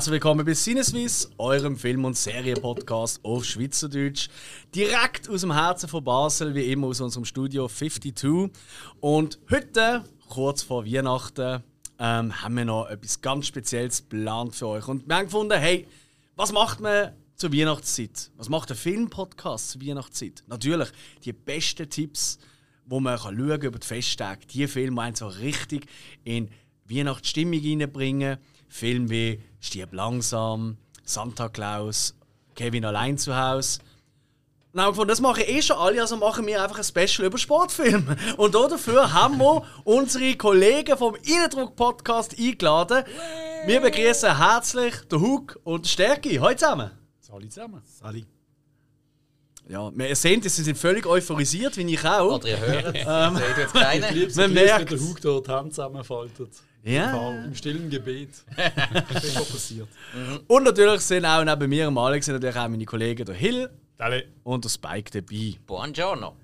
Herzlich 0.00 0.14
willkommen 0.14 0.46
bei 0.46 0.54
Sinneswiss, 0.54 1.30
eurem 1.36 1.76
Film- 1.76 2.06
und 2.06 2.16
Serienpodcast 2.16 3.22
auf 3.22 3.44
Schweizerdeutsch. 3.44 4.30
Direkt 4.74 5.28
aus 5.28 5.42
dem 5.42 5.52
Herzen 5.52 5.90
von 5.90 6.02
Basel, 6.02 6.54
wie 6.54 6.72
immer 6.72 6.86
aus 6.86 7.02
unserem 7.02 7.26
Studio 7.26 7.68
52. 7.68 8.50
Und 9.00 9.38
heute, 9.50 10.02
kurz 10.26 10.62
vor 10.62 10.86
Weihnachten, 10.86 11.62
ähm, 11.98 12.42
haben 12.42 12.56
wir 12.56 12.64
noch 12.64 12.88
etwas 12.88 13.20
ganz 13.20 13.46
Spezielles 13.48 14.08
geplant 14.08 14.54
für 14.54 14.68
euch. 14.68 14.88
Und 14.88 15.06
wir 15.06 15.16
haben 15.16 15.26
gefunden, 15.26 15.58
hey, 15.58 15.86
was 16.34 16.50
macht 16.50 16.80
man 16.80 17.12
zur 17.36 17.52
Weihnachtszeit? 17.52 18.30
Was 18.38 18.48
macht 18.48 18.70
ein 18.70 18.78
Filmpodcast 18.78 19.72
zur 19.72 19.82
Weihnachtszeit? 19.82 20.44
Natürlich 20.46 20.88
die 21.26 21.34
besten 21.34 21.90
Tipps, 21.90 22.38
wo 22.86 23.00
man 23.00 23.18
kann 23.18 23.36
schauen 23.36 23.60
über 23.60 23.78
die 23.78 23.86
Festtage. 23.86 24.46
Die 24.46 24.66
Filme, 24.66 24.96
die 24.96 25.00
einen 25.02 25.16
so 25.16 25.28
richtig 25.28 25.84
in 26.24 26.48
Weihnachtsstimmung 26.86 27.60
reinbringen. 27.60 28.38
Filme 28.70 29.10
wie 29.10 29.40
Stieb 29.60 29.92
langsam, 29.92 30.76
Santa 31.04 31.48
Claus, 31.48 32.14
Kevin 32.54 32.84
allein 32.84 33.18
zu 33.18 33.36
Hause. 33.36 33.80
Und 34.72 34.80
haben 34.80 34.90
gefunden, 34.92 35.08
das 35.08 35.20
machen 35.20 35.42
eh 35.46 35.60
schon 35.62 35.76
alle, 35.76 36.00
also 36.00 36.16
machen 36.16 36.46
wir 36.46 36.62
einfach 36.62 36.78
ein 36.78 36.84
Special 36.84 37.26
über 37.26 37.38
Sportfilme. 37.38 38.16
Und 38.36 38.54
dafür 38.54 39.12
haben 39.12 39.38
wir 39.38 39.64
unsere 39.84 40.36
Kollegen 40.36 40.96
vom 40.96 41.16
Innendruck-Podcast 41.16 42.38
eingeladen. 42.38 43.04
Wir 43.66 43.80
begrüßen 43.80 44.38
herzlich 44.38 44.94
den 45.10 45.20
Hug 45.20 45.58
und 45.64 45.86
Stärki. 45.88 46.36
Hallo 46.36 46.54
zusammen. 46.54 46.90
Sali 47.18 47.48
zusammen. 47.48 47.82
Sali. 47.84 48.24
Ja, 49.68 49.90
wir 49.94 50.16
sehen, 50.16 50.40
sie 50.42 50.48
sind 50.48 50.78
völlig 50.78 51.04
euphorisiert, 51.06 51.76
wie 51.76 51.92
ich 51.94 52.04
auch. 52.04 52.36
Oder 52.36 52.48
ihr 52.48 52.58
hört 52.58 52.96
es. 52.96 53.04
Ähm, 53.06 53.36
Seht 53.36 53.56
jetzt 53.58 53.72
keine? 53.74 54.06
Ich 54.08 54.14
liebe 54.14 54.34
Man 54.34 54.50
es, 54.50 54.54
merkt- 54.54 54.90
wenn 54.92 54.98
der 54.98 55.06
Hug 55.08 55.20
dort 55.20 55.46
die 55.46 55.50
Hand 55.50 55.74
zusammenfaltet. 55.74 56.50
Ja. 56.82 57.44
Im 57.44 57.54
stillen 57.54 57.90
Gebet. 57.90 58.30
Das 59.12 59.24
ist 59.24 59.34
schon 59.34 59.46
passiert. 59.46 59.88
Und 60.46 60.64
natürlich 60.64 61.00
sind 61.02 61.24
auch 61.26 61.44
neben 61.44 61.68
mir 61.68 61.88
und 61.88 61.98
Alex 61.98 62.26
sind 62.26 62.34
natürlich 62.36 62.56
auch 62.56 62.68
meine 62.68 62.84
Kollegen 62.84 63.24
der 63.24 63.34
Hill 63.34 63.68
Dale. 63.98 64.24
und 64.44 64.64
der 64.64 64.68
Spike 64.70 65.10
dabei. 65.10 65.56
Buongiorno. 65.66 66.34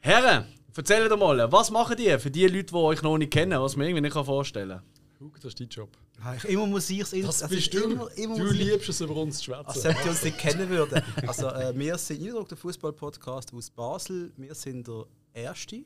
Herren, 0.00 0.46
erzählt 0.76 1.10
doch 1.10 1.16
mal, 1.18 1.50
was 1.52 1.70
machen 1.70 1.96
die 1.96 2.18
für 2.18 2.30
die 2.30 2.46
Leute, 2.46 2.64
die 2.64 2.74
euch 2.74 3.02
noch 3.02 3.16
nicht 3.18 3.32
kennen, 3.32 3.60
was 3.60 3.76
man 3.76 3.86
irgendwie 3.86 4.02
nicht 4.02 4.14
vorstellen 4.14 4.68
kann? 4.70 4.82
Hug, 5.20 5.34
das 5.36 5.46
ist 5.52 5.60
dein 5.60 5.68
Job. 5.68 5.90
Ja, 6.22 6.34
ich- 6.34 6.44
Immer 6.44 6.66
muss 6.66 6.90
ich 6.90 7.00
es 7.00 7.10
Das 7.10 7.42
also 7.42 7.48
bist 7.54 7.60
ich 7.66 7.70
du. 7.70 7.84
Immer, 7.90 8.08
immer 8.16 8.36
du 8.38 8.46
ich- 8.50 8.58
liebst 8.58 8.88
es, 8.88 9.00
über 9.00 9.16
uns 9.16 9.38
zu 9.38 9.54
Als 9.54 9.74
schwätzen. 9.80 9.96
ob 9.96 10.02
die 10.02 10.08
uns 10.08 10.22
nicht 10.24 10.38
kennen 10.38 10.68
würden. 10.68 11.02
Also, 11.26 11.48
äh, 11.48 11.72
wir 11.76 11.96
sind 11.98 12.22
Eindruck, 12.22 12.48
der 12.48 12.58
Fußball-Podcast 12.58 13.52
aus 13.54 13.70
Basel. 13.70 14.32
Wir 14.36 14.54
sind 14.54 14.86
der 14.88 15.04
erste. 15.32 15.84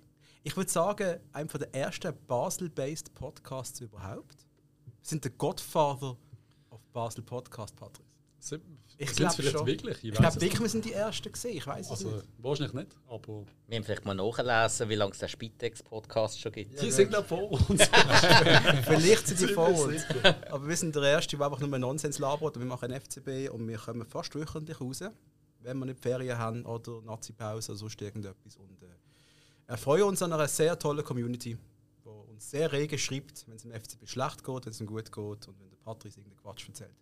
Ich 0.49 0.57
würde 0.57 0.71
sagen, 0.71 1.21
einer 1.35 1.47
der 1.47 1.75
ersten 1.75 2.15
Basel-based 2.27 3.13
Podcasts 3.15 3.81
überhaupt. 3.83 4.47
Wir 4.87 4.93
sind 5.03 5.23
der 5.23 5.31
Godfather 5.33 6.17
of 6.71 6.81
Basel 6.91 7.23
Podcast, 7.23 7.77
Patrick. 7.77 8.07
Sind 8.39 8.63
Ich 8.97 9.09
sind 9.11 9.17
glaub 9.19 9.29
es 9.29 9.37
vielleicht 9.37 9.59
schon. 9.59 9.67
wirklich? 9.67 9.99
Ich 10.05 10.11
weiss 10.13 10.19
glaube 10.19 10.37
es 10.37 10.41
wirklich, 10.41 10.61
wir 10.63 10.69
sind 10.71 10.85
die 10.87 10.93
Ersten 10.95 11.31
gesehen. 11.31 11.55
Ich 11.59 11.67
weiß 11.67 11.85
es 11.85 11.91
Also, 11.91 12.09
nicht. 12.13 12.29
wahrscheinlich 12.39 12.73
nicht, 12.73 12.97
aber 13.09 13.45
Wir 13.67 13.77
haben 13.77 13.85
vielleicht 13.85 14.07
mal 14.07 14.15
nachlesen, 14.15 14.89
wie 14.89 14.95
lange 14.95 15.13
es 15.13 15.19
den 15.19 15.29
Spitex-Podcast 15.29 16.41
schon 16.41 16.53
gibt. 16.53 16.79
sie 16.79 16.91
sind 16.93 17.11
glaube 17.11 17.29
vor 17.29 17.51
uns. 17.53 17.69
Vielleicht 18.85 19.27
sind 19.27 19.41
die 19.41 19.47
Ziemlich 19.49 19.55
vor 19.55 19.69
uns. 19.69 20.03
Aber 20.51 20.67
wir 20.67 20.77
sind 20.77 20.97
der 20.97 21.03
Erste, 21.03 21.37
der 21.37 21.45
einfach 21.45 21.61
nur 21.61 21.79
Nonsens 21.79 22.19
labert. 22.19 22.57
Und 22.57 22.63
Wir 22.63 22.67
machen 22.69 22.91
FCB 22.91 23.51
und 23.53 23.69
wir 23.69 23.77
kommen 23.77 24.07
fast 24.07 24.35
wöchentlich 24.35 24.81
raus, 24.81 25.05
wenn 25.61 25.79
wir 25.79 25.85
nicht 25.85 26.01
Ferien 26.01 26.39
haben 26.39 26.65
oder 26.65 27.03
Nazi-Pause 27.03 27.73
oder 27.73 27.79
sonst 27.79 28.01
irgendetwas. 28.01 28.57
Und 28.57 28.83
äh, 28.83 28.87
erfreuen 29.69 30.05
uns 30.05 30.23
an 30.23 30.33
einer 30.33 30.49
sehr 30.49 30.77
tollen 30.79 31.05
Community, 31.05 31.57
die 32.05 32.09
uns 32.09 32.51
sehr 32.51 32.73
rege 32.73 32.99
schreibt, 32.99 33.47
wenn 33.47 33.57
es 33.57 33.63
dem 33.63 33.73
FCB 33.73 34.09
schlecht 34.09 34.43
geht, 34.43 34.65
wenn 34.67 34.73
es 34.73 34.81
ihm 34.81 34.87
gut 34.87 35.13
geht 35.13 35.17
und 35.17 35.61
wenn 35.61 35.71
der 35.71 35.77
Patrick 35.77 36.17
irgendeinen 36.17 36.43
Quatsch 36.43 36.67
erzählt. 36.67 36.95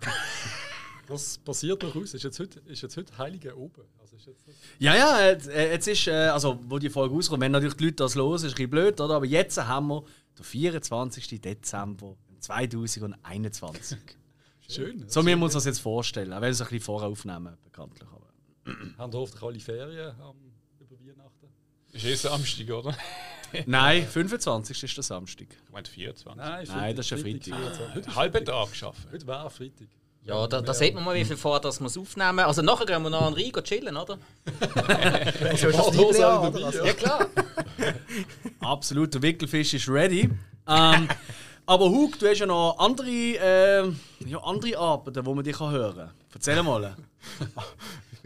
Was 1.08 1.38
passiert 1.38 1.82
durchaus? 1.82 2.14
Ist 2.14 2.24
jetzt 2.24 2.40
heute, 2.40 2.60
ist 2.60 2.82
jetzt 2.82 2.96
heute 2.96 3.16
Heilige 3.16 3.56
oben? 3.56 3.84
Also 4.00 4.16
ist 4.16 4.26
jetzt 4.26 4.44
Ja, 4.78 4.94
ja, 4.96 5.28
jetzt, 5.28 5.48
äh, 5.48 5.70
jetzt 5.70 5.86
ist, 5.86 6.08
äh, 6.08 6.10
also 6.10 6.58
wo 6.64 6.78
die 6.78 6.90
Folge 6.90 7.14
rauskommt, 7.14 7.40
wenn 7.40 7.52
natürlich 7.52 7.76
die 7.76 7.84
Leute 7.84 7.96
das 7.96 8.16
los, 8.16 8.42
ist 8.42 8.52
ein 8.52 8.56
bisschen 8.56 8.70
blöd, 8.70 9.00
oder? 9.00 9.14
Aber 9.14 9.24
jetzt 9.24 9.56
haben 9.56 9.86
wir 9.86 10.04
den 10.36 10.44
24. 10.44 11.40
Dezember 11.40 12.16
2021. 12.40 13.98
schön. 14.68 15.08
So 15.08 15.22
müssen 15.22 15.38
wir 15.38 15.44
uns 15.44 15.54
das 15.54 15.64
jetzt 15.64 15.78
vorstellen, 15.78 16.32
auch 16.32 16.36
wenn 16.36 16.42
wir 16.42 16.50
es 16.50 16.60
ein 16.60 16.66
bisschen 16.66 16.80
voraufnehmen, 16.80 17.56
bekanntlich. 17.62 18.08
Aber. 18.10 18.26
Haben 18.98 19.12
hoffentlich 19.12 19.42
alle 19.42 19.60
Ferien 19.60 20.20
am? 20.20 20.45
Ist 21.96 22.04
eh 22.04 22.14
Samstag, 22.14 22.70
oder? 22.70 22.94
Nein, 23.66 24.06
25. 24.06 24.82
ist 24.82 24.96
der 24.96 25.04
Samstag. 25.04 25.46
Ich 25.50 25.72
meine 25.72 25.86
24. 25.86 26.36
Nein, 26.36 26.66
Nein, 26.68 26.96
das 26.96 27.06
ist 27.06 27.12
ein 27.12 27.18
Freitag. 27.20 27.44
24. 27.44 27.94
Heute, 27.94 28.08
ist 28.08 28.16
Halben 28.16 28.44
Tag 28.44 28.70
geschaffen. 28.70 29.04
heute 29.12 29.26
wäre 29.26 29.50
Freitag. 29.50 29.88
Ja, 30.24 30.46
da, 30.48 30.60
da 30.60 30.74
sieht 30.74 30.92
man 30.94 31.04
mal, 31.04 31.14
wie 31.14 31.24
viel 31.24 31.36
vor, 31.36 31.60
dass 31.60 31.78
wir 31.80 31.86
es 31.86 31.96
aufnehmen. 31.96 32.40
Also 32.40 32.60
nachher 32.60 32.84
gehen 32.84 33.00
wir 33.02 33.10
noch 33.10 33.22
an 33.22 33.34
den 33.34 33.44
Rhein 33.54 33.64
chillen, 33.64 33.96
oder? 33.96 34.18
Ist 35.52 35.62
das 35.62 35.92
Liebling, 35.92 36.22
alle 36.24 36.48
oder? 36.48 36.66
Also, 36.66 36.84
Ja, 36.84 36.92
klar. 36.94 37.26
Absolut, 38.60 39.14
der 39.14 39.22
Wickelfisch 39.22 39.74
ist 39.74 39.88
ready. 39.88 40.28
Ähm, 40.66 41.08
aber 41.64 41.88
Hug, 41.88 42.18
du 42.18 42.28
hast 42.28 42.40
ja 42.40 42.46
noch 42.46 42.76
andere, 42.78 43.08
äh, 43.08 43.92
ja, 44.26 44.38
andere 44.42 44.76
Arbeiten, 44.76 45.24
die 45.24 45.30
man 45.34 45.44
dich 45.44 45.60
hören 45.60 45.96
kann. 45.96 46.10
Erzähl 46.34 46.60
mal. 46.64 46.96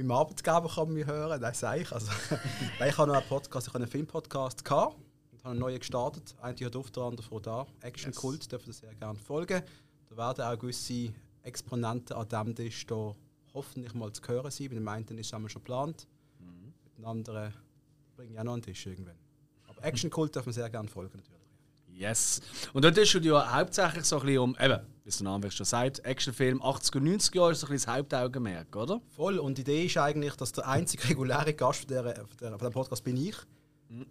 Beim 0.00 0.12
Arbeitgeber 0.12 0.66
kann 0.66 0.84
man 0.86 0.94
mich 0.94 1.06
hören, 1.06 1.38
das 1.38 1.60
sage 1.60 1.82
ich. 1.82 1.92
Also, 1.92 2.10
ich 2.86 2.96
habe 2.96 3.12
noch 3.12 3.18
einen 3.18 3.28
Podcast, 3.28 3.66
ich 3.66 3.74
habe 3.74 3.82
einen 3.82 3.90
Filmpodcast 3.90 4.64
gehabt 4.64 4.96
und 5.30 5.38
habe 5.40 5.50
einen 5.50 5.60
neuen 5.60 5.78
gestartet. 5.78 6.34
Einer 6.40 6.58
hat 6.58 6.76
auf 6.76 6.90
der 6.90 7.02
andere 7.02 7.22
von 7.22 7.42
da. 7.42 7.66
Action 7.82 8.14
Kult, 8.14 8.50
dürfen 8.50 8.70
ihr 8.70 8.72
sehr 8.72 8.94
gerne 8.94 9.18
folgen. 9.18 9.62
Da 10.08 10.16
werden 10.16 10.42
auch 10.42 10.58
gewisse 10.58 11.12
Exponenten 11.42 12.16
an 12.16 12.26
dem 12.26 12.54
Tisch 12.54 12.86
da 12.86 13.14
hoffentlich 13.52 13.92
mal 13.92 14.10
zu 14.10 14.22
hören 14.26 14.50
sein. 14.50 14.68
Bei 14.70 14.74
dem 14.76 14.88
einen 14.88 15.18
ist 15.18 15.34
es 15.34 15.38
schon 15.38 15.46
geplant. 15.46 16.08
Mit 16.38 16.96
dem 16.96 17.04
anderen 17.04 17.52
bringe 18.16 18.32
ich 18.32 18.38
auch 18.38 18.44
noch 18.44 18.54
einen 18.54 18.62
Tisch 18.62 18.86
irgendwann. 18.86 19.18
Aber 19.68 19.84
Action 19.84 20.08
Kult 20.08 20.34
darf 20.34 20.46
man 20.46 20.54
sehr 20.54 20.70
gerne 20.70 20.88
folgen 20.88 21.18
natürlich. 21.18 21.39
Yes. 22.00 22.40
Und 22.72 22.82
dort 22.82 22.96
ist 22.96 23.12
du 23.12 23.18
ja 23.18 23.52
hauptsächlich 23.52 24.04
so 24.04 24.20
ein 24.20 24.24
bisschen 24.24 24.38
um, 24.38 24.56
eben, 24.58 24.80
wie 25.04 25.08
es 25.10 25.18
der 25.18 25.24
Name 25.24 25.50
schon 25.50 25.66
sagt, 25.66 26.02
Actionfilm 26.02 26.62
80er 26.62 26.96
und 26.96 27.06
90er 27.06 27.36
Jahre 27.36 27.52
ist 27.52 27.60
so 27.60 27.66
ein 27.66 27.72
bisschen 27.72 27.86
das 27.86 27.96
Hauptaugenmerk, 27.98 28.74
oder? 28.74 29.02
Voll. 29.14 29.38
Und 29.38 29.58
die 29.58 29.60
Idee 29.60 29.84
ist 29.84 29.98
eigentlich, 29.98 30.34
dass 30.36 30.50
der 30.52 30.66
einzige 30.66 31.10
reguläre 31.10 31.52
Gast 31.52 31.80
von, 31.80 31.88
der, 31.88 32.14
von, 32.14 32.26
der, 32.40 32.50
von 32.52 32.58
diesem 32.58 32.72
Podcast 32.72 33.04
bin 33.04 33.18
ich. 33.18 33.36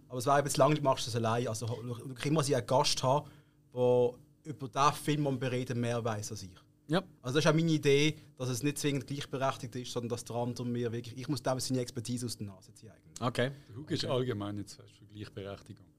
Aber 0.08 0.18
es 0.18 0.26
wäre 0.26 0.38
eben 0.38 0.48
zu 0.48 0.58
lange, 0.60 0.80
machst 0.80 1.06
du 1.06 1.10
das 1.10 1.16
allein. 1.16 1.48
Also 1.48 1.66
du 1.66 2.14
kriegst 2.14 2.26
immer 2.26 2.44
einen 2.44 2.66
Gast 2.66 3.02
haben, 3.02 3.28
der 3.74 4.10
über 4.44 4.68
den 4.68 4.92
Film, 4.92 5.24
den 5.24 5.34
wir 5.34 5.40
bereden, 5.40 5.80
mehr 5.80 6.04
weiß 6.04 6.30
als 6.30 6.44
ich. 6.44 6.50
Ja. 6.86 7.02
Also 7.22 7.38
das 7.38 7.44
ist 7.44 7.50
auch 7.50 7.54
meine 7.54 7.72
Idee, 7.72 8.14
dass 8.38 8.50
es 8.50 8.62
nicht 8.62 8.78
zwingend 8.78 9.08
gleichberechtigt 9.08 9.74
ist, 9.74 9.90
sondern 9.90 10.10
dass 10.10 10.24
der 10.24 10.36
andere 10.36 10.64
mir 10.64 10.92
wirklich... 10.92 11.18
Ich 11.18 11.26
muss 11.26 11.42
dem 11.42 11.58
seine 11.58 11.80
Expertise 11.80 12.26
aus 12.26 12.36
der 12.36 12.46
Nase 12.46 12.72
ziehen 12.72 12.90
eigentlich. 12.90 13.20
Okay. 13.20 13.50
Der 13.68 13.76
Hug 13.76 13.90
ist 13.90 14.04
allgemein 14.04 14.58
jetzt 14.58 14.76
für 14.76 15.06
Gleichberechtigung. 15.12 15.89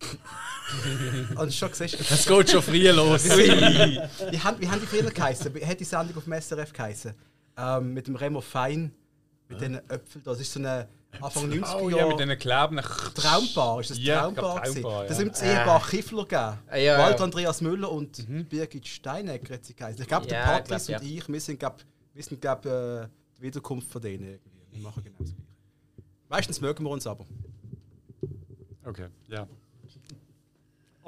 Also 1.36 1.50
schon 1.50 1.70
gesehen, 1.70 1.98
Es 2.10 2.26
geht 2.26 2.50
schon 2.50 2.62
früh 2.62 2.90
los. 2.90 3.24
wie, 3.24 4.38
haben, 4.38 4.60
wie 4.60 4.68
haben 4.68 4.80
die 4.80 4.86
früher 4.86 5.10
geheißen? 5.10 5.54
Wie 5.54 5.64
hat 5.64 5.80
die 5.80 5.84
Sendung 5.84 6.16
auf 6.18 6.24
dem 6.24 6.34
SRF 6.40 6.72
geheißen? 6.72 7.14
Ähm, 7.56 7.94
mit 7.94 8.06
dem 8.06 8.16
Remo 8.16 8.40
Fein, 8.42 8.92
mit 9.48 9.60
den 9.62 9.76
Äpfeln. 9.88 10.22
Das 10.24 10.38
ist 10.40 10.52
so 10.52 10.60
eine 10.60 10.86
Anfang 11.22 11.50
90er 11.50 11.80
Oh 11.80 11.88
ja, 11.88 11.96
Jahre... 11.96 12.10
mit 12.10 12.20
diesen 12.20 12.38
Kleben. 12.38 12.80
Traumbar, 13.14 13.80
ist 13.80 13.90
das 13.90 13.98
Ja, 13.98 14.20
Traumbar? 14.20 14.60
glaub? 14.60 14.64
Traumbar, 14.74 15.02
ja. 15.02 15.08
Das 15.08 15.16
sind 15.16 15.32
das 15.32 15.42
Ehepaar 15.42 15.86
Kiffler 15.88 16.22
gegeben. 16.24 16.58
Ah, 16.68 16.76
ja, 16.76 16.98
Walter 16.98 17.18
ja. 17.18 17.24
Andreas 17.24 17.60
Müller 17.62 17.90
und 17.90 18.48
Birgit 18.50 18.86
Steinecker 18.86 19.54
hat 19.54 19.64
sie 19.64 19.74
geheißen. 19.74 20.02
Ich 20.02 20.08
glaube, 20.08 20.26
der 20.26 20.38
Ja, 20.38 20.60
glaub, 20.60 20.78
und 20.80 21.02
ich, 21.02 21.28
wir 21.28 21.40
sind, 21.40 21.58
glaub, 21.58 21.78
wir 22.12 22.22
sind 22.22 22.40
glaub, 22.40 22.66
äh, 22.66 23.08
die 23.38 23.42
Wiederkunft 23.42 23.90
von 23.90 24.02
denen 24.02 24.24
irgendwie. 24.24 24.58
Wir 24.70 24.82
machen 24.82 25.02
genau 25.02 25.16
das 25.20 25.28
Gleiche. 25.34 25.42
Meistens 26.28 26.60
mögen 26.60 26.84
wir 26.84 26.90
uns 26.90 27.06
aber. 27.06 27.24
Okay, 28.84 29.06
ja. 29.28 29.46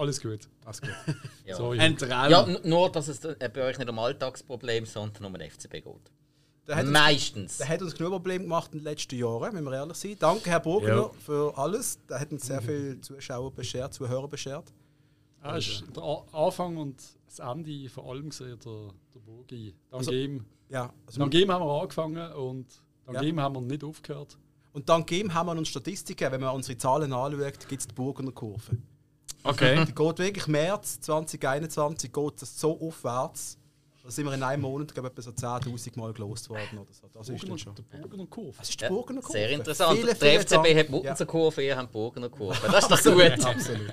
Alles 0.00 0.20
gut. 0.20 0.48
Das 0.64 0.80
geht. 0.80 0.90
Ja. 1.44 1.56
Sorry. 1.56 1.78
Ein 1.78 1.96
Traum. 1.96 2.30
Ja, 2.30 2.46
nur, 2.64 2.90
dass 2.90 3.08
es 3.08 3.24
äh, 3.24 3.50
bei 3.52 3.64
euch 3.64 3.76
nicht 3.78 3.88
um 3.90 3.98
Alltagsproblem, 3.98 4.86
sondern 4.86 5.24
um 5.26 5.34
den 5.34 5.50
FCB 5.50 5.72
geht. 5.72 6.12
Der 6.68 6.76
hat, 6.76 6.84
uns, 6.84 6.92
Meistens. 6.92 7.58
der 7.58 7.68
hat 7.68 7.82
uns 7.82 7.94
genug 7.94 8.12
Probleme 8.12 8.44
gemacht 8.44 8.70
in 8.72 8.78
den 8.78 8.84
letzten 8.84 9.16
Jahren, 9.18 9.52
wenn 9.54 9.64
wir 9.64 9.72
ehrlich 9.72 9.96
sind. 9.96 10.22
Danke, 10.22 10.48
Herr 10.50 10.60
Burgner, 10.60 10.88
Ja. 10.96 11.10
für 11.24 11.56
alles. 11.58 11.98
Der 12.08 12.20
hat 12.20 12.30
uns 12.30 12.46
sehr 12.46 12.62
viele 12.62 13.00
Zuschauer 13.00 13.52
beschert, 13.52 13.92
Zuhörer 13.92 14.28
beschert. 14.28 14.72
Ah, 15.42 15.56
ist 15.56 15.82
der 15.96 16.02
Anfang 16.32 16.76
und 16.76 17.02
das 17.26 17.38
Ende 17.40 17.88
vor 17.88 18.10
allem 18.10 18.28
gesehen, 18.30 18.58
der, 18.64 18.88
der 19.14 19.20
Burgi. 19.20 19.74
Dank 19.90 20.00
Also- 20.00 20.12
ihm. 20.12 20.44
Ja, 20.68 20.92
also 21.06 21.18
Dank 21.20 21.34
ihm 21.34 21.50
haben 21.50 21.64
wir 21.66 21.80
angefangen 21.82 22.32
und 22.34 22.66
dank 23.06 23.16
Ja. 23.16 23.22
ihm 23.22 23.40
haben 23.40 23.54
wir 23.56 23.60
nicht 23.62 23.82
aufgehört. 23.82 24.38
und 24.72 24.88
dank 24.88 25.10
ihm 25.10 25.34
haben 25.34 25.46
wir 25.48 25.56
uns 25.58 25.68
Statistiken, 25.68 26.30
wenn 26.30 26.40
man 26.42 26.54
unsere 26.54 26.78
Zahlen 26.78 27.12
anschaut, 27.12 27.68
gibt 27.68 27.80
es 27.80 27.88
die 27.88 27.94
Burgener 27.94 28.30
Kurve. 28.32 28.78
Okay. 29.42 29.84
Die 29.84 29.94
geht 29.94 30.18
wirklich 30.18 30.46
März 30.46 31.00
2021 31.00 32.12
geht 32.12 32.42
das 32.42 32.58
so 32.60 32.80
aufwärts. 32.80 33.58
Da 34.02 34.10
sind 34.10 34.24
wir 34.24 34.34
in 34.34 34.42
einem 34.42 34.62
Monat 34.62 34.92
glaube 34.94 35.08
ich, 35.08 35.12
etwa 35.12 35.22
so 35.22 35.30
10.000 35.30 35.98
Mal 35.98 36.12
gelost 36.12 36.48
worden 36.48 36.78
oder 36.78 36.92
so. 36.92 37.06
Das 37.12 37.28
ist 37.28 37.48
dann 37.48 37.58
schon. 37.58 37.74
Der 37.74 37.98
Burgener 37.98 38.26
Kurve. 38.26 38.54
Das 38.58 38.68
ist 38.68 38.80
die 38.80 38.88
Burgener 38.88 39.20
Kurve. 39.20 39.38
Sehr 39.38 39.50
interessant. 39.50 39.98
Viele, 39.98 40.14
der 40.14 40.40
FCB 40.40 40.50
Dank. 40.50 40.76
hat 40.76 40.88
Muttenser 40.90 41.26
Kurve, 41.26 41.62
ihr 41.62 41.76
habt 41.76 41.92
Burgener 41.92 42.28
Kurve. 42.28 42.58
Das 42.72 42.90
ist 42.90 43.06
doch 43.06 43.12
gut. 43.12 43.44
Absolut. 43.44 43.92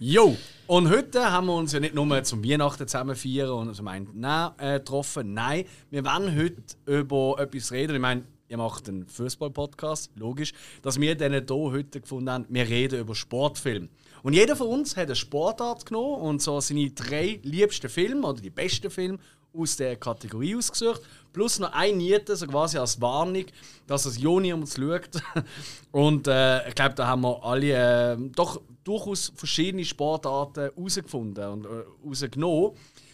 Jo, 0.00 0.36
und 0.68 0.90
heute 0.90 1.32
haben 1.32 1.48
wir 1.48 1.56
uns 1.56 1.72
ja 1.72 1.80
nicht 1.80 1.92
nur 1.92 2.22
zum 2.22 2.44
Weihnachten 2.44 2.86
zusammen 2.86 3.16
feiern 3.16 3.50
und 3.50 3.74
zum 3.74 3.88
einen 3.88 4.08
nein, 4.14 4.52
äh, 4.58 4.78
getroffen. 4.78 5.34
Nein, 5.34 5.64
wir 5.90 6.04
wollen 6.04 6.38
heute 6.38 6.62
über 6.86 7.36
etwas 7.40 7.72
reden. 7.72 7.96
Ich 7.96 8.00
meine, 8.00 8.22
ihr 8.48 8.56
macht 8.56 8.88
einen 8.88 9.06
Fußball-Podcast, 9.06 10.10
logisch. 10.16 10.52
Dass 10.82 11.00
wir 11.00 11.16
dann 11.16 11.32
hier 11.32 11.46
heute 11.48 12.00
gefunden 12.00 12.30
haben, 12.30 12.46
wir 12.48 12.68
reden 12.68 13.00
über 13.00 13.14
Sportfilme. 13.14 13.88
Und 14.22 14.32
jeder 14.32 14.56
von 14.56 14.68
uns 14.68 14.96
hat 14.96 15.06
eine 15.06 15.16
Sportart 15.16 15.86
genommen 15.86 16.22
und 16.22 16.42
so 16.42 16.60
seine 16.60 16.90
drei 16.90 17.40
liebsten 17.42 17.88
Filme 17.88 18.26
oder 18.26 18.40
die 18.40 18.50
besten 18.50 18.90
Filme 18.90 19.18
aus 19.52 19.76
der 19.76 19.96
Kategorie 19.96 20.56
ausgesucht. 20.56 21.02
Plus 21.32 21.58
noch 21.58 21.72
ein 21.72 21.96
Niete, 21.96 22.36
so 22.36 22.46
quasi 22.46 22.78
als 22.78 23.00
Warnung, 23.00 23.44
dass 23.86 24.06
es 24.06 24.20
ja 24.20 24.40
niemand 24.40 24.68
schaut. 24.68 25.22
Und 25.92 26.26
äh, 26.26 26.68
ich 26.68 26.74
glaube, 26.74 26.94
da 26.94 27.06
haben 27.06 27.22
wir 27.22 27.44
alle 27.44 28.12
äh, 28.12 28.16
doch 28.34 28.60
durchaus 28.84 29.32
verschiedene 29.34 29.84
Sportarten 29.84 30.70
herausgefunden 30.74 31.44
und 31.44 31.66
äh. 31.66 32.72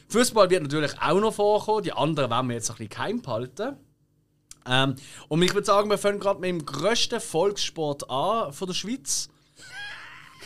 Fußball 0.08 0.48
wird 0.50 0.62
natürlich 0.62 0.92
auch 1.00 1.18
noch 1.18 1.34
vorkommen, 1.34 1.82
die 1.82 1.92
anderen 1.92 2.30
werden 2.30 2.48
wir 2.48 2.54
jetzt 2.54 2.70
ein 2.70 2.76
bisschen 2.76 2.90
geheim 2.90 3.22
behalten. 3.22 3.76
Ähm, 4.66 4.96
und 5.28 5.42
ich 5.42 5.52
würde 5.54 5.66
sagen, 5.66 5.90
wir 5.90 5.98
fangen 5.98 6.20
gerade 6.20 6.40
mit 6.40 6.48
dem 6.48 6.64
grössten 6.64 7.20
Volkssport 7.20 8.08
an 8.10 8.52
von 8.52 8.66
der 8.66 8.74
Schweiz. 8.74 9.28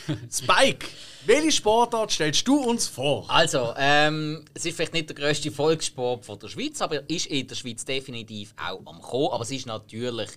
Spike, 0.30 0.86
welche 1.26 1.52
Sportart 1.52 2.10
stellst 2.10 2.46
du 2.48 2.56
uns 2.56 2.88
vor? 2.88 3.28
Also, 3.28 3.74
ähm, 3.76 4.44
es 4.54 4.64
ist 4.64 4.76
vielleicht 4.76 4.94
nicht 4.94 5.08
der 5.08 5.16
grösste 5.16 5.50
Volkssport 5.50 6.24
von 6.24 6.38
der 6.38 6.48
Schweiz, 6.48 6.80
aber 6.80 7.08
ist 7.08 7.26
in 7.26 7.46
der 7.46 7.54
Schweiz 7.54 7.84
definitiv 7.84 8.54
auch 8.56 8.80
am 8.86 9.00
Kommen. 9.00 9.32
Aber 9.32 9.42
es 9.42 9.50
ist 9.50 9.66
natürlich, 9.66 10.30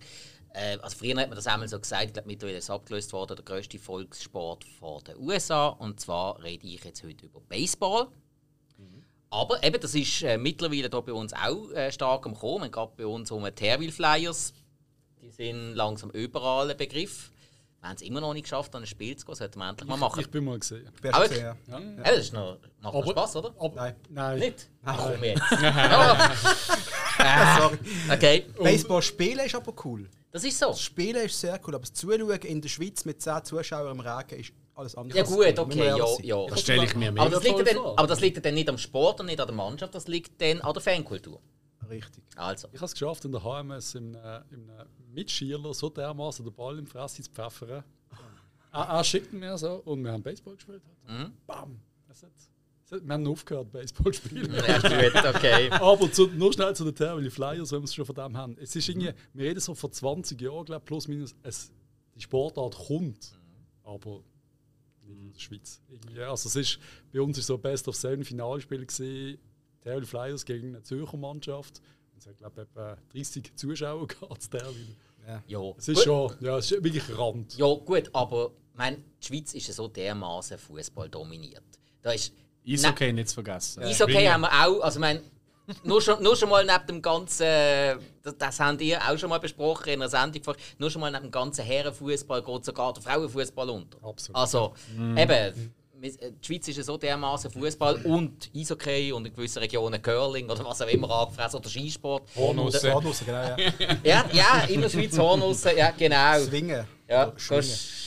äh, 0.54 0.78
also 0.82 0.98
früher 0.98 1.16
hat 1.20 1.30
man 1.30 1.36
das 1.36 1.48
einmal 1.48 1.68
so 1.68 1.80
gesagt, 1.80 2.06
ich 2.06 2.14
glaube 2.14 2.28
mittlerweile 2.28 2.58
ist 2.58 2.66
es 2.66 2.70
abgelöst 2.70 3.14
worden, 3.14 3.36
der 3.36 3.46
grösste 3.46 3.80
Volkssport 3.80 4.66
von 4.80 5.04
den 5.04 5.18
USA. 5.18 5.68
Und 5.68 6.00
zwar 6.00 6.42
rede 6.44 6.68
ich 6.68 6.84
jetzt 6.84 7.04
heute 7.04 7.26
über 7.26 7.40
Baseball. 7.48 8.08
Aber 9.34 9.64
eben, 9.64 9.80
das 9.80 9.96
ist 9.96 10.24
äh, 10.24 10.38
mittlerweile 10.38 10.90
hier 10.90 10.90
bei 10.90 11.14
uns 11.14 11.32
auch 11.34 11.72
äh, 11.72 11.92
stark 11.92 12.26
am 12.26 12.36
Kommen. 12.36 12.70
Gerade 12.70 12.92
bei 12.98 13.06
uns 13.08 13.32
um 13.32 13.44
die 13.46 13.52
Terville 13.52 13.92
Flyers, 13.92 14.54
die 15.22 15.30
sind 15.32 15.74
langsam 15.76 16.10
überall 16.12 16.70
ein 16.70 16.76
Begriff. 16.78 17.32
Wir 17.80 17.88
haben 17.90 17.96
es 17.96 18.02
immer 18.04 18.20
noch 18.22 18.34
nicht 18.34 18.44
geschafft, 18.44 18.76
an 18.76 18.84
ein 18.84 18.86
Spiel 18.88 19.16
zu 19.16 19.26
gehen, 19.26 19.34
sollten 19.36 19.58
wir 19.58 19.70
endlich 19.70 19.90
mal 19.90 19.98
machen. 19.98 20.20
Ich 20.20 20.30
bin 20.30 20.44
mal 20.44 20.60
gesehen. 20.60 20.88
Aber- 20.88 21.18
hat's 21.18 21.30
gesehen, 21.30 21.56
ja. 21.68 21.80
Ja, 21.80 22.04
das 22.04 22.18
ist 22.20 22.34
noch, 22.34 22.60
macht 22.82 22.94
noch 22.94 23.02
Aber- 23.02 23.12
Spaß, 23.12 23.36
oder? 23.38 23.56
Aber, 23.58 23.76
Nein. 23.76 23.96
Nein. 24.10 24.40
Nicht? 24.40 24.70
Ach, 24.84 25.12
komm 25.12 25.24
jetzt. 25.24 25.42
Ja. 25.62 26.32
Sorry. 27.60 27.78
Okay, 28.12 28.46
Baseball 28.62 29.02
spielen 29.02 29.40
ist 29.46 29.56
aber 29.56 29.74
cool. 29.86 30.10
das 30.32 30.44
ist 30.44 30.60
so. 30.60 30.68
Das 30.68 30.82
Spielen 30.82 31.26
ist 31.26 31.40
sehr 31.40 31.60
cool, 31.66 31.76
aber 31.76 31.82
das 31.84 31.94
Zuschauen 31.94 32.30
in 32.42 32.62
der 32.62 32.70
Schweiz 32.70 33.06
mit 33.06 33.22
10 33.22 33.46
Zuschauern 33.46 33.92
im 33.94 34.00
Regen 34.02 34.40
ist 34.42 34.52
alles 34.76 34.96
andere. 34.96 35.18
Ja 35.18 35.24
gut, 35.24 35.60
okay, 35.60 35.88
ja, 35.88 36.06
ja. 36.22 36.48
Das 36.48 36.62
stelle 36.62 36.86
ich 36.86 36.96
mir 36.96 37.12
mega 37.12 37.24
Aber 37.24 37.32
das, 37.32 37.44
liegt 37.44 37.68
dann, 37.68 37.78
aber 37.78 38.08
das 38.08 38.22
liegt 38.22 38.38
ja 38.38 38.42
dann 38.42 38.54
nicht 38.54 38.70
am 38.70 38.78
Sport 38.78 39.20
und 39.20 39.28
nicht 39.28 39.40
an 39.40 39.48
der 39.48 39.56
Mannschaft, 39.56 39.94
das 39.96 40.08
liegt 40.08 40.42
dann 40.42 40.62
an 40.62 40.74
der 40.74 40.82
Fankultur. 40.82 41.42
Richtig. 41.90 42.24
Also, 42.38 42.68
Ich 42.72 42.80
habe 42.80 42.86
es 42.86 42.94
geschafft, 42.94 43.26
in 43.26 43.32
der 43.32 43.44
HMS 43.44 43.96
im, 43.96 44.16
äh, 44.16 44.42
im 44.52 44.70
äh, 45.18 45.74
so 45.74 45.90
dermaßen 45.90 46.46
den 46.46 46.54
Ball 46.54 46.80
im 46.80 46.88
Fresse 46.88 47.22
zu 47.22 47.32
pfeffern. 47.32 47.84
er, 48.72 48.82
er 48.82 49.04
schickt 49.04 49.34
mir 49.34 49.58
so 49.58 49.82
und 49.86 50.04
wir 50.04 50.12
haben 50.12 50.24
Baseball 50.24 50.56
gespielt. 50.56 50.82
Mhm. 51.08 51.34
Bam! 51.46 51.82
Das 52.08 52.24
hat, 52.24 52.32
das 52.84 52.92
hat, 52.94 53.06
wir 53.06 53.14
haben 53.14 53.28
aufgehört, 53.28 53.72
Baseball 53.74 54.14
zu 54.14 54.26
spielen. 54.26 54.54
ja, 54.54 54.80
gut, 54.80 55.36
okay. 55.36 55.70
Aber 55.72 56.10
zu, 56.12 56.28
nur 56.28 56.54
schnell 56.54 56.74
zu 56.76 56.86
den 56.86 56.96
Termini 56.96 57.30
Flyers, 57.30 57.72
wenn 57.74 57.82
wir 57.82 57.86
es 57.86 57.94
schon 57.94 58.06
von 58.06 58.16
dem 58.16 58.38
haben. 58.38 58.58
Es 58.58 58.74
ist 58.76 58.88
irgendwie, 58.88 59.12
wir 59.34 59.46
reden 59.46 59.60
so 59.60 59.76
vor 59.76 59.92
20 59.92 60.40
Jahren, 60.40 60.64
glaube 60.64 60.86
plus 60.86 61.10
minus, 61.10 61.36
es, 61.44 61.74
die 62.16 62.22
Sportart 62.22 62.78
kommt, 62.88 63.38
aber 63.84 64.24
nicht 65.16 65.28
in 65.28 65.34
der 65.34 65.40
Schweiz. 65.40 65.82
Irgendwie, 65.90 66.22
also 66.22 66.50
es 66.50 66.56
ist, 66.56 66.80
bei 67.14 67.22
uns 67.22 67.38
ist 67.38 67.48
so 67.48 67.56
ein 67.56 67.62
Best 67.62 67.88
of 67.88 67.96
Seven 67.96 68.24
Finalspiel 68.24 68.86
gesehen, 68.86 69.40
Termini 69.82 70.06
Flyers 70.06 70.46
gegen 70.46 70.70
eine 70.70 70.84
Zürcher 70.84 71.18
Mannschaft. 71.18 71.82
Und 72.14 72.20
es 72.20 72.28
hat 72.28 72.38
glaube 72.38 72.62
ich 72.62 72.68
etwa 72.70 72.98
30 73.14 73.56
Zuschauer 73.56 74.08
gehabt, 74.08 74.42
zu 74.42 74.50
Termini. 74.50 74.96
Ja. 75.48 75.74
Es 75.78 75.88
ist 75.88 76.04
schon, 76.04 76.34
ja, 76.40 76.58
es 76.58 76.72
ist 76.72 76.84
wirklich 76.84 77.18
Rand. 77.18 77.56
ja, 77.58 77.74
gut, 77.74 78.10
aber 78.14 78.52
mein, 78.74 79.04
die 79.22 79.28
Schweiz 79.28 79.54
ist 79.54 79.68
ja 79.68 79.74
so 79.74 79.88
dermaßen 79.88 80.58
Fußball 80.58 81.10
dominiert. 81.10 81.64
Da 82.02 82.12
ist 82.12 82.34
Eishockey 82.68 83.14
nicht 83.14 83.30
zu 83.30 83.36
vergessen. 83.36 83.84
Eishockey 83.84 84.26
haben 84.26 84.42
wir 84.42 84.52
auch, 84.52 84.82
also 84.82 85.00
mein, 85.00 85.22
nur, 85.84 86.02
schon, 86.02 86.22
nur 86.24 86.36
schon 86.36 86.50
mal 86.50 86.66
neben 86.66 86.88
dem 86.88 87.02
ganzen, 87.02 87.46
das, 88.24 88.38
das 88.38 88.60
habt 88.60 88.82
ihr 88.82 89.00
auch 89.02 89.18
schon 89.18 89.30
mal 89.30 89.40
besprochen 89.40 89.88
in 89.90 90.02
einer 90.02 90.10
Sendung, 90.10 90.44
vor- 90.44 90.56
nur 90.78 90.90
schon 90.90 91.02
mal 91.02 91.12
neben 91.12 91.24
dem 91.26 91.32
ganzen 91.32 91.66
Herrenfußball 91.66 92.42
geht 92.44 92.66
sogar 92.66 92.94
der 92.94 93.04
Frauenfußball 93.04 93.70
unter. 93.70 93.98
Absolut. 94.04 94.38
Also, 94.38 94.74
eben, 94.96 95.18
wir- 96.00 96.12
die 96.12 96.46
Schweiz 96.46 96.68
ist 96.68 96.78
ja 96.78 96.84
so 96.84 96.98
dermaßen 96.98 97.52
Fußball 97.52 97.98
und 98.06 98.50
Eishockey 98.56 99.12
und 99.12 99.28
in 99.28 99.34
gewissen 99.36 99.60
Regionen 99.60 100.02
Curling 100.02 100.50
oder 100.50 100.66
was 100.66 100.82
auch 100.82 100.88
immer 100.88 101.08
angefressen 101.12 101.60
oder 101.60 101.70
Skisport. 101.70 102.24
Hornusse. 102.36 102.92
Hornusse, 102.92 103.24
genau, 103.24 103.38
ja. 103.44 103.56
Ja, 104.04 104.26
ja, 104.34 104.64
in 104.68 104.82
der 104.82 104.90
Schweiz 104.90 105.16
Hornussen, 105.18 105.78
ja 105.78 105.92
genau. 105.92 106.40
Swingen. 106.40 106.88
Ja, 107.08 107.32
Schwingen. 107.38 107.62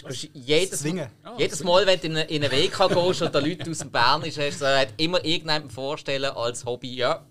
gehst 0.09 0.29
jedes, 0.33 0.81
Swingen. 0.81 1.09
jedes 1.39 1.63
Mal, 1.63 1.87
wenn 1.87 2.01
du 2.01 2.07
in 2.07 2.17
eine, 2.17 2.25
in 2.25 2.43
eine 2.43 2.51
WK 2.53 2.89
gehst 2.89 3.23
und 3.23 3.33
da 3.35 3.39
Leute 3.39 3.71
aus 3.71 3.79
dem 3.79 3.91
Bern 3.93 4.23
ist, 4.23 4.39
hast 4.41 4.61
du 4.63 4.87
immer 4.97 5.19
irgendjemanden 5.25 5.71
vorstellen 5.71 6.25
als 6.33 6.65
Hobby, 6.65 6.97
ja, 6.97 7.25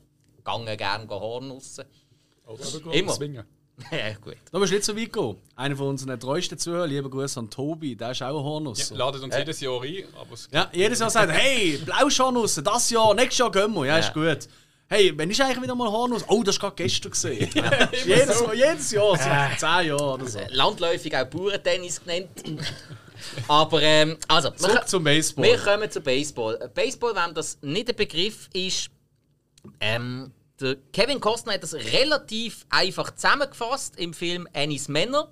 gange 0.44 0.78
gerne 0.78 1.08
Hornussen. 1.10 1.86
Oder 2.46 2.64
sogar 2.64 2.94
Immer. 2.94 3.14
Swingen. 3.14 3.46
ja, 3.92 4.14
gut. 4.22 4.38
Da 4.52 4.60
bist 4.60 4.72
du 4.72 4.76
nicht 4.76 4.86
so 4.86 4.96
weit 4.96 5.06
gekommen. 5.06 5.40
Einer 5.56 5.76
von 5.76 5.88
unseren 5.88 6.20
treuesten 6.20 6.58
Zuhörern, 6.58 6.90
lieber 6.90 7.10
Gruß 7.10 7.38
an 7.38 7.50
Tobi, 7.50 7.96
der 7.96 8.12
ist 8.12 8.22
auch 8.22 8.28
ein 8.28 8.44
Hornuss. 8.44 8.90
Ja, 8.90 8.98
ladet 8.98 9.24
uns 9.24 9.36
jedes 9.36 9.60
Jahr 9.62 9.82
ein, 9.82 10.04
aber 10.16 10.36
Ja, 10.52 10.70
jedes 10.72 11.00
Jahr 11.00 11.10
sagt 11.10 11.32
hey, 11.32 11.78
Blauschornuss, 11.84 12.62
das 12.64 12.90
Jahr, 12.92 13.16
nächstes 13.16 13.40
Jahr 13.40 13.52
gehen 13.52 13.74
wir. 13.74 13.86
Ja, 13.86 13.98
ist 13.98 14.14
gut. 14.14 14.48
Hey, 14.88 15.18
wenn 15.18 15.32
ist 15.32 15.42
eigentlich 15.42 15.62
wieder 15.64 15.74
mal 15.74 15.90
Hornuss? 15.92 16.24
Oh, 16.28 16.44
das 16.44 16.56
ist 16.56 16.62
gerade 16.62 16.76
gestern 16.76 17.12
gesehen. 17.12 17.50
jedes, 18.06 18.44
Mal, 18.46 18.56
jedes 18.56 18.92
Jahr, 18.92 19.18
seit 19.18 19.60
zehn 19.60 19.88
Jahren 19.88 20.22
oder 20.22 20.28
so. 20.28 20.40
Landläufig 20.50 21.16
auch 21.16 21.26
Bauerntennis 21.26 22.04
genannt. 22.04 22.30
Aber, 23.48 23.82
ähm, 23.82 24.18
also, 24.28 24.52
wir, 24.52 24.58
Zurück 24.58 24.88
zum 24.88 25.04
Baseball. 25.04 25.46
wir 25.46 25.58
kommen 25.58 25.90
zu 25.90 26.02
Baseball. 26.02 26.60
Äh, 26.62 26.68
Baseball, 26.68 27.16
wenn 27.16 27.34
das 27.34 27.58
nicht 27.62 27.90
ein 27.90 27.96
Begriff 27.96 28.50
ist, 28.54 28.90
ähm, 29.80 30.32
der 30.60 30.76
Kevin 30.92 31.20
Costner 31.20 31.54
hat 31.54 31.64
das 31.64 31.74
relativ 31.74 32.66
einfach 32.70 33.12
zusammengefasst 33.16 33.98
im 33.98 34.14
Film 34.14 34.48
Annie's 34.54 34.88
Männer. 34.88 35.32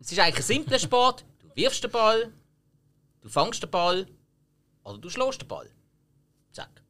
Es 0.00 0.10
ist 0.10 0.18
eigentlich 0.18 0.38
ein 0.38 0.42
simpler 0.42 0.78
Sport. 0.78 1.24
Du 1.42 1.48
wirfst 1.54 1.84
den 1.84 1.90
Ball, 1.90 2.32
du 3.20 3.28
fangst 3.28 3.62
den 3.62 3.70
Ball 3.70 4.06
oder 4.82 4.98
du 4.98 5.08
schlägst 5.08 5.42
den 5.42 5.48
Ball. 5.48 5.70
Zack. 6.52 6.82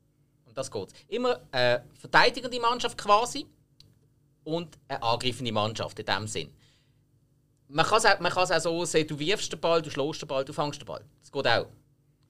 Und 0.44 0.56
das 0.56 0.70
geht's. 0.70 0.94
Immer 1.08 1.40
eine 1.50 1.84
verteidigende 1.94 2.60
Mannschaft 2.60 2.96
quasi 2.96 3.46
und 4.44 4.78
eine 4.88 5.02
angreifende 5.02 5.52
Mannschaft 5.52 5.99
in 5.99 6.06
dem 6.06 6.26
Sinn. 6.26 6.52
Man 7.68 7.87
kann 7.87 7.99
es 7.99 8.06
auch, 8.06 8.18
man 8.18 8.32
auch 8.32 8.60
so 8.60 8.84
sehen, 8.84 9.06
du 9.06 9.18
wirfst 9.18 9.52
den 9.52 9.60
Ball, 9.60 9.80
du 9.80 9.90
schlägst 9.90 10.22
den 10.22 10.28
Ball, 10.28 10.44
du 10.44 10.52
fangst 10.52 10.80
den 10.80 10.87
Ball. 10.87 11.04
Das 11.20 11.30
geht 11.30 11.46
auch. 11.46 11.68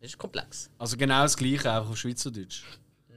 Das 0.01 0.11
ist 0.11 0.19
komplex. 0.19 0.71
Also 0.79 0.97
genau 0.97 1.23
das 1.23 1.37
Gleiche, 1.37 1.71
einfach 1.71 1.91
auf 1.91 1.97
Schweizerdeutsch. 1.97 2.65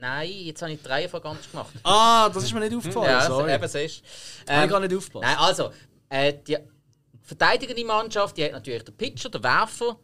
Nein, 0.00 0.30
jetzt 0.30 0.60
habe 0.62 0.72
ich 0.72 0.82
die 0.82 0.88
Reihe 0.88 1.08
von 1.08 1.22
ganz 1.22 1.50
gemacht. 1.50 1.72
Ah, 1.82 2.28
das 2.28 2.44
ist 2.44 2.52
mir 2.52 2.60
nicht 2.60 2.74
aufgefallen, 2.74 3.10
ja, 3.10 3.26
sorry. 3.26 3.54
eben 3.54 3.68
siehst 3.68 4.00
du. 4.00 4.04
Ich 4.04 4.44
Ähm, 4.48 4.68
gar 4.68 4.80
nicht 4.80 4.94
aufgepasst. 4.94 5.24
Nein, 5.24 5.36
also, 5.38 5.70
äh, 6.08 6.34
die 6.46 6.58
verteidigende 7.22 7.84
Mannschaft, 7.84 8.36
die 8.36 8.44
hat 8.44 8.52
natürlich 8.52 8.84
den 8.84 8.96
Pitcher, 8.96 9.30
den 9.30 9.42
Werfer, 9.42 9.96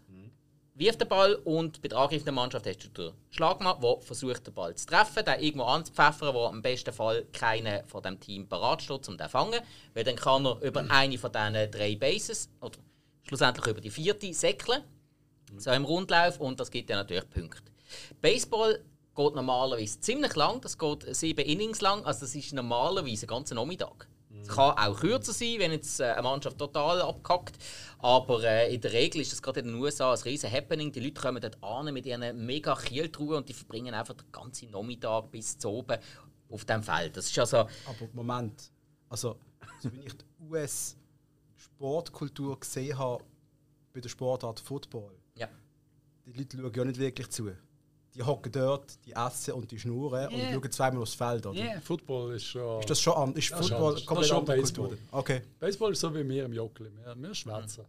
wirft 0.80 1.00
den 1.00 1.08
Ball 1.08 1.34
und 1.44 1.80
bei 1.82 1.88
der 1.88 1.98
angreifenden 1.98 2.34
Mannschaft 2.34 2.66
hast 2.66 2.84
du 2.84 2.88
den 2.88 3.12
Schlagmann, 3.30 3.80
der 3.80 4.00
versucht, 4.00 4.46
den 4.46 4.54
Ball 4.54 4.74
zu 4.74 4.86
treffen, 4.86 5.24
den 5.24 5.40
irgendwo 5.40 5.64
anzupfeffern, 5.64 6.34
wo 6.34 6.48
im 6.48 6.62
besten 6.62 6.92
Fall 6.92 7.26
keiner 7.32 7.84
von 7.84 8.02
dem 8.02 8.18
Team 8.18 8.48
parat 8.48 8.82
steht, 8.82 9.06
um 9.08 9.16
den 9.16 9.26
zu 9.26 9.30
fangen. 9.30 9.60
Weil 9.94 10.04
dann 10.04 10.16
kann 10.16 10.46
er 10.46 10.60
über 10.62 10.84
eine 10.88 11.18
von 11.18 11.30
diesen 11.30 11.70
drei 11.70 11.96
Bases, 11.96 12.48
oder 12.60 12.78
schlussendlich 13.24 13.66
über 13.66 13.80
die 13.80 13.90
vierte, 13.90 14.32
säckeln. 14.32 14.82
So 15.58 15.70
im 15.70 15.84
Rundlauf 15.84 16.40
und 16.40 16.58
das 16.58 16.70
gibt 16.70 16.88
ja 16.88 16.96
natürlich 16.96 17.28
Punkte. 17.28 17.70
Baseball 18.20 18.80
geht 19.24 19.34
normalerweise 19.34 20.00
ziemlich 20.00 20.34
lang, 20.34 20.60
das 20.60 20.78
geht 20.78 21.14
sieben 21.14 21.44
Innings 21.44 21.80
lang, 21.80 22.04
also 22.04 22.20
das 22.20 22.34
ist 22.34 22.52
normalerweise 22.52 23.26
ein 23.26 23.28
ganzer 23.28 23.54
Nachmittag. 23.54 24.08
Es 24.42 24.48
kann 24.48 24.76
auch 24.78 25.00
kürzer 25.00 25.32
sein, 25.32 25.56
wenn 25.58 25.72
jetzt 25.72 25.98
äh, 26.00 26.12
eine 26.12 26.22
Mannschaft 26.22 26.56
total 26.56 27.02
abkackt. 27.02 27.58
Aber 27.98 28.42
äh, 28.42 28.74
in 28.74 28.80
der 28.80 28.92
Regel 28.92 29.20
ist 29.20 29.32
das 29.32 29.42
gerade 29.42 29.60
in 29.60 29.66
den 29.66 29.74
USA 29.74 30.14
ein 30.14 30.20
riesen 30.20 30.50
Happening. 30.50 30.90
Die 30.92 31.00
Leute 31.00 31.20
kommen 31.20 31.42
dort 31.42 31.62
an 31.62 31.92
mit 31.92 32.06
ihren 32.06 32.46
mega 32.46 32.74
Kieltruhen 32.74 33.36
und 33.38 33.48
die 33.48 33.52
verbringen 33.52 33.92
einfach 33.92 34.14
den 34.14 34.30
ganzen 34.32 34.70
Nachmittag 34.70 35.30
bis 35.30 35.58
zu 35.58 35.68
oben 35.70 35.98
auf 36.48 36.64
dem 36.64 36.82
Feld. 36.82 37.14
Das 37.16 37.26
ist 37.26 37.38
also 37.38 37.58
Aber 37.58 38.08
Moment. 38.12 38.72
Also, 39.08 39.36
so 39.80 39.92
wie 39.92 40.06
ich 40.06 40.16
die 40.16 40.24
US-Sportkultur 40.48 42.58
gesehen 42.58 42.96
habe 42.96 43.22
bei 43.92 44.00
der 44.00 44.08
Sportart 44.08 44.60
Football, 44.60 45.12
ja. 45.34 45.48
die 46.24 46.32
Leute 46.32 46.56
schauen 46.56 46.72
ja 46.74 46.84
nicht 46.84 46.98
wirklich 46.98 47.28
zu. 47.28 47.50
Die 48.20 48.26
hocken 48.26 48.52
dort, 48.52 48.98
die 49.06 49.12
essen 49.12 49.54
und 49.54 49.70
die 49.70 49.78
schnurren 49.78 50.28
Yeah. 50.30 50.48
und 50.56 50.62
schauen 50.62 50.70
zweimal 50.72 51.02
aufs 51.02 51.14
Feld, 51.14 51.46
oder? 51.46 51.58
Yeah. 51.58 51.80
Football 51.80 52.34
ist 52.34 52.44
schon. 52.44 52.80
Ist 52.80 52.90
das 52.90 53.00
schon 53.00 53.14
an? 53.14 53.32
Ist 53.34 53.50
Das 53.50 53.60
Football 53.60 53.88
anders. 53.88 54.06
komplett 54.06 54.22
Das 54.24 54.28
schon 54.28 54.38
andere 54.38 54.56
Baseball. 54.58 54.88
Kultur? 54.88 55.04
Okay. 55.12 55.40
Baseball 55.58 55.92
ist 55.92 56.00
so 56.00 56.14
wie 56.14 56.28
wir 56.28 56.44
im 56.44 56.52
Jockeli. 56.52 56.90
Wir, 56.94 57.14
wir 57.16 57.34
schwätzen. 57.34 57.84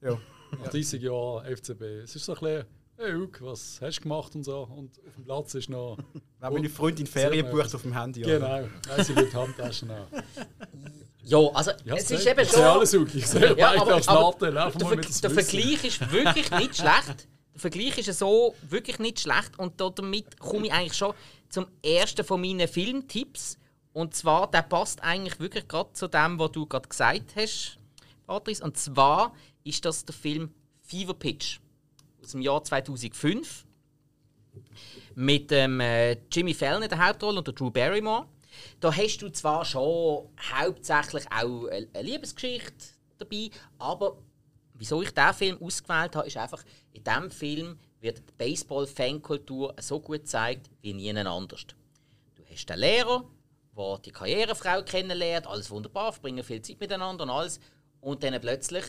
Ja. 0.00 0.18
Nach 0.58 0.68
30 0.68 1.00
Jahren 1.02 1.56
FCB. 1.56 1.82
Es 2.04 2.16
ist 2.16 2.24
so 2.24 2.32
ein 2.34 2.40
bisschen 2.40 2.64
hey 2.96 3.10
Luke, 3.12 3.44
was 3.44 3.78
hast 3.80 3.98
du 3.98 4.02
gemacht 4.02 4.34
und 4.34 4.42
so. 4.42 4.62
Und 4.62 4.98
auf 5.06 5.14
dem 5.14 5.24
Platz 5.24 5.54
ist 5.54 5.68
noch. 5.70 5.96
Wenn 6.40 6.52
meine 6.52 6.68
Freundin 6.68 7.06
Ferien 7.06 7.48
bucht 7.48 7.72
auf 7.74 7.82
dem 7.82 7.96
Handy. 7.96 8.24
oder? 8.24 8.38
Genau, 8.38 8.68
nein, 8.88 9.04
sie 9.04 9.14
die 9.14 9.32
Handtaschen 9.32 9.90
auch. 9.92 10.06
Ja, 11.22 11.38
also 11.54 11.70
Ja, 11.84 11.94
es 11.94 12.10
ist 12.10 12.22
gut. 12.24 12.32
eben 12.32 12.40
Ich 12.40 12.48
sehe 12.50 12.58
schon. 12.58 12.64
alles 12.64 12.92
Luke. 12.94 13.18
Ich 13.18 13.26
sehe 13.26 13.40
Ja, 13.40 13.54
beide 13.54 13.80
aber, 13.82 13.94
aber 14.08 14.22
Latte. 14.22 14.50
Lauf 14.50 14.76
der, 14.76 14.88
Ver 14.88 14.96
der. 14.96 15.30
Vergleich 15.30 15.84
ist 15.84 16.10
wirklich 16.12 16.50
nicht 16.50 16.76
schlecht. 16.76 17.28
Vergleich 17.58 17.98
ist 17.98 18.18
so 18.18 18.54
wirklich 18.62 18.98
nicht 18.98 19.20
schlecht 19.20 19.58
und 19.58 19.80
damit 19.80 20.38
komme 20.38 20.66
ich 20.66 20.72
eigentlich 20.72 20.96
schon 20.96 21.14
zum 21.48 21.66
ersten 21.82 22.24
von 22.24 22.40
meinen 22.40 22.68
Filmtipps. 22.68 23.58
Und 23.92 24.14
zwar, 24.14 24.50
der 24.50 24.62
passt 24.62 25.02
eigentlich 25.02 25.40
wirklich 25.40 25.66
gerade 25.66 25.92
zu 25.92 26.08
dem, 26.08 26.38
was 26.38 26.52
du 26.52 26.66
gerade 26.66 26.88
gesagt 26.88 27.34
hast, 27.36 27.78
Patrice. 28.26 28.62
Und 28.62 28.76
zwar 28.76 29.34
ist 29.64 29.84
das 29.84 30.04
der 30.04 30.14
Film 30.14 30.54
Fever 30.82 31.14
Pitch 31.14 31.58
aus 32.22 32.32
dem 32.32 32.42
Jahr 32.42 32.62
2005 32.62 33.64
mit 35.14 35.50
dem 35.50 35.80
äh, 35.80 36.12
Jimmy 36.30 36.54
Fallon 36.54 36.82
in 36.82 36.88
der 36.88 37.04
Hauptrolle 37.04 37.38
und 37.38 37.46
der 37.46 37.54
Drew 37.54 37.70
Barrymore. 37.70 38.26
Da 38.80 38.94
hast 38.94 39.18
du 39.18 39.30
zwar 39.30 39.64
schon 39.64 40.28
hauptsächlich 40.40 41.24
auch 41.30 41.66
eine 41.66 41.88
Liebesgeschichte 42.02 42.72
dabei, 43.18 43.50
aber 43.78 44.18
wieso 44.78 45.02
ich 45.02 45.12
diesen 45.12 45.34
Film 45.34 45.62
ausgewählt 45.62 46.16
habe, 46.16 46.26
ist 46.26 46.36
einfach, 46.36 46.64
in 46.92 47.04
diesem 47.04 47.30
Film 47.30 47.78
wird 48.00 48.18
die 48.18 48.32
Baseball-Fankultur 48.38 49.74
so 49.80 50.00
gut 50.00 50.20
gezeigt 50.20 50.70
wie 50.80 50.94
nie 50.94 51.10
anders. 51.10 51.66
Du 52.36 52.44
hast 52.48 52.66
den 52.66 52.78
Lehrer, 52.78 53.24
der 53.76 53.98
die 53.98 54.12
Karrierefrau 54.12 54.82
kennenlernt, 54.82 55.46
alles 55.46 55.70
wunderbar, 55.70 56.12
verbringen 56.12 56.44
viel 56.44 56.62
Zeit 56.62 56.80
miteinander 56.80 57.24
und 57.24 57.30
alles. 57.30 57.60
Und 58.00 58.22
dann 58.22 58.40
plötzlich 58.40 58.84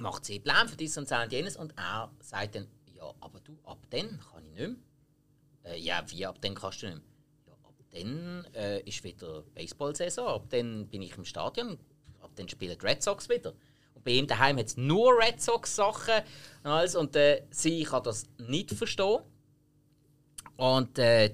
macht 0.00 0.24
sie 0.24 0.40
Pläne 0.40 0.68
für 0.68 0.76
dies 0.76 0.98
und 0.98 1.10
das 1.10 1.24
und 1.24 1.32
jenes 1.32 1.56
und 1.56 1.72
er 1.76 2.10
sagt 2.20 2.56
dann, 2.56 2.66
ja, 2.94 3.12
aber 3.20 3.40
du, 3.40 3.58
ab 3.64 3.78
dann 3.90 4.20
kann 4.20 4.44
ich 4.44 4.52
nicht 4.52 4.68
mehr. 4.68 5.72
Äh, 5.72 5.78
ja, 5.78 6.04
wie, 6.08 6.26
ab 6.26 6.38
dann 6.40 6.54
kannst 6.54 6.82
du 6.82 6.86
nicht 6.86 6.98
mehr? 6.98 7.04
Ja, 7.46 7.52
ab 7.52 7.74
dann 7.90 8.44
äh, 8.54 8.80
ist 8.80 9.04
wieder 9.04 9.42
Baseball-Saison, 9.54 10.26
ab 10.26 10.46
dann 10.50 10.86
bin 10.88 11.02
ich 11.02 11.16
im 11.16 11.24
Stadion, 11.24 11.78
ab 12.20 12.30
dann 12.34 12.48
spielen 12.48 12.76
die 12.78 12.86
Red 12.86 13.02
Sox 13.02 13.28
wieder. 13.28 13.54
Bei 14.04 14.12
ihm 14.12 14.26
daheim 14.26 14.58
hat 14.58 14.66
es 14.66 14.76
nur 14.76 15.18
Red 15.18 15.40
Sox-Sachen 15.40 16.22
und 16.62 16.70
alles 16.70 16.94
und 16.94 17.14
äh, 17.16 17.42
sie 17.50 17.82
kann 17.84 18.02
das 18.02 18.24
nicht 18.38 18.70
verstehen. 18.70 19.20
Und 20.56 20.98
äh, 20.98 21.32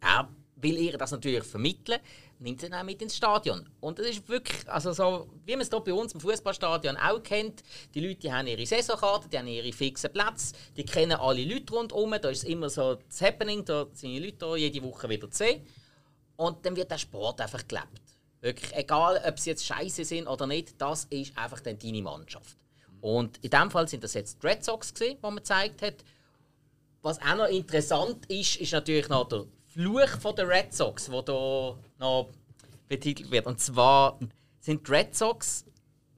er 0.00 0.28
will 0.56 0.78
ihr 0.78 0.98
das 0.98 1.12
natürlich 1.12 1.44
vermitteln, 1.44 2.00
nimmt 2.38 2.60
sie 2.60 2.68
dann 2.70 2.86
mit 2.86 3.00
ins 3.02 3.16
Stadion. 3.16 3.68
Und 3.80 3.98
das 3.98 4.06
ist 4.06 4.28
wirklich, 4.28 4.68
also 4.68 4.92
so, 4.92 5.28
wie 5.44 5.52
man 5.52 5.60
es 5.60 5.68
hier 5.68 5.80
bei 5.80 5.92
uns 5.92 6.12
im 6.12 6.20
Fußballstadion 6.20 6.96
auch 6.96 7.22
kennt, 7.22 7.62
die 7.94 8.00
Leute 8.00 8.20
die 8.20 8.32
haben 8.32 8.46
ihre 8.46 8.66
Saisonkarte, 8.66 9.28
die 9.28 9.38
haben 9.38 9.46
ihre 9.46 9.72
fixen 9.72 10.12
Plätze, 10.12 10.54
die 10.76 10.84
kennen 10.84 11.12
alle 11.12 11.44
Leute 11.44 11.72
rundherum, 11.72 12.14
da 12.20 12.28
ist 12.28 12.44
immer 12.44 12.68
so 12.68 12.96
das 12.96 13.20
Happening, 13.20 13.64
da 13.64 13.86
sind 13.92 14.10
die 14.10 14.18
Leute 14.18 14.38
da 14.38 14.56
jede 14.56 14.82
Woche 14.82 15.08
wieder 15.08 15.30
zu 15.30 15.38
sehen. 15.38 15.66
Und 16.36 16.64
dann 16.66 16.74
wird 16.74 16.90
der 16.90 16.98
Sport 16.98 17.40
einfach 17.40 17.66
gelebt. 17.68 18.03
Wirklich, 18.44 18.76
egal 18.76 19.22
ob 19.26 19.38
sie 19.38 19.48
jetzt 19.48 19.64
scheiße 19.64 20.04
sind 20.04 20.26
oder 20.26 20.46
nicht, 20.46 20.78
das 20.78 21.04
ist 21.04 21.34
einfach 21.38 21.60
dann 21.60 21.78
deine 21.78 22.02
Mannschaft. 22.02 22.58
Und 23.00 23.42
in 23.42 23.48
dem 23.48 23.70
Fall 23.70 23.88
sind 23.88 24.04
das 24.04 24.12
jetzt 24.12 24.42
die 24.42 24.46
Red 24.46 24.62
Sox, 24.62 24.92
die 24.92 25.16
man 25.22 25.36
gezeigt 25.36 25.80
hat. 25.80 26.04
Was 27.00 27.18
auch 27.22 27.36
noch 27.36 27.46
interessant 27.46 28.26
ist, 28.26 28.56
ist 28.56 28.72
natürlich 28.72 29.08
noch 29.08 29.28
der 29.28 29.46
Fluch 29.68 30.34
der 30.36 30.46
Red 30.46 30.74
Sox, 30.74 31.06
der 31.06 31.22
hier 31.24 31.78
noch 31.98 32.28
betitelt 32.86 33.30
wird. 33.30 33.46
Und 33.46 33.60
zwar 33.60 34.18
sind 34.60 34.86
die 34.86 34.92
Red 34.92 35.16
Sox 35.16 35.64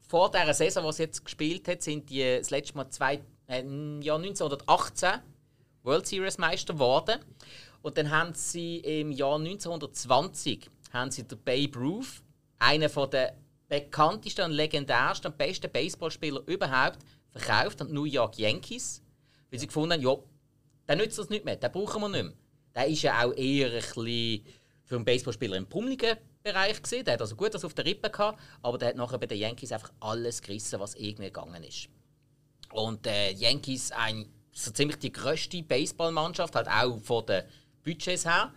vor 0.09 0.29
der 0.29 0.53
Saison, 0.53 0.85
die 0.85 0.93
sie 0.95 1.03
jetzt 1.05 1.25
gespielt 1.25 1.69
hat, 1.69 1.81
sind 1.81 2.11
die 2.11 2.39
das 2.39 2.51
letzte 2.51 2.77
Mal 2.77 2.91
zwei, 2.91 3.21
äh, 3.47 3.63
Jahr 4.01 4.19
1918 4.19 5.21
World 5.85 6.09
Series 6.09 6.39
Meister 6.39 6.73
geworden. 6.73 7.21
Und 7.83 7.97
dann 7.97 8.11
haben 8.11 8.35
sie 8.35 8.79
im 8.79 9.13
Jahr 9.13 9.39
1920 9.39 10.71
haben 10.97 11.11
sie 11.11 11.27
den 11.27 11.43
Babe 11.43 11.79
Ruth, 11.79 12.23
einen 12.59 12.91
der 13.11 13.37
bekanntesten 13.69 14.45
und 14.47 14.53
legendärsten 14.53 15.31
und 15.31 15.39
besten 15.39 15.71
Baseballspieler 15.71 16.43
überhaupt, 16.47 16.99
verkauft 17.31 17.81
an 17.81 17.89
die 17.89 17.95
New 17.95 18.05
York 18.05 18.39
Yankees, 18.39 19.03
weil 19.51 19.61
sie 19.61 19.67
gefunden 19.67 19.95
haben, 19.95 20.03
ja, 20.03 20.17
der 20.89 20.97
nützt 20.97 21.19
das 21.19 21.29
nicht 21.29 21.45
mehr, 21.45 21.57
den 21.57 21.73
brauchen 21.73 22.01
wir 22.03 22.09
nicht 22.09 22.25
mehr. 22.25 22.35
Der 22.75 22.87
ist 22.87 23.03
ja 23.03 23.25
auch 23.25 23.33
eher 23.33 23.69
ein 23.69 23.75
bisschen 23.75 24.45
für 24.85 24.97
einen 24.97 25.05
Baseballspieler 25.05 25.57
im 25.57 25.67
pummeligen 25.67 26.17
Bereich 26.43 26.81
gewesen. 26.81 27.05
Der 27.05 27.15
hat 27.15 27.21
also 27.21 27.35
gut 27.35 27.55
das 27.55 27.65
auf 27.65 27.75
der 27.75 27.85
Rippe 27.85 28.11
gehabt, 28.11 28.41
aber 28.63 28.79
der 28.79 28.91
hat 28.91 28.97
nachher 28.97 29.19
bei 29.19 29.27
den 29.27 29.39
Yankees 29.39 29.73
einfach 29.73 29.93
alles 30.01 30.41
gerissen, 30.41 30.79
was 30.79 30.95
irgendwie 30.95 31.27
gegangen 31.27 31.63
ist. 31.65 31.89
Und 32.73 33.07
äh, 33.07 33.33
Yankees 33.33 33.91
ein, 33.93 34.29
so 34.53 34.71
ziemlich 34.71 34.99
die 34.99 35.13
grösste 35.13 35.63
Baseballmannschaft, 35.63 36.55
halt 36.55 36.69
auch 36.69 37.01
von 37.01 37.27
den 37.27 37.45
Budgets 37.83 38.25
her. 38.25 38.53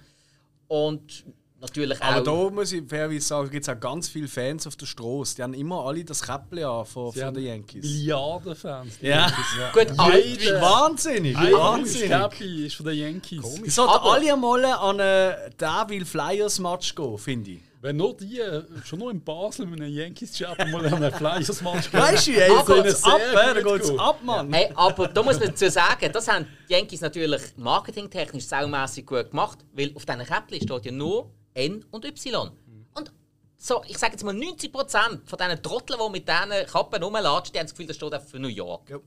Und 0.68 1.26
natürlich 1.62 2.02
Aber 2.02 2.20
auch. 2.20 2.48
da 2.48 2.50
muss 2.56 2.72
ich 2.72 2.84
fairerweise 2.88 3.22
sagen, 3.26 3.50
gibt 3.50 3.64
es 3.64 3.70
auch 3.70 3.80
ganz 3.80 4.08
viele 4.10 4.28
Fans 4.28 4.66
auf 4.68 4.76
der 4.76 4.86
Straße. 4.86 5.36
Die 5.36 5.44
haben 5.44 5.54
immer 5.54 5.86
alle 5.86 6.04
das 6.04 6.22
Käppchen 6.22 6.64
an 6.64 6.86
von, 6.86 7.12
Sie 7.12 7.20
von 7.20 7.28
haben 7.28 7.34
den 7.36 7.44
Yankees. 7.46 7.84
Milliarden 7.86 8.56
Fans. 8.56 8.98
die 9.00 9.08
Ja. 9.08 9.22
Yankees, 9.28 9.46
ja. 9.60 9.72
Gut, 9.72 10.00
aber, 10.00 10.18
Jeder- 10.20 10.62
Wahnsinnig! 10.62 11.38
Jeder 11.40 11.58
Wahnsinnig! 11.60 12.10
Käppi 12.10 12.66
ist 12.66 12.76
von 12.76 12.86
den 12.86 12.98
Yankees. 12.98 13.62
Die 13.64 13.70
sollten 13.70 13.94
Aber- 13.94 14.14
alle 14.14 14.34
einmal 14.34 14.66
an 14.66 15.00
einen 15.00 15.36
Devil 15.60 16.06
Flyers 16.06 16.60
Match 16.60 16.96
gehen, 16.96 17.18
finde 17.18 17.52
ich. 17.52 17.60
Wenn 17.82 17.96
nur 17.96 18.16
die, 18.18 18.40
äh, 18.40 18.64
schon 18.84 19.00
nur 19.00 19.10
in 19.12 19.24
Basel 19.24 19.66
mit 19.66 19.80
einem 19.80 19.94
Yankees-Chap 19.94 20.58
mal 20.70 20.86
an 20.86 21.02
einem 21.02 21.12
gehen. 21.14 21.24
Weißt 21.24 22.28
du, 22.28 22.32
ey, 22.32 22.52
Aber- 22.52 22.76
da 22.76 22.82
geht's 22.84 23.04
ab, 23.06 23.22
Sehr 23.34 23.54
da 23.54 23.62
gut 23.62 23.74
geht's 23.76 23.90
gut. 23.90 24.00
ab, 24.00 24.20
Mann! 24.24 24.52
Hey, 24.54 24.70
aber 24.76 25.08
da 25.08 25.24
muss 25.24 25.40
man 25.40 25.48
dazu 25.48 25.70
sagen, 25.70 26.12
das 26.12 26.28
haben 26.28 26.46
die 26.68 26.74
Yankees 26.74 27.00
natürlich 27.00 27.42
marketingtechnisch 27.56 28.46
saumässig 28.46 29.06
gut 29.06 29.30
gemacht, 29.30 29.60
weil 29.72 29.94
auf 29.96 30.06
diesen 30.06 30.26
Käppchen 30.26 30.62
steht 30.62 30.86
ja 30.86 30.92
nur 30.92 31.32
N 31.54 31.86
und 31.90 32.04
Y. 32.04 32.52
Und 32.96 33.12
so, 33.56 33.82
ich 33.88 33.98
sage 33.98 34.14
jetzt 34.14 34.24
mal 34.26 34.34
90% 34.36 35.22
von 35.26 35.38
diesen 35.40 35.64
Trotteln, 35.64 36.00
die 36.06 36.12
mit 36.12 36.28
diesen 36.28 36.68
Kappen 36.68 37.02
rumlatschen, 37.02 37.54
die 37.54 37.60
haben 37.60 37.66
das 37.66 37.72
Gefühl, 37.72 37.88
das 37.88 37.96
steht 37.96 38.14
einfach 38.14 38.28
für 38.28 38.40
New 38.40 38.48
York. 38.50 39.00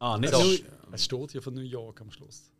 Ah, 0.00 0.18
nicht 0.18 0.32
So. 0.34 0.42
Es 0.90 1.04
steht 1.04 1.30
hier 1.32 1.40
von 1.42 1.54
New 1.54 1.60
York 1.62 2.00
am 2.00 2.10
Schluss. 2.10 2.50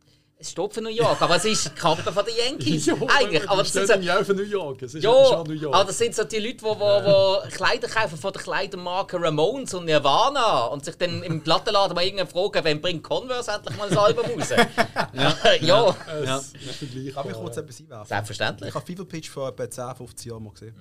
Es 0.43 0.51
steht 0.51 0.73
für 0.73 0.81
New 0.81 0.89
York, 0.89 1.21
aber 1.21 1.37
es 1.37 1.45
ist 1.45 1.65
die 1.65 1.69
Kappe 1.69 2.11
von 2.11 2.25
den 2.25 2.35
Yankees. 2.35 2.89
Eigentlich. 3.07 3.49
Aber 3.49 3.63
das 3.63 3.69
steht 3.69 3.87
so, 3.87 3.93
ja 3.93 4.19
auch 4.19 4.25
für 4.25 4.33
New 4.33 4.43
York. 4.43 4.81
Es 4.81 4.93
ist 4.93 5.01
ja, 5.01 5.09
ja 5.09 5.25
schon 5.25 5.47
New 5.47 5.53
York. 5.53 5.73
aber 5.73 5.85
das 5.85 5.97
sind 5.97 6.13
so 6.13 6.25
die 6.25 6.39
Leute, 6.39 6.57
die, 6.57 6.65
die, 6.65 7.49
die 7.49 7.55
Kleider 7.55 7.87
kaufen 7.87 8.17
von 8.17 8.33
der 8.33 8.41
Kleidermarke 8.41 9.21
Ramones 9.21 9.73
und 9.73 9.85
Nirvana 9.85 10.65
und 10.65 10.83
sich 10.83 10.95
dann 10.97 11.23
im 11.23 11.41
Plattenladen 11.41 11.95
mal 11.95 12.03
irgendwann 12.03 12.27
fragen, 12.27 12.59
wann 12.61 12.81
bringt 12.81 13.03
Converse 13.03 13.51
endlich 13.51 13.77
mal 13.77 13.89
ein 13.89 13.97
Album 13.97 14.25
raus? 14.25 14.49
ja. 15.13 15.35
ja. 15.61 15.89
es 15.89 16.25
Ja. 16.25 16.37
ist 16.37 16.75
vergleichbar. 16.75 17.23
Darf 17.23 17.31
ich 17.33 17.39
kurz 17.39 17.57
etwas 17.57 17.79
einwerfen? 17.79 18.07
Selbstverständlich. 18.07 18.69
Ich 18.69 18.75
habe 18.75 18.85
Fever 18.85 19.05
Pitch 19.05 19.29
vor 19.29 19.47
etwa 19.47 19.69
10, 19.69 19.95
15 19.95 20.29
Jahren 20.29 20.43
mal 20.43 20.51
gesehen. 20.51 20.75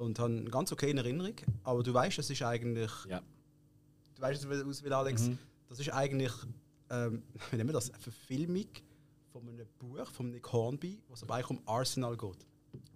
Und 0.00 0.18
habe 0.18 0.32
eine 0.32 0.50
ganz 0.50 0.72
okay 0.72 0.92
Erinnerung. 0.92 1.34
Aber 1.62 1.84
du 1.84 1.94
weißt, 1.94 2.18
das 2.18 2.28
ist 2.28 2.42
eigentlich. 2.42 2.90
Ja. 3.08 3.20
Du 4.16 4.22
weißt, 4.22 4.48
was 4.50 4.82
will 4.82 4.92
Alex? 4.92 5.30
Das 5.68 5.78
ist 5.78 5.92
eigentlich. 5.92 6.32
Ähm, 6.90 7.22
wie 7.50 7.56
nennen 7.56 7.68
wir 7.68 7.74
das? 7.74 7.90
Eine 7.90 8.02
Verfilmung 8.02 8.66
von 9.32 9.48
einem 9.48 9.66
Buch 9.78 10.06
von 10.10 10.30
Nick 10.30 10.52
Hornby, 10.52 11.00
was 11.08 11.22
aber 11.22 11.34
eigentlich 11.36 11.50
um 11.50 11.60
Arsenal 11.66 12.16
geht. 12.16 12.46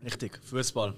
Richtig, 0.03 0.41
Fußball. 0.45 0.95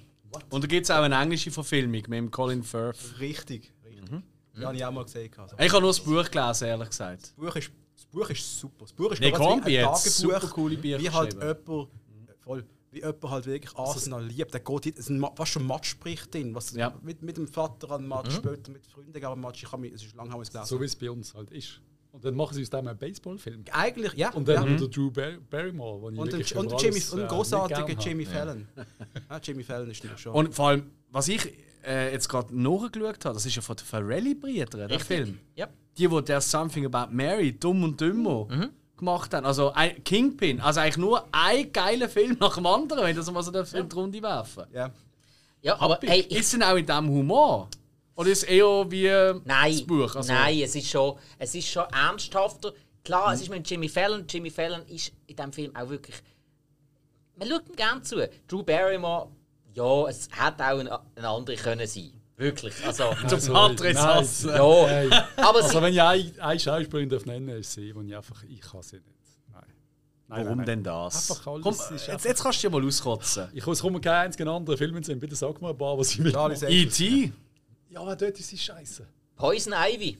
Und 0.51 0.65
da 0.65 0.67
gibt 0.67 0.85
es 0.85 0.91
auch 0.91 1.03
eine 1.03 1.21
englische 1.21 1.51
Verfilmung 1.51 1.93
mit 1.93 2.07
dem 2.09 2.31
Colin 2.31 2.63
Firth. 2.63 3.19
Richtig, 3.21 3.73
richtig. 3.85 4.23
Ja, 4.55 4.67
habe 4.69 4.77
ich 4.77 4.85
auch 4.85 4.91
mal 4.91 5.05
gesehen. 5.05 5.31
Also. 5.37 5.57
Ich 5.59 5.71
habe 5.71 5.81
nur 5.83 5.91
das 5.91 6.01
Buch 6.01 6.31
gelesen, 6.31 6.65
ehrlich 6.69 6.89
gesagt. 6.89 7.23
Das 7.23 7.31
Buch 7.33 7.55
ist, 7.57 7.71
das 7.95 8.07
Buch 8.07 8.31
ist 8.31 8.59
super. 8.61 8.85
Das 8.85 8.93
Buch 8.93 9.13
ist 9.13 9.21
Nick 9.21 9.35
quasi 9.35 9.45
Hornby 9.45 9.79
ein 9.79 9.87
hat 9.87 9.99
super 9.99 10.41
coole 10.49 10.77
Bücher 10.79 10.99
Wie 10.99 11.11
halt 11.11 11.35
jemand, 11.35 11.89
voll, 12.41 12.65
wie 12.91 12.99
jemand 12.99 13.23
halt 13.25 13.47
wirklich 13.47 13.77
Arsenal 13.77 14.25
liebt. 14.25 14.53
Der 14.55 14.61
geht, 14.61 14.99
es 14.99 15.11
ist 15.11 15.21
fast 15.37 15.53
schon 15.53 15.67
Match 15.67 15.91
spricht 15.91 16.33
drin. 16.35 16.55
Was 16.55 16.73
Ja. 16.73 16.95
mit, 17.03 17.23
mit 17.23 17.37
dem 17.37 17.47
Vater 17.47 17.91
an 17.93 18.09
Match, 18.09 18.35
später 18.35 18.71
mit 18.73 18.87
Freunden 18.87 19.25
an 19.25 19.41
Match. 19.41 19.63
Ich 19.63 19.71
habe 19.71 19.83
mich, 19.83 19.93
es 19.93 20.05
ist 20.05 20.15
lange 20.17 20.31
gelesen. 20.31 20.65
so 20.65 20.81
wie 20.81 20.85
es 20.87 20.97
bei 20.97 21.11
uns 21.11 21.35
halt 21.35 21.51
ist. 21.51 21.81
Und 22.17 22.25
dann 22.25 22.35
machen 22.35 22.55
sie 22.55 22.63
aus 22.63 22.71
dem 22.71 22.89
einen 22.89 22.99
Baseballfilm. 22.99 23.65
Eigentlich, 23.73 24.15
ja. 24.15 24.31
Und 24.33 24.49
dann 24.49 24.55
ja. 24.55 24.61
haben 24.63 24.71
wir 24.71 24.79
den 24.79 24.91
Drew 24.91 25.11
Bar 25.11 25.33
Barrymore, 25.51 26.07
Und, 26.07 26.19
und, 26.19 26.29
über 26.29 26.39
den 26.39 26.47
Jamie, 26.79 26.89
alles, 26.89 27.13
und 27.13 27.19
äh, 27.19 27.21
einen 27.21 27.29
großartigen 27.29 27.99
habe. 27.99 28.25
Fallon. 28.25 28.69
Ja, 29.31 29.41
Jamie 29.43 29.63
Fallon 29.63 29.91
ist 29.91 30.03
natürlich 30.03 30.23
schon. 30.23 30.35
Und 30.35 30.55
vor 30.55 30.69
allem, 30.69 30.91
was 31.11 31.29
ich 31.29 31.53
äh, 31.87 32.13
jetzt 32.13 32.29
gerade 32.29 32.59
nachgeschaut 32.59 33.25
habe, 33.25 33.35
das 33.35 33.45
ist 33.45 33.55
ja 33.55 33.63
von 33.63 33.77
den 33.77 33.85
Farrelly-Brüdern, 33.85 34.89
der 34.89 35.01
Film. 35.01 35.39
Ja. 35.55 35.69
Die, 35.99 36.09
die 36.09 36.23
der 36.25 36.41
Something 36.41 36.87
About 36.87 37.13
Mary, 37.15 37.53
Dumm 37.53 37.85
und 37.85 38.01
Dümmer, 38.01 38.49
gemacht 38.97 39.35
haben. 39.35 39.45
Also 39.45 39.73
ein 39.73 40.03
Kingpin. 40.05 40.61
Also 40.61 40.81
eigentlich 40.81 40.97
nur 40.97 41.29
ein 41.33 41.71
geiler 41.71 42.09
Film 42.09 42.39
nach 42.41 42.55
dem 42.55 42.65
anderen, 42.65 43.05
wenn 43.05 43.15
das 43.15 43.31
mal 43.31 43.43
so 43.43 43.53
in 43.53 43.89
die 43.89 43.95
Runde 43.95 44.23
werfen. 44.23 44.65
ja. 44.73 44.91
Ja, 45.63 45.81
aber 45.81 45.99
hey, 46.03 46.21
ich, 46.21 46.31
Ist 46.31 46.45
es 46.45 46.51
denn 46.53 46.63
auch 46.63 46.77
in 46.77 46.87
diesem 46.87 47.09
Humor? 47.09 47.69
Oder 48.17 48.31
ist 48.31 48.43
es 48.43 48.49
eher 48.49 48.91
wie 48.91 49.09
nein, 49.45 49.73
das 49.73 49.83
Buch? 49.87 50.17
Also, 50.17 50.33
nein, 50.33 50.59
es 50.61 50.75
ist 50.75 50.89
schon, 50.89 51.17
es 51.39 51.55
ist 51.55 51.69
schon 51.69 51.85
ernsthafter. 51.93 52.73
Klar, 53.05 53.35
es 53.35 53.43
ist 53.43 53.51
mit 53.51 53.69
Jimmy 53.69 53.89
Fallon. 53.89 54.25
Jimmy 54.29 54.51
Fallon 54.51 54.83
ist 54.89 55.13
in 55.27 55.37
diesem 55.37 55.53
Film 55.53 55.77
auch 55.77 55.89
wirklich. 55.89 56.17
Man 57.37 57.49
schaut 57.49 57.69
ihm 57.69 57.77
gerne 57.77 58.03
zu. 58.03 58.29
Drew 58.49 58.63
Barrymore, 58.63 59.29
ja, 59.75 60.09
es 60.09 60.29
hätte 60.33 60.65
auch 60.65 60.79
eine, 60.79 60.99
eine 61.15 61.29
andere 61.29 61.57
können 61.57 61.87
sein. 61.87 62.11
Wirklich. 62.37 62.75
Also, 62.85 63.15
Zum 63.29 63.39
Sorry. 63.39 63.75
Patrice 63.75 63.95
Nein. 63.95 64.15
hassen. 64.17 64.49
ja. 64.51 64.87
Hey, 64.87 65.11
Aber 65.37 65.57
also 65.59 65.69
sie, 65.69 65.83
wenn 65.83 65.93
ich 65.93 66.03
eine, 66.03 66.33
eine 66.43 66.61
Schauspielerin 66.61 67.09
darf 67.09 67.27
nennen 67.27 67.47
darf, 67.49 67.59
ist 67.59 67.73
sie, 67.73 67.95
wo 67.95 68.01
ich 68.01 68.17
einfach, 68.17 68.43
ich 68.45 68.61
kann 68.61 68.83
sie 68.83 68.97
nicht. 68.97 69.07
Nein. 69.53 69.63
Nein, 70.29 70.45
Warum 70.45 70.57
nein, 70.59 70.67
denn 70.67 70.83
das? 70.83 71.31
Einfach 71.31 71.47
alles 71.47 71.63
Komm, 71.63 71.97
ist 71.97 72.07
jetzt, 72.07 72.25
jetzt 72.25 72.43
kannst 72.43 72.63
du 72.63 72.69
dir 72.69 72.79
mal 72.79 72.87
auskotzen. 72.87 73.49
Ich 73.53 73.67
es 73.67 73.81
kommt 73.81 73.95
mir 73.95 74.01
keinen 74.01 74.27
einzigen 74.27 74.49
anderen 74.49 74.79
Film 74.79 75.03
Sinn. 75.03 75.21
Bitte 75.21 75.37
sag 75.37 75.61
mal 75.61 75.71
ein 75.71 75.79
paar, 75.79 75.97
was 75.99 76.13
ich 76.13 76.25
will. 76.25 76.35
E.T. 76.69 77.33
Ja, 77.97 78.03
aber 78.03 78.15
dort 78.15 78.39
ist 78.39 78.49
sie 78.51 78.59
scheiße. 78.59 79.07
Poison 79.37 79.73
Ivy. 79.73 80.19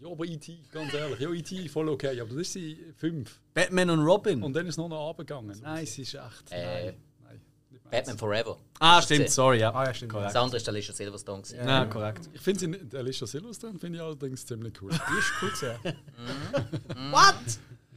Ja, 0.00 0.08
aber 0.10 0.24
E.T., 0.24 0.58
ganz 0.72 0.94
ehrlich. 0.94 1.20
Ja, 1.20 1.30
E.T. 1.30 1.68
voll 1.68 1.90
okay, 1.90 2.18
aber 2.18 2.30
das 2.30 2.38
ist 2.38 2.52
sie 2.54 2.78
fünf. 2.96 3.40
Batman 3.52 3.90
und 3.90 4.00
Robin. 4.00 4.42
Und 4.42 4.54
dann 4.54 4.66
ist 4.66 4.78
noch 4.78 4.88
noch 4.88 5.08
runtergegangen. 5.08 5.58
Nein, 5.62 5.84
sie 5.84 6.00
ist 6.00 6.14
echt. 6.14 6.50
Äh, 6.50 6.86
nein, 6.86 6.96
nein. 7.24 7.40
nicht. 7.70 7.90
Batman 7.90 8.16
Forever. 8.16 8.56
ah, 8.80 9.02
stimmt, 9.02 9.28
sorry, 9.28 9.58
ja. 9.60 9.70
Ah 9.74 9.84
ja, 9.84 9.92
stimmt. 9.92 10.14
Das 10.14 10.34
andere 10.34 10.56
ist 10.56 10.66
Alicia 10.66 10.94
Silverstone. 10.94 11.42
gewesen. 11.42 11.68
Ja, 11.68 11.84
korrekt. 11.84 12.30
Ich 12.32 12.40
finde 12.40 12.88
sie 12.90 12.96
Alicia 12.96 13.26
Silverstone 13.26 13.78
finde 13.78 13.98
ich 13.98 14.02
allerdings 14.02 14.46
ziemlich 14.46 14.80
cool. 14.80 14.90
Die 14.92 15.18
ist 15.18 15.32
cool 15.42 15.50
gesehen. 15.50 15.78
What? 17.12 17.34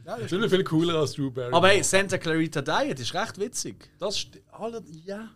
Ja, 0.04 0.14
das 0.16 0.20
ist 0.24 0.28
Ziemlich 0.28 0.50
viel 0.50 0.64
cooler 0.64 0.96
als 1.00 1.12
Drew 1.12 1.30
Barrymore. 1.30 1.56
Aber 1.56 1.68
hey, 1.68 1.82
Santa 1.82 2.18
Clarita 2.18 2.60
Diet 2.62 3.00
ist 3.00 3.14
recht 3.14 3.38
witzig. 3.38 3.90
das 3.98 4.16
st- 4.18 4.40
alle, 4.52 4.82
ja. 5.04 5.30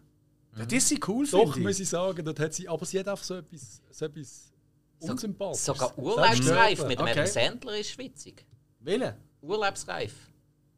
Ja, 0.56 0.66
das 0.66 0.90
ist 0.90 1.08
cool, 1.08 1.26
Doch, 1.30 1.56
muss 1.56 1.76
ich. 1.76 1.82
ich 1.82 1.88
sagen, 1.88 2.24
dort 2.24 2.38
hat 2.38 2.52
sie, 2.52 2.68
aber 2.68 2.84
sie 2.84 2.98
hat 2.98 3.08
einfach 3.08 3.24
so 3.24 3.36
etwas, 3.36 3.80
so 3.90 4.04
etwas 4.04 4.52
unsympathisches. 5.00 5.64
Sogar 5.64 5.98
Urlaubsreif 5.98 6.86
mit 6.86 7.00
Okay. 7.00 7.26
Sandler 7.26 7.78
ist 7.78 7.96
witzig. 7.98 8.44
Willen? 8.80 9.14
Urlaubsreif 9.40 10.12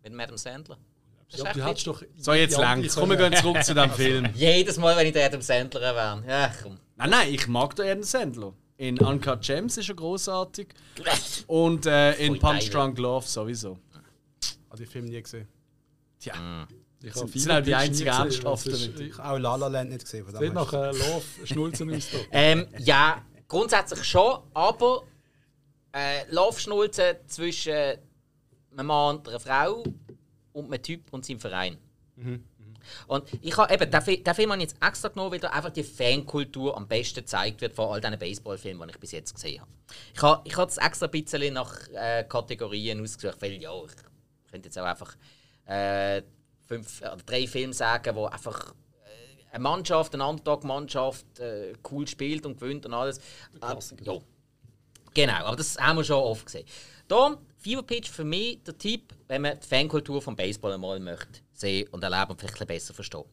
mit 0.02 0.20
Adam 0.20 0.36
Sandler. 0.36 0.78
Ja, 1.30 1.52
du 1.52 1.64
witzig. 1.66 1.84
doch. 1.84 2.02
So, 2.16 2.32
jetzt 2.34 2.56
längst. 2.56 2.96
Komm, 2.96 3.10
wir 3.10 3.16
gehen 3.16 3.34
zurück 3.34 3.64
zu 3.64 3.74
dem 3.74 3.90
Film. 4.02 4.28
Jedes 4.34 4.76
Mal, 4.78 4.96
wenn 4.96 5.06
ich 5.08 5.12
den 5.12 5.26
Adam 5.26 5.42
Sandler 5.42 5.80
erwähne. 5.80 6.28
Ja, 6.28 6.52
komm. 6.62 6.78
Nein, 6.96 7.10
nein, 7.10 7.34
ich 7.34 7.48
mag 7.48 7.74
den 7.74 7.88
Adam 7.88 8.02
Sandler. 8.04 8.52
In 8.76 8.98
Uncut 9.00 9.40
Gems 9.42 9.76
ist 9.76 9.88
er 9.88 9.94
großartig. 9.96 10.68
Und 11.46 11.86
äh, 11.86 12.14
in 12.16 12.38
Punch. 12.38 12.70
Drunk 12.70 12.98
Love 12.98 13.26
sowieso. 13.26 13.78
Habe 14.68 14.78
die 14.78 14.86
Film 14.86 15.04
nie 15.06 15.20
gesehen. 15.20 15.48
Tja, 16.20 16.66
Ich 17.06 17.12
sind- 17.14 17.22
habe 17.28 17.38
sind 17.38 17.52
halt 17.52 17.66
die 17.66 17.74
einzigen 17.74 18.08
ernsthaften 18.08 18.72
das 18.72 19.18
auch 19.20 19.38
La 19.38 19.56
La 19.56 19.66
Land 19.68 19.90
nicht 19.90 20.04
gesehen. 20.04 20.26
Sieht 20.38 20.52
nach 20.54 20.72
äh, 20.72 20.86
Love 20.92 21.22
Schnulzen 21.44 21.94
aus. 21.94 22.08
da. 22.12 22.18
Ähm, 22.32 22.66
ja, 22.78 23.22
grundsätzlich 23.48 24.02
schon, 24.04 24.40
aber 24.54 25.02
äh, 25.92 26.24
Laufschnulzen 26.30 27.16
zwischen 27.26 27.72
einem 27.72 28.86
Mann 28.86 29.16
und 29.16 29.28
einer 29.28 29.38
Frau 29.40 29.84
und 30.52 30.64
einem 30.72 30.82
Typ 30.82 31.12
und 31.12 31.24
seinem 31.24 31.40
Verein. 31.40 31.76
Und 33.06 33.24
ich 33.40 33.56
habe 33.56 33.72
eben, 33.72 33.90
den, 33.90 34.02
Fi- 34.02 34.22
den 34.22 34.34
Film 34.34 34.50
habe 34.52 34.62
ich 34.62 34.68
jetzt 34.70 34.82
extra 34.86 35.08
genommen, 35.08 35.32
weil 35.32 35.38
da 35.40 35.48
einfach 35.50 35.70
die 35.70 35.82
Fankultur 35.82 36.76
am 36.76 36.86
besten 36.86 37.20
gezeigt 37.20 37.60
wird 37.60 37.72
von 37.74 37.88
all 37.90 38.00
diesen 38.00 38.18
Baseballfilmen, 38.18 38.88
die 38.88 38.94
ich 38.94 39.00
bis 39.00 39.12
jetzt 39.12 39.34
gesehen 39.34 39.60
habe. 39.62 39.70
Ich 40.14 40.22
habe, 40.22 40.42
ich 40.48 40.56
habe 40.56 40.70
es 40.70 40.76
extra 40.76 41.06
ein 41.06 41.10
bisschen 41.10 41.54
nach 41.54 41.72
äh, 41.94 42.24
Kategorien 42.28 43.00
ausgesucht, 43.02 43.40
weil 43.40 43.52
ja, 43.54 43.70
ich 43.84 44.50
könnte 44.50 44.68
jetzt 44.68 44.78
auch 44.78 44.84
einfach 44.84 45.16
äh, 45.66 46.22
fünf 46.66 47.00
oder 47.00 47.16
drei 47.24 47.46
Filme 47.46 47.72
sagen, 47.72 48.14
wo 48.14 48.26
einfach 48.26 48.74
äh, 49.04 49.52
eine 49.54 49.62
Mannschaft, 49.62 50.14
eine 50.14 50.26
Underdog-Mannschaft 50.26 51.38
äh, 51.38 51.74
cool 51.90 52.06
spielt 52.06 52.46
und 52.46 52.58
gewinnt 52.58 52.86
und 52.86 52.94
alles. 52.94 53.18
Äh, 53.18 54.02
ja. 54.02 54.18
Genau, 55.14 55.44
aber 55.44 55.56
das 55.56 55.76
haben 55.78 55.96
wir 55.96 56.04
schon 56.04 56.16
oft 56.16 56.46
gesehen. 56.46 56.66
Da, 57.06 57.36
Fever 57.58 57.82
Pitch 57.82 58.10
für 58.10 58.24
mich 58.24 58.62
der 58.62 58.76
Tipp, 58.76 59.14
wenn 59.28 59.42
man 59.42 59.58
die 59.60 59.66
Fankultur 59.66 60.20
vom 60.20 60.36
Baseball 60.36 60.72
einmal 60.72 60.98
möchte 61.00 61.40
sehen 61.52 61.88
und 61.88 62.02
erleben 62.02 62.32
und 62.32 62.40
vielleicht 62.40 62.54
ein 62.54 62.66
bisschen 62.66 62.66
besser 62.66 62.94
verstehen. 62.94 63.24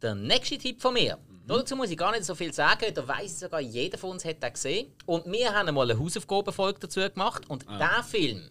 Der 0.00 0.14
nächste 0.14 0.58
Tipp 0.58 0.80
von 0.80 0.94
mir. 0.94 1.18
Dazu 1.46 1.76
muss 1.76 1.90
ich 1.90 1.98
gar 1.98 2.12
nicht 2.12 2.24
so 2.24 2.34
viel 2.34 2.52
sagen, 2.52 2.92
da 2.94 3.06
weiß 3.06 3.40
sogar 3.40 3.60
jeder 3.60 3.98
von 3.98 4.10
uns 4.10 4.24
hat 4.24 4.42
den 4.42 4.52
gesehen. 4.52 4.92
Und 5.06 5.30
wir 5.30 5.52
haben 5.52 5.68
einmal 5.68 5.90
eine 5.90 5.98
Hausaufgabenfolge 5.98 6.80
dazu 6.80 7.00
gemacht. 7.00 7.48
Und 7.48 7.66
der 7.68 8.02
Film, 8.04 8.48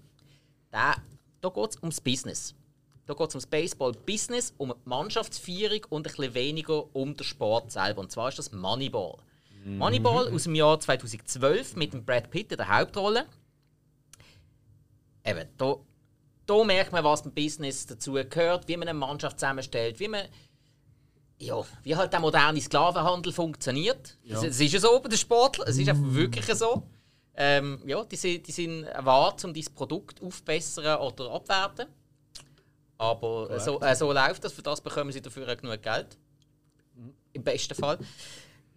der, 0.71 0.95
da 1.41 1.49
geht 1.49 1.69
es 1.69 1.77
ums 1.77 2.01
Business. 2.01 2.53
Da 3.07 3.13
geht 3.13 3.29
es 3.29 3.35
ums 3.35 3.47
Baseball-Business, 3.47 4.53
um 4.57 4.69
die 4.69 4.89
Mannschaftsführung 4.89 5.81
und 5.89 6.07
ein 6.07 6.13
bisschen 6.13 6.33
weniger 6.33 6.95
um 6.95 7.15
den 7.15 7.23
Sport 7.23 7.71
selber. 7.71 8.01
Und 8.01 8.11
zwar 8.11 8.29
ist 8.29 8.39
das 8.39 8.51
Moneyball. 8.51 9.17
Moneyball 9.65 10.33
aus 10.33 10.43
dem 10.43 10.55
Jahr 10.55 10.79
2012 10.79 11.75
mit 11.75 11.93
dem 11.93 12.03
Brad 12.05 12.29
Pitt 12.31 12.51
in 12.51 12.57
der 12.57 12.67
Hauptrolle. 12.67 13.25
Eben, 15.25 15.47
da, 15.57 15.75
da 16.45 16.63
merkt 16.63 16.91
man, 16.91 17.03
was 17.03 17.23
beim 17.23 17.33
Business 17.33 17.85
dazu 17.85 18.13
gehört, 18.13 18.67
wie 18.67 18.77
man 18.77 18.87
eine 18.87 18.97
Mannschaft 18.97 19.39
zusammenstellt, 19.39 19.99
wie 19.99 20.07
man 20.07 20.25
ja, 21.37 21.63
wie 21.83 21.95
halt 21.95 22.13
der 22.13 22.19
moderne 22.19 22.61
Sklavenhandel 22.61 23.33
funktioniert. 23.33 24.15
Es, 24.35 24.43
es 24.43 24.59
ist 24.59 24.73
ja 24.73 24.79
so 24.79 24.99
bei 24.99 25.09
den 25.09 25.17
Sportlern, 25.17 25.67
es 25.67 25.77
ist 25.77 25.89
einfach 25.89 26.13
wirklich 26.13 26.45
so. 26.55 26.83
Ähm, 27.35 27.81
ja, 27.85 28.03
die, 28.03 28.15
sind- 28.15 28.45
die 28.47 28.51
sind 28.51 28.83
erwartet, 28.83 29.45
um 29.45 29.53
dein 29.53 29.65
Produkt 29.73 30.21
aufbessern 30.21 30.99
oder 30.99 31.31
abwerten. 31.31 31.87
Aber 33.01 33.59
so, 33.59 33.79
äh, 33.81 33.95
so 33.95 34.11
läuft 34.13 34.43
das, 34.43 34.53
für 34.53 34.61
das 34.61 34.79
bekommen 34.79 35.11
sie 35.11 35.21
dafür 35.21 35.51
auch 35.51 35.57
genug 35.57 35.81
Geld. 35.81 36.19
Im 37.33 37.43
besten 37.43 37.73
Fall. 37.73 37.97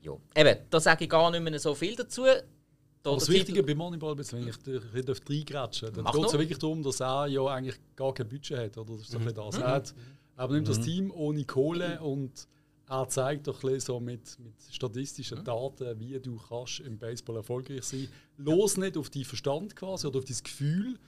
Ja. 0.01 0.17
Eben, 0.35 0.61
da 0.71 0.81
sage 0.81 1.05
ich 1.05 1.11
gar 1.11 1.31
nicht 1.31 1.43
mehr 1.43 1.59
so 1.59 1.75
viel 1.75 1.95
dazu. 1.95 2.23
Da 2.23 3.11
Aber 3.11 3.19
das 3.19 3.29
Wichtige 3.29 3.63
bei 3.63 3.75
Moneyball, 3.75 4.19
ist, 4.19 4.33
wenn 4.33 4.49
ich 4.49 4.57
bisschen 4.59 5.15
reingrätschen 5.29 5.93
dann 5.93 6.05
Mach 6.05 6.15
geht 6.15 6.25
es 6.25 6.33
ja 6.33 6.39
wirklich 6.39 6.57
darum, 6.59 6.83
dass 6.83 7.01
er 7.01 7.27
ja 7.27 7.45
eigentlich 7.45 7.79
gar 7.95 8.15
kein 8.15 8.27
Budget 8.27 8.59
hat. 8.59 8.79
Oder? 8.79 8.97
So 8.97 9.19
Mhm. 9.19 9.35
das. 9.35 9.59
Er, 9.59 9.67
hat, 9.67 9.95
er 10.39 10.49
nimmt 10.49 10.69
das 10.69 10.81
Team 10.81 11.11
ohne 11.11 11.45
Kohle 11.45 12.01
und 12.01 12.49
er 12.89 13.07
zeigt 13.11 13.47
doch 13.47 13.61
so 13.79 14.01
mit, 14.01 14.39
mit 14.39 14.55
statistischen 14.71 15.41
Mhm. 15.41 15.45
Daten, 15.45 16.01
wie 16.01 16.19
du 16.19 16.37
kannst 16.49 16.81
im 16.81 16.97
Baseball 16.99 17.37
erfolgreich 17.37 17.85
sein 17.85 18.09
Los 18.39 18.79
nicht 18.79 18.97
auf 18.97 19.11
deinen 19.11 19.27
Verstand 19.27 19.77
quasi 19.77 20.07
oder 20.07 20.21
auf 20.21 20.25
dein 20.25 20.39
Gefühl, 20.43 20.99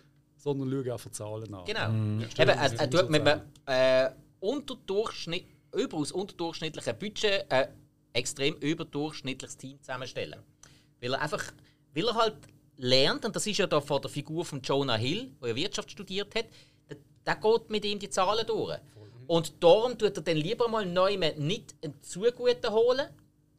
sondern 0.47 0.85
schau 0.85 0.93
einfach 0.93 1.11
Zahlen 1.11 1.55
an. 1.55 1.65
Genau. 1.65 2.29
Stell 2.31 2.49
Eben, 2.49 2.59
er, 2.59 2.69
das 2.71 2.73
er 2.75 2.91
tut 2.91 3.11
mit 3.11 3.27
einem 3.27 3.41
äh, 3.67 4.11
unterdurchschnitt, 4.39 5.45
überaus 5.75 6.13
unterdurchschnittlichen 6.13 6.99
Budget 6.99 7.51
ein 7.51 7.69
extrem 8.13 8.55
überdurchschnittliches 8.55 9.57
Team 9.57 9.81
zusammenstellen. 9.81 10.41
Weil 11.01 11.15
er 11.15 11.21
einfach, 11.21 11.53
weil 11.95 12.07
er 12.07 12.15
halt 12.15 12.37
lernt, 12.77 13.25
und 13.25 13.35
das 13.35 13.47
ist 13.47 13.59
ja 13.59 13.67
da 13.67 13.81
von 13.81 14.01
der 14.01 14.11
Figur 14.11 14.45
von 14.45 14.63
Jonah 14.63 14.97
Hill, 14.97 15.33
der 15.43 15.49
ja 15.51 15.57
Wirtschaft 15.57 15.91
studiert 15.91 16.33
hat, 16.37 16.47
der, 16.89 16.97
der 17.27 17.37
geht 17.37 17.71
mit 17.71 17.85
ihm 17.85 17.99
die 17.99 18.09
Zahlen 18.09 18.47
durch. 18.47 18.79
Und 19.27 19.61
darum 19.61 19.99
tut 19.99 20.17
er 20.17 20.23
dann 20.23 20.37
lieber 20.37 20.69
mal 20.69 20.87
neu 20.87 21.17
nicht 21.17 21.75
einen 21.83 22.01
zu 22.03 22.21
guten 22.21 22.71
holen, 22.71 23.09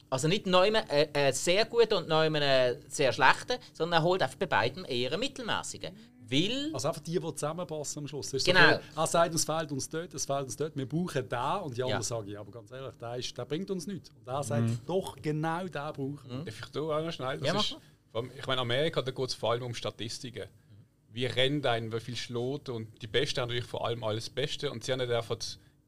also 0.10 0.30
nicht 0.30 0.46
neu 0.48 0.68
einen, 0.68 1.14
einen 1.14 1.34
sehr 1.34 1.66
guten 1.66 1.96
und 1.96 2.08
neu 2.08 2.28
einen 2.28 2.78
sehr 2.88 3.12
schlechten, 3.12 3.58
sondern 3.74 4.02
er 4.02 4.04
holt 4.04 4.22
einfach 4.22 4.38
bei 4.38 4.46
beiden 4.46 4.86
eher 4.86 5.12
einen 5.12 5.20
mittelmäßigen. 5.20 5.94
Weil 6.30 6.72
Also 6.74 6.88
einfach 6.90 7.02
die, 7.02 7.20
die 7.20 7.34
zusammenpassen 7.36 8.00
am 8.04 8.08
Schluss. 8.08 8.28
Das 8.32 8.42
ist 8.42 8.46
Genau. 8.46 8.60
So 8.60 8.78
viel, 8.80 8.82
er 8.96 9.08
sagt, 9.08 9.36
es 9.36 9.46
fehlt 9.46 9.72
uns 9.72 9.90
dort, 9.90 10.14
es 10.14 10.26
fehlt 10.26 10.44
uns 10.44 10.56
dort, 10.56 10.76
wir 10.76 10.88
brauchen 10.88 11.30
den 11.30 11.62
und 11.64 11.78
die 11.78 11.84
anderen 11.84 12.02
Ja. 12.02 12.02
sagen, 12.04 12.28
ja, 12.28 12.40
aber 12.40 12.52
ganz 12.52 12.72
ehrlich, 12.72 12.94
der, 13.00 13.16
ist, 13.18 13.38
der 13.38 13.46
bringt 13.46 13.70
uns 13.72 13.88
nichts. 13.88 14.10
Und 14.10 14.28
er 14.28 14.44
sagt, 14.44 14.70
doch, 14.86 15.16
genau 15.22 15.62
den 15.64 15.70
brauchen 15.72 16.20
wir. 16.30 16.44
Darf 16.46 16.60
ich 16.60 16.72
da 16.72 16.80
auch 16.82 17.02
noch 17.04 17.12
schnell? 17.12 17.38
Das 17.40 17.48
Ja, 17.48 17.60
ist, 17.60 17.78
ich 18.38 18.48
meine, 18.48 18.62
Amerika, 18.62 19.02
da 19.02 19.12
geht 19.12 19.28
es 19.30 19.34
vor 19.36 19.52
allem 19.52 19.64
um 19.64 19.74
Statistiken. 19.74 20.48
Wie 21.12 21.26
rennt 21.26 21.66
ein, 21.66 21.92
wie 21.92 22.00
viel 22.00 22.16
schlägt 22.16 22.70
und 22.70 23.02
die 23.02 23.08
Besten 23.08 23.42
haben 23.42 23.48
natürlich 23.50 23.70
vor 23.70 23.86
allem 23.86 24.04
alles 24.04 24.26
das 24.26 24.34
Beste 24.34 24.72
und 24.72 24.84
sie 24.84 24.92
haben 24.92 25.00
dann 25.00 25.12
einfach 25.12 25.38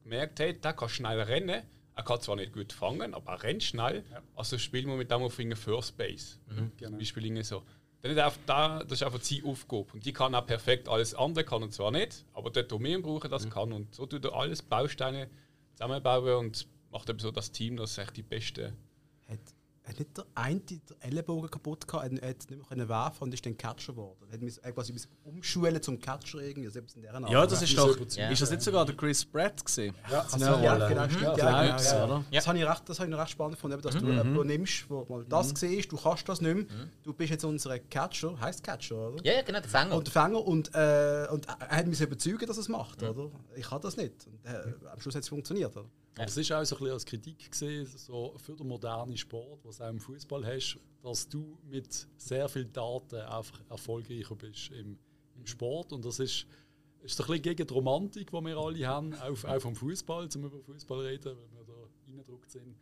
gemerkt, 0.02 0.40
hey, 0.40 0.58
der 0.58 0.72
kann 0.72 0.88
schnell 0.88 1.20
rennen. 1.20 1.62
Er 1.94 2.02
kann 2.04 2.20
zwar 2.20 2.36
nicht 2.36 2.52
gut 2.52 2.72
fangen, 2.72 3.14
aber 3.14 3.32
er 3.32 3.42
rennt 3.42 3.62
schnell. 3.62 4.02
Also 4.34 4.56
spielen 4.58 4.88
wir 4.88 4.96
mit 4.96 5.10
dem 5.10 5.22
auf 5.22 5.34
First 5.34 5.96
Base. 5.96 6.38
Zum 6.78 6.98
Beispiel 6.98 7.26
irgendwie 7.26 7.42
so. 7.44 7.62
Dann 8.02 8.12
ist 8.12 8.18
einfach 8.18 8.38
da, 8.46 8.78
das 8.80 8.92
ist 8.92 9.02
einfach 9.02 9.20
seine 9.20 9.44
Aufgabe. 9.44 9.86
Und 9.92 10.06
die 10.06 10.12
kann 10.12 10.34
auch 10.34 10.46
perfekt 10.46 10.88
alles 10.88 11.14
andere, 11.14 11.44
kann 11.44 11.62
er 11.62 11.70
zwar 11.70 11.90
nicht, 11.90 12.24
aber 12.32 12.50
wir 12.82 12.96
ihn 12.96 13.02
brauchen, 13.02 13.30
das 13.30 13.48
kann. 13.50 13.72
Und 13.72 13.94
so 13.94 14.06
tut 14.06 14.24
er 14.24 14.34
alles 14.34 14.62
Bausteine 14.62 15.28
zusammenbauen 15.74 16.46
und 16.46 16.66
macht 16.90 17.08
eben 17.10 17.18
so 17.18 17.30
das 17.30 17.52
Team, 17.52 17.76
das 17.76 17.98
echt 17.98 18.16
die 18.16 18.22
Beste 18.22 18.72
Hat, 19.90 19.98
hat 19.98 19.98
nicht 19.98 20.16
der 20.16 20.24
eine 20.34 20.60
den 20.60 20.80
Ellenbogen 21.00 21.50
kaputt 21.50 21.86
gehabt, 21.86 22.04
er 22.12 22.28
hat 22.28 22.36
nicht 22.38 22.50
mehr 22.50 22.58
können 22.68 22.88
werfen 22.88 23.24
und 23.24 23.34
ist 23.34 23.44
dann 23.44 23.56
Catcher 23.56 23.92
geworden. 23.92 24.18
Er 24.28 24.34
hat 24.34 24.40
mich 24.42 24.60
quasi 24.62 24.92
müssen 24.92 25.08
umschulen 25.24 25.82
zum 25.82 25.98
Catcher 26.00 26.38
irgendwie, 26.40 26.68
also 26.68 26.80
in 26.96 27.02
der 27.02 27.14
Art. 27.14 27.28
Ja, 27.30 27.46
das 27.46 27.62
ist 27.62 27.72
Ja. 27.72 27.84
doch. 27.86 27.96
Ja. 28.16 28.30
Ist 28.30 28.42
das 28.42 28.50
nicht 28.50 28.62
sogar 28.62 28.84
der 28.86 28.96
Chris 28.96 29.24
Pratt 29.24 29.64
gesehen? 29.64 29.94
Ja, 30.10 30.20
Also, 30.30 30.44
ja, 30.44 30.88
genau, 30.88 31.04
stimmt. 31.08 31.22
Ja, 31.22 31.36
Ja, 31.36 31.76
genau, 31.76 31.82
ja. 31.90 32.04
oder? 32.04 32.24
Das 32.30 32.46
habe 32.48 32.58
ich, 32.58 32.64
recht- 32.66 32.88
das 32.88 32.98
habe 32.98 33.08
ich 33.08 33.10
noch 33.12 33.20
recht 33.20 33.30
spannend 33.30 33.56
gefunden, 33.56 33.80
dass 33.82 33.94
du 33.96 34.06
jemanden 34.06 34.46
nimmst, 34.46 34.88
wo 34.88 35.04
mal 35.08 35.24
das 35.24 35.50
siehst, 35.54 35.90
du 35.92 35.96
kannst 35.96 36.28
das 36.28 36.40
nicht 36.40 36.54
mehr, 36.54 36.66
du 37.02 37.12
bist 37.12 37.30
jetzt 37.30 37.44
unser 37.44 37.78
Catcher, 37.78 38.38
heißt 38.40 38.62
Catcher, 38.62 38.96
oder? 39.12 39.24
Ja, 39.24 39.32
ja, 39.34 39.42
genau, 39.42 39.60
der 39.60 39.68
Fänger. 39.68 39.96
Und 39.96 40.06
der 40.06 40.12
Fänger 40.12 40.44
und, 40.46 40.74
äh, 40.74 41.26
und 41.30 41.46
er 41.46 41.68
hat 41.76 41.86
mich 41.86 42.00
überzeugen, 42.00 42.46
dass 42.46 42.56
er 42.56 42.60
es 42.62 42.68
macht, 42.68 43.02
oder? 43.02 43.30
Ich 43.56 43.68
kann 43.68 43.80
das 43.80 43.96
nicht. 43.96 44.26
Und, 44.26 44.44
äh, 44.46 44.88
am 44.92 45.00
Schluss 45.00 45.14
hat 45.14 45.22
es 45.22 45.28
funktioniert, 45.28 45.76
oder? 45.76 45.88
Aber 46.16 46.26
es 46.26 46.36
ist 46.36 46.52
auch 46.52 46.64
so 46.64 46.76
ein 46.76 46.78
bisschen 46.80 46.92
als 46.92 47.06
Kritik 47.06 47.50
gesehen, 47.50 47.86
so 47.86 48.34
für 48.36 48.54
den 48.54 48.66
modernen 48.68 49.16
Sport, 49.16 49.64
was 49.64 49.78
du 49.78 49.84
auch 49.84 49.90
im 49.90 50.00
Fußball 50.00 50.44
hast, 50.46 50.78
dass 51.02 51.28
du 51.28 51.58
mit 51.64 52.08
sehr 52.16 52.48
vielen 52.48 52.72
Daten 52.72 53.16
einfach 53.16 53.60
erfolgreicher 53.70 54.34
bist 54.34 54.70
im, 54.72 54.98
im 55.36 55.46
Sport. 55.46 55.92
Und 55.92 56.04
das 56.04 56.18
ist, 56.18 56.46
ist 57.02 57.16
so 57.16 57.22
ein 57.22 57.26
bisschen 57.28 57.42
gegen 57.42 57.66
die 57.66 57.72
Romantik, 57.72 58.30
die 58.30 58.40
wir 58.40 58.56
alle 58.56 58.86
haben, 58.86 59.14
auch, 59.14 59.44
auch 59.44 59.60
vom 59.60 59.74
Fußball, 59.74 60.28
zum 60.28 60.44
über 60.44 60.60
Fußball 60.60 61.00
reden, 61.06 61.36
weil 61.36 61.58
wir 61.58 61.64
da 61.64 61.88
reingedruckt 62.06 62.50
sind. 62.50 62.76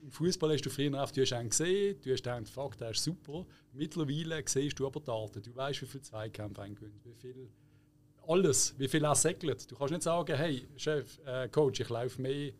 im 0.00 0.10
Fußball 0.10 0.52
hast 0.52 0.62
du 0.62 0.70
früher 0.70 1.00
oft, 1.00 1.16
du 1.16 1.20
hast 1.20 1.32
einen 1.34 1.50
gesehen, 1.50 2.00
du 2.02 2.10
hast 2.10 2.24
gedacht, 2.24 2.48
fuck, 2.48 2.76
der 2.78 2.90
ist 2.90 3.04
super. 3.04 3.46
Mittlerweile 3.72 4.42
siehst 4.46 4.78
du 4.78 4.86
aber 4.86 5.00
Daten. 5.00 5.42
Du 5.42 5.54
weißt, 5.54 5.82
wie 5.82 5.86
viele 5.86 6.02
Zweikämpfe 6.02 6.62
ein 6.62 6.74
gewinnt, 6.74 7.04
wie 7.04 7.14
viel 7.14 7.50
alles, 8.26 8.74
wie 8.78 8.88
viel 8.88 9.04
er 9.04 9.14
segelt. 9.14 9.70
Du 9.70 9.76
kannst 9.76 9.92
nicht 9.92 10.02
sagen, 10.02 10.36
hey, 10.36 10.66
Chef, 10.76 11.18
äh, 11.24 11.48
Coach, 11.48 11.80
ich 11.80 11.88
laufe 11.88 12.20
mehr, 12.20 12.52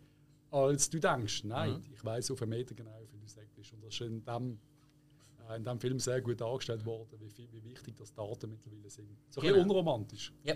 als 0.52 0.88
du 0.90 1.00
denkst. 1.00 1.44
Nein, 1.44 1.72
Mhm. 1.72 1.82
ich 1.94 2.04
weiß 2.04 2.30
auf 2.30 2.42
einen 2.42 2.50
Meter 2.50 2.74
genau, 2.74 2.90
wie 3.10 3.18
du 3.18 3.26
segelst. 3.26 3.72
Und 3.72 3.82
das 3.84 3.94
ist 3.94 4.00
in 4.02 4.24
dem, 4.24 4.58
äh, 5.50 5.56
in 5.56 5.64
dem 5.64 5.80
Film 5.80 5.98
sehr 5.98 6.20
gut 6.20 6.40
dargestellt 6.40 6.84
worden, 6.84 7.18
wie, 7.18 7.30
viel, 7.30 7.48
wie 7.52 7.64
wichtig 7.64 7.96
das 7.96 8.12
Daten 8.14 8.50
mittlerweile 8.50 8.90
sind. 8.90 9.08
So 9.30 9.40
ein 9.40 9.46
Genau. 9.46 9.54
bisschen 9.56 9.70
unromantisch. 9.70 10.32
Ja. 10.44 10.54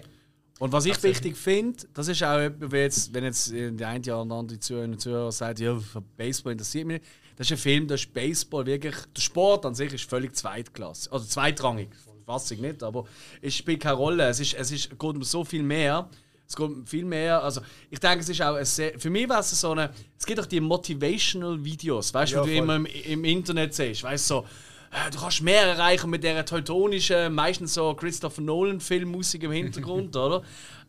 Und 0.58 0.72
was 0.72 0.86
ich 0.86 1.02
wichtig 1.02 1.36
finde, 1.36 1.84
das 1.92 2.08
ist 2.08 2.22
auch, 2.22 2.38
etwas, 2.38 2.72
wie 2.72 2.76
jetzt, 2.76 3.12
wenn 3.12 3.24
jetzt 3.24 3.52
der 3.52 3.88
eine 3.88 4.00
oder 4.00 4.34
andere 4.34 4.58
Zuhörer 4.58 4.84
und 4.84 4.98
Zuhörer 5.00 5.30
sagt, 5.32 5.60
ja, 5.60 5.76
für 5.78 6.00
Baseball 6.00 6.52
interessiert 6.52 6.86
mich 6.86 7.00
nicht. 7.02 7.12
Das 7.36 7.46
ist 7.46 7.52
ein 7.52 7.58
Film, 7.58 7.86
da 7.86 7.94
ist 7.94 8.10
Baseball 8.14 8.64
wirklich, 8.64 8.94
der 9.14 9.20
Sport 9.20 9.66
an 9.66 9.74
sich 9.74 9.92
ist 9.92 10.08
völlig 10.08 10.34
zweitklassig, 10.34 11.12
also 11.12 11.26
zweitrangig, 11.26 11.90
weiß 12.24 12.50
ich 12.52 12.60
nicht, 12.60 12.82
aber 12.82 13.04
es 13.42 13.54
spielt 13.54 13.80
keine 13.82 13.96
Rolle. 13.96 14.26
Es, 14.28 14.40
ist, 14.40 14.54
es 14.54 14.70
ist, 14.70 14.88
geht 14.88 15.02
um 15.02 15.22
so 15.22 15.44
viel 15.44 15.62
mehr. 15.62 16.08
Es 16.48 16.54
um 16.54 16.86
viel 16.86 17.04
mehr, 17.04 17.42
also 17.42 17.60
ich 17.90 17.98
denke, 17.98 18.20
es 18.20 18.28
ist 18.28 18.40
auch 18.40 18.54
ein 18.54 18.64
sehr, 18.64 18.98
für 18.98 19.10
mich 19.10 19.28
war 19.28 19.40
es 19.40 19.50
so 19.50 19.72
eine, 19.72 19.90
es 20.16 20.24
gibt 20.24 20.38
auch 20.38 20.46
die 20.46 20.60
Motivational 20.60 21.64
Videos, 21.64 22.14
weißt 22.14 22.32
du, 22.32 22.36
Ja, 22.36 22.42
du 22.42 22.48
voll. 22.48 22.56
immer 22.56 22.76
im, 22.76 22.86
im 22.86 23.24
Internet 23.24 23.74
siehst, 23.74 24.04
weißt 24.04 24.30
du, 24.30 24.34
so, 24.34 24.46
äh, 24.92 25.10
du 25.10 25.18
kannst 25.18 25.42
mehr 25.42 25.62
erreichen 25.62 26.08
mit 26.08 26.22
der 26.22 26.44
teutonischen, 26.46 27.34
meistens 27.34 27.74
so 27.74 27.94
Christopher 27.94 28.42
Nolan 28.42 28.80
Filmmusik 28.80 29.42
im 29.42 29.50
Hintergrund, 29.52 30.14
oder? 30.16 30.42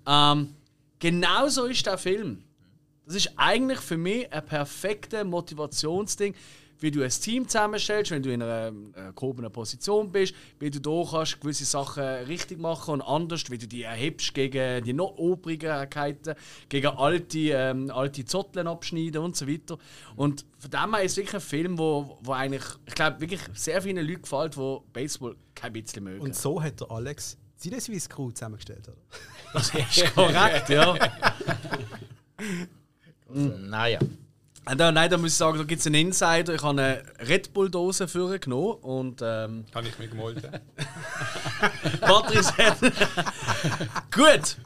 Ähm, 0.05 0.53
genau 0.99 1.47
so 1.49 1.65
ist 1.65 1.85
der 1.85 1.97
Film. 1.97 2.43
Das 3.05 3.15
ist 3.15 3.31
eigentlich 3.37 3.79
für 3.79 3.97
mich 3.97 4.31
ein 4.31 4.45
perfektes 4.45 5.23
Motivationsding, 5.23 6.35
wie 6.79 6.91
du 6.91 7.03
ein 7.03 7.09
Team 7.09 7.47
zusammenstellst, 7.47 8.11
wenn 8.11 8.23
du 8.23 8.31
in 8.31 8.41
einer 8.41 8.67
äh, 8.67 9.11
gehobenen 9.15 9.51
Position 9.51 10.11
bist, 10.11 10.33
wie 10.59 10.69
du 10.69 10.79
da 10.79 11.03
kannst 11.09 11.41
gewisse 11.41 11.65
Sachen 11.65 12.03
richtig 12.03 12.59
machen 12.59 12.95
und 12.95 13.01
anders, 13.01 13.49
wie 13.49 13.57
du 13.57 13.67
die 13.67 13.83
erhebst 13.83 14.33
gegen 14.33 14.83
die 14.83 14.93
noch 14.93 15.17
Obrigkeiten, 15.17 16.35
gegen 16.69 16.87
alte, 16.87 17.39
ähm, 17.39 17.91
alte 17.91 18.25
Zotteln 18.25 18.67
abschneiden 18.67 19.21
und 19.21 19.35
so 19.35 19.47
weiter. 19.47 19.77
Und 20.15 20.45
von 20.57 20.71
dem 20.71 20.95
her 20.95 21.03
ist 21.03 21.13
es 21.13 21.17
wirklich 21.17 21.35
ein 21.35 21.41
Film, 21.41 21.77
wo, 21.77 22.17
wo 22.21 22.33
eigentlich, 22.33 22.65
ich 22.85 22.95
glaube, 22.95 23.19
wirklich 23.21 23.41
sehr 23.53 23.81
vielen 23.81 24.05
Leuten 24.05 24.21
gefällt, 24.21 24.55
die 24.55 24.77
Baseball 24.93 25.35
kein 25.55 25.73
bisschen 25.73 26.03
mögen. 26.03 26.21
Und 26.21 26.35
so 26.35 26.61
hat 26.61 26.79
der 26.79 26.91
Alex 26.91 27.37
seine 27.55 27.81
Swiss 27.81 28.07
Crew 28.07 28.31
zusammengestellt, 28.31 28.87
oder? 28.87 28.97
das 29.53 29.73
ist 29.73 30.13
korrekt, 30.13 30.69
ja. 30.69 30.95
Naja. 33.29 33.99
Und 34.69 34.77
da, 34.79 34.91
nein, 34.91 35.09
da 35.09 35.17
muss 35.17 35.31
ich 35.31 35.37
sagen, 35.37 35.57
da 35.57 35.63
gibt 35.63 35.79
es 35.79 35.87
einen 35.87 35.95
Insider. 35.95 36.53
Ich 36.53 36.61
habe 36.61 36.81
eine 36.81 37.03
Red 37.27 37.53
Bull-Dose 37.53 38.07
für 38.07 38.37
genommen 38.39 38.73
und 38.81 39.21
ähm, 39.23 39.65
Kann 39.71 39.85
ich 39.85 39.97
mich 39.97 40.09
gemolden. 40.09 40.43
Patrice 42.01 42.57
hat. 42.57 42.77
Gut! 44.13 44.57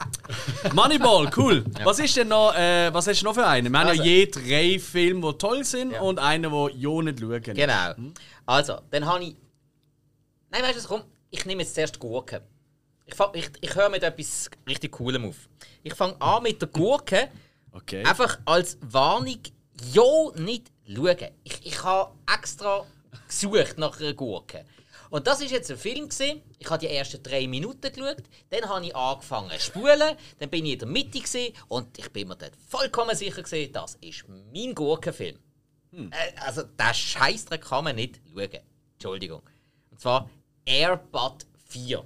Moneyball, 0.74 1.30
cool. 1.36 1.64
Was 1.84 1.98
ist 1.98 2.16
denn 2.16 2.28
noch, 2.28 2.54
äh, 2.54 2.92
was 2.92 3.06
hast 3.06 3.20
du 3.20 3.26
noch 3.26 3.34
für 3.34 3.46
einen? 3.46 3.70
Wir 3.72 3.78
haben 3.78 3.88
Also- 3.88 4.02
ja 4.02 4.08
je 4.08 4.26
drei 4.26 4.78
Filme, 4.78 5.32
die 5.32 5.38
toll 5.38 5.64
sind 5.64 5.92
Ja. 5.92 6.00
und 6.00 6.18
einen, 6.18 6.50
der 6.50 6.70
ja 6.74 7.02
nicht 7.02 7.20
schauen. 7.20 7.42
Genau. 7.42 7.94
Also, 8.46 8.78
dann 8.90 9.06
habe 9.06 9.24
ich. 9.24 9.36
Nein, 10.50 10.62
weißt 10.62 10.74
du 10.74 10.78
was, 10.78 10.88
komm, 10.88 11.02
ich 11.30 11.44
nehme 11.46 11.62
jetzt 11.62 11.74
zuerst 11.74 11.94
die 11.96 12.00
Gurke. 12.00 12.42
Ich, 13.06 13.14
fang- 13.14 13.30
ich, 13.34 13.50
ich 13.60 13.74
höre 13.74 13.88
mit 13.88 14.02
etwas 14.02 14.50
richtig 14.68 14.92
Coolem 14.92 15.26
auf. 15.26 15.36
Ich 15.82 15.94
fange 15.94 16.20
an 16.20 16.42
mit 16.42 16.60
der 16.60 16.68
Gurke, 16.68 17.28
Okay. 17.72 18.04
einfach 18.04 18.38
als 18.44 18.78
Warnung, 18.82 19.38
ja, 19.92 20.02
nicht 20.36 20.70
schauen. 20.86 21.28
Ich, 21.44 21.66
ich 21.66 21.82
habe 21.82 22.14
extra 22.32 22.86
gesucht 23.26 23.78
nach 23.78 23.98
einer 24.00 24.14
Gurke. 24.14 24.64
Und 25.10 25.26
das 25.26 25.42
ist 25.42 25.50
jetzt 25.50 25.70
ein 25.70 25.76
Film 25.76 26.08
gesehen. 26.08 26.40
Ich 26.58 26.70
habe 26.70 26.78
die 26.78 26.94
ersten 26.94 27.22
drei 27.22 27.46
Minuten 27.46 27.92
geschaut, 27.92 28.22
dann 28.48 28.68
habe 28.68 28.86
ich 28.86 28.96
angefangen 28.96 29.50
zu 29.50 29.60
spulen, 29.60 30.16
dann 30.38 30.48
bin 30.48 30.64
ich 30.64 30.72
in 30.72 30.78
der 30.78 30.88
Mitte 30.88 31.20
gesehen 31.20 31.52
und 31.68 31.98
ich 31.98 32.10
bin 32.10 32.28
mir 32.28 32.36
dort 32.36 32.56
vollkommen 32.68 33.14
sicher 33.14 33.42
gesehen, 33.42 33.72
das 33.72 33.96
ist 34.00 34.24
mein 34.28 34.74
Gurkenfilm. 34.74 35.38
Äh, 35.92 36.40
also, 36.40 36.62
den 36.62 36.94
Scheißdreck 36.94 37.62
kann 37.62 37.84
man 37.84 37.96
nicht 37.96 38.20
schauen. 38.32 38.60
Entschuldigung. 38.94 39.42
Und 39.90 40.00
zwar 40.00 40.30
Airbud 40.64 41.44
4. 41.66 42.04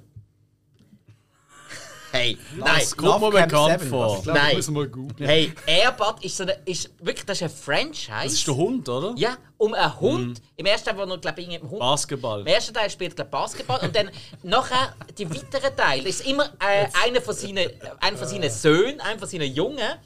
Hey, 2.17 2.39
nein. 2.57 2.75
das 2.79 2.97
kommt 2.97 3.21
mir 3.21 3.31
bekannt 3.31 3.81
Seven, 3.81 3.89
vor. 3.89 4.23
glaube, 4.23 4.39
Nein. 4.39 4.49
wir 4.49 4.57
müssen 4.57 4.75
mal 4.75 4.89
googeln. 4.89 5.29
Hey, 5.29 5.53
Airbud 5.67 6.25
ist 6.25 6.37
so 6.37 6.45
eine, 6.45 6.59
ist 6.65 6.91
wirklich, 7.01 7.27
das 7.27 7.41
ist 7.41 7.43
ein 7.43 7.51
Franchise. 7.51 8.11
Das 8.25 8.33
ist 8.33 8.47
der 8.47 8.57
Hund, 8.57 8.89
oder? 8.89 9.15
Ja, 9.17 9.37
um 9.59 9.75
einen 9.75 10.01
Hund. 10.01 10.43
Im 10.57 10.67
ersten 10.67 10.89
Teil, 10.89 10.99
wo 10.99 11.19
glaube 11.19 11.41
ich, 11.41 11.49
irgendein 11.49 11.71
Hund. 11.71 11.81
Basketball. 11.81 12.41
Im 12.41 12.47
ersten 12.47 12.75
Teil 12.75 12.91
spielt 12.91 13.19
er 13.19 13.25
Basketball 13.25 13.81
und 13.81 13.95
dann 13.95 14.11
nachher 14.43 14.95
die 15.17 15.29
weiteren 15.29 15.77
Teile 15.77 16.09
ist 16.09 16.27
immer 16.27 16.45
äh, 16.61 16.87
einer 17.05 17.21
von 17.21 17.35
seinen, 17.35 17.71
einer 18.01 18.17
von 18.17 18.29
seinen 18.29 18.51
Söhnen, 18.51 19.01
einer 19.01 19.19
von 19.19 19.29
seinen 19.29 19.53
Jungen. 19.53 19.99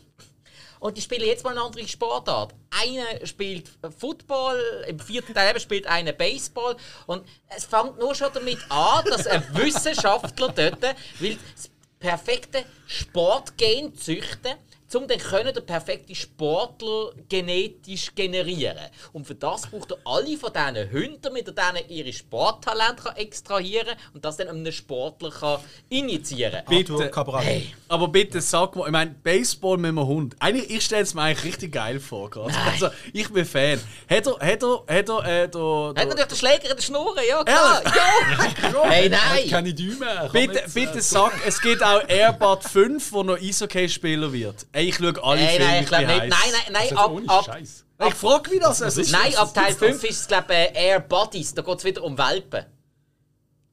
Und 0.81 0.97
die 0.97 1.03
spielen 1.03 1.27
jetzt 1.27 1.45
mal 1.45 1.51
eine 1.51 1.61
andere 1.61 1.87
Sportart. 1.87 2.55
Einer 2.71 3.27
spielt 3.27 3.69
Football, 3.99 4.59
im 4.89 4.99
vierten 4.99 5.35
Teil 5.35 5.61
spielt 5.61 5.87
einer 5.87 6.13
Baseball. 6.13 6.75
Und 7.07 7.23
es 7.55 7.67
fängt 7.67 7.99
nur 7.99 8.15
schon 8.15 8.31
damit 8.33 8.59
an, 8.71 9.05
dass 9.05 9.27
ein 9.27 9.45
Wissenschaftler 9.53 10.49
dort 10.49 10.97
will 11.19 11.39
das 11.55 11.70
perfekte 12.01 12.65
Sportgen 12.87 13.95
züchten, 13.95 14.57
um 14.95 15.07
dann 15.07 15.19
können 15.19 15.55
den 15.55 15.65
perfekten 15.65 16.15
Sportler 16.15 17.13
genetisch 17.29 18.15
generieren. 18.15 18.87
Und 19.13 19.27
für 19.27 19.35
das 19.35 19.63
braucht 19.63 19.93
er 19.93 19.99
alle 20.05 20.37
von 20.37 20.53
diesen 20.53 20.93
Hunden, 20.93 21.23
damit 21.23 21.49
er 21.49 21.73
denen 21.73 21.89
ihre 21.89 22.13
Sporttalente 22.13 23.03
kann 23.03 23.17
extrahieren 23.17 23.97
und 24.15 24.25
das 24.25 24.37
dann 24.37 24.49
einem 24.49 24.73
Sportler 24.73 25.31
kann 25.31 25.61
injizieren 25.89 26.65
kann. 26.65 26.77
Bitte. 26.77 27.11
Cabral. 27.11 27.45
Hey. 27.45 27.75
Aber 27.89 28.09
bitte 28.09 28.41
sag 28.41 28.77
mal, 28.77 28.87
ich 28.87 28.93
meine, 28.93 29.15
Baseball 29.23 29.77
mit 29.77 29.89
einem 29.91 30.07
Hund. 30.07 30.37
Eigentlich, 30.39 30.71
ich 30.71 30.85
stelle 30.85 31.03
es 31.03 31.15
mir 31.15 31.23
eigentlich 31.23 31.45
richtig 31.45 31.73
geil 31.73 32.01
vor. 32.01 32.31
Also, 32.71 32.89
ich 33.13 33.29
bin 33.33 33.45
Fan. 33.45 33.81
Hat 34.09 34.27
er, 34.27 34.33
hat 34.39 34.63
er, 34.63 34.85
hat 34.89 35.09
er, 35.09 35.45
äh, 35.45 35.49
da, 35.49 35.89
Hat 35.89 35.97
da, 35.97 36.05
natürlich 36.05 36.27
den 36.27 36.37
Schläger 36.37 36.71
in 36.71 36.77
der 36.77 36.83
Schnur, 36.83 37.17
ja 37.29 37.45
klar. 37.45 37.83
Ja. 37.85 38.91
hey, 38.91 39.09
nein. 39.09 39.49
Keine 39.49 39.75
Däume. 39.75 40.07
er 40.07 40.23
kann 40.23 40.33
Bitte, 40.33 40.53
nicht, 40.53 40.65
äh, 40.65 40.71
bitte 40.75 41.01
sag, 41.01 41.33
es 41.47 41.61
gibt 41.61 41.83
auch 41.83 42.07
Airbud 42.09 42.65
5, 42.65 43.13
wo 43.13 43.23
noch 43.23 43.39
Eishockey-Spieler 43.39 44.33
wird. 44.33 44.67
Ey, 44.81 44.89
ich 44.89 44.97
schaue 44.97 45.23
alle 45.23 45.41
Hey, 45.41 45.59
Filme, 45.59 45.73
nein, 45.73 45.83
ich 45.83 45.89
glaube 45.89 46.07
nicht. 46.07 46.19
Nein, 46.19 46.31
nein, 46.31 46.73
nein, 46.73 46.97
Also 46.97 47.19
ab, 47.29 47.39
ab, 47.39 47.45
Scheiß. 47.45 47.85
Ich 48.09 48.15
frage, 48.15 48.51
wie 48.51 48.59
das 48.59 48.81
ist. 48.81 49.13
nein, 49.13 49.37
ab 49.37 49.53
Teil 49.53 49.75
5 49.75 50.05
ist 50.05 50.21
es, 50.21 50.27
glaube 50.27 50.55
ich, 50.55 50.81
Air 50.81 51.01
Buddies. 51.01 51.53
Da 51.53 51.63
geht 51.63 51.79
es 51.79 51.85
wieder 51.85 52.03
um 52.03 52.17
Welpen. 52.17 52.65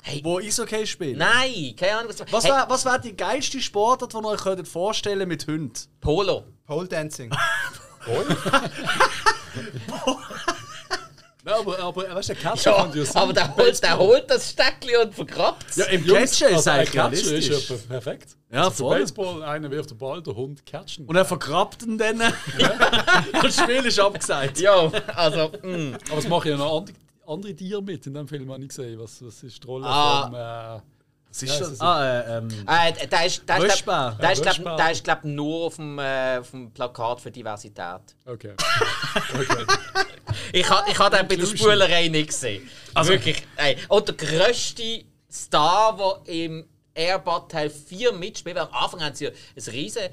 Hey, 0.03 0.21
Wo 0.23 0.39
Eishockey 0.39 0.85
spielen. 0.85 1.17
nein, 1.17 1.73
keine 1.77 1.99
Ahnung. 1.99 2.13
Was 2.31 2.43
hey, 2.43 2.51
wäre 2.51 2.69
was 2.69 2.85
wär 2.85 2.99
die 2.99 3.15
geilste 3.15 3.61
Sportart, 3.61 4.13
die 4.13 4.17
ihr 4.17 4.25
euch 4.25 4.41
könntet 4.41 4.67
vorstellen 4.67 5.27
mit 5.27 5.47
Hunden? 5.47 5.73
Polo. 6.01 6.43
Pole 6.65 6.87
Dancing. 6.87 7.31
Ja, 11.47 11.60
aber, 11.60 11.79
aber 11.79 12.15
weißt 12.15 12.29
du, 12.29 12.33
der 12.33 12.41
Catcher 12.43 12.71
Ja, 12.71 12.77
kann 12.83 12.97
ja 12.97 13.05
sein. 13.05 13.21
aber 13.23 13.33
der 13.33 13.55
holt, 13.55 13.81
der 13.83 13.97
holt 13.97 14.29
das 14.29 14.49
Steckli 14.51 14.97
und 14.97 15.15
vergrabt 15.15 15.65
es. 15.69 15.77
Ja, 15.77 15.86
im 15.86 16.05
Catcher 16.05 16.49
ist 16.49 16.67
also 16.67 16.69
ein 16.71 16.79
eigentlich 16.79 16.91
Catcher 17.23 17.38
ist 17.38 17.88
perfekt. 17.88 18.38
Ja, 18.51 18.63
also 18.65 18.86
voll. 18.88 18.99
Baseball, 18.99 19.43
einer 19.43 19.71
wirft 19.71 19.91
den 19.91 19.97
Ball, 19.97 20.21
der 20.21 20.36
Hund 20.36 20.65
catchen. 20.65 21.05
Und 21.05 21.15
er 21.15 21.25
vergrabt 21.25 21.83
ihn 21.83 21.97
dann. 21.97 22.19
und 22.21 22.33
das 23.43 23.55
Spiel 23.57 23.86
ist 23.86 23.99
abgesagt. 23.99 24.60
Ja, 24.60 24.91
also, 25.15 25.51
mm. 25.63 25.95
Aber 26.10 26.17
es 26.17 26.27
machen 26.27 26.51
ja 26.51 26.57
noch 26.57 26.77
andere, 26.79 26.95
andere 27.25 27.55
Tiere 27.55 27.81
mit 27.81 28.05
in 28.07 28.13
dem 28.13 28.27
Film, 28.27 28.51
habe 28.51 28.62
ich 28.63 28.69
gesehen. 28.69 28.99
Was, 28.99 29.23
was 29.25 29.43
ist 29.43 29.63
die 29.63 29.67
Rolle 29.67 29.86
Ah. 29.88 30.25
vom... 30.25 30.36
Äh, 30.81 30.81
Was 31.43 31.43
ist 31.43 31.60
Ja, 31.60 31.67
das? 31.69 31.82
Ah, 31.82 32.19
äh, 32.19 32.38
ähm. 32.38 32.47
Äh, 32.67 33.08
der 33.08 33.26
ist, 33.26 33.47
der 33.47 33.58
ist, 33.63 33.84
glaub, 33.84 34.19
der 34.19 34.32
ist, 34.32 34.41
glaub, 34.41 34.78
der 34.78 34.91
ist 34.91 35.04
glaub, 35.04 35.23
nur 35.23 35.65
auf 35.65 35.76
dem, 35.76 36.00
äh, 36.00 36.38
auf 36.39 36.52
dem 36.52 36.71
Plakat 36.71 37.21
für 37.21 37.32
Diversität. 37.32 38.02
okay. 38.26 38.54
okay. 39.34 39.65
Ich 40.52 40.69
habe 40.69 40.89
ich 40.89 41.00
ha 41.00 41.10
den 41.10 41.28
bei 41.28 41.36
der. 41.36 41.45
Spulerei 41.45 42.08
nicht 42.08 42.30
gesehen. 42.30 42.69
Also 42.93 43.12
wirklich. 43.12 43.45
Ey. 43.56 43.78
Und 43.88 44.08
der 44.08 44.15
grösste 44.15 45.04
Star, 45.32 45.95
der 46.26 46.34
im 46.34 46.65
Airbud 46.93 47.52
Teil 47.52 47.69
4 47.69 48.13
mitspielt, 48.13 48.56
weil 48.56 48.63
am 48.63 48.73
Anfang 48.73 49.04
haben 49.04 49.15
sie 49.15 49.26
ja 49.26 49.32
ein 49.32 49.71
riesen 49.71 50.04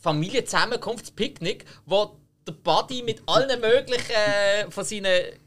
Familienzusammenkunftspicknick, 0.00 1.64
wo 1.86 2.16
der 2.46 2.52
Buddy 2.52 3.02
mit 3.02 3.22
allen 3.26 3.60
möglichen 3.60 4.12
äh, 4.12 4.70
von 4.70 4.84
seinen 4.84 5.38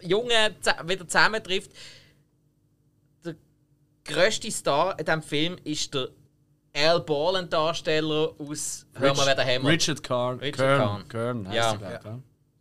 Jungen 0.00 0.56
wieder 0.84 1.06
zusammentrifft. 1.06 1.70
Der 1.70 1.78
grösste 4.04 4.50
Star 4.50 4.98
in 4.98 5.04
diesem 5.04 5.22
Film 5.22 5.56
ist 5.64 5.94
der 5.94 6.08
Al 6.74 7.00
Borland 7.00 7.52
Darsteller 7.52 8.32
aus 8.38 8.86
Hör 8.94 9.14
mal, 9.14 9.26
wer 9.26 9.34
der 9.34 9.44
Hammer. 9.44 9.68
Richard 9.68 10.02
Karn. 10.02 10.38
Richard 10.38 10.56
Kern. 10.56 10.78
Karn. 10.78 11.08
Kern 11.08 11.48
heisst 11.48 11.56
Ja. 11.80 11.88
er, 11.88 12.00
ja. 12.04 12.18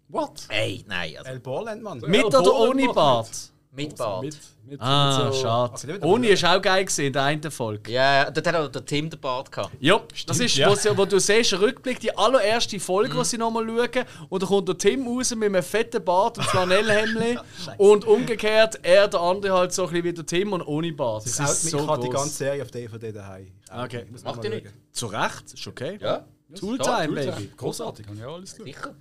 What? 0.10 0.46
Ey, 0.50 0.84
nein. 0.88 1.16
Also, 1.18 1.32
El 1.32 1.40
Borland, 1.40 1.82
Mann. 1.82 2.00
Mit 2.06 2.26
oder 2.26 2.54
ohne 2.54 2.92
Bart? 2.94 3.30
Mit 3.74 3.96
Bart. 3.96 4.22
Mit, 4.24 4.38
mit, 4.66 4.82
Ah, 4.82 5.24
mit 5.26 5.34
so- 5.34 5.42
schade. 5.42 5.72
Also, 5.72 5.88
der- 5.88 6.04
Oni 6.04 6.28
ist 6.28 6.44
auch 6.44 6.62
geil 6.62 6.84
gesehen 6.84 7.08
in 7.08 7.14
der 7.14 7.24
einen 7.24 7.52
Folge. 7.52 7.90
Ja, 7.90 8.30
dort 8.30 8.46
hat 8.46 8.56
auch 8.56 8.68
der 8.68 8.86
Tim 8.86 9.10
den 9.10 9.18
Bart 9.20 9.50
gehabt. 9.50 9.72
Ja, 9.80 10.02
das 10.28 10.40
ist, 10.42 10.58
ja. 10.58 10.70
wo, 10.70 10.76
sie, 10.76 10.98
wo 10.98 11.06
du 11.06 11.20
siehst, 11.22 11.54
ein 11.54 11.60
Rückblick, 11.60 12.02
die 12.02 12.16
allererste 12.18 12.80
Folge, 12.82 13.16
die 13.18 13.24
sie 13.24 13.38
nochmal 13.38 13.66
schauen. 13.66 14.06
Und 14.28 14.44
da 14.44 14.48
kommt 14.48 14.68
der 14.68 14.78
Tim 14.78 15.08
raus 15.08 15.34
mit 15.34 15.46
einem 15.48 15.64
fetten 15.64 16.04
Bart 16.04 16.38
und 16.38 16.44
Flanellhemd. 16.48 17.40
und 17.78 18.04
umgekehrt, 18.06 18.80
er, 18.84 19.08
der 19.08 19.22
andere 19.22 19.54
halt 19.58 19.72
so 19.72 19.84
ein 19.84 19.90
bisschen 19.90 20.04
wie 20.04 20.14
der 20.14 20.26
Tim 20.26 20.52
und 20.52 20.64
ohne 20.64 20.92
Bart. 20.92 21.26
Das 21.26 21.40
Auch, 21.40 21.46
ist 21.46 21.64
ich 21.66 21.72
so 21.72 21.88
habe 21.88 22.04
die 22.04 22.10
ganze 22.10 22.30
Serie 22.30 22.64
auf 22.64 22.72
DVD 22.72 23.12
daheim. 23.14 23.52
Okay. 23.74 24.06
Muss 24.12 24.24
Macht 24.26 24.44
ihr 24.44 24.50
nicht? 24.50 24.68
Zu 24.92 25.06
Recht, 25.06 25.54
ist 25.54 25.66
okay. 25.66 25.98
Ja, 26.02 26.26
Tooltime, 26.60 27.08
Tooltime. 27.08 27.32
Baby. 27.32 27.52
Großartig, 27.56 28.06
habe 28.06 28.18
ich 28.18 28.26
auch 28.26 28.34
alles 28.36 28.52
geschaut. 28.52 28.66
sicher. 28.66 28.96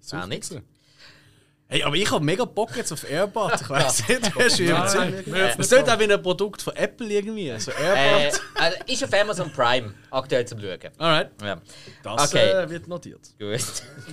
Super 0.00 0.22
Auch 0.22 0.26
nicht. 0.28 0.62
Hey, 1.66 1.82
aber 1.82 1.96
ich 1.96 2.10
habe 2.10 2.22
mega 2.24 2.44
Bock 2.44 2.76
jetzt 2.76 2.92
auf 2.92 3.08
Airbud. 3.10 3.52
Ich 3.60 3.68
weiß 3.70 4.08
nicht, 4.08 4.36
mir 4.60 4.78
hat's 4.78 4.94
Es 5.58 5.70
sollte 5.70 5.92
auch 5.94 5.98
wie 5.98 6.12
ein 6.12 6.22
Produkt 6.22 6.60
von 6.62 6.76
Apple 6.76 7.08
irgendwie. 7.08 7.58
So 7.58 7.70
Äh, 7.72 7.74
Airbud. 7.84 8.40
also 8.54 8.76
ist 8.86 9.04
auf 9.04 9.12
Amazon 9.14 9.50
Prime 9.50 9.94
aktuell 10.10 10.46
zum 10.46 10.60
Schauen. 10.60 10.78
Alright, 10.98 11.30
Ja. 11.42 11.60
das 12.02 12.28
Okay. 12.34 12.50
äh, 12.50 12.68
wird 12.70 12.86
notiert. 12.86 13.20
Gut. 13.38 13.58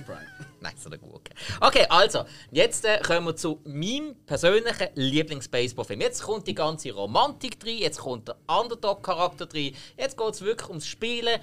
Nein, 0.60 0.72
so 0.78 0.88
eine 0.88 0.98
Gurke. 0.98 1.32
Okay, 1.60 1.84
also, 1.90 2.24
jetzt 2.50 2.84
äh, 2.84 2.98
kommen 3.00 3.26
wir 3.26 3.36
zu 3.36 3.60
meinem 3.64 4.14
persönlichen 4.26 4.88
Lieblings-Baseball-Film. 4.94 6.00
Jetzt 6.00 6.22
kommt 6.22 6.46
die 6.46 6.54
ganze 6.54 6.92
Romantik 6.92 7.58
drin, 7.60 7.78
jetzt 7.78 7.98
kommt 7.98 8.28
der 8.28 8.36
Underdog-Charakter 8.46 9.46
drin, 9.46 9.74
jetzt 9.98 10.16
geht 10.16 10.28
es 10.30 10.40
wirklich 10.40 10.68
ums 10.68 10.86
Spielen. 10.86 11.38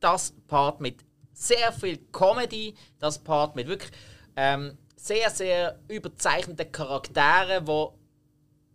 Das 0.00 0.32
Part 0.48 0.80
mit 0.80 1.00
sehr 1.32 1.72
viel 1.72 1.98
Comedy, 2.12 2.74
das 3.00 3.18
Part 3.18 3.56
mit 3.56 3.66
wirklich 3.68 3.90
ähm, 4.36 4.78
sehr, 5.04 5.30
sehr 5.30 5.78
überzeichneten 5.88 6.70
Charakteren, 6.72 7.64
die 7.64 7.88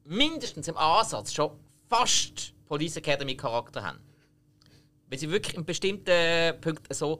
mindestens 0.05 0.67
im 0.67 0.77
Ansatz 0.77 1.33
schon 1.33 1.51
fast 1.87 2.53
Police 2.67 2.97
Academy-Charakter 2.97 3.83
haben 3.83 3.99
weil 5.09 5.19
sie 5.19 5.29
wirklich 5.29 5.55
in 5.55 5.65
bestimmten 5.65 6.61
Punkten 6.61 6.93
so 6.93 7.19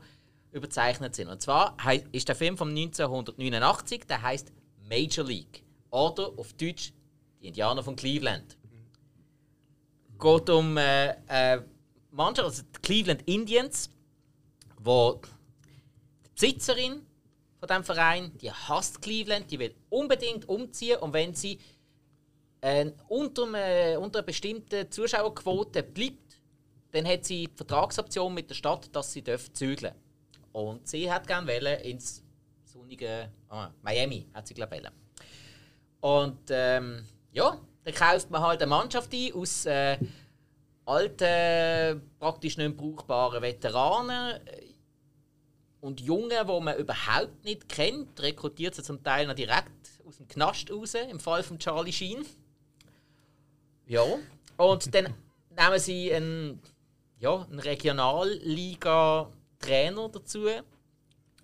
überzeichnet 0.52 1.15
sind. 1.15 1.28
Und 1.28 1.41
zwar 1.41 1.76
ist 2.12 2.28
der 2.28 2.36
Film 2.36 2.58
von 2.58 2.69
1989, 2.69 4.06
der 4.06 4.22
heißt 4.22 4.52
Major 4.88 5.26
League 5.26 5.63
oder 5.89 6.32
auf 6.38 6.54
Deutsch 6.54 6.93
die 7.41 7.48
Indianer 7.48 7.84
von 7.84 7.95
Cleveland. 7.95 8.58
Geht 10.19 10.50
um 10.50 10.78
äh, 10.78 11.12
äh, 11.28 11.62
Mannschaft, 12.12 12.48
also 12.48 12.63
die 12.63 12.82
Cleveland 12.82 13.22
Indians, 13.28 13.89
wo 14.78 15.22
die 16.26 16.30
Besitzerin 16.34 17.06
von 17.60 17.67
dem 17.67 17.84
Verein, 17.84 18.32
die 18.38 18.52
hasst 18.52 19.02
Cleveland, 19.02 19.52
die 19.52 19.60
will 19.60 19.76
unbedingt 19.89 20.48
umziehen. 20.48 20.98
Und 21.00 21.13
wenn 21.13 21.36
sie 21.36 21.60
äh, 22.62 22.91
unter, 23.08 23.43
einem, 23.43 23.56
äh, 23.56 23.98
unter 23.98 24.19
einer 24.19 24.26
bestimmten 24.26 24.89
Zuschauerquote 24.89 25.84
bleibt, 25.84 26.39
dann 26.91 27.06
hat 27.06 27.26
sie 27.26 27.48
die 27.48 27.56
Vertragsoption 27.56 28.34
mit 28.34 28.50
der 28.50 28.56
Stadt, 28.56 28.89
dass 28.95 29.12
sie 29.12 29.22
dürfen 29.22 29.54
zügeln 29.54 29.93
Und 30.54 30.88
sie 30.88 31.12
hat 31.12 31.28
gerne 31.28 31.48
wollen 31.48 31.80
ins 31.82 32.24
sonnige 32.63 33.30
ah, 33.50 33.69
Miami, 33.82 34.26
hat 34.34 34.48
sie 34.48 34.54
glaube 34.54 34.78
ich. 34.78 34.84
Und 36.02 36.39
ähm, 36.50 37.04
ja, 37.32 37.60
dann 37.84 37.93
kauft 37.93 38.32
man 38.32 38.41
halt 38.41 38.62
eine 38.62 38.69
Mannschaft 38.69 39.13
ein 39.13 39.34
aus 39.34 39.65
äh, 39.65 39.98
alten, 40.86 42.02
praktisch 42.19 42.58
nicht 42.58 42.78
brauchbaren 42.78 43.41
Veteranen 43.41 44.39
und 45.82 46.02
Jungen, 46.02 46.30
die 46.30 46.60
man 46.60 46.78
überhaupt 46.78 47.44
nicht 47.44 47.68
kennt, 47.70 48.20
rekrutiert 48.22 48.76
sie 48.76 48.84
zum 48.84 49.04
Teil 49.04 49.26
noch 49.28 49.36
direkt 49.36 49.72
aus 50.06 50.18
dem 50.18 50.28
Knast 50.28 50.72
raus, 50.72 50.94
im 50.96 51.20
Fall 51.20 51.44
von 51.44 51.60
Charlie 51.60 51.94
Sheen. 51.94 52.26
Ja, 53.86 54.04
und 54.58 54.94
dann 54.94 55.06
nehmen 55.58 55.80
sie 55.80 56.13
einen, 56.13 56.62
ja, 57.18 57.44
einen 57.44 57.60
Regionalliga-Trainer 57.60 60.10
dazu 60.10 60.48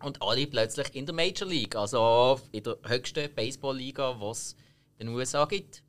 und 0.03 0.21
alle 0.21 0.47
plötzlich 0.47 0.93
in 0.95 1.05
der 1.05 1.15
Major 1.15 1.47
League, 1.47 1.75
also 1.75 2.39
in 2.51 2.63
der 2.63 2.77
höchsten 2.85 3.33
Baseball-Liga, 3.33 4.17
die 4.19 4.25
es 4.25 4.55
in 4.97 5.07
den 5.07 5.15
USA 5.15 5.45
gibt. 5.45 5.81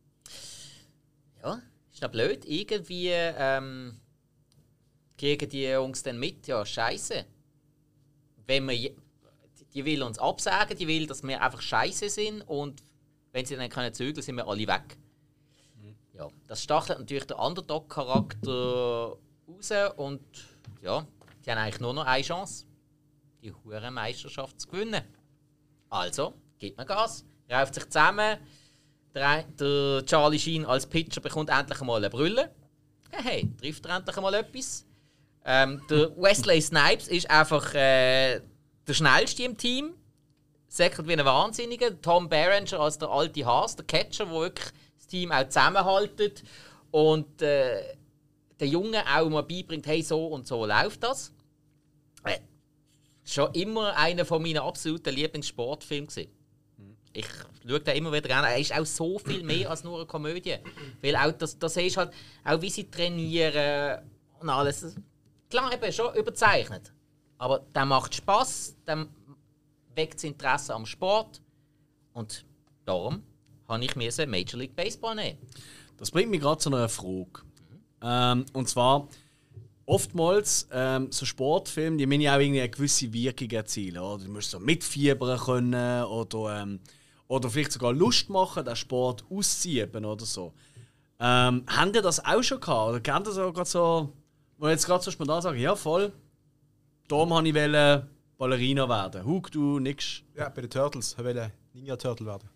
Ja, 1.42 1.60
ist 1.92 2.02
noch 2.02 2.10
blöd. 2.10 2.44
Irgendwie 2.44 3.10
ähm, 3.10 4.00
kriegen 5.18 5.48
die 5.48 5.64
Jungs 5.64 6.02
dann 6.02 6.18
mit, 6.18 6.46
ja, 6.46 6.64
Scheiße. 6.64 7.24
Wenn 8.46 8.68
je- 8.70 8.94
die 9.74 9.84
will 9.84 10.02
uns 10.02 10.18
absagen, 10.18 10.76
die 10.76 10.86
will, 10.88 11.06
dass 11.06 11.22
wir 11.22 11.40
einfach 11.40 11.60
Scheiße 11.60 12.08
sind 12.08 12.42
und 12.42 12.82
wenn 13.32 13.44
sie 13.44 13.56
dann 13.56 13.68
können 13.68 13.92
zügeln, 13.92 14.22
sind 14.22 14.36
wir 14.36 14.46
alle 14.48 14.66
weg. 14.66 14.96
Ja, 16.14 16.28
das 16.46 16.62
stachelt 16.62 16.98
natürlich 16.98 17.26
der 17.26 17.38
Underdog-Charakter 17.38 19.18
raus 19.46 19.72
und 19.96 20.22
ja, 20.80 21.06
die 21.44 21.50
haben 21.50 21.58
eigentlich 21.58 21.80
nur 21.80 21.92
noch 21.92 22.06
eine 22.06 22.22
Chance, 22.22 22.64
die 23.42 23.52
hure 23.52 23.90
Meisterschaft 23.90 24.58
zu 24.60 24.68
gewinnen. 24.68 25.02
Also, 25.90 26.32
gibt 26.58 26.78
man 26.78 26.86
Gas, 26.86 27.24
rauft 27.50 27.74
sich 27.74 27.84
zusammen, 27.90 28.38
der, 29.14 29.42
der 29.42 30.04
Charlie 30.06 30.38
Sheen 30.38 30.64
als 30.64 30.86
Pitcher 30.86 31.20
bekommt 31.20 31.50
endlich 31.50 31.80
einmal 31.80 31.98
eine 31.98 32.08
Brille. 32.10 32.54
Hey, 33.10 33.22
hey, 33.22 33.50
trifft 33.60 33.84
er 33.86 33.96
endlich 33.96 34.16
einmal 34.16 34.34
etwas. 34.34 34.86
Ähm, 35.48 35.80
der 35.88 36.10
Wesley 36.16 36.60
Snipes 36.60 37.06
ist 37.06 37.30
einfach 37.30 37.72
äh, 37.72 38.40
der 38.86 38.94
schnellste 38.94 39.44
im 39.44 39.56
Team. 39.56 39.94
Säckert 40.66 41.06
wie 41.06 41.12
ein 41.12 41.24
Wahnsinniger. 41.24 42.00
Tom 42.02 42.28
Berenger 42.28 42.80
als 42.80 42.98
der 42.98 43.08
alte 43.08 43.46
Haas, 43.46 43.76
der 43.76 43.86
Catcher, 43.86 44.26
der 44.26 44.34
wirklich 44.34 44.68
das 44.98 45.06
Team 45.06 45.30
auch 45.30 45.44
zusammenhaltet. 45.44 46.42
Und 46.90 47.40
äh, 47.42 47.96
der 48.58 48.66
Junge 48.66 49.04
auch 49.06 49.28
mal 49.28 49.42
beibringt, 49.42 49.86
hey, 49.86 50.02
so 50.02 50.26
und 50.26 50.48
so 50.48 50.66
läuft 50.66 51.04
das. 51.04 51.32
Äh, 52.24 52.38
schon 53.24 53.52
immer 53.54 53.96
einer 53.96 54.24
von 54.24 54.42
meinen 54.42 54.58
absoluten 54.58 55.14
Lieblingssportfilmen. 55.14 56.08
gewesen. 56.08 56.30
Ich 57.12 57.26
schaue 57.66 57.80
da 57.80 57.92
immer 57.92 58.12
wieder 58.12 58.36
an. 58.36 58.44
Er 58.44 58.58
ist 58.58 58.76
auch 58.76 58.84
so 58.84 59.18
viel 59.20 59.44
mehr 59.44 59.70
als 59.70 59.84
nur 59.84 59.98
eine 59.98 60.06
Komödie. 60.06 60.56
Weil 61.00 61.16
auch 61.16 61.32
das, 61.32 61.56
das 61.56 61.76
ist 61.76 61.96
halt, 61.96 62.12
auch 62.44 62.60
wie 62.60 62.68
sie 62.68 62.90
trainieren 62.90 64.00
und 64.40 64.50
alles. 64.50 64.96
Klar, 65.56 65.72
eben 65.72 65.90
schon 65.90 66.14
überzeichnet. 66.14 66.92
Aber 67.38 67.60
der 67.74 67.86
macht 67.86 68.14
Spaß, 68.14 68.76
der 68.86 69.06
weckt 69.94 70.16
das 70.16 70.24
Interesse 70.24 70.74
am 70.74 70.84
Sport. 70.84 71.40
Und 72.12 72.44
darum 72.84 73.22
habe 73.66 73.82
ich 73.82 73.96
mir 73.96 74.12
Major 74.26 74.60
League 74.60 74.76
Baseball 74.76 75.14
nehmen. 75.14 75.38
Das 75.96 76.10
bringt 76.10 76.30
mich 76.30 76.42
gerade 76.42 76.58
zu 76.58 76.68
einer 76.68 76.90
Frage. 76.90 77.40
Ähm, 78.02 78.44
und 78.52 78.68
zwar, 78.68 79.08
oftmals 79.86 80.68
ähm, 80.72 81.10
so 81.10 81.24
Sportfilme, 81.24 81.96
die 81.96 82.04
müssen 82.04 82.20
ja 82.20 82.36
auch 82.36 82.40
irgendwie 82.40 82.60
eine 82.60 82.68
gewisse 82.68 83.10
Wirkung 83.10 83.50
erzielen. 83.50 83.96
Oder? 83.96 84.24
Du 84.24 84.30
musst 84.30 84.50
so 84.50 84.60
mitfiebern 84.60 85.38
können 85.38 86.04
oder, 86.04 86.60
ähm, 86.60 86.80
oder 87.28 87.48
vielleicht 87.48 87.72
sogar 87.72 87.94
Lust 87.94 88.28
machen, 88.28 88.62
den 88.62 88.76
Sport 88.76 89.24
auszuüben 89.30 90.04
oder 90.04 90.26
so. 90.26 90.52
Ähm, 91.18 91.64
haben 91.66 91.94
ihr 91.94 92.02
das 92.02 92.22
auch 92.22 92.42
schon 92.42 92.60
gehabt? 92.60 92.90
Oder 92.90 93.00
kennt 93.00 93.26
ihr 93.26 93.32
so 93.32 93.50
gerade 93.54 93.70
so, 93.70 94.12
wo 94.58 94.68
jetzt 94.68 94.86
gerade 94.86 95.02
so 95.04 95.10
spontan 95.10 95.42
sagen, 95.42 95.58
ja 95.58 95.74
voll, 95.76 96.12
darum 97.08 97.30
wollte 97.30 97.48
ich 97.48 98.04
Ballerina 98.38 98.88
werden. 98.88 99.24
Hug, 99.24 99.50
du 99.50 99.78
nix. 99.78 100.22
Ja, 100.34 100.48
bei 100.48 100.60
den 100.62 100.70
Turtles. 100.70 101.14
Ich 101.18 101.24
wollte 101.24 101.52
Ninja 101.72 101.96
Turtle 101.96 102.26
werden. 102.26 102.48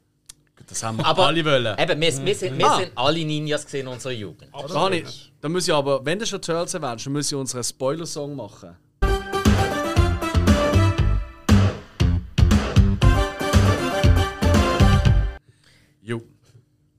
Das 0.66 0.82
haben 0.82 0.98
wir 0.98 1.06
Aber 1.06 1.26
alle 1.26 1.42
wollen. 1.42 1.78
Eben, 1.78 2.00
wir, 2.00 2.24
wir, 2.26 2.34
sind, 2.34 2.58
wir 2.58 2.70
Ah. 2.70 2.76
sind 2.78 2.92
alle 2.94 3.24
Ninjas 3.24 3.64
gesehen 3.64 3.86
in 3.86 3.92
unserer 3.94 4.12
Jugend. 4.12 4.52
Gar 4.52 4.90
nicht. 4.90 5.32
Dann 5.40 5.52
muss 5.52 5.66
ich 5.66 5.72
aber, 5.72 6.04
wenn 6.04 6.18
du 6.18 6.26
schon 6.26 6.42
Turtles 6.42 6.74
erwähnst, 6.74 7.06
dann 7.06 7.14
muss 7.14 7.32
ich 7.32 7.34
unseren 7.34 7.64
Spoiler-Song 7.64 8.36
machen. 8.36 8.76
Jo. 16.02 16.22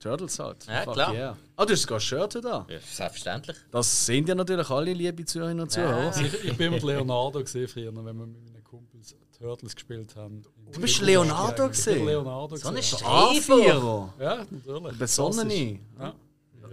Turtles 0.02 0.38
halt. 0.38 0.66
Ja, 0.66 0.82
Fuck 0.82 0.94
klar. 0.94 1.14
Yeah. 1.14 1.36
Ah, 1.56 1.64
du 1.64 1.72
hast 1.72 1.82
sogar 1.82 2.00
Shirt 2.00 2.34
da. 2.42 2.66
Ja, 2.68 2.78
selbstverständlich. 2.80 3.56
Das 3.70 4.06
sehen 4.06 4.26
ja 4.26 4.34
natürlich 4.34 4.68
alle, 4.68 4.92
liebe 4.92 5.24
Zuhörerinnen 5.24 5.62
und 5.62 5.70
Zuhörer. 5.70 6.12
Ich, 6.20 6.44
ich 6.44 6.56
bin 6.56 6.72
mit 6.72 6.82
Leonardo 6.82 7.40
gesehen 7.40 7.68
früher, 7.68 7.94
wenn 7.94 8.04
wir 8.04 8.12
mit 8.12 8.26
meinen 8.26 8.64
Kumpels 8.64 9.14
Turtles 9.38 9.74
gespielt 9.74 10.14
haben. 10.16 10.42
Du 10.72 10.80
bist 10.80 11.00
Leonardo 11.00 11.68
gesehen. 11.68 12.06
Leonardo 12.06 12.56
So 12.56 12.68
eine. 12.68 12.80
A4. 12.80 14.08
Ja, 14.20 14.46
natürlich. 14.50 14.98
Besonnene. 14.98 15.80
Ja. 15.98 16.14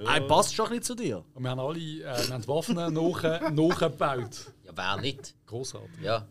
Ein 0.06 0.28
passt 0.28 0.54
schon 0.54 0.66
ein 0.68 0.80
bisschen 0.80 0.84
zu 0.84 0.96
dir. 0.96 1.24
Und 1.34 1.44
wir 1.44 1.52
haben 1.52 1.60
alle 1.60 1.80
äh, 1.80 2.04
wir 2.04 2.34
haben 2.34 2.48
Waffen 2.48 2.76
nach, 2.76 2.90
nachgebaut. 2.90 4.54
Ja, 4.64 4.72
wer 4.74 4.98
nicht? 5.02 5.36
Großartig. 5.46 6.02
Ja. 6.02 6.28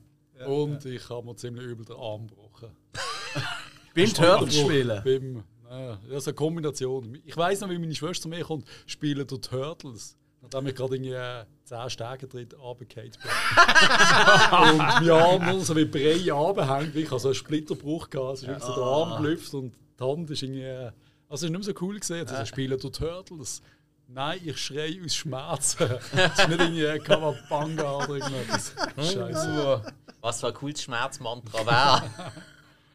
Und 0.47 0.85
ich 0.85 1.09
habe 1.11 1.27
mir 1.27 1.37
ziemlich 1.37 1.65
übel 1.65 1.85
den 1.85 1.97
Arm 1.97 2.29
gebrochen. 2.29 2.71
Beim 3.95 4.15
Turtles 4.15 4.57
spielen. 4.57 5.03
Beim, 5.05 5.45
naja, 5.69 5.99
ja, 6.09 6.21
so 6.21 6.31
eine 6.31 6.35
Kombination. 6.35 7.19
Ich 7.25 7.37
weiß 7.37 7.61
noch, 7.61 7.71
wie 7.71 7.79
meine 7.79 7.95
Schwester 7.95 8.23
zu 8.23 8.29
mir 8.29 8.45
kommt, 8.45 8.67
spielen 8.87 9.27
der 9.27 9.41
Turtles. 9.41 10.17
Nachdem 10.41 10.69
ich 10.69 10.75
gerade 10.75 10.95
irgendwie 10.95 11.13
äh, 11.13 11.45
10 11.65 11.91
Stege 11.91 12.29
drin 12.29 12.49
runtergefallen 12.59 13.13
und 14.73 14.79
mein 14.79 15.11
Arm 15.11 15.47
nur 15.47 15.61
so 15.65 15.75
wie 15.77 15.85
Brei 15.85 16.31
runterhängt. 16.33 16.95
Ich 16.95 17.11
habe 17.11 17.21
so 17.21 17.29
einen 17.29 17.35
Splitterbruch 17.35 18.09
gehabt. 18.09 18.35
Es 18.35 18.43
ist 18.43 18.49
wirklich 18.49 18.65
so 18.65 18.75
der 18.75 18.85
Arm 18.85 19.23
gelüpft 19.23 19.53
und 19.55 19.75
die 19.99 20.05
Hand 20.05 20.31
ist 20.31 20.43
irgendwie 20.43 20.63
äh, 20.63 20.93
Also, 21.29 21.35
es 21.35 21.43
ist 21.43 21.51
nicht 21.51 21.67
mehr 21.67 21.75
so 21.75 21.85
cool 21.85 21.99
gesehen, 21.99 22.25
dass 22.27 22.43
ich 22.43 22.49
spiele 22.49 22.77
der 22.77 22.93
Turtles. 22.93 23.63
Nein, 24.07 24.41
ich 24.43 24.57
schreie 24.57 25.05
aus 25.05 25.15
Schmerzen. 25.15 25.91
Es 26.13 26.39
ist 26.39 26.49
nicht 26.49 26.61
irgendwie 26.61 26.99
Kawabanga 27.05 27.97
oder 27.97 28.15
irgendetwas. 28.15 28.75
Scheiße. 28.97 29.83
Was 30.21 30.41
für 30.41 30.47
ein 30.47 30.55
cooles 30.55 30.83
Schmerzmantra 30.83 31.67
wäre. 31.67 32.11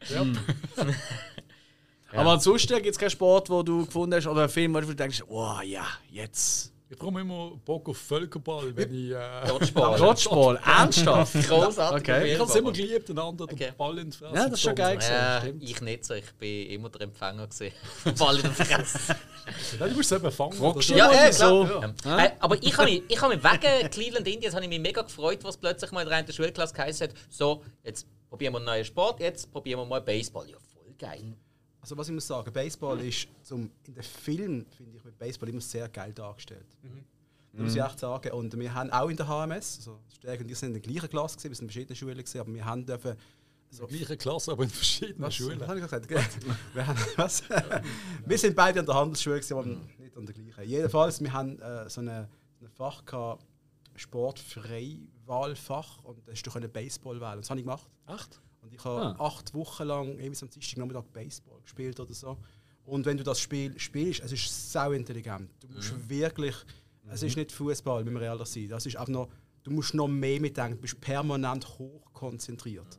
Aber 2.14 2.30
ansonsten 2.32 2.74
gibt 2.76 2.90
es 2.92 2.98
keinen 2.98 3.10
Sport, 3.10 3.50
wo 3.50 3.62
du 3.62 3.84
gefunden 3.86 4.14
hast, 4.14 4.26
oder 4.26 4.42
einen 4.42 4.48
Film, 4.48 4.74
wo 4.74 4.80
du 4.80 4.94
denkst, 4.94 5.22
oh 5.28 5.58
ja, 5.64 5.86
jetzt. 6.10 6.70
Ich 6.86 6.98
bekomme 6.98 7.22
immer 7.22 7.52
Bock 7.64 7.88
auf 7.88 7.96
Völkerball, 7.96 8.76
wenn 8.76 8.94
ich. 8.94 9.10
Äh, 9.10 9.46
Dodgeball. 9.48 9.98
Dodgeball, 9.98 10.60
ernsthaft? 10.64 11.32
Großartig. 11.48 12.00
Okay. 12.00 12.34
ich 12.34 12.38
habe 12.38 12.48
es 12.48 12.54
immer 12.56 12.72
geliebt, 12.72 13.08
den 13.08 13.18
anderen 13.18 13.50
Okay. 13.50 13.70
den 13.70 13.76
Ball 13.76 13.98
in 13.98 14.10
die 14.10 14.16
Fresse 14.16 14.34
Ja, 14.36 14.44
das 14.44 14.52
ist 14.52 14.60
schon 14.60 14.74
geil 14.74 14.96
gewesen. 14.96 15.12
Ja, 15.12 15.40
stimmt. 15.40 15.62
ich 15.62 15.80
nicht 15.80 16.04
so. 16.04 16.14
Ich 16.14 16.32
bin 16.34 16.70
immer 16.70 16.90
der 16.90 17.00
Empfänger 17.00 17.46
gesehen. 17.48 17.72
Ball 18.18 18.36
in 18.36 18.42
der 18.42 18.52
Fresse. 18.52 19.16
Ja, 19.80 19.88
du 19.88 19.94
musst 19.94 20.12
es 20.12 20.18
eben 20.18 20.30
fangen. 20.30 20.52
Fragst 20.52 20.90
oder 20.92 21.26
du 21.26 21.32
so. 21.32 21.64
Ja. 22.04 22.18
Äh, 22.18 22.30
aber 22.38 22.62
ich 22.62 22.76
habe 22.76 22.90
mich, 22.90 23.02
ich 23.08 23.20
hab 23.20 23.30
mich 23.30 23.42
wegen 23.42 23.90
Cleveland 23.90 24.28
Indians 24.28 24.54
habe 24.54 24.64
ich 24.64 24.70
mich 24.70 24.80
mega 24.80 25.02
gefreut, 25.02 25.38
was 25.42 25.56
plötzlich 25.56 25.90
mal 25.90 26.02
in 26.06 26.26
der 26.26 26.32
Schulklasse 26.32 26.74
geheißen 26.74 27.08
hat, 27.08 27.16
so, 27.30 27.64
jetzt 27.82 28.06
probieren 28.28 28.52
wir 28.52 28.58
einen 28.58 28.66
neuen 28.66 28.84
Sport, 28.84 29.20
jetzt 29.20 29.50
probieren 29.50 29.80
wir 29.80 29.86
mal 29.86 30.00
Baseball. 30.00 30.48
Ja, 30.48 30.58
voll 30.58 30.94
geil. 30.98 31.34
Also 31.84 31.98
was 31.98 32.08
ich 32.08 32.14
muss 32.14 32.26
sagen, 32.26 32.50
Baseball 32.50 32.98
ist 33.02 33.28
zum, 33.42 33.70
in 33.86 33.92
den 33.92 34.02
Filmen, 34.02 34.64
finde 34.74 34.96
ich, 34.96 35.04
mit 35.04 35.18
Baseball 35.18 35.50
immer 35.50 35.60
sehr 35.60 35.86
geil 35.90 36.14
dargestellt. 36.14 36.64
Das 37.52 37.60
muss 37.60 37.76
ich 37.76 37.82
echt 37.82 37.98
sagen. 37.98 38.32
Und 38.32 38.58
wir 38.58 38.72
haben 38.72 38.88
auch 38.88 39.10
in 39.10 39.18
der 39.18 39.28
HMS, 39.28 39.80
also 39.80 40.00
Stärke 40.16 40.44
und 40.44 40.50
ich 40.50 40.56
sind 40.56 40.68
in 40.68 40.80
der 40.80 40.80
gleichen 40.80 41.10
Klasse, 41.10 41.36
gewesen, 41.36 41.50
wir 41.50 41.56
sind 41.56 41.64
in 41.64 41.68
verschiedenen 41.68 41.96
Schulen, 41.96 42.16
gewesen, 42.16 42.40
aber 42.40 42.54
wir 42.54 42.64
haben 42.64 42.86
dürfen... 42.86 43.18
So, 43.68 43.86
Gleiche 43.86 44.16
Klasse, 44.16 44.52
aber 44.52 44.62
in 44.62 44.70
verschiedenen 44.70 45.20
was, 45.20 45.34
Schulen. 45.34 45.60
was 45.60 45.68
habe 45.68 45.78
ich 45.78 45.84
gesagt? 45.84 46.08
wir, 46.74 46.86
haben, 46.86 46.98
was? 47.16 47.42
wir 48.24 48.38
sind 48.38 48.56
beide 48.56 48.80
an 48.80 48.86
der 48.86 48.94
Handelsschule, 48.94 49.36
gewesen, 49.36 49.52
aber 49.52 49.66
nicht 49.66 50.16
an 50.16 50.24
der 50.24 50.34
gleichen. 50.34 50.64
Jedenfalls, 50.64 51.20
wir 51.20 51.34
haben 51.34 51.60
äh, 51.60 51.90
so 51.90 52.00
eine, 52.00 52.30
so 52.60 52.64
ein 52.64 52.70
Fach 52.70 53.04
gehabt, 53.04 53.44
Sportfreiwahlfach 53.94 56.02
und 56.02 56.26
da 56.26 56.32
hast 56.32 56.44
du 56.44 56.68
Baseball 56.70 57.20
wählen. 57.20 57.34
Und 57.34 57.40
das 57.40 57.50
habe 57.50 57.60
ich 57.60 57.66
gemacht. 57.66 57.86
Echt? 58.06 58.40
Und 58.64 58.72
ich 58.72 58.82
habe 58.84 59.20
acht 59.20 59.52
Wochen 59.52 59.84
lang 59.84 60.18
irgendwie 60.18 60.42
am 60.42 60.50
Dienstagnachmittag 60.50 61.04
Baseball 61.12 61.60
gespielt 61.62 62.00
oder 62.00 62.14
so. 62.14 62.38
Und 62.86 63.04
wenn 63.04 63.16
du 63.16 63.24
das 63.24 63.38
Spiel 63.40 63.78
spielst, 63.78 64.22
es 64.24 64.32
ist 64.32 64.72
sau 64.72 64.92
intelligent. 64.92 65.50
Du 65.60 65.68
musst 65.68 66.08
wirklich, 66.08 66.54
es 67.10 67.22
ist 67.22 67.36
nicht 67.36 67.52
Fußball, 67.52 68.04
wenn 68.04 68.14
wir 68.14 68.22
ehrlich 68.22 68.48
sein. 68.48 68.68
Das 68.68 68.86
ist 68.86 68.96
einfach 68.96 69.12
noch, 69.12 69.28
du 69.62 69.70
musst 69.70 69.94
noch 69.94 70.08
mehr 70.08 70.40
mitdenken. 70.40 70.76
Du 70.76 70.80
bist 70.80 71.00
permanent 71.00 71.78
hochkonzentriert. 71.78 72.98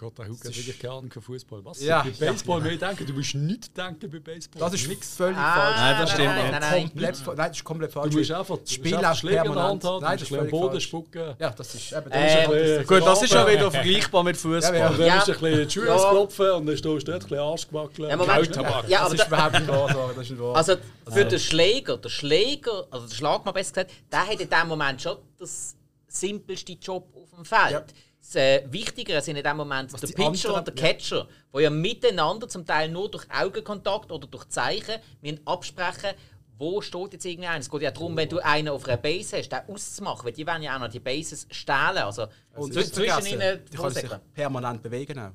Gott, 0.00 0.16
der 0.16 0.28
Hugo 0.28 0.38
hat 0.48 0.56
wirklich 0.56 0.78
gerne 0.78 1.08
kein 1.10 1.22
Fußball. 1.22 1.62
Was? 1.62 1.82
Ja. 1.82 2.02
Bei 2.02 2.26
Baseball 2.28 2.60
mehr 2.62 2.76
denken, 2.76 3.06
du 3.06 3.12
musst 3.12 3.34
nicht 3.34 3.76
denken 3.76 4.10
bei 4.10 4.18
Baseball. 4.18 4.60
Das 4.60 4.72
ist 4.72 4.88
Nix. 4.88 5.14
völlig 5.14 5.36
Ah, 5.36 5.54
falsch. 5.54 5.76
Nein, 5.76 6.00
das 6.00 6.10
stimmt 6.10 6.24
nein, 6.28 6.36
nicht. 6.42 6.50
nein, 6.52 6.60
nein. 6.70 6.82
Komplett, 6.88 7.16
fa- 7.18 7.34
nein, 7.34 7.48
das 7.48 7.56
ist 7.58 7.64
komplett 7.64 7.92
falsch. 7.92 8.10
Du 8.12 8.18
musst 8.18 8.30
einfach 8.32 8.58
das 8.58 8.72
Spiel 8.72 8.96
musst 8.96 9.18
Schläger 9.18 9.36
in 9.36 9.44
der 9.44 9.52
permanent. 9.52 9.84
Hand 9.84 9.84
haben, 9.84 10.02
Nein, 10.02 10.16
du 10.16 10.20
das 10.24 10.30
musst 10.30 10.40
ist 10.40 10.44
am 10.46 10.50
Boden 10.50 10.70
falsch. 10.72 10.84
spucken. 10.84 11.34
Ja, 11.38 11.50
das 11.50 11.74
ist 11.74 11.92
eben. 11.92 12.10
Ähm, 12.10 12.10
das 12.10 12.32
ist 12.32 12.50
bisschen 12.50 12.86
Gut, 12.86 13.06
das 13.06 13.22
ist 13.22 13.32
schon 13.32 13.46
wieder 13.46 13.70
vergleichbar 13.70 14.22
mit 14.24 14.36
Fußball. 14.38 14.74
Ja, 14.74 14.90
Ja. 15.04 15.14
musst 15.16 15.28
du 15.28 15.32
ein 15.32 15.38
bisschen 15.40 15.68
die 15.68 15.70
Schuhe 15.74 15.86
Ja. 15.86 15.94
ausklopfen 15.96 16.50
und 16.52 16.66
dann 16.66 16.76
stehst 16.78 16.84
du 16.84 16.98
dort 16.98 17.08
ein 17.08 17.18
bisschen 17.28 17.38
Arsch 17.38 17.68
gewackelt. 17.68 18.08
Ja, 18.10 18.16
Moment. 18.16 18.56
Ja, 18.56 18.62
das 18.62 19.00
aber 19.00 19.14
ist 19.14 19.20
da, 19.20 19.26
überhaupt 19.26 19.52
nicht 19.54 19.68
wahr. 19.68 19.88
Sarah, 19.92 20.12
Das 20.14 20.24
ist 20.24 20.30
nicht 20.30 20.40
wahr. 20.42 20.56
also 20.56 20.76
für 21.10 21.24
den 21.26 21.38
Schläger, 21.38 21.96
der 21.98 22.08
Schläger, 22.08 22.86
also 22.90 23.06
der 23.06 23.14
Schlagmann 23.14 23.52
besser 23.52 23.72
gesagt, 23.84 23.90
der 24.10 24.26
hat 24.26 24.40
in 24.40 24.48
dem 24.48 24.66
Moment 24.68 25.02
schon 25.02 25.18
das 25.38 25.76
simpelste 26.08 26.72
Job 26.72 27.06
auf 27.14 27.30
dem 27.36 27.44
Feld. 27.44 27.84
Ja. 28.34 28.40
Das 28.58 28.62
äh, 28.62 28.72
Wichtigere 28.72 29.20
sind 29.20 29.36
in 29.36 29.42
dem 29.44 29.56
Moment 29.56 29.92
der 29.92 30.00
die 30.08 30.12
Pitcher 30.12 30.48
anderen- 30.50 30.58
und 30.58 30.66
der 30.68 30.74
Catcher, 30.74 31.26
die 31.54 31.60
ja 31.62 31.70
miteinander 31.70 32.48
zum 32.48 32.64
Teil 32.64 32.88
nur 32.88 33.10
durch 33.10 33.26
Augenkontakt 33.30 34.10
oder 34.12 34.26
durch 34.26 34.48
Zeichen 34.48 34.96
müssen 35.22 35.40
absprechen 35.46 36.10
wo 36.62 36.82
steht 36.82 37.14
jetzt 37.14 37.24
irgendwie 37.24 37.48
einer. 37.48 37.60
Es 37.60 37.70
geht 37.70 37.80
ja 37.80 37.90
darum, 37.90 38.14
wenn 38.18 38.28
du 38.28 38.38
einen 38.38 38.68
auf 38.68 38.86
einer 38.86 38.98
Base 38.98 39.38
hast, 39.38 39.48
den 39.48 39.60
auszumachen, 39.66 40.26
weil 40.26 40.32
die 40.34 40.46
wollen 40.46 40.60
ja 40.62 40.76
auch 40.76 40.80
noch 40.80 40.88
die 40.88 41.00
Bases 41.00 41.46
stehlen. 41.50 41.96
Also 41.96 42.26
Und 42.54 42.74
nicht 42.74 42.94
zwischen 42.94 43.10
vergessen, 43.12 43.40
ihnen 43.40 43.64
die 43.72 43.76
können 43.78 43.94
sich 43.94 44.10
permanent 44.34 44.82
bewegen 44.82 45.18
auch. 45.20 45.30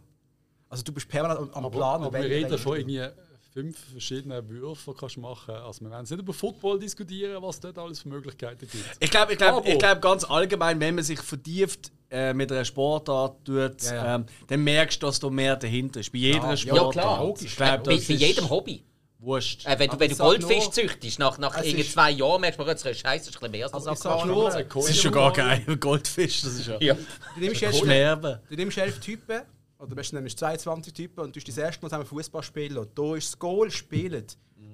Also 0.70 0.84
du 0.84 0.92
bist 0.92 1.10
permanent 1.10 1.40
am- 1.40 1.50
am 1.52 1.66
Aber, 1.66 1.76
Plan. 1.76 2.04
aber 2.04 2.20
wir 2.20 2.30
reden 2.30 2.56
von 2.60 2.78
irgendwie 2.78 3.08
fünf 3.56 3.78
verschiedenen 3.92 4.50
Würfen, 4.50 4.94
die 4.94 5.00
kannst 5.00 5.16
du 5.16 5.22
machen 5.22 5.56
Also 5.56 5.82
wir 5.86 5.90
werden 5.90 6.06
nicht 6.10 6.20
über 6.20 6.34
Football 6.34 6.78
diskutieren, 6.78 7.42
was 7.42 7.58
dort 7.62 7.78
alles 7.78 8.00
für 8.02 8.10
Möglichkeiten 8.10 8.68
gibt. 8.70 8.84
Ich 9.00 9.10
glaube 9.10 9.32
ich 9.32 9.38
glaub, 9.38 9.60
Aber- 9.60 9.68
ich 9.68 9.80
glaub 9.80 10.02
ganz 10.02 10.26
allgemein, 10.26 10.78
wenn 10.82 10.96
man 10.96 11.04
sich 11.06 11.22
vertieft 11.22 11.90
äh, 12.12 12.34
mit 12.34 12.52
einer 12.52 12.66
Sportart 12.66 13.46
tut, 13.46 13.82
Ja, 13.84 13.96
ja. 13.96 14.16
Ähm, 14.16 14.26
dann 14.48 14.62
merkst 14.64 15.02
du, 15.02 15.08
dass 15.08 15.20
da 15.22 15.30
mehr 15.30 15.56
dahinter 15.56 16.02
ist. 16.02 16.12
Bei 16.12 16.18
jeder 16.18 16.50
Ja, 16.50 16.58
Sportart. 16.58 16.96
Ja, 16.96 17.02
klar. 17.02 17.34
Ich 17.42 17.56
glaub, 17.56 17.84
Bei, 17.86 17.96
bei 17.96 18.14
jedem 18.14 18.50
Hobby. 18.50 18.84
Wurscht. 19.20 19.66
Äh, 19.66 19.80
wenn 19.80 19.90
du, 19.90 20.00
wenn 20.00 20.10
du 20.10 20.18
Goldfisch 20.18 20.64
nur, 20.66 20.72
züchtest, 20.74 21.18
nach, 21.20 21.38
nach 21.38 21.58
es 21.58 21.66
irgendwie 21.66 21.88
zwei 21.90 22.12
Jahren 22.12 22.42
merkst 22.42 22.60
du, 22.60 22.64
mal, 22.64 22.70
jetzt 22.70 22.86
ist 22.86 23.00
scheiße, 23.00 23.26
das 23.26 23.30
ist 23.30 23.36
ein 23.38 23.40
bisschen 23.40 23.52
mehr 23.54 23.64
als 23.66 23.74
Also 23.74 23.90
das 23.90 24.26
nur, 24.26 24.50
Das 24.52 24.90
ist 24.90 25.02
schon 25.02 25.12
gar 25.14 25.32
geil. 25.34 25.64
Goldfisch, 25.80 26.42
das 26.42 26.54
ist 26.56 26.68
ja. 26.68 26.78
Ja. 26.82 26.94
Du. 26.94 28.40
Du 28.50 28.56
nimmst 28.56 28.78
elf 28.78 29.00
Typen, 29.00 29.42
oder 29.78 29.96
besten 29.96 30.16
nimmst 30.18 30.40
22 30.40 30.94
Typen 30.94 31.22
und 31.22 31.36
du 31.36 31.40
das 31.40 31.58
erste 31.58 31.82
Mal 31.82 31.90
zusammen 31.90 32.06
Fußball 32.06 32.44
spielen. 32.44 32.78
Und 32.78 32.98
da 32.98 33.16
ist 33.16 33.34
das 33.34 33.40
Goal 33.40 33.70
spielen. 33.72 34.26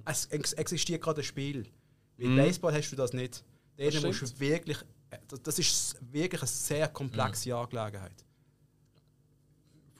Es 0.05 0.25
ex 0.27 0.53
existiert 0.53 1.01
gerade 1.01 1.21
ein 1.21 1.23
Spiel. 1.23 1.67
Bei 2.17 2.27
Baseball 2.35 2.73
hast 2.73 2.91
du 2.91 2.95
das 2.95 3.13
nicht. 3.13 3.43
Denen 3.77 4.03
musst 4.03 4.21
du 4.21 4.39
wirklich, 4.39 4.77
äh, 5.09 5.17
das, 5.27 5.41
das 5.41 5.59
ist 5.59 5.97
wirklich 6.11 6.41
eine 6.41 6.47
sehr 6.47 6.87
komplexe 6.87 7.55
Angelegenheit. 7.55 8.23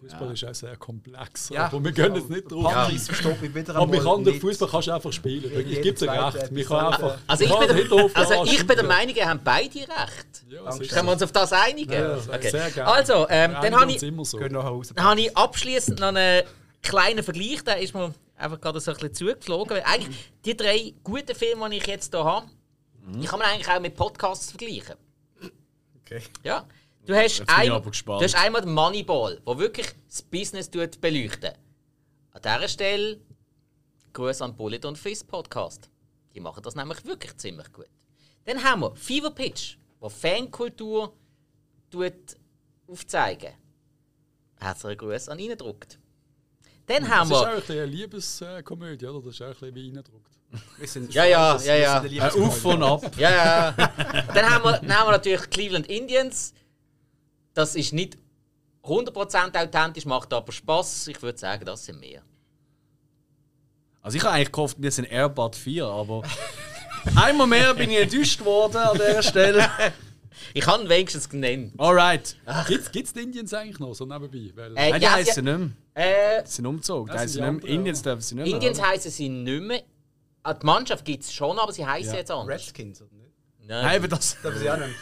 Fußball 0.02 0.34
ist 0.34 0.44
auch 0.44 0.54
sehr 0.56 0.76
komplex. 0.78 1.50
Ja. 1.50 1.66
Aber 1.66 1.84
wir 1.84 1.92
gehen 1.92 2.16
jetzt 2.16 2.30
nicht 2.30 2.52
drauf. 2.52 2.74
Patrice 2.74 3.06
versteht 3.06 3.42
mich 3.42 3.54
wieder 3.54 3.76
Aber 3.76 3.86
mit 3.86 4.00
einmal 4.00 4.16
anderen 4.16 4.34
nicht. 4.34 4.42
Fußball 4.42 4.68
kannst 4.68 4.88
du 4.88 4.92
einfach 4.94 5.14
spielen. 5.14 5.44
Ich 5.70 5.82
gebe 5.82 5.94
dir 5.94 6.12
recht. 6.12 6.56
Wir 6.56 6.66
können 6.66 6.80
einfach. 6.80 7.18
Also 7.28 7.44
ich, 7.44 7.50
wir 7.50 7.60
bin 7.60 7.68
können 7.68 7.88
der, 7.88 8.18
also 8.18 8.44
den 8.44 8.54
ich 8.54 8.68
bin 8.68 8.76
der 8.78 8.86
Meinung, 8.86 9.16
ihr 9.16 9.30
habt 9.30 9.44
beide 9.44 9.80
recht. 9.80 10.44
Ja. 10.50 10.78
Können 10.78 11.06
wir 11.06 11.12
uns 11.12 11.22
auf 11.22 11.32
das 11.32 11.54
einigen? 11.54 11.94
Ja, 11.94 12.18
okay. 12.18 12.50
sehr 12.50 12.72
gerne. 12.72 12.92
Also, 12.92 13.28
ähm, 13.30 13.52
Wir 13.52 13.60
dann 13.62 13.80
habe 13.80 13.92
ich, 13.92 14.00
so. 14.24 14.40
Habe 14.98 15.22
ich 15.22 15.38
abschließend 15.38 16.00
noch 16.00 16.08
einen 16.08 16.44
kleinen 16.82 17.24
Vergleich, 17.24 17.64
der 17.64 17.80
ist 17.80 17.94
mir 17.94 18.12
einfach 18.36 18.60
gerade 18.60 18.80
so 18.80 18.92
ein 18.92 18.98
bisschen 18.98 19.14
zugeflogen. 19.14 19.78
Weil 19.78 19.84
eigentlich 19.84 20.32
die 20.44 20.58
drei 20.58 20.94
guten 21.04 21.36
Filme, 21.36 21.70
die 21.70 21.78
ich 21.78 21.88
jetzt 21.88 22.12
hier 22.12 22.24
habe, 22.24 22.48
die 23.08 23.28
kann 23.28 23.38
man 23.38 23.50
eigentlich 23.50 23.70
auch 23.70 23.80
mit 23.80 23.96
Podcasts 23.96 24.50
vergleichen. 24.50 24.96
Okay. 26.04 26.24
Ja. 26.44 26.66
Du 27.12 27.18
hast, 27.18 27.46
gespannt. 27.86 28.22
du 28.22 28.26
hast 28.26 28.36
einmal 28.36 28.62
den 28.62 28.74
Moneyball, 28.74 29.40
der 29.46 29.58
wirklich 29.58 29.88
das 30.08 30.22
Business 30.22 30.70
tut 30.70 31.00
beleuchten. 31.02 31.52
An 32.32 32.42
dieser 32.42 32.68
Stelle 32.68 33.20
Gruß 34.14 34.42
an 34.42 34.56
Bullet 34.56 34.86
und 34.86 34.98
Fist 34.98 35.28
Podcast. 35.28 35.90
Die 36.34 36.40
machen 36.40 36.64
das 36.64 36.76
nämlich 36.76 37.04
wirklich 37.06 37.36
ziemlich 37.38 37.72
gut. 37.72 37.88
Dann 38.46 38.64
haben 38.64 38.82
wir 38.82 38.96
Fever 38.96 39.32
Pitch, 39.32 39.76
der 40.02 40.10
Fankultur 40.10 41.14
tut 41.90 42.14
aufzeigen. 42.88 43.52
Herzlichen 44.60 44.98
Gruß 44.98 45.30
an 45.30 45.40
ihn 45.40 45.58
druckt. 45.58 46.00
Dann 46.88 47.04
Das 47.04 47.12
haben 47.12 47.32
ist 47.32 47.38
auch 47.38 47.42
wir. 47.46 47.50
ein 47.52 47.56
bisschen 47.60 47.76
eine 47.78 47.86
Liebeskomödie, 47.86 49.06
oder? 49.08 49.22
Das 49.26 49.34
ist 49.36 49.42
auch 49.42 49.46
ein 49.62 49.74
bisschen 49.74 49.76
wie 50.78 50.88
sind 50.88 51.14
Ja, 51.14 51.26
ja, 51.26 51.54
das- 51.54 51.66
ja, 51.66 51.76
ja. 51.76 52.04
Äh, 52.04 52.42
auf 52.42 52.66
und 52.66 52.84
ab. 52.84 53.16
Ja, 53.18 53.30
ja. 53.32 53.72
dann, 53.72 54.50
haben 54.50 54.64
wir, 54.66 54.80
dann 54.80 54.98
haben 54.98 55.08
wir 55.08 55.12
natürlich 55.12 55.50
Cleveland 55.50 55.88
Indians. 55.88 56.54
Das 57.54 57.76
ist 57.76 57.94
nicht 57.94 58.18
100% 58.84 59.58
authentisch, 59.58 60.06
macht 60.06 60.34
aber 60.34 60.52
Spaß. 60.52 61.08
Ich 61.08 61.22
würde 61.22 61.38
sagen, 61.38 61.66
das 61.66 61.86
sind 61.86 62.00
mehr. 62.00 62.22
Also 64.02 64.18
ich 64.18 64.24
habe 64.24 64.34
eigentlich 64.36 64.52
gehofft, 64.52 64.78
wir 64.80 64.92
sind 64.92 65.06
Airbud 65.12 65.56
4, 65.56 65.86
aber 65.86 66.24
einmal 67.16 67.48
mehr 67.48 67.74
bin 67.76 67.90
ich 67.92 68.00
enttäuscht 68.00 68.44
worden 68.44 68.78
an 68.78 68.94
dieser 68.98 69.24
Stelle. 69.24 69.70
Ich 70.54 70.66
habe 70.68 70.84
ihn 70.84 70.90
wenigstens 70.90 71.30
genannt. 71.30 71.72
Alright. 71.78 72.36
Gibt 72.68 72.96
es 73.06 73.14
die 73.14 73.20
Indians 73.22 73.54
eigentlich 73.54 73.80
noch 73.80 73.94
so 73.94 74.06
nebenbei? 74.06 74.52
Weil, 74.56 74.76
Äh, 74.76 74.90
Nein, 74.90 75.00
die 75.00 75.06
ja, 75.06 75.12
heißen 75.14 75.34
sie- 75.36 75.42
nicht 75.44 75.60
mehr. 75.60 75.70
Äh, 76.40 76.44
Die 76.44 76.50
sind 76.50 76.66
umgezogen. 76.66 77.10
Die 77.14 77.18
sind 77.20 77.26
nicht 77.28 77.36
die 77.38 77.42
anderen, 77.44 77.70
Indians 77.74 78.02
dürfen 78.02 78.22
sie 78.22 78.36
nicht 78.36 78.46
mehr. 78.46 78.54
Indians 78.56 78.82
heißen 78.82 79.12
sie 79.12 79.30
nicht 79.30 79.62
mehr. 79.64 79.84
Ah, 80.44 80.54
die 80.56 80.66
Mannschaft 80.66 81.06
gibt 81.06 81.24
es 81.24 81.32
schon, 81.32 81.58
aber 81.58 81.72
sie 81.72 81.86
heißen 81.86 82.12
Ja. 82.14 82.20
jetzt 82.20 82.32
anders. 82.32 82.48
Redskins, 82.60 83.02
oder 83.02 83.12
nicht? 83.72 83.84
Nein, 83.84 83.98
aber 83.98 84.08
das. 84.08 84.38
Das 84.42 84.56
weiß 84.56 84.62
ich 84.62 84.70
auch 84.72 84.78
nicht. 84.78 84.96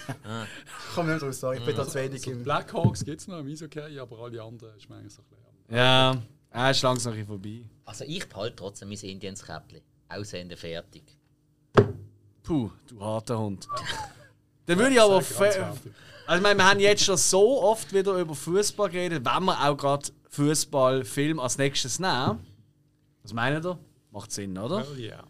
Ich 0.89 0.95
komme 0.95 1.11
nicht 1.11 1.21
draus, 1.21 1.39
sorry. 1.39 1.57
Ich 1.57 1.65
bin 1.65 1.75
da 1.75 1.87
zu 1.87 1.95
wenig 1.95 2.27
im... 2.27 2.43
Blackhawks 2.43 3.03
gibt 3.03 3.21
es 3.21 3.27
noch 3.27 3.39
im 3.39 3.47
Eishockey, 3.47 3.99
aber 3.99 4.19
alle 4.19 4.41
anderen 4.41 4.77
ist 4.77 4.89
man 4.89 4.99
eigentlich 4.99 5.13
so 5.13 5.21
ein 5.21 5.27
bisschen. 5.29 5.75
Ja, 5.75 6.17
er 6.51 6.71
ist 6.71 6.81
langsam 6.81 7.13
ein 7.13 7.19
bisschen 7.19 7.27
vorbei. 7.27 7.69
Also 7.85 8.05
ich 8.07 8.27
behalte 8.27 8.55
trotzdem 8.55 8.89
mein 8.89 8.97
Indians-Käppchen. 8.97 9.81
Aussehen 10.09 10.49
fertig. 10.57 11.03
Puh, 12.43 12.71
du 12.87 12.99
harter 12.99 13.37
Hund. 13.37 13.67
Dann 14.65 14.77
würde 14.79 14.93
ich 14.93 15.01
aber. 15.01 15.17
Also, 15.17 16.37
ich 16.37 16.41
meine, 16.41 16.59
wir 16.59 16.69
haben 16.69 16.79
jetzt 16.79 17.03
schon 17.03 17.17
so 17.17 17.61
oft 17.63 17.91
wieder 17.93 18.13
über 18.13 18.35
Fußball 18.35 18.89
geredet, 18.89 19.25
wenn 19.25 19.43
wir 19.45 19.67
auch 19.67 19.75
gerade 19.75 20.09
Fußballfilm 20.29 21.39
als 21.39 21.57
nächstes 21.57 21.99
nehmen. 21.99 22.45
Was 23.23 23.33
meint 23.33 23.65
ihr? 23.65 23.77
Macht 24.11 24.31
Sinn, 24.31 24.57
oder? 24.57 24.85
Oh 24.91 24.95
ja. 24.95 25.23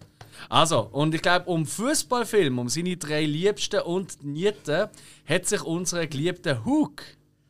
Also, 0.48 0.82
und 0.82 1.14
ich 1.14 1.22
glaube, 1.22 1.46
um 1.46 1.66
Fußballfilm, 1.66 2.60
um 2.60 2.70
seine 2.70 2.98
drei 2.98 3.26
Liebsten 3.26 3.82
und 3.82 4.24
Nieten, 4.24 4.88
hat 5.26 5.46
sich 5.46 5.62
unser 5.64 6.08
geliebter 6.08 6.64
Hook 6.66 7.04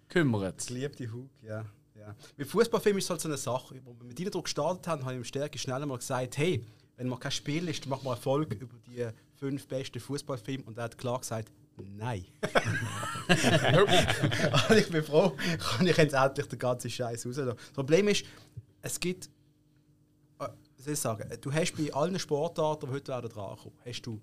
gekümmert. 0.08 0.68
Geliebte 0.68 1.12
Hug, 1.12 1.30
ja. 1.42 1.66
ja. 1.96 2.16
Mit 2.38 2.48
Fußballfilm 2.48 2.98
ist 2.98 3.06
es 3.06 3.10
halt 3.10 3.22
so 3.22 3.30
eine 3.30 3.38
Sache. 3.38 3.80
Wo 3.86 3.96
wir 3.98 4.06
mit 4.06 4.18
Dynadruck 4.18 4.46
gestartet 4.46 4.88
haben, 4.88 5.04
habe 5.04 5.14
ich 5.14 5.18
im 5.20 5.24
Stärke 5.24 5.58
schnell 5.60 5.86
mal 5.86 5.98
gesagt, 5.98 6.38
hey, 6.38 6.66
wenn 6.98 7.08
man 7.08 7.20
kein 7.20 7.32
Spiel 7.32 7.68
ist, 7.70 7.84
dann 7.84 7.92
machen 7.92 8.06
wir 8.06 8.12
Erfolg 8.12 8.54
über 8.54 8.76
die 8.88 9.08
fünf 9.36 9.68
besten 9.68 10.00
Fußballfilme. 10.00 10.64
Und 10.66 10.78
er 10.78 10.86
hat 10.86 10.98
klar 10.98 11.20
gesagt, 11.20 11.52
nein. 11.78 12.26
Und 14.70 14.78
ich 14.78 14.90
bin 14.90 15.04
froh, 15.04 15.36
kann 15.78 15.88
ich 15.88 15.98
jetzt 15.98 16.14
endlich 16.14 16.48
den 16.48 16.60
ganzen 16.60 16.90
Scheiß 16.90 17.26
rauslassen. 17.26 17.56
Das 17.56 17.72
Problem 17.72 18.08
ist, 18.08 18.26
es 18.82 19.00
gibt. 19.00 19.30
Äh, 20.80 20.86
Was 20.86 20.86
soll 20.86 20.94
ich 20.94 21.00
sagen? 21.00 21.38
Du 21.42 21.52
hast 21.54 21.76
bei 21.78 21.94
allen 21.94 22.18
Sportarten, 22.20 22.86
die 22.88 22.92
heute 22.94 23.12
werden 23.12 23.30
drankommen, 23.30 23.78
hast 23.86 24.02
du 24.02 24.20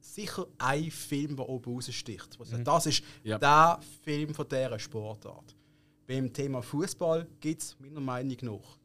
sicher 0.00 0.46
einen 0.58 0.90
Film, 0.90 1.36
der 1.36 1.48
oben 1.48 1.74
raussticht. 1.74 2.36
sagst, 2.38 2.66
Das 2.66 2.86
ist 2.86 3.02
Ja. 3.22 3.38
der 3.38 3.80
Film 4.02 4.34
von 4.34 4.48
dieser 4.48 4.78
Sportart. 4.78 5.54
Beim 6.06 6.32
Thema 6.32 6.60
Fußball 6.62 7.28
gibt 7.38 7.62
es 7.62 7.76
meiner 7.78 8.00
Meinung 8.00 8.36
nach 8.42 8.78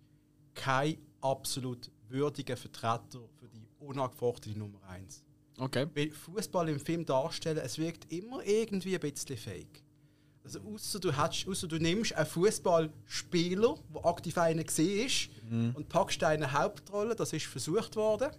keinen 0.53 0.97
absolut 1.21 1.89
würdigen 2.07 2.55
Vertreter 2.55 3.19
für 3.39 3.47
die 3.49 3.65
unangefochtene 3.79 4.57
Nummer 4.57 4.79
1. 4.83 5.23
Okay. 5.57 5.87
Weil 5.95 6.11
Fußball 6.11 6.69
im 6.69 6.79
Film 6.79 7.03
darstellen, 7.05 7.57
es 7.57 7.77
wirkt 7.79 8.11
immer 8.11 8.45
irgendwie 8.45 8.93
ein 8.93 8.99
bisschen 8.99 9.37
fake. 9.37 9.81
Also 10.45 10.59
außer 10.61 10.99
du, 10.99 11.11
hättest, 11.11 11.47
ausser 11.47 11.67
du 11.67 11.77
nimmst 11.79 12.13
einen 12.13 12.27
Fußballspieler, 12.27 13.75
der 13.93 14.05
aktiv 14.05 14.37
einer 14.37 14.63
gesehen 14.63 15.07
ist, 15.07 15.29
und 15.75 15.89
packst 15.89 16.23
eine 16.23 16.53
Hauptrolle, 16.53 17.15
das 17.15 17.33
ist 17.33 17.47
versucht 17.47 17.95
worden, 17.95 18.29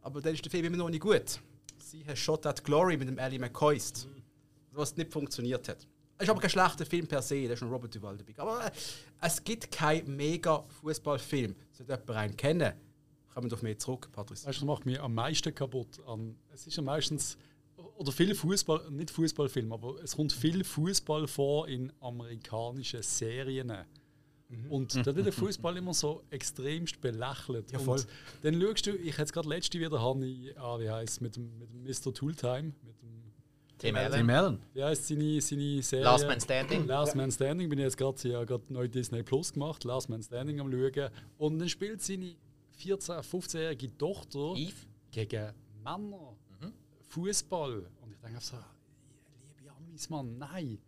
aber 0.00 0.20
dann 0.20 0.32
ist 0.32 0.44
der 0.44 0.50
Film 0.52 0.66
immer 0.66 0.76
noch 0.76 0.88
nicht 0.88 1.00
gut. 1.02 1.40
Sie 1.78 2.06
hat 2.06 2.16
Shot 2.16 2.46
at 2.46 2.62
Glory 2.62 2.96
mit 2.96 3.08
dem 3.08 3.18
Ellie 3.18 3.40
McCoist, 3.40 4.06
was 4.70 4.96
nicht 4.96 5.12
funktioniert 5.12 5.68
hat. 5.68 5.88
Es 6.18 6.24
ist 6.24 6.30
aber 6.30 6.40
kein 6.40 6.50
schlechter 6.50 6.86
Film 6.86 7.08
per 7.08 7.20
se, 7.20 7.48
da 7.48 7.54
ist 7.54 7.58
schon 7.58 7.68
Robert 7.68 7.92
Duvall 7.92 8.16
dabei. 8.16 8.34
Aber 8.36 8.66
äh, 8.66 8.70
es 9.20 9.42
gibt 9.42 9.72
keinen 9.72 10.14
mega 10.14 10.64
Fußballfilm. 10.80 11.56
Sollte 11.72 11.92
jemand 11.92 12.10
einen 12.10 12.36
kennen, 12.36 12.72
kommen 13.32 13.50
wir 13.50 13.54
auf 13.54 13.62
mich 13.62 13.78
zurück, 13.78 14.08
Patrice. 14.12 14.46
Weißt 14.46 14.58
du, 14.58 14.60
das 14.60 14.66
macht 14.66 14.86
mich 14.86 15.00
am 15.00 15.14
meisten 15.14 15.52
kaputt. 15.52 16.00
Es 16.52 16.68
ist 16.68 16.76
ja 16.76 16.82
meistens, 16.84 17.36
oder 17.96 18.12
viel 18.12 18.34
Fußball, 18.34 18.90
nicht 18.90 19.10
Fußballfilm, 19.10 19.72
aber 19.72 20.02
es 20.02 20.16
kommt 20.16 20.32
viel 20.32 20.64
Fußball 20.64 21.26
vor 21.26 21.68
in 21.68 21.92
amerikanischen 22.00 23.02
Serien. 23.02 23.72
Und 24.68 24.94
da 24.94 25.14
wird 25.14 25.26
der 25.26 25.32
Fußball 25.32 25.76
immer 25.78 25.94
so 25.94 26.22
extremst 26.30 27.00
belächelt. 27.00 27.72
Ja, 27.72 27.78
voll. 27.78 27.98
Und 27.98 28.06
dann 28.42 28.60
schaust 28.60 28.86
du, 28.86 28.90
ich 28.96 29.16
hatte 29.18 29.32
gerade 29.32 29.48
letzte 29.48 29.80
wieder, 29.80 30.00
habe 30.00 30.26
ich, 30.26 30.58
ah, 30.58 30.78
wie 30.78 30.90
heißt 30.90 31.20
mit 31.22 31.36
dem, 31.36 31.58
mit 31.58 31.72
dem 31.72 31.82
Mr. 31.82 32.12
Tooltime, 32.12 32.72
mit 32.82 33.02
dem, 33.02 33.14
Tim 33.78 33.94
Tim 33.94 33.96
Allen. 33.96 34.30
Allen. 34.30 34.58
wie 34.72 34.84
heißt 34.84 35.08
seine, 35.08 35.40
seine 35.40 35.82
Serie? 35.82 36.04
Last 36.04 36.26
Man 36.26 36.40
Standing. 36.40 36.86
Last 36.86 37.16
Man 37.16 37.32
Standing 37.32 37.68
bin 37.68 37.78
ich 37.78 37.84
jetzt 37.84 37.96
gerade, 37.96 38.28
ja 38.28 38.44
gerade 38.44 38.64
neu 38.68 38.86
Disney 38.86 39.22
Plus 39.22 39.52
gemacht, 39.52 39.84
Last 39.84 40.08
Man 40.08 40.22
Standing 40.22 40.60
am 40.60 40.70
schauen. 40.70 41.10
Und 41.38 41.58
dann 41.58 41.68
spielt 41.68 42.00
seine 42.00 42.36
14-, 42.80 43.22
15-jährige 43.22 43.96
Tochter 43.96 44.54
Eve. 44.56 44.74
gegen 45.10 45.52
Männer 45.82 46.36
Fußball. 47.14 47.86
Und 48.02 48.12
ich 48.12 48.18
denke 48.20 48.40
so, 48.40 48.56
liebe 49.58 49.70
Amis, 49.72 50.10
Mann, 50.10 50.36
nein, 50.38 50.78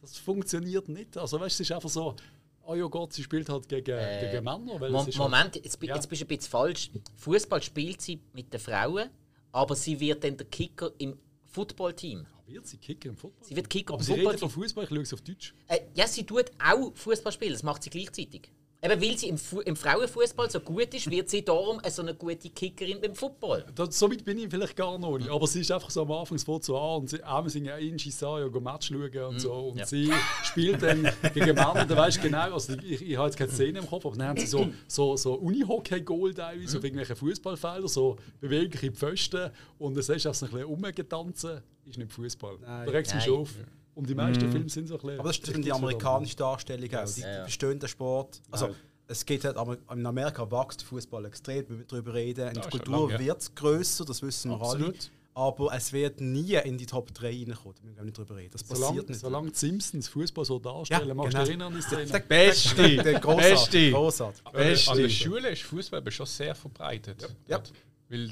das 0.00 0.16
funktioniert 0.16 0.88
nicht. 0.88 1.16
Also 1.16 1.38
weißt 1.38 1.58
du, 1.60 1.62
es 1.62 1.70
ist 1.70 1.74
einfach 1.74 1.88
so, 1.90 2.14
oh 2.62 2.74
ja 2.74 2.86
Gott, 2.86 3.12
sie 3.12 3.22
spielt 3.22 3.48
halt 3.48 3.68
gegen, 3.68 3.84
gegen 3.84 4.44
Männer. 4.44 4.80
Weil 4.80 4.94
ist 5.08 5.18
Moment, 5.18 5.56
jetzt, 5.56 5.78
bi- 5.78 5.86
Ja. 5.88 5.94
jetzt 5.96 6.08
bist 6.08 6.22
du 6.22 6.24
ein 6.24 6.28
bisschen 6.28 6.50
falsch. 6.50 6.90
Fußball 7.16 7.62
spielt 7.62 8.00
sie 8.00 8.20
mit 8.32 8.52
den 8.52 8.60
Frauen, 8.60 9.10
aber 9.52 9.76
sie 9.76 9.98
wird 10.00 10.24
dann 10.24 10.36
der 10.36 10.46
Kicker 10.46 10.90
im 10.98 11.18
Footballteam. 11.44 12.26
Halt, 12.34 12.46
wird 12.48 12.66
sie 12.66 12.78
kicken 12.78 13.10
im 13.12 13.16
Football? 13.16 13.46
Sie 13.46 13.56
wird 13.56 13.70
Kicker 13.70 13.94
Aber 13.94 14.00
im 14.02 14.06
sie 14.06 14.12
redet 14.14 14.40
von 14.40 14.50
Fußball, 14.50 14.84
ich 14.84 14.90
schaue 14.90 15.00
es 15.00 15.14
auf 15.14 15.20
Deutsch. 15.20 15.54
Äh, 15.68 15.80
ja, 15.94 16.06
sie 16.06 16.24
tut 16.24 16.50
auch 16.62 16.94
Fußball 16.94 17.32
spielen, 17.32 17.52
das 17.52 17.62
macht 17.62 17.82
sie 17.82 17.90
gleichzeitig. 17.90 18.50
Eben 18.84 19.00
weil 19.00 19.16
sie 19.16 19.28
im, 19.28 19.38
Fu 19.38 19.60
im 19.60 19.76
Frauenfußball 19.76 20.50
so 20.50 20.60
gut 20.60 20.92
ist, 20.92 21.10
wird 21.10 21.30
sie 21.30 21.42
darum 21.42 21.80
so 21.88 22.02
eine 22.02 22.14
gute 22.14 22.50
Kickerin 22.50 23.00
beim 23.00 23.14
Football. 23.14 23.64
Da, 23.74 23.90
so 23.90 24.10
weit 24.10 24.22
bin 24.26 24.36
ich 24.36 24.50
vielleicht 24.50 24.76
gar 24.76 24.98
noch 24.98 25.16
nicht. 25.16 25.30
Aber 25.30 25.46
sie 25.46 25.62
ist 25.62 25.72
einfach 25.72 25.88
so 25.88 26.02
am 26.02 26.12
Anfang, 26.12 26.38
fängt 26.38 26.64
so 26.64 26.78
an 26.78 27.00
und 27.00 27.08
sie 27.08 27.22
einmal 27.22 27.48
singen 27.48 27.78
in 27.78 27.98
Shisayo, 27.98 28.50
go 28.50 28.60
Match 28.60 28.88
schauen 28.88 29.24
und 29.28 29.40
so. 29.40 29.52
Und 29.54 29.78
Ja. 29.78 29.86
sie 29.86 30.12
spielt 30.42 30.82
dann 30.82 31.08
gegen 31.32 31.54
Männer, 31.54 31.86
da 31.86 31.96
weißt 31.96 32.18
du 32.18 32.22
genau, 32.22 32.52
also 32.52 32.74
ich, 32.74 33.00
ich 33.00 33.16
habe 33.16 33.28
jetzt 33.28 33.38
keine 33.38 33.50
Szene 33.52 33.78
im 33.78 33.86
Kopf, 33.86 34.04
aber 34.04 34.16
dann 34.16 34.28
haben 34.28 34.38
sie 34.38 34.46
so, 34.46 34.68
so, 34.86 35.16
so 35.16 35.34
Uni-Hockey-Goal 35.34 36.34
teilweise 36.34 36.76
auf 36.76 36.84
irgendwelchen 36.84 37.16
Fußballfeldern, 37.16 37.88
so 37.88 38.16
bewegliche 38.40 38.92
Pfosten 38.92 39.50
und 39.78 39.94
dann 39.94 40.02
siehst 40.02 40.26
du 40.26 40.28
auch 40.28 40.34
so 40.34 40.44
ein 40.44 40.52
bisschen 40.52 40.66
rumgetanzen, 40.68 41.62
ist 41.86 41.96
nicht 41.96 42.12
Fußball. 42.12 42.58
Da 42.60 42.82
regt 42.82 43.06
es 43.06 43.14
mich 43.14 43.30
auf. 43.30 43.50
Und 43.94 44.08
die 44.08 44.14
meisten 44.14 44.50
Filme 44.50 44.68
sind 44.68 44.88
so 44.88 44.94
ein 44.94 45.00
bisschen. 45.00 45.20
Aber 45.20 45.28
das 45.28 45.38
ist 45.38 45.64
die 45.64 45.72
amerikanische 45.72 46.36
Darstellung 46.36 46.94
auch. 46.94 47.04
Die, 47.14 47.20
Ja, 47.20 47.32
ja. 47.32 47.40
verstehen 47.42 47.78
den 47.78 47.88
Sport. 47.88 48.42
Also, 48.50 48.66
Ja. 48.68 48.74
es 49.08 49.24
geht 49.24 49.44
halt, 49.44 49.56
aber 49.56 49.76
in 49.92 50.04
Amerika 50.06 50.50
wächst 50.50 50.82
Fußball 50.82 51.24
extrem, 51.26 51.68
wir 51.68 51.76
müssen 51.76 51.88
darüber 51.88 52.14
reden. 52.14 52.48
In 52.48 52.54
Ja, 52.56 52.60
der 52.62 52.70
Kultur 52.70 52.92
lange, 53.08 53.12
ja. 53.12 53.18
wird 53.20 53.40
es 53.40 53.54
grösser, 53.54 54.04
das 54.04 54.20
wissen 54.22 54.50
wir 54.50 54.56
alle. 54.60 54.86
Absolut. 54.86 55.10
Aber 55.36 55.74
es 55.74 55.92
wird 55.92 56.20
nie 56.20 56.54
in 56.54 56.78
die 56.78 56.86
Top 56.86 57.12
3 57.12 57.26
reinkommen, 57.26 57.74
wir 57.82 58.02
nicht 58.04 58.16
drüber 58.16 58.36
reden. 58.36 58.50
Das 58.52 58.62
passiert 58.62 58.78
Solange, 58.88 59.06
nicht. 59.08 59.18
solange 59.20 59.50
die 59.50 59.58
Simpsons 59.58 60.06
Fußball 60.08 60.44
so 60.44 60.60
darstellen, 60.60 61.08
Ja, 61.08 61.14
magst 61.14 61.32
du 61.34 61.38
genau. 61.38 61.48
erinnern 61.48 61.72
an 61.72 61.78
die 61.80 61.82
Szene? 61.82 62.06
Der- 62.06 62.18
Beste. 62.20 62.74
Der, 62.94 63.02
der 63.02 63.20
großartig, 63.20 63.50
Beste. 63.52 63.90
großartig. 63.90 64.44
Beste. 64.52 64.90
An 64.92 64.98
der 64.98 65.08
Schule 65.08 65.48
ist 65.50 65.62
Fußball 65.62 65.98
aber 66.00 66.10
schon 66.12 66.26
sehr 66.26 66.54
verbreitet. 66.54 67.28
Ja. 67.48 67.60
Weil 68.08 68.30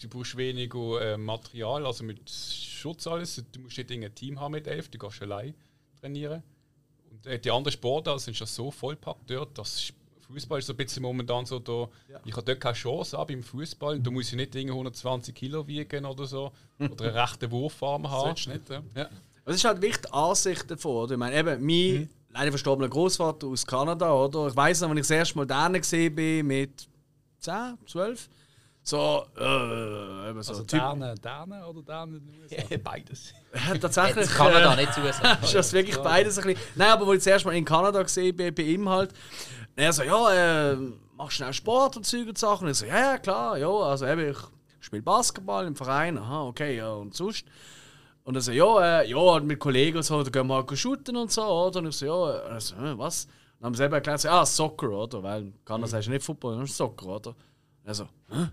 du 0.00 0.08
brauchst 0.08 0.36
weniger 0.36 1.00
äh, 1.00 1.16
Material, 1.16 1.86
also 1.86 2.04
mit 2.04 2.28
Schutz 2.30 3.06
alles. 3.06 3.42
Du 3.52 3.60
musst 3.60 3.78
nicht 3.78 3.90
ein 3.90 4.14
Team 4.14 4.40
haben 4.40 4.52
mit 4.52 4.66
elf, 4.66 4.88
du 4.88 4.98
kannst 4.98 5.22
allein 5.22 5.54
trainieren. 6.00 6.42
Und 7.10 7.26
äh, 7.26 7.38
die 7.38 7.50
anderen 7.50 7.72
Sportarten 7.72 8.20
sind 8.20 8.36
schon 8.36 8.46
so 8.46 8.70
vollpackt 8.70 9.30
dort, 9.30 9.56
dass 9.58 9.92
Fußball 10.26 10.58
ist 10.58 10.66
so 10.66 10.72
ein 10.72 10.76
bisschen 10.76 11.02
momentan 11.02 11.46
so 11.46 11.58
da. 11.58 11.88
Ich 12.24 12.32
habe 12.32 12.44
dort 12.44 12.60
keine 12.60 12.74
Chance 12.74 13.16
ab 13.16 13.30
im 13.30 13.42
Fußball. 13.42 14.00
Da 14.00 14.10
muss 14.10 14.28
ich 14.28 14.34
nicht 14.34 14.54
irgendwie 14.54 14.72
120 14.72 15.34
Kilo 15.34 15.66
wiegen 15.66 16.04
oder 16.04 16.26
so. 16.26 16.52
Oder 16.78 17.04
einen 17.06 17.16
rechten 17.16 17.50
Wurfarm 17.50 18.10
haben. 18.10 18.34
Du 18.34 18.50
nicht, 18.50 18.68
ja. 18.68 18.82
Ja. 18.94 19.08
Es 19.44 19.56
ist 19.56 19.64
halt 19.64 19.80
wichtig, 19.80 20.02
die 20.06 20.12
Ansicht 20.12 20.68
davon. 20.68 21.04
Oder? 21.04 21.12
Ich 21.12 21.18
meine, 21.18 21.36
eben, 21.36 21.64
mein 21.64 22.08
leider 22.30 22.50
verstorbener 22.50 22.88
Großvater 22.88 23.46
aus 23.46 23.66
Kanada, 23.66 24.12
oder? 24.12 24.48
Ich 24.48 24.56
weiß 24.56 24.80
noch, 24.80 24.90
wenn 24.90 24.98
ich 24.98 25.02
das 25.02 25.10
erste 25.10 25.38
Mal 25.38 25.46
da 25.46 25.68
gesehen 25.68 26.14
bin, 26.14 26.46
mit 26.46 26.88
10, 27.40 27.78
12. 27.86 28.28
So, 28.88 29.26
äh, 29.36 30.30
eben 30.30 30.40
so. 30.44 30.52
Also 30.52 30.62
Typ, 30.62 30.78
Dänen, 30.78 31.20
Dänen 31.20 31.64
oder 31.64 31.82
Dänen 31.82 32.18
in 32.18 32.26
den 32.26 32.40
USA? 32.40 32.76
Beides. 32.84 33.34
tatsächlich. 33.80 34.26
Jetzt 34.26 34.36
kann 34.36 34.52
er 34.52 34.60
da 34.60 34.74
äh, 34.74 34.76
nicht 34.76 34.94
zusagen. 34.94 35.38
ist 35.42 35.54
das 35.56 35.72
wirklich 35.72 35.96
beides 35.96 36.38
ein 36.38 36.44
bisschen. 36.44 36.62
Nein, 36.76 36.90
aber 36.90 37.04
wo 37.04 37.12
ich 37.12 37.18
das 37.18 37.26
erste 37.26 37.48
Mal 37.48 37.56
in 37.56 37.64
Kanada 37.64 38.00
gesehen 38.00 38.36
bin, 38.36 38.54
bei 38.54 38.62
ihm 38.62 38.88
halt. 38.88 39.12
Er 39.74 39.92
so, 39.92 40.04
ja, 40.04 40.72
äh, 40.72 40.76
machst 41.16 41.36
schnell 41.36 41.52
Sport 41.52 41.96
und 41.96 42.06
Zeug 42.06 42.28
und 42.28 42.38
Sachen. 42.38 42.66
Und 42.66 42.70
ich 42.70 42.78
so, 42.78 42.86
ja, 42.86 43.12
ja, 43.12 43.18
klar, 43.18 43.58
ja, 43.58 43.68
also 43.68 44.06
eben, 44.06 44.30
ich 44.30 44.38
spiele 44.78 45.02
Basketball 45.02 45.66
im 45.66 45.74
Verein, 45.74 46.16
aha, 46.16 46.44
okay, 46.44 46.76
ja, 46.76 46.92
und 46.92 47.12
sonst. 47.12 47.44
Und 48.22 48.36
er 48.36 48.40
so, 48.40 48.52
ja, 48.52 49.00
äh, 49.00 49.10
ja, 49.10 49.40
mit 49.40 49.58
Kollegen 49.58 49.96
und 49.96 50.04
so, 50.04 50.22
da 50.22 50.30
gehen 50.30 50.46
wir 50.46 50.54
halt 50.54 50.78
shooten 50.78 51.16
und 51.16 51.32
so, 51.32 51.42
oder? 51.42 51.80
Und 51.80 51.88
ich 51.88 51.96
so, 51.96 52.06
ja, 52.06 52.36
äh, 52.36 52.52
also, 52.52 52.76
äh, 52.76 52.96
was? 52.96 53.24
Und 53.24 53.32
dann 53.58 53.66
haben 53.66 53.74
sie 53.74 53.84
eben 53.84 53.94
erklärt, 53.94 54.20
so, 54.20 54.28
ah, 54.28 54.46
Soccer, 54.46 54.90
oder? 54.90 55.22
Weil 55.24 55.52
Kanada 55.64 55.88
sagst 55.88 56.06
du 56.06 56.12
nicht 56.12 56.24
Football, 56.24 56.52
sondern 56.52 56.68
Soccer, 56.68 57.06
oder? 57.06 57.30
Und 57.30 57.36
er 57.84 57.94
so, 57.94 58.04
hä? 58.30 58.46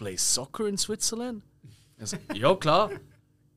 Play 0.00 0.16
soccer 0.16 0.66
in 0.66 0.78
Switzerland? 0.78 1.42
Er 1.98 2.06
so, 2.06 2.16
ja, 2.34 2.54
klar. 2.54 2.90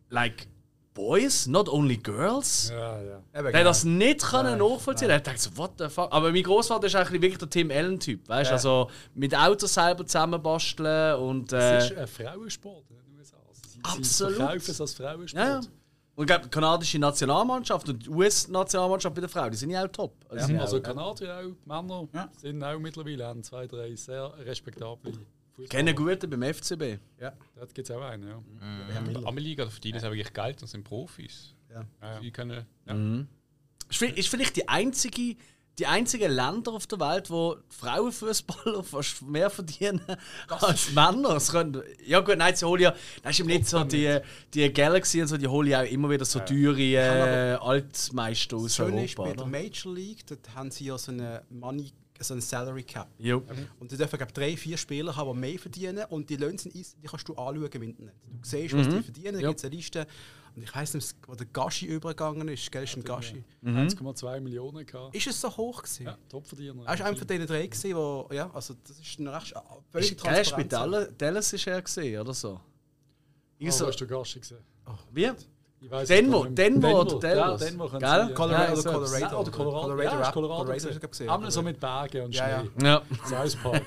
Like, 0.10 0.48
boys, 0.94 1.48
not 1.48 1.70
only 1.70 1.96
girls? 1.96 2.70
Ja, 2.70 3.02
ja. 3.02 3.24
Der 3.34 3.44
genau. 3.44 3.58
hat 3.60 3.66
das 3.66 3.86
nicht 3.86 4.22
können 4.22 4.58
nachvollziehen. 4.60 5.08
Der 5.08 5.22
dachte 5.22 5.40
so, 5.40 5.56
what 5.56 5.72
the 5.80 5.88
fuck. 5.88 6.12
Aber 6.12 6.34
mein 6.34 6.44
Großvater 6.44 6.88
ist 6.88 6.96
eigentlich 6.96 7.22
wirklich 7.22 7.38
der 7.38 7.50
Tim 7.50 7.72
Allen-Typ. 7.72 8.28
Weißt 8.28 8.50
du, 8.50 8.52
Ja. 8.52 8.56
also 8.58 8.90
mit 9.16 9.34
Autos 9.34 9.74
selber 9.74 10.06
zusammenbasteln 10.06 11.18
und. 11.22 11.54
Es 11.54 11.86
ist 11.86 11.92
Äh, 11.92 12.02
ein 12.02 12.08
Frauensport 12.08 12.84
in 12.90 12.98
den 12.98 13.18
USA. 13.18 13.38
Also 13.48 13.62
sie, 13.70 13.80
Absolut. 13.82 14.34
Sie 14.34 14.40
verkaufen 14.42 14.72
es 14.72 14.82
als 14.82 14.94
Frauensport. 14.94 15.46
ja, 15.46 15.50
ja. 15.54 15.62
Und 16.16 16.26
ich 16.26 16.28
glaube, 16.28 16.44
die 16.44 16.50
kanadische 16.50 17.00
Nationalmannschaft 17.00 17.90
und 17.90 18.06
die 18.06 18.10
US-Nationalmannschaft 18.10 19.16
bei 19.16 19.22
der 19.22 19.30
Frau, 19.30 19.50
die 19.50 19.58
sind 19.58 19.72
ja 19.72 19.84
auch 19.84 19.88
top. 19.88 20.14
Also, 20.30 20.36
die 20.46 20.52
sind 20.52 20.60
Also 20.60 20.80
Kanadier 20.82 21.38
auch, 21.40 21.66
Männer 21.66 22.08
Ja. 22.14 22.30
sind 22.38 22.62
auch 22.64 22.78
mittlerweile 22.78 23.26
haben 23.26 23.42
zwei, 23.42 23.66
drei 23.66 23.96
sehr 23.96 24.32
respektable 24.46 25.14
Fußballer. 25.56 25.68
kennen 25.70 25.96
gute 25.96 26.28
beim 26.28 26.44
FCB. 26.54 27.00
Ja. 27.20 27.34
Dort 27.56 27.74
gibt 27.74 27.90
es 27.90 27.96
auch 27.96 28.02
einen, 28.02 28.28
ja. 28.28 28.42
Herr 28.92 29.02
Miller. 29.02 29.28
Amelie 29.28 29.56
verdienen 29.56 30.00
sie 30.00 30.06
wirklich 30.12 30.34
Geld 30.34 30.62
und 30.62 30.68
sind 30.68 30.84
Profis. 30.84 31.54
Ja. 31.70 31.86
Ja, 32.02 32.14
ja. 32.16 32.20
Die 32.20 32.32
können, 32.32 32.66
ja. 32.88 32.96
Ist 33.90 34.02
vi- 34.02 34.14
Ist 34.18 34.30
vielleicht 34.30 34.56
die 34.56 34.68
einzige, 34.68 35.36
die 35.80 35.88
einzige 35.88 36.28
Länder 36.28 36.72
auf 36.74 36.86
der 36.88 37.00
Welt, 37.00 37.30
wo 37.32 37.56
die 37.56 37.76
Frauenfußballer 37.76 38.84
fast 38.84 39.22
mehr 39.24 39.50
verdienen 39.50 40.02
als 40.48 40.92
Männer. 40.94 41.36
Es 41.38 41.50
können, 41.52 41.82
ja 42.06 42.20
gut, 42.20 42.38
nein, 42.38 42.56
sie 42.56 42.66
holen 42.66 42.82
ja, 42.84 42.96
das 43.24 43.32
ist 43.34 43.40
eben 43.40 43.50
nicht 43.50 43.68
so 43.68 43.84
die, 43.84 44.20
die 44.54 44.72
Galaxy 44.72 45.22
und 45.22 45.28
so, 45.28 45.38
die 45.38 45.48
holen 45.48 45.68
ja 45.70 45.82
auch 45.82 45.86
immer 45.92 46.10
wieder 46.12 46.26
so 46.26 46.40
teure 46.40 46.80
äh, 46.80 47.54
Altmeister 47.60 48.58
aus 48.58 48.64
Das 48.66 48.76
Schöne 48.76 49.04
ist, 49.06 49.18
Europa. 49.18 49.30
bei 49.32 49.36
der 49.36 49.46
oder? 49.48 49.52
Major 49.52 49.94
League, 49.96 50.26
dort 50.28 50.54
haben 50.56 50.70
sie 50.72 50.86
ja 50.86 50.98
so 50.98 51.12
eine 51.12 51.44
Money, 51.50 51.92
so 52.24 52.34
eine 52.34 52.42
Salary 52.42 52.84
Cap. 52.84 53.10
Jo. 53.18 53.44
Und 53.80 53.92
die 53.92 53.98
dürfen 53.98 54.18
glaub, 54.18 54.34
drei, 54.34 54.56
vier 54.58 54.78
Spieler 54.78 55.16
haben, 55.16 55.34
die 55.34 55.40
mehr 55.40 55.60
verdienen 55.60 56.06
und 56.10 56.30
die 56.30 56.36
Löhne 56.38 56.58
sind, 56.58 56.76
eins- 56.76 56.96
die 57.02 57.08
kannst 57.08 57.28
du 57.28 57.34
anschauen 57.36 57.70
im 57.72 57.84
Internet. 57.84 58.14
Du 58.26 58.38
siehst, 58.48 58.76
was 58.76 58.88
die 58.88 59.02
verdienen, 59.02 59.40
da 59.42 59.48
gibt 59.48 59.60
es 59.60 59.66
eine 59.66 59.76
Liste. 59.76 60.08
Und 60.56 60.62
ich 60.62 60.76
weiß 60.76 60.94
nicht, 60.94 61.16
wo 61.26 61.34
der 61.34 61.48
Gashi 61.48 61.88
übergegangen 61.88 62.48
ist. 62.48 62.72
Gell, 62.72 62.84
ist 62.84 62.96
ein 62.96 63.04
Gashi. 63.04 63.44
1,2 63.66 64.40
Millionen 64.40 64.86
gehabt. 64.86 65.16
Ist 65.16 65.26
es 65.26 65.42
so 65.42 65.50
hoch 65.58 65.82
gewesen? 65.82 66.06
Ja, 66.06 66.18
Topverdiener. 66.30 66.84
Er 66.86 66.94
ist 66.94 67.02
einer 67.02 67.18
von 67.18 67.26
den 67.28 67.46
drei 67.48 67.66
gewesen, 67.66 67.96
wo, 67.96 68.30
ja, 68.32 68.52
also 68.54 68.76
das 68.88 69.00
ist 69.00 69.20
ein 69.20 69.28
recht 69.28 69.54
völlig 69.92 70.12
Ist, 70.12 70.24
er 70.26 70.42
ist 70.42 70.52
bei 70.52 70.64
transparent. 70.64 70.74
Dallas, 70.74 71.10
Dallas 71.18 71.54
ist 71.54 71.66
er 71.68 71.82
gesehen, 71.82 72.22
oder 72.22 72.34
so? 72.36 72.60
Ich 73.58 73.68
Oh, 73.70 73.72
so 73.72 73.88
hast 73.88 73.98
du 74.00 74.06
Gashi 74.06 74.40
gesehen? 74.42 74.60
wie? 75.12 75.26
Ich 75.26 75.32
Denver. 76.08 76.48
Denver 76.50 77.02
oder 77.02 77.20
Dallas? 77.20 77.62
Ja, 77.62 77.68
Denver 77.68 77.90
können 77.90 78.00
Gell? 78.00 78.28
sie, 78.28 78.34
Colorado, 78.34 78.64
Ja, 78.64 78.72
oder 78.72 78.82
so- 78.82 78.90
Colorado. 78.92 79.12
Nein, 79.12 79.34
oder 79.34 79.52
Colorado. 79.52 79.82
Colorado, 79.88 80.02
ja, 80.04 80.10
Colorado 80.32 80.32
Colorado 80.64 80.74
gesehen. 80.74 81.00
gesehen. 81.10 81.30
Einmal 81.30 81.52
so 81.52 81.62
mit 81.62 81.80
Bergen 81.80 82.26
und 82.26 82.36
Ja, 82.36 82.50
ja. 82.50 82.64
Schnee. 82.78 82.88
Ja. 82.88 83.02
South 83.30 83.56
Park. 83.58 83.84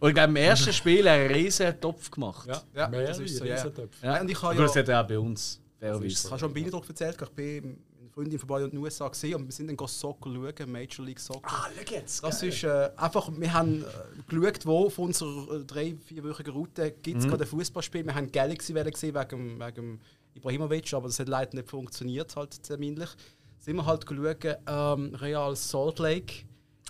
Und 0.00 0.08
ich 0.08 0.14
glaube, 0.14 0.28
im 0.30 0.36
ersten 0.36 0.72
Spiel 0.72 1.06
einen 1.06 1.30
riesen 1.32 1.80
Topf 1.80 2.10
gemacht. 2.10 2.48
Ja, 2.48 2.62
Ja, 2.74 2.88
das 2.88 3.18
ist 3.18 3.36
so, 3.36 3.44
ja. 3.44 3.56
Ja. 4.02 4.20
Und 4.20 4.30
ich 4.30 4.42
habe 4.42 4.56
Gut, 4.56 4.64
das 4.64 4.74
ja- 4.74 4.80
hat 4.82 4.88
er 4.88 5.02
auch 5.02 5.06
bei 5.08 5.18
uns. 5.18 5.60
Wer 5.80 5.94
ist 5.94 6.02
weiß. 6.04 6.24
Ich 6.24 6.30
habe 6.30 6.38
schon 6.40 6.48
im 6.50 6.54
Bienendruck 6.54 6.88
erzählt, 6.88 7.16
ich 7.20 7.28
bin 7.30 7.78
Freundin 8.14 8.38
von 8.38 8.46
beiden 8.46 8.66
in 8.66 8.70
den 8.72 8.78
USA 8.80 9.08
gesehen 9.08 9.36
und 9.36 9.46
wir 9.46 9.52
sind 9.52 9.68
dann 9.68 9.76
go 9.76 9.86
Soccer 9.86 10.30
schauen, 10.30 10.70
Major 10.70 11.04
League 11.04 11.18
Soccer. 11.18 11.40
Ah, 11.44 11.66
schau 11.74 11.94
jetzt. 11.94 12.22
Das 12.22 12.42
ist 12.42 12.62
äh, 12.62 12.90
einfach, 12.96 13.30
wir 13.34 13.52
haben 13.54 13.82
äh, 13.82 14.34
geschaut, 14.36 14.66
wo 14.66 14.90
von 14.90 15.06
unserer 15.06 15.56
äh, 15.60 15.64
drei, 15.64 15.96
vierwöchigen 16.06 16.52
Route 16.52 16.90
gibt 17.02 17.20
es 17.20 17.26
gerade 17.26 17.44
ein 17.44 17.48
Fußballspiel. 17.48 18.04
Wir 18.04 18.14
haben 18.14 18.30
Galaxy 18.30 18.74
gesehen 18.74 19.14
wegen, 19.14 19.58
wegen 19.60 19.74
dem 19.74 20.00
Ibrahimovic, 20.34 20.92
aber 20.94 21.08
das 21.08 21.18
hat 21.18 21.28
leider 21.28 21.56
nicht 21.56 21.68
funktioniert, 21.68 22.34
halt 22.36 22.62
terminlich. 22.62 23.10
Sind 23.58 23.76
wir 23.76 23.86
halt 23.86 24.06
geschaut, 24.06 24.58
ähm, 24.66 25.14
Real 25.14 25.54
Salt 25.54 25.98
Lake 25.98 26.44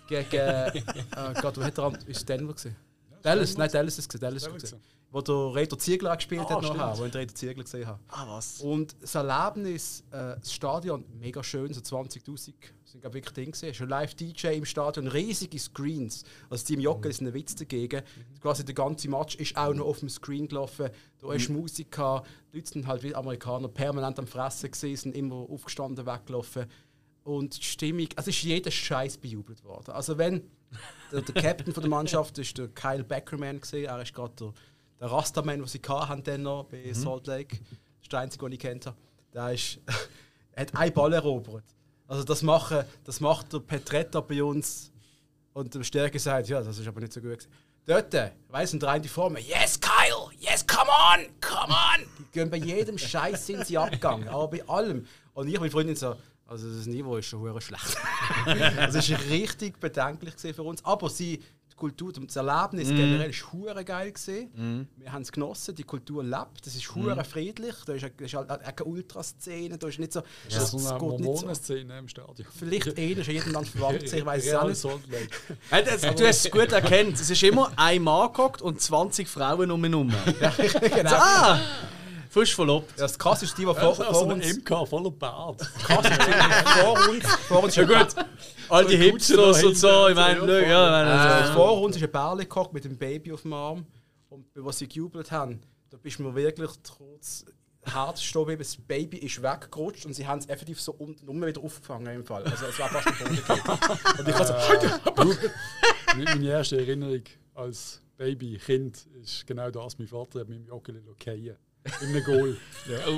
gegen, 0.07 0.25
äh, 0.35 0.83
Gott, 1.41 1.57
wo 1.57 1.63
hat 1.63 1.77
er 1.77 1.83
am, 1.83 1.97
ist 2.07 2.27
Denver 2.27 2.53
gesehen? 2.53 2.75
Dallas, 3.21 3.57
nein, 3.57 3.69
Dallas 3.71 3.99
ist 3.99 4.13
es, 4.13 4.19
Dallas 4.19 4.47
ist. 4.47 4.75
Wo 5.13 5.21
der 5.21 5.35
Reiter 5.53 5.77
Ziegler 5.77 6.15
gespielt 6.15 6.41
Ah, 6.41 6.55
hat 6.55 6.61
nachher, 6.63 6.75
stimmt. 6.95 6.97
wo 6.97 7.05
ich 7.05 7.11
den 7.11 7.19
Reiter 7.21 7.35
Ziegler 7.35 7.63
gesehen 7.63 7.85
habe. 7.87 7.99
Ah, 8.09 8.25
was? 8.27 8.59
Und 8.61 8.95
das 8.99 9.13
Erlebnis, 9.13 10.03
äh, 10.09 10.35
das 10.39 10.51
Stadion, 10.51 11.05
mega 11.19 11.43
schön, 11.43 11.71
so 11.71 11.81
20'000 11.81 12.35
sind 12.83 13.01
glaub, 13.01 13.13
wirklich 13.13 13.33
Ding 13.33 13.51
gesehen. 13.51 13.73
Schon 13.75 13.89
Live-DJ 13.89 14.47
im 14.57 14.65
Stadion, 14.65 15.07
riesige 15.07 15.59
Screens. 15.59 16.23
Also 16.49 16.65
Team 16.65 16.79
Jocke 16.79 17.09
ist 17.09 17.21
ein 17.21 17.31
Witz 17.33 17.53
dagegen. 17.55 18.01
Quasi 18.41 18.65
der 18.65 18.73
ganze 18.75 19.07
Match 19.07 19.35
ist 19.35 19.55
auch 19.55 19.73
noch 19.73 19.85
auf 19.85 19.99
dem 19.99 20.09
Screen 20.09 20.47
gelaufen. 20.47 20.89
Da 21.19 21.31
ist 21.33 21.47
Musik 21.49 21.91
gehabt. 21.91 22.27
Die 22.51 22.57
Leute 22.57 22.69
sind 22.71 22.87
halt 22.87 23.03
wie 23.03 23.13
Amerikaner 23.13 23.67
permanent 23.67 24.17
am 24.17 24.25
Fressen 24.27 24.71
gewesen, 24.71 24.95
sind 24.97 25.15
immer 25.15 25.35
aufgestanden, 25.35 26.05
weggelaufen. 26.07 26.65
Und 27.23 27.57
die 27.57 27.63
Stimmung, 27.63 28.07
also 28.15 28.29
ist 28.31 28.41
jeder 28.41 28.69
Scheiß 28.71 29.17
bejubelt 29.17 29.63
worden. 29.63 29.91
Also 29.91 30.17
wenn 30.17 30.41
der, 31.11 31.21
der 31.21 31.41
Captain 31.41 31.71
von 31.71 31.81
der 31.81 31.89
Mannschaft 31.89 32.37
ist 32.39 32.57
der 32.57 32.67
Kyle 32.69 33.03
Beckerman 33.03 33.61
gesehen, 33.61 33.85
er 33.85 34.01
ist 34.01 34.13
gerade 34.13 34.33
der, 34.39 34.53
der 35.03 35.11
Rastaman, 35.11 35.59
den 35.59 35.67
sie 35.67 35.81
hatten 35.85 36.23
dann 36.23 36.43
noch 36.43 36.63
bei 36.63 36.93
Salt 36.93 37.27
Lake. 37.27 37.57
Das 37.57 38.03
ist 38.03 38.11
der 38.13 38.19
einzige, 38.19 38.45
den 38.45 38.53
ich 38.53 38.59
kennt 38.59 38.85
habe. 38.85 38.95
Der 39.33 39.51
ist, 39.51 39.79
hat 40.55 40.73
einen 40.73 40.93
Ball 40.93 41.11
erobert. 41.11 41.65
Also 42.07 42.23
das, 42.23 42.41
machen, 42.41 42.85
das 43.03 43.19
macht 43.19 43.51
der 43.51 43.59
Petretta 43.59 44.21
bei 44.21 44.41
uns 44.41 44.93
und 45.51 45.75
der 45.75 45.83
Stärke 45.83 46.17
sagt, 46.19 46.47
ja, 46.47 46.61
das 46.61 46.77
ist 46.77 46.87
aber 46.87 47.01
nicht 47.01 47.11
so 47.11 47.19
gut. 47.19 47.31
gewesen. 47.31 47.49
Dort, 47.85 48.13
weiss 48.47 48.73
und 48.73 48.81
rein 48.85 49.01
die 49.01 49.09
Formen, 49.09 49.43
yes 49.43 49.77
Kyle, 49.77 50.29
yes, 50.39 50.65
come 50.65 50.89
on, 50.89 51.25
come 51.41 51.73
on. 51.73 52.07
Die 52.19 52.31
gehen 52.31 52.49
bei 52.49 52.57
jedem 52.57 52.97
Scheiß 52.97 53.45
sind 53.45 53.67
sie 53.67 53.77
abgegangen, 53.77 54.29
aber 54.29 54.47
bei 54.47 54.65
allem. 54.69 55.05
Und 55.33 55.49
ich, 55.49 55.59
meine 55.59 55.69
Freundin 55.69 55.97
so, 55.97 56.15
also 56.45 56.73
das 56.73 56.85
Niveau 56.85 57.17
ist 57.17 57.25
schon 57.25 57.59
schlecht. 57.59 57.97
das 58.77 58.95
ist 58.95 59.09
richtig 59.29 59.81
bedenklich 59.81 60.35
für 60.37 60.63
uns. 60.63 60.83
Aber 60.85 61.09
sie, 61.09 61.41
die 61.73 61.77
Kultur, 61.77 62.13
das 62.13 62.35
Erlebnis 62.35 62.89
generell 62.89 63.29
ist 63.29 63.51
hure 63.51 63.83
geil 63.83 64.11
gesehen. 64.11 64.87
Wir 64.97 65.11
haben 65.11 65.23
es 65.23 65.31
genossen, 65.31 65.75
die 65.75 65.83
Kultur 65.83 66.23
lebt. 66.23 66.65
Das 66.65 66.75
ist 66.75 66.93
hure 66.95 67.23
friedlich. 67.23 67.75
Da 67.85 67.93
ist, 67.93 68.05
ist 68.17 68.33
halt 68.33 68.49
auch 68.51 68.59
keine 68.61 68.89
Ultraszene. 68.89 69.77
Da 69.77 69.87
ist 69.87 69.99
nicht 69.99 70.13
so. 70.13 70.21
Das 70.49 70.71
ist 70.71 70.71
so 70.71 70.77
eine 70.77 70.99
nicht 71.03 71.23
so. 71.23 71.25
Mormonenszene 71.25 71.97
im 71.97 72.07
Stadion. 72.07 72.47
Vielleicht 72.57 72.97
eh, 72.97 73.15
das 73.15 73.23
ist 73.23 73.27
in 73.29 73.35
jedem 73.35 73.53
Land 73.53 73.67
verwandt. 73.67 74.03
Ich 74.03 74.25
weiß 74.25 74.45
es 74.45 74.85
auch 74.85 74.99
nicht. 75.07 75.31
Hey, 75.69 75.83
das, 75.83 76.01
du 76.01 76.27
hast 76.27 76.45
es 76.45 76.51
gut 76.51 76.71
erkannt. 76.71 77.15
Es 77.15 77.29
ist 77.29 77.43
immer 77.43 77.71
ein 77.75 78.01
Mann 78.01 78.29
und 78.61 78.79
20 78.79 79.27
Frauen 79.27 79.71
um 79.71 79.83
ihn 79.83 79.91
herum. 79.91 80.13
genau. 80.95 81.11
Ah! 81.13 81.59
Frisch 82.29 82.55
verlobt. 82.55 82.91
Ja, 82.97 83.03
das 83.03 83.17
krass 83.19 83.43
ist 83.43 83.55
die, 83.57 83.61
die 83.61 83.65
vor, 83.65 83.75
Also 83.75 84.03
vor 84.03 84.23
ein 84.23 84.41
uns. 84.41 84.57
MK 84.57 84.87
voller 84.87 85.11
Bart. 85.11 85.59
Krass 85.83 86.05
ist 86.05 86.19
die, 86.19 86.31
die 86.31 86.81
vor 86.81 87.09
uns. 87.09 87.25
Vor 87.47 87.63
uns 87.63 87.75
Ja 87.75 87.83
gut, 87.83 88.07
all 88.73 88.85
die 88.85 88.97
Hipsters 88.97 89.63
und 89.63 89.77
so, 89.77 90.07
ich 90.07 90.15
meine, 90.15 90.67
ja, 90.67 91.51
vor 91.53 91.81
uns 91.81 91.95
ist 91.95 92.03
ein 92.03 92.11
Bärli 92.11 92.43
gekocht 92.43 92.73
mit 92.73 92.83
dem 92.83 92.97
Baby 92.97 93.31
auf 93.31 93.43
dem 93.43 93.53
Arm. 93.53 93.85
Und 94.29 94.47
was 94.55 94.79
sie 94.79 94.87
gejubelt 94.87 95.31
haben, 95.31 95.61
da 95.89 95.97
bist 95.97 96.17
du 96.17 96.23
mir 96.23 96.35
wirklich 96.35 96.71
kurz 96.97 97.45
stehen 98.15 98.41
geblieben. 98.41 98.59
Das 98.59 98.77
Baby 98.77 99.17
ist 99.17 99.41
weggerutscht 99.43 100.05
und 100.05 100.13
sie 100.13 100.25
haben 100.25 100.39
es 100.39 100.47
effektiv 100.47 100.81
so 100.81 100.93
unten 100.93 101.27
rum 101.27 101.45
wieder 101.45 101.61
aufgefangen 101.61 102.15
im 102.15 102.25
Fall. 102.25 102.43
Also 102.43 102.65
es 102.65 102.79
war 102.79 102.89
fast 102.89 103.07
am 103.07 103.15
Boden. 103.17 104.19
Und 104.19 104.27
ich 104.27 104.35
habe 104.35 105.33
so, 105.33 105.37
Meine 106.15 106.47
erste 106.47 106.77
Erinnerung 106.77 107.23
als 107.53 108.01
Baby, 108.17 108.57
Kind, 108.57 109.05
ist 109.21 109.45
genau 109.45 109.69
das. 109.69 109.99
Mein 109.99 110.07
Vater 110.07 110.39
hat 110.39 110.49
mich 110.49 110.57
im 110.57 110.65
Joggeli 110.65 111.01
fallen. 111.01 111.57
In 112.01 112.07
einem 112.07 112.23
Goal. 112.23 112.57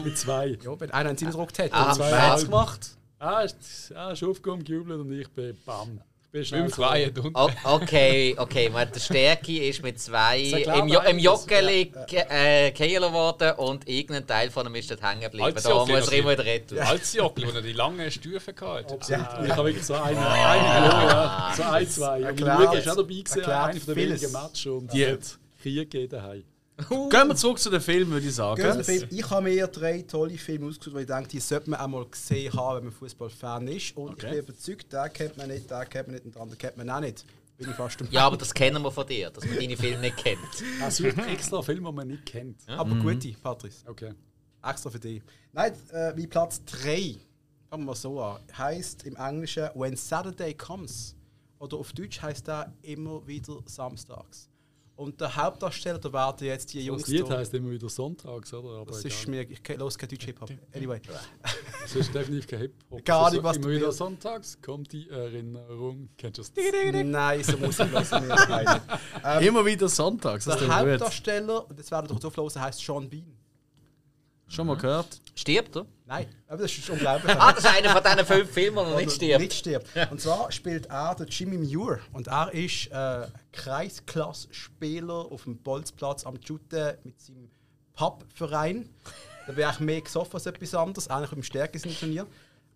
Mit 0.04 0.18
zwei. 0.18 0.58
ja, 0.62 0.80
wenn 0.80 0.92
einer 0.92 1.10
einen 1.10 1.18
Sinnesdruck 1.18 1.58
hat. 1.58 1.72
Ah, 1.72 1.90
und 1.90 1.96
zwei 1.96 2.12
wer 2.12 2.32
hat's 2.32 2.46
gemacht? 2.46 2.98
Ah, 3.20 3.42
ist, 3.42 3.94
ah, 3.96 4.12
ist 4.12 4.24
aufgekommen, 4.24 4.64
gejubelt 4.64 5.00
und 5.00 5.12
ich 5.20 5.28
bin 5.30 5.58
BAM. 5.66 6.00
Ich 6.26 6.32
bin 6.32 6.46
schnell 6.46 6.62
Im 6.66 6.70
Freien. 6.70 7.18
Und 7.18 7.34
O- 7.38 7.50
Okay, 7.64 8.36
okay, 8.38 8.70
man, 8.70 8.92
der 8.92 9.00
Stärke 9.00 9.58
ist 9.70 9.82
mit 9.82 9.98
zwei 10.02 10.42
im, 10.42 10.90
jo 10.90 11.00
im 11.00 11.18
Joggeli 11.18 11.94
äh, 12.12 12.72
geheilt 12.72 13.14
worden 13.14 13.54
und 13.54 13.88
irgendein 13.88 14.28
Teil 14.28 14.52
von 14.52 14.68
ihm 14.68 14.76
ist 14.76 14.92
dort 14.92 15.02
hängen 15.02 15.22
geblieben. 15.22 15.46
Als 15.46 15.64
Da 15.64 15.70
Joggeli 15.70 15.98
muss 15.98 16.08
er 16.12 16.18
immer 16.20 16.32
wieder 16.34 16.46
retten. 16.46 16.80
als 16.80 17.14
Jockli, 17.14 17.48
wo 17.48 17.52
er 17.52 17.62
die 17.62 17.72
langen 17.72 18.12
Stufen 18.12 18.54
hatte. 18.60 18.94
Und 18.94 19.10
ich 19.10 19.16
habe 19.18 19.66
wirklich 19.66 19.86
so 19.86 19.94
eine, 19.94 20.20
eine 20.30 20.90
Goal, 20.90 21.08
ja. 21.08 21.54
So 21.56 21.64
ein, 21.64 21.88
zwei. 21.90 22.30
Und 22.30 22.40
ist 22.42 22.90
auch 22.90 22.96
dabei 22.98 23.04
gewesen, 23.04 23.44
einer 23.46 23.74
der 23.74 23.96
vieles. 23.96 23.96
wenigen 23.96 24.32
Matches 24.34 24.66
und 24.66 24.92
hat 24.92 25.40
Krieg 25.62 25.90
gegeben 25.90 26.10
daheim. 26.10 26.44
Gehen 26.78 27.28
wir 27.30 27.36
zurück 27.36 27.58
zu 27.58 27.70
dem 27.70 27.80
Film, 27.82 28.10
würde 28.12 28.28
ich 28.28 28.36
sagen. 28.36 28.84
Film. 28.84 29.08
Ich 29.10 29.30
habe 29.30 29.44
mir 29.44 29.68
drei 29.68 30.02
tolle 30.02 30.38
Filme 30.38 30.68
ausgesucht, 30.68 30.94
wo 30.96 31.00
ich 31.00 31.06
denke, 31.08 31.30
die 31.30 31.40
sollte 31.40 31.70
man 31.70 31.80
einmal 31.80 32.06
gesehen 32.06 32.52
haben, 32.54 32.78
wenn 32.78 32.84
man 32.86 32.94
Fußballfan 32.94 33.68
ist. 33.70 33.96
Und 33.96 34.12
Okay. 34.12 34.26
ich 34.26 34.32
bin 34.32 34.40
überzeugt, 34.40 34.92
den 34.94 35.14
kennt 35.14 35.38
man 35.38 35.48
nicht, 35.48 35.72
den 35.72 35.90
kennt 35.90 36.08
man 36.08 36.16
nicht 36.16 36.26
und 36.26 36.36
den 36.36 36.42
anderen 36.42 36.58
kennt 36.58 36.78
man 36.78 36.90
auch 36.90 37.00
nicht. 37.00 37.26
Bin 37.58 37.70
ich 37.70 37.76
fast 37.76 37.98
Ja, 38.12 38.28
aber 38.28 38.36
das 38.36 38.54
kennen 38.54 38.84
wir 38.84 38.92
von 38.92 39.08
dir, 39.08 39.30
dass 39.30 39.46
man 39.46 39.56
deine 39.56 39.78
Filme 39.78 40.02
nicht 40.02 40.18
kennt. 40.18 40.40
Sucht 40.92 41.18
extra 41.30 41.62
Filme, 41.62 41.90
die 41.90 41.96
man 41.96 42.08
nicht 42.10 42.26
kennt. 42.26 42.58
Aber 42.68 42.94
gute, 42.96 43.32
Patrice. 43.42 43.84
Okay. 43.88 44.12
Extra 44.62 44.90
für 44.90 45.00
dich. 45.00 45.22
Nein, 45.54 45.72
äh, 45.94 46.12
mein 46.14 46.28
Platz 46.30 46.62
3, 46.66 47.16
fangen 47.70 47.84
wir 47.84 47.86
mal 47.86 47.96
so 47.96 48.20
an, 48.22 48.42
heißt 48.58 49.04
im 49.06 49.16
Englischen 49.16 49.70
When 49.76 49.96
Saturday 49.96 50.54
Comes. 50.54 51.16
Oder 51.60 51.78
auf 51.78 51.94
Deutsch 51.94 52.22
heißt 52.22 52.50
er 52.50 52.74
immer 52.82 53.26
wieder 53.26 53.60
samstags. 53.66 54.50
Und 54.98 55.20
der 55.20 55.36
Hauptdarsteller, 55.36 56.00
da 56.00 56.14
werden 56.14 56.48
jetzt 56.48 56.74
die 56.74 56.86
Jungs. 56.86 57.02
Das 57.02 57.10
Lied 57.10 57.30
da- 57.30 57.38
heisst 57.38 57.54
immer 57.54 57.70
wieder 57.72 57.90
Sonntags, 57.90 58.54
oder? 58.54 58.80
Aber 58.80 58.92
das 58.92 59.00
egal. 59.04 59.12
ist 59.12 59.28
mir, 59.28 59.42
ich 59.42 59.78
los 59.78 59.98
kein 59.98 60.08
Deutsch 60.08 60.24
Hip-Hop. 60.26 60.50
Anyway. 60.74 61.02
Das 61.82 61.96
ist 61.96 62.16
definitiv 62.16 62.48
kein 62.48 62.60
Hip-Hop. 62.62 63.04
Gar 63.06 63.24
Das 63.26 63.34
nicht, 63.34 63.44
was 63.44 63.58
Immer 63.58 63.66
du 63.68 63.72
wieder 63.74 63.86
willst. 63.88 63.98
Sonntags 63.98 64.58
kommt 64.62 64.94
die 64.94 65.10
Erinnerung. 65.10 66.08
Kennst 66.18 66.38
du 66.38 66.44
das? 66.44 67.04
Nein, 67.04 67.44
so 67.44 67.58
muss 67.58 67.78
ich 67.78 67.92
los 67.92 68.12
nicht. 68.12 68.50
Nein. 68.50 69.44
Immer 69.44 69.66
wieder 69.66 69.90
sonntags, 69.90 70.46
das 70.46 70.60
Der. 70.60 70.94
Hauptdarsteller, 70.94 71.70
und 71.70 71.78
das 71.78 71.92
werden 71.92 72.18
doch 72.18 72.38
hören, 72.38 72.62
heißt 72.62 72.80
Sean 72.80 73.10
Bean. 73.10 73.38
Schon 74.48 74.68
mal 74.68 74.78
gehört? 74.78 75.20
Stirbt 75.34 75.76
er? 75.76 75.88
Nein, 76.06 76.28
aber 76.48 76.62
das 76.62 76.78
ist 76.78 76.88
unglaublich. 76.88 77.36
Ah, 77.36 77.52
das 77.52 77.64
ist 77.64 77.76
einer 77.76 77.90
von 77.90 78.04
diesen 78.04 78.26
fünf 78.28 78.52
Filmen, 78.52 78.86
der 78.86 78.96
nicht 78.98 79.12
stirbt. 79.14 79.42
Nicht 79.42 79.54
stirbt. 79.54 79.88
Und 80.12 80.22
zwar 80.22 80.52
spielt 80.52 80.86
er 80.86 81.16
der 81.16 81.26
Jimmy 81.26 81.58
Muir. 81.58 82.00
Und 82.14 82.28
er 82.28 82.54
ist 82.54 82.92
äh, 82.92 83.26
Kreisklasse-Spieler 83.56 85.32
auf 85.32 85.44
dem 85.44 85.58
Bolzplatz 85.58 86.26
am 86.26 86.36
Jute 86.38 87.00
mit 87.04 87.20
seinem 87.20 87.50
Pub-Verein. 87.94 88.90
Da 89.48 89.56
wäre 89.56 89.72
ich 89.72 89.80
mehr 89.80 90.02
gesoffen 90.02 90.36
als 90.36 90.46
etwas 90.46 90.76
anderes, 90.76 91.08
eigentlich 91.08 91.32
im 91.32 91.44
stärksten 91.44 91.96
Turnier. 91.96 92.28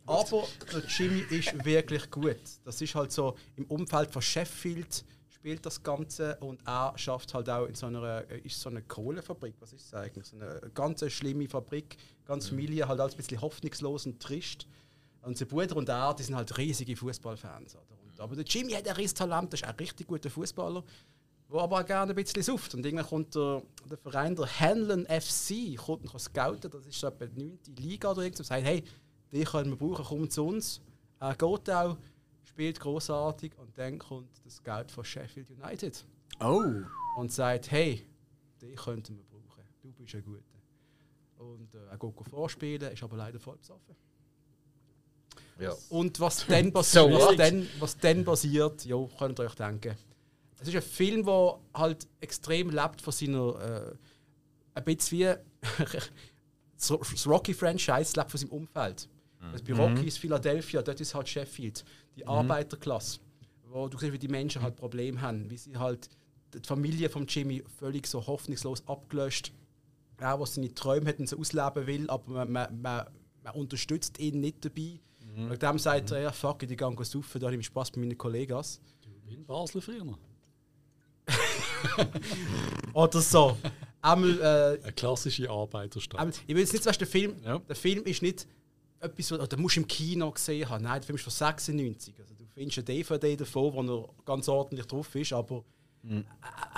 Aber 0.05 0.47
der 0.71 0.83
Jimmy 0.87 1.19
ist 1.29 1.65
wirklich 1.65 2.09
gut. 2.09 2.39
Das 2.63 2.81
ist 2.81 2.95
halt 2.95 3.11
so 3.11 3.35
im 3.55 3.65
Umfeld 3.65 4.11
von 4.11 4.21
Sheffield 4.21 5.03
spielt 5.39 5.65
das 5.65 5.81
Ganze 5.83 6.35
und 6.41 6.59
er 6.67 6.93
schafft 6.97 7.33
halt 7.33 7.49
auch 7.49 7.65
in 7.65 7.73
so 7.73 7.85
einer 7.85 8.29
äh, 8.29 8.39
ist 8.39 8.59
so 8.59 8.69
eine 8.69 8.81
Kohlefabrik. 8.81 9.55
Was 9.59 9.71
ist 9.71 9.93
das 9.93 10.01
eigentlich? 10.01 10.27
So 10.27 10.35
eine 10.35 10.59
ganz 10.73 11.09
schlimme 11.11 11.47
Fabrik, 11.47 11.97
ganz 12.25 12.49
Familie, 12.49 12.87
halt 12.87 12.99
alles 12.99 13.13
ein 13.13 13.17
bisschen 13.17 13.39
hoffnungslos 13.39 14.05
und 14.05 14.19
trist. 14.21 14.67
Und 15.21 15.37
sein 15.37 15.47
Bruder 15.47 15.77
und 15.77 15.87
er, 15.87 16.13
die 16.13 16.23
sind 16.23 16.35
halt 16.35 16.57
riesige 16.57 16.95
Fußballfans. 16.95 17.75
Oder? 17.75 17.98
Und, 18.19 18.23
aber 18.23 18.35
der 18.35 18.45
Jimmy 18.45 18.73
hat 18.73 18.87
ein 18.87 18.95
riesiges 18.95 19.13
Talent, 19.13 19.53
das 19.53 19.61
ist 19.61 19.67
ein 19.67 19.75
richtig 19.75 20.07
guter 20.07 20.29
Fußballer, 20.29 20.83
der 21.51 21.59
aber 21.59 21.79
auch 21.79 21.85
gerne 21.85 22.11
ein 22.11 22.15
bisschen 22.15 22.43
suft. 22.43 22.75
Und 22.75 22.85
irgendwann 22.85 23.07
kommt 23.07 23.33
der, 23.35 23.63
der 23.89 23.97
Verein, 23.97 24.35
der 24.35 24.59
Hanlon 24.59 25.05
FC, 25.05 25.77
kommt 25.77 26.05
noch 26.05 26.19
scouten, 26.19 26.69
das 26.69 26.85
ist 26.85 26.99
so 26.99 27.07
etwa 27.07 27.25
die 27.25 27.39
9. 27.43 27.59
Liga 27.77 28.11
oder 28.11 28.21
irgendwas, 28.23 28.39
und 28.41 28.45
sagt, 28.47 28.63
hey, 28.65 28.83
die 29.31 29.43
können 29.43 29.69
wir 29.71 29.77
brauchen, 29.77 30.05
komm 30.05 30.29
zu 30.29 30.45
uns. 30.45 30.81
Er 31.19 31.35
geht 31.35 31.69
auch, 31.69 31.97
spielt 32.43 32.79
großartig 32.79 33.57
und 33.57 33.77
dann 33.77 33.99
kommt 33.99 34.29
das 34.43 34.55
Scout 34.55 34.91
von 34.93 35.03
Sheffield 35.03 35.49
United 35.51 36.05
Oh. 36.41 36.63
und 37.17 37.31
sagt, 37.31 37.71
hey, 37.71 38.05
die 38.61 38.73
könnten 38.75 39.17
wir 39.17 39.23
brauchen. 39.23 39.63
Du 39.81 39.91
bist 39.91 40.15
ein 40.15 40.23
guter. 40.23 40.43
und 41.37 41.73
äh, 41.73 41.85
er 41.89 41.97
geht 41.97 42.27
vorspielen, 42.29 42.91
ist 42.91 43.03
aber 43.03 43.17
leider 43.17 43.39
voll 43.39 43.57
besoffen. 43.57 43.95
Ja. 45.59 45.75
Und 45.89 46.19
was 46.19 46.45
dann 46.47 46.71
passiert, 46.73 47.11
was, 47.11 47.35
dann, 47.35 47.67
was 47.79 47.97
dann 47.97 48.23
passiert, 48.23 48.85
ja, 48.85 48.97
könnt 49.17 49.39
ihr 49.39 49.45
euch 49.45 49.55
denken. 49.55 49.95
Es 50.59 50.67
ist 50.67 50.75
ein 50.75 50.81
Film, 50.81 51.25
der 51.25 51.59
halt 51.73 52.07
extrem 52.19 52.69
lebt 52.69 53.01
von 53.01 53.13
seiner, 53.13 53.59
äh, 53.59 53.95
ein 54.75 54.83
bisschen 54.83 55.19
wie 55.19 55.35
das 56.75 57.27
Rocky-Franchise 57.27 58.13
lebt 58.17 58.31
von 58.31 58.39
seinem 58.39 58.51
Umfeld. 58.51 59.07
Also 59.41 59.63
bei 59.63 59.73
Rocky 59.73 60.05
ist 60.05 60.19
Philadelphia, 60.19 60.81
dort 60.81 60.99
ist 60.99 61.15
halt 61.15 61.29
Sheffield, 61.29 61.85
die 62.15 62.27
Arbeiterklasse, 62.27 63.19
wo 63.69 63.87
du 63.87 63.97
siehst, 63.97 64.11
wie 64.11 64.19
die 64.19 64.27
Menschen 64.27 64.61
halt 64.61 64.75
Probleme 64.75 65.21
haben, 65.21 65.49
wie 65.49 65.57
sie 65.57 65.77
halt 65.77 66.09
die 66.53 66.59
Familie 66.67 67.09
von 67.09 67.25
Jimmy 67.25 67.63
völlig 67.77 68.05
so 68.07 68.25
hoffnungslos 68.25 68.85
abgelöscht, 68.87 69.53
auch 70.21 70.41
was 70.41 70.55
seine 70.55 70.73
Träume 70.73 71.07
hat 71.07 71.19
und 71.19 71.29
so 71.29 71.37
ausleben 71.37 71.87
will, 71.87 72.09
aber 72.09 72.31
man, 72.31 72.51
man, 72.51 72.81
man, 72.81 73.05
man 73.43 73.53
unterstützt 73.53 74.19
ihn 74.19 74.41
nicht 74.41 74.65
dabei. 74.65 74.99
Mhm. 75.45 75.49
Wegen 75.49 75.59
dem 75.59 75.79
sagt 75.79 76.11
er, 76.11 76.21
ja, 76.21 76.31
fuck, 76.31 76.63
it, 76.63 76.71
ich 76.71 76.77
gehe 76.77 77.05
saufen, 77.05 77.39
da 77.39 77.47
habe 77.47 77.55
ich 77.55 77.65
Spaß 77.65 77.91
bei 77.91 77.99
meinen 78.01 78.17
Kollegen. 78.17 78.61
Wie 79.25 79.33
in 79.35 79.45
Basel 79.45 79.81
früher. 79.81 80.17
Oder 82.93 83.21
so. 83.21 83.57
Einmal, 84.01 84.39
äh, 84.39 84.83
Eine 84.83 84.93
klassische 84.93 85.49
Arbeiterstadt. 85.49 86.19
einmal, 86.19 86.33
ich 86.47 86.55
will 86.55 86.59
jetzt 86.61 86.71
nicht 86.73 86.83
sagen, 86.83 86.97
der 86.99 87.07
Film, 87.07 87.35
Ja. 87.43 87.59
der 87.59 87.75
Film 87.75 88.03
ist 88.05 88.21
nicht 88.21 88.47
etwas, 89.01 89.31
was- 89.31 89.39
oder 89.39 89.57
musst 89.57 89.75
du 89.75 89.81
im 89.81 89.87
Kino 89.87 90.31
gesehen 90.31 90.67
haben. 90.69 90.83
Nein, 90.83 90.95
der 91.01 91.03
Film 91.03 91.15
ist 91.17 91.23
von 91.23 91.31
96. 91.31 92.15
Also 92.19 92.33
du 92.33 92.45
findest 92.45 92.77
eine 92.79 92.85
DVD 92.85 93.35
davon, 93.35 93.73
wo 93.87 94.01
er 94.17 94.23
ganz 94.25 94.47
ordentlich 94.49 94.85
drauf 94.87 95.13
ist, 95.15 95.33
aber 95.33 95.63
er- 96.03 96.23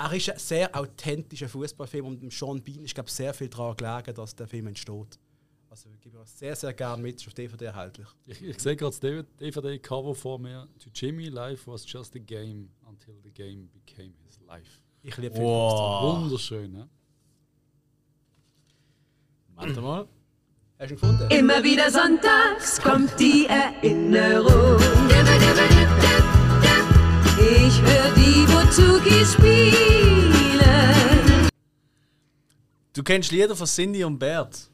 er 0.04 0.12
ist 0.12 0.30
ein 0.30 0.38
sehr 0.38 0.76
authentischer 0.76 1.48
Fußballfilm 1.48 2.06
und 2.06 2.32
Sean 2.32 2.60
Bean 2.62 2.84
ist 2.84 2.94
glaube 2.94 3.10
sehr 3.10 3.32
viel 3.32 3.48
daran 3.48 3.76
gelegen, 3.76 4.14
dass 4.14 4.34
der 4.34 4.46
Film 4.48 4.66
entsteht. 4.66 5.18
Euch 6.22 6.30
sehr, 6.30 6.54
sehr 6.54 6.72
gerne 6.72 7.02
mit, 7.02 7.16
ist 7.16 7.26
auf 7.26 7.34
DVD 7.34 7.64
erhältlich. 7.64 8.06
Ich, 8.26 8.40
ich 8.40 8.60
sehe 8.60 8.76
gerade 8.76 8.92
das 8.92 9.00
DVD-Cover 9.40 10.14
vor 10.14 10.38
mir. 10.38 10.68
To 10.78 10.88
Jimmy, 10.94 11.26
life 11.26 11.68
was 11.68 11.84
just 11.84 12.14
a 12.14 12.20
game 12.20 12.68
until 12.86 13.14
the 13.24 13.30
game 13.32 13.68
became 13.72 14.14
his 14.24 14.38
life. 14.46 14.80
Ich 15.02 15.16
liebe 15.16 15.34
Wow. 15.36 16.22
Wunderschön, 16.22 16.70
ne? 16.70 16.88
Warte 19.56 19.80
mal. 19.80 20.06
Hast 20.78 20.90
du 20.90 20.94
ihn 20.94 21.00
gefunden? 21.00 21.30
Immer 21.30 21.64
wieder 21.64 21.90
sonntags 21.90 22.80
kommt 22.80 23.18
die 23.18 23.46
Erinnerung. 23.48 24.78
Ich 27.36 27.82
höre 27.82 28.14
die 28.14 28.46
Buzukis 28.46 29.32
spielen. 29.32 30.32
Du 32.92 33.02
kennst 33.02 33.32
Lieder 33.32 33.56
von 33.56 33.66
Cindy 33.66 34.04
und 34.04 34.20
Bert. 34.20 34.71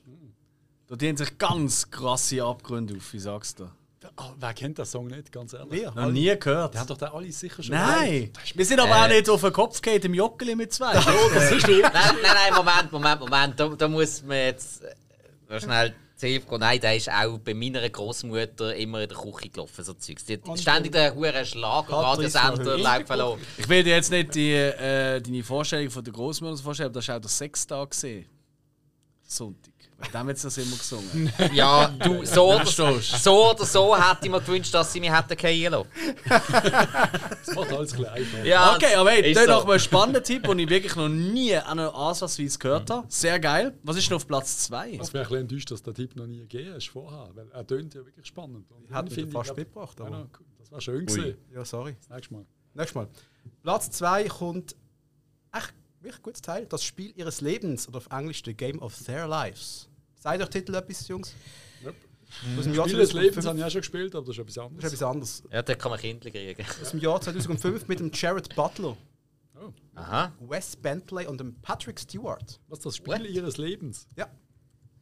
Da 0.88 0.96
dienen 0.96 1.16
sich 1.16 1.36
ganz 1.38 1.90
krasse 1.90 2.42
Abgründe 2.42 2.96
auf, 2.96 3.12
wie 3.12 3.18
sagst 3.18 3.60
du? 3.60 3.64
Ah, 4.16 4.32
wer 4.38 4.54
kennt 4.54 4.78
den 4.78 4.86
Song 4.86 5.06
nicht, 5.08 5.30
ganz 5.30 5.52
ehrlich? 5.52 5.82
Wer? 5.82 5.92
Noch 5.92 6.10
nie 6.10 6.34
gehört. 6.38 6.74
Die 6.74 6.78
haben 6.78 6.86
doch 6.86 6.96
den 6.96 7.08
alle 7.08 7.30
sicher 7.30 7.62
schon 7.62 7.74
Nein! 7.74 8.32
Wir 8.54 8.64
sind 8.64 8.80
aber 8.80 9.04
auch 9.04 9.08
nicht 9.08 9.28
auf 9.28 9.40
den 9.42 9.52
Kopf 9.52 9.80
gefallen 9.82 10.02
im 10.02 10.14
Joggeli 10.14 10.54
mit 10.56 10.72
zwei. 10.72 10.94
Oh, 10.98 11.30
das 11.34 11.52
ist. 11.52 11.68
Nein, 11.68 11.82
nein, 11.82 12.12
nein, 12.22 12.54
Moment, 12.54 12.90
Moment, 12.90 13.20
Moment. 13.20 13.60
Da, 13.60 13.68
da 13.68 13.86
muss 13.88 14.22
man 14.22 14.36
jetzt 14.38 14.82
äh, 15.48 15.60
schnell 15.60 15.94
zu 16.16 16.26
Hilfe 16.26 16.48
gehen. 16.48 16.60
Nein, 16.60 16.80
der 16.80 16.96
ist 16.96 17.10
auch 17.10 17.38
bei 17.38 17.54
meiner 17.54 17.88
Großmutter 17.88 18.74
immer 18.76 19.02
in 19.02 19.08
der 19.08 19.18
Küche 19.18 19.50
gelaufen, 19.50 19.84
so 19.84 19.92
Zeugs. 19.92 20.24
Die 20.24 20.32
hat 20.34 20.48
Und- 20.48 20.58
ständig 20.58 20.92
den 20.92 21.14
hohen 21.14 21.44
Schlagerradiosender 21.44 22.50
Patrice 22.56 22.82
laufen 22.82 23.16
lassen. 23.18 23.40
Ich 23.58 23.68
will 23.68 23.82
dir 23.84 23.94
jetzt 23.96 24.10
nicht 24.10 24.34
die, 24.34 24.52
äh, 24.52 25.20
deine 25.20 25.42
Vorstellung 25.44 25.90
von 25.90 26.02
der 26.02 26.12
Großmutter 26.14 26.56
vorstellen, 26.62 26.86
aber 26.88 26.94
das 26.94 27.08
war 27.08 27.16
auch 27.16 27.20
der 27.20 27.28
Sechstag. 27.30 27.90
gesehen. 27.90 28.26
Sonntag. 29.24 29.72
Dem 30.14 30.28
hat 30.28 30.38
sie 30.38 30.46
das 30.46 30.58
immer 30.58 30.76
gesungen. 30.76 31.32
Ja, 31.52 31.88
du, 31.88 32.24
so 32.24 32.54
oder, 32.54 32.64
so, 32.66 32.98
so 33.00 33.50
oder 33.50 33.64
so 33.64 33.96
hätte 33.96 34.18
ich 34.26 34.30
mir 34.30 34.40
gewünscht, 34.40 34.72
dass 34.72 34.92
sie 34.92 35.00
mich 35.00 35.10
hätten 35.12 35.36
gehen 35.36 35.72
lassen. 35.72 35.88
Das 36.24 37.54
macht 37.54 37.72
alles 37.72 37.92
einfach. 37.94 38.44
Ja, 38.44 38.74
Okay, 38.76 38.94
aber 38.94 39.10
hey, 39.10 39.22
das 39.32 39.42
ist 39.42 39.48
so. 39.48 39.54
noch 39.54 39.66
mal 39.66 39.72
ein 39.74 39.80
spannender 39.80 40.22
Tipp, 40.22 40.44
den 40.44 40.58
ich 40.60 40.68
wirklich 40.70 40.94
noch 40.96 41.08
nie 41.08 41.54
an 41.56 41.78
einer 41.78 41.94
Ansatzweise 41.94 42.58
gehört 42.58 42.90
habe. 42.90 43.06
Sehr 43.10 43.40
geil. 43.40 43.76
Was 43.82 43.96
ist 43.96 44.08
denn 44.08 44.16
auf 44.16 44.26
Platz 44.26 44.58
2? 44.66 44.90
Ich 44.90 44.98
wäre 44.98 45.02
ein 45.02 45.10
bisschen 45.24 45.36
enttäuscht, 45.40 45.70
dass 45.72 45.82
der 45.82 45.94
Typ 45.94 46.14
noch 46.16 46.26
nie 46.26 46.38
gegeben 46.40 46.76
ist 46.76 46.88
vorher. 46.88 47.30
Weil 47.34 47.48
er 47.50 47.66
tönt 47.66 47.94
ja 47.94 48.04
wirklich 48.04 48.26
spannend. 48.26 48.70
Und 48.70 48.90
Hat 48.92 49.10
mich 49.10 49.32
fast 49.32 49.56
mitgebracht, 49.56 50.00
aber- 50.00 50.10
Ja. 50.10 50.26
Das 50.60 50.70
war 50.72 50.80
schön 50.80 51.06
gesehen. 51.06 51.36
Ja, 51.54 51.64
sorry. 51.64 51.96
Das 52.00 52.08
nächste 52.10 52.34
Mal. 52.34 52.46
Nächstes 52.74 52.94
Mal. 52.94 53.08
Platz 53.62 53.90
2 53.90 54.24
kommt 54.28 54.76
echt 55.52 55.74
wirklich 56.08 56.22
gutes 56.22 56.42
Teil. 56.42 56.66
Das 56.66 56.82
Spiel 56.82 57.12
ihres 57.16 57.40
Lebens 57.40 57.86
oder 57.88 57.98
auf 57.98 58.08
Englisch 58.10 58.42
The 58.44 58.54
Game 58.54 58.80
of 58.80 58.96
Their 59.04 59.26
Lives. 59.26 59.88
Seid 60.16 60.42
euch 60.42 60.48
Titel 60.48 60.74
etwas, 60.74 61.06
Jungs? 61.08 61.34
Yep. 61.84 61.94
Aus 62.58 62.64
dem 62.64 62.74
Jahr 62.74 62.88
Spiel 62.88 62.98
des 62.98 63.10
2005 63.10 63.12
Lebens 63.14 63.46
habe 63.46 63.58
ich 63.58 63.64
auch 63.64 63.70
schon 63.70 63.80
gespielt, 63.80 64.14
aber 64.14 64.26
das 64.26 64.36
ist 64.36 64.40
etwas 64.40 64.54
Das 64.54 64.64
ist 64.64 64.68
anderes. 64.68 64.92
etwas 64.92 65.02
anderes. 65.02 65.42
Ja, 65.52 65.62
da 65.62 65.74
kann 65.74 65.90
man 65.90 66.00
Kinder 66.00 66.30
kriegen. 66.30 66.66
Aus 66.82 66.90
dem 66.90 67.00
Jahr 67.00 67.20
2005 67.20 67.88
mit 67.88 68.00
dem 68.00 68.10
Jared 68.12 68.54
Butler, 68.54 68.96
Oh. 69.60 69.72
Aha. 69.96 70.32
Wes 70.38 70.76
Bentley 70.76 71.26
und 71.26 71.40
dem 71.40 71.56
Patrick 71.60 71.98
Stewart. 71.98 72.60
Was 72.68 72.78
ist 72.78 72.86
das 72.86 72.96
Spiel 72.96 73.14
What? 73.14 73.28
ihres 73.28 73.56
Lebens? 73.56 74.06
Ja. 74.16 74.28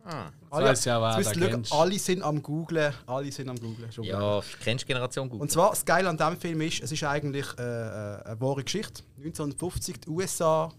Ah. 0.03 0.31
Alle, 0.51 0.67
ja, 0.67 0.71
ihr 0.71 0.77
schauen, 0.77 1.65
alle 1.71 1.99
sind 1.99 2.23
am 2.23 2.41
Googlen. 2.43 2.95
Alle 3.07 3.31
sind 3.33 3.51
am 3.51 3.59
Googlen. 3.59 3.91
Schon 3.93 4.05
Ja, 4.05 4.41
kennst 4.63 4.85
du 4.85 4.87
Generation 4.87 5.29
gut? 5.29 5.41
Und 5.41 5.51
zwar, 5.51 5.71
das 5.71 5.85
Geile 5.85 6.09
an 6.09 6.17
diesem 6.17 6.39
Film 6.39 6.61
ist, 6.63 6.81
es 6.81 6.93
ist 6.93 7.03
eigentlich 7.05 7.47
äh, 7.59 7.63
äh, 7.63 8.23
eine 8.25 8.41
wahre 8.41 8.63
Geschichte. 8.65 9.03
1950, 9.19 10.01
die 10.03 10.09
USA 10.09 10.73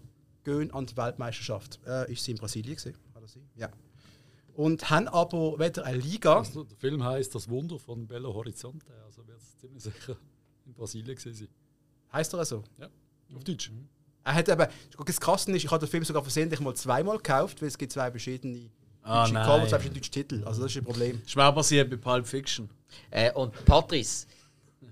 gehen 0.48 0.70
an 0.72 0.86
die 0.86 0.96
Weltmeisterschaft. 0.96 1.78
Äh, 1.86 2.12
ist 2.12 2.24
sie 2.24 2.32
in 2.32 2.38
Brasilien 2.38 2.78
sein? 2.78 2.94
Ja. 3.56 3.68
Und 4.54 4.90
haben 4.90 5.06
aber 5.08 5.58
weder 5.58 5.84
eine 5.84 5.98
Liga, 5.98 6.38
Also, 6.38 6.64
der 6.64 6.76
Film 6.78 7.04
heißt 7.04 7.34
Das 7.34 7.48
Wunder 7.48 7.78
von 7.78 8.06
Belo 8.06 8.34
Horizonte. 8.34 8.86
Also 9.04 9.26
wird 9.26 9.38
es 9.38 9.58
ziemlich 9.58 9.82
sicher 9.82 10.16
in 10.66 10.74
Brasilien 10.74 11.14
gewesen 11.16 11.34
sein. 11.34 11.48
heißt 12.12 12.32
er 12.34 12.44
so. 12.44 12.64
Ja, 12.78 12.88
auf 13.36 13.44
Deutsch. 13.44 13.70
Er 14.24 14.34
hat 14.34 14.48
eben, 14.48 14.66
das 15.06 15.20
Krasse 15.20 15.50
ist, 15.52 15.64
ich 15.64 15.70
habe 15.70 15.84
den 15.86 15.88
Film 15.90 16.04
sogar 16.04 16.22
versehentlich 16.22 16.60
mal 16.60 16.74
zweimal 16.74 17.16
gekauft, 17.18 17.60
weil 17.62 17.68
es 17.68 17.78
gibt 17.78 17.92
zwei 17.92 18.10
verschiedene 18.10 18.70
Ah, 19.02 19.22
deutsche. 19.24 19.34
Cover, 19.34 19.60
zwei 19.60 19.68
verschiedene 19.68 20.00
deutsche 20.00 20.10
Titel. 20.10 20.42
Also 20.44 20.62
das 20.62 20.72
ist 20.72 20.78
ein 20.78 20.84
Problem. 20.84 21.18
Das 21.20 21.28
ist 21.28 21.36
mir 21.36 21.46
auch 21.46 21.54
passiert 21.54 21.88
bei 21.88 21.96
Pulp 21.96 22.26
Fiction. 22.26 22.68
Äh, 23.10 23.32
und 23.32 23.52
Patrice, 23.64 24.26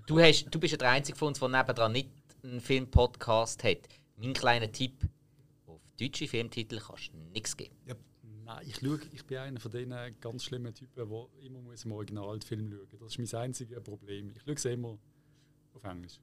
du, 0.07 0.19
hast, 0.19 0.45
du 0.49 0.59
bist 0.59 0.71
ja 0.71 0.77
der 0.77 0.91
Einzige 0.91 1.17
von 1.17 1.29
uns, 1.29 1.39
der 1.39 1.49
nebendran 1.49 1.91
nicht 1.91 2.09
einen 2.43 2.61
Film-Podcast 2.61 3.63
hat. 3.63 3.79
Mein 4.15 4.33
kleiner 4.33 4.71
Tipp: 4.71 4.93
deutsche 5.99 6.27
Filmtitel 6.27 6.79
kannst 6.79 7.13
du 7.13 7.17
nichts 7.17 7.55
geben. 7.55 7.75
Nein, 8.45 8.65
ich, 8.65 8.77
schaue, 8.77 9.01
ich 9.11 9.25
bin 9.25 9.37
einer 9.39 9.59
von 9.59 9.71
diesen 9.71 10.19
ganz 10.21 10.45
schlimmen 10.45 10.73
Typen, 10.73 10.95
der 10.95 11.45
immer 11.45 11.61
muss 11.61 11.83
im 11.83 11.91
Originalfilm 11.91 12.71
schauen 12.71 12.79
muss. 12.79 12.99
Das 12.99 13.17
ist 13.17 13.33
mein 13.33 13.41
einziges 13.41 13.83
Problem. 13.83 14.29
Ich 14.29 14.41
schaue 14.41 14.57
sie 14.57 14.69
immer 14.71 14.97
auf 15.73 15.83
Englisch. 15.83 16.19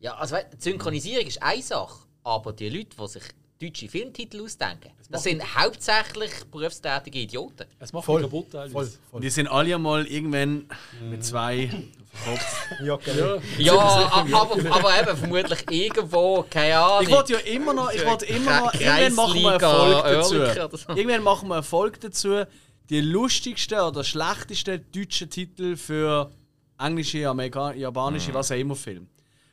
Ja, 0.00 0.16
also 0.16 0.36
die 0.36 0.62
Synchronisierung 0.62 1.26
ist 1.26 1.42
eine 1.42 1.62
Sache, 1.62 2.06
aber 2.22 2.52
die 2.54 2.70
Leute, 2.70 2.96
die 2.96 3.08
sich 3.08 3.24
deutsche 3.60 3.88
Filmtitel 3.88 4.40
ausdenken, 4.42 4.90
das 5.10 5.22
sind 5.24 5.42
hauptsächlich 5.56 6.30
berufstätige 6.50 7.18
Idioten. 7.18 7.66
Es 7.78 7.92
macht 7.92 8.04
Voll, 8.04 8.22
kaputt 8.22 8.50
teilweise. 8.52 8.72
Voll, 8.72 8.90
voll. 9.10 9.20
die 9.20 9.30
sind 9.30 9.48
alle 9.48 9.74
einmal 9.74 10.06
irgendwann 10.06 10.66
mit 11.10 11.24
zwei 11.24 11.64
auf 11.64 11.70
dem 11.70 11.92
Kopf. 12.24 12.80
Ja, 12.84 12.96
genau. 12.96 13.42
Ja, 13.58 13.74
a- 13.74 14.26
aber, 14.32 14.74
aber 14.74 15.00
eben 15.00 15.16
vermutlich 15.16 15.64
irgendwo, 15.70 16.44
keine 16.48 16.78
Ahnung. 16.78 17.02
Ich 17.02 17.10
wollte 17.10 17.32
ja 17.34 17.38
immer 17.40 17.72
noch, 17.74 17.92
ich 17.92 18.04
wollte 18.04 18.26
immer 18.26 18.60
noch, 18.60 18.74
irgendwann 18.74 19.14
machen 19.14 19.42
wir 19.42 19.52
Erfolg 19.52 20.54
dazu. 20.54 20.88
Irgendwann 20.94 21.22
machen 21.22 21.48
wir 21.48 21.54
einen 21.54 21.62
Erfolg 21.62 22.00
dazu, 22.00 22.44
die 22.90 23.00
lustigsten 23.00 23.80
oder 23.80 24.04
schlechtesten 24.04 24.84
deutschen 24.94 25.28
Titel 25.30 25.76
für 25.76 26.30
englische, 26.78 27.28
Amerika 27.28 27.72
japanische, 27.74 28.32
was 28.34 28.52
auch 28.52 28.56
immer 28.56 28.76
Film. 28.76 29.08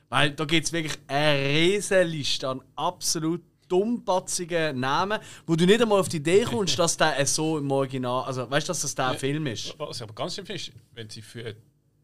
Weil 0.08 0.30
da 0.30 0.44
gibt 0.44 0.66
es 0.66 0.72
wirklich 0.72 0.96
eine 1.08 1.38
riesige 1.48 2.02
Liste 2.04 2.48
an 2.48 2.62
absolut 2.76 3.42
dummpatzigen 3.68 4.78
Namen, 4.80 5.20
wo 5.46 5.56
du 5.56 5.66
nicht 5.66 5.80
einmal 5.80 6.00
auf 6.00 6.08
die 6.08 6.18
Idee 6.18 6.44
kommst, 6.44 6.78
dass 6.78 6.96
der 6.96 7.24
so 7.26 7.58
im 7.58 7.70
Original, 7.70 8.24
also 8.24 8.50
weißt 8.50 8.68
du, 8.68 8.70
dass 8.70 8.80
das 8.82 8.94
der 8.94 9.14
Film 9.14 9.46
ist. 9.46 9.74
Was 9.78 9.96
ich 9.96 10.02
aber 10.02 10.14
ganz 10.14 10.34
finde, 10.34 10.54
ist, 10.54 10.72
wenn 10.94 11.08
sie 11.10 11.22
für 11.22 11.42
den 11.42 11.56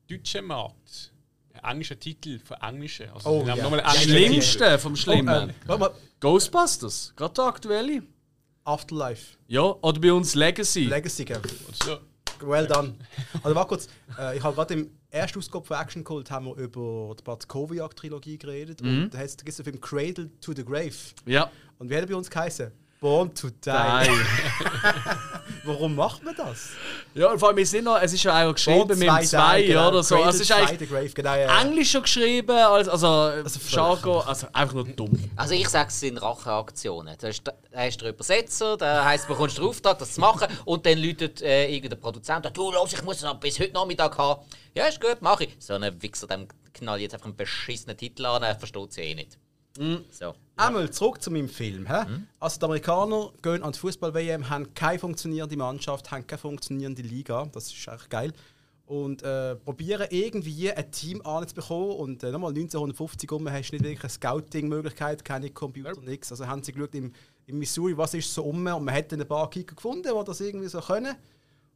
deutschen 0.08 0.44
Markt 0.44 1.12
einen 1.54 1.64
englischen 1.72 2.00
Titel 2.00 2.38
für 2.38 2.54
englische, 2.62 3.12
also 3.12 3.28
Oh, 3.28 3.44
ja. 3.46 3.56
nochmal 3.56 3.80
einen 3.80 3.84
Das 3.84 3.96
englischen 4.06 4.16
Titel. 4.16 4.42
Schlimmste 4.42 4.78
vom 4.78 4.92
Oh, 4.92 4.96
Schlimmen. 4.96 5.50
äh, 5.50 5.54
warte 5.66 5.80
mal, 5.80 5.90
Ghostbusters, 6.20 7.12
gerade 7.16 7.34
der 7.34 7.44
aktuelle. 7.44 8.02
Afterlife. 8.64 9.36
Ja, 9.48 9.62
oder 9.62 9.98
bei 10.00 10.12
uns 10.12 10.34
Legacy. 10.36 10.84
Legacy, 10.84 11.24
gell? 11.24 11.40
So, 11.84 11.98
Well 12.46 12.66
done. 12.66 12.94
Also 13.42 13.54
warte 13.54 13.68
kurz, 13.68 13.88
äh, 14.18 14.36
ich 14.36 14.42
habe 14.42 14.54
gerade 14.54 14.74
im 14.74 14.90
ersten 15.10 15.38
Ausgabe 15.38 15.64
von 15.64 15.76
Action 15.76 16.04
Cult 16.04 16.30
haben 16.30 16.46
wir 16.46 16.56
über 16.56 17.14
die 17.18 17.22
Bartkowiak-Trilogie 17.22 18.38
geredet 18.38 18.80
und 18.82 19.10
da 19.10 19.20
gibt 19.20 19.48
es 19.48 19.56
den 19.56 19.64
Film 19.64 19.80
Cradle 19.80 20.30
to 20.40 20.52
the 20.54 20.64
Grave. 20.64 20.92
ja. 21.26 21.50
Und 21.78 21.90
wie 21.90 21.96
hat 21.96 22.02
er 22.02 22.06
bei 22.06 22.14
uns 22.14 22.30
geheißen? 22.30 22.70
Born 23.02 23.34
to 23.34 23.50
die. 23.50 23.68
Warum 25.64 25.96
macht 25.96 26.22
man 26.22 26.36
das? 26.36 26.68
Ja, 27.14 27.36
vor 27.36 27.48
allem, 27.48 27.56
wir 27.56 27.66
sind 27.66 27.84
noch, 27.84 28.00
es 28.00 28.12
ist 28.12 28.22
ja 28.22 28.48
auch 28.48 28.54
geschrieben 28.54 28.86
Born 28.86 28.98
mit 29.00 29.08
dem 29.08 29.22
2 29.24 29.62
genau. 29.64 29.88
oder 29.88 30.04
so. 30.04 30.22
Also 30.22 30.28
es 30.28 30.40
ist 30.48 30.52
eigentlich 30.52 30.88
Grave, 30.88 31.08
genau, 31.08 31.34
ja. 31.34 31.62
Englisch 31.62 31.90
schon 31.90 32.02
geschrieben, 32.02 32.56
als, 32.56 32.88
also, 32.88 33.32
völlig. 33.44 33.72
Jargon, 33.72 34.22
also 34.24 34.46
einfach 34.52 34.74
nur 34.74 34.84
dumm. 34.84 35.30
Also 35.34 35.54
ich 35.54 35.68
sage, 35.68 35.88
es 35.88 35.98
sind 35.98 36.16
Racheaktionen. 36.22 37.16
Da 37.18 37.26
ist, 37.26 37.42
da 37.44 37.84
ist 37.84 38.00
der 38.00 38.10
Übersetzer, 38.10 38.76
da 38.76 39.04
heisst, 39.04 39.24
du 39.24 39.32
bekommst 39.32 39.58
den 39.58 39.64
Auftrag, 39.64 39.98
das 39.98 40.14
zu 40.14 40.20
machen 40.20 40.46
und 40.64 40.86
dann 40.86 40.96
läutet 40.98 41.42
äh, 41.42 41.74
irgendein 41.74 41.98
Produzent, 41.98 42.48
du 42.54 42.70
los, 42.70 42.92
ich 42.92 43.02
muss 43.02 43.18
das 43.18 43.40
bis 43.40 43.58
heute 43.58 43.72
Nachmittag 43.72 44.16
haben. 44.16 44.42
Ja, 44.76 44.86
ist 44.86 45.00
gut, 45.00 45.20
mache 45.20 45.44
ich. 45.44 45.56
So 45.58 45.74
ein 45.74 46.02
Wichser, 46.02 46.28
dem 46.28 46.46
knall 46.72 46.98
ich 46.98 47.02
jetzt 47.02 47.14
einfach 47.14 47.26
einen 47.26 47.36
beschissenen 47.36 47.96
Titel 47.96 48.26
an, 48.26 48.44
er 48.44 48.54
versteht 48.54 48.92
sie 48.92 49.00
eh 49.00 49.14
nicht. 49.16 49.38
So. 50.10 50.34
Einmal 50.56 50.90
zurück 50.90 51.22
zu 51.22 51.30
meinem 51.30 51.48
Film. 51.48 51.86
Hä? 51.86 52.04
Also 52.38 52.58
die 52.58 52.64
Amerikaner 52.64 53.32
gehen 53.42 53.62
an 53.62 53.72
die 53.72 53.78
Fußball-WM, 53.78 54.50
haben 54.50 54.74
keine 54.74 54.98
funktionierende 54.98 55.56
Mannschaft, 55.56 56.10
haben 56.10 56.26
keine 56.26 56.38
funktionierende 56.38 57.02
Liga. 57.02 57.48
Das 57.52 57.72
ist 57.72 57.88
echt 57.88 58.10
geil. 58.10 58.32
Und 58.84 59.22
äh, 59.22 59.56
probieren 59.56 60.06
irgendwie 60.10 60.70
ein 60.70 60.90
Team 60.90 61.22
anzubekommen. 61.22 61.96
Und 61.96 62.22
äh, 62.22 62.30
nochmal 62.30 62.50
1950 62.50 63.32
um 63.32 63.50
hast 63.50 63.70
du 63.70 63.76
nicht 63.76 63.84
wirklich 63.84 64.02
eine 64.02 64.10
Scouting-Möglichkeit, 64.10 65.24
keine 65.24 65.50
Computer, 65.50 65.98
nichts. 66.02 66.30
Also 66.30 66.46
haben 66.46 66.62
sie 66.62 66.72
geschaut 66.72 66.94
im, 66.94 67.12
im 67.46 67.58
Missouri, 67.58 67.96
was 67.96 68.12
ist 68.14 68.32
so 68.32 68.44
um. 68.44 68.66
Und 68.66 68.84
man 68.84 68.94
hat 68.94 69.10
dann 69.10 69.22
ein 69.22 69.28
paar 69.28 69.48
Kicker 69.48 69.74
gefunden, 69.74 70.02
die 70.02 70.24
das 70.24 70.40
irgendwie 70.40 70.68
so 70.68 70.80
können. 70.80 71.16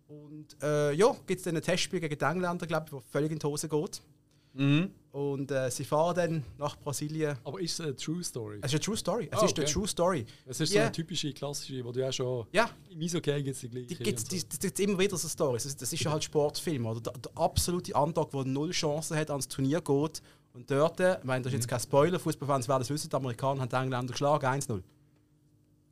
Und 0.09 0.62
äh, 0.62 0.92
ja, 0.92 1.16
gibt 1.26 1.38
es 1.38 1.44
dann 1.44 1.57
ein 1.57 1.62
Testspiel 1.62 2.01
gegen 2.01 2.18
die 2.18 2.24
Engländer, 2.24 2.66
glaube 2.66 2.86
ich, 2.86 2.92
das 2.92 3.03
völlig 3.11 3.32
in 3.32 3.38
die 3.38 3.47
Hose 3.47 3.68
geht. 3.68 4.03
Und 5.16 5.50
äh, 5.50 5.70
sie 5.70 5.84
fahren 5.86 6.14
dann 6.14 6.44
nach 6.58 6.76
Brasilien. 6.78 7.38
Aber 7.42 7.58
ist 7.58 7.72
es 7.72 7.80
eine 7.80 7.96
True 7.96 8.22
Story? 8.22 8.58
Es 8.60 8.66
ist 8.66 8.74
eine 8.74 8.80
True 8.80 8.96
Story. 8.98 9.28
Es 9.32 9.38
Ah, 9.38 9.44
ist 9.46 9.56
eine 9.56 9.64
okay. 9.64 9.72
True 9.72 9.88
Story. 9.88 10.26
Es 10.44 10.60
ist 10.60 10.72
Ja. 10.74 10.80
so 10.82 10.84
eine 10.84 10.92
typische, 10.92 11.32
klassische, 11.32 11.82
wo 11.86 11.90
du 11.90 12.00
ja 12.00 12.12
schon 12.12 12.46
Ja. 12.52 12.68
im 12.90 13.00
Eishockey 13.00 13.42
gibt 13.42 13.54
es 13.56 13.60
die 13.62 13.68
gleiche. 13.70 13.86
Die 13.86 13.94
gibt's, 13.96 14.24
die, 14.24 14.38
so. 14.40 14.46
die, 14.46 14.58
die, 14.58 14.66
gibt's 14.66 14.80
immer 14.80 14.98
wieder 14.98 15.16
so 15.16 15.26
Stories. 15.26 15.62
Das, 15.62 15.74
das 15.74 15.90
ist 15.90 16.02
ja 16.02 16.10
halt 16.10 16.22
Sportfilm. 16.22 16.84
Oder? 16.84 17.00
Der, 17.00 17.12
der 17.14 17.32
absolute 17.34 17.94
Underdog, 17.94 18.30
der 18.30 18.44
null 18.44 18.72
Chancen 18.72 19.16
hat, 19.16 19.30
ans 19.30 19.48
Turnier 19.48 19.80
geht. 19.80 20.20
Und 20.52 20.70
dort, 20.70 21.00
äh, 21.00 21.16
ich 21.16 21.24
meine, 21.24 21.42
das 21.44 21.52
ist 21.54 21.60
jetzt 21.60 21.68
kein 21.68 21.80
Spoiler, 21.80 22.18
Fußballfans 22.18 22.68
werden 22.68 22.82
es 22.82 22.90
wissen, 22.90 23.08
die 23.08 23.16
Amerikaner 23.16 23.62
haben 23.62 23.68
die 23.70 23.76
Engländer 23.76 24.12
geschlagen, 24.12 24.44
1-0. 24.44 24.82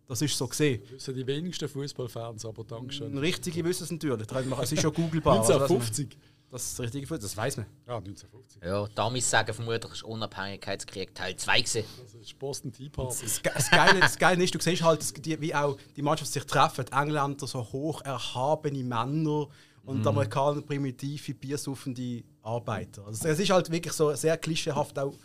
Das 0.07 0.21
ist 0.21 0.37
so 0.37 0.47
gesehen. 0.47 0.83
Das 0.93 1.03
sind 1.03 1.17
die 1.17 1.27
wenigsten 1.27 1.67
Fußballfans, 1.67 2.45
aber 2.45 2.63
Dankeschön. 2.65 3.17
Richtige 3.17 3.65
wissen 3.65 3.85
es 3.85 3.91
natürlich. 3.91 4.27
Es 4.61 4.73
ist 4.73 4.83
schon 4.83 4.93
googelbar. 4.95 5.39
also, 5.39 5.53
dass 5.59 5.61
man- 5.71 5.79
1950. 5.79 6.19
Das 6.55 6.67
ist 6.67 6.79
das 6.79 6.85
richtige 6.85 7.05
Fußball, 7.09 7.19
das 7.19 7.37
weiß 7.37 7.57
man. 7.57 7.67
Ja, 7.85 7.97
1950. 7.97 8.63
Ja, 8.63 8.87
Damis 8.95 9.29
sagen 9.29 9.53
vermutlich, 9.53 9.93
es 9.93 10.05
war 10.05 10.11
Unabhängigkeitskrieg 10.11 11.13
Teil 11.13 11.35
2 11.35 11.61
gewesen. 11.61 11.85
Das 12.01 12.15
ist 12.15 12.39
Boston 12.39 12.71
Tea 12.71 12.89
Party. 12.91 13.25
Das, 13.25 13.43
das, 13.43 13.71
Geile, 13.73 13.99
das 13.99 14.17
Geile 14.17 14.45
ist, 14.45 14.55
du 14.55 14.61
siehst 14.61 14.83
halt, 14.85 15.01
dass 15.01 15.13
die, 15.13 15.41
wie 15.41 15.53
auch 15.53 15.77
die 15.97 16.03
Mannschaft 16.03 16.33
sich 16.33 16.45
treffen. 16.45 16.85
Die 16.85 16.93
Engländer 16.93 17.49
so 17.49 17.61
hoch 17.73 18.03
erhabene 18.03 18.85
Männer 18.85 19.49
und 19.85 20.03
die 20.05 20.09
Amerikaner 20.09 20.63
primitive, 20.63 21.35
biersuffende 21.35 22.23
Arbeiter. 22.43 23.05
Also 23.05 23.27
es 23.27 23.41
ist 23.41 23.51
halt 23.51 23.69
wirklich 23.73 23.93
so 23.93 24.15
sehr 24.15 24.39
klischeehaft 24.39 24.97
auch 24.97 25.19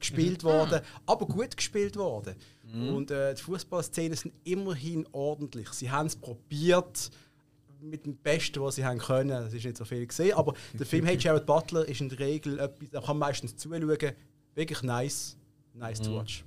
gespielt 0.00 0.42
worden, 0.42 0.80
aber 1.06 1.26
gut 1.26 1.56
gespielt 1.56 1.94
worden. 1.94 2.34
Und 2.72 3.12
äh, 3.12 3.32
die 3.32 3.42
Fußballszenen 3.42 4.16
sind 4.16 4.34
immerhin 4.42 5.06
ordentlich. 5.12 5.68
Sie 5.68 5.88
haben 5.88 6.06
es 6.06 6.16
probiert 6.16 7.10
mit 7.84 8.06
dem 8.06 8.16
Besten, 8.16 8.60
was 8.62 8.76
sie 8.76 8.84
haben 8.84 8.98
können. 8.98 9.30
Es 9.30 9.52
ist 9.52 9.64
nicht 9.64 9.76
so 9.76 9.84
viel 9.84 10.06
gesehen, 10.06 10.36
aber 10.36 10.54
der 10.72 10.86
Film 10.86 11.04
Hey 11.04 11.16
Jared 11.18 11.46
Butler 11.46 11.86
ist 11.86 12.00
in 12.00 12.08
der 12.08 12.18
Regel 12.18 12.58
etwas, 12.58 12.90
da 12.90 13.00
kann 13.00 13.18
man 13.18 13.28
meistens 13.28 13.56
zuschauen. 13.56 14.12
Wirklich 14.54 14.82
nice, 14.82 15.36
nice 15.74 16.00
to 16.00 16.14
watch. 16.14 16.44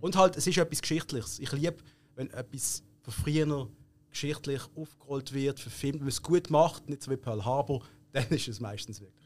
Und 0.00 0.16
halt, 0.16 0.36
es 0.36 0.46
ist 0.46 0.56
etwas 0.58 0.80
Geschichtliches. 0.80 1.38
Ich 1.38 1.52
liebe, 1.52 1.76
wenn 2.14 2.30
etwas 2.30 2.82
von 3.02 3.12
früher 3.12 3.68
geschichtlich 4.10 4.62
aufgerollt 4.74 5.32
wird, 5.32 5.60
verfilmt, 5.60 5.96
wenn 5.96 6.04
man 6.04 6.08
es 6.08 6.22
gut 6.22 6.50
macht, 6.50 6.88
nicht 6.88 7.02
so 7.02 7.10
wie 7.10 7.16
Pearl 7.16 7.44
Harbor, 7.44 7.82
dann 8.12 8.26
ist 8.28 8.48
es 8.48 8.60
meistens 8.60 9.00
wirklich. 9.00 9.20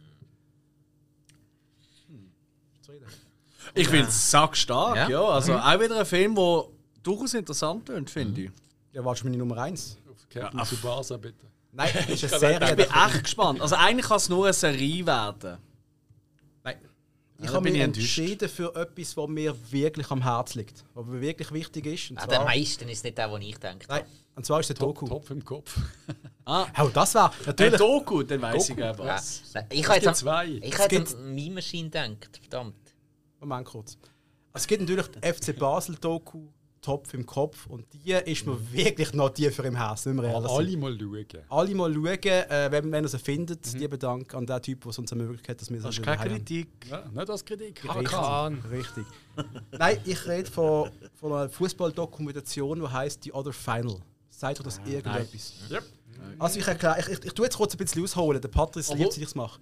Zufrieden? 2.83 3.07
Ich 3.75 3.89
finde 3.89 4.09
es 4.09 4.31
sackstark, 4.31 4.97
ja. 4.97 5.09
Ja. 5.09 5.29
Also 5.29 5.55
auch 5.55 5.81
wieder 5.81 5.99
ein 5.99 6.07
Film, 6.07 6.35
der 6.35 6.65
durchaus 7.03 7.35
interessant 7.35 7.87
klingt, 7.87 8.11
finde 8.11 8.43
ich. 8.43 8.51
Ja, 8.93 9.05
warst 9.05 9.23
du 9.23 9.27
meine 9.27 9.39
Nummer 9.39 9.57
1? 9.59 9.99
Auf 10.11 10.29
Captain 10.29 10.63
Tsubasa, 10.63 11.17
bitte. 11.17 11.47
Nein, 11.75 11.91
das 12.09 12.23
ist 12.23 12.33
eine 12.33 12.39
Serie. 12.41 12.71
Ich 12.71 12.77
bin 12.77 12.87
echt 12.87 13.23
gespannt. 13.25 13.61
Also 13.61 13.75
eigentlich 13.77 14.07
kann 14.07 14.17
es 14.17 14.29
nur 14.29 14.45
eine 14.47 14.53
Serie 14.53 15.05
werden. 15.07 15.59
Nein. 16.63 16.77
Ich 17.39 17.45
Ja, 17.47 17.53
habe 17.53 17.63
bin 17.65 17.73
mich 17.73 17.81
ich 17.81 17.85
enttäuscht. 17.85 18.19
entschieden 18.19 18.49
für 18.49 18.75
etwas, 18.77 19.17
was 19.17 19.29
mir 19.29 19.57
wirklich 19.73 20.11
am 20.11 20.23
Herzen 20.23 20.59
liegt. 20.61 20.85
Was 20.95 21.05
mir 21.07 21.21
wirklich 21.21 21.53
wichtig 21.53 21.87
ist. 21.87 22.11
Und 22.11 22.21
Ja, 22.21 22.27
der 22.27 22.37
zwar, 22.37 22.45
meisten 22.47 22.89
ist 22.89 23.03
nicht 23.05 23.19
der, 23.19 23.29
den 23.29 23.43
ich 23.43 23.59
denke. 23.59 23.87
nein, 23.89 24.05
und 24.37 24.47
zwar 24.47 24.61
ist 24.61 24.69
der 24.69 24.77
Doku. 24.77 25.07
Topf 25.09 25.31
im 25.31 25.45
Kopf. 25.45 25.77
Ah, 26.47 26.67
Oh, 26.79 26.91
das 26.93 27.15
war 27.15 27.31
ein 27.33 27.37
natürlich. 27.47 27.79
Doku, 27.79 28.23
dann 28.23 28.43
weiß 28.43 28.69
ich 28.69 28.75
auch 28.77 28.99
Ja. 28.99 28.99
was. 28.99 29.43
Ich 29.71 29.89
habe 29.89 29.95
gibt 29.95 30.07
jetzt 30.07 30.19
zwei. 30.19 30.45
an, 30.45 30.63
ich 30.63 30.79
habe 30.79 30.95
jetzt 30.95 31.15
an 31.17 31.35
Meme 31.35 31.55
Machine 31.55 31.89
gedacht. 31.89 32.39
Verdammt. 32.39 32.77
Moment 33.41 33.67
kurz. 33.67 33.97
Also, 34.53 34.63
es 34.63 34.67
gibt 34.67 34.83
natürlich 34.83 35.07
die 35.07 35.21
FC 35.33 35.59
Basel 35.59 35.95
Doku, 35.99 36.49
Topf 36.85 37.15
im 37.15 37.25
Kopf. 37.25 37.67
Und 37.67 37.87
die 37.93 38.13
ist 38.13 38.47
mir 38.47 38.59
wirklich 38.73 39.13
noch 39.15 39.31
tiefer 39.31 39.65
im 39.65 39.77
Herzen, 39.77 40.11
wenn 40.17 40.25
wir 40.25 40.31
ehrlich 40.31 40.51
sind. 40.51 40.59
Alle 40.59 40.77
mal 40.77 40.99
schauen. 40.99 41.43
Alle 41.49 41.75
mal 41.75 41.95
schauen, 41.95 42.25
äh, 42.25 42.69
wenn, 42.71 42.93
wenn 42.93 43.05
ihr 43.05 43.09
sie 43.09 43.19
findet. 43.19 43.73
Lieben 43.73 43.99
Dank 43.99 44.35
an 44.35 44.47
den 44.47 44.63
Typ, 44.63 44.83
der 44.83 44.91
es 44.91 44.99
uns 44.99 45.11
ermöglicht 45.11 45.49
hat, 45.49 45.61
dass 45.61 45.71
wir 45.71 45.79
sie 45.79 45.83
Das 45.87 45.97
ist 45.97 46.03
keine. 46.05 46.35
Kritik. 46.35 46.69
Ja, 46.91 47.05
nicht 47.13 47.31
als 47.31 47.45
Kritik. 47.45 47.83
Richtig. 47.85 48.71
Richtig. 48.71 49.07
Nein, 49.73 49.99
ich 50.05 50.27
rede 50.27 50.51
von, 50.51 50.91
von 51.15 51.33
einer 51.33 51.49
Fußballdokumentation, 51.49 52.81
die 52.81 52.87
heißt 52.87 53.25
The 53.25 53.33
Other 53.33 53.53
Final. 53.53 53.97
Seid 54.31 54.61
ihr 54.61 54.65
das 54.65 54.79
irgendetwas? 54.87 55.55
Yep. 55.71 55.85
Also 56.39 56.59
ich 56.59 56.67
erkläre, 56.67 56.97
ich, 57.01 57.09
ich, 57.09 57.25
ich 57.25 57.33
tue 57.33 57.47
jetzt 57.47 57.57
kurz 57.57 57.75
ein 57.75 57.79
bisschen 57.79 58.03
ausholen. 58.03 58.41
Der 58.41 58.49
Patrice 58.49 58.95
liebt 58.95 59.13
es, 59.13 59.19
ich 59.19 59.25
es 59.25 59.35
mache. 59.35 59.61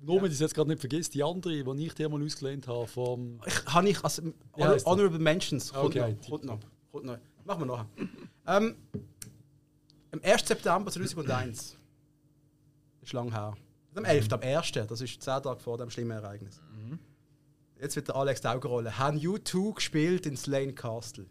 Nur, 0.00 0.16
wenn 0.22 0.26
ich 0.26 0.34
es 0.34 0.40
jetzt 0.40 0.54
gerade 0.54 0.70
nicht 0.70 0.80
vergisst, 0.80 1.12
die 1.14 1.22
andere, 1.24 1.62
die 1.64 1.86
ich 1.86 1.94
dir 1.94 2.08
mal 2.08 2.22
ausgelehnt 2.22 2.68
habe, 2.68 2.86
vom. 2.86 3.40
Ich 3.46 3.64
habe 3.66 3.84
nicht, 3.84 4.04
also 4.04 4.22
der? 4.56 4.84
Honorable 4.84 5.18
Mentions. 5.18 5.72
Kommt 5.72 5.96
Okay, 5.96 6.12
noch, 6.20 6.28
kommt 6.28 6.44
noch, 6.44 6.60
kommt 6.92 7.04
noch. 7.04 7.18
Machen 7.44 7.60
wir 7.62 7.66
nachher. 7.66 7.86
ähm, 8.46 8.76
am 10.12 10.20
1. 10.22 10.46
September 10.46 10.90
2001. 10.90 11.76
Das 13.00 13.08
ist 13.08 13.12
lang 13.12 13.30
her. 13.32 13.56
Am 13.94 14.04
11. 14.04 14.32
am 14.32 14.40
1. 14.40 14.72
Das 14.72 15.00
ist 15.00 15.20
10 15.22 15.42
Tage 15.42 15.60
vor 15.60 15.76
dem 15.78 15.90
schlimmen 15.90 16.12
Ereignis. 16.12 16.60
Jetzt 17.80 17.96
wird 17.96 18.08
der 18.08 18.16
Alex 18.16 18.40
die 18.40 18.46
Augen 18.48 18.66
rollen. 18.66 18.98
Haben 18.98 19.18
U2 19.18 19.74
gespielt 19.74 20.26
in 20.26 20.36
Slane 20.36 20.72
Castle? 20.74 21.26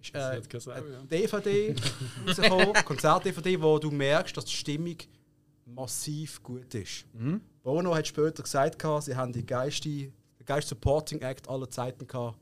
Ist, 0.00 0.14
Das 0.14 0.36
äh, 0.46 0.60
Sau, 0.60 0.70
ja. 0.72 0.80
DVD 1.10 1.74
rausgekommen, 2.26 2.72
Konzert-DVD, 2.84 3.60
wo 3.60 3.78
du 3.78 3.90
merkst, 3.90 4.36
dass 4.36 4.44
die 4.44 4.52
Stimmung 4.54 4.96
massiv 5.74 6.42
gut 6.42 6.74
ist. 6.74 7.04
Bono 7.62 7.94
hat 7.94 8.06
später 8.06 8.42
gesagt, 8.42 8.82
sie 9.02 9.14
haben 9.14 9.32
die 9.32 9.44
geilste, 9.44 9.88
den 9.88 10.12
geilsten 10.44 10.76
Supporting 10.76 11.20
Act 11.20 11.48
aller 11.48 11.68
Zeiten 11.68 12.06
gehabt, 12.06 12.38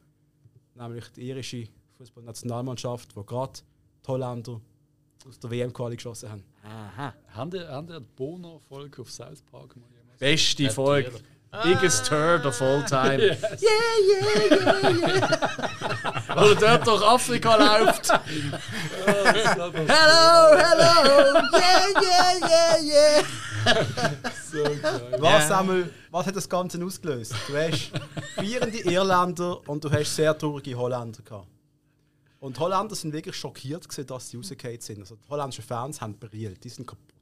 nämlich 0.74 1.08
die 1.12 1.28
irische 1.28 1.68
Fußballnationalmannschaft, 1.96 3.16
wo 3.16 3.24
gerade 3.24 3.60
die 4.04 4.08
Holländer 4.08 4.60
aus 5.26 5.38
der 5.38 5.50
WM-Quali 5.50 5.96
geschossen 5.96 6.30
haben. 6.30 6.44
Aha. 6.62 7.14
Haben 7.28 7.50
die, 7.50 7.60
haben 7.60 7.86
die 7.86 7.98
die 7.98 8.06
Bono-Folge 8.16 9.02
auf 9.02 9.10
South 9.10 9.42
Park 9.42 9.76
mal 9.76 9.88
jemals? 9.90 10.18
Beste 10.18 10.70
Folge. 10.70 11.12
Biggest 11.62 12.06
Turd 12.06 12.46
of 12.46 12.60
all 12.60 12.82
time. 12.82 13.20
Yeah, 13.20 13.36
yeah, 13.60 14.22
yeah, 14.50 14.90
yeah. 14.90 16.26
Weil 16.36 16.52
er 16.52 16.56
dort 16.56 16.86
durch 16.86 17.02
Afrika 17.02 17.56
läuft. 17.56 18.08
hello, 19.06 19.70
hello, 20.56 21.40
yeah, 21.52 21.86
yeah, 22.02 22.32
yeah, 22.48 22.76
yeah. 22.82 23.24
so 24.44 24.62
geil. 24.62 25.16
Was, 25.18 25.48
Samuel, 25.48 25.90
was 26.10 26.26
hat 26.26 26.36
das 26.36 26.48
Ganze 26.48 26.84
ausgelöst? 26.84 27.34
Du 27.48 27.56
hast 27.56 27.90
vierende 28.38 28.78
Irländer 28.78 29.60
und 29.68 29.82
du 29.82 29.90
hast 29.90 30.14
sehr 30.14 30.36
traurige 30.36 30.76
Holländer 30.76 31.22
gehabt. 31.22 31.48
Und 32.40 32.56
die 32.56 32.60
Holländer 32.60 32.94
sind 32.94 33.12
wirklich 33.12 33.36
schockiert, 33.36 33.88
gewesen, 33.88 34.06
dass 34.06 34.28
sie 34.28 34.36
rausgefallen 34.36 34.80
sind. 34.80 35.00
Also 35.00 35.16
die 35.16 35.28
holländischen 35.30 35.64
Fans 35.64 36.00
haben 36.00 36.18
brillt, 36.18 36.62
die 36.62 36.68
sind 36.68 36.86
kaputt. 36.86 37.15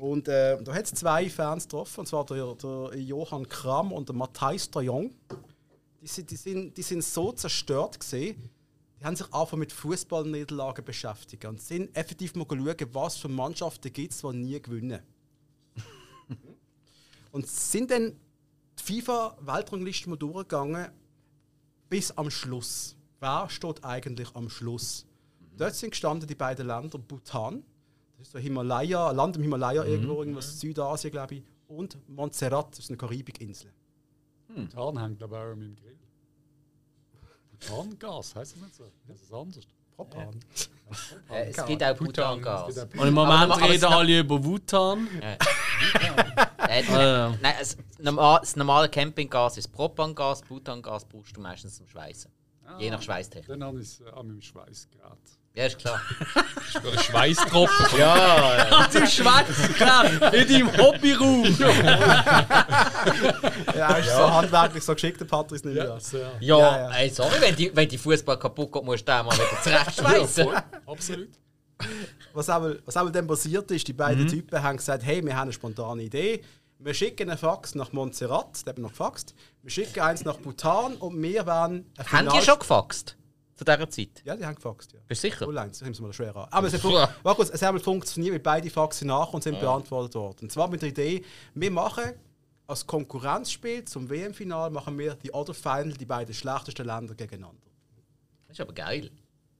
Und 0.00 0.28
äh, 0.28 0.56
da 0.62 0.72
hat 0.72 0.86
es 0.86 0.94
zwei 0.94 1.28
Fans 1.28 1.64
getroffen, 1.64 2.00
und 2.00 2.06
zwar 2.06 2.24
der, 2.24 2.54
der 2.54 2.98
Johann 2.98 3.46
Kram 3.46 3.92
und 3.92 4.08
der 4.08 4.16
Matthijs 4.16 4.70
Jong. 4.74 5.14
Die 6.00 6.06
sind, 6.06 6.30
die, 6.30 6.36
sind, 6.36 6.74
die 6.74 6.82
sind 6.82 7.04
so 7.04 7.32
zerstört 7.32 8.00
gewesen, 8.00 8.48
die 8.98 9.04
haben 9.04 9.14
sich 9.14 9.30
einfach 9.30 9.58
mit 9.58 9.72
Fußballniederlagen 9.72 10.86
beschäftigt 10.86 11.44
und 11.44 11.60
sind 11.60 11.94
effektiv 11.94 12.34
mal 12.34 12.46
schauen, 12.48 12.94
was 12.94 13.18
für 13.18 13.28
Mannschaften 13.28 13.92
gibt 13.92 14.14
es, 14.14 14.22
die 14.22 14.32
nie 14.32 14.60
gewinnen. 14.60 15.02
Und 17.32 17.46
sind 17.46 17.90
dann 17.90 18.16
die 18.78 18.82
FIFA-Weltrangliste 18.82 20.08
mal 20.08 20.16
durchgegangen 20.16 20.90
bis 21.90 22.10
am 22.12 22.30
Schluss. 22.30 22.96
Wer 23.20 23.48
steht 23.50 23.84
eigentlich 23.84 24.34
am 24.34 24.48
Schluss? 24.48 25.06
Dort 25.56 25.74
sind 25.74 25.90
gestanden 25.90 26.26
die 26.26 26.34
beiden 26.34 26.66
Länder 26.66 26.98
Bhutan, 26.98 27.62
ist 28.22 28.32
so 28.32 28.38
Himalaya, 28.38 29.10
Land 29.12 29.36
im 29.36 29.42
Himalaya 29.42 29.84
irgendwo, 29.84 30.20
irgendwas 30.20 30.58
Südasien, 30.60 31.10
glaube 31.12 31.36
ich, 31.36 31.42
und 31.68 31.96
Montserrat, 32.08 32.72
das 32.72 32.80
ist 32.80 32.90
eine 32.90 32.96
Karibikinsel. 32.96 33.72
Die 34.48 34.76
Hahn 34.76 34.98
hängt, 35.00 35.18
glaube 35.18 35.36
ich, 35.36 35.40
auch 35.40 35.44
an 35.52 35.58
meinem 35.58 35.76
Grill. 35.76 35.96
Propangas, 37.60 38.34
heißt 38.34 38.54
das 38.56 38.62
nicht 38.62 38.74
so? 38.74 38.84
Das 39.06 39.20
ist 39.22 39.32
anders. 39.32 39.64
Propan. 39.96 40.40
Äh, 41.30 41.50
es 41.50 41.64
gibt 41.66 41.82
auch 41.84 41.96
Butangas. 41.96 42.76
Und 42.78 43.06
im 43.08 43.14
Moment 43.14 43.52
aber 43.52 43.62
es- 43.62 43.68
reden 43.70 43.84
alle 43.84 44.20
über 44.20 44.42
Wutan. 44.42 45.06
Äh, 45.20 45.36
Ah, 46.92 47.34
Nein, 47.42 47.54
das, 47.58 47.76
normal, 47.98 48.38
das 48.40 48.54
normale 48.56 48.88
Campinggas 48.88 49.56
ist 49.58 49.68
Propangas, 49.68 50.42
Butangas 50.42 51.04
brauchst 51.04 51.36
du 51.36 51.40
meistens 51.40 51.76
zum 51.76 51.86
Schweißen. 51.88 52.30
Je 52.78 52.90
nach 52.90 53.02
Schweißtechnik. 53.02 53.48
Dann 53.48 53.64
habe 53.64 53.80
ich 53.80 53.88
es 53.88 54.00
äh, 54.00 54.04
an 54.10 54.28
meinem 54.28 54.40
Schweißgerät. 54.40 55.18
Ja, 55.54 55.66
ist 55.66 55.78
klar. 55.78 56.00
Schweißtropfen. 57.02 57.98
Ja, 57.98 58.88
Du 58.92 59.06
Schweizer 59.06 60.32
in 60.32 60.48
deinem 60.48 60.76
Hobbyraum. 60.76 61.44
Ja, 63.74 63.96
ist 63.96 64.10
so 64.10 64.30
handwerklich 64.30 64.84
so 64.84 64.94
geschickt, 64.94 65.20
der 65.20 65.24
Patrick 65.24 65.64
nicht 65.64 65.76
Ja, 65.76 65.96
ja, 65.96 65.98
Ja, 66.40 66.58
ja. 66.58 66.90
Ey, 66.90 67.08
sorry, 67.08 67.40
wenn 67.40 67.56
die, 67.56 67.74
wenn 67.74 67.88
die 67.88 67.98
Fußball 67.98 68.38
kaputt 68.38 68.72
geht, 68.72 68.84
musst 68.84 69.08
du 69.08 69.12
den 69.12 69.26
mal 69.26 69.34
wieder 69.34 69.62
zurechtschweißen. 69.62 70.48
Absolut. 70.86 71.28
Was 72.34 72.48
aber, 72.48 72.76
was 72.84 72.96
aber 72.96 73.10
dann 73.10 73.26
passiert 73.26 73.70
ist, 73.70 73.88
die 73.88 73.92
beiden 73.92 74.28
Typen 74.28 74.62
haben 74.62 74.76
gesagt, 74.76 75.02
hey, 75.02 75.24
wir 75.24 75.34
haben 75.34 75.44
eine 75.44 75.52
spontane 75.52 76.02
Idee. 76.02 76.42
Wir 76.78 76.94
schicken 76.94 77.28
einen 77.28 77.38
Fax 77.38 77.74
nach 77.74 77.92
Montserrat, 77.92 78.64
der 78.66 78.72
hat 78.74 78.78
noch 78.78 78.90
gefaxt. 78.90 79.34
Wir 79.62 79.70
schicken 79.70 80.00
eins 80.00 80.24
nach 80.24 80.36
Bhutan 80.36 80.94
und 80.94 81.20
wir 81.20 81.46
werden 81.46 81.90
Haben 82.10 82.28
die 82.28 82.42
schon 82.42 82.58
gefaxt? 82.58 83.16
Zu 83.60 83.64
dieser 83.66 83.90
Zeit? 83.90 84.22
Ja, 84.24 84.34
die 84.36 84.46
haben 84.46 84.54
gefaxt, 84.54 84.92
ja. 84.94 85.00
Bist 85.06 85.22
du 85.22 85.28
sicher? 85.28 85.44
Null 85.44 85.58
eins, 85.58 85.78
das 85.78 85.82
nehmen 85.86 85.94
wir 85.98 86.06
mal 86.06 86.12
schwer 86.14 86.34
an. 86.34 86.48
Aber 86.50 86.66
es 86.66 86.72
hat, 86.72 86.82
Ja. 87.24 87.34
kurz, 87.34 87.50
es 87.50 87.60
hat 87.60 87.82
funktioniert, 87.82 88.32
weil 88.32 88.40
beide 88.40 88.70
Faxen 88.70 89.08
nach 89.08 89.30
und 89.34 89.42
sind 89.42 89.60
beantwortet 89.60 90.14
worden. 90.14 90.38
Und 90.44 90.50
zwar 90.50 90.68
mit 90.68 90.80
der 90.80 90.88
Idee, 90.88 91.22
wir 91.54 91.70
machen 91.70 92.14
als 92.66 92.86
Konkurrenzspiel 92.86 93.84
zum 93.84 94.08
WM-Final 94.08 94.70
machen 94.70 94.98
wir 94.98 95.14
die 95.14 95.30
Other 95.34 95.52
Final, 95.52 95.92
die 95.92 96.06
beiden 96.06 96.32
schlechtesten 96.32 96.86
Länder 96.86 97.14
gegeneinander. 97.14 97.60
Das 98.48 98.56
ist 98.56 98.60
aber 98.62 98.72
geil. 98.72 99.10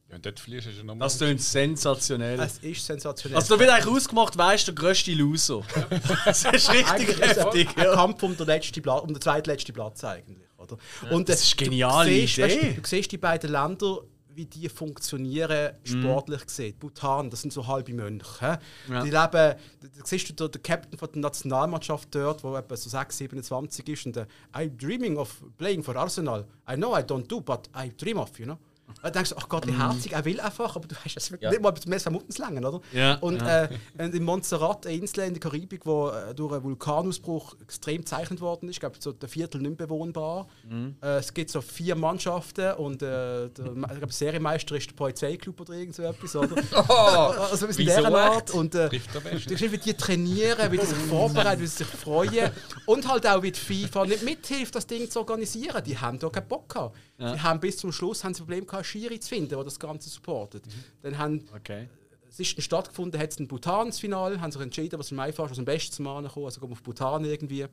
Ja, 0.09 0.17
und 0.17 0.25
dort 0.25 0.41
fliehst 0.41 0.67
du 0.67 0.73
schon 0.73 0.87
nochmal. 0.87 1.07
Das 1.07 1.19
klingt 1.19 1.43
sensationell. 1.43 2.41
Es 2.41 2.59
ist 2.59 2.87
sensationell. 2.87 3.37
Also 3.37 3.55
da 3.55 3.61
wird 3.61 3.71
eigentlich 3.71 3.95
ausgemacht, 3.95 4.39
wer 4.39 4.55
ist 4.55 4.67
der 4.67 4.75
grösste 4.75 5.13
Loser. 5.13 5.63
Das 6.25 6.45
ist 6.45 6.71
richtig 6.73 6.89
eigentlich 6.91 7.19
ist 7.21 7.37
heftig. 7.37 7.69
ein 7.77 7.85
Ja. 7.85 7.95
Kampf 7.95 8.23
um 8.23 8.35
den, 8.37 8.47
letzten 8.47 8.81
Platz, 8.81 9.03
um 9.03 9.09
den 9.09 9.21
zweitletzten 9.21 9.75
Platz 9.75 10.03
eigentlich. 10.05 10.49
Oder? 10.73 11.13
Und, 11.13 11.29
das 11.29 11.41
äh, 11.41 11.43
ist 11.45 11.59
eine 11.59 11.69
geniale 11.69 12.11
du 12.11 12.17
siehst. 12.17 12.39
Weißt, 12.39 12.63
du, 12.63 12.75
du 12.75 12.81
siehst 12.85 13.13
die 13.13 13.19
beiden 13.19 13.51
Länder, 13.51 14.01
wie 14.35 14.47
die 14.47 14.69
funktionieren, 14.69 15.75
sportlich 15.85 16.47
gesehen. 16.47 16.75
Bhutan, 16.79 17.31
das 17.31 17.43
sind 17.43 17.53
so 17.53 17.67
halbe 17.67 17.93
Mönche. 17.93 18.59
Ja. 18.89 19.03
Die 19.03 19.11
leben, 19.11 19.13
da 19.13 19.57
siehst 20.05 20.29
du 20.31 20.33
den, 20.33 20.53
den 20.53 20.63
Captain 20.63 20.99
von 20.99 21.09
der 21.13 21.21
Nationalmannschaft 21.21 22.15
dort, 22.15 22.43
der 22.43 22.55
etwa 22.55 22.77
so 22.77 22.89
6, 22.89 23.19
27 23.19 23.89
ist 23.89 24.07
und 24.07 24.17
der 24.17 24.27
I'm 24.53 24.77
dreaming 24.77 25.17
of 25.17 25.43
playing 25.59 25.83
for 25.83 25.97
Arsenal. 25.97 26.47
I 26.71 26.77
know 26.77 26.97
I 26.97 27.01
don't 27.03 27.27
do, 27.27 27.41
but 27.41 27.69
I 27.77 27.91
dream 27.97 28.19
of, 28.19 28.39
you 28.39 28.47
know. 28.47 28.59
Dann 29.03 29.13
denkst 29.13 29.31
du, 29.31 29.37
ach 29.39 29.49
Gott, 29.49 29.67
wie 29.67 29.73
herzig, 29.73 30.13
er 30.13 30.25
will 30.25 30.41
einfach, 30.41 30.77
aber 30.77 30.87
du 30.87 30.95
weißt, 30.95 31.17
es 31.17 31.31
wird 31.31 31.43
Ja. 31.43 31.51
nicht 31.51 31.63
mal 31.63 31.71
bis 31.71 31.87
Muttens 32.11 32.39
länger, 32.39 32.69
oder? 32.69 32.81
Ja, 32.93 33.15
Und 33.17 33.41
ja. 33.41 33.65
Äh, 33.65 33.79
in 33.99 34.25
Montserrat, 34.25 34.87
eine 34.87 34.97
Insel 34.97 35.25
in 35.25 35.35
der 35.35 35.41
Karibik, 35.41 35.87
wo 35.87 36.09
äh, 36.09 36.35
durch 36.35 36.53
einen 36.53 36.65
Vulkanausbruch 36.65 37.57
extrem 37.63 37.99
gezeichnet 37.99 38.41
worden 38.41 38.69
ist. 38.69 38.77
Ich 38.77 38.81
glaube, 38.81 38.97
so 38.99 39.13
der 39.13 39.29
Viertel 39.29 39.61
nicht 39.61 39.79
mehr 39.79 39.87
bewohnbar. 39.87 40.49
Mhm. 40.69 40.97
Äh, 41.03 41.19
es 41.19 41.33
gibt 41.33 41.51
so 41.51 41.61
vier 41.61 41.95
Mannschaften 41.95 42.75
und 42.75 43.03
äh, 43.03 43.49
der, 43.49 43.51
der 43.51 44.09
Serienmeister 44.09 44.77
ist 44.77 44.91
der 44.91 44.95
Polizeiklub 44.97 45.61
oder 45.61 45.75
irgend 45.75 45.95
so 45.95 46.03
etwas. 46.03 46.37
Oder? 46.37 46.57
also 47.51 47.67
ein 47.67 47.69
bisschen 47.69 47.87
dieser 47.87 48.15
Art. 48.15 48.51
Und, 48.53 48.75
äh. 48.75 48.89
Du 48.89 49.73
wie 49.73 49.79
die 49.79 49.95
trainieren, 49.95 50.73
wie 50.73 50.79
die 50.79 50.87
sich 50.87 50.97
vorbereiten, 50.97 51.61
wie 51.63 51.67
sie 51.67 51.79
sich 51.79 51.87
freuen. 51.87 52.51
Und 52.87 53.09
halt 53.09 53.27
auch, 53.27 53.43
wie 53.43 53.53
die 53.53 53.61
FIFA 53.61 54.07
nicht 54.07 54.23
mithilft, 54.23 54.75
das 54.75 54.87
Ding 54.87 55.09
zu 55.11 55.21
organisieren. 55.21 55.83
Die 55.85 55.97
haben 55.99 56.19
da 56.19 56.29
keinen 56.29 56.49
Bock 56.49 56.69
gehabt. 56.69 56.97
Die 57.21 57.41
haben 57.41 57.61
bis 57.61 57.77
zum 57.77 57.93
Schluss 57.93 58.25
haben 58.25 58.35
sie 58.35 58.41
ein 58.43 58.47
Problem 58.47 58.67
gehabt, 58.67 58.87
Schiri 58.87 59.21
zu 59.21 59.29
finden, 59.29 59.51
der 59.51 59.63
das 59.63 59.79
Ganze 59.79 60.09
supportet. 60.09 60.65
Dann 61.03 61.19
haben 61.19 61.45
Okay. 61.55 61.89
es 62.29 62.41
ist 62.41 62.57
dann 62.57 62.63
stattgefunden, 62.63 63.21
hat 63.21 63.31
es 63.31 63.39
ein 63.39 63.47
Bhutans 63.47 64.01
Final, 64.01 64.41
haben 64.41 64.51
sich 64.51 64.61
entschieden, 64.61 64.99
was 64.99 65.13
am 65.13 65.21
einfachsten, 65.21 65.53
was 65.53 65.59
am 65.59 65.65
besten 65.67 65.93
zu 65.93 66.03
machen 66.03 66.27
kommen, 66.29 66.47
also 66.47 66.61
gehen 66.61 66.71
wir 66.71 66.73
auf 66.73 66.83
Bhutan 66.83 67.25
irgendwie. 67.25 67.65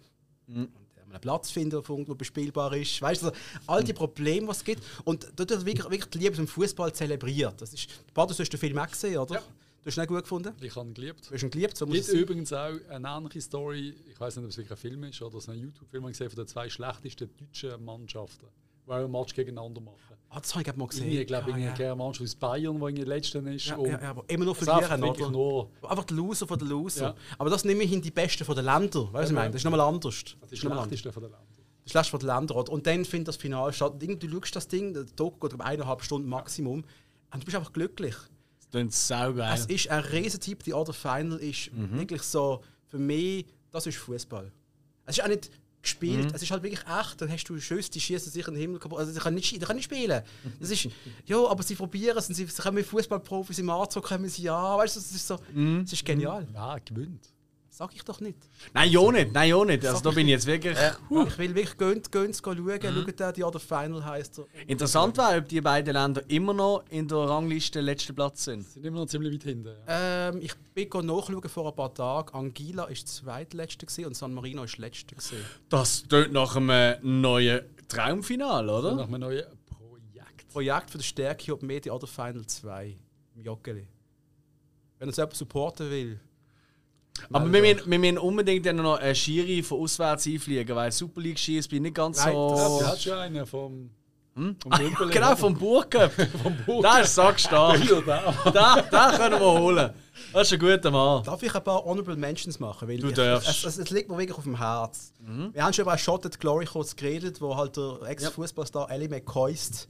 Und 0.47 0.69
haben 1.07 1.13
einen 1.13 1.21
Platz 1.21 1.49
finden, 1.51 1.81
der 1.81 1.89
irgendwo 1.89 2.15
bespielbar 2.15 2.75
ist. 2.75 3.01
Weißt 3.01 3.21
du, 3.23 3.27
also, 3.27 3.37
all 3.65 3.83
die 3.83 3.93
Probleme, 3.93 4.47
die 4.47 4.51
es 4.51 4.63
gibt. 4.63 4.83
Und 5.05 5.27
dort 5.35 5.49
wird 5.49 5.65
wirklich, 5.65 5.89
wirklich 5.89 6.09
die 6.09 6.17
Liebe 6.19 6.35
zum 6.35 6.47
Fußball 6.47 6.93
zelebriert. 6.93 7.61
Das 7.61 7.73
ist, 7.73 7.89
Pater, 8.13 8.33
du 8.33 8.39
hast 8.39 8.49
den 8.49 8.59
Film 8.59 8.77
auch 8.77 8.87
gesehen, 8.89 9.17
oder? 9.17 9.35
Ja. 9.35 9.41
Du 9.41 9.89
hast 9.89 9.97
ihn 9.97 10.01
nicht 10.01 10.09
gut 10.09 10.21
gefunden? 10.23 10.53
Ich 10.59 10.75
habe 10.75 10.89
ihn 10.89 10.93
geliebt. 10.93 11.29
Du 11.29 11.33
hast 11.33 11.43
ihn 11.43 11.49
geliebt, 11.49 11.77
so 11.77 11.85
muss 11.85 11.95
gibt 11.95 12.09
übrigens 12.09 12.51
auch 12.51 12.73
eine 12.89 13.07
ähnliche 13.07 13.39
Story, 13.39 13.95
ich 14.11 14.19
weiß 14.19 14.35
nicht, 14.35 14.43
ob 14.43 14.51
es 14.51 14.57
wirklich 14.57 14.71
ein 14.71 14.77
Film 14.77 15.03
ist 15.05 15.21
oder 15.21 15.39
so 15.39 15.49
ein 15.51 15.59
YouTube-Film 15.59 16.05
gesehen 16.07 16.29
von 16.29 16.35
den 16.35 16.47
zwei 16.47 16.67
schlechtesten 16.67 17.29
deutschen 17.37 17.85
Mannschaften, 17.85 18.47
auch 18.89 19.05
ein 19.05 19.11
Match 19.11 19.33
gegeneinander 19.33 19.81
machen. 19.81 20.15
Ah, 20.29 20.39
das 20.41 20.53
habe 20.53 20.69
ich 20.69 20.75
mal 20.75 20.87
gesehen. 20.87 21.09
Ich 21.09 21.27
glaube, 21.27 21.51
ja, 21.51 21.57
ja, 21.57 21.73
ja. 21.73 21.73
eine 21.73 21.95
Mannschaft 21.95 22.23
aus 22.23 22.35
Bayern, 22.35 22.79
die 22.79 22.89
in 22.89 22.95
der 22.95 23.05
letzten 23.05 23.47
ist. 23.47 23.67
Ja, 23.67 23.79
ja, 23.79 24.01
ja, 24.01 24.09
aber 24.09 24.25
immer 24.27 24.45
noch 24.45 24.55
verlieren, 24.55 25.03
oder? 25.03 25.29
nur, 25.29 25.69
Einfach 25.81 26.03
der 26.03 26.17
Loser 26.17 26.45
von 26.45 26.59
der 26.59 26.67
Loser. 26.67 27.05
Ja. 27.05 27.15
Aber 27.37 27.49
das 27.49 27.63
nehme 27.63 27.83
ich 27.83 27.93
in 27.93 28.01
die 28.01 28.11
Besten 28.11 28.43
von 28.43 28.55
den 28.55 28.65
Ländern. 28.65 29.03
Weißt 29.03 29.13
du, 29.13 29.13
was 29.13 29.29
ich 29.29 29.35
meine? 29.35 29.51
Das 29.51 29.61
ist 29.61 29.63
nochmal 29.63 29.81
anders. 29.81 30.23
das 30.41 30.51
ist 30.51 30.63
nochmal 30.63 30.77
das 30.79 30.83
anders. 30.83 30.99
schlechteste 30.99 31.11
von 31.13 31.23
den 31.23 31.31
Ländern. 31.31 31.47
Das 31.85 31.93
letzte 31.93 32.11
von 32.11 32.19
den 32.19 32.27
Ländern. 32.27 32.57
Und 32.67 32.87
dann 32.87 33.05
findet 33.05 33.29
das 33.29 33.37
Finale 33.37 33.71
statt. 33.71 33.93
Du 34.01 34.29
schaust 34.29 34.55
das 34.55 34.67
Ding, 34.67 34.93
der 34.93 35.05
Doku 35.05 35.47
geht 35.47 35.53
um 35.53 35.61
eineinhalb 35.61 36.03
Stunden 36.03 36.27
Maximum. 36.27 36.83
Und 37.33 37.41
du 37.41 37.45
bist 37.45 37.55
einfach 37.55 37.71
glücklich. 37.71 38.15
Das 38.71 39.07
saugeil. 39.07 39.53
Es 39.53 39.65
ist 39.65 39.89
ein 39.89 40.03
Riesentyp. 40.03 40.63
Die 40.63 40.73
Other 40.73 40.93
Final 40.93 41.37
ist 41.37 41.71
wirklich 41.73 42.21
so, 42.21 42.61
für 42.87 42.99
mich, 42.99 43.45
das 43.71 43.87
ist 43.87 43.97
Fußball. 43.97 44.51
Es 45.05 45.17
ist 45.17 45.23
auch 45.23 45.29
nicht 45.29 45.49
gespielt, 45.87 46.31
es 46.33 46.41
ist 46.41 46.51
halt 46.51 46.63
wirklich 46.63 46.81
echt. 46.87 47.21
Dann 47.21 47.31
hast 47.31 47.45
du 47.45 47.59
Schüsse, 47.59 47.89
die 47.91 47.99
schießen 47.99 48.31
sich 48.31 48.47
in 48.47 48.53
den 48.53 48.61
Himmel 48.61 48.79
kaputt. 48.79 48.99
Also, 48.99 49.11
die 49.13 49.19
können 49.19 49.35
nicht, 49.35 49.51
die 49.51 49.59
können 49.59 49.77
nicht 49.77 49.85
spielen. 49.85 50.21
Das 50.59 50.69
ist, 50.69 50.87
ja, 51.25 51.37
aber 51.45 51.63
sie 51.63 51.75
probieren 51.75 52.17
es. 52.17 52.27
und 52.29 52.35
Sie, 52.35 52.45
sie 52.45 52.61
kommen 52.61 52.75
mit 52.75 52.85
Fußballprofis 52.85 53.59
im 53.59 53.69
Anzug, 53.69 54.03
kommen 54.03 54.29
sie 54.29 54.49
an. 54.49 54.77
Weißt 54.79 54.95
du, 54.95 54.99
das 54.99 55.11
ist 55.11 55.27
so, 55.27 55.39
das 55.81 55.93
ist 55.93 56.05
genial. 56.05 56.47
Wer 56.51 56.79
gewinnt? 56.85 57.29
Sag 57.77 57.93
ich 57.93 58.03
doch 58.03 58.19
nicht. 58.21 58.39
Nein, 58.73 58.89
ja 58.89 59.11
nicht. 59.11 59.33
Nein, 59.33 59.49
ja 59.49 59.63
nicht. 59.63 59.85
Also 59.85 60.01
da 60.01 60.09
bin 60.09 60.25
ich 60.25 60.31
jetzt 60.31 60.47
wirklich... 60.47 60.75
Ich 60.75 61.37
will 61.37 61.53
wirklich 61.53 61.77
gehen, 61.77 62.01
gehen, 62.09 62.33
schauen. 62.33 62.81
Schaut 62.81 63.19
da, 63.19 63.31
die 63.31 63.43
Other 63.43 63.59
Final 63.59 64.03
heisst 64.03 64.39
er. 64.39 64.45
Interessant 64.65 65.15
wäre, 65.15 65.37
ob 65.37 65.47
die 65.47 65.61
beiden 65.61 65.93
Länder 65.93 66.23
immer 66.27 66.55
noch 66.55 66.85
in 66.89 67.07
der 67.07 67.19
Rangliste 67.19 67.79
letzten 67.81 68.15
Platz 68.15 68.45
sind. 68.45 68.67
Sind 68.67 68.83
immer 68.83 69.01
noch 69.01 69.05
ziemlich 69.05 69.31
weit 69.31 69.43
hinten. 69.43 69.75
Ja. 69.87 70.29
Ähm, 70.29 70.39
ich 70.41 70.55
bin 70.73 70.89
go 70.89 71.03
nachschauen 71.03 71.47
vor 71.47 71.67
ein 71.67 71.75
paar 71.75 71.93
Tagen. 71.93 72.33
Anguilla 72.33 72.87
war 72.89 72.95
zweitletzte 72.95 74.07
und 74.07 74.15
San 74.15 74.33
Marino 74.33 74.61
war 74.61 74.69
letzte. 74.77 75.13
gewesen. 75.13 75.45
Das 75.69 76.01
tönt 76.07 76.33
nach 76.33 76.55
einem 76.55 77.21
neuen 77.21 77.61
Traumfinal, 77.87 78.67
oder? 78.67 78.95
Nach 78.95 79.07
einem 79.07 79.21
neuen 79.21 79.43
Projekt. 79.67 80.47
Projekt 80.51 80.89
für 80.89 80.97
die 80.97 81.03
Stärke 81.03 81.53
und 81.53 81.61
Media 81.61 81.93
Other 81.93 82.07
Final 82.07 82.47
2 82.47 82.97
im 83.35 83.43
Joggeli. 83.43 83.87
Wenn 84.97 85.09
uns 85.09 85.17
jemand 85.17 85.35
supporten 85.35 85.91
will. 85.91 86.19
Aber 87.31 87.51
wir 87.51 87.61
müssen, 87.61 87.89
wir 87.89 87.99
müssen 87.99 88.17
unbedingt 88.17 88.65
dann 88.65 88.77
noch 88.77 88.99
einen 88.99 89.15
Schiri 89.15 89.63
von 89.63 89.81
auswärts 89.81 90.27
einfliegen, 90.27 90.75
weil 90.75 90.91
Super 90.91 91.21
League 91.21 91.39
Schieß 91.39 91.67
bin 91.67 91.77
ich 91.77 91.81
nicht 91.83 91.95
ganz 91.95 92.17
Nein, 92.23 92.33
so. 92.33 92.55
Ja, 92.57 92.67
du 92.67 92.85
hast 92.85 93.03
schon 93.03 93.13
einen 93.13 93.45
vom, 93.45 93.89
vom 94.33 94.71
Dümpel. 94.77 95.09
genau, 95.11 95.35
vom 95.35 95.57
Burgcup. 95.57 96.11
vom 96.43 96.55
Buch. 96.65 96.81
Da 96.81 96.99
ist 96.99 97.15
sackstark. 97.15 97.79
da, 98.53 98.81
da 98.81 99.17
können 99.17 99.39
wir 99.39 99.59
holen. 99.59 99.93
Das 100.33 100.47
ist 100.47 100.53
ein 100.53 100.59
guter 100.59 100.91
Mann. 100.91 101.23
Darf 101.23 101.41
ich 101.43 101.53
ein 101.53 101.63
paar 101.63 101.83
Honorable 101.85 102.15
Mentions 102.15 102.59
machen? 102.59 102.87
Weil 102.87 102.99
Du 102.99 103.09
ich, 103.09 103.13
darfst. 103.13 103.49
Es, 103.49 103.63
es, 103.65 103.77
es 103.77 103.89
liegt 103.89 104.09
mir 104.09 104.17
wirklich 104.17 104.37
auf 104.37 104.43
dem 104.43 104.57
Herz. 104.57 105.13
Wir 105.53 105.63
haben 105.63 105.73
schon 105.73 105.83
über 105.83 105.97
Shotted 105.97 106.39
Glory 106.39 106.65
kurz 106.65 106.95
geredet, 106.95 107.41
wo 107.41 107.55
halt 107.55 107.77
der 107.77 107.99
Ex-Fußballstar 108.07 108.89
Ellie 108.91 109.09
McCoist 109.09 109.87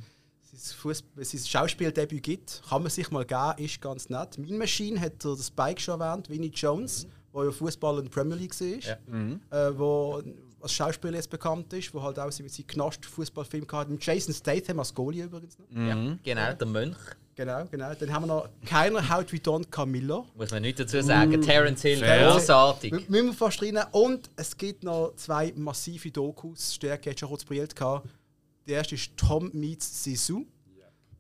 sein, 0.58 1.46
Schauspieldebüt 1.46 2.24
gibt. 2.24 2.62
Kann 2.70 2.82
man 2.82 2.92
sich 2.92 3.12
mal 3.12 3.26
geben, 3.26 3.54
ist 3.58 3.82
ganz 3.82 4.10
nett. 4.10 4.38
Mean 4.38 4.58
Machine 4.58 5.00
hat 5.00 5.24
er 5.24 5.36
das 5.36 5.48
Spike 5.48 5.80
schon 5.80 6.00
erwähnt, 6.02 6.30
Vinnie 6.30 6.52
Jones, 6.54 7.08
der 7.38 7.52
ja 7.52 7.52
Fußballer 7.52 8.00
in 8.00 8.06
der 8.06 8.12
Premier 8.12 8.36
League 8.36 8.60
war. 8.60 9.70
Äh, 9.70 9.78
wo 9.80 10.22
als 10.60 10.74
Schauspieler 10.74 11.16
jetzt 11.16 11.30
bekannt 11.30 11.72
ist, 11.74 11.94
wo 11.94 12.02
halt 12.02 12.18
auch 12.20 12.26
mit 12.26 12.52
seinem 12.52 12.68
Knast 12.68 13.06
Fußballfilm 13.06 13.68
gehabt 13.68 13.86
hat. 13.86 13.90
Mit 13.90 14.04
Jason 14.04 14.34
Statham 14.34 14.80
als 14.80 14.94
Goalie 14.94 15.24
übrigens 15.24 15.58
noch. 15.60 15.68
Ja, 15.70 16.18
genau, 16.24 16.54
der 16.54 16.68
Mönch. 16.68 16.98
Genau, 17.36 17.64
genau. 17.70 17.94
Dann 17.94 18.12
haben 18.12 18.24
wir 18.24 18.28
noch 18.28 18.50
keiner 18.66 19.08
Haut 19.08 19.32
wie 19.32 19.40
Don 19.40 19.70
Camillo. 19.70 20.26
Muss 20.36 20.50
man 20.50 20.64
nichts 20.64 20.80
dazu 20.82 21.00
sagen. 21.04 21.40
Terence 21.40 21.84
Hill, 21.84 22.00
großartig. 22.02 22.92
M- 22.92 23.04
Müssen 23.08 23.26
wir 23.28 23.34
fast 23.34 23.62
rein. 23.62 23.78
Und 23.92 24.32
es 24.36 24.58
gibt 24.58 24.84
noch 24.84 25.14
zwei 25.16 25.54
massive 25.56 26.10
Dokus. 26.10 26.74
Stärke 26.74 27.12
hat 27.12 27.20
schon 27.20 27.30
kurz 27.30 27.46
brilliert 27.46 27.76
gehabt. 27.76 28.10
Der 28.68 28.78
erste 28.78 28.96
ist 28.96 29.12
Tom 29.16 29.52
Meets 29.54 30.04
Sisu. 30.04 30.46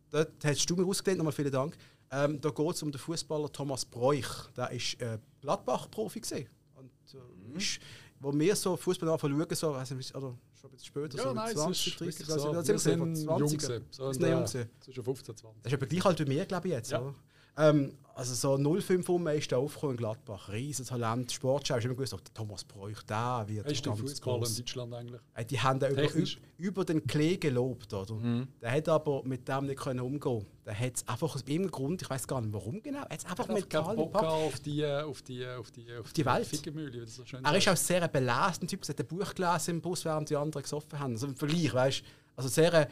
Dort 0.09 0.31
hast 0.43 0.67
du 0.67 0.75
mir 0.75 0.85
ausgelehnt, 0.87 1.19
nochmal 1.19 1.33
vielen 1.33 1.51
Dank. 1.51 1.77
Ähm, 2.11 2.39
da 2.41 2.49
geht 2.49 2.75
es 2.75 2.83
um 2.83 2.91
den 2.91 2.99
Fußballer 2.99 3.51
Thomas 3.51 3.85
Breuch. 3.85 4.49
Der 4.55 4.65
war 4.65 4.71
äh, 4.71 5.17
Gladbach-Profi. 5.41 6.21
gewesen. 6.21 6.47
Und 6.75 6.91
äh, 7.13 7.57
ist, 7.57 7.79
wo 8.19 8.33
wir 8.33 8.55
so 8.55 8.77
Fußball 8.77 9.09
anfangen 9.09 9.37
schauen, 9.39 9.55
so, 9.55 9.73
also, 9.73 9.95
oder 9.95 10.01
schon 10.01 10.69
ein 10.69 10.71
bisschen 10.71 10.85
später, 10.85 11.17
Ja, 11.17 11.23
so 11.23 11.33
nein, 11.33 11.53
20, 11.55 11.87
es 11.87 11.87
ist 11.93 11.99
30, 11.99 11.99
wirklich 12.19 12.27
30, 12.27 12.41
so. 12.43 12.53
das 12.53 12.67
Wir 12.67 12.79
sind 12.79 12.99
wir 12.99 13.15
sind 13.15 13.25
von 13.27 13.39
jung 13.39 13.49
20. 13.49 13.59
gewesen. 13.59 13.85
So 13.91 14.03
Wir 14.03 14.07
in 14.07 14.13
sind 14.13 14.21
jung 14.23 14.31
der- 14.31 14.45
gewesen. 14.45 14.69
zwischen 14.79 15.03
15 15.03 15.31
und 15.31 15.37
20. 15.39 15.63
Das 15.63 15.71
ist 15.73 15.77
aber 15.77 15.85
gleich 15.87 16.05
alt 16.05 16.19
wie 16.19 16.25
mir, 16.25 16.45
glaube 16.45 16.67
ich, 16.67 16.73
jetzt. 16.73 16.91
Ja. 16.91 17.01
Oder? 17.01 17.15
Ähm, 17.57 17.93
also 18.17 18.33
so 18.57 18.79
05 18.81 19.07
rum 19.09 19.27
ist 19.27 19.51
der 19.51 19.59
aufgekommen 19.59 19.93
in 19.95 19.97
Gladbach. 19.97 20.49
Riesen 20.51 20.83
Talent, 20.85 21.31
Sportschau. 21.31 21.77
Ich 21.77 21.83
habe 21.83 21.93
immer 21.93 21.95
gewusst, 21.95 22.15
oh, 22.15 22.17
der 22.17 22.33
Thomas 22.33 22.63
Bräuch, 22.63 23.03
der 23.03 23.45
wird 23.47 23.69
Ist 23.71 23.85
der 23.85 23.91
ganz 23.91 24.01
Fußballer 24.01 24.37
in 24.37 24.41
gross. 24.41 24.55
Deutschland 24.57 24.93
eigentlich? 24.95 25.21
Äh, 25.35 25.45
Die 25.45 25.59
haben 25.59 25.79
den 25.79 25.91
über, 25.91 26.23
über 26.57 26.85
den 26.85 27.05
Klee 27.05 27.37
gelobt. 27.37 27.93
Oder? 27.93 28.47
Der 28.59 28.71
hat 28.71 28.89
aber 28.89 29.21
mit 29.23 29.47
dem 29.47 29.67
nicht 29.67 29.79
können 29.79 29.99
umgehen 29.99 30.47
Der 30.65 30.79
hat 30.79 30.95
es 30.95 31.07
einfach 31.07 31.35
aus 31.35 31.41
irgendeinem 31.41 31.69
Grund, 31.69 32.01
ich 32.01 32.09
weiß 32.09 32.27
gar 32.27 32.41
nicht 32.41 32.53
warum 32.53 32.81
genau, 32.81 33.01
hat 33.01 33.19
es 33.19 33.25
einfach 33.25 33.49
nicht 33.49 33.69
Bock 33.69 34.15
auf 34.15 34.59
die, 34.61 34.83
auf 34.83 35.21
die, 35.21 35.45
auf 35.45 35.69
die, 35.69 35.85
auf 35.95 36.11
die 36.11 36.25
Welt. 36.25 36.47
Fickermühle, 36.47 37.05
so 37.05 37.23
schön 37.23 37.45
Er 37.45 37.55
ist 37.55 37.67
auch 37.67 37.77
sehr 37.77 38.01
ein 38.01 38.67
Typ, 38.67 38.81
er 38.83 38.87
hat 38.89 38.99
ein 38.99 39.05
Buch 39.07 39.35
gelesen 39.35 39.71
im 39.75 39.81
Bus, 39.81 40.05
während 40.05 40.27
die 40.31 40.35
anderen 40.35 40.63
gesoffen 40.63 40.97
haben. 40.99 41.11
Also 41.11 41.27
im 41.27 41.35
Vergleich, 41.35 41.71
weißt 41.71 41.99
du? 42.01 42.05
Also 42.37 42.49
sehr 42.49 42.73
äh, 42.73 42.87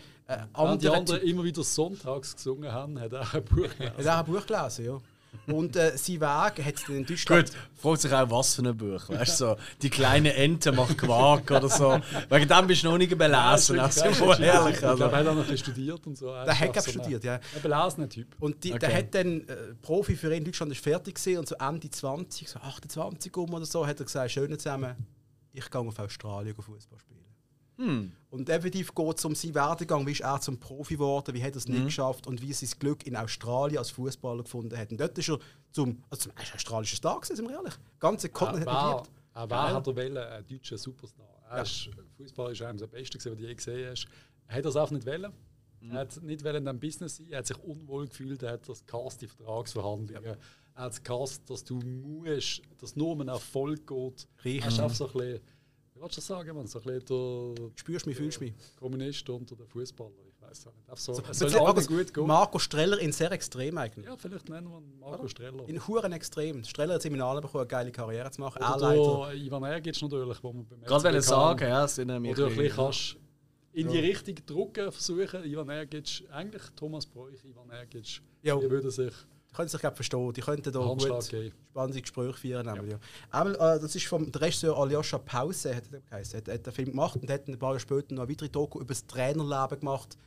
Während 0.56 0.82
die 0.82 0.90
anderen 0.90 1.22
immer 1.22 1.44
wieder 1.44 1.64
sonntags 1.64 2.36
gesungen 2.36 2.72
haben, 2.72 3.00
hat 3.00 3.14
er 3.14 3.34
ein 3.34 3.44
Buch 3.46 3.70
Er 3.80 3.92
gelesen. 3.92 3.98
hat 3.98 4.08
auch 4.08 4.28
ein 4.28 4.34
Buch 4.34 4.46
gelesen, 4.48 4.86
ja. 4.86 4.98
Und 5.54 5.76
äh, 5.76 5.96
sein 5.98 6.16
Weg 6.22 6.66
hat 6.66 6.90
in 6.90 7.06
Deutschland. 7.06 7.48
Gut, 7.52 7.58
fragt 7.76 8.02
sich 8.02 8.12
auch, 8.14 8.32
was 8.32 8.56
für 8.56 8.64
ein 8.64 8.76
Buch. 8.76 9.08
Weißt 9.10 9.42
du, 9.42 9.46
so, 9.50 9.58
die 9.82 9.90
kleine 9.90 10.34
Ente 10.34 10.72
macht 10.72 10.98
Quark 10.98 11.52
oder 11.52 11.68
so. 11.70 12.00
Wegen 12.30 12.48
dem 12.48 12.68
bist 12.68 12.84
du 12.84 12.90
noch 12.90 12.98
nicht 12.98 13.16
belesen. 13.16 13.76
Ja, 13.76 13.86
ist 13.88 14.02
Also, 14.02 14.34
ehrlich. 14.34 14.76
Ich 14.76 14.80
glaube, 14.80 15.04
Also. 15.04 15.04
er 15.04 15.12
hat 15.12 15.28
auch 15.28 15.36
noch 15.36 15.58
studiert 15.58 16.08
und 16.08 16.18
so. 16.18 16.30
Er 16.30 16.46
Der 16.46 16.58
hat 16.60 16.70
auch 16.70 16.74
glaub 16.74 16.86
so 16.86 16.92
ein- 16.92 17.00
studiert, 17.02 17.24
ja. 17.26 17.34
Ein 17.36 17.62
belasener 17.62 18.10
Typ. 18.10 18.28
Und 18.40 18.64
die, 18.64 18.72
Okay. 18.72 18.80
der 18.80 18.98
hat 18.98 19.14
dann 19.14 19.42
äh, 19.42 19.56
Profi 19.82 20.16
für 20.16 20.28
ihn 20.32 20.38
in 20.40 20.46
Deutschland 20.46 20.72
ist 20.72 20.82
fertig 20.82 21.16
gewesen 21.16 21.38
und 21.40 21.48
so 21.50 21.56
Ende 21.56 21.90
20, 21.90 22.50
so 22.50 22.60
28 22.60 23.36
um 23.38 23.54
oder 23.54 23.66
so, 23.66 23.86
hat 23.86 24.00
er 24.00 24.06
gesagt, 24.06 24.32
schön 24.32 24.58
zusammen, 24.58 24.96
ich 25.52 25.70
gehe 25.70 25.82
auf 25.82 26.00
Australien 26.00 26.56
Fußball 26.56 26.98
spielen. 26.98 27.25
Hm. 27.78 28.12
Und 28.30 28.50
effektiv 28.50 28.94
geht 28.94 29.18
es 29.18 29.26
um 29.26 29.36
seinen 29.36 29.56
Werdegang, 29.56 30.06
wie 30.08 30.12
ist 30.12 30.22
er 30.22 30.40
zum 30.42 30.60
Profi 30.60 30.96
geworden, 30.96 31.34
wie 31.34 31.42
hat 31.44 31.54
er 31.54 31.58
es 31.58 31.68
Mhm. 31.68 31.76
nicht 31.76 31.86
geschafft 31.86 32.28
und 32.28 32.42
wie 32.42 32.50
er 32.52 32.56
sein 32.56 32.70
Glück 32.80 33.06
in 33.08 33.16
Australien 33.16 33.78
als 33.80 33.92
Fußballer 33.92 34.44
gefunden 34.44 34.78
hat. 34.78 34.92
Und 34.92 35.00
dort 35.00 35.18
ist 35.18 35.30
er 35.30 35.40
zum, 35.72 36.04
also 36.10 36.30
zum 36.30 36.32
australischer 36.54 36.96
Star 36.98 37.16
gewesen, 37.20 37.36
sind 37.36 37.48
wir 37.50 37.56
ehrlich. 37.56 37.74
Ganze 38.00 38.30
Kontinent 38.30 38.70
hat 38.70 39.04
geliebt. 39.04 39.10
er 39.34 39.50
war 39.50 39.74
hat 39.74 39.88
er 39.88 39.96
wollen, 39.96 40.18
ein 40.18 40.48
deutscher 40.48 40.78
Superstar. 40.78 41.26
Er 41.50 41.62
ist, 41.62 41.90
Fußball 42.18 42.52
ist 42.54 42.62
einem 42.62 42.78
der 42.78 42.88
Beste, 42.88 43.18
gewesen, 43.18 43.36
den 43.36 43.42
du 43.44 43.48
je 43.50 43.56
gesehen 43.56 43.90
hast. 43.92 44.08
Er 44.48 44.56
hat 44.58 44.66
das 44.66 44.76
auch 44.76 44.92
nicht 44.92 45.06
wollen. 45.06 45.32
Er 45.82 46.00
hat 46.00 46.22
nicht 46.24 46.44
wollen 46.44 46.56
in 46.56 46.64
diesem 46.64 46.80
Business 46.80 47.18
sein. 47.18 47.28
Er 47.30 47.38
hat 47.40 47.48
sich 47.48 47.58
unwohl 47.64 48.08
gefühlt. 48.08 48.42
Er 48.42 48.54
hat 48.54 48.68
das 48.68 48.84
gehasst, 48.86 49.22
die 49.22 49.28
Vertragsverhandlungen. 49.28 50.38
Er 50.76 50.84
hat 50.84 50.92
es 50.94 51.04
gehasst, 51.04 51.48
dass 51.50 51.64
du 51.64 51.76
musst, 51.80 52.62
dass 52.80 52.96
nur 52.96 53.12
um 53.12 53.22
einen 53.22 53.30
Erfolg 53.30 53.86
geht. 53.88 54.28
Richtig. 54.44 54.64
Er 54.64 54.68
ist 54.70 54.80
einfach 54.80 54.96
so 54.96 55.06
ein 55.08 55.14
bisschen, 55.14 55.40
wie 55.96 56.02
willst 56.02 56.18
du 56.18 56.20
das 56.20 56.28
sagen, 56.28 56.56
man? 56.56 56.68
So 56.68 56.80
ein 56.80 56.84
bisschen 57.00 57.56
der 57.56 57.70
Spürst 57.76 58.06
du 58.06 58.10
mich, 58.10 58.18
fühlst 58.18 58.40
du 58.40 58.44
mich. 58.46 58.54
Kommunist 58.78 59.30
unter 59.30 59.56
den 59.56 59.68
Fußballer. 59.68 60.12
Ich 60.30 60.42
weiß 60.42 60.68
auch 60.68 60.74
nicht. 60.74 60.90
Einfach 60.90 60.98
so, 60.98 61.14
sieht 61.14 61.26
alles 61.42 61.54
Markus- 61.56 61.88
gut 61.88 62.14
gehen. 62.14 62.28
Marco 62.28 62.60
Streller 62.60 63.00
in 63.00 63.12
sehr 63.12 63.32
extrem 63.32 63.78
eigentlich. 63.78 64.06
Ja, 64.06 64.16
vielleicht 64.18 64.48
nennen 64.50 64.68
wir 64.70 64.78
ihn 64.78 65.00
Marco 65.00 65.28
Streller. 65.28 65.68
In 65.68 65.88
Huren 65.88 66.12
extrem. 66.12 66.64
Streller 66.64 66.94
hat 66.96 67.00
es 67.00 67.06
im 67.06 67.14
Finale 67.14 67.42
bekommen, 67.42 67.62
eine 67.62 67.68
geile 67.68 67.92
Karriere 67.92 68.30
zu 68.30 68.42
machen. 68.42 68.62
Er 68.62 68.76
Oder 68.76 69.28
der 69.32 69.36
Ivan 69.36 69.64
Ergic 69.64 70.02
natürlich, 70.02 70.44
wo 70.44 70.54
man 70.54 70.66
beim 70.68 70.82
Gerade 70.84 71.04
wenn 71.06 71.14
FCK 71.14 71.20
ich 71.20 71.26
sagen, 71.26 71.68
ja, 71.68 71.88
sind. 71.88 72.10
Wo 72.10 72.34
du 72.34 72.46
ein 72.46 72.56
bisschen 72.56 72.76
kannst 72.76 73.16
in 73.74 73.90
die 73.90 74.00
Richtung 74.00 74.36
drücken 74.46 74.92
versuchen. 74.92 75.44
Ivan 75.44 75.70
Ergic, 75.70 76.24
eigentlich 76.32 76.64
Thomas 76.76 77.06
Bräuch, 77.06 77.44
Ivan 77.44 77.70
Ergic, 77.72 78.22
Ja. 78.44 78.56
die 78.58 78.70
würden 78.70 78.90
sich 78.92 79.14
können 79.56 79.70
sich 79.70 79.80
glaub, 79.80 79.96
verstehen. 79.96 80.34
Die 80.34 80.42
könnten 80.42 80.72
da 80.72 80.80
gut 80.80 81.30
geben. 81.30 81.54
spannende 81.70 82.02
Gespräche 82.02 82.34
führen. 82.34 82.66
Ja. 82.68 82.76
Ja. 82.84 83.00
Einmal, 83.32 83.56
äh, 83.56 83.80
das 83.80 83.96
ist 83.96 84.06
vom 84.08 84.32
der 84.32 84.42
Regisseur 84.42 84.78
Aljoscha 84.78 85.18
Pause, 85.18 85.76
hat 85.76 85.84
er 85.92 86.02
geheißen. 86.02 86.38
Hat, 86.38 86.48
hat 86.48 86.66
den 86.66 86.74
Film 86.74 86.90
gemacht 86.90 87.16
und 87.22 87.30
hat 87.30 87.48
ein 87.48 87.58
paar 87.58 87.70
Jahre 87.70 87.80
später 87.80 88.14
noch 88.14 88.24
eine 88.24 88.32
weitere 88.32 88.50
Doku 88.50 88.80
über 88.80 88.94
das 88.94 89.06
Trainerleben 89.06 89.80
gemacht. 89.80 90.18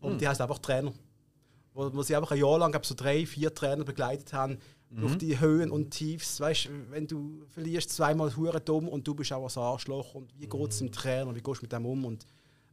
Und 0.00 0.20
die 0.20 0.28
heißt 0.28 0.40
einfach 0.40 0.58
Trainer. 0.58 0.92
Wo, 1.74 1.92
wo 1.92 2.02
sie 2.02 2.16
einfach 2.16 2.30
ein 2.30 2.38
Jahr 2.38 2.58
lang 2.58 2.70
glaub, 2.70 2.86
so 2.86 2.94
drei, 2.94 3.26
vier 3.26 3.54
Trainer 3.54 3.84
begleitet 3.84 4.32
haben. 4.32 4.58
Durch 4.88 5.18
die 5.18 5.38
Höhen 5.38 5.72
und 5.72 5.90
Tiefs. 5.90 6.40
Weißt, 6.40 6.70
wenn 6.90 7.06
du 7.06 7.44
verlierst 7.48 7.90
zweimal 7.90 8.34
hure 8.36 8.60
dumm 8.60 8.88
und 8.88 9.06
du 9.06 9.14
bist 9.14 9.32
auch 9.32 9.44
ein 9.44 9.62
Arschloch 9.62 10.14
und 10.14 10.32
wie 10.38 10.46
geht 10.46 10.70
es 10.70 10.78
dem 10.78 10.92
Trainer, 10.92 11.34
wie 11.34 11.42
gehst 11.42 11.60
du 11.60 11.64
mit 11.64 11.72
dem 11.72 11.84
um? 11.84 12.04
Und, 12.04 12.24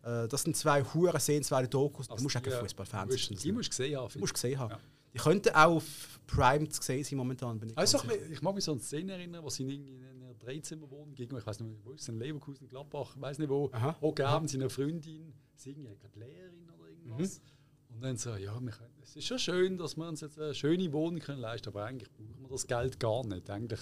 äh, 0.03 0.28
das 0.28 0.43
sind 0.43 0.55
zwei 0.55 0.84
hure 0.84 1.20
sehenswerte 1.20 1.68
Dokus. 1.68 2.07
Du 2.07 2.22
musst 2.22 2.38
auch 2.38 2.41
kein 2.41 2.53
Fußballfan 2.53 3.09
sein. 3.09 3.38
Die 3.41 3.51
musst 3.51 3.68
du 3.68 3.70
gesehen 3.72 3.97
haben. 3.97 4.20
Musst 4.20 4.34
gesehen 4.34 4.59
haben. 4.59 4.72
Ja. 4.72 4.80
Die 5.14 5.20
könnten 5.20 5.49
auch 5.49 5.76
auf 5.76 6.20
Prime 6.28 6.68
zu 6.70 6.82
sehen 6.82 7.03
sein 7.03 7.18
momentan. 7.18 7.59
Bin 7.59 7.70
ich 7.70 7.78
Also, 7.78 7.99
ich, 7.99 8.32
ich 8.32 8.41
mag 8.41 8.55
mich 8.55 8.64
so 8.64 8.72
an 8.72 8.78
eine 8.80 8.84
Szene 8.84 9.14
erinnern, 9.14 9.43
wo 9.43 9.49
sie 9.49 9.64
in 9.64 9.88
in 9.88 10.03
einer 10.24 10.34
Dreizimmerwohnung 10.36 11.16
gegen, 11.16 11.38
ich 11.38 11.45
weiß 11.45 11.59
nicht, 11.59 11.76
wo 11.84 11.91
ist 11.91 12.01
es, 12.01 12.09
in 12.09 12.20
Leverkusen, 12.20 12.68
Gladbach, 12.68 13.14
ich 13.16 13.22
weiß 13.22 13.39
nicht 13.39 13.49
wo, 13.49 13.72
abends 13.72 14.51
seiner 14.51 14.70
Freundin, 14.70 15.34
sie 15.55 15.72
irgendwie 15.72 15.95
gerade 15.95 16.20
Lehrerin 16.20 16.70
oder 16.78 16.89
irgendwas. 16.89 17.39
Mhm. 17.39 17.95
Und 17.95 18.03
dann 18.03 18.18
so, 18.18 18.36
ja, 18.36 18.53
können, 18.53 18.74
es 19.03 19.16
ist 19.16 19.26
schon 19.26 19.39
schön, 19.39 19.78
dass 19.78 19.95
wir 19.95 20.07
uns 20.07 20.22
jetzt 20.22 20.39
eine 20.39 20.53
schöne 20.55 20.91
Wohnung 20.91 21.20
können 21.20 21.39
leisten 21.39 21.70
aber 21.70 21.86
eigentlich 21.86 22.11
brauchen 22.11 22.41
wir 22.41 22.49
das 22.49 22.66
Geld 22.66 22.99
gar 22.99 23.26
nicht. 23.26 23.49
Eigentlich, 23.49 23.82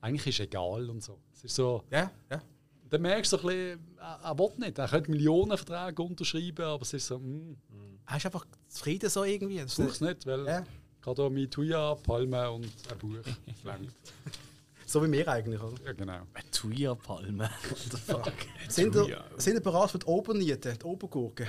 eigentlich 0.00 0.26
ist 0.26 0.40
es 0.40 0.46
egal 0.46 0.90
und 0.90 1.02
so. 1.02 1.18
Es 1.32 1.44
ist 1.44 1.54
so, 1.54 1.82
Ja, 1.90 2.10
ja. 2.30 2.42
dann 2.90 3.00
merkst 3.02 3.32
du 3.32 3.38
so 3.38 3.48
ein 3.48 3.54
bisschen, 3.54 3.96
er, 3.98 4.20
er 4.22 4.38
will 4.38 4.52
nicht, 4.58 4.78
er 4.78 4.88
könnte 4.88 5.10
Millionenverträge 5.10 6.02
unterschreiben, 6.02 6.64
aber 6.66 6.82
es 6.82 6.92
ist 6.92 7.06
so, 7.06 7.16
hm, 7.16 7.56
Er 8.06 8.16
ist 8.16 8.26
einfach 8.26 8.44
zufrieden 8.68 9.08
so 9.10 9.24
irgendwie. 9.24 9.58
Das 9.58 9.74
brauch's 9.76 10.00
nicht, 10.00 10.26
weil 10.26 10.44
Ja. 10.46 10.64
gerade 11.00 11.22
auch 11.22 11.30
mit 11.30 11.50
Tuya, 11.52 11.94
Palme 11.96 12.50
und 12.50 12.66
ein 12.90 12.98
Buch. 12.98 13.16
So 14.86 15.02
wie 15.02 15.10
wir 15.10 15.26
eigentlich. 15.28 15.58
Oder? 15.62 15.82
Ja, 15.86 15.92
genau. 15.92 16.20
Thuja-Palme. 16.50 17.44
What 17.70 17.78
the 17.78 17.96
fuck? 17.96 18.32
Sind 18.68 18.94
ihr, 18.94 19.24
sind 19.38 19.54
ihr 19.54 19.60
bereit 19.62 19.90
für 19.90 19.98
die 19.98 20.04
Oberniete, 20.06 20.74
die 20.76 20.84
Obergurke? 20.84 21.48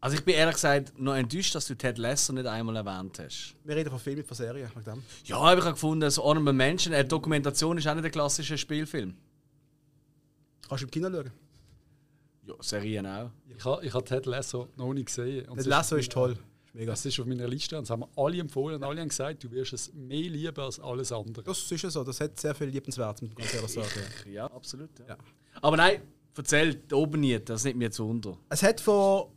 Also 0.00 0.16
ich 0.16 0.24
bin 0.24 0.36
ehrlich 0.36 0.54
gesagt 0.54 0.98
noch 0.98 1.14
enttäuscht, 1.14 1.54
dass 1.54 1.66
du 1.66 1.74
Ted 1.74 1.98
Lasso 1.98 2.32
nicht 2.32 2.46
einmal 2.46 2.76
erwähnt 2.76 3.18
hast. 3.18 3.56
Wir 3.64 3.76
reden 3.76 3.90
von 3.90 3.98
Filmen, 3.98 4.24
von 4.24 4.34
Serien. 4.36 4.70
dem. 4.86 5.02
Ja, 5.24 5.38
habe 5.40 5.60
ich 5.60 5.66
auch 5.66 5.72
gefunden, 5.72 6.08
so 6.10 6.22
Honorable 6.24 6.52
Menschen, 6.54 6.94
eine 6.94 7.04
Dokumentation 7.04 7.76
ist 7.76 7.86
auch 7.88 7.94
nicht 7.94 8.04
ein 8.04 8.10
klassischer 8.10 8.56
Spielfilm. 8.56 9.14
Kannst 10.66 10.82
du 10.82 10.86
im 10.86 10.90
Kino 10.90 11.10
schauen? 11.10 11.30
Ja, 12.46 12.54
Serien 12.60 13.06
auch. 13.06 13.30
Ich 13.56 13.64
habe 13.64 13.84
ich 13.84 13.92
ha 13.92 14.00
Ted 14.00 14.26
Lasso 14.26 14.68
noch 14.76 14.92
nicht 14.92 15.06
gesehen. 15.06 15.48
Und 15.48 15.56
Das 15.58 15.66
es 15.66 15.70
Lasso 15.70 15.96
ist 15.96 16.12
toll. 16.12 16.36
mega. 16.72 16.92
Das 16.92 17.04
ist 17.04 17.18
auf 17.18 17.26
meiner 17.26 17.48
Liste 17.48 17.76
und 17.76 17.82
das 17.84 17.90
haben 17.90 18.00
wir 18.00 18.08
alle 18.16 18.38
empfohlen. 18.38 18.76
Und 18.76 18.84
alle 18.84 19.00
haben 19.00 19.08
gesagt, 19.08 19.42
du 19.44 19.50
wirst 19.50 19.72
es 19.72 19.92
mehr 19.92 20.30
lieben 20.30 20.60
als 20.60 20.78
alles 20.78 21.10
andere. 21.12 21.42
Das 21.42 21.70
ist 21.70 21.82
ja 21.82 21.90
so. 21.90 22.04
Das 22.04 22.20
hat 22.20 22.38
sehr 22.38 22.54
viel 22.54 22.68
Liebenswert, 22.68 23.20
muss 23.22 23.30
man 23.30 23.36
ganz 23.38 23.54
ehrlich 23.54 23.72
sagen. 23.72 24.06
Ja, 24.32 24.46
absolut. 24.46 24.90
Ja. 25.00 25.06
Ja. 25.08 25.16
Aber 25.62 25.76
nein, 25.76 26.02
erzähl, 26.36 26.74
die 26.74 26.94
Oberniete, 26.94 27.44
das 27.44 27.64
nimmt 27.64 27.78
mir 27.78 27.90
zu 27.90 28.08
unter. 28.08 28.36
Es 28.48 28.62
hat 28.62 28.80
vor 28.80 29.32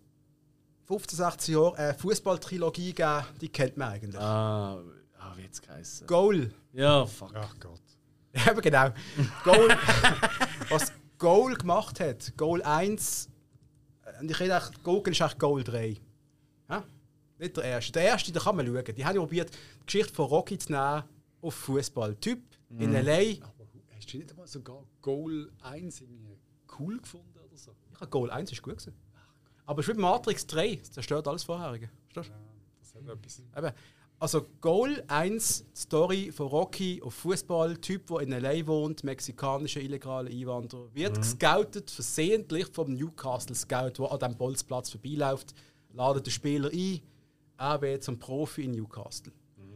15, 0.86 1.18
16 1.18 1.53
Jahren 1.55 1.76
eine 1.76 1.93
Fußballtrilogie 1.93 2.93
gegeben, 2.93 3.24
die 3.41 3.49
kennt 3.49 3.78
man 3.78 3.89
eigentlich. 3.89 4.22
Ah, 4.22 4.82
ah 5.20 5.34
wie 5.38 5.43
jetzt 5.43 5.62
geheißen? 5.62 6.07
Goal. 6.07 6.51
Ja, 6.74 7.05
fuck. 7.05 7.32
Ach 7.36 7.55
Gott. 7.60 7.80
Ja, 8.32 8.51
aber 8.51 8.62
genau. 8.62 8.89
Goal, 9.43 9.70
was 10.70 10.93
Goal 11.20 11.53
gemacht 11.55 11.99
hat, 11.99 12.36
Goal 12.38 12.63
1, 12.63 13.30
äh, 14.05 14.22
und 14.22 14.32
ich 14.32 14.39
rede 14.39 14.55
eigentlich, 14.55 14.82
Goal 14.84 15.03
ist 15.07 15.22
eigentlich 15.22 15.38
Goal 15.38 15.63
3. 15.63 15.97
Ja? 16.70 16.84
Nicht 17.38 17.57
der 17.57 17.63
erste. 17.65 17.91
Der 17.91 18.03
erste, 18.03 18.32
da 18.32 18.39
kann 18.39 18.55
man 18.55 18.65
schauen. 18.65 18.95
Die 18.95 19.05
haben 19.05 19.15
ja 19.15 19.22
probiert, 19.22 19.51
die 19.82 19.86
Geschichte 19.86 20.13
von 20.13 20.26
Rocky 20.26 20.57
zu 20.57 20.72
nehmen 20.72 21.03
auf 21.41 21.53
Fußball. 21.53 22.15
Typ 22.15 22.41
in 22.70 22.93
L.A. 22.93 23.45
Aber 23.45 23.67
hast 23.95 24.13
du 24.13 24.17
nicht 24.17 24.32
einmal 24.32 24.47
sogar 24.47 24.84
Goal 25.01 25.51
1 25.61 26.01
irgendwie 26.01 26.38
cool 26.80 26.99
gefunden 26.99 27.38
oder 27.38 27.57
so? 27.57 27.76
Ich 27.91 27.99
habe 27.99 28.09
Goal 28.09 28.32
1 28.32 28.51
ist 28.51 28.61
gut 28.61 28.78
gewesen. 28.78 28.95
Aber 29.65 29.82
es 29.82 29.88
ist 29.88 29.95
wie 29.95 30.01
Matrix 30.01 30.47
3, 30.47 30.76
das 30.78 30.91
zerstört 30.91 31.28
alles 31.28 31.43
Vorherige. 31.43 31.89
Verstehst 32.11 32.36
du? 32.36 32.49
Das 32.80 32.95
hat 32.95 33.17
etwas. 33.17 33.39
Eben. 33.39 33.72
Also 34.22 34.45
Goal 34.59 35.01
1, 35.07 35.63
die 35.74 35.80
Story 35.80 36.32
von 36.34 36.47
Rocky 36.47 37.01
auf 37.01 37.13
Fußball, 37.13 37.78
Typ, 37.78 38.07
der 38.07 38.20
in 38.20 38.32
LA 38.32 38.67
wohnt, 38.67 39.05
mexikanischer 39.05 39.80
illegaler 39.80 40.30
Einwanderer, 40.30 40.93
wird 40.93 41.15
gescoutet, 41.15 41.89
versehentlich 41.89 42.67
vom 42.67 42.93
Newcastle 42.93 43.55
Scout, 43.55 43.93
der 43.97 44.11
an 44.11 44.20
diesem 44.20 44.38
Bolzplatz 44.38 44.89
vorbeiläuft, 44.89 45.53
ladet 45.93 46.26
den 46.26 46.32
Spieler 46.32 46.70
ein, 46.70 46.99
er 47.57 47.82
wird 47.82 48.03
zum 48.03 48.20
Profi 48.20 48.63
in 48.65 48.72
Newcastle. 48.72 49.32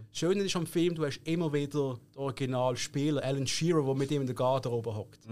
Das 0.09 0.19
Schöne 0.19 0.43
ist 0.43 0.55
am 0.57 0.67
Film, 0.67 0.93
du 0.95 1.05
hast 1.05 1.21
immer 1.23 1.53
wieder 1.53 1.97
den 2.13 2.17
Originalspieler, 2.17 3.23
Alan 3.23 3.47
Shearer, 3.47 3.83
der 3.85 3.95
mit 3.95 4.11
ihm 4.11 4.21
in 4.21 4.27
der 4.27 4.35
Garderobe 4.35 4.93
hockt. 4.93 5.25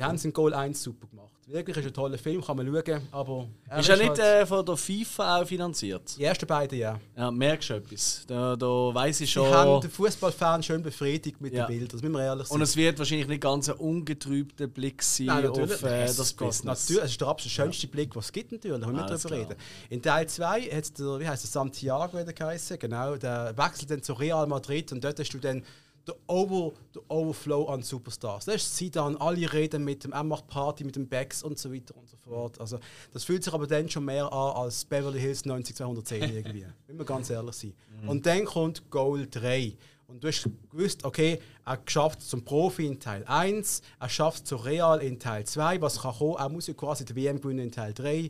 Sie 0.00 0.04
haben 0.06 0.14
es 0.16 0.24
in 0.24 0.32
Goal 0.32 0.54
1 0.54 0.82
super 0.82 1.06
gemacht. 1.08 1.28
Wirklich 1.46 1.76
ist 1.76 1.84
ein 1.86 1.92
toller 1.92 2.16
Film, 2.16 2.42
kann 2.42 2.56
man 2.56 2.64
schauen, 2.66 3.02
aber 3.10 3.48
er 3.68 3.80
Ist 3.80 3.88
ja 3.88 3.96
nicht 3.96 4.08
halt- 4.10 4.18
äh, 4.20 4.46
von 4.46 4.64
der 4.64 4.76
FIFA 4.78 5.40
auch 5.42 5.46
finanziert? 5.46 6.16
die 6.16 6.22
ersten 6.24 6.46
beiden, 6.46 6.78
ja. 6.78 6.98
Ja, 7.16 7.30
merkst 7.30 7.68
du 7.70 7.74
etwas? 7.74 8.24
Da, 8.26 8.54
da 8.56 8.66
weiss 8.94 9.20
ich 9.20 9.30
schon. 9.30 9.52
haben 9.52 9.80
den 9.82 9.90
Fußballfan 9.90 10.62
schön 10.62 10.82
befriedigt 10.82 11.38
mit 11.40 11.52
Ja. 11.52 11.66
den 11.66 11.72
Bildern, 11.76 11.88
das 11.88 12.00
müssen 12.02 12.12
wir 12.14 12.22
ehrlich 12.24 12.46
sein. 12.46 12.54
Und 12.54 12.62
es 12.62 12.76
wird 12.76 12.98
wahrscheinlich 12.98 13.26
nicht 13.28 13.42
ganz 13.42 13.68
ein 13.68 13.74
ungetrübter 13.76 14.68
Blick 14.68 15.02
sein 15.02 15.26
Nein, 15.26 15.44
natürlich. 15.44 15.74
auf 15.74 15.82
äh, 15.82 16.04
Es 16.04 16.16
das 16.16 16.32
Business. 16.32 16.64
Natürlich, 16.88 17.04
es 17.04 17.10
ist 17.10 17.20
der 17.20 17.28
absolut 17.28 17.52
schönste 17.52 17.86
Blick, 17.88 18.16
was 18.16 18.26
es 18.26 18.32
gibt, 18.32 18.52
natürlich. 18.52 18.80
Da 18.80 18.86
müssen 18.86 18.96
wir 18.98 19.04
Alles 19.04 19.22
darüber 19.22 19.36
klar. 19.40 19.50
reden. 19.50 19.60
In 19.90 20.00
Teil 20.02 20.28
2 20.28 20.60
hat 20.62 20.98
der, 20.98 21.18
wie 21.20 21.28
heißt 21.28 21.42
der, 21.42 21.50
Santiago 21.50 22.16
wieder 22.16 22.32
geheißen, 22.32 22.78
genau, 22.78 23.16
der 23.16 23.54
wechselt 23.58 23.90
dann 23.90 24.02
zu 24.02 24.14
Real 24.14 24.46
Madrid 24.46 24.92
und 24.92 25.02
dort 25.04 25.18
hast 25.18 25.30
du 25.34 25.38
dann 25.38 25.62
der, 26.06 26.16
Over, 26.26 26.72
der 26.94 27.02
Overflow 27.08 27.66
an 27.68 27.82
Superstars. 27.82 28.46
Das 28.46 28.56
ist 28.56 28.76
Zidane, 28.76 29.20
alle 29.20 29.52
reden 29.52 29.84
mit 29.84 30.04
dem, 30.04 30.12
er 30.12 30.24
macht 30.24 30.46
Party 30.48 30.84
mit 30.84 30.96
dem 30.96 31.08
Becks 31.08 31.42
und 31.42 31.58
so 31.58 31.72
weiter 31.72 31.96
und 31.96 32.08
so 32.08 32.16
fort. 32.16 32.60
Also, 32.60 32.78
das 33.12 33.24
fühlt 33.24 33.44
sich 33.44 33.52
aber 33.52 33.66
dann 33.66 33.88
schon 33.88 34.04
mehr 34.04 34.24
an 34.32 34.56
als 34.56 34.84
Beverly 34.84 35.20
Hills 35.20 35.44
90210 35.44 36.22
irgendwie. 36.36 36.66
Wenn 36.86 36.98
wir 36.98 37.04
ganz 37.04 37.30
ehrlich 37.30 37.54
sein. 37.54 37.74
Und 38.06 38.24
dann 38.26 38.44
kommt 38.44 38.90
Goal 38.90 39.26
3. 39.30 39.76
Und 40.06 40.24
du 40.24 40.28
hast 40.28 40.48
gewusst, 40.70 41.04
okay, 41.04 41.38
er 41.64 41.78
schafft 41.86 42.20
es 42.20 42.28
zum 42.28 42.42
Profi 42.44 42.84
in 42.86 42.98
Teil 42.98 43.22
1, 43.26 43.80
er 44.00 44.08
schafft 44.08 44.38
es 44.38 44.44
zu 44.44 44.56
Real 44.56 45.00
in 45.00 45.20
Teil 45.20 45.44
2, 45.44 45.80
was 45.80 46.00
kann 46.00 46.12
kommen, 46.12 46.34
er 46.36 46.48
muss 46.48 46.66
ja 46.66 46.74
quasi 46.74 47.04
die 47.04 47.14
WM 47.14 47.40
gewinnen 47.40 47.60
in 47.66 47.70
Teil 47.70 47.94
3. 47.94 48.22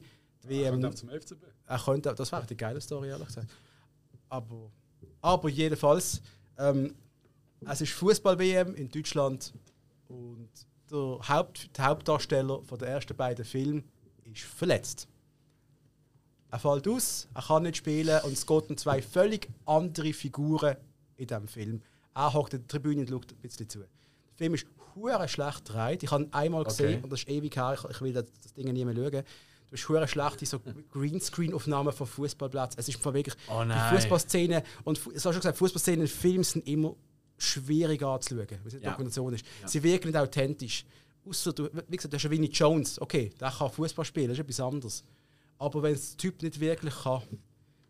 Die 0.43 0.49
WM, 0.49 0.75
Und 0.75 0.83
dann 0.83 0.95
zum 0.95 1.09
FCB. 1.09 1.43
er 1.67 1.79
könnte, 1.79 2.15
das 2.15 2.31
wäre 2.33 2.45
die 2.47 2.57
geile 2.57 2.81
Story, 2.83 3.09
ehrlich 3.09 3.29
gesagt. 3.29 3.49
Aber, 4.29 4.71
aber 5.23 5.49
jedenfalls, 5.49 6.21
ähm, 6.59 6.95
es 7.67 7.81
ist 7.81 7.93
Fußball-WM 7.93 8.75
in 8.75 8.89
Deutschland 8.89 9.53
und 10.09 10.49
der, 10.91 11.19
Haupt, 11.29 11.77
der 11.77 11.87
Hauptdarsteller 11.87 12.63
von 12.63 12.79
den 12.79 12.89
ersten 12.89 13.17
beiden 13.17 13.45
Filmen 13.45 13.85
ist 14.25 14.43
verletzt. 14.43 15.09
Er 16.51 16.59
fällt 16.59 16.89
aus, 16.89 17.29
er 17.33 17.43
kann 17.43 17.63
nicht 17.63 17.77
spielen 17.77 18.21
und 18.25 18.33
es 18.33 18.47
geht 18.47 18.71
um 18.71 18.77
zwei 18.77 19.01
völlig 19.03 19.49
andere 19.67 20.13
Figuren 20.13 20.77
in 21.17 21.27
diesem 21.29 21.47
Film. 21.47 21.83
Er 22.15 22.33
hockt 22.33 22.55
in 22.55 22.61
der 22.61 22.69
Tribüne 22.69 23.03
und 23.03 23.09
schaut 23.09 23.33
ein 23.33 23.39
bisschen 23.39 23.69
zu. 23.69 23.79
Der 23.79 23.89
Film 24.35 24.55
ist 24.55 24.67
hure 24.97 25.29
schlecht 25.29 25.65
gedreht. 25.65 26.03
Ich 26.03 26.11
habe 26.11 26.25
ihn 26.25 26.33
einmal 26.33 26.65
gesehen 26.65 27.05
und 27.05 27.11
das 27.13 27.21
ist 27.21 27.29
ewig 27.29 27.55
her. 27.55 27.79
Ich, 27.89 28.01
will 28.01 28.13
das, 28.13 28.25
Ding 28.57 28.73
nie 28.73 28.85
mehr 28.85 28.95
schauen. 28.95 29.25
Du 29.71 29.77
hast 29.77 29.89
hure 29.89 30.09
schlechte 30.09 30.45
so 30.47 30.61
Greenscreen-Aufnahmen 30.93 31.93
von 31.93 32.07
Fußballplätzen. 32.09 32.81
Es 32.81 32.89
ist 32.89 33.05
wirklich 33.05 33.37
Oh 33.49 33.63
die. 33.65 33.95
Fußballszene 33.95 34.65
und 34.83 34.99
es 34.99 35.07
hast 35.15 35.23
schon 35.23 35.35
gesagt, 35.35 35.59
Fußballszenen 35.59 36.01
in 36.01 36.09
Filmen 36.09 36.43
sind 36.43 36.67
immer 36.67 36.97
schwierig 37.43 38.03
anzuschauen, 38.03 38.47
weil 38.51 38.59
es 38.67 38.75
eine 38.75 38.85
Ja. 38.85 38.91
Dokumentation 38.91 39.33
ist. 39.35 39.45
Sie 39.67 39.83
wirken 39.83 40.09
nicht 40.09 40.17
authentisch. 40.17 40.85
Außer 41.27 41.53
du, 41.53 41.69
wie 41.89 41.97
gesagt, 41.97 42.13
du 42.13 42.17
hast 42.17 42.31
Winnie 42.31 42.49
Jones. 42.51 43.01
Okay, 43.01 43.31
der 43.41 43.51
kann 43.51 43.71
Fußball 43.71 44.05
spielen, 44.05 44.29
das 44.29 44.39
ist 44.39 44.45
etwas 44.45 44.61
anderes. 44.61 45.05
Aber 45.59 45.83
wenn 45.83 45.95
es 45.95 46.11
der 46.11 46.19
Typ 46.19 46.43
nicht 46.43 46.59
wirklich 46.61 46.95
kann, 47.03 47.23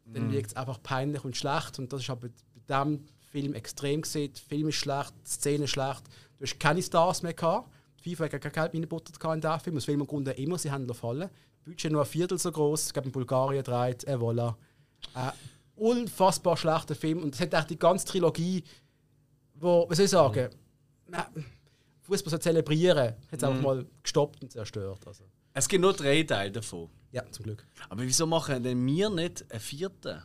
dann 0.06 0.26
Mhm. 0.26 0.32
wirkt 0.32 0.50
es 0.50 0.56
einfach 0.56 0.82
peinlich 0.82 1.24
und 1.24 1.36
schlecht. 1.36 1.78
Und 1.78 1.92
das 1.92 2.02
ist 2.02 2.10
aber 2.10 2.28
bei 2.28 2.32
diesem 2.84 3.04
Film 3.30 3.54
extrem 3.54 4.02
gesehen. 4.02 4.32
Der 4.32 4.42
Film 4.42 4.68
ist 4.68 4.74
schlecht, 4.76 5.12
die 5.24 5.30
Szene 5.30 5.64
ist 5.64 5.70
schlecht. 5.70 6.02
Du 6.38 6.44
hast 6.44 6.58
keine 6.58 6.82
Stars 6.82 7.22
mehr 7.22 7.34
gehabt. 7.34 7.70
Die 8.04 8.10
FIFA 8.10 8.24
hat 8.24 8.30
gar 8.32 8.40
kein 8.40 8.52
Geld 8.52 8.74
reingebuttert 8.74 9.22
in 9.22 9.40
diesen 9.40 9.60
Film. 9.60 9.74
Das 9.76 9.84
Film 9.84 10.00
im 10.00 10.06
Grunde 10.06 10.32
immer, 10.32 10.58
sie 10.58 10.70
haben 10.70 10.92
fallen. 10.92 11.28
Budget 11.64 11.92
nur 11.92 12.02
ein 12.02 12.06
Viertel 12.08 12.38
so 12.38 12.50
groß. 12.50 12.86
Ich 12.88 12.92
glaube, 12.92 13.06
in 13.08 13.12
Bulgarien 13.12 13.62
dreht, 13.62 14.02
äh, 14.08 14.16
voilà. 14.16 14.54
Äh, 15.14 15.30
unfassbar 15.76 16.56
schlechter 16.56 16.94
Film. 16.94 17.22
Und 17.22 17.34
es 17.34 17.40
hat 17.40 17.54
auch 17.54 17.64
die 17.64 17.78
ganze 17.78 18.06
Trilogie, 18.06 18.64
wo, 19.60 19.86
was 19.88 19.96
soll 19.96 20.04
ich 20.06 20.10
sagen, 20.10 20.50
Fußball 22.02 22.30
soll 22.30 22.40
zelebrieren, 22.40 22.98
hat 22.98 23.16
es 23.30 23.44
einfach 23.44 23.62
mal 23.62 23.86
gestoppt 24.02 24.42
und 24.42 24.50
zerstört. 24.50 25.06
Also. 25.06 25.24
Es 25.54 25.68
gibt 25.68 25.82
nur 25.82 25.92
drei 25.92 26.22
Teile 26.22 26.50
davon. 26.50 26.88
Ja, 27.12 27.22
zum 27.30 27.44
Glück. 27.44 27.66
Aber 27.88 28.02
wieso 28.02 28.26
machen 28.26 28.62
denn 28.62 28.84
wir 28.86 29.10
nicht 29.10 29.44
einen 29.50 29.60
vierten? 29.60 30.22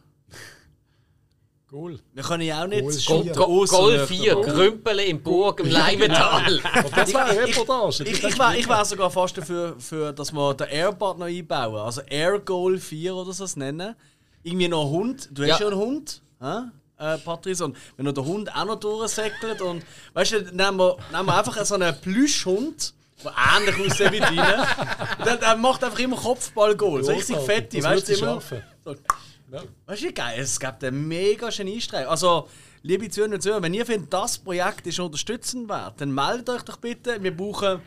Goal. 1.68 2.00
Wir 2.14 2.24
können 2.24 2.44
ja 2.44 2.64
auch 2.64 2.68
nicht 2.68 3.08
Goal 3.08 3.66
Goal 3.66 3.94
Löffel 3.94 4.18
4, 4.18 4.34
bauen. 4.36 4.44
Grümpele 4.44 5.04
im 5.06 5.22
Burg 5.22 5.60
im 5.62 5.70
Leimental. 5.70 6.62
Das 6.96 7.14
war 7.14 7.26
eine 7.26 7.40
Reportage. 7.42 8.04
Ich, 8.04 8.24
ich, 8.24 8.40
wär, 8.40 8.56
ich 8.56 8.70
wäre 8.70 8.86
sogar 8.86 9.10
fast 9.10 9.38
dafür, 9.38 9.76
für, 9.80 10.14
dass 10.14 10.32
wir 10.32 10.54
den 10.54 10.68
Airbud 10.68 11.18
noch 11.18 11.26
einbauen. 11.26 11.76
Also 11.78 12.02
Air 12.02 12.40
Goal 12.40 12.78
4 12.78 13.16
oder 13.16 13.34
so 13.34 13.46
nennen. 13.60 13.96
Irgendwie 14.44 14.68
noch 14.68 14.84
einen 14.84 14.92
Hund. 14.92 15.30
Du 15.32 15.42
hast 15.42 15.60
Ja. 15.60 15.60
ja 15.60 15.68
einen 15.68 15.78
Hund, 15.78 16.22
hä? 16.40 16.62
Äh, 16.98 17.18
Patrice. 17.18 17.66
Und 17.66 17.78
wenn 17.98 18.06
noch 18.06 18.14
der 18.14 18.24
Hund 18.26 18.56
auch 18.56 18.66
noch 18.66 18.80
durchsäckelt 18.80 19.62
und 19.62 19.84
weißt 20.14 20.32
du, 20.32 20.40
nehmen 20.56 20.78
wir, 20.78 20.98
nehmen 21.12 21.26
wir 21.26 21.38
einfach 21.38 21.66
so 21.66 21.76
einen 21.76 22.00
Plüschhund, 22.00 22.94
der 23.24 23.34
ähnlich 23.58 23.92
aussieht 23.92 24.12
wie 24.12 24.20
deine. 24.20 24.66
Der, 25.26 25.38
der 25.38 25.56
macht 25.58 25.84
einfach 25.84 26.00
immer 26.00 26.16
Kopfballgoal. 26.18 27.04
So 27.04 27.12
richtig 27.12 27.38
fette, 27.40 27.84
weißt 27.84 28.10
du? 28.10 28.14
Immer, 28.14 28.42
so, 28.84 28.96
Ja. 29.52 29.62
Weißt 29.86 30.04
du, 30.04 30.14
geil? 30.14 30.40
Es 30.40 30.60
gibt 30.60 30.84
einen 30.84 31.08
mega 31.08 31.50
Geniestreich. 31.50 32.08
Also, 32.08 32.48
liebe 32.82 33.10
Zuhörer 33.10 33.34
und 33.34 33.42
Zuhörer, 33.42 33.62
wenn 33.62 33.74
ihr 33.74 33.86
findet, 33.86 34.14
das 34.14 34.38
Projekt 34.38 34.88
ist 34.88 35.00
unterstützend 35.00 35.68
wert, 35.70 35.96
dann 36.00 36.14
meldet 36.14 36.50
euch 36.50 36.62
doch 36.64 36.78
bitte. 36.78 37.22
Wir 37.22 37.36
brauchen, 37.36 37.82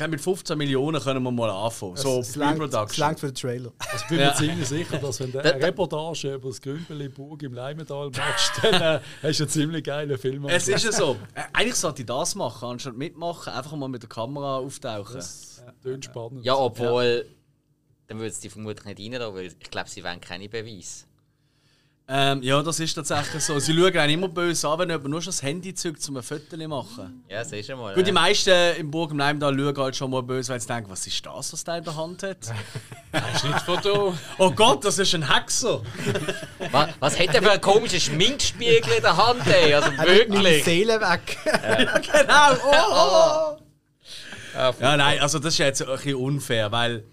glaube, 0.00 0.10
mit 0.12 0.20
15 0.20 0.58
Millionen 0.58 1.00
können 1.00 1.22
wir 1.22 1.30
mal 1.30 1.50
anfangen. 1.50 1.96
So, 1.96 2.18
es 2.20 2.34
langt- 2.36 2.60
es 2.74 2.96
langt 2.98 3.20
für 3.20 3.26
den 3.28 3.34
Trailer. 3.34 3.72
Also 3.78 3.96
ich 4.04 4.08
bin 4.08 4.18
mir 4.18 4.34
ziemlich 4.34 4.66
sicher, 4.68 4.98
dass 4.98 5.20
wenn 5.20 5.30
du 5.32 5.38
eine 5.38 5.62
Reportage 5.62 6.34
über 6.34 6.48
das 6.48 6.60
Grümpeli 6.60 7.08
Burg 7.08 7.42
im 7.42 7.52
Leimental 7.54 8.10
machst, 8.10 8.52
dann 8.62 8.74
äh, 8.74 9.00
hast 9.22 9.38
du 9.40 9.44
einen 9.44 9.50
ziemlich 9.50 9.84
geilen 9.84 10.18
Film. 10.18 10.44
Es 10.46 10.68
ist 10.68 10.84
ja 10.84 10.92
so. 10.92 11.16
Äh, 11.34 11.42
Eigentlich 11.52 11.74
sollte 11.76 12.02
ich 12.02 12.06
das 12.06 12.34
machen, 12.34 12.68
anstatt 12.68 12.96
mitmachen, 12.96 13.52
einfach 13.52 13.76
mal 13.76 13.88
mit 13.88 14.02
der 14.02 14.08
Kamera 14.08 14.56
auftauchen. 14.58 15.14
Das 15.14 15.62
klingt 15.82 16.04
spannend. 16.04 16.44
Ja, 16.44 16.56
obwohl. 16.56 17.26
Dann 18.08 18.18
würde 18.18 18.30
es 18.30 18.40
die 18.40 18.48
vermutlich 18.50 18.84
nicht 18.98 19.20
rein, 19.20 19.34
weil 19.34 19.46
ich 19.46 19.70
glaube, 19.70 19.88
sie 19.88 20.02
wollen 20.02 20.20
keine 20.20 20.48
Beweise. 20.48 21.04
Ähm, 22.12 22.42
ja, 22.42 22.60
das 22.60 22.80
ist 22.80 22.92
tatsächlich 22.94 23.40
so. 23.40 23.56
Sie 23.60 23.72
schauen 23.72 23.96
einen 23.96 24.14
immer 24.14 24.26
böse 24.26 24.68
an, 24.68 24.80
wenn 24.80 24.90
jemand 24.90 25.10
nur 25.10 25.22
schon 25.22 25.30
das 25.30 25.44
Handy 25.44 25.72
zückt, 25.72 26.08
um 26.08 26.16
ein 26.16 26.24
Foto 26.24 26.56
zu 26.56 26.68
machen. 26.68 27.22
Ja, 27.28 27.44
siehst 27.44 27.68
du 27.68 27.76
mal. 27.76 27.94
Gut, 27.94 28.04
die 28.04 28.08
ja. 28.08 28.14
meisten 28.14 28.50
im 28.80 28.90
Burg 28.90 29.12
im 29.12 29.18
Leimdal 29.18 29.56
schauen 29.56 29.76
halt 29.76 29.94
schon 29.94 30.10
mal 30.10 30.22
böse, 30.24 30.52
weil 30.52 30.60
sie 30.60 30.66
denken, 30.66 30.90
was 30.90 31.06
ist 31.06 31.24
das, 31.24 31.52
was 31.52 31.62
der 31.62 31.76
in 31.76 31.84
der 31.84 31.96
Hand 31.96 32.24
hat? 32.24 32.38
Schnittfoto. 33.40 34.14
Oh 34.38 34.50
Gott, 34.50 34.84
das 34.84 34.98
ist 34.98 35.14
ein 35.14 35.32
Hexer! 35.32 35.82
was, 36.72 36.88
was 36.98 37.18
hat 37.18 37.32
er 37.32 37.42
für 37.42 37.52
einen 37.52 37.60
komischen 37.60 38.00
Schminkspiegel 38.00 38.94
in 38.96 39.02
der 39.02 39.16
Hand, 39.16 39.46
ey? 39.46 39.74
Also 39.74 39.92
wirklich. 39.92 40.64
Seele 40.64 41.00
weg. 41.00 41.38
genau! 41.44 42.52
Oh, 42.64 43.56
oh. 43.56 43.58
Ja, 44.54 44.74
Ja, 44.80 44.96
nein, 44.96 45.20
also 45.20 45.38
das 45.38 45.54
ist 45.54 45.58
jetzt 45.58 45.82
ein 45.82 45.88
bisschen 45.88 46.16
unfair, 46.16 46.72
weil 46.72 47.04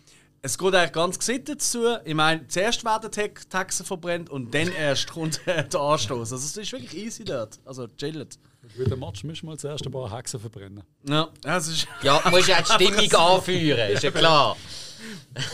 es 0.41 0.57
geht 0.57 0.75
eigentlich 0.75 0.91
ganz 0.91 1.19
gesittet 1.19 1.61
zu. 1.61 1.99
Ich 2.05 2.13
meine, 2.13 2.47
zuerst 2.47 2.83
werden 2.85 3.09
die 3.11 3.57
Hexen 3.57 3.85
verbrennt 3.85 4.29
und 4.29 4.53
dann 4.53 4.71
erst 4.71 5.07
kommt 5.11 5.41
der 5.45 5.57
Anstoß. 5.57 6.31
Also 6.31 6.35
es 6.35 6.57
ist 6.57 6.71
wirklich 6.71 6.95
easy 6.95 7.23
dort. 7.23 7.59
Also 7.65 7.87
chillt. 7.87 8.37
Für 8.75 8.83
den 8.83 8.99
Match 8.99 9.23
müssen 9.23 9.47
wir 9.47 9.57
zuerst 9.57 9.85
ein 9.85 9.91
paar 9.91 10.11
Hexen 10.11 10.39
verbrennen. 10.39 10.83
Ja, 11.07 11.29
das 11.41 11.67
ist. 11.67 11.87
Ja, 12.03 12.19
du 12.19 12.29
musst 12.29 12.47
ja 12.47 12.61
die 12.61 12.71
Stimmung 12.71 13.13
anführen, 13.13 13.91
ist 13.91 14.03
ja 14.03 14.11
klar. 14.11 14.57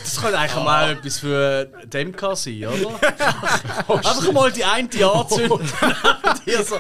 Das 0.04 0.22
könnte 0.22 0.38
eigentlich 0.38 0.64
mal 0.64 0.92
etwas 0.92 1.20
für 1.20 1.66
Demka 1.86 2.36
sein, 2.36 2.66
oder? 2.66 3.00
Einfach 3.88 4.32
mal 4.32 4.52
die 4.52 4.64
eine 4.64 4.88
anzünden. 4.88 5.68
so, 6.66 6.78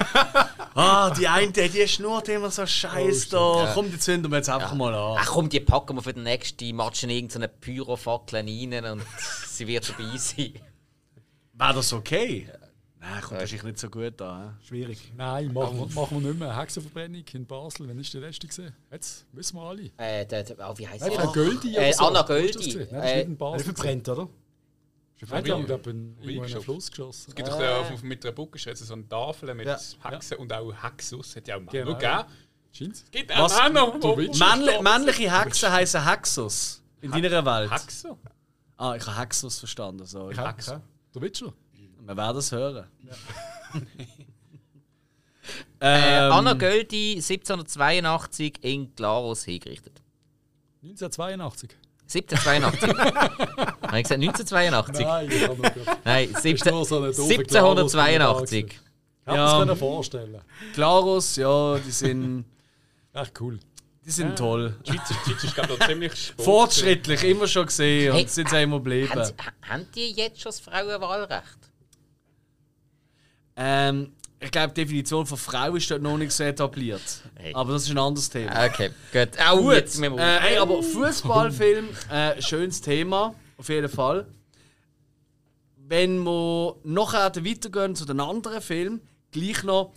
ah, 0.75 1.09
die 1.11 1.27
eine, 1.27 1.51
die 1.51 1.61
ist 1.79 1.99
nur 1.99 2.27
immer 2.27 2.51
so 2.51 2.65
scheiß 2.65 3.29
da. 3.29 3.71
Komm, 3.73 3.91
die 3.91 3.99
zünden 3.99 4.31
wir 4.31 4.37
jetzt 4.37 4.49
einfach 4.49 4.73
mal 4.73 4.93
an. 4.93 5.17
Ach 5.19 5.27
komm, 5.27 5.49
die 5.49 5.59
packen 5.59 5.95
wir 5.95 6.01
für 6.01 6.13
den 6.13 6.23
nächsten 6.23 6.75
Match 6.75 7.03
in 7.03 7.09
irgendeine 7.09 7.47
Pyrofackel 7.47 8.39
rein 8.39 8.85
und 8.85 9.03
sie 9.47 9.67
wird 9.67 9.89
dabei 9.89 10.17
sein. 10.17 10.53
Wäre 11.53 11.73
das 11.73 11.93
okay? 11.93 12.49
Nein, 12.99 13.21
kommt 13.21 13.39
wahrscheinlich 13.41 13.63
nicht 13.63 13.79
so 13.79 13.89
gut 13.89 14.21
an. 14.21 14.55
hä? 14.59 14.65
Schwierig. 14.65 15.11
Nein, 15.17 15.51
machen 15.51 15.77
wir, 15.77 15.87
machen 15.93 16.21
wir 16.23 16.29
nicht 16.29 16.39
mehr. 16.39 16.57
Hexenverbrennung 16.57 17.23
in 17.33 17.45
Basel. 17.45 17.87
Wann 17.89 17.99
ist 17.99 18.13
die 18.13 18.19
letzte 18.19 18.47
gesehen? 18.47 18.73
Jetzt 18.89 19.25
wissen 19.33 19.57
wir 19.57 19.63
alle. 19.63 19.91
Äh, 19.97 20.25
der, 20.25 20.43
der, 20.43 20.69
oh, 20.69 20.77
wie 20.77 20.87
heißt 20.87 21.05
Nein? 21.05 21.27
Göldi 21.33 21.75
Äh, 21.75 21.91
so. 21.91 22.05
Anna 22.05 22.23
du 22.23 22.33
das 22.33 22.63
Göldi. 22.63 22.77
Nein, 22.77 22.87
das 22.91 23.03
ist 23.05 23.11
Äh, 23.11 23.15
nicht 23.17 23.25
in 23.27 23.37
Basel. 23.37 23.65
Verbrennt, 23.65 24.07
oder? 24.09 24.29
Nein, 25.29 25.43
die 25.43 25.51
haben 25.51 25.65
glaub, 25.65 25.87
in 25.87 26.17
einen. 26.21 26.61
Fluss 26.61 26.89
geschossen. 26.89 27.25
Es 27.29 27.35
gibt 27.35 27.47
doch 27.47 27.59
äh, 27.59 27.67
auf, 27.67 28.03
mit 28.03 28.23
der 28.23 28.31
Buckenschätze 28.31 28.83
so 28.85 28.93
eine 28.93 29.07
Tafel 29.07 29.53
mit 29.53 29.65
Ja. 29.67 29.77
Hexen 30.03 30.37
und 30.37 30.51
auch 30.53 30.71
Hexus. 30.83 31.35
Hat 31.35 31.47
ja 31.47 31.55
auch 31.57 31.61
Männer 31.61 31.71
Genau. 31.71 31.97
gegeben. 31.97 32.23
Scheint's? 32.71 33.03
Es 33.03 33.11
gibt 33.11 33.31
auch 33.31 33.45
Was? 33.45 33.57
Männer, 33.57 33.99
Du 33.99 34.17
willst- 34.17 34.39
Männli 34.39 34.81
männliche 34.81 35.31
Hexen 35.39 35.71
heißen 35.71 36.05
Hexus. 36.07 36.81
In 37.01 37.11
deiner 37.11 37.45
Welt. 37.45 37.71
Hexen? 37.71 38.11
Ah, 38.77 38.95
ich 38.95 39.05
habe 39.05 39.17
Hexus 39.19 39.59
verstanden. 39.59 40.05
Sorry. 40.05 40.35
Ja. 40.35 40.51
Der 40.53 41.21
Witcher? 41.21 41.53
Wir 42.05 42.17
werden 42.17 42.37
es 42.37 42.51
hören. 42.51 42.87
Äh, 45.81 46.25
ähm, 46.27 46.31
Anna 46.31 46.53
Göldi, 46.53 47.15
1782 47.15 48.63
in 48.63 48.95
Glarus 48.95 49.43
hingerichtet. 49.43 50.01
1982. 50.81 51.69
1782. 52.15 52.89
Habe 53.87 53.99
ich 53.99 54.03
gesagt 54.03 54.21
1982? 54.21 55.05
Nein, 55.05 55.29
ich 55.31 55.41
kann 55.45 55.57
nicht. 55.57 56.05
Nein, 56.05 56.29
ist 56.31 56.41
17, 56.41 56.73
nur 56.73 56.85
so 56.85 56.97
eine 56.97 57.07
doofe 57.13 57.33
1782. 57.33 58.65
Ich 58.65 59.25
kann 59.25 59.35
Ja. 59.35 59.59
mir 59.59 59.65
das 59.67 59.79
vorstellen. 59.79 60.41
Klarus, 60.73 61.35
ja, 61.37 61.77
die 61.77 61.91
sind, 61.91 62.45
Echt 63.13 63.39
cool. 63.41 63.59
die 64.05 64.11
sind 64.11 64.37
toll. 64.37 64.75
Die 64.85 64.91
Schweiz, 64.91 65.07
die 65.25 65.31
ist, 65.31 65.43
ich, 65.43 65.53
da 65.53 65.87
ziemlich 65.87 66.13
spät. 66.27 66.43
Fortschrittlich, 66.45 67.23
immer 67.23 67.47
schon 67.47 67.65
gesehen 67.67 68.13
Hey, 68.13 68.21
und 68.23 68.29
sind 68.29 68.49
sie 68.49 68.61
immer 68.61 68.77
geblieben. 68.77 69.09
Haben, 69.11 69.31
haben 69.61 69.87
die 69.95 70.11
jetzt 70.11 70.41
schon 70.41 70.49
das 70.51 70.59
Frauenwahlrecht? 70.59 71.59
Ähm, 73.55 74.13
ich 74.43 74.51
glaube, 74.51 74.73
die 74.73 74.81
Definition 74.81 75.25
von 75.25 75.37
Frau 75.37 75.75
ist 75.75 75.89
dort 75.89 76.01
noch 76.01 76.17
nicht 76.17 76.31
so 76.31 76.43
etabliert. 76.43 77.01
Hey. 77.35 77.53
Aber 77.53 77.73
das 77.73 77.83
ist 77.83 77.91
ein 77.91 77.97
anderes 77.97 78.29
Thema. 78.29 78.65
Okay, 78.65 78.89
gut. 79.11 79.29
Auch 79.39 79.57
Gut, 79.59 79.73
jetzt 79.73 79.97
müssen 79.99 80.15
wir- 80.15 80.23
äh, 80.23 80.39
hey, 80.39 80.57
aber 80.57 80.81
Fußballfilm, 80.83 81.89
äh, 82.11 82.41
schönes 82.41 82.81
Thema, 82.81 83.33
auf 83.57 83.69
jeden 83.69 83.89
Fall. 83.89 84.27
Wenn 85.77 86.23
wir 86.23 86.75
nachher 86.83 87.29
dann 87.29 87.45
weitergehen 87.45 87.95
zu 87.95 88.05
den 88.05 88.19
anderen 88.19 88.61
Filmen, 88.61 89.01
gleich 89.31 89.63
noch 89.63 89.93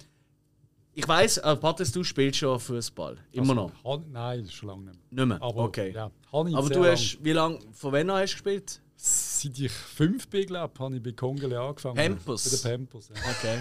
ich 0.99 1.07
weiss, 1.07 1.37
äh, 1.37 1.55
Patrice, 1.57 1.93
du 1.93 2.03
spielst 2.05 2.39
schon 2.39 2.59
Fußball. 2.59 3.19
Immer 3.33 3.55
noch. 3.55 3.71
Han- 3.85 4.07
Nein, 4.11 4.49
schon 4.49 4.71
lange 4.71 4.85
nicht 4.85 4.95
mehr. 5.11 5.27
Nicht 5.27 5.29
mehr? 5.29 5.43
Aber, 5.43 5.65
okay. 5.65 5.93
Ja, 5.95 6.11
Aber 6.33 6.49
du 6.71 6.81
lang. 6.83 6.93
hast, 6.93 7.19
wie 7.23 7.33
lange, 7.33 7.59
von 7.75 7.93
wann 7.93 8.09
an 8.09 8.23
hast 8.23 8.31
du 8.33 8.35
gespielt? 8.37 8.81
Seit 8.97 9.59
ich 9.59 9.71
fünf 9.73 10.27
bin, 10.29 10.47
glaube 10.47 10.73
ich, 10.75 10.81
habe 10.81 10.97
ich 10.97 11.03
bei 11.03 11.13
Kongele 11.13 11.61
angefangen. 11.61 11.97
Pampers? 11.97 12.63
Bei 12.63 12.71
den 12.71 12.79
Pampers, 12.87 13.11
ja. 13.11 13.15
Okay. 13.31 13.59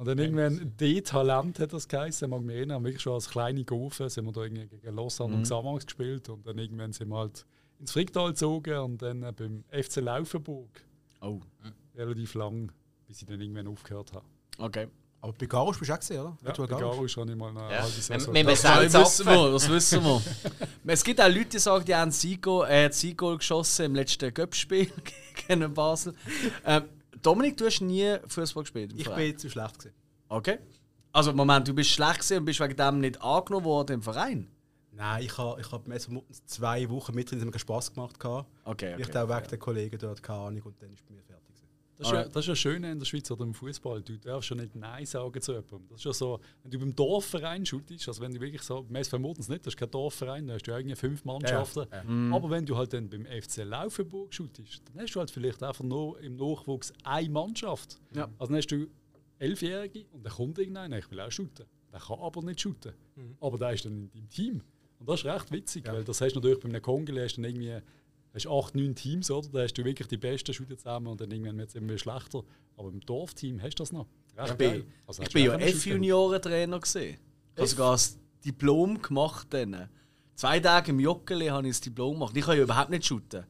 Und 0.00 0.06
dann 0.06 0.18
irgendwann 0.18 0.72
D-Talent 0.78 1.58
hat 1.58 1.74
das 1.74 1.86
geheißen, 1.86 2.30
mag 2.30 2.40
mich 2.40 2.56
erinnern, 2.56 2.82
wirklich 2.82 3.02
schon 3.02 3.12
als 3.12 3.28
kleine 3.28 3.64
Gofe 3.64 4.08
sind 4.08 4.24
wir 4.24 4.32
da 4.32 4.42
irgendwie 4.44 4.66
gegen 4.66 4.96
Lausanne 4.96 5.30
Mhm. 5.32 5.36
und 5.36 5.42
Xamax 5.42 5.84
gespielt 5.84 6.28
und 6.30 6.46
dann 6.46 6.56
irgendwann 6.56 6.92
sind 6.94 7.08
wir 7.10 7.18
halt 7.18 7.44
ins 7.78 7.92
Fricktal 7.92 8.28
gezogen 8.28 8.78
und 8.78 9.02
dann 9.02 9.22
äh, 9.22 9.32
beim 9.36 9.62
FC 9.70 9.96
Laufenburg 9.96 10.68
Oh, 11.20 11.40
relativ 11.94 12.32
lang, 12.32 12.72
bis 13.06 13.20
ich 13.20 13.28
dann 13.28 13.38
irgendwann 13.42 13.66
aufgehört 13.68 14.12
habe. 14.14 14.24
okay. 14.58 14.88
Aber 15.22 15.34
bei 15.34 15.44
Garus 15.44 15.76
bist 15.78 15.90
du 15.90 15.94
auch 15.94 15.98
gesehen, 15.98 16.20
oder? 16.22 16.36
Ja, 16.46 16.52
bei 16.56 16.66
Garus. 16.66 17.14
Habe 17.18 17.30
ich 17.30 17.36
mal 17.36 17.50
eine 17.50 17.60
Ja. 17.60 17.82
halbe 17.82 17.90
Saison. 18.00 18.32
Wir 18.34 18.42
das 18.42 18.64
wissen 18.64 19.26
wir, 19.26 19.50
das 19.52 19.68
wissen 19.68 20.02
wir. 20.02 20.22
es 20.86 21.04
gibt 21.04 21.20
auch 21.20 21.28
Leute, 21.28 21.44
die 21.44 21.58
sagen, 21.58 21.84
die 21.84 21.94
haben 21.94 22.10
Sigo, 22.10 22.64
äh, 22.64 22.88
geschossen 22.88 23.84
im 23.84 23.94
letzten 23.96 24.32
Göppspiel 24.32 24.90
gegen 25.46 25.74
Basel. 25.74 26.14
Ähm, 26.64 26.84
Dominik, 27.22 27.56
du 27.56 27.66
hast 27.66 27.80
nie 27.80 28.16
Fußball 28.26 28.62
gespielt? 28.62 28.92
Ich 28.96 29.04
Verein? 29.04 29.30
bin 29.30 29.38
zu 29.38 29.50
schlecht 29.50 29.78
gewesen. 29.78 29.94
Okay. 30.28 30.58
Also, 31.12 31.32
Moment, 31.32 31.66
du 31.66 31.74
bist 31.74 31.90
schlecht 31.90 32.20
gewesen 32.20 32.38
und 32.38 32.44
bist 32.44 32.60
wegen 32.60 32.76
dem 32.76 33.00
nicht 33.00 33.20
angenommen 33.20 33.64
worden 33.64 33.94
im 33.94 34.02
Verein? 34.02 34.48
Nein, 34.92 35.24
ich 35.24 35.36
habe 35.38 35.60
ich 35.60 35.70
hab 35.70 35.84
zwei 36.46 36.88
Wochen 36.90 37.14
mit 37.14 37.30
drin, 37.30 37.38
es 37.38 37.42
hat 37.42 37.46
mir 37.46 37.52
keinen 37.52 37.60
Spass 37.60 37.92
gemacht. 37.92 38.18
gehabt. 38.18 38.48
Okay, 38.64 38.92
Vielleicht 38.94 39.16
okay. 39.16 39.18
auch 39.32 39.36
wegen 39.36 39.48
der 39.48 39.58
Kollegen 39.58 39.98
dort, 39.98 40.22
keine 40.22 40.38
Ahnung, 40.40 40.62
und 40.62 40.82
dann 40.82 40.92
ist 40.92 41.06
bei 41.06 41.14
mir. 41.14 41.22
Das 42.00 42.08
ist, 42.08 42.14
ja, 42.14 42.24
das 42.24 42.36
ist 42.36 42.46
ja 42.46 42.54
schön 42.54 42.82
in 42.82 42.98
der 42.98 43.04
Schweiz 43.04 43.30
oder 43.30 43.44
im 43.44 43.52
Fußball. 43.52 44.00
Du 44.00 44.16
darfst 44.16 44.48
ja 44.48 44.56
nicht 44.56 44.74
Nein 44.74 45.04
sagen 45.04 45.38
zu 45.38 45.52
jemandem. 45.52 45.86
Das 45.90 45.98
ist 46.00 46.04
ja 46.06 46.12
so, 46.14 46.40
wenn 46.62 46.70
du 46.70 46.78
beim 46.78 46.96
Dorfverein 46.96 47.66
shootest, 47.66 48.08
also 48.08 48.22
wenn 48.22 48.32
du 48.32 48.40
wirklich 48.40 48.62
so, 48.62 48.86
wir 48.88 49.04
vermuten 49.04 49.42
es 49.42 49.50
nicht, 49.50 49.66
das 49.66 49.74
ist 49.74 49.76
kein 49.76 49.90
Dorfverein, 49.90 50.46
da 50.46 50.54
hast 50.54 50.62
du 50.62 50.70
ja 50.70 50.78
irgendwie 50.78 50.96
fünf 50.96 51.26
Mannschaften. 51.26 52.32
Aber 52.32 52.48
wenn 52.48 52.64
du 52.64 52.74
halt 52.74 52.94
dann 52.94 53.10
beim 53.10 53.26
FC 53.26 53.64
Laufenburg 53.64 54.32
shootest, 54.32 54.82
dann 54.88 55.02
hast 55.02 55.14
du 55.14 55.18
halt 55.20 55.30
vielleicht 55.30 55.62
einfach 55.62 55.84
nur 55.84 56.18
im 56.20 56.36
Nachwuchs 56.36 56.90
eine 57.04 57.28
Mannschaft. 57.28 58.00
Ja. 58.14 58.30
Also 58.38 58.52
dann 58.52 58.56
hast 58.56 58.68
du 58.68 58.86
Elfjährige 59.38 60.06
und 60.12 60.24
dann 60.24 60.32
kommt 60.32 60.58
irgendeiner, 60.58 60.98
ich 60.98 61.10
will 61.10 61.20
auch 61.20 61.30
shooten. 61.30 61.66
Der 61.92 62.00
kann 62.00 62.18
aber 62.18 62.42
nicht 62.42 62.62
shooten. 62.62 62.94
Aber 63.40 63.58
der 63.58 63.72
ist 63.72 63.84
dann 63.84 63.92
in 63.92 64.10
deinem 64.10 64.28
Team. 64.30 64.62
Und 64.98 65.08
das 65.08 65.20
ist 65.20 65.26
recht 65.26 65.50
witzig, 65.50 65.86
weil 65.86 66.04
das 66.04 66.20
hast 66.20 66.32
du 66.32 66.40
natürlich 66.40 66.60
bei 66.60 66.68
einem 66.68 66.82
Kongole 66.82 67.24
hast 67.24 67.36
du 67.36 67.42
dann 67.42 67.50
irgendwie 67.50 67.78
hast 68.34 68.46
acht, 68.46 68.74
neun 68.74 68.94
Teams, 68.94 69.30
oder? 69.30 69.48
Da 69.48 69.62
hast 69.62 69.74
du 69.74 69.84
wirklich 69.84 70.08
die 70.08 70.16
besten 70.16 70.54
Shooter 70.54 70.76
zusammen 70.76 71.08
und 71.08 71.20
dann 71.20 71.30
irgendwann 71.30 71.58
wird 71.58 71.70
es 71.70 71.74
immer 71.74 71.96
schlechter. 71.98 72.42
Aber 72.76 72.88
im 72.88 73.00
Dorfteam 73.00 73.60
hast 73.62 73.74
du 73.78 73.82
das 73.82 73.92
noch. 73.92 74.06
Recht 74.36 74.50
Ich 74.50 74.56
bin. 74.56 74.84
Also 75.06 75.22
ich 75.22 75.32
bin 75.32 75.44
ja. 75.44 75.54
F-Junioren-Trainer. 75.54 76.80
gesehen. 76.80 77.18
Ich 77.54 77.58
habe 77.58 77.68
sogar 77.68 77.92
das 77.92 78.18
Diplom 78.44 79.02
gemacht. 79.02 79.48
Dann. 79.50 79.88
Zwei 80.34 80.60
Tage 80.60 80.92
im 80.92 81.00
Joggeli 81.00 81.48
habe 81.48 81.66
ich 81.66 81.74
das 81.74 81.80
Diplom 81.80 82.14
gemacht. 82.14 82.36
Ich 82.36 82.44
kann 82.44 82.56
ja 82.56 82.62
überhaupt 82.62 82.90
nicht 82.90 83.04
shooten. 83.04 83.44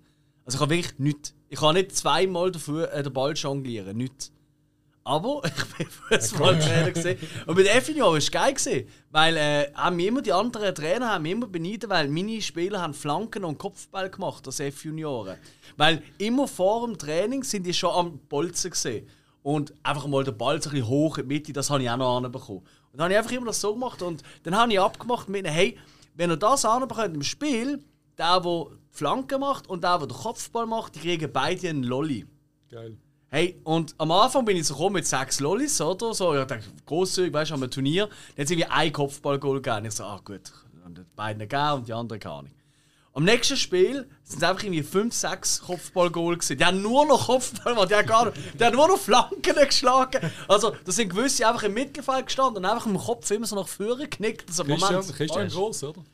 Also 0.44 0.56
ich 0.56 0.60
kann 0.60 0.70
wirklich 0.70 0.98
nichts. 0.98 1.34
Ich 1.48 1.58
kann 1.58 1.74
nicht 1.74 1.94
zweimal 1.94 2.50
dafür, 2.50 2.92
äh, 2.92 3.02
den 3.02 3.12
Ball 3.12 3.34
jonglieren. 3.34 3.96
Nicht. 3.96 4.32
Aber 5.04 5.42
ich 5.44 5.76
bin 5.76 5.86
Fußballtrainer 5.86 6.90
gesehen. 6.90 7.18
Und 7.46 7.54
bei 7.54 7.62
den 7.62 7.76
F-Junioren 7.76 8.12
war 8.12 8.18
es 8.18 8.30
geil. 8.30 8.52
Gewesen, 8.52 8.88
weil 9.10 9.36
äh, 9.36 9.72
haben 9.74 9.98
immer 9.98 10.22
die 10.22 10.32
anderen 10.32 10.74
Trainer 10.74 11.08
haben 11.08 11.24
immer 11.24 11.46
beneidet, 11.46 11.88
weil 11.88 12.08
meine 12.08 12.40
Spieler 12.42 12.80
haben 12.82 12.94
Flanken 12.94 13.44
und 13.44 13.58
Kopfball 13.58 14.10
gemacht, 14.10 14.46
das 14.46 14.60
F-Junioren. 14.60 15.36
Weil 15.76 16.02
immer 16.18 16.46
vor 16.46 16.86
dem 16.86 16.98
Training 16.98 17.42
sind 17.42 17.64
die 17.64 17.74
schon 17.74 17.90
am 17.90 18.18
Bolzen 18.28 18.70
gesehen. 18.70 19.08
Und 19.42 19.72
einfach 19.82 20.06
mal 20.06 20.22
den 20.22 20.36
Ball 20.36 20.60
so 20.60 20.68
ein 20.68 20.74
bisschen 20.74 20.88
hoch 20.88 21.16
in 21.16 21.28
die 21.28 21.34
Mitte, 21.34 21.52
das 21.52 21.70
habe 21.70 21.82
ich 21.82 21.88
auch 21.88 21.96
noch 21.96 22.18
anbekommen. 22.18 22.60
Und 22.92 22.98
dann 22.98 23.04
habe 23.04 23.12
ich 23.14 23.18
einfach 23.18 23.32
immer 23.32 23.46
das 23.46 23.60
so 23.60 23.72
gemacht 23.72 24.02
und 24.02 24.22
dann 24.42 24.54
habe 24.54 24.70
ich 24.70 24.80
abgemacht 24.80 25.28
mit 25.28 25.44
ihnen, 25.44 25.52
hey, 25.52 25.78
wenn 26.14 26.30
ihr 26.30 26.36
das 26.36 26.64
anbekommt 26.64 27.14
im 27.14 27.22
Spiel, 27.22 27.82
der, 28.18 28.40
der 28.40 28.42
die 28.42 28.76
Flanke 28.90 29.38
macht 29.38 29.68
und 29.68 29.82
der, 29.82 29.98
der 29.98 30.08
den 30.08 30.16
Kopfball 30.16 30.66
macht, 30.66 30.96
die 30.96 31.00
kriegen 31.00 31.32
beide 31.32 31.70
einen 31.70 31.84
Lolli. 31.84 32.26
Geil. 32.68 32.98
Hey, 33.32 33.60
und 33.62 33.94
am 33.98 34.10
Anfang 34.10 34.44
bin 34.44 34.56
ich 34.56 34.66
so 34.66 34.74
gekommen 34.74 34.94
mit 34.94 35.06
sechs 35.06 35.38
Lollis, 35.38 35.80
oder? 35.80 36.12
So, 36.12 36.34
ich 36.34 36.44
dachte, 36.46 36.64
großzügig, 36.84 37.32
weißt 37.32 37.52
du, 37.52 37.54
am 37.54 37.70
Turnier. 37.70 38.06
Dann 38.06 38.12
hat 38.12 38.38
es 38.38 38.50
irgendwie 38.50 38.68
ein 38.68 38.92
Kopfballgoal 38.92 39.62
gegeben. 39.62 39.86
Ich 39.86 39.92
so, 39.92 40.02
ah 40.02 40.20
gut, 40.24 40.40
und 40.84 40.98
die 40.98 41.02
beiden 41.14 41.38
gegeben 41.38 41.74
und 41.74 41.86
die 41.86 41.92
anderen 41.92 42.18
gar 42.18 42.42
nicht. 42.42 42.56
Am 43.12 43.24
nächsten 43.24 43.56
Spiel 43.56 44.08
sind 44.22 44.40
es 44.40 44.48
einfach 44.48 44.62
irgendwie 44.62 44.84
5, 44.84 45.12
6 45.12 45.62
Kopfballgoal 45.62 46.36
gewesen. 46.36 46.56
Die 46.56 46.64
haben 46.64 46.80
nur 46.80 47.04
noch 47.06 47.26
Kopfball 47.26 47.74
gemacht, 47.74 47.90
die 47.90 47.96
haben, 47.96 48.06
gar 48.06 48.30
die 48.30 48.64
haben 48.64 48.76
nur 48.76 48.86
noch 48.86 48.98
Flanken 48.98 49.56
geschlagen. 49.66 50.30
Also, 50.46 50.76
da 50.84 50.92
sind 50.92 51.08
gewisse 51.08 51.48
einfach 51.48 51.64
im 51.64 51.74
Mittelfeld 51.74 52.26
gestanden 52.26 52.64
und 52.64 52.70
einfach 52.70 52.86
im 52.86 52.96
Kopf 52.96 53.28
immer 53.32 53.46
so 53.46 53.56
nach 53.56 53.66
vorne 53.66 54.04
geknickt. 54.04 54.44
Also, 54.48 54.62
Christian, 54.62 54.94
Moment, 54.94 55.16
Christian 55.16 55.44
weißt 55.46 55.54
du? 55.54 55.58
Gross, 55.58 55.82
oder? 55.82 56.04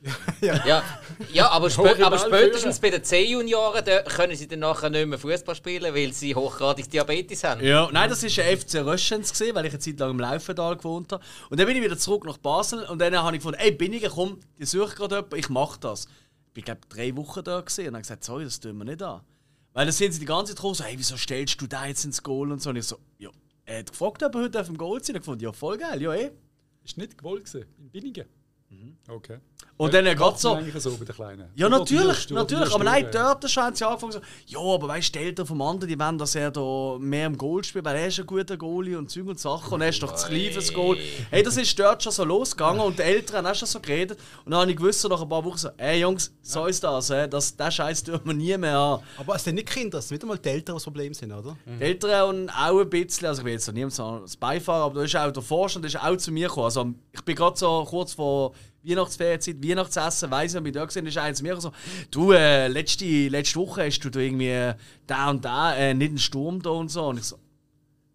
Ja, 0.41 0.83
ja 1.31 1.51
aber, 1.51 1.69
spä 1.69 2.03
aber 2.03 2.17
spätestens 2.17 2.79
bei 2.79 2.89
den 2.89 3.03
C-Junioren 3.03 3.85
können 4.05 4.35
sie 4.35 4.47
dann 4.47 4.59
nachher 4.59 4.89
nicht 4.89 5.05
mehr 5.05 5.19
Fußball 5.19 5.53
spielen, 5.53 5.93
weil 5.93 6.13
sie 6.13 6.33
hochgradig 6.33 6.89
Diabetes 6.89 7.43
haben. 7.43 7.63
Ja, 7.63 7.87
nein, 7.91 8.09
das 8.09 8.23
war 8.23 8.43
ein 8.43 8.57
FC 8.57 8.83
Röschens, 8.83 9.33
gewesen, 9.33 9.53
weil 9.53 9.67
ich 9.67 9.73
eine 9.73 9.79
Zeit 9.79 9.99
lang 9.99 10.09
im 10.09 10.19
Laufental 10.19 10.75
gewohnt 10.75 11.11
habe. 11.11 11.23
Und 11.51 11.59
dann 11.59 11.67
bin 11.67 11.77
ich 11.77 11.83
wieder 11.83 11.99
zurück 11.99 12.25
nach 12.25 12.37
Basel 12.37 12.85
und 12.85 12.97
dann 12.97 13.15
habe 13.15 13.35
ich 13.35 13.43
gefunden, 13.43 13.59
ey, 13.61 13.71
Binnigen, 13.71 14.09
komm, 14.09 14.39
die 14.57 14.65
suche 14.65 14.95
gerade 14.95 15.17
jemanden, 15.17 15.35
ich 15.35 15.49
mache 15.49 15.79
das. 15.79 16.07
Ich 16.57 16.67
war, 16.67 16.75
glaube 16.75 16.87
drei 16.89 17.15
Wochen 17.15 17.43
da 17.43 17.61
gewesen 17.61 17.81
und 17.81 17.93
habe 17.93 18.01
gesagt, 18.01 18.23
sorry, 18.23 18.43
das 18.43 18.59
tun 18.59 18.75
wir 18.79 18.85
nicht 18.85 19.03
an. 19.03 19.21
Weil 19.73 19.85
dann 19.85 19.93
sind 19.93 20.11
sie 20.11 20.19
die 20.19 20.25
ganze 20.25 20.55
Zeit 20.55 20.63
raus, 20.63 20.83
hey, 20.83 20.97
wieso 20.97 21.15
stellst 21.15 21.61
du 21.61 21.67
da 21.67 21.85
jetzt 21.85 22.03
ins 22.03 22.23
Goal 22.23 22.51
und 22.51 22.59
so. 22.63 22.71
Und 22.71 22.77
ich 22.77 22.85
so, 22.85 22.97
ja, 23.19 23.29
er 23.63 23.79
hat 23.79 23.91
gefragt, 23.91 24.23
ob 24.23 24.33
er 24.33 24.41
heute 24.41 24.59
auf 24.59 24.65
dem 24.65 24.75
Goal 24.75 25.03
sein. 25.03 25.15
Ich 25.15 25.21
gefunden, 25.21 25.43
ja, 25.43 25.51
voll 25.51 25.77
geil, 25.77 26.01
ja, 26.01 26.15
eh. 26.15 26.31
Ist 26.83 26.97
nicht 26.97 27.15
gewollt 27.15 27.45
gewesen, 27.45 27.67
in 27.77 27.91
Binningen. 27.91 28.25
Okay. 29.07 29.37
Und 29.77 29.93
dann 29.93 30.05
man 30.05 30.35
so, 30.35 30.57
so 30.79 30.97
bei 30.97 31.05
den 31.05 31.15
Kleinen. 31.15 31.45
Ja, 31.55 31.69
Du 31.69 31.77
natürlich, 31.77 32.29
natürlich. 32.31 32.73
Aber 32.73 32.83
nein, 32.83 33.07
dort 33.11 33.43
haben 33.57 33.75
sie 33.75 33.85
angefangen 33.85 34.11
so, 34.13 34.19
ja, 34.47 34.59
aber 34.59 34.87
weißt 34.87 35.13
du, 35.13 35.19
die 35.19 35.25
Eltern 35.25 35.45
vom 35.45 35.61
anderen, 35.61 35.87
die 35.87 35.99
wollen, 35.99 36.17
dass 36.17 36.33
er 36.33 36.49
da 36.49 36.97
mehr 36.99 37.27
im 37.27 37.37
Goal 37.37 37.63
spielt, 37.63 37.85
weil 37.85 37.95
er 37.95 38.07
ist 38.07 38.19
ein 38.19 38.25
guter 38.25 38.57
Goalie 38.57 38.97
und 38.97 39.11
Zeug 39.11 39.27
und 39.27 39.39
Sachen 39.39 39.73
und 39.75 39.81
er 39.81 39.89
ist 39.89 40.01
doch 40.01 40.15
zu 40.15 40.29
klein 40.29 40.51
fürs 40.51 40.73
Goal. 40.73 40.97
Hey, 41.29 41.43
das 41.43 41.57
ist 41.57 41.77
dort 41.77 42.01
schon 42.01 42.11
so 42.11 42.23
losgegangen 42.23 42.81
und 42.81 42.97
die 42.97 43.03
Eltern 43.03 43.37
haben 43.37 43.51
auch 43.51 43.55
schon 43.55 43.67
so 43.67 43.79
geredet. 43.79 44.17
Und 44.45 44.51
dann 44.51 44.61
habe 44.61 44.71
ich 44.71 44.77
gewusst, 44.77 44.99
so 44.99 45.09
nach 45.09 45.21
ein 45.21 45.29
paar 45.29 45.45
Wochen 45.45 45.57
so, 45.57 45.69
ey 45.77 45.99
Jungs, 46.01 46.33
so 46.41 46.65
ist 46.65 46.83
das, 46.83 47.11
ey, 47.11 47.29
das 47.29 47.55
den 47.55 47.71
Scheiß 47.71 48.03
tun 48.03 48.19
wir 48.23 48.33
nie 48.33 48.57
mehr 48.57 48.79
an. 48.79 48.99
Aber 49.17 49.35
es 49.35 49.43
sind 49.43 49.55
nicht 49.55 49.69
Kinder, 49.69 49.99
es 49.99 50.07
sind 50.07 50.17
wieder 50.17 50.27
mal 50.27 50.39
die 50.39 50.49
Eltern, 50.49 50.73
die 50.73 50.77
das 50.77 50.83
Problem 50.85 51.13
sind, 51.13 51.31
oder? 51.31 51.55
Die 51.67 51.83
Eltern 51.83 52.29
und 52.29 52.49
auch 52.49 52.79
ein 52.79 52.89
bisschen, 52.89 53.27
also 53.27 53.41
ich 53.41 53.45
will 53.45 53.53
jetzt 53.53 53.67
noch 53.67 53.75
niemand 53.75 53.93
sagen, 53.93 54.21
das 54.23 54.35
Beifahrer, 54.35 54.85
aber 54.85 54.95
da 54.95 55.03
ist 55.03 55.15
auch 55.15 55.31
der 55.31 55.43
Vorstand 55.43 55.85
ist 55.85 56.01
auch 56.01 56.17
zu 56.17 56.31
mir 56.31 56.47
gekommen. 56.47 56.65
Also 56.65 56.93
ich 57.11 57.21
bin 57.21 57.35
gerade 57.35 57.57
so 57.57 57.85
kurz 57.87 58.13
vor 58.13 58.53
Weihnachtsferienzeit, 58.87 59.63
Weihnachtsessen, 59.63 60.31
weiss 60.31 60.53
ich, 60.55 60.63
wie 60.63 60.71
da 60.71 60.85
gesehen 60.85 61.05
ist 61.05 61.17
einer 61.17 61.33
zu 61.33 61.43
mir 61.43 61.59
so, 61.59 61.71
du, 62.11 62.31
äh, 62.31 62.67
letzte, 62.67 63.05
letzte 63.27 63.59
Woche 63.59 63.85
hast 63.85 63.99
du 63.99 64.09
da 64.09 64.19
irgendwie 64.19 64.49
äh, 64.49 64.75
da 65.05 65.29
und 65.29 65.43
da 65.43 65.75
äh, 65.75 65.93
nicht 65.93 66.09
einen 66.09 66.17
Sturm 66.17 66.61
da 66.61 66.69
und 66.71 66.89
so. 66.89 67.07
Und 67.07 67.17
ich 67.19 67.25
so, 67.25 67.39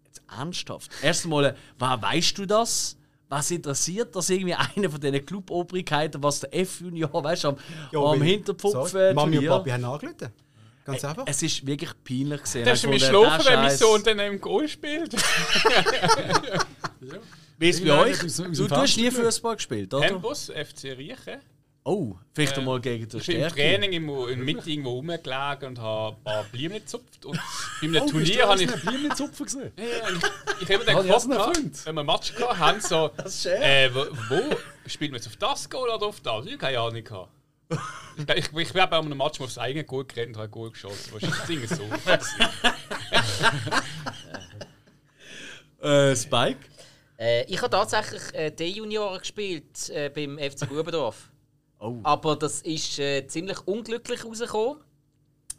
jetzt 0.05 0.21
ernsthaft? 0.35 0.91
Erstmal, 1.01 1.45
äh, 1.45 1.53
woher 1.77 2.01
weißt 2.01 2.37
du 2.37 2.45
das? 2.45 2.97
Was 3.29 3.49
interessiert 3.49 4.15
das 4.15 4.29
irgendwie 4.29 4.53
eine 4.53 4.89
von 4.89 4.99
diesen 4.99 5.25
Clubobrigkeiten, 5.25 6.21
was 6.21 6.41
der 6.41 6.55
F-Junior, 6.55 7.23
weißt 7.23 7.45
du, 7.45 7.47
am, 7.49 7.55
am 7.93 8.19
weil- 8.19 8.23
Hinterpfupf 8.23 8.89
sorry, 8.89 9.09
äh, 9.09 9.13
Mami 9.13 9.37
und. 9.39 9.47
Papi 9.47 9.69
haben 9.71 9.85
angerufen. 9.85 10.33
Ganz 10.85 11.05
einfach. 11.05 11.23
Es 11.27 11.41
ist 11.41 11.65
wirklich 11.65 11.91
peinlich 12.03 12.41
gesehen. 12.41 12.65
Das 12.65 12.83
ist 12.83 12.89
mir 12.89 12.99
schlafen, 12.99 13.45
wenn 13.45 13.59
mein 13.61 13.77
Sohn 13.77 14.03
dann 14.03 14.19
im 14.19 14.41
Goal 14.41 14.67
spielt. 14.67 15.15
Wie 17.63 17.69
ist 17.69 17.79
es 17.79 17.85
bei 17.87 17.93
euch? 17.97 18.23
aus- 18.23 18.39
aus 18.41 18.57
Du, 18.57 18.67
du 18.67 18.75
hast 18.75 18.97
nie 18.97 19.09
Fußball 19.11 19.55
gespielt, 19.55 19.93
oder? 19.93 20.07
Campus, 20.07 20.49
FC 20.49 20.85
Riechen. 20.97 21.39
Oh, 21.85 22.15
vielleicht 22.33 22.57
einmal 22.57 22.79
gegen 22.79 23.07
den 23.09 23.19
Ich 23.19 23.25
bin 23.27 23.35
im 23.35 23.41
Stärke. 23.41 23.55
Training 23.55 23.91
irgendwo, 23.91 24.27
in 24.27 24.37
der 24.39 24.45
Mitte 24.45 24.69
irgendwo 24.69 24.91
rumgelegen 24.91 25.67
und 25.67 25.79
habe 25.79 26.15
ein 26.15 26.23
paar 26.23 26.43
Blumen 26.45 26.79
gezupft. 26.79 27.25
Und 27.25 27.37
bei 27.81 27.87
einem 27.87 28.03
Oh, 28.03 28.07
Turnier 28.09 28.47
habe 28.47 28.63
ich. 28.63 28.71
Blieben 28.71 29.03
nicht 29.03 29.17
Zupfen 29.17 29.45
gesehen. 29.45 29.71
Ja, 29.77 29.83
ich, 29.83 30.61
ich 30.61 30.69
habe 30.73 30.79
Hat 30.79 30.85
gefragt, 30.87 31.05
Jasna 31.07 31.43
Freund? 31.43 31.85
wenn 31.85 31.95
wir 31.95 31.99
einen 32.01 32.05
Match 32.07 32.33
gehabt 32.35 32.57
haben, 32.59 32.79
so, 32.81 33.11
ist 33.25 33.43
schön. 33.43 33.61
äh, 33.61 33.89
wo, 33.93 34.05
wo 34.29 34.55
spielt 34.87 35.11
man 35.11 35.19
jetzt 35.21 35.27
auf 35.27 35.35
das 35.35 35.69
Goal 35.69 35.89
oder 35.89 36.05
auf 36.05 36.21
das? 36.21 36.45
Ich 36.45 36.51
habe 36.53 36.57
keine 36.59 36.79
Ahnung. 36.79 37.03
gehabt. 37.03 37.29
Ich, 38.17 38.37
ich, 38.37 38.53
ich, 38.75 38.81
habe 38.81 38.95
an 38.95 39.05
einem 39.05 39.17
Match 39.17 39.39
mal 39.39 39.45
aufs 39.45 39.57
eigene 39.57 39.83
Goal 39.83 40.05
gerannt 40.05 40.29
und 40.29 40.35
habe 40.37 40.47
ein 40.47 40.51
Goal 40.51 40.71
geschossen. 40.71 41.11
Wahrscheinlich 41.13 41.37
das 41.39 41.47
Ding 41.47 41.61
ist 41.63 41.75
so. 41.75 41.83
Äh, 45.81 46.15
Spike? 46.15 46.59
Äh, 47.23 47.45
ich 47.45 47.61
habe 47.61 47.69
tatsächlich 47.69 48.21
äh, 48.33 48.51
D-Junioren 48.51 49.19
gespielt 49.19 49.89
äh, 49.89 50.09
beim 50.09 50.37
FC 50.37 50.67
Bubendorf. 50.67 51.31
Oh. 51.79 51.95
Aber 52.03 52.35
das 52.35 52.61
ist 52.61 52.99
äh, 52.99 53.25
ziemlich 53.27 53.65
unglücklich 53.65 54.25
rausgekommen, 54.25 54.83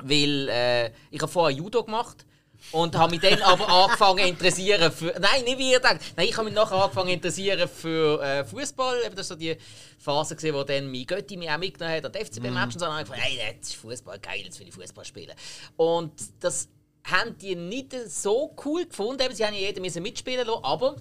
weil 0.03 0.49
äh, 0.51 0.87
ich 1.11 1.23
habe 1.23 1.33
vorher 1.33 1.57
Judo 1.57 1.83
gemacht 1.83 2.27
und 2.73 2.95
habe 2.97 3.13
mich 3.13 3.21
dann 3.21 3.41
aber 3.43 3.67
angefangen 3.85 4.27
interessieren 4.27 4.93
für 4.93 5.15
nein 5.19 5.45
nicht 5.45 5.59
wie 5.59 5.73
ihr 5.73 5.81
denkt. 5.81 6.05
Nein 6.17 6.29
ich 6.29 6.37
habe 6.37 6.47
mich 6.47 6.55
nachher 6.55 6.77
angefangen 6.77 7.11
interessieren 7.11 7.67
für 7.67 8.23
äh, 8.23 8.45
Fußball. 8.45 9.01
Das 9.11 9.17
war 9.17 9.25
so 9.25 9.35
die 9.35 9.57
Phase 9.99 10.35
gesehen, 10.35 10.55
wo 10.55 10.65
dann 10.65 10.91
mein 10.91 11.07
Götti 11.07 11.37
mich 11.39 11.51
auch 11.51 11.59
mitgenommen 11.59 11.97
hat 11.97 12.05
an 12.05 12.13
die 12.13 12.25
FCB 12.25 12.51
Match 12.51 12.75
und 12.75 12.81
so. 12.81 12.87
Und 12.87 12.93
dann 12.93 13.07
habe 13.07 13.17
ich 13.17 13.23
hey 13.23 13.57
das 13.59 13.71
ist 13.71 13.77
Fußball 13.77 14.19
geil 14.19 14.43
jetzt 14.45 14.61
will 14.61 14.69
ich 14.69 14.75
Fußball 14.75 15.05
spielen. 15.05 15.35
Und 15.77 16.13
das 16.41 16.69
haben 17.05 17.37
die 17.39 17.57
nicht 17.57 17.95
so 18.09 18.55
cool 18.65 18.85
gefunden. 18.85 19.23
Eben, 19.23 19.35
sie 19.35 19.45
haben 19.47 19.55
ja 19.55 19.61
jeder 19.61 19.81
müssen 19.81 20.03
mitspielen 20.03 20.47
lassen, 20.47 20.65
aber 20.65 20.97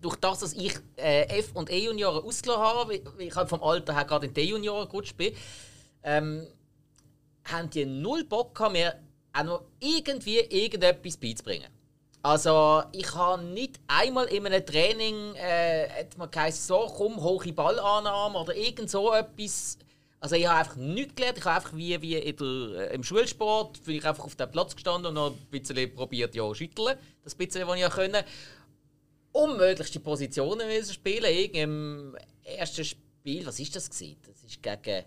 durch 0.00 0.16
das, 0.16 0.40
dass 0.40 0.52
ich 0.52 0.74
äh, 0.96 1.24
F- 1.38 1.52
und 1.54 1.70
E-Junioren 1.70 2.24
ausgelassen 2.24 2.62
habe, 2.62 2.88
weil 2.88 3.26
ich 3.26 3.34
halt 3.34 3.48
vom 3.48 3.62
Alter 3.62 3.94
her 3.94 4.04
gerade 4.04 4.26
in 4.26 4.34
die 4.34 4.40
E-Junioren 4.42 4.88
gerutscht 4.88 5.16
bin, 5.16 5.34
ähm, 6.02 6.46
haben 7.44 7.70
die 7.70 7.84
null 7.84 8.24
Bock 8.24 8.54
gehabt, 8.54 8.72
mir 8.72 8.94
auch 9.32 9.44
noch 9.44 9.62
irgendwie 9.80 10.38
irgendetwas 10.38 11.16
beizubringen. 11.16 11.68
Also 12.22 12.82
ich 12.90 13.14
habe 13.14 13.42
nicht 13.44 13.78
einmal 13.86 14.26
in 14.26 14.46
einem 14.46 14.66
Training 14.66 15.36
äh, 15.36 15.88
hat 15.88 16.32
geheißen, 16.32 16.66
so 16.66 16.92
komm, 16.96 17.22
hohe 17.22 17.52
Ballannahme 17.52 18.38
oder 18.40 18.56
irgend 18.56 18.90
so 18.90 19.12
etwas. 19.12 19.78
Also 20.18 20.34
ich 20.34 20.44
habe 20.48 20.58
einfach 20.58 20.74
nichts 20.74 21.14
gelernt. 21.14 21.38
Ich 21.38 21.44
habe 21.44 21.56
einfach 21.56 21.76
wie, 21.76 22.02
wie 22.02 22.20
der, 22.20 22.90
äh, 22.90 22.94
im 22.96 23.04
Schulsport 23.04 23.84
bin 23.84 23.94
ich 23.94 24.04
einfach 24.04 24.24
auf 24.24 24.34
dem 24.34 24.50
Platz 24.50 24.74
gestanden 24.74 25.10
und 25.10 25.14
noch 25.14 25.30
ein 25.30 25.46
bisschen 25.50 25.94
probiert, 25.94 26.34
ja, 26.34 26.52
schütteln. 26.52 26.98
Das 27.22 27.36
bisschen, 27.36 27.64
was 27.68 27.76
ich 27.76 27.82
ja 27.82 27.90
können. 27.90 28.24
Unmöglichste 29.36 30.00
Positionen 30.00 30.66
müssen 30.66 30.94
spielen. 30.94 31.32
Irgend 31.32 31.56
Im 31.56 32.16
ersten 32.42 32.84
Spiel, 32.84 33.46
was 33.46 33.60
ist 33.60 33.76
das 33.76 33.90
gewesen? 33.90 34.16
Das 34.26 34.42
ist 34.42 34.62
gegen, 34.62 35.04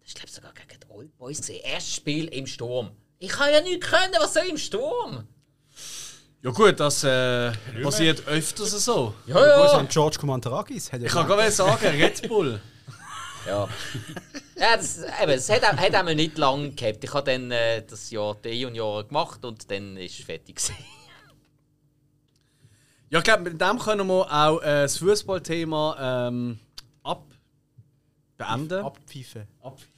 das 0.00 0.08
ist 0.08 0.14
glaube 0.14 0.28
ich 0.28 0.32
sogar 0.32 0.52
gegen 0.52 0.80
die 0.80 0.90
Old 0.90 1.16
Boys 1.18 1.40
gewesen. 1.40 1.60
Erstes 1.64 1.94
Spiel 1.96 2.28
im 2.28 2.46
Sturm. 2.46 2.90
Ich 3.18 3.30
kann 3.30 3.52
ja 3.52 3.60
nichts 3.60 3.86
können. 3.88 4.14
Was 4.18 4.34
soll 4.34 4.44
ich 4.44 4.50
im 4.50 4.58
Sturm? 4.58 5.26
Ja 6.42 6.50
gut, 6.50 6.80
das 6.80 7.04
äh, 7.04 7.52
passiert 7.82 8.26
öfters 8.26 8.70
so. 8.84 9.14
Ja, 9.26 9.46
ja. 9.46 9.72
an 9.74 9.88
George 9.88 10.18
er 10.20 10.68
Ich 10.70 10.88
kann 10.88 11.00
gemacht. 11.00 11.28
gerade 11.28 11.50
sagen, 11.52 11.86
Red 11.86 12.28
Bull. 12.28 12.60
Ja. 13.44 13.68
ja 14.54 14.76
das, 14.76 14.98
eben, 14.98 15.32
es 15.32 15.50
hat, 15.50 15.64
hat 15.64 15.94
einmal 15.96 16.14
nicht 16.14 16.38
lange 16.38 16.70
gehabt. 16.70 17.02
Ich 17.02 17.12
habe 17.12 17.28
dann 17.28 17.50
äh, 17.50 17.84
das 17.84 18.08
Jahr 18.12 18.36
die 18.36 18.50
Junior 18.50 19.02
gemacht 19.02 19.44
und 19.44 19.68
dann 19.68 19.96
ist 19.96 20.20
es 20.20 20.24
fertig. 20.24 20.54
gewesen. 20.54 20.76
Ja, 23.12 23.18
ich 23.18 23.24
glaube, 23.24 23.42
mit 23.42 23.60
dem 23.60 23.78
können 23.78 24.06
wir 24.08 24.32
auch 24.32 24.62
äh, 24.62 24.82
das 24.84 24.96
Fußballthema 24.96 26.28
ähm, 26.28 26.58
ab 27.02 27.24
beenden. 28.38 28.78
Abpfeifen. 28.84 29.46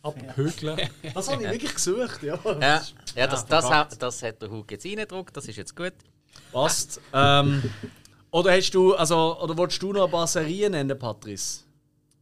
Abhökeln. 0.02 0.80
Das 1.14 1.30
habe 1.30 1.44
ich 1.44 1.50
wirklich 1.50 1.74
gesucht, 1.74 2.24
ja. 2.24 2.36
ja, 2.60 2.82
ja, 3.14 3.26
das, 3.28 3.46
das, 3.46 3.70
hat, 3.70 4.02
das 4.02 4.20
hat 4.20 4.42
der 4.42 4.50
Hug 4.50 4.68
jetzt 4.68 4.84
reingedruckt, 4.84 5.36
das 5.36 5.46
ist 5.46 5.54
jetzt 5.54 5.76
gut. 5.76 5.92
Passt. 6.50 7.00
Ähm, 7.12 7.62
oder 8.32 8.50
hast 8.50 8.72
du, 8.72 8.94
also, 8.96 9.40
oder 9.40 9.56
wolltest 9.56 9.80
du 9.80 9.92
noch 9.92 10.06
ein 10.06 10.10
paar 10.10 10.26
Serien 10.26 10.72
nennen, 10.72 10.98
Patrice? 10.98 11.60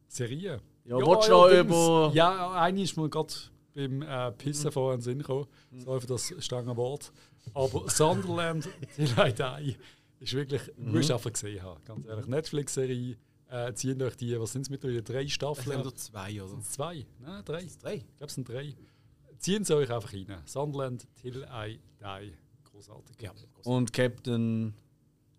Serie. 0.09 0.60
Ja, 0.85 0.97
willst 0.98 1.27
du 1.28 1.32
noch 1.32 1.48
Dings. 1.48 1.60
über- 1.64 2.10
Ja, 2.12 2.51
eine 2.52 2.82
ist 2.82 2.98
mir 2.98 3.09
gerade 3.09 3.32
beim 3.74 4.02
äh, 4.02 4.31
Pissen 4.32 4.70
vorher 4.70 4.97
in 4.97 5.01
den 5.01 5.05
Sinn 5.05 5.19
gekommen. 5.20 5.47
Sorry 5.78 6.01
für 6.02 6.06
das 6.09 6.35
strenge 6.40 6.77
Wort. 6.77 7.10
Aber 7.55 7.89
Sunderland, 7.89 8.69
die 8.98 9.06
Leute 9.06 9.51
ist 10.23 10.32
wirklich, 10.35 10.62
du 10.77 10.82
musst 10.82 11.11
einfach 11.11 11.32
gesehen 11.32 11.62
haben. 11.62 11.82
Ganz 11.85 12.07
ehrlich, 12.07 12.27
Netflix-Serie, 12.27 13.16
äh, 13.49 13.74
ziehen 13.74 13.99
durch 13.99 14.16
die, 14.16 14.39
was 14.40 14.53
sind 14.53 14.62
es 14.62 14.70
mittlerweile, 14.70 15.03
drei 15.03 15.27
Staffeln? 15.28 15.66
sind 15.77 15.81
oder 15.86 15.94
zwei, 15.94 16.43
oder? 16.43 16.61
Zwei? 16.62 17.07
Nein, 17.19 17.44
drei. 17.44 17.62
Ich 17.65 17.78
Drei. 17.78 17.99
glaube, 17.99 18.27
es 18.27 18.35
sind 18.35 18.49
drei. 18.49 18.74
Ziehen 19.39 19.65
sie 19.65 19.74
euch 19.77 19.90
einfach 19.90 20.12
rein. 20.12 20.27
Sunderland, 20.47 21.07
Till 21.20 21.47
I 21.53 21.81
Die. 22.01 22.32
Großartig. 22.70 23.20
Ja. 23.20 23.32
Und 23.65 23.93
Captain. 23.93 24.73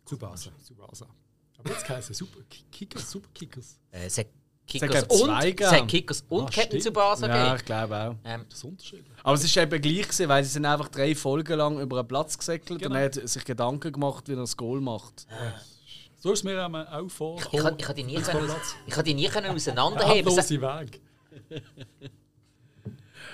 Tsubasa. 0.05 0.51
Subasa. 0.61 1.07
Aber 1.57 1.69
jetzt 1.71 1.87
heißen 1.87 2.13
Super 2.13 2.41
Ki- 2.49 2.65
Kickers, 2.71 3.09
Super 3.09 3.29
Kickers. 3.33 3.79
Äh, 3.91 4.09
Kickers 4.65 5.03
und, 5.21 5.29
es 5.29 5.87
Kickers 5.87 6.23
und 6.29 6.45
Ah, 6.45 6.49
Captain. 6.49 6.79
Tsubasa 6.79 7.27
Ja, 7.27 7.33
gegeben. 7.37 7.55
ich 7.57 7.65
glaube 7.65 7.95
auch. 7.97 8.15
Ähm, 8.23 8.45
Das 8.49 8.57
ist 8.59 8.63
unterschiedlich. 8.63 9.05
Aber 9.23 9.33
es 9.35 9.43
ist 9.43 9.57
eben 9.57 9.81
gleich 9.81 10.01
gewesen, 10.03 10.29
weil 10.29 10.43
sie 10.43 10.49
sind 10.51 10.65
einfach 10.65 10.87
drei 10.87 11.13
Folgen 11.15 11.57
lang 11.57 11.79
über 11.79 11.99
einen 11.99 12.07
Platz 12.07 12.37
gesäckelt 12.37 12.79
Genau. 12.79 12.91
und 12.91 12.97
er 12.97 13.05
hat 13.05 13.15
sich 13.29 13.43
Gedanken 13.45 13.91
gemacht, 13.91 14.27
wie 14.27 14.33
er 14.33 14.37
das 14.37 14.55
Goal 14.57 14.79
macht. 14.81 15.27
So 16.17 16.31
ist 16.31 16.43
mir 16.43 16.65
auch 16.65 17.05
ich 17.05 17.11
vorgekommen. 17.13 17.63
kann, 17.65 17.75
ich 17.79 17.85
kann 17.85 17.95
die 17.95 18.03
nie, 18.03 18.15
können, 18.15 18.49
ich 18.87 18.93
kann 18.93 19.03
die 19.03 19.13
nie 19.13 19.27
können 19.27 19.51
auseinanderheben. 19.53 20.29
Ablose 20.29 20.61
Weg. 20.61 21.01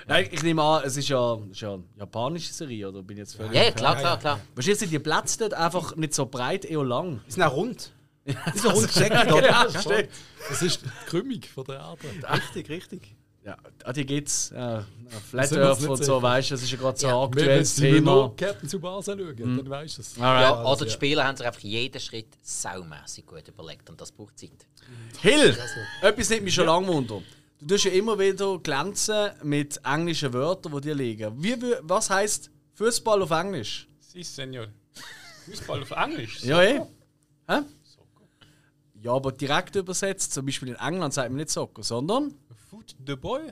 Nein, 0.07 0.27
ich 0.31 0.41
nehme 0.41 0.63
an, 0.63 0.83
es 0.85 0.97
ist 0.97 1.07
ja, 1.09 1.35
es 1.35 1.51
ist 1.51 1.61
ja 1.61 1.73
eine 1.73 1.83
japanische 1.97 2.51
Serie, 2.51 2.89
oder 2.89 3.03
bin 3.03 3.17
ich 3.17 3.21
jetzt 3.21 3.35
völlig. 3.35 3.53
Ja, 3.53 3.63
ja, 3.65 3.71
klar, 3.71 3.95
klar, 3.95 4.17
klar. 4.17 4.39
Wahrscheinlich 4.55 4.79
sind 4.79 4.91
die 4.91 4.97
Plätze 4.99 5.37
dort 5.37 5.53
einfach 5.53 5.95
nicht 5.95 6.15
so 6.15 6.25
breit, 6.25 6.65
eher 6.65 6.83
lang. 6.83 7.21
Die 7.27 7.31
sind 7.31 7.43
auch 7.43 7.53
rund. 7.53 7.91
Die 8.25 8.59
sind 8.59 8.73
rund 8.73 8.87
gesäckelt, 8.87 9.31
oder? 9.31 9.47
Ja. 9.49 9.63
Das 9.65 10.61
ist 10.61 10.81
die 10.83 10.89
Krümmung 11.07 11.41
von 11.53 11.63
der 11.65 11.75
Erde. 11.75 12.33
Richtig, 12.37 12.69
richtig. 12.69 13.15
Ja, 13.43 13.57
an 13.85 13.93
die 13.93 14.05
geht's. 14.05 14.51
Äh, 14.51 14.81
Flat 15.29 15.47
sind 15.47 15.59
wir 15.61 15.69
uns 15.69 15.79
Earth 15.81 15.89
und 15.89 16.03
so, 16.03 16.21
weißt 16.21 16.49
du, 16.51 16.53
das 16.55 16.63
ist 16.63 16.71
ja 16.71 16.77
gerade 16.77 16.99
so 16.99 17.07
Ja. 17.07 17.23
ein 17.23 17.33
Wenn 17.33 17.39
aktuelles 17.39 17.75
du 17.75 17.81
nur 17.83 17.91
Thema. 17.93 18.33
Captain 18.35 18.69
Tsubasa 18.69 19.13
schauen, 19.17 19.35
dann 19.57 19.69
weißt 19.69 19.97
du 19.97 20.01
es. 20.01 20.17
Alright. 20.19 20.41
Ja, 20.43 20.63
oder 20.65 20.85
die 20.85 20.91
Spieler 20.91 21.23
haben 21.25 21.37
sich 21.37 21.47
einfach 21.47 21.61
jeden 21.61 21.99
Schritt 22.01 22.27
saumässig 22.41 23.25
gut 23.25 23.47
überlegt 23.47 23.89
und 23.89 23.99
das 23.99 24.11
braucht 24.11 24.37
Zeit. 24.37 24.67
Hill, 25.21 25.57
etwas 26.01 26.29
nimmt 26.29 26.43
mich 26.43 26.53
schon 26.53 26.65
lange 26.65 26.87
wunder. 26.87 27.21
Du 27.61 27.67
tust 27.67 27.85
ja 27.85 27.91
immer 27.91 28.19
wieder 28.19 28.59
glänzen 28.59 29.31
mit 29.43 29.79
englischen 29.85 30.31
Wörtern, 30.33 30.73
die 30.75 30.81
dir 30.81 30.95
liegen. 30.95 31.33
Wie, 31.41 31.55
was 31.81 32.09
heißt 32.09 32.51
Fußball 32.75 33.21
auf 33.21 33.31
Englisch? 33.31 33.87
Si, 33.99 34.21
Senor. 34.21 34.67
Fußball 35.45 35.81
auf 35.81 35.91
Englisch. 35.91 36.43
Ja, 36.43 36.61
eh. 36.61 36.81
Hä? 37.47 37.59
Ja, 39.01 39.13
aber 39.13 39.31
direkt 39.31 39.75
übersetzt, 39.75 40.33
zum 40.33 40.45
Beispiel 40.45 40.69
in 40.69 40.75
England 40.75 41.13
sagt 41.13 41.29
man 41.29 41.37
nicht 41.37 41.49
Soccer, 41.49 41.83
sondern. 41.83 42.33
Foot 42.69 42.95
de 42.99 43.15
Boy. 43.15 43.41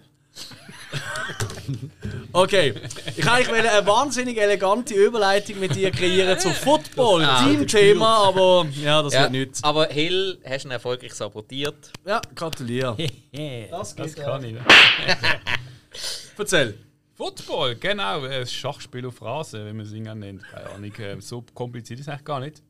Okay, 2.32 2.74
ich 3.16 3.26
wollte 3.26 3.32
eigentlich 3.32 3.72
eine 3.72 3.86
wahnsinnig 3.88 4.38
elegante 4.40 4.94
Überleitung 4.94 5.60
mit 5.60 5.76
dir 5.76 5.92
kreieren 5.92 6.40
zum 6.40 6.54
Football, 6.54 7.28
Teamthema, 7.44 8.28
aber 8.28 8.68
ja, 8.82 9.02
das 9.02 9.14
Ja, 9.14 9.22
wird 9.24 9.32
nichts. 9.32 9.64
aber 9.64 9.88
Hill 9.88 10.40
hast 10.46 10.64
du 10.64 10.68
ihn 10.68 10.72
erfolgreich 10.72 11.14
sabotiert. 11.14 11.92
Ja, 12.06 12.22
gratuliere. 12.36 12.96
Das 13.72 13.96
kann 14.16 14.44
ich. 14.44 14.56
Erzähl. 16.38 16.78
Football, 17.16 17.76
genau. 17.76 18.22
Ein 18.24 18.46
Schachspiel 18.46 19.06
auf 19.08 19.20
Rasen, 19.24 19.66
wenn 19.66 19.76
man 19.78 19.86
es 19.88 19.92
irgendwie 19.92 20.14
nennt. 20.16 20.44
Keine 20.44 20.70
Ahnung. 20.70 20.94
äh, 21.00 21.20
So 21.20 21.44
kompliziert 21.54 22.00
ist 22.00 22.06
es 22.08 22.10
eigentlich 22.14 22.26
gar 22.26 22.40
nicht. 22.40 22.62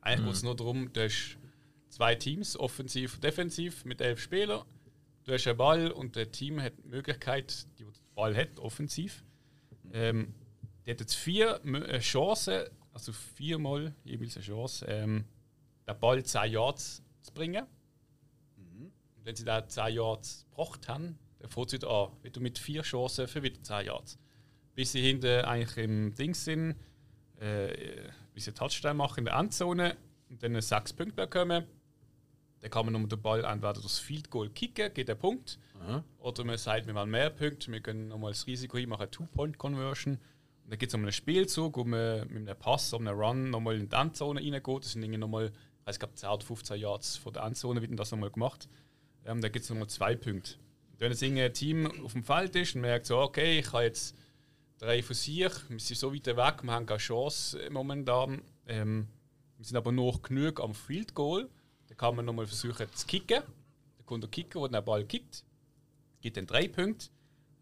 Eigentlich 0.00 0.26
geht 0.26 0.34
es 0.34 0.42
nur 0.42 0.56
darum, 0.56 0.92
du 0.92 1.04
hast 1.04 1.36
zwei 2.00 2.14
Teams, 2.14 2.56
offensiv 2.56 3.16
und 3.16 3.24
defensiv, 3.24 3.84
mit 3.84 4.00
elf 4.00 4.20
Spielern. 4.20 4.64
Du 5.24 5.34
hast 5.34 5.46
einen 5.46 5.58
Ball 5.58 5.90
und 5.90 6.16
das 6.16 6.30
Team 6.30 6.58
hat 6.58 6.72
die 6.82 6.88
Möglichkeit, 6.88 7.66
die 7.78 7.84
den 7.84 7.92
Ball 8.14 8.34
hat, 8.34 8.58
offensiv. 8.58 9.22
Ähm, 9.92 10.32
die 10.86 10.92
hat 10.92 11.00
jetzt 11.00 11.14
vier 11.14 11.62
äh, 11.62 11.98
Chancen, 11.98 12.62
also 12.94 13.12
viermal 13.12 13.94
jeweils 14.02 14.34
eine 14.36 14.46
Chance, 14.46 14.86
ähm, 14.88 15.26
den 15.86 16.00
Ball 16.00 16.24
10 16.24 16.52
Yards 16.52 17.02
zu 17.20 17.34
bringen. 17.34 17.66
Und 18.56 18.92
wenn 19.24 19.36
sie 19.36 19.44
da 19.44 19.68
10 19.68 19.96
Yards 19.96 20.46
gebracht 20.48 20.88
haben, 20.88 21.18
dann 21.38 21.50
fängt 21.50 21.74
es 21.74 21.84
an. 21.84 22.12
Wieder 22.22 22.40
mit 22.40 22.58
vier 22.58 22.80
Chancen 22.80 23.28
für 23.28 23.42
wieder 23.42 23.62
10 23.62 23.84
Yards. 23.84 24.18
Bis 24.74 24.92
sie 24.92 25.02
hinten 25.02 25.44
eigentlich 25.44 25.76
im 25.76 26.14
Ding 26.14 26.32
sind, 26.32 26.76
äh, 27.40 28.08
bis 28.32 28.46
sie 28.46 28.54
Touchdown 28.54 28.96
machen 28.96 29.18
in 29.18 29.24
der 29.26 29.34
Endzone 29.34 29.98
und 30.30 30.42
dann 30.42 30.58
sechs 30.62 30.94
Punkte 30.94 31.26
bekommen. 31.26 31.66
Dann 32.60 32.70
kann 32.70 32.84
man 32.84 32.92
nochmal 32.92 33.08
den 33.08 33.22
Ball 33.22 33.44
entweder 33.44 33.74
durchs 33.74 33.98
Field 33.98 34.30
Goal 34.30 34.50
kicken, 34.50 34.92
geht 34.92 35.08
der 35.08 35.14
Punkt. 35.14 35.58
Oder 36.18 36.44
man 36.44 36.58
sagt, 36.58 36.86
wir 36.86 36.94
wollen 36.94 37.10
mehr 37.10 37.30
Punkte, 37.30 37.72
wir 37.72 37.80
können 37.80 38.08
nochmal 38.08 38.32
das 38.32 38.46
Risiko 38.46 38.76
hin, 38.76 38.88
machen 38.88 39.02
eine 39.02 39.10
Two-Point-Conversion. 39.10 40.14
Und 40.14 40.70
dann 40.70 40.78
geht 40.78 40.90
es 40.90 40.94
um 40.94 41.02
einen 41.02 41.12
Spielzug, 41.12 41.76
wo 41.76 41.84
man 41.84 42.28
mit 42.28 42.48
einem 42.48 42.58
Pass, 42.58 42.92
um 42.92 43.06
einen 43.06 43.18
Run 43.18 43.50
nochmal 43.50 43.76
in 43.76 43.88
die 43.88 43.96
Endzone 43.96 44.40
reingeht. 44.40 44.84
Das 44.84 44.92
sind 44.92 45.02
irgendwie 45.02 45.18
nochmal, 45.18 45.52
ich 45.88 45.98
glaube, 45.98 46.14
10 46.14 46.28
oder 46.28 46.44
15 46.44 46.78
Yards 46.78 47.16
von 47.16 47.32
der 47.32 47.44
Endzone 47.44 47.80
wird 47.80 47.98
das 47.98 48.10
nochmal 48.10 48.30
gemacht. 48.30 48.68
Ähm, 49.24 49.40
da 49.40 49.48
gibt 49.48 49.64
es 49.64 49.70
nochmal 49.70 49.88
zwei 49.88 50.14
Punkte. 50.14 50.54
Und 50.92 51.00
wenn 51.00 51.10
jetzt 51.10 51.22
irgendein 51.22 51.54
Team 51.54 52.04
auf 52.04 52.12
dem 52.12 52.24
Feld 52.24 52.54
ist 52.56 52.74
und 52.74 52.82
merkt 52.82 53.06
so, 53.06 53.18
okay, 53.18 53.58
ich 53.58 53.72
habe 53.72 53.84
jetzt 53.84 54.14
drei 54.78 55.02
von 55.02 55.14
sich, 55.16 55.38
wir 55.68 55.78
sind 55.78 55.98
so 55.98 56.12
weit 56.14 56.26
weg, 56.26 56.62
wir 56.62 56.72
haben 56.72 56.86
keine 56.86 56.98
Chance 56.98 57.58
momentan. 57.70 58.42
Ähm, 58.66 59.08
wir 59.56 59.64
sind 59.64 59.76
aber 59.76 59.92
noch 59.92 60.22
genug 60.22 60.60
am 60.60 60.74
Field 60.74 61.14
Goal. 61.14 61.48
Kann 62.00 62.16
man 62.16 62.24
nochmal 62.24 62.46
versuchen 62.46 62.86
zu 62.94 63.06
kicken. 63.06 63.42
Dann 63.42 64.06
kommt 64.06 64.22
der 64.22 64.30
Kicker, 64.30 64.60
der 64.60 64.80
den 64.80 64.84
Ball 64.86 65.04
kickt, 65.04 65.44
gibt 66.22 66.38
dann 66.38 66.46
drei 66.46 66.66
Punkte. 66.66 67.08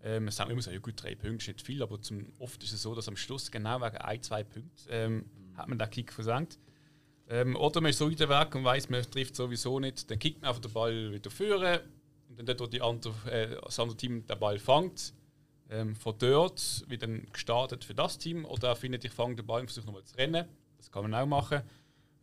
Ähm, 0.01 0.27
wir 0.27 0.31
sagen 0.31 0.53
immer 0.53 0.63
so, 0.63 0.71
ja 0.71 0.79
gut, 0.79 1.03
drei 1.03 1.17
Punkte 1.17 1.39
ist 1.39 1.49
nicht 1.49 1.67
viel, 1.67 1.83
aber 1.83 2.01
zum, 2.01 2.25
oft 2.39 2.63
ist 2.63 2.73
es 2.73 2.83
so, 2.83 2.95
dass 2.95 3.09
am 3.09 3.17
Schluss 3.17 3.51
genau 3.51 3.81
wegen 3.81 3.97
ein, 3.97 4.23
zwei 4.23 4.45
Punkten 4.45 4.71
ähm, 4.91 5.25
hat 5.57 5.67
man 5.67 5.77
den 5.77 5.91
Kick 5.91 6.13
versenkt. 6.13 6.57
Ähm, 7.29 7.57
oder 7.57 7.81
man 7.81 7.91
ist 7.91 7.99
so 7.99 8.09
weit 8.09 8.21
weg 8.21 8.55
und 8.55 8.63
weiß, 8.63 8.91
man 8.91 9.03
trifft 9.11 9.35
sowieso 9.35 9.81
nicht, 9.81 10.09
dann 10.09 10.21
kickt 10.21 10.41
man 10.41 10.51
einfach 10.51 10.63
den 10.63 10.73
Ball 10.73 11.13
wieder 11.13 11.33
führen 11.33 11.81
und 12.29 12.39
dann 12.39 12.47
dort, 12.47 12.61
wo 12.61 12.67
die 12.67 12.81
andere, 12.81 13.33
äh, 13.33 13.61
das 13.61 13.81
andere 13.81 13.97
Team 13.97 14.25
den 14.25 14.39
Ball 14.39 14.61
fängt, 14.61 15.15
ähm, 15.69 15.97
von 15.97 16.15
dort 16.17 16.85
wird 16.87 17.03
dann 17.03 17.27
gestartet 17.33 17.85
für 17.85 17.95
das 17.95 18.19
Team 18.19 18.45
oder 18.45 18.69
er 18.69 18.77
findet, 18.77 19.05
ich 19.05 19.11
fange 19.11 19.35
den 19.35 19.47
Ball 19.47 19.63
und 19.63 19.67
versuche 19.67 19.87
nochmal 19.87 20.05
zu 20.05 20.15
rennen. 20.15 20.47
Das 20.77 20.93
kann 20.93 21.11
man 21.11 21.13
auch 21.21 21.27
machen. 21.27 21.63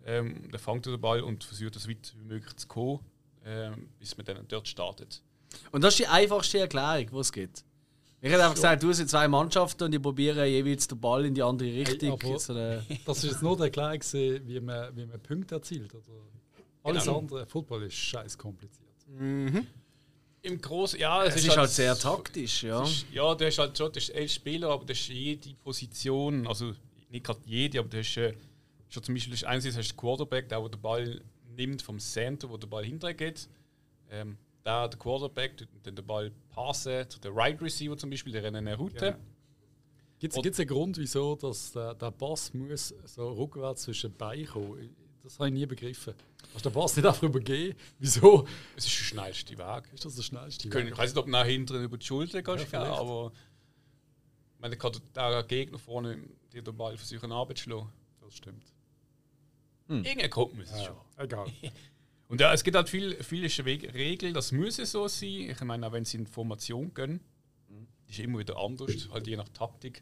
Ähm, 0.05 0.49
dann 0.51 0.59
fängt 0.59 0.85
er 0.87 0.91
den 0.93 1.01
Ball 1.01 1.21
und 1.21 1.43
versucht, 1.43 1.73
so 1.79 1.89
weit 1.89 2.13
wie 2.17 2.23
möglich 2.25 2.55
zu 2.55 2.67
kommen, 2.67 2.99
ähm, 3.43 3.89
bis 3.99 4.15
man 4.17 4.25
dann 4.25 4.45
dort 4.47 4.67
startet. 4.67 5.21
Und 5.71 5.83
das 5.83 5.93
ist 5.95 5.99
die 5.99 6.07
einfachste 6.07 6.59
Erklärung, 6.59 7.07
die 7.11 7.17
es 7.17 7.31
gibt. 7.31 7.63
Ich 8.21 8.31
hätte 8.31 8.41
einfach 8.43 8.55
gesagt, 8.55 8.81
du 8.83 8.91
sind 8.93 9.09
zwei 9.09 9.27
Mannschaften 9.27 9.83
und 9.83 9.91
die 9.91 9.99
probieren 9.99 10.47
jeweils 10.47 10.87
den 10.87 10.99
Ball 10.99 11.25
in 11.25 11.33
die 11.35 11.43
andere 11.43 11.69
Richtung. 11.73 12.13
aber- 12.13 12.39
so 12.39 12.53
eine, 12.53 12.83
Das 13.05 13.17
ist 13.23 13.31
jetzt 13.31 13.41
nur 13.43 13.55
der 13.57 13.69
gewesen, 13.69 14.47
wie 14.47 14.59
man, 14.59 14.95
wie 14.95 15.05
man 15.05 15.19
Punkte 15.21 15.55
erzielt. 15.55 15.93
Oder? 15.93 16.03
Alles 16.83 17.03
Genau. 17.03 17.19
andere, 17.19 17.45
Football 17.47 17.83
ist 17.83 17.95
scheiß 17.95 18.37
kompliziert. 18.37 18.85
Im 20.41 20.61
Großen, 20.61 20.99
ja, 20.99 21.23
es, 21.25 21.35
es 21.37 21.45
ist 21.47 21.57
halt 21.57 21.71
sehr 21.71 21.97
taktisch, 21.97 22.63
ja. 22.63 22.83
ist- 22.83 23.05
Ja, 23.11 23.33
du 23.33 23.45
hast 23.45 23.57
halt 23.57 23.75
schon, 23.77 23.91
du 23.91 23.99
hast 23.99 24.09
elf 24.09 24.31
Spieler, 24.31 24.69
aber 24.69 24.85
du 24.85 24.93
hast 24.93 25.07
jede 25.07 25.53
Position, 25.63 26.45
also 26.45 26.73
nicht 27.09 27.25
gerade 27.25 27.39
jede, 27.45 27.79
aber 27.79 27.89
du 27.89 27.97
hast 27.97 28.17
äh, 28.17 28.33
schon 28.95 29.03
zum 29.03 29.13
Beispiel, 29.15 29.33
hast 29.33 29.43
einerseits 29.43 29.77
hast 29.77 29.89
du 29.89 29.93
den 29.93 29.99
Quarterback, 29.99 30.49
der, 30.49 30.59
der 30.59 30.69
den 30.69 30.81
Ball 30.81 31.21
nimmt 31.55 31.81
vom 31.81 31.99
Center, 31.99 32.49
wo 32.49 32.57
der 32.57 32.67
Ball 32.67 32.83
hinterher 32.85 33.13
geht. 33.13 33.47
Ähm, 34.09 34.37
der, 34.65 34.87
der 34.87 34.99
Quarterback, 34.99 35.67
dann 35.83 35.95
den 35.95 36.05
Ball 36.05 36.31
passen 36.49 37.09
zu 37.09 37.19
der 37.19 37.35
Right 37.35 37.61
Receiver 37.61 37.97
zum 37.97 38.09
Beispiel, 38.09 38.33
der 38.33 38.43
rennt 38.43 38.57
eine 38.57 38.75
Route. 38.75 39.11
Genau. 39.11 39.17
Gibt 40.17 40.37
es 40.37 40.59
einen 40.59 40.67
Grund, 40.67 40.97
wieso 40.97 41.35
dass 41.35 41.71
der, 41.73 41.93
der 41.93 42.11
Pass 42.11 42.53
muss 42.53 42.93
so 43.05 43.31
rückwärts 43.33 43.83
zwischen 43.83 44.11
den 44.11 44.17
Beinen 44.17 44.47
kommen? 44.47 44.95
Das 45.23 45.37
habe 45.39 45.49
ich 45.49 45.53
nie 45.53 45.65
begriffen. 45.65 46.13
Kannst 46.51 46.65
du 46.65 46.69
den 46.69 46.73
Pass 46.73 46.95
nicht 46.95 47.05
einfach 47.05 47.23
übergehen? 47.23 47.75
Wieso 47.99 48.47
Es 48.75 48.85
ist 48.85 48.97
der 48.99 49.03
schnellste 49.03 49.57
Weg. 49.57 49.93
ist 49.93 50.05
das 50.05 50.15
der 50.15 50.23
schnellste? 50.23 50.69
Können, 50.69 50.87
ich 50.87 50.97
weiß 50.97 51.11
nicht, 51.11 51.17
ob 51.17 51.25
du 51.25 51.31
nach 51.31 51.45
hinten 51.45 51.83
über 51.83 51.97
die 51.97 52.05
Schulter 52.05 52.41
kannst, 52.41 52.71
Ja, 52.71 52.83
aber 52.83 53.31
ich 54.55 54.61
meine, 54.61 54.77
kann 54.77 54.93
der 55.15 55.43
Gegner 55.43 55.77
vorne 55.77 56.17
dir 56.53 56.61
den 56.61 56.77
Ball 56.77 56.97
versuchen 56.97 57.31
abzuschlagen. 57.31 57.89
Das 58.21 58.35
stimmt. 58.35 58.63
Irgendein 59.87 60.29
Grund 60.29 60.55
muss 60.55 60.71
es 60.71 60.83
schon. 60.83 60.95
Egal. 61.17 61.47
Und 62.27 62.41
ja, 62.41 62.51
es 62.53 62.63
gibt 62.63 62.75
halt 62.75 62.89
viel, 62.89 63.21
viele 63.23 63.47
Regeln, 63.93 64.33
das 64.33 64.51
muss 64.51 64.77
so 64.77 65.07
sein. 65.07 65.49
Ich 65.51 65.61
meine, 65.61 65.85
auch 65.87 65.91
wenn 65.91 66.05
sie 66.05 66.17
in 66.17 66.25
Formation 66.25 66.91
gehen, 66.93 67.19
ist 68.07 68.19
immer 68.19 68.39
wieder 68.39 68.57
anders, 68.57 69.09
halt 69.11 69.27
je 69.27 69.35
nach 69.35 69.49
Taktik. 69.49 70.01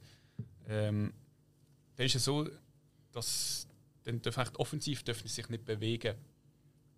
Ähm, 0.68 1.14
dann 1.98 2.06
ist 2.06 2.16
es 2.16 2.24
so, 2.24 2.48
dass 3.12 3.68
dann 4.04 4.22
dürfen 4.22 4.44
offensiv 4.58 5.04
dürfen 5.04 5.28
sie 5.28 5.34
sich 5.34 5.50
nicht 5.50 5.66
bewegen. 5.66 6.16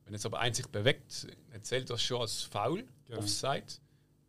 Wenn 0.03 0.14
jetzt 0.14 0.26
aber 0.28 0.40
eins 0.40 0.57
sich 0.57 0.68
bewegt, 0.68 1.28
dann 1.52 1.64
zählt 1.64 1.90
das 1.90 2.02
schon 2.03 2.22
als 2.22 2.44
Foul, 2.44 2.84
Genau. 3.07 3.20
Offside. 3.20 3.66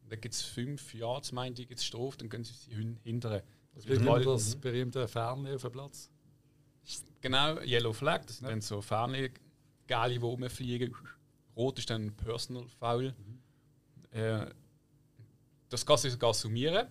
Und 0.02 0.12
dann 0.12 0.20
gibt 0.20 0.34
es 0.34 0.42
fünf 0.42 0.94
Yards, 0.94 1.32
meinte 1.32 1.62
ich, 1.62 1.68
jetzt 1.70 1.84
Strafe, 1.84 2.16
dann 2.18 2.28
können 2.30 2.44
sie 2.44 2.54
sie 2.54 2.70
hin- 2.74 2.98
hindern. 3.02 3.42
Das 3.74 3.84
Ball- 3.84 3.96
immer 3.96 4.20
das 4.20 4.56
berühmte 4.56 5.06
Fernli 5.08 5.54
auf 5.54 5.62
dem 5.62 5.72
Platz. 5.72 6.10
Genau, 7.20 7.58
Yellow 7.60 7.92
Flag, 7.92 8.24
das 8.26 8.38
sind 8.38 8.48
dann 8.48 8.60
so 8.60 8.80
Ferne, 8.80 9.30
Gali, 9.88 10.14
die 10.14 10.20
rumfliegen. 10.20 10.94
Rot 11.56 11.78
ist 11.78 11.90
dann 11.90 12.14
Personal 12.14 12.66
Foul. 12.78 13.14
Äh, 14.12 14.46
das 15.68 15.84
kann 15.84 15.96
sich 15.96 16.12
sogar 16.12 16.34
summieren. 16.34 16.86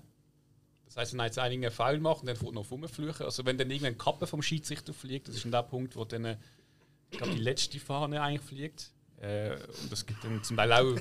Das 0.85 0.97
heißt, 0.97 1.13
wenn 1.13 1.25
jetzt 1.25 1.39
einer 1.39 1.53
einen 1.53 1.71
Foul 1.71 1.99
macht 1.99 2.27
dann 2.27 2.35
fährt 2.35 2.53
noch 2.53 2.69
rumflüchen. 2.69 3.25
Also 3.25 3.45
wenn 3.45 3.57
dann 3.57 3.69
irgendein 3.69 3.97
Kappe 3.97 4.27
vom 4.27 4.41
Schiedsrichter 4.41 4.93
fliegt, 4.93 5.27
das 5.27 5.35
ist 5.35 5.45
dann 5.45 5.51
der 5.51 5.63
Punkt, 5.63 5.95
wo 5.95 6.05
dann 6.05 6.25
äh, 6.25 6.37
ich 7.11 7.19
die 7.19 7.39
letzte 7.39 7.79
Fahne 7.79 8.21
eigentlich 8.21 8.41
fliegt. 8.41 8.91
Äh, 9.21 9.53
und 9.81 9.91
das 9.91 10.05
gibt 10.05 10.23
dann 10.23 10.43
zum 10.43 10.57
Teil 10.57 10.73
auch 10.73 10.95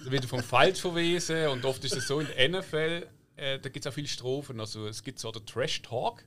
wieder 0.10 0.28
vom 0.28 0.42
Falsch 0.42 0.80
verwiesen. 0.80 1.48
Und 1.48 1.64
oft 1.64 1.84
ist 1.84 1.96
es 1.96 2.06
so 2.06 2.20
in 2.20 2.26
der 2.26 2.60
NFL, 2.60 3.06
äh, 3.36 3.58
da 3.58 3.68
gibt 3.68 3.84
es 3.84 3.90
auch 3.90 3.94
viele 3.94 4.08
Strophen. 4.08 4.60
Also 4.60 4.86
es 4.86 5.02
gibt 5.02 5.18
so 5.18 5.30
den 5.32 5.46
Trash 5.46 5.82
Talk. 5.82 6.24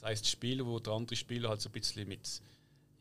Das 0.00 0.10
heißt 0.10 0.28
Spiele, 0.28 0.66
wo 0.66 0.78
der 0.78 0.92
andere 0.92 1.16
Spieler 1.16 1.48
halt 1.48 1.60
so 1.60 1.68
ein 1.68 1.72
bisschen 1.72 2.06
mit 2.06 2.28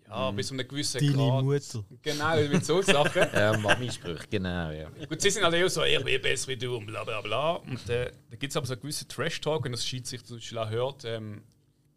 ja, 0.08 0.32
bis 0.32 0.48
zu 0.48 0.54
einem 0.54 0.68
gewissen 0.68 1.00
Deine 1.02 1.14
Grad. 1.14 1.44
Mutter. 1.44 1.84
Genau, 2.04 2.36
mit 2.38 2.64
so 2.66 2.82
Sachen. 2.84 3.24
Ja, 3.34 3.58
Mami-Sprüche, 3.58 4.28
genau, 4.30 4.70
ja. 4.72 4.88
Gut, 5.10 5.20
sie 5.20 5.32
sind 5.32 5.44
halt 5.44 5.56
eher 5.56 5.68
so, 5.70 5.84
ich 5.84 6.04
bin 6.04 6.22
besser 6.22 6.48
wie 6.50 6.58
du 6.58 6.78
und 6.78 6.86
bla 6.86 7.04
bla 7.04 7.22
bla. 7.22 7.54
Und 7.56 7.90
äh, 7.90 8.12
da 8.30 8.36
gibt 8.38 8.52
es 8.52 8.58
aber 8.58 8.68
so 8.68 8.74
einen 8.74 8.82
gewissen 8.84 9.08
Trash-Talk, 9.08 9.66
und 9.66 9.72
das 9.72 9.86
Schiedsrichter 9.86 10.28
zum 10.28 10.38
Beispiel 10.38 10.58
auch 10.60 10.70
hört, 10.70 11.06
ähm, 11.06 11.44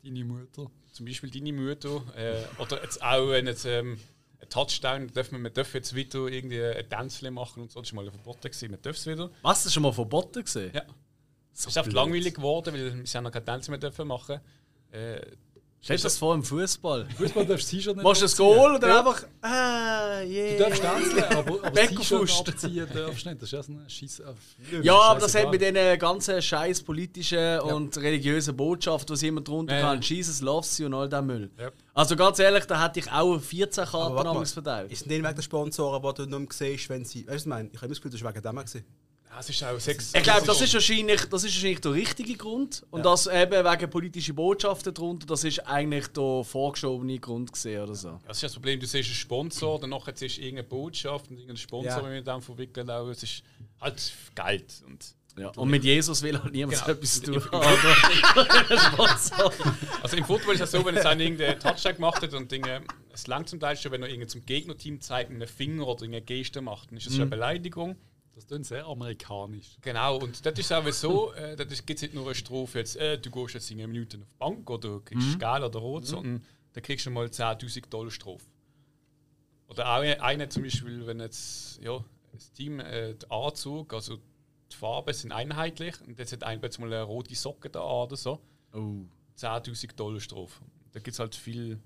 Deine 0.03 0.25
Mutter. 0.25 0.71
zum 0.93 1.07
Beispiel 1.07 1.31
deine 1.31 1.53
Mutter. 1.53 2.03
Äh, 2.17 2.45
oder 2.63 2.83
jetzt 2.83 3.03
auch, 3.03 3.29
wenn 3.29 3.47
jetzt 3.47 3.67
ähm, 3.67 3.99
ein 4.41 4.49
Touchdown, 4.49 5.13
darf 5.13 5.31
man, 5.31 5.43
man 5.43 5.53
darf 5.53 5.75
jetzt 5.75 5.95
wieder 5.95 6.29
irgendwie 6.29 6.63
ein 6.63 6.89
Tänzchen 6.89 7.35
machen 7.35 7.63
und 7.63 7.71
so, 7.71 7.81
das 7.81 7.91
ist 7.91 7.93
mal 7.95 8.11
verboten 8.11 8.41
gewesen, 8.51 8.71
man 8.71 8.81
darf 8.81 8.97
es 8.97 9.07
wieder. 9.07 9.31
Was, 9.43 9.59
das 9.59 9.67
ist 9.67 9.75
schon 9.75 9.83
mal 9.83 9.93
verboten 9.93 10.43
gesehen? 10.43 10.71
Ja. 10.75 10.83
Es 11.53 11.67
ist 11.67 11.77
einfach 11.77 11.93
langweilig 11.93 12.35
geworden, 12.35 12.73
weil 12.73 12.95
wir 12.97 13.05
ja 13.05 13.21
noch 13.21 13.33
kein 13.33 13.45
Tänzchen 13.45 13.73
mehr 13.73 13.81
dürfen 13.81 14.07
machen. 14.09 14.41
Äh, 14.93 15.21
Stellst 15.81 16.03
du 16.03 16.07
das 16.07 16.19
vor 16.19 16.35
im 16.35 16.43
Fußball? 16.43 17.07
Fußball 17.17 17.47
darfst 17.47 17.71
du 17.73 17.77
das 17.77 17.85
T-Shirt 17.85 17.97
nicht 17.97 18.03
Machst 18.05 18.21
du 18.21 18.27
ein. 18.27 18.57
Goal 18.57 18.81
dann 18.81 18.91
Ja. 18.91 18.99
einfach. 18.99 19.23
Ah, 19.41 20.21
Du 20.23 20.29
yeah. 20.29 20.59
darfst 20.59 20.83
tänzeln, 20.83 21.25
aber, 21.25 21.39
aber 21.39 21.71
das. 21.71 21.89
T-Shirt 21.89 22.49
abziehen 22.49 22.89
darfst 22.93 23.25
du 23.25 23.29
nicht. 23.29 23.43
Das 23.43 23.49
ist 23.49 23.53
ja 23.53 23.63
so 23.63 23.73
ein 23.73 23.89
Scheiß. 23.89 24.23
Ja, 24.83 24.95
aber 25.01 25.21
das 25.21 25.35
hat 25.37 25.51
mit 25.53 25.61
diesen 25.63 25.99
ganzen 26.01 26.43
scheiß 26.43 26.83
politischen 26.83 27.61
und 27.61 27.97
religiösen 27.97 28.57
Botschaften, 28.57 29.17
die 29.17 29.29
immer 29.29 29.41
drunter 29.41 29.79
Ja. 29.79 29.87
haben, 29.87 30.01
Jesus 30.01 30.41
loves 30.41 30.77
you 30.79 30.87
und 30.87 30.95
all 30.95 31.09
der 31.09 31.23
Müll. 31.23 31.49
Ja. 31.57 31.71
Also 31.95 32.17
ganz 32.17 32.41
ehrlich, 32.41 32.65
da 32.65 32.85
hätte 32.85 32.99
ich 32.99 33.11
auch 33.13 33.39
14 33.39 33.85
Aber 33.85 33.91
Karten 34.17 34.25
damals 34.25 34.53
verteilt. 34.53 34.91
Ist 34.91 35.07
nicht 35.07 35.23
wegen 35.23 35.35
der 35.35 35.43
Sponsoren, 35.43 36.03
die 36.03 36.23
du 36.23 36.27
nur 36.39 36.47
siehst, 36.51 36.89
wenn 36.89 37.05
sie. 37.05 37.21
Weißt 37.21 37.29
du, 37.29 37.33
was 37.35 37.41
ich 37.43 37.47
meine? 37.47 37.69
Ich 37.73 37.77
habe 37.81 37.89
das 37.89 37.99
Gefühl, 37.99 38.11
das 38.11 38.23
war 38.23 38.35
wegen 38.35 38.43
dem. 38.43 38.57
gewesen. 38.57 38.85
Ja, 39.31 39.39
es 39.41 39.49
ist 39.51 39.63
auch 39.65 39.79
Sex. 39.79 40.13
Ich 40.15 40.23
glaube, 40.23 40.47
das 40.47 40.61
ist 40.61 40.73
wahrscheinlich, 40.75 41.25
das 41.27 41.45
ist 41.45 41.55
wahrscheinlich 41.55 41.81
der 41.81 41.93
richtige 41.93 42.35
Grund. 42.37 42.85
Und 42.91 43.05
das 43.05 43.27
eben 43.27 43.65
wegen 43.65 43.91
politischer 43.91 44.33
Botschaften 44.33 44.95
drunter, 44.95 45.27
das 45.27 45.45
ist 45.45 45.61
eigentlich 45.67 46.09
der 46.09 46.43
vorgeschobene 46.45 47.19
Grund 47.19 47.53
gesehen 47.53 47.83
oder 47.83 47.95
so. 47.95 48.19
Das 48.27 48.39
ist 48.39 48.43
das 48.45 48.53
Problem, 48.55 48.81
du 48.81 48.87
siehst 48.87 49.09
einen 49.09 49.15
Sponsor, 49.17 49.79
dann 49.81 49.91
nachher 49.91 50.13
siehst 50.17 50.39
du 50.39 50.43
irgendeine 50.43 50.69
Botschaft 50.69 51.29
und 51.31 51.37
irgendein 51.37 51.57
Sponsor, 51.59 51.91
Ja. 51.93 52.01
der 52.01 52.11
mit 52.11 52.27
dem 52.27 52.43
verwickelt 52.43 52.91
auch. 52.91 53.09
Es 53.09 53.23
ist 53.23 53.43
halt 53.81 54.13
Geld. 54.35 54.83
Und 54.87 55.05
Ja. 55.39 55.51
Und 55.51 55.69
mit 55.71 55.85
Jesus 55.85 56.21
will 56.23 56.37
halt 56.43 56.53
niemand 56.53 56.79
Genau. 56.79 56.91
etwas 56.91 57.21
zu 57.23 57.33
tun 57.33 57.43
haben. 57.53 57.79
Also 60.03 60.17
im 60.17 60.25
Football 60.25 60.55
ist 60.55 60.61
es 60.63 60.71
so, 60.73 60.85
wenn 60.85 60.95
jetzt 60.97 61.07
einer 61.07 61.21
irgendeinen 61.23 61.61
Touchdown 61.61 61.95
gemacht 61.95 62.23
hat 62.23 62.35
und 62.35 62.51
Dinge, 62.51 62.83
es 63.13 63.27
langt 63.27 63.49
zum 63.49 63.61
Teil 63.61 63.77
schon, 63.77 63.93
wenn 63.93 64.03
er 64.03 64.29
zum 64.29 64.45
Gegnerteam 64.45 65.01
zeigt, 65.01 65.31
einen 65.31 65.47
Finger 65.47 65.87
oder 65.87 66.05
eine 66.05 66.23
Geste 66.23 66.61
macht, 66.61 66.91
dann 66.91 66.99
ist 66.99 67.07
das 67.07 67.13
schon 67.15 67.23
eine 67.23 67.31
Beleidigung. 67.31 67.97
Das 68.39 68.47
klingt 68.47 68.67
sehr 68.67 68.87
amerikanisch. 68.87 69.79
Genau, 69.81 70.19
und 70.19 70.47
das 70.47 70.57
ist 70.57 70.73
auch 70.73 70.89
so, 70.93 71.33
äh, 71.33 71.57
das 71.57 71.85
gibt 71.85 71.99
es 71.99 72.03
nicht 72.03 72.15
nur 72.15 72.25
eine 72.27 72.37
Strophe, 72.37 72.79
jetzt, 72.79 72.95
äh, 72.95 73.19
du 73.19 73.33
gehst 73.33 73.55
jetzt 73.55 73.69
in 73.73 73.81
einer 73.81 73.89
Minute 73.89 74.17
auf 74.19 74.29
die 74.29 74.39
Bank 74.39 74.71
oder 74.71 75.01
kriegst 75.01 75.41
Gel 75.41 75.65
oder 75.65 75.81
Rot, 75.81 76.07
sondern 76.07 76.45
da 76.73 76.81
kriegst 76.81 77.05
du 77.05 77.11
mal 77.11 77.27
10'000 77.27 77.89
Dollar 77.91 78.13
Strophe. 78.13 78.47
Oder 79.67 79.89
auch 79.89 80.03
eine 80.03 80.49
zum 80.49 80.63
Beispiel, 80.63 81.05
wenn 81.05 81.19
jetzt 81.19 81.81
ja, 81.83 82.05
das 82.33 82.53
Team, 82.53 82.79
äh, 82.79 83.15
der 83.15 83.33
Anzug, 83.33 83.93
also 83.93 84.19
die 84.71 84.77
Farben 84.77 85.13
sind 85.13 85.33
einheitlich 85.33 86.01
und 86.07 86.17
jetzt 86.21 86.33
hat 86.33 86.45
einer 86.45 86.61
plötzlich 86.61 86.87
mal 86.87 86.93
eine 86.95 87.03
rote 87.03 87.35
Socke 87.35 87.71
da 87.71 87.81
an 87.81 88.07
oder 88.07 88.17
so, 88.17 88.41
Oh. 88.73 89.01
10'000 89.37 89.97
Dollar 89.97 90.21
Strophe. 90.21 90.63
Da 90.93 91.01
gibt 91.01 91.15
es 91.15 91.19
halt 91.19 91.35
viel... 91.35 91.81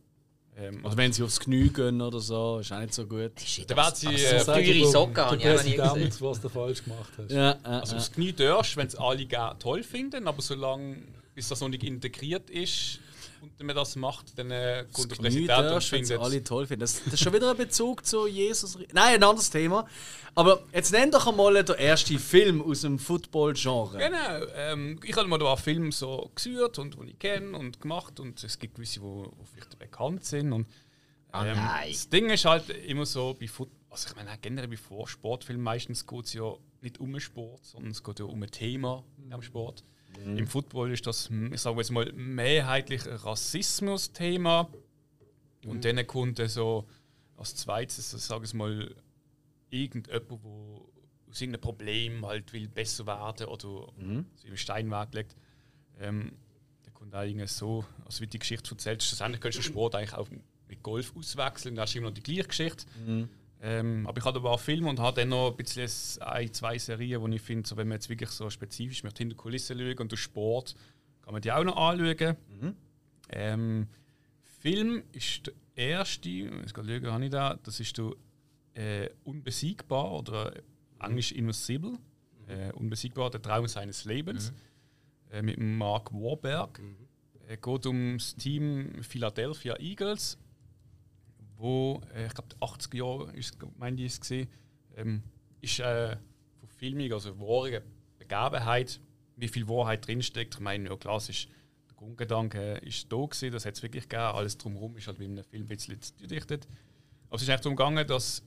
Ähm, 0.54 0.84
Oder 0.84 0.96
wenn 0.98 1.12
sie 1.12 1.22
aufs 1.22 1.40
Knie 1.40 1.68
gehen 1.68 2.00
oder 2.02 2.20
so, 2.20 2.58
ist 2.58 2.72
auch 2.72 2.80
nicht 2.80 2.92
so 2.92 3.06
gut. 3.06 3.32
da 3.66 3.76
werden 3.76 3.94
sie... 3.94 4.18
so 4.18 4.36
Äh, 4.36 4.44
Teure 4.44 4.86
Socken 4.90 5.14
ich 5.38 5.46
auch 5.48 5.54
noch 5.54 5.64
nie 5.64 5.76
Präsident, 5.76 6.20
was 6.20 6.40
du 6.40 6.48
falsch 6.50 6.84
gemacht 6.84 7.12
hast. 7.16 7.30
Ja, 7.30 7.52
äh, 7.52 7.56
Also 7.62 7.94
das 7.94 8.12
Knie 8.12 8.32
darfst, 8.32 8.76
wenn 8.76 8.86
es 8.86 8.94
alle 8.96 9.24
gerne 9.24 9.58
toll 9.58 9.82
finden, 9.82 10.28
aber 10.28 10.42
solange 10.42 10.98
bis 11.34 11.48
das 11.48 11.60
noch 11.60 11.68
nicht 11.68 11.84
integriert 11.84 12.50
ist 12.50 13.00
und 13.42 13.60
man 13.62 13.74
das 13.74 13.96
macht, 13.96 14.38
dann 14.38 14.50
äh, 14.50 14.84
das 14.84 14.92
kommt 14.92 15.10
der 15.10 15.18
Knie 15.18 15.46
Präsident 15.46 15.58
und 15.58 15.74
wenn 15.74 15.80
findet 15.82 16.20
alle 16.20 16.44
toll 16.44 16.66
finden. 16.66 16.80
Das, 16.80 17.02
das 17.04 17.14
ist 17.14 17.22
schon 17.22 17.32
wieder 17.32 17.50
ein 17.50 17.56
Bezug 17.56 18.06
zu 18.06 18.26
Jesus. 18.26 18.78
Nein, 18.92 19.16
ein 19.16 19.22
anderes 19.22 19.50
Thema. 19.50 19.86
Aber 20.34 20.62
jetzt 20.72 20.92
nenn 20.92 21.10
doch 21.10 21.26
einmal 21.26 21.62
den 21.62 21.76
ersten 21.76 22.18
Film 22.18 22.62
aus 22.62 22.82
dem 22.82 22.98
Football-Genre. 22.98 23.98
Genau. 23.98 24.46
Ähm, 24.54 25.00
ich 25.04 25.16
habe 25.16 25.28
mal 25.28 25.38
da 25.38 25.48
einen 25.48 25.56
Film 25.58 25.92
so 25.92 26.30
gesucht 26.34 26.78
und 26.78 26.96
die 27.02 27.10
ich 27.10 27.18
kenne 27.18 27.58
und 27.58 27.80
gemacht 27.80 28.20
und 28.20 28.42
es 28.42 28.58
gibt 28.58 28.76
gewisse, 28.76 29.00
die 29.00 29.24
vielleicht 29.52 29.78
bekannt 29.78 30.24
sind. 30.24 30.52
Und, 30.52 30.66
ähm, 31.34 31.58
Das 31.88 32.08
Ding 32.08 32.30
ist 32.30 32.44
halt 32.44 32.70
immer 32.70 33.06
so 33.06 33.34
bei 33.38 33.48
Football, 33.48 33.76
also 33.90 34.08
ich 34.08 34.16
meine 34.16 34.38
generell 34.40 34.68
bei 34.68 35.06
Sportfilmen 35.06 35.64
meistens 35.64 36.06
geht 36.06 36.26
es 36.26 36.32
ja 36.32 36.54
nicht 36.80 36.98
um 37.00 37.12
den 37.12 37.20
Sport, 37.20 37.64
sondern 37.64 37.90
es 37.90 38.02
geht 38.02 38.20
ja 38.20 38.24
um 38.24 38.42
ein 38.42 38.50
Thema 38.50 39.04
am 39.30 39.42
Sport. 39.42 39.84
Im 40.24 40.46
Football 40.46 40.92
ist 40.92 41.06
das, 41.06 41.30
ich 41.52 41.60
sage 41.60 41.78
jetzt 41.78 41.90
mal, 41.90 42.12
mehrheitlich 42.12 43.02
Rassismus-Thema. 43.06 44.68
Und 45.66 45.84
dann 45.84 46.06
kommt 46.06 46.38
dann 46.38 46.48
so 46.48 46.86
als 47.36 47.54
zweites, 47.56 48.10
sage 48.10 48.44
ich 48.44 48.54
mal, 48.54 48.94
irgendjemand, 49.70 50.28
der 50.30 50.38
aus 51.30 51.40
irgendeinem 51.40 51.60
Problem 51.60 52.26
halt 52.26 52.52
will 52.52 52.68
besser 52.68 53.06
werden 53.06 53.46
oder 53.46 53.60
so 53.60 53.92
im 54.44 54.56
Steinweg 54.56 55.14
legt. 55.14 55.36
Ähm, 56.00 56.32
da 56.84 56.90
kommt 56.90 57.14
auch 57.14 57.22
irgendwie 57.22 57.46
so, 57.46 57.84
also 58.04 58.20
wie 58.20 58.26
die 58.26 58.38
Geschichte 58.38 58.70
erzählt, 58.70 59.02
schlussendlich 59.02 59.40
kannst 59.40 59.58
du 59.58 59.62
Sport 59.62 59.94
eigentlich 59.94 60.14
auch 60.14 60.28
mit 60.68 60.82
Golf 60.82 61.14
auswechseln, 61.16 61.74
dann 61.74 61.82
hast 61.82 61.94
du 61.94 61.98
immer 61.98 62.08
noch 62.08 62.14
die 62.14 62.22
gleiche 62.22 62.48
Geschichte. 62.48 62.84
Ähm, 63.64 64.06
aber 64.08 64.18
ich 64.18 64.24
hatte 64.24 64.38
aber 64.38 64.50
auch 64.50 64.60
Filme 64.60 64.90
und 64.90 64.98
habe 64.98 65.20
dann 65.20 65.28
noch 65.28 65.50
ein 65.50 65.56
bisschen 65.56 65.88
ein, 66.20 66.52
zwei 66.52 66.78
Serien, 66.78 67.20
wo 67.22 67.28
ich 67.28 67.40
finde, 67.40 67.68
so, 67.68 67.76
wenn 67.76 67.86
man 67.86 67.96
jetzt 67.96 68.08
wirklich 68.08 68.30
so 68.30 68.50
spezifisch 68.50 69.02
hinter 69.02 69.24
die 69.24 69.34
Kulissen 69.34 69.78
schauen 69.78 69.98
und 69.98 70.10
den 70.10 70.18
Sport, 70.18 70.74
kann 71.22 71.32
man 71.32 71.42
die 71.42 71.52
auch 71.52 71.62
noch 71.62 71.76
anschauen. 71.76 72.36
Ähm, 73.30 73.86
Film 74.60 75.04
ist 75.12 75.46
der 75.46 75.54
erste, 75.76 76.28
ich 76.28 76.74
kann 76.74 76.88
schauen, 76.88 77.06
habe 77.06 77.24
ich 77.24 77.30
da, 77.30 77.56
das 77.62 77.78
ist 77.78 77.96
der 77.96 78.10
äh, 78.74 79.08
Unbesiegbar 79.22 80.12
oder 80.12 80.52
Englisch 81.00 81.32
Invincible. 81.32 81.98
Äh, 82.48 82.72
unbesiegbar, 82.72 83.30
der 83.30 83.40
Traum 83.40 83.68
seines 83.68 84.04
Lebens. 84.04 84.52
Äh, 85.30 85.42
mit 85.42 85.58
Mark 85.58 86.12
Warburg. 86.12 86.80
Es 87.48 87.60
geht 87.60 87.86
um 87.86 88.18
das 88.18 88.34
Team 88.36 89.02
Philadelphia 89.02 89.76
Eagles, 89.78 90.38
wo, 91.62 92.02
äh, 92.14 92.26
ich 92.26 92.34
glaube, 92.34 92.54
80 92.60 92.94
Jahre 92.94 93.32
ist, 93.32 93.56
meine 93.78 94.00
ich, 94.02 94.12
es 94.12 94.20
gesehen, 94.20 94.48
ähm, 94.96 95.22
ist 95.60 95.78
äh, 95.78 96.16
von 96.58 96.68
Filmung, 96.68 97.12
also 97.12 97.38
wahre 97.38 97.82
Begebenheit, 98.18 99.00
wie 99.36 99.48
viel 99.48 99.68
Wahrheit 99.68 100.06
drinsteckt. 100.06 100.54
Ich 100.54 100.60
meine, 100.60 100.88
ja, 100.88 100.96
klar, 100.96 101.20
der 101.20 101.96
Grundgedanke 101.96 102.74
ist 102.78 103.10
da 103.12 103.16
gewesen, 103.16 103.52
das 103.52 103.64
hat 103.64 103.76
es 103.76 103.82
wirklich 103.82 104.08
gegeben. 104.08 104.22
Alles 104.22 104.58
drumherum 104.58 104.96
ist 104.96 105.06
halt 105.06 105.20
wie 105.20 105.24
in 105.24 105.32
einem 105.32 105.44
Film 105.44 105.62
ein 105.62 105.68
bisschen 105.68 105.98
gedichtet. 106.20 106.66
Aber 107.28 107.36
es 107.36 107.42
ist 107.42 107.48
echt 107.48 107.64
darum 107.64 107.76
gegangen, 107.76 108.06
dass 108.06 108.42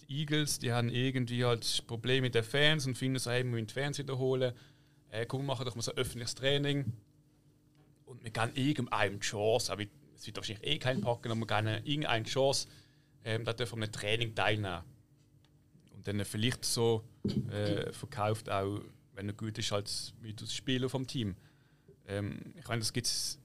die 0.00 0.20
Eagles, 0.20 0.58
die 0.58 0.72
haben 0.72 0.88
irgendwie 0.88 1.44
halt 1.44 1.84
Probleme 1.86 2.22
mit 2.22 2.34
den 2.34 2.44
Fans 2.44 2.86
und 2.86 2.96
finden 2.96 3.18
so, 3.18 3.30
hey, 3.30 3.44
wir 3.44 3.50
müssen 3.50 3.66
die 3.66 3.74
Fans 3.74 3.98
wiederholen. 3.98 4.54
Äh, 5.10 5.26
komm, 5.26 5.44
machen 5.44 5.66
doch 5.66 5.74
mal 5.76 5.82
so 5.82 5.92
ein 5.92 5.98
öffentliches 5.98 6.34
Training. 6.34 6.92
Und 8.06 8.24
wir 8.24 8.30
geben 8.30 8.52
irgendeinem 8.54 9.20
die 9.20 9.26
Chance, 9.26 9.70
aber 9.70 9.84
es 10.24 10.28
wird 10.28 10.38
wahrscheinlich 10.38 10.66
eh 10.66 10.78
keinen 10.78 11.02
packen, 11.02 11.30
aber 11.30 11.40
wir 11.40 11.46
geben 11.46 11.84
irgendeine 11.84 12.24
Chance, 12.24 12.66
ähm, 13.24 13.44
da 13.44 13.52
dürfen 13.52 13.72
wir 13.72 13.76
an 13.76 13.82
einem 13.84 13.92
Training 13.92 14.34
teilnehmen. 14.34 14.82
Und 15.94 16.08
dann 16.08 16.24
vielleicht 16.24 16.64
so 16.64 17.04
äh, 17.50 17.92
verkauft 17.92 18.48
auch, 18.48 18.80
wenn 19.12 19.28
er 19.28 19.34
gut 19.34 19.58
ist, 19.58 19.70
als 19.72 20.14
Mythos 20.22 20.54
Spieler 20.54 20.88
vom 20.88 21.06
Team. 21.06 21.36
Ähm, 22.08 22.54
ich 22.58 22.66
meine, 22.66 22.78
das 22.80 22.94
gibt 22.94 23.06
es 23.06 23.38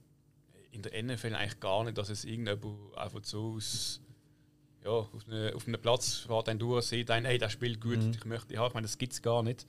in 0.70 0.80
der 0.80 1.02
NFL 1.02 1.34
eigentlich 1.34 1.60
gar 1.60 1.84
nicht, 1.84 1.98
dass 1.98 2.08
es 2.08 2.24
irgendjemand 2.24 2.96
einfach 2.96 3.20
so 3.24 3.56
aus, 3.56 4.00
ja, 4.82 4.90
auf, 4.90 5.10
einem, 5.28 5.54
auf 5.54 5.66
einem 5.68 5.80
Platz 5.82 6.14
fährt 6.14 6.48
dann 6.48 6.58
durch, 6.58 6.86
sieht 6.86 7.10
einen, 7.10 7.26
hey, 7.26 7.36
der 7.36 7.50
spielt 7.50 7.78
gut, 7.78 7.98
ich 8.16 8.24
möchte 8.24 8.54
ja, 8.54 8.66
ich 8.66 8.72
meine, 8.72 8.86
das 8.86 8.96
gibt 8.96 9.12
es 9.12 9.20
gar 9.20 9.42
nicht. 9.42 9.66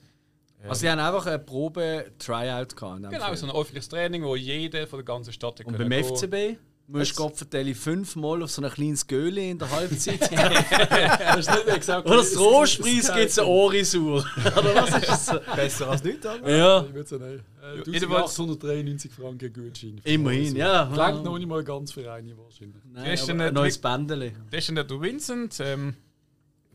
Also, 0.62 0.80
sie 0.80 0.88
haben 0.90 1.00
einfach 1.00 1.26
eine 1.26 1.40
Probe-Tryout 1.40 2.76
gehabt. 2.76 3.02
dem 3.04 3.10
Genau, 3.10 3.24
Fall. 3.26 3.36
so 3.36 3.46
ein 3.46 3.52
öffentliches 3.52 3.88
Training, 3.88 4.22
wo 4.22 4.36
jeder 4.36 4.86
von 4.86 4.98
der 5.00 5.04
ganzen 5.04 5.32
Stadt 5.32 5.60
Und 5.60 5.76
beim 5.76 5.90
gehen. 5.90 6.04
FCB 6.04 6.58
musst 6.86 7.12
du 7.18 7.22
Gottverdeli 7.22 7.74
fünfmal 7.74 8.42
auf 8.42 8.50
so 8.50 8.62
ein 8.62 8.70
kleines 8.70 9.06
Göhle 9.06 9.50
in 9.50 9.58
der 9.58 9.70
Halbzeit. 9.70 10.20
Das 10.30 11.38
ist 11.46 11.50
nicht 11.50 11.68
exakt 11.68 12.06
Oder 12.06 12.16
das 12.18 12.32
Trostpreis 12.32 13.06
gibt 13.12 13.26
es 13.30 13.38
eine 13.38 13.48
Orisur. 13.48 14.18
Oder 14.44 14.74
was 14.74 14.90
ist 15.02 15.28
das? 15.28 15.56
Besser 15.56 15.88
als 15.90 16.04
nichts, 16.04 16.26
oder? 16.26 16.56
Ja, 16.56 16.84
Ich 16.84 16.92
würde 16.94 17.08
sagen, 17.08 17.24
äh, 17.62 17.76
jedenfalls- 17.90 18.38
1893 18.38 19.10
Franken 19.12 19.52
Gutschein. 19.52 20.00
immerhin, 20.04 20.56
ja. 20.56 20.90
Klingt 20.92 21.24
noch 21.24 21.38
nicht 21.38 21.48
mal 21.48 21.64
ganz 21.64 21.92
für 21.92 22.10
eine 22.12 22.36
wahrscheinlich. 22.36 22.82
Nein, 22.92 23.12
ist 23.12 23.22
aber 23.22 23.38
dann 23.38 23.48
ein 23.48 23.54
neues 23.54 23.78
Bändeli. 23.78 24.32
Das 24.50 24.60
ist 24.60 24.68
dann 24.76 24.86
der 24.86 25.00
Vincent, 25.00 25.58
ähm, 25.60 25.96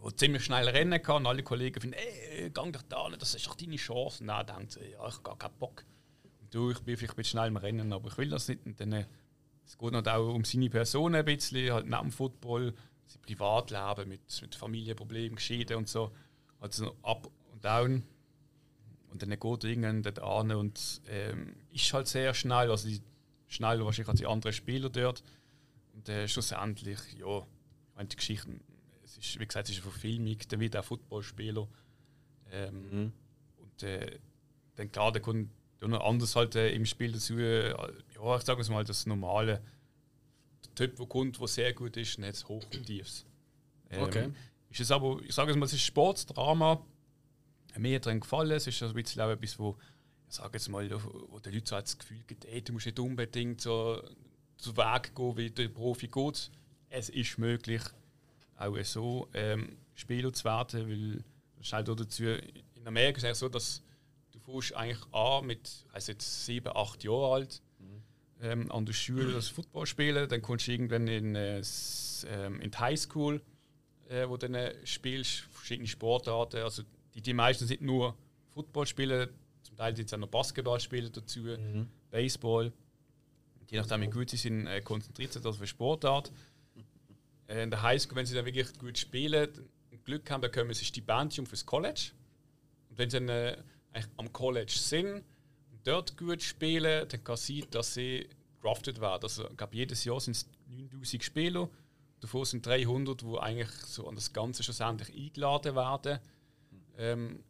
der 0.04 0.16
ziemlich 0.18 0.44
schnell 0.44 0.68
rennen 0.70 1.02
kann. 1.02 1.18
Und 1.18 1.28
alle 1.28 1.44
Kollegen 1.44 1.80
finden, 1.80 1.98
ey, 1.98 2.50
gang 2.50 2.74
doch 2.74 2.82
da 2.90 3.08
das 3.20 3.36
ist 3.36 3.46
doch 3.46 3.56
deine 3.56 3.76
Chance. 3.76 4.24
Und 4.24 4.30
er 4.30 4.44
denkt, 4.44 4.72
so, 4.72 4.80
ja, 4.80 4.88
ich 5.08 5.14
habe 5.14 5.24
gar 5.24 5.38
keinen 5.38 5.58
Bock. 5.60 5.84
Und 6.42 6.54
du, 6.54 6.72
ich 6.72 6.80
bin 6.80 6.98
vielleicht 6.98 7.14
ein 7.14 7.18
bisschen 7.18 7.32
schnell 7.40 7.48
im 7.50 7.58
Rennen, 7.58 7.94
aber 7.94 8.08
ich 8.10 8.18
will 8.18 8.30
das 8.30 8.48
nicht. 8.48 8.66
Und 8.66 8.80
dann, 8.80 8.94
äh, 8.94 9.06
es 9.68 9.78
geht 9.78 9.92
noch 9.92 10.08
auch 10.08 10.34
um 10.34 10.46
seine 10.46 10.70
Person 10.70 11.14
ein 11.14 11.26
bisschen, 11.26 11.74
halt 11.74 11.86
neben 11.86 12.04
dem 12.04 12.12
Football, 12.12 12.74
sein 13.06 13.22
Privatleben 13.22 14.10
mit, 14.10 14.42
mit 14.42 14.56
Familienproblemen, 14.56 15.36
geschieden 15.36 15.78
und 15.78 15.90
so. 15.90 16.12
Also 16.60 16.86
so 16.86 16.96
up 17.04 17.30
und 17.52 17.64
down. 17.64 18.04
Und 19.12 19.22
dann 19.22 19.30
geht 19.30 19.64
irgendwann 19.64 20.04
dort 20.04 20.20
an 20.20 20.52
und 20.52 21.02
ähm, 21.08 21.56
ist 21.72 21.92
halt 21.94 22.08
sehr 22.08 22.34
schnell, 22.34 22.72
also 22.72 22.88
die, 22.88 23.02
schneller 23.48 23.86
wahrscheinlich 23.86 24.10
als 24.10 24.20
die 24.20 24.28
anderen 24.28 24.54
Spieler 24.54 24.90
dort. 24.90 25.22
Und 25.94 26.08
äh, 26.10 26.28
schlussendlich, 26.28 27.00
ja, 27.20 27.40
ich 27.40 27.96
meine, 27.96 28.10
die 28.10 28.16
Geschichten, 28.16 28.62
es 29.04 29.18
ist, 29.18 29.40
wie 29.40 29.46
gesagt, 29.46 29.70
es 29.70 29.78
ist 29.78 29.84
eine 29.84 29.92
Verfilmung, 29.92 30.38
dann 30.48 30.60
wird 30.60 30.78
auch 30.78 30.86
Footballspieler. 30.86 31.68
Ähm, 32.52 33.12
Und 33.58 33.84
äh, 33.84 34.20
dann 34.76 34.92
klar, 34.92 35.12
da 35.12 35.20
kommt 35.20 35.50
ja 35.82 35.88
noch 35.88 36.06
anders 36.06 36.36
halt 36.36 36.56
äh, 36.56 36.72
im 36.72 36.86
Spiel 36.86 37.12
dazu. 37.12 37.38
Ja, 38.22 38.36
ich 38.38 38.44
sage 38.44 38.62
es 38.62 38.70
mal, 38.70 38.84
das 38.84 39.06
normale 39.06 39.62
der 40.64 40.76
Typ, 40.76 40.96
der 40.98 41.06
kommt, 41.06 41.40
der 41.40 41.48
sehr 41.48 41.74
gut 41.74 41.98
ist, 41.98 42.18
nicht 42.20 42.48
Hoch 42.48 42.64
und 42.74 42.86
Tiefs. 42.86 43.26
Ähm, 43.90 44.04
Okay. 44.04 44.30
Ist 44.70 44.82
es 44.82 44.92
aber, 44.92 45.22
ich 45.24 45.34
sage 45.34 45.52
es 45.52 45.58
mal, 45.58 45.66
es 45.66 45.74
ist 45.74 45.84
Sportdrama. 45.84 46.86
Mir 47.78 47.96
hat 47.96 48.06
dran 48.06 48.20
gefallen. 48.20 48.52
Es 48.52 48.68
ist 48.68 48.84
ein 48.84 48.94
bisschen 48.94 49.22
auch 49.22 49.30
etwas, 49.30 49.58
wo, 49.58 49.78
ich 50.28 50.36
sage 50.36 50.58
jetzt 50.58 50.68
mal, 50.68 50.90
wo 51.30 51.40
die 51.40 51.52
Leute 51.52 51.70
so 51.70 51.76
das 51.80 51.98
Gefühl 51.98 52.24
gibt, 52.28 52.46
ey, 52.46 52.62
du 52.62 52.74
musst 52.74 52.86
nicht 52.86 53.00
unbedingt 53.00 53.62
so 53.62 54.02
zu 54.58 54.76
Weg 54.76 55.16
gehen, 55.16 55.38
wie 55.38 55.52
der 55.52 55.70
Profi 55.70 56.08
geht. 56.08 56.52
Es 56.90 57.10
ist 57.10 57.38
möglich, 57.38 57.82
auch 58.58 58.78
so 58.84 59.30
ähm, 59.34 59.78
Spieler 59.96 60.34
zu 60.34 60.44
werden, 60.44 60.90
weil 60.90 61.24
ist 61.60 61.74
halt 61.74 61.88
dazu, 61.88 62.24
in 62.24 62.88
Amerika 62.88 63.18
ist 63.18 63.24
es 63.24 63.40
so, 63.40 63.50
dass 63.50 63.82
du 64.32 64.40
fährst 64.40 64.76
eigentlich 64.76 65.14
an 65.14 65.46
mit, 65.46 65.86
also 65.92 66.12
jetzt 66.12 66.46
sieben, 66.46 66.76
acht 66.76 67.04
Jahre 67.04 67.34
alt, 67.34 67.62
ähm, 68.42 68.72
an 68.72 68.86
der 68.86 68.94
Schule 68.94 69.32
das 69.34 69.48
Football 69.50 69.86
spielen, 69.86 70.28
dann 70.28 70.42
kommst 70.42 70.68
du 70.68 70.72
irgendwann 70.72 71.08
in, 71.08 71.36
äh, 71.36 71.62
ähm, 72.28 72.62
in 72.62 72.72
die 72.72 72.78
Highschool, 72.78 73.42
äh, 74.10 74.28
wo 74.28 74.38
du 74.38 74.50
dann 74.50 74.74
spielst, 74.86 75.42
verschiedene 75.52 75.88
Sportarten, 75.88 76.62
also 76.62 76.84
die, 77.14 77.22
die 77.22 77.34
meisten 77.34 77.66
sind 77.66 77.82
nur 77.82 78.16
Football 78.54 78.88
spielen, 78.88 79.30
zum 79.64 79.76
Teil 79.76 79.96
sind 79.96 80.06
es 80.06 80.14
auch 80.14 80.18
noch 80.18 80.28
Basketball 80.28 80.80
spielen 80.80 81.12
dazu, 81.12 81.44
Baseball. 82.10 82.72
Je 83.70 83.78
nachdem, 83.80 84.02
wie 84.02 84.08
gut 84.08 84.30
sie 84.30 84.38
sind, 84.38 84.66
äh, 84.66 84.82
konzentriert 84.82 85.34
sich 85.34 85.42
das 85.42 85.58
für 85.58 85.68
Sportart. 85.68 86.32
Äh, 87.48 87.64
in 87.64 87.70
der 87.70 87.82
Highschool, 87.82 88.16
wenn 88.16 88.26
sie 88.26 88.34
dann 88.34 88.46
wirklich 88.46 88.74
gut 88.80 88.98
spielen 88.98 89.50
und 89.92 90.06
Glück 90.06 90.30
haben, 90.32 90.42
dann 90.42 90.52
bekommen 90.52 90.74
sie 90.74 90.84
ein 90.84 90.86
Stipendium 90.86 91.46
fürs 91.46 91.66
College. 91.66 92.12
Und 92.90 92.98
wenn 92.98 93.10
sie 93.10 93.18
dann 93.18 93.30
äh, 93.30 93.58
am 94.16 94.32
College 94.32 94.72
sind 94.72 95.24
dort 95.88 96.18
gut 96.18 96.42
spielen, 96.42 97.08
dann 97.08 97.24
kann 97.24 97.36
es 97.36 97.48
sein, 97.48 97.64
dass 97.72 97.94
sie 97.94 98.28
drafted 98.62 99.00
werden. 99.00 99.24
Also, 99.24 99.50
ich 99.50 99.58
glaube, 99.58 99.76
jedes 99.76 100.04
Jahr 100.04 100.20
sind 100.20 100.36
es 100.36 100.48
9000 100.70 101.24
Spieler. 101.24 101.70
Davon 102.20 102.46
sind 102.46 102.66
300, 102.66 103.22
die 103.22 103.38
eigentlich 103.38 103.70
so 103.70 104.08
an 104.08 104.16
das 104.16 104.34
Ganze 104.34 104.64
schlussendlich 104.64 105.16
eingeladen 105.16 105.76
werden. 105.76 106.20
Ähm, 106.98 107.44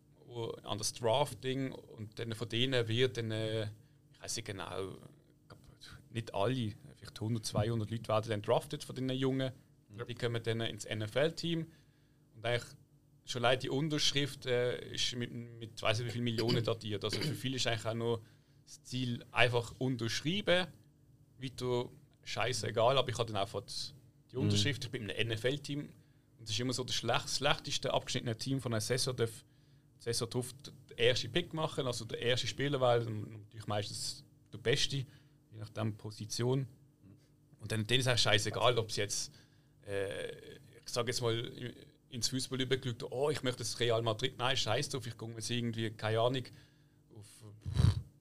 an 0.64 0.78
das 0.78 0.94
Drafting. 0.94 1.72
Und 1.72 2.20
dann 2.20 2.34
von 2.34 2.50
denen 2.50 2.88
wird 2.88 3.18
dann, 3.18 3.32
äh, 3.32 3.64
ich 3.64 4.22
weiß 4.22 4.36
nicht 4.36 4.46
genau, 4.46 4.96
nicht 6.12 6.34
alle, 6.34 6.74
vielleicht 6.96 7.22
100, 7.22 7.46
200 7.46 7.90
Leute 7.90 8.08
werden 8.08 8.30
dann 8.30 8.42
drafted 8.42 8.84
von 8.84 8.96
den 8.96 9.10
Jungen. 9.10 9.52
Die 10.08 10.16
kommen 10.16 10.44
dann 10.44 10.62
ins 10.62 10.86
NFL-Team. 10.86 11.66
Und 12.36 12.46
eigentlich 12.46 12.64
schon 13.28 13.44
allein 13.44 13.60
die 13.60 13.70
Unterschrift 13.70 14.46
äh, 14.46 14.94
ist 14.94 15.16
mit, 15.16 15.32
mit 15.32 15.82
weiß 15.82 16.00
nicht 16.00 16.08
wie 16.08 16.12
viel 16.12 16.22
Millionen 16.22 16.64
datiert. 16.64 17.04
Also 17.04 17.20
für 17.20 17.36
viele 17.36 17.58
ist 17.58 17.68
eigentlich 17.68 17.86
auch 17.86 17.94
nur 17.94 18.22
das 18.64 18.84
Ziel 18.84 19.24
einfach 19.32 19.74
unterschreiben. 19.78 20.68
Weiter 21.40 21.90
scheißegal, 22.24 22.98
aber 22.98 23.10
ich 23.10 23.18
habe 23.18 23.32
dann 23.32 23.42
einfach 23.42 23.64
die 24.32 24.38
Unterschrift. 24.38 24.86
Ich 24.86 24.92
bin 24.92 25.10
in 25.10 25.12
einem 25.12 25.34
NFL-Team. 25.34 25.80
Und 26.38 26.44
es 26.44 26.52
ist 26.52 26.60
immer 26.60 26.74
so 26.74 26.84
das 26.84 26.96
schlecht, 26.96 27.30
schlechteste 27.30 27.94
abgeschnittene 27.94 28.38
Team 28.38 28.62
von 28.62 28.74
einer 28.74 28.82
Saison 28.82 29.16
darf 29.16 29.32
die 30.00 30.04
Saison 30.04 30.30
drauf 30.30 30.54
den 30.90 30.98
ersten 30.98 31.32
Pick 31.32 31.54
machen, 31.54 31.88
also 31.88 32.06
der 32.06 32.20
erste 32.20 32.48
Spieler, 32.48 32.80
weil 32.80 33.00
natürlich 33.02 33.68
meistens 33.68 34.24
der 34.54 34.60
Beste, 34.60 34.98
je 34.98 35.58
nachdem 35.58 35.96
Position. 35.98 36.68
Und 37.60 37.72
dann, 37.72 37.86
denen 37.88 38.02
ist 38.02 38.08
eigentlich 38.08 38.22
scheißegal, 38.22 38.78
ob 38.78 38.90
es 38.90 38.98
jetzt, 38.98 39.34
äh, 39.86 40.30
ich 40.30 40.90
sage 40.90 41.08
jetzt 41.08 41.22
mal, 41.22 41.52
ins 42.10 42.30
Fußball 42.30 42.62
übergelegt, 42.62 43.04
oh, 43.10 43.30
ich 43.30 43.44
möchte 43.44 43.60
das 43.60 43.80
Real 43.80 44.02
Madrid, 44.02 44.38
nein, 44.38 44.56
scheiß 44.56 44.90
drauf, 44.90 45.06
ich 45.06 45.18
komme 45.18 45.36
jetzt 45.36 45.50
irgendwie, 45.50 45.90
keine 45.92 46.20
Ahnung, 46.20 46.44
auf 47.16 47.26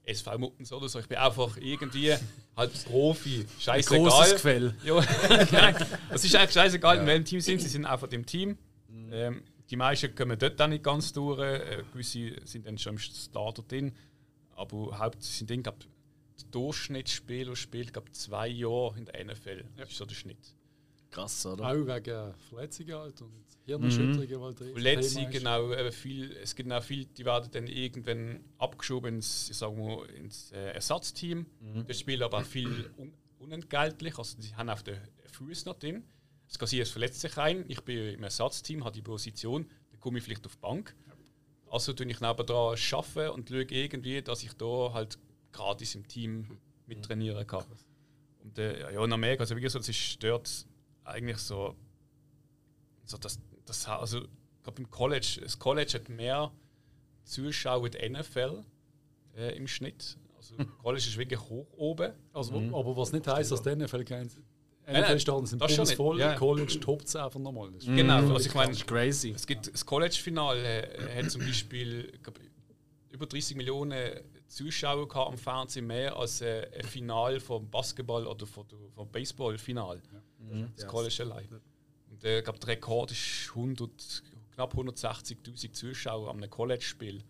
SV 0.04 0.38
Muttens 0.38 0.72
oder 0.72 0.88
so. 0.88 0.98
Ich 0.98 1.08
bin 1.08 1.18
einfach 1.18 1.56
irgendwie 1.56 2.14
halt 2.56 2.84
Profi, 2.84 3.44
Großes 3.44 3.62
scheißegal. 3.62 4.32
Gefäll. 4.32 4.74
Ja, 4.84 4.94
nein, 5.52 5.76
es 6.10 6.24
ist 6.24 6.34
eigentlich 6.34 6.52
scheißegal, 6.52 6.98
in 6.98 7.06
welchem 7.06 7.24
Team 7.24 7.40
sind. 7.40 7.60
Sie 7.60 7.68
sind 7.68 7.84
einfach 7.84 8.10
im 8.12 8.24
Team. 8.24 8.56
Ähm, 9.10 9.42
die 9.70 9.76
meisten 9.76 10.14
kommen 10.14 10.38
dort 10.38 10.60
auch 10.60 10.68
nicht 10.68 10.84
ganz 10.84 11.12
durch. 11.12 11.40
Äh, 11.40 11.82
gewisse 11.92 12.36
sind 12.44 12.66
dann 12.66 12.78
schon 12.78 12.94
im 12.94 12.98
Starter 12.98 13.62
drin. 13.62 13.92
Aber 14.54 14.98
hauptsächlich 14.98 15.38
sind 15.38 15.50
drin, 15.50 15.62
glaub, 15.62 15.78
der 15.80 15.88
Durchschnittsspieler 16.50 17.56
spielt 17.56 17.92
glaub, 17.92 18.14
zwei 18.14 18.48
Jahre 18.48 18.96
in 18.96 19.06
der 19.06 19.24
NFL. 19.24 19.64
Das 19.76 19.90
ist 19.90 19.98
so 19.98 20.04
der 20.04 20.14
Schnitt. 20.14 20.55
Krass, 21.10 21.46
oder? 21.46 21.64
Auch 21.68 21.86
wegen 21.86 22.34
Verletzungen 22.48 22.94
halt 22.94 23.22
und 23.22 23.46
Hirnerschütterungen. 23.64 24.54
der 24.54 24.72
Verletzungen, 24.72 25.30
genau, 25.30 25.72
eben 25.72 25.92
viel, 25.92 26.32
es 26.32 26.54
gibt 26.54 26.70
auch 26.70 26.82
viele, 26.82 27.06
die 27.06 27.24
werden 27.24 27.50
dann 27.50 27.66
irgendwann 27.66 28.40
abgeschoben 28.58 29.16
ins, 29.16 29.50
ich 29.50 29.56
sag 29.56 29.76
mal, 29.76 30.04
ins 30.10 30.52
äh, 30.52 30.72
Ersatzteam. 30.72 31.46
Das 31.86 31.98
spielen 31.98 32.22
aber 32.22 32.38
auch 32.38 32.44
viel 32.44 32.90
un 32.96 33.12
unentgeltlich, 33.38 34.18
also 34.18 34.38
die 34.40 34.54
haben 34.56 34.70
auf 34.70 34.82
den 34.82 34.98
Fuß 35.30 35.66
noch 35.66 35.78
drin. 35.78 36.04
Es 36.48 36.58
kann 36.58 36.68
sein, 36.68 36.80
es 36.80 36.90
verletzt 36.90 37.20
sich 37.20 37.36
ein, 37.36 37.64
ich 37.68 37.80
bin 37.82 38.14
im 38.14 38.22
Ersatzteam, 38.22 38.84
habe 38.84 38.94
die 38.94 39.02
Position, 39.02 39.68
dann 39.90 40.00
komme 40.00 40.18
ich 40.18 40.24
vielleicht 40.24 40.46
auf 40.46 40.56
die 40.56 40.60
Bank. 40.62 40.96
Also 41.70 41.92
tue 41.92 42.06
ich 42.06 42.20
nebenan 42.20 42.30
arbeiten 42.30 42.52
und 42.52 42.78
schaue 42.78 43.64
irgendwie, 43.70 44.22
dass 44.22 44.42
ich 44.42 44.52
da 44.54 44.92
halt 44.92 45.18
gratis 45.52 45.94
im 45.94 46.06
Team 46.06 46.58
mittrainieren 46.86 47.46
kann. 47.46 47.64
Und 48.42 48.58
äh, 48.58 48.92
ja, 48.92 49.04
in 49.04 49.12
Amerika, 49.12 49.42
also 49.42 49.56
wie 49.56 49.60
gesagt, 49.60 49.82
es 49.82 49.88
ist 49.88 50.22
dort 50.22 50.66
eigentlich 51.06 51.38
so, 51.38 51.74
so 53.04 53.16
das, 53.18 53.38
das 53.64 53.86
also 53.88 54.22
ich 54.22 54.62
glaube 54.62 54.82
im 54.82 54.90
College, 54.90 55.40
das 55.42 55.58
College 55.58 55.92
hat 55.94 56.08
mehr 56.08 56.52
Zuschauer 57.24 57.88
die 57.88 58.08
NFL 58.08 58.64
äh, 59.36 59.56
im 59.56 59.66
Schnitt. 59.66 60.18
Also 60.36 60.54
College 60.82 61.04
ist 61.06 61.16
wirklich 61.16 61.40
hoch 61.40 61.66
oben. 61.76 62.12
Also, 62.32 62.54
Aber 62.54 62.96
was 62.96 63.12
nicht 63.12 63.26
heisst, 63.26 63.52
dass 63.52 63.62
die 63.62 63.74
NFL 63.74 64.04
kein 64.04 64.30
nein, 64.86 65.02
NFL-Staaten 65.02 65.46
sind 65.46 65.62
das 65.62 65.76
nicht. 65.76 65.96
voll, 65.96 66.20
Ja. 66.20 66.34
College 66.34 66.78
Top 66.80 67.06
10 67.06 67.30
von 67.30 67.42
normal. 67.42 67.72
Das 67.72 67.84
ist 67.84 67.88
Genau, 67.88 68.16
also 68.16 68.38
ich 68.38 68.54
meine, 68.54 68.72
ist 68.72 68.86
crazy. 68.86 69.32
es 69.34 69.46
gibt 69.46 69.72
das 69.72 69.84
College-Finale 69.84 70.86
äh, 70.94 71.22
hat 71.22 71.30
zum 71.30 71.42
Beispiel 71.42 72.12
glaub, 72.22 72.38
über 73.10 73.26
30 73.26 73.56
Millionen 73.56 73.92
Zuschauer 74.48 75.08
gehabt 75.08 75.32
am 75.32 75.38
Fernsehen, 75.38 75.86
mehr 75.86 76.16
als 76.16 76.40
äh, 76.40 76.68
ein 76.76 76.84
Final 76.84 77.40
vom 77.40 77.68
Basketball 77.70 78.26
oder 78.26 78.46
vom, 78.46 78.64
vom 78.94 79.08
Baseball-Final. 79.10 80.00
Das 80.76 80.86
College 80.86 81.16
allein. 81.22 81.48
Und 82.10 82.24
äh, 82.24 82.38
ich 82.38 82.44
glaube, 82.44 82.58
der 82.60 82.68
Rekord 82.68 83.10
ist 83.12 83.50
100, 83.50 83.90
knapp 84.54 84.74
160.000 84.74 85.72
Zuschauer 85.72 86.30
am 86.30 86.48
College-Spiel. 86.48 87.22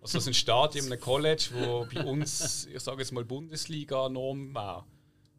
Also 0.00 0.18
das 0.18 0.24
ist 0.24 0.28
ein 0.28 0.34
Stadion 0.34 0.86
in 0.86 0.92
einem 0.92 1.00
College, 1.00 1.48
wo 1.54 1.86
bei 1.92 2.04
uns, 2.04 2.66
ich 2.66 2.80
sage 2.80 2.98
jetzt 3.00 3.12
mal 3.12 3.24
Bundesliga-Norm 3.24 4.54
war. 4.54 4.86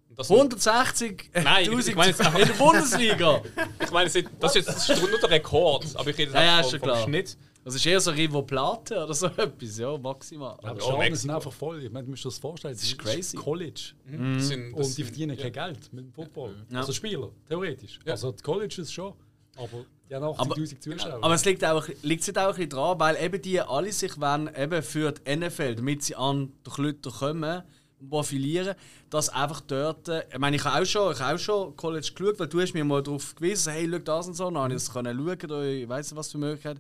Und 0.10 0.18
das 0.20 0.28
sind- 0.28 0.38
160 0.38 1.30
Nein, 1.34 1.72
ich- 1.72 1.88
ich 1.88 1.96
meine 1.96 2.10
jetzt 2.10 2.20
einfach- 2.20 2.40
in 2.40 2.48
der 2.48 2.54
Bundesliga. 2.56 3.42
ich 3.82 3.92
meine, 3.92 4.10
das 4.10 4.16
ist 4.16 4.56
jetzt 4.56 4.68
das 4.68 4.90
ist 4.90 5.02
nur 5.02 5.20
der 5.20 5.30
Rekord, 5.30 5.86
aber 5.96 6.10
ich 6.10 6.18
rede 6.18 6.32
jetzt 6.32 6.34
Ja, 6.34 6.62
ja, 6.62 6.64
vom, 6.64 6.80
vom 6.80 7.04
Schnitt. 7.04 7.38
Das 7.74 7.76
ist 7.76 7.86
eher 7.86 8.00
so 8.00 8.12
Rivo 8.12 8.42
Plate 8.44 9.04
oder 9.04 9.14
so 9.14 9.28
etwas, 9.38 9.78
ja, 9.78 9.98
maximal. 9.98 10.58
Aber 10.64 10.74
die 10.80 10.92
Mexiko. 10.98 11.16
sind 11.16 11.30
einfach 11.32 11.52
voll. 11.54 11.84
Ich 11.84 11.92
meine, 11.92 12.06
du 12.06 12.12
musst 12.12 12.24
dir 12.26 12.30
das 12.30 12.38
vorstellen. 12.38 12.74
Das 12.74 12.84
ist 12.84 12.98
crazy. 12.98 13.38
College. 13.38 13.94
Das 14.06 14.48
sind, 14.48 14.72
das 14.72 14.78
Und 14.78 14.78
die 14.78 14.84
sind- 14.84 15.06
verdienen 15.06 15.38
ja. 15.38 15.44
kein 15.50 15.54
Geld 15.54 15.94
mit 15.94 16.06
dem 16.06 16.14
Football. 16.14 16.56
Ja. 16.72 16.80
Also 16.80 16.92
Spieler, 16.94 17.30
theoretisch. 17.48 18.00
Ja. 18.06 18.12
Also 18.14 18.32
die 18.32 18.42
Colleges 18.44 18.92
schon. 18.92 19.14
Aber 19.58 19.86
die 20.10 20.16
haben 20.16 20.24
80'000 20.24 20.80
Zuschauer. 20.80 21.20
Aber 21.22 21.34
es 21.34 21.44
liegt 21.46 21.64
auch, 21.66 21.88
liegt 22.02 22.38
auch 22.38 22.44
ein 22.50 22.56
bisschen 22.56 22.70
dran, 22.70 23.00
weil 23.00 23.18
eben 23.24 23.42
die 23.42 23.60
alle 23.62 23.92
sich 23.92 24.20
wollen, 24.20 24.50
eben 24.56 24.82
für 24.84 25.12
die 25.12 25.36
NFL, 25.36 25.76
damit 25.76 26.04
sie 26.04 26.16
an 26.16 26.54
durch 26.64 26.78
Leute 26.78 27.10
kommen, 27.12 27.64
profilieren, 28.10 28.76
dass 29.10 29.28
einfach 29.28 29.60
dort, 29.60 30.08
äh, 30.08 30.24
ich 30.32 30.38
meine, 30.40 30.56
ich 30.56 30.64
habe 30.64 30.82
auch 30.82 30.86
schon, 30.86 31.12
ich 31.12 31.20
habe 31.20 31.36
auch 31.36 31.40
schon 31.40 31.76
College 31.76 32.10
geschaut, 32.16 32.40
weil 32.40 32.48
du 32.48 32.62
hast 32.62 32.74
mir 32.74 32.86
mal 32.86 33.04
darauf 33.04 33.36
gewiesen, 33.36 33.74
hey, 33.74 33.90
schau 33.92 34.00
das 34.00 34.28
und 34.28 34.34
so, 34.36 34.46
dann 34.46 34.58
habe 34.58 34.74
ich 34.74 34.76
das 34.82 34.94
können 34.94 35.18
schauen, 35.18 35.50
da, 35.50 35.64
ich 35.64 35.90
weiss 35.90 36.10
nicht, 36.10 36.18
was 36.18 36.32
für 36.32 36.38
Möglichkeiten. 36.38 36.80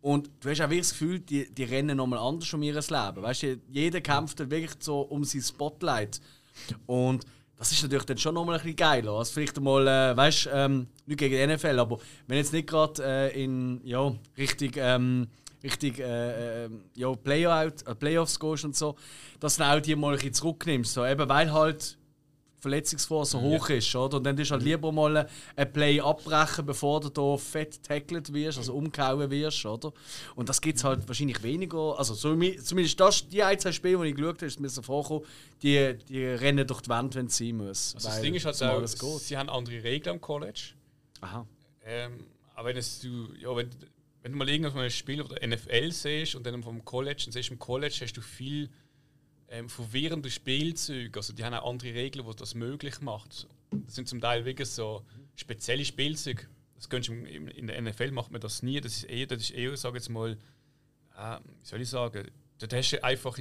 Und 0.00 0.30
du 0.40 0.48
hast 0.48 0.60
auch 0.60 0.70
wirklich 0.70 0.88
das 0.88 0.90
Gefühl, 0.90 1.18
die, 1.20 1.52
die 1.52 1.64
rennen 1.64 1.96
nochmal 1.96 2.20
anders 2.20 2.52
um 2.54 2.62
ihr 2.62 2.74
Leben. 2.74 2.90
Weißt 2.90 3.42
du, 3.42 3.60
jeder 3.68 4.00
kämpft 4.00 4.38
dann 4.38 4.50
wirklich 4.50 4.72
so 4.78 5.00
um 5.00 5.24
sein 5.24 5.42
Spotlight. 5.42 6.20
Und 6.86 7.24
das 7.56 7.72
ist 7.72 7.82
natürlich 7.82 8.04
dann 8.04 8.18
schon 8.18 8.34
nochmal 8.34 8.56
ein 8.56 8.62
bisschen 8.62 8.76
geiler. 8.76 9.12
Also 9.12 9.32
vielleicht 9.32 9.56
einmal, 9.58 9.86
äh, 9.88 10.16
weißt 10.16 10.46
du, 10.46 10.50
ähm, 10.50 10.86
nicht 11.06 11.18
gegen 11.18 11.34
die 11.34 11.54
NFL, 11.54 11.78
aber 11.80 11.98
wenn 12.28 12.36
jetzt 12.36 12.52
nicht 12.52 12.68
gerade 12.68 13.02
äh, 13.04 13.42
in 13.42 13.80
ja, 13.84 14.14
Richtung, 14.36 14.70
ähm, 14.76 15.26
Richtung 15.64 15.96
äh, 15.96 16.66
äh, 16.66 16.70
ja, 16.94 17.12
Playout, 17.16 17.84
äh, 17.84 17.94
Playoffs 17.96 18.38
gehst 18.38 18.64
und 18.64 18.76
so, 18.76 18.94
dass 19.40 19.56
du 19.56 19.64
auch 19.64 19.80
die 19.80 19.96
mal 19.96 20.12
ein 20.12 20.14
bisschen 20.14 20.34
zurücknimmst. 20.34 20.94
So, 20.94 21.04
eben 21.04 21.28
weil 21.28 21.52
halt 21.52 21.97
Verletzungsgefahr 22.60 23.24
so 23.24 23.40
hoch 23.40 23.68
ist. 23.70 23.94
Oder? 23.94 24.16
Und 24.16 24.24
dann 24.24 24.36
du 24.36 24.44
halt 24.44 24.62
lieber 24.62 24.90
mal 24.92 25.28
ein 25.56 25.72
Play 25.72 26.00
abbrechen, 26.00 26.66
bevor 26.66 27.00
du 27.00 27.08
da 27.08 27.36
fett 27.36 27.82
tackled 27.82 28.32
wirst, 28.32 28.58
also 28.58 28.74
umgehauen 28.74 29.30
wirst. 29.30 29.64
Oder? 29.64 29.92
Und 30.34 30.48
das 30.48 30.60
gibt 30.60 30.78
es 30.78 30.84
halt 30.84 31.06
wahrscheinlich 31.06 31.42
weniger. 31.42 31.98
Also 31.98 32.14
so, 32.14 32.34
mi- 32.34 32.56
zumindest 32.56 32.98
das, 32.98 33.28
die 33.28 33.42
ein, 33.42 33.58
zwei 33.58 33.72
Spiele, 33.72 34.02
die 34.02 34.08
ich 34.10 34.14
geschaut 34.16 34.36
habe, 34.36 34.46
ist 34.46 34.58
mir 34.60 34.68
so 34.68 34.82
vorgekommen, 34.82 35.24
die, 35.62 35.94
die 36.08 36.24
rennen 36.24 36.66
durch 36.66 36.80
die 36.80 36.88
Wand, 36.90 37.14
wenn 37.14 37.26
es 37.26 37.36
sein 37.36 37.56
muss. 37.56 37.94
Also 37.94 38.08
das 38.08 38.20
Ding 38.22 38.34
ist 38.34 38.44
halt 38.44 38.62
auch, 38.62 38.80
geht. 38.80 38.98
sie 39.20 39.36
haben 39.36 39.48
andere 39.48 39.82
Regeln 39.82 40.16
am 40.16 40.20
College. 40.20 40.60
Aha. 41.20 41.46
Ähm, 41.84 42.24
aber 42.54 42.68
wenn, 42.74 42.76
du, 43.02 43.28
ja, 43.40 43.54
wenn, 43.56 43.70
wenn 44.22 44.32
du 44.32 44.38
mal 44.38 44.48
irgendein 44.48 44.90
Spiel 44.90 45.22
auf 45.22 45.28
der 45.28 45.46
NFL 45.46 45.90
siehst 45.92 46.34
und 46.34 46.44
dann 46.44 46.62
vom 46.62 46.84
College, 46.84 47.22
dann 47.26 47.32
siehst 47.32 47.48
du 47.50 47.54
im 47.54 47.58
College 47.58 47.96
hast 48.00 48.12
du 48.14 48.20
viel 48.20 48.68
ähm, 49.50 49.68
verwirrende 49.68 50.30
Spielzüge. 50.30 51.18
Also 51.18 51.32
die 51.32 51.44
haben 51.44 51.54
auch 51.54 51.68
andere 51.68 51.94
Regeln, 51.94 52.26
die 52.26 52.36
das 52.36 52.54
möglich 52.54 53.00
macht. 53.00 53.46
Das 53.70 53.94
sind 53.94 54.08
zum 54.08 54.20
Teil 54.20 54.44
wirklich 54.44 54.68
so 54.68 55.04
spezielle 55.36 55.84
Spielzüge. 55.84 56.46
Das 56.74 56.88
du 56.88 57.12
in 57.12 57.66
der 57.66 57.80
NFL 57.80 58.12
macht 58.12 58.30
man 58.30 58.40
das 58.40 58.62
nie. 58.62 58.80
Das 58.80 58.96
ist 58.96 59.04
eher, 59.04 59.26
das 59.26 59.42
ist 59.42 59.50
eher 59.50 59.76
sage 59.76 59.96
jetzt 59.98 60.08
mal, 60.08 60.38
äh, 61.16 61.38
wie 61.60 61.64
soll 61.64 61.80
ich 61.80 61.88
sagen, 61.88 62.30
dort 62.58 62.72
hast 62.72 62.92
du 62.92 63.02
einfach 63.02 63.38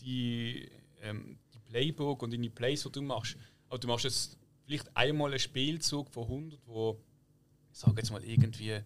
die, 0.00 0.68
ähm, 1.00 1.38
die 1.54 1.58
Playbook 1.60 2.22
und 2.22 2.30
die 2.30 2.50
Plays, 2.50 2.82
die 2.82 2.92
du 2.92 3.02
machst. 3.02 3.36
Aber 3.68 3.78
du 3.78 3.88
machst 3.88 4.04
jetzt 4.04 4.36
vielleicht 4.66 4.94
einmal 4.96 5.30
einen 5.30 5.38
Spielzug 5.38 6.10
von 6.10 6.24
100, 6.24 6.60
wo 6.66 7.00
ich 7.72 7.78
sage 7.78 7.96
jetzt 7.96 8.10
mal 8.10 8.22
irgendwie 8.22 8.80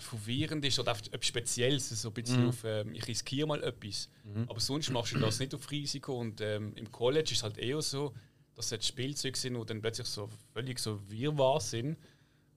verwirrend 0.00 0.64
ist 0.64 0.78
oder 0.78 0.92
etwas 0.92 1.26
Spezielles, 1.26 1.88
so 1.88 2.08
ein 2.08 2.14
bisschen 2.14 2.48
auf, 2.48 2.62
ähm, 2.64 2.94
ich 2.94 3.06
riskiere 3.06 3.46
mal 3.48 3.62
etwas. 3.62 4.08
Aber 4.46 4.60
sonst 4.60 4.90
machst 4.90 5.14
du 5.14 5.18
das 5.18 5.38
nicht 5.40 5.54
auf 5.54 5.70
Risiko 5.70 6.18
und 6.18 6.40
ähm, 6.40 6.72
im 6.76 6.90
College 6.92 7.30
ist 7.32 7.38
es 7.38 7.42
halt 7.42 7.58
eher 7.58 7.80
so, 7.82 8.14
dass 8.54 8.66
es 8.66 8.70
jetzt 8.72 8.86
Spielzeuge 8.86 9.38
sind, 9.38 9.54
die 9.58 9.66
dann 9.66 9.80
plötzlich 9.80 10.06
so 10.06 10.28
völlig 10.52 10.78
so 10.78 11.00
wirrwarr 11.10 11.60
sind. 11.60 11.96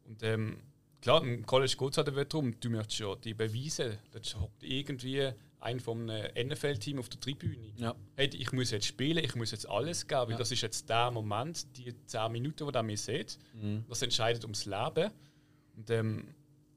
Und 0.05 0.21
ähm, 0.23 0.57
klar, 0.99 1.23
im 1.23 1.45
College 1.45 1.75
geht 1.77 1.91
es 1.91 1.97
halt 1.97 2.33
darum, 2.33 2.59
du 2.59 2.69
möchtest 2.69 2.99
ja 2.99 3.15
die 3.15 3.33
Beweise, 3.33 3.99
da 4.11 4.19
hockt 4.39 4.63
irgendwie 4.63 5.31
ein 5.59 5.79
vom 5.79 6.05
NFL-Team 6.05 6.97
auf 6.97 7.07
der 7.07 7.19
Tribüne. 7.19 7.71
Ja. 7.77 7.95
Hey, 8.15 8.29
ich 8.33 8.51
muss 8.51 8.71
jetzt 8.71 8.87
spielen, 8.87 9.23
ich 9.23 9.35
muss 9.35 9.51
jetzt 9.51 9.69
alles 9.69 10.07
geben, 10.07 10.21
weil 10.23 10.31
Ja. 10.31 10.37
das 10.37 10.51
ist 10.51 10.61
jetzt 10.61 10.89
der 10.89 11.11
Moment, 11.11 11.77
die 11.77 11.93
10 12.07 12.31
Minuten, 12.31 12.67
die 12.67 12.75
ihr 12.77 12.83
mich 12.83 13.01
seht, 13.01 13.37
das 13.87 14.01
entscheidet 14.01 14.43
ums 14.43 14.65
Leben. 14.65 15.11
Und 15.77 15.89
ähm, 15.91 16.27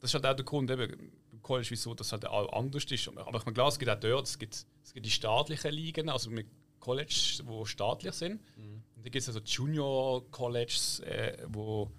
das 0.04 0.10
ist 0.10 0.14
halt 0.16 0.26
auch 0.26 0.36
der 0.36 0.44
Grund, 0.44 0.70
eben, 0.70 1.10
im 1.32 1.40
College, 1.40 1.68
wieso 1.70 1.94
das 1.94 2.12
halt 2.12 2.26
auch 2.26 2.52
anders 2.52 2.84
ist. 2.84 3.08
Aber 3.08 3.38
ich 3.38 3.44
meine, 3.46 3.54
klar, 3.54 3.68
es 3.68 3.78
gibt 3.78 3.90
auch 3.90 3.98
dort, 3.98 4.26
es 4.26 4.38
gibt, 4.38 4.66
es 4.82 4.92
gibt 4.92 5.06
die 5.06 5.10
staatlichen 5.10 5.72
Ligen, 5.72 6.10
also 6.10 6.28
mit 6.28 6.46
Colleges, 6.78 7.42
die 7.42 7.66
staatlich 7.66 8.12
sind. 8.12 8.42
Und 8.58 8.84
dann 8.96 9.04
gibt 9.04 9.16
es 9.16 9.28
also 9.28 9.40
Junior 9.40 10.30
Colleges, 10.30 11.00
äh, 11.00 11.38
wo, 11.48 11.90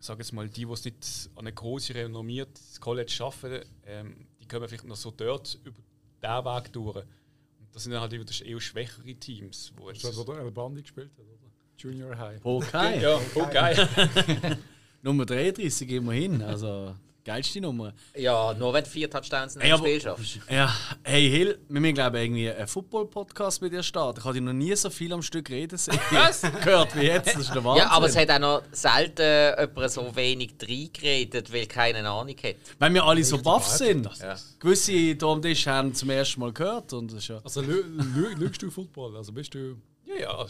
ich 0.00 0.04
sage 0.04 0.20
jetzt 0.20 0.32
mal, 0.32 0.48
die, 0.48 0.66
die 0.66 0.72
es 0.72 0.84
nicht 0.84 1.30
an 1.36 1.46
einem 1.46 1.54
großen, 1.54 1.94
renommiertes 1.94 2.80
College 2.80 3.16
arbeiten, 3.20 3.68
ähm, 3.86 4.26
die 4.40 4.48
kommen 4.48 4.66
vielleicht 4.66 4.84
noch 4.84 4.96
so 4.96 5.12
dort 5.12 5.60
über 5.62 5.80
diesen 6.20 6.44
Weg 6.44 6.72
durch. 6.72 6.96
Und 6.96 7.72
das 7.72 7.84
sind 7.84 7.92
dann 7.92 8.00
halt 8.00 8.10
wieder 8.10 8.24
das 8.24 8.40
eher 8.40 8.60
schwächere 8.60 9.14
Teams. 9.14 9.72
Wo 9.76 9.90
Das 9.90 10.02
jetzt, 10.02 10.10
ist 10.10 10.18
das, 10.18 10.26
wo 10.26 10.32
der 10.32 10.50
Bandi 10.50 10.82
gespielt 10.82 11.12
hat, 11.16 11.24
oder? 11.24 11.52
Junior 11.78 12.18
High. 12.18 12.44
Okay. 12.44 13.00
ja, 13.00 13.20
okay. 13.32 13.86
Nummer 15.02 15.24
33 15.24 15.88
immerhin. 15.90 16.42
Also, 16.42 16.96
geilste 17.24 17.60
Nummer. 17.60 17.94
Ja, 18.16 18.52
nur 18.54 18.72
wenn 18.74 18.84
du 18.84 18.90
vier 18.90 19.08
Touchdowns 19.10 19.56
in 19.56 19.62
einem 19.62 19.78
Spiel 19.78 20.00
schaffst. 20.00 20.40
Ja, 20.50 20.74
hey 21.02 21.28
Hill, 21.30 21.58
wir 21.68 21.80
müssen 21.80 21.94
glaube 21.94 22.18
ich 22.18 22.24
irgendwie 22.24 22.50
einen 22.50 22.66
Football-Podcast 22.68 23.62
mit 23.62 23.72
dir 23.72 23.82
starten. 23.82 24.18
Ich 24.20 24.24
habe 24.24 24.34
dich 24.34 24.42
noch 24.42 24.52
nie 24.52 24.74
so 24.76 24.90
viel 24.90 25.12
am 25.12 25.22
Stück 25.22 25.48
reden 25.50 25.78
sehen. 25.78 25.98
gehört 26.64 26.94
wie 26.96 27.06
jetzt. 27.06 27.28
Das 27.34 27.36
ist 27.42 27.54
der 27.54 27.64
Wahnsinn. 27.64 27.74
Ja, 27.84 27.90
aber 27.90 28.06
es 28.06 28.16
hat 28.16 28.30
auch 28.30 28.38
noch 28.38 28.62
selten 28.72 29.54
jemand 29.58 29.90
so 29.90 30.14
wenig 30.16 30.54
reingeredet, 30.62 31.52
weil 31.52 31.66
keiner 31.66 32.08
Ahnung 32.10 32.36
hat. 32.42 32.56
Weil 32.78 32.92
wir 32.94 33.04
alle 33.04 33.24
so 33.24 33.38
baff 33.38 33.66
sind. 33.66 34.08
Ja. 34.20 34.36
Gewisse 34.58 34.92
hier 34.92 35.22
am 35.22 35.40
Tisch 35.42 35.66
haben 35.66 35.94
zum 35.94 36.10
ersten 36.10 36.40
Mal 36.40 36.52
gehört. 36.52 36.92
Und 36.92 37.08
das 37.12 37.18
ist 37.18 37.28
ja 37.28 37.40
Also 37.42 37.60
lü- 37.62 37.84
lü- 38.14 38.34
lügst 38.36 38.62
du 38.62 38.70
Football? 38.70 39.16
Also 39.16 39.32
bist 39.32 39.54
du... 39.54 39.76
ja, 40.06 40.14
ja. 40.20 40.46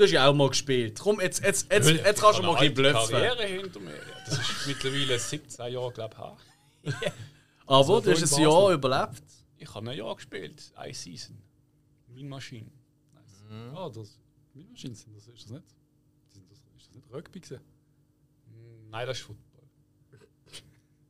Also, 0.00 0.04
du 0.04 0.04
hast 0.04 0.12
ja 0.12 0.28
auch 0.28 0.34
mal 0.34 0.48
gespielt. 0.48 0.98
Komm, 0.98 1.20
jetzt, 1.20 1.42
jetzt, 1.44 1.70
jetzt, 1.70 1.88
jetzt 1.88 2.20
kannst 2.20 2.38
du 2.38 2.42
mal 2.42 2.56
ein 2.56 2.74
bisschen. 2.74 2.92
Karriere 2.92 3.46
hinter 3.46 3.80
mir. 3.80 3.94
Ja, 3.94 4.24
das 4.24 4.38
ist 4.38 4.66
mittlerweile 4.66 5.18
17 5.18 5.72
Jahre, 5.72 5.92
glaube 5.92 6.16
ich. 6.84 6.94
Aber 7.66 8.00
du 8.00 8.06
da 8.06 8.10
hast 8.12 8.32
in 8.32 8.38
ein 8.38 8.42
Jahr 8.42 8.72
überlebt. 8.72 9.22
Ich 9.58 9.74
habe 9.74 9.90
ein 9.90 9.96
Jahr 9.96 10.14
gespielt, 10.14 10.72
eine 10.74 10.94
Season. 10.94 11.36
Meine 12.08 12.28
Maschine. 12.28 12.70
Ah, 13.74 13.88
das... 13.88 14.18
Minmaschinen 14.54 14.96
sind 14.96 15.16
das, 15.16 15.26
ist 15.28 15.44
das 15.44 15.50
nicht? 15.50 15.64
Sind 16.28 16.50
das, 16.50 16.58
ist 16.58 16.88
das 16.88 16.94
nicht 16.94 17.12
Rugby 17.12 17.40
gewesen? 17.40 17.60
Nein, 18.90 19.06
das 19.06 19.18
ist 19.18 19.24
Football. 19.24 19.49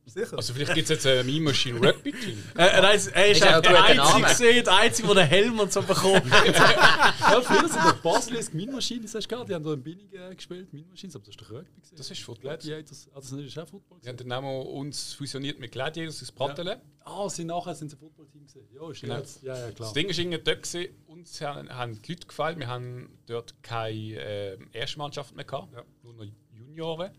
Sicher? 0.05 0.35
Also 0.35 0.53
vielleicht 0.53 0.73
gibt 0.73 0.89
es 0.89 1.03
jetzt 1.03 1.05
ein 1.07 1.25
Meme 1.25 1.45
Machine 1.51 1.79
Rugby 1.79 2.11
Team. 2.11 2.43
Äh, 2.57 2.63
er 2.63 2.93
ist 2.93 3.07
Ist 3.07 3.43
auch 3.43 3.49
auch 3.49 3.55
ein 3.57 3.61
der 3.61 3.83
Einzige, 3.83 4.21
gewesen, 4.21 4.63
der 4.65 4.75
Einzige, 4.77 5.07
der 5.07 5.15
den 5.15 5.27
Helm 5.27 5.59
und 5.59 5.71
so 5.71 5.81
bekommen 5.81 6.31
hat. 6.31 6.45
Ja, 7.31 7.41
früher 7.41 7.69
sind 7.69 7.83
doch 7.85 7.95
Basel 8.01 8.35
ist 8.35 8.53
Minmaschinen, 8.53 9.03
hast 9.05 9.13
du 9.13 9.27
gehört? 9.27 9.47
Die 9.49 9.53
haben 9.53 9.63
da 9.63 9.73
in 9.73 9.83
Binning 9.83 10.11
äh, 10.11 10.35
gespielt, 10.35 10.73
Minmaschinen, 10.73 11.15
aber 11.15 11.23
das 11.25 11.35
ist 11.35 11.41
doch 11.41 11.49
Rugby 11.51 11.71
gewesen. 11.81 11.95
Das 11.95 12.11
ist 12.11 12.21
Football. 12.21 12.57
Gladiators, 12.57 13.09
ah, 13.13 13.19
das 13.19 13.31
ist 13.31 13.57
auch 13.59 13.67
Football 13.67 13.97
Wir 14.01 14.09
haben 14.09 14.17
gewesen. 14.17 14.29
dann 14.29 14.33
haben 14.37 14.45
wir 14.45 14.65
uns 14.65 15.13
fusioniert 15.13 15.59
mit 15.59 15.71
Gladiators 15.71 16.21
aus 16.21 16.31
Brattelen. 16.31 16.79
Ah, 17.05 17.29
sie 17.29 17.43
nachher 17.45 17.75
sind 17.75 17.89
sie 17.89 17.95
Footballteam 17.97 18.45
gewesen. 18.47 18.67
Ja, 18.73 18.91
ist 18.91 19.01
Genau. 19.01 19.17
jetzt. 19.17 19.43
Ja, 19.43 19.55
ja, 19.57 19.71
klar. 19.71 19.87
Das 19.87 19.93
Ding 19.93 20.09
ist 20.09 20.17
irgendwie 20.19 20.39
dort, 20.39 20.63
gewesen, 20.63 20.93
uns 21.07 21.39
haben, 21.41 21.69
haben 21.69 22.01
die 22.01 22.11
Leute 22.11 22.27
gefallen. 22.27 22.59
Wir 22.59 22.67
haben 22.67 23.17
dort 23.27 23.53
keine 23.63 24.15
äh, 24.19 24.57
Erstmannschaft 24.73 25.35
mehr 25.35 25.45
gehabt, 25.45 25.73
nur 26.03 26.13
noch 26.13 26.25
Junioren. 26.53 27.11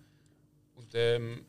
Und 0.75 0.91
ähm, 0.95 1.45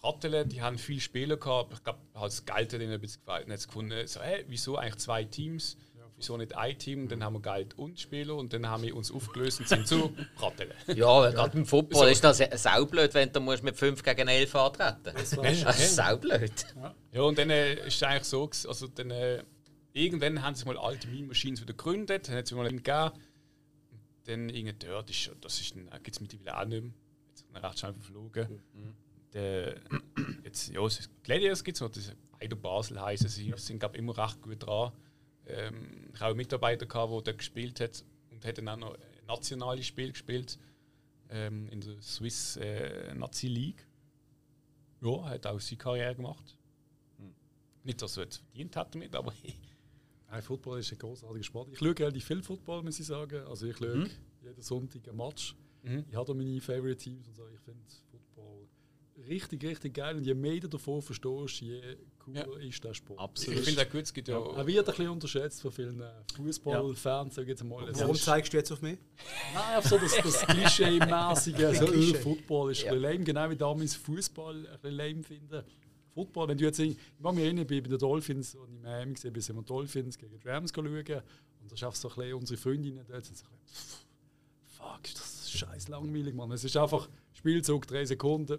Brattelen, 0.00 0.48
die 0.48 0.62
haben 0.62 0.78
viele 0.78 1.00
Spieler 1.00 1.36
gehabt, 1.36 1.66
aber 1.66 1.74
ich 1.74 1.84
glaube, 1.84 1.98
halt 2.14 2.32
das 2.32 2.44
Geld 2.44 2.72
hat 2.72 2.80
ihnen 2.80 2.92
ein 2.92 3.00
bisschen 3.00 3.20
gefallen. 3.20 3.48
Gefunden, 3.48 4.06
so, 4.06 4.20
hey, 4.20 4.44
wieso 4.48 4.76
eigentlich 4.76 4.96
zwei 4.96 5.24
Teams? 5.24 5.76
wieso 6.18 6.36
nicht 6.36 6.54
ein 6.54 6.78
Team? 6.78 7.08
Dann 7.08 7.24
haben 7.24 7.34
wir 7.34 7.40
Geld 7.40 7.78
und 7.78 7.98
Spieler 7.98 8.34
und 8.34 8.52
dann 8.52 8.66
haben 8.66 8.82
wir 8.82 8.94
uns 8.94 9.10
aufgelöst 9.10 9.60
und 9.60 9.68
sind 9.68 9.86
zu 9.86 10.14
Brattele. 10.36 10.74
Ja, 10.88 11.30
gerade 11.30 11.56
im 11.56 11.64
Football 11.64 12.08
ist 12.08 12.22
das 12.22 12.38
saublöd, 12.62 13.14
wenn 13.14 13.32
du 13.32 13.40
musst 13.40 13.62
mit 13.62 13.76
5 13.76 14.02
gegen 14.02 14.28
11 14.28 14.54
antreten 14.54 15.14
musst. 15.16 15.38
Das 15.38 15.62
Das 15.64 15.78
ist 15.78 15.96
saublöd. 15.96 16.52
Ja, 17.12 17.22
und 17.22 17.38
dann 17.38 17.50
äh, 17.50 17.86
ist 17.86 17.96
es 17.96 18.02
eigentlich 18.02 18.24
so, 18.24 18.50
also 18.68 18.88
dann, 18.88 19.10
äh, 19.10 19.42
irgendwann 19.92 20.42
haben 20.42 20.54
sich 20.54 20.66
mal 20.66 20.76
alte 20.76 21.08
Meme 21.08 21.28
Machines 21.28 21.62
wieder 21.62 21.72
gegründet, 21.72 22.28
dann 22.28 22.36
hat 22.36 22.44
es 22.44 22.52
mal 22.52 22.66
einen 22.66 22.82
gegeben. 22.82 23.12
Dann 24.24 24.50
irgendwie 24.50 24.86
dort 24.86 25.08
ist, 25.08 25.30
das 25.40 25.60
ist, 25.60 25.74
gibt 25.74 26.16
es 26.16 26.20
mittlerweile 26.20 26.58
auch 26.58 26.64
nicht 26.66 26.82
mehr. 26.82 26.92
Jetzt 27.30 27.46
ist 27.48 27.64
recht 27.64 27.78
schnell 27.78 27.92
verflogen. 27.94 28.62
Der, 29.32 29.80
jetzt, 30.44 30.68
ja, 30.68 30.84
es 30.84 31.08
Gladiators 31.22 31.62
gibt 31.62 31.76
es 31.76 31.80
noch, 31.80 31.90
das 31.90 32.14
Eido 32.40 32.56
Basel 32.56 33.00
heißen 33.00 33.28
sie, 33.28 33.52
sind 33.56 33.80
glaube 33.80 33.98
immer 33.98 34.16
recht 34.16 34.40
gut 34.40 34.64
dran. 34.64 34.92
Ähm, 35.46 36.10
ich 36.12 36.20
habe 36.20 36.30
einen 36.30 36.36
Mitarbeiter, 36.38 36.86
gehabt, 36.86 37.12
der 37.12 37.20
dort 37.22 37.38
gespielt 37.38 37.80
hat 37.80 38.04
und 38.30 38.44
hat 38.44 38.58
dann 38.58 38.68
auch 38.68 38.76
noch 38.76 38.94
ein 38.94 39.26
nationales 39.26 39.86
Spiel 39.86 40.12
gespielt 40.12 40.58
ähm, 41.30 41.68
in 41.68 41.80
der 41.80 42.00
Swiss 42.00 42.56
äh, 42.56 43.14
Nazi 43.14 43.48
League. 43.48 43.86
Ja, 45.00 45.24
hat 45.24 45.46
auch 45.46 45.60
seine 45.60 45.78
Karriere 45.78 46.14
gemacht. 46.16 46.58
Nicht, 47.84 48.02
dass 48.02 48.16
er 48.16 48.24
jetzt 48.24 48.38
verdient 48.38 48.76
hat 48.76 48.94
damit, 48.94 49.14
aber 49.14 49.32
Nein, 50.30 50.42
Football 50.42 50.80
ist 50.80 50.92
ein 50.92 50.98
großartiger 50.98 51.44
Sport. 51.44 51.68
Ich 51.72 51.78
schaue 51.78 51.98
relativ 51.98 52.24
viel 52.24 52.42
Football, 52.42 52.82
muss 52.82 53.00
ich 53.00 53.06
sagen. 53.06 53.46
Also 53.46 53.66
ich 53.66 53.76
schaue 53.78 54.08
jeden 54.42 54.62
Sonntag 54.62 55.08
ein 55.08 55.16
Match. 55.16 55.56
Mhm. 55.82 56.04
Ich 56.08 56.14
habe 56.14 56.26
da 56.26 56.34
meine 56.34 56.60
Favorite 56.60 56.96
Teams 56.96 57.26
und 57.28 57.34
so. 57.34 57.46
Ich 57.48 57.60
finde 57.60 57.82
richtig, 59.28 59.64
richtig 59.64 59.94
geil. 59.94 60.16
Und 60.16 60.24
je 60.24 60.34
mehr 60.34 60.60
du 60.60 60.68
davon 60.68 61.02
verstehst, 61.02 61.60
je 61.60 61.80
cooler 62.18 62.60
ist 62.60 62.82
der 62.84 62.94
Sport. 62.94 63.18
Absolut. 63.20 63.58
ich 63.60 63.64
finde 63.66 63.82
auch 63.82 63.90
gut, 63.90 64.02
es 64.02 64.12
gibt 64.12 64.28
ja. 64.28 64.38
Er 64.38 64.66
wird 64.66 64.78
ein 64.78 64.84
bisschen 64.94 65.08
unterschätzt 65.08 65.60
von 65.62 65.72
vielen 65.72 66.00
äh, 66.00 66.10
Fußballfans, 66.36 67.34
sage 67.34 67.44
ich 67.46 67.48
jetzt 67.50 67.64
mal. 67.64 67.88
Warum 67.92 68.14
ist- 68.14 68.24
zeigst 68.24 68.52
du 68.52 68.56
jetzt 68.58 68.70
auf 68.72 68.82
mich? 68.82 68.98
Nein, 69.54 69.76
einfach 69.76 69.90
so 69.90 69.98
das, 69.98 70.16
das 70.16 70.40
Klischee-mäßige. 70.46 71.78
so, 71.78 71.86
Klischee. 71.86 72.16
äh, 72.16 72.20
Football 72.20 72.72
ist 72.72 72.84
ein 72.84 72.90
bisschen 72.90 73.02
lame, 73.02 73.24
genau 73.24 73.50
wie 73.50 73.56
damals 73.56 73.94
Fußball 73.96 74.56
ein 74.56 74.62
bisschen 74.80 74.90
lame 74.96 75.22
finden. 75.22 75.64
Football, 76.14 76.48
wenn 76.48 76.58
du 76.58 76.64
jetzt, 76.64 76.78
ich 76.80 76.96
mag 77.18 77.34
mich 77.34 77.44
erinnern, 77.44 77.62
ich 77.62 77.68
bin 77.68 77.82
bei 77.82 77.88
den 77.90 77.98
Dolphins 77.98 78.54
und 78.56 78.68
in 78.74 78.82
Miami 78.82 79.14
gesehen, 79.14 79.32
bis 79.32 79.48
wir 79.54 79.62
Dolphins 79.62 80.18
gegen 80.18 80.38
die 80.38 80.48
Rams 80.48 80.72
schauen. 80.74 80.86
Und 80.88 81.08
da 81.08 81.22
ist 81.74 81.82
einfach 81.84 81.94
so 81.94 82.08
ein 82.08 82.14
bisschen 82.16 82.34
unsere 82.34 82.58
Freundinnen 82.60 83.04
dort 83.08 83.24
sind 83.24 83.36
so 83.36 83.44
ein 83.46 83.50
bisschen, 83.64 83.76
pff, 83.76 84.06
fuck, 84.78 85.04
ist 85.04 85.18
das 85.20 85.50
scheiß 85.50 85.88
langweilig, 85.88 86.34
Mann. 86.34 86.50
Es 86.50 86.64
ist 86.64 86.76
einfach 86.76 87.08
Spielzug, 87.38 87.86
drei 87.86 88.04
Sekunden, 88.04 88.58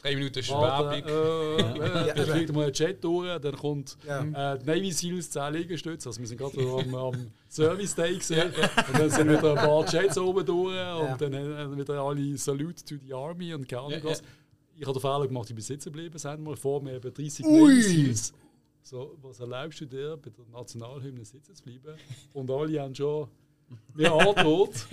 drei 0.00 0.14
Minuten 0.14 0.42
Schwäbig. 0.42 1.04
äh, 1.06 1.56
äh, 1.56 2.14
dann 2.14 2.26
fliegt 2.26 2.52
mal 2.52 2.66
ein 2.66 2.72
Jet 2.72 3.02
durch, 3.02 3.38
dann 3.40 3.56
kommt 3.56 3.96
Ja. 4.06 4.54
äh, 4.54 4.58
die 4.58 4.66
Navy 4.66 4.92
Seals 4.92 5.30
10 5.30 5.52
Liegestütze. 5.52 6.08
Also 6.08 6.20
wir 6.20 6.28
sind 6.28 6.38
gerade 6.38 6.58
am, 6.60 6.94
am 6.94 7.32
Service 7.48 7.94
Day 7.94 8.16
gesehen. 8.16 8.52
Und 8.92 8.98
dann 9.00 9.10
sind 9.10 9.28
wieder 9.28 9.50
ein 9.50 9.56
paar 9.66 9.86
Jets 9.92 10.16
oben 10.18 10.46
durch 10.46 10.76
und 11.00 11.20
dann 11.20 11.34
haben 11.34 11.76
wieder 11.78 12.00
alle 12.00 12.38
Salute 12.38 12.84
to 12.84 12.94
the 13.04 13.12
Army 13.12 13.52
und 13.54 13.68
keine 13.68 13.82
Ahnung 13.82 13.92
Ja, 13.98 14.04
was. 14.04 14.22
Ich 14.74 14.86
habe 14.86 14.98
den 14.98 15.00
Fehler 15.02 15.26
gemacht, 15.26 15.50
ich 15.50 15.54
bin 15.54 15.62
sitzen 15.64 15.92
geblieben, 15.92 16.16
sind 16.18 16.42
mal 16.42 16.56
vor 16.56 16.80
mir 16.82 16.94
eben 16.94 17.12
30 17.12 17.44
Navy 17.44 17.82
Seals. 17.82 18.32
So, 18.84 19.16
was 19.22 19.38
erlaubst 19.38 19.80
du 19.80 19.86
dir, 19.86 20.16
bei 20.16 20.30
der 20.30 20.44
Nationalhymne 20.50 21.24
sitzen 21.24 21.54
zu 21.54 21.62
bleiben? 21.62 21.98
Und 22.32 22.50
alle 22.50 22.80
haben 22.80 22.94
schon 22.94 23.28
mir 23.94 24.12
angedroht. 24.12 24.86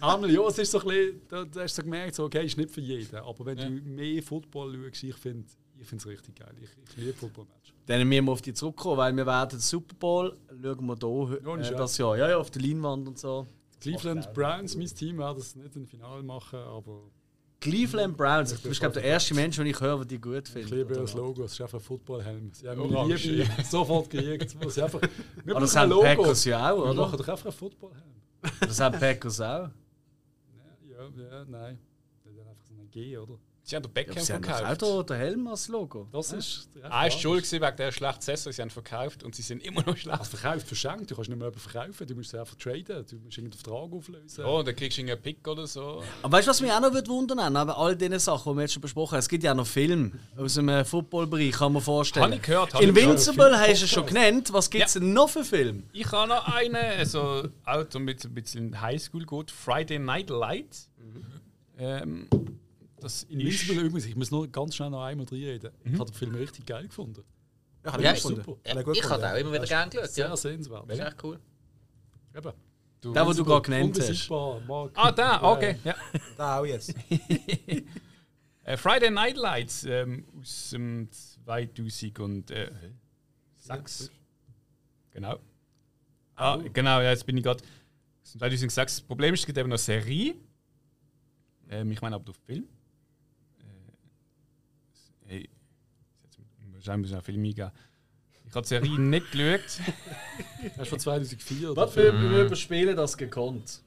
Einmal, 0.00 0.30
ja, 0.30 0.46
es 0.46 0.58
ist 0.58 0.70
so 0.70 0.80
ein 0.80 0.86
bisschen, 0.86 1.20
da, 1.28 1.44
da 1.44 1.62
hast 1.62 1.78
du 1.78 1.82
gemerkt, 1.82 2.14
so, 2.14 2.24
okay, 2.24 2.44
ist 2.44 2.56
nicht 2.56 2.70
für 2.70 2.80
jeden. 2.80 3.16
Aber 3.16 3.46
wenn 3.46 3.56
du 3.56 3.70
mehr 3.70 4.22
Football 4.22 4.74
schaust, 4.92 5.04
ich 5.04 5.16
finde 5.16 5.46
ich 5.78 5.92
es 5.92 6.06
richtig 6.06 6.36
geil. 6.36 6.54
Ich, 6.60 6.70
ich 6.88 6.96
liebe 6.96 7.14
Football-Match. 7.14 7.74
Dann 7.86 8.08
müssen 8.08 8.24
wir 8.24 8.32
auf 8.32 8.42
die 8.42 8.54
zurückkommen, 8.54 8.96
weil 8.96 9.16
wir 9.16 9.26
werden 9.26 9.50
den 9.50 9.60
Super 9.60 9.94
Bowl 9.98 10.36
schauen 10.48 10.86
wir 10.86 10.96
hier 10.96 11.40
Ja, 11.44 11.56
äh, 11.56 11.72
ja. 11.72 11.78
das 11.78 11.98
Jahr. 11.98 12.16
Ja, 12.16 12.30
ja, 12.30 12.36
auf 12.38 12.50
der 12.50 12.62
Leinwand 12.62 13.08
und 13.08 13.18
so. 13.18 13.46
Cleveland 13.80 14.32
Browns, 14.32 14.76
mein 14.76 14.86
Team, 14.86 15.18
werden 15.18 15.38
es 15.38 15.54
nicht 15.56 15.76
im 15.76 15.86
Finale 15.86 16.22
machen, 16.22 16.58
aber 16.58 17.02
Cleveland 17.64 18.16
Browns. 18.16 18.60
Du 18.62 18.68
bist, 18.68 18.80
glaube 18.80 18.96
ich, 18.98 19.02
der 19.02 19.10
erste 19.12 19.34
Mensch, 19.34 19.56
den 19.56 19.66
ich 19.66 19.80
höre, 19.80 19.96
der 19.98 20.04
die 20.06 20.20
gut 20.20 20.48
ich 20.48 20.54
liebe 20.54 20.70
findet. 20.86 20.96
das 20.98 21.14
Logo. 21.14 21.44
Es 21.44 21.52
ist 21.52 21.60
einfach 21.62 21.78
ein 21.78 21.84
Footballhelm. 21.84 22.50
Sie 22.52 22.68
haben 22.68 22.80
Orange, 22.80 23.26
meine 23.28 23.42
Liebe 23.42 23.64
sofort 23.68 24.10
gekriegt. 24.10 24.56
Sie 24.70 24.82
einfach, 24.82 25.00
wir 25.44 25.56
Aber 25.56 25.60
das 25.60 25.72
brauchen 25.74 25.90
haben 25.92 26.06
ein 26.06 26.16
Packers 26.16 26.44
ja 26.44 26.70
auch, 26.72 26.76
Wir 26.76 26.84
oder? 26.90 26.94
machen 27.02 27.18
doch 27.18 27.28
einfach 27.28 27.44
einen 27.46 27.52
Footballhelm. 27.52 28.02
Das 28.60 28.80
haben 28.80 28.98
Packers 28.98 29.40
auch. 29.40 29.44
Ja, 29.44 29.70
ja, 31.16 31.44
nein. 31.46 31.78
Das 32.22 32.32
ist 32.32 32.38
einfach 32.40 32.54
so 32.68 32.74
ein 32.74 32.90
G, 32.90 33.16
oder? 33.16 33.38
Sie 33.66 33.76
haben 33.76 33.82
den 33.82 33.88
Ja, 33.88 33.92
Beckham 33.94 34.16
aber 34.16 34.20
sie 34.26 34.32
haben 34.34 34.44
verkauft. 34.44 34.82
auch 34.82 35.02
den 35.04 35.16
Helm 35.16 35.46
als 35.48 35.68
Logo. 35.68 36.06
Das 36.12 36.34
ist. 36.34 36.68
Ah, 36.82 37.06
ist 37.06 37.18
schuld 37.18 37.44
gewesen 37.44 37.62
wegen 37.62 37.76
der 37.78 37.92
schlechten 37.92 38.20
Saison. 38.20 38.52
Sie 38.52 38.60
haben 38.60 38.68
verkauft 38.68 39.22
und 39.24 39.34
sie 39.34 39.40
sind 39.40 39.64
immer 39.64 39.80
noch 39.86 39.96
schlecht. 39.96 40.18
Also 40.18 40.36
verkauft, 40.36 40.66
verschenkt. 40.66 41.10
Du 41.10 41.14
kannst 41.14 41.30
nicht 41.30 41.38
mehr 41.38 41.48
jemanden 41.48 41.58
verkaufen. 41.70 42.06
Du 42.06 42.14
musst 42.14 42.30
sie 42.30 42.38
einfach 42.38 42.56
traden. 42.56 43.06
Du 43.08 43.16
musst 43.16 43.38
irgendeinen 43.38 43.52
Vertrag 43.52 43.90
auflösen. 43.90 44.44
Oh, 44.44 44.62
dann 44.62 44.76
kriegst 44.76 44.98
du 44.98 45.02
einen 45.02 45.18
Pick 45.18 45.48
oder 45.48 45.66
so. 45.66 46.02
Aber 46.22 46.36
weißt 46.36 46.46
du, 46.46 46.50
was 46.50 46.60
mich 46.60 46.70
auch 46.72 46.80
noch 46.82 46.92
würde 46.92 47.08
wundern 47.08 47.38
an 47.38 47.56
all 47.56 47.96
diesen 47.96 48.18
Sachen, 48.18 48.52
die 48.52 48.56
wir 48.58 48.62
jetzt 48.64 48.74
schon 48.74 48.82
besprochen 48.82 49.12
haben? 49.12 49.20
Es 49.20 49.28
gibt 49.30 49.42
ja 49.42 49.52
auch 49.52 49.56
noch 49.56 49.66
Filme 49.66 50.12
aus 50.36 50.54
dem 50.54 50.68
äh, 50.68 50.84
Footballbereich, 50.84 51.52
kann 51.52 51.72
man 51.72 51.80
vorstellen. 51.82 52.24
Habe 52.26 52.34
ich 52.34 52.42
gehört. 52.42 52.74
ich 52.74 52.80
gehört. 52.80 52.98
Invincible 52.98 53.58
hast 53.58 53.80
du 53.82 53.86
schon 53.86 54.04
genannt. 54.04 54.52
Was 54.52 54.68
gibt 54.68 54.84
es 54.84 54.92
denn 54.92 55.14
noch 55.14 55.30
für 55.30 55.42
Filme? 55.42 55.84
Ich 55.94 56.12
habe 56.12 56.28
noch 56.28 56.46
einen, 56.54 56.76
also 56.76 57.48
auch 57.64 57.84
damit 57.84 58.18
es 58.18 58.26
ein 58.26 58.34
bisschen 58.34 58.78
Highschool 58.78 59.24
geht. 59.24 59.50
Friday 59.50 59.98
Night 59.98 60.28
Lights. 60.28 60.90
Ähm, 61.78 62.28
das 63.04 63.22
Invincible 63.24 63.82
übrigens, 63.82 64.06
ich 64.06 64.16
muss 64.16 64.30
nur 64.30 64.48
ganz 64.48 64.74
schnell 64.74 64.90
noch 64.90 65.02
einmal 65.02 65.26
reinreden. 65.26 65.70
Mhm. 65.84 65.94
Ich 65.94 66.00
habe 66.00 66.10
den 66.10 66.14
Film 66.16 66.34
richtig 66.34 66.66
geil 66.66 66.86
gefunden. 66.86 67.22
Ja, 67.84 67.92
habe 67.92 68.02
Ja, 68.02 68.16
super. 68.16 68.56
Ja, 68.64 68.70
Habe 68.76 68.80
ich 68.80 68.86
habe 68.86 68.92
gefunden. 68.92 69.24
auch 69.24 69.36
immer 69.36 69.52
wieder 69.52 69.66
gerne 69.66 69.90
geschaut. 69.90 70.10
Sehr 70.10 70.26
Ja. 70.28 70.36
sehenswert. 70.36 70.90
Das 70.90 70.98
ist 70.98 71.04
echt 71.04 71.24
cool. 71.24 71.38
Eben. 72.34 72.52
Du, 73.00 73.12
Der, 73.12 73.24
den 73.24 73.36
du 73.36 73.44
gerade 73.44 73.62
genannt 73.62 73.98
hast. 74.00 74.30
Mark. 74.30 74.90
ah, 74.94 75.12
da, 75.12 75.42
okay. 75.42 75.76
Ja. 75.84 75.94
Da 76.36 76.58
auch 76.60 76.64
jetzt. 76.64 76.94
Äh, 78.66 78.78
Friday 78.78 79.10
Night 79.10 79.36
Lights 79.36 79.84
ähm, 79.84 80.24
aus 80.40 80.70
dem 80.70 81.10
2000 81.10 82.18
und 82.20 82.50
äh, 82.50 82.70
sechs. 83.56 84.10
Genau. 85.10 85.38
Ah, 86.34 86.56
genau, 86.72 87.02
ja, 87.02 87.10
jetzt 87.10 87.26
bin 87.26 87.36
ich 87.36 87.44
gerade. 87.44 87.62
2006. 88.22 88.74
Das 88.96 89.00
Problem 89.02 89.34
ist, 89.34 89.40
es 89.40 89.46
gibt 89.46 89.58
eben 89.58 89.68
noch 89.68 89.74
eine 89.74 89.78
Serie. 89.78 90.34
Ähm, 91.68 91.90
ich 91.92 92.00
meine 92.00 92.16
aber 92.16 92.30
auf 92.30 92.36
Film. 92.46 92.66
Äh, 93.58 95.26
hey, 95.26 95.50
jetzt 96.84 96.88
wahrscheinlich 96.88 97.10
muss 97.10 97.10
ich 97.10 97.14
einen 97.14 97.24
Film 97.24 97.44
eingeben. 97.44 97.70
Ich 98.46 98.54
habe 98.54 98.62
die 98.62 98.68
Serie 98.68 99.00
nicht 99.00 99.32
geschaut. 99.32 99.94
Das 100.76 100.82
ist 100.82 100.88
von 100.88 100.98
2004. 100.98 101.70
oder? 101.70 101.82
Was 101.82 101.92
für 101.92 102.12
wir 102.12 102.44
überspielen 102.44 102.96
das 102.96 103.16
gekonnt. 103.16 103.80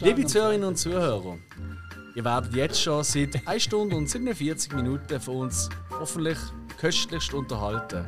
Liebe 0.00 0.26
Zuhörerinnen 0.26 0.68
und 0.68 0.76
Zuhörer, 0.76 1.38
ihr 2.14 2.24
werdet 2.24 2.54
jetzt 2.54 2.80
schon 2.80 3.02
seit 3.04 3.46
1 3.46 3.62
Stunde 3.62 3.96
und 3.96 4.08
47 4.08 4.72
Minuten 4.72 5.20
von 5.20 5.36
uns 5.36 5.68
hoffentlich 5.90 6.38
köstlichst 6.78 7.34
unterhalten. 7.34 8.04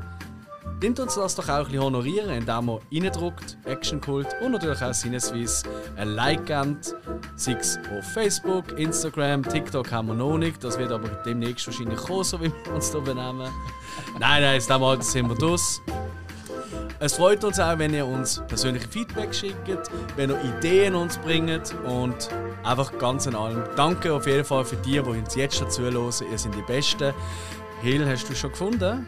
Nehmt 0.81 0.99
uns 1.01 1.15
das 1.15 1.35
doch 1.35 1.49
auch 1.49 1.59
ein 1.59 1.65
bisschen 1.65 1.83
honorieren, 1.83 2.31
indem 2.31 2.69
ihr 2.91 3.05
reindruckt, 3.05 3.57
Actionkult 3.65 4.29
und 4.41 4.53
natürlich 4.53 4.83
auch 4.83 4.93
Sinneswiss 4.93 5.63
ein 5.97 6.09
Like 6.09 6.47
gebt. 6.47 6.95
Sei 7.37 7.53
es 7.53 7.79
auf 7.97 8.05
Facebook, 8.13 8.79
Instagram, 8.79 9.43
TikTok 9.43 9.91
haben 9.93 10.09
wir 10.09 10.15
noch 10.15 10.39
nicht. 10.39 10.63
Das 10.63 10.79
wird 10.79 10.93
aber 10.93 11.09
demnächst 11.25 11.67
wahrscheinlich 11.67 11.99
kommen, 11.99 12.25
so 12.25 12.41
wie 12.41 12.53
wir 12.65 12.75
uns 12.75 12.91
hier 12.91 13.01
benehmen. 13.01 13.49
Nein, 14.19 14.43
nein, 14.43 14.61
das 14.67 14.69
Mal 14.69 15.03
sind 15.03 15.29
wir 15.29 15.37
das. 15.37 15.81
Es 16.99 17.15
freut 17.15 17.43
uns 17.43 17.59
auch, 17.59 17.79
wenn 17.79 17.93
ihr 17.95 18.07
uns 18.07 18.41
persönliche 18.47 18.87
Feedback 18.89 19.35
schickt, 19.35 19.91
wenn 20.15 20.31
ihr 20.31 20.41
Ideen 20.45 20.95
uns 20.95 21.19
bringt 21.19 21.75
und 21.85 22.29
einfach 22.63 22.97
ganz 22.99 23.27
an 23.27 23.35
allem. 23.35 23.65
Danke 23.75 24.13
auf 24.13 24.27
jeden 24.27 24.45
Fall 24.45 24.65
für 24.65 24.77
die, 24.77 24.93
die 24.93 25.01
uns 25.01 25.35
jetzt 25.35 25.57
schon 25.57 25.69
zuhören. 25.69 26.13
Ihr 26.31 26.39
seid 26.39 26.55
die 26.55 26.63
Besten. 26.63 27.13
Hill, 27.83 28.09
hast 28.09 28.29
du 28.31 28.35
schon 28.37 28.51
gefunden? 28.51 29.05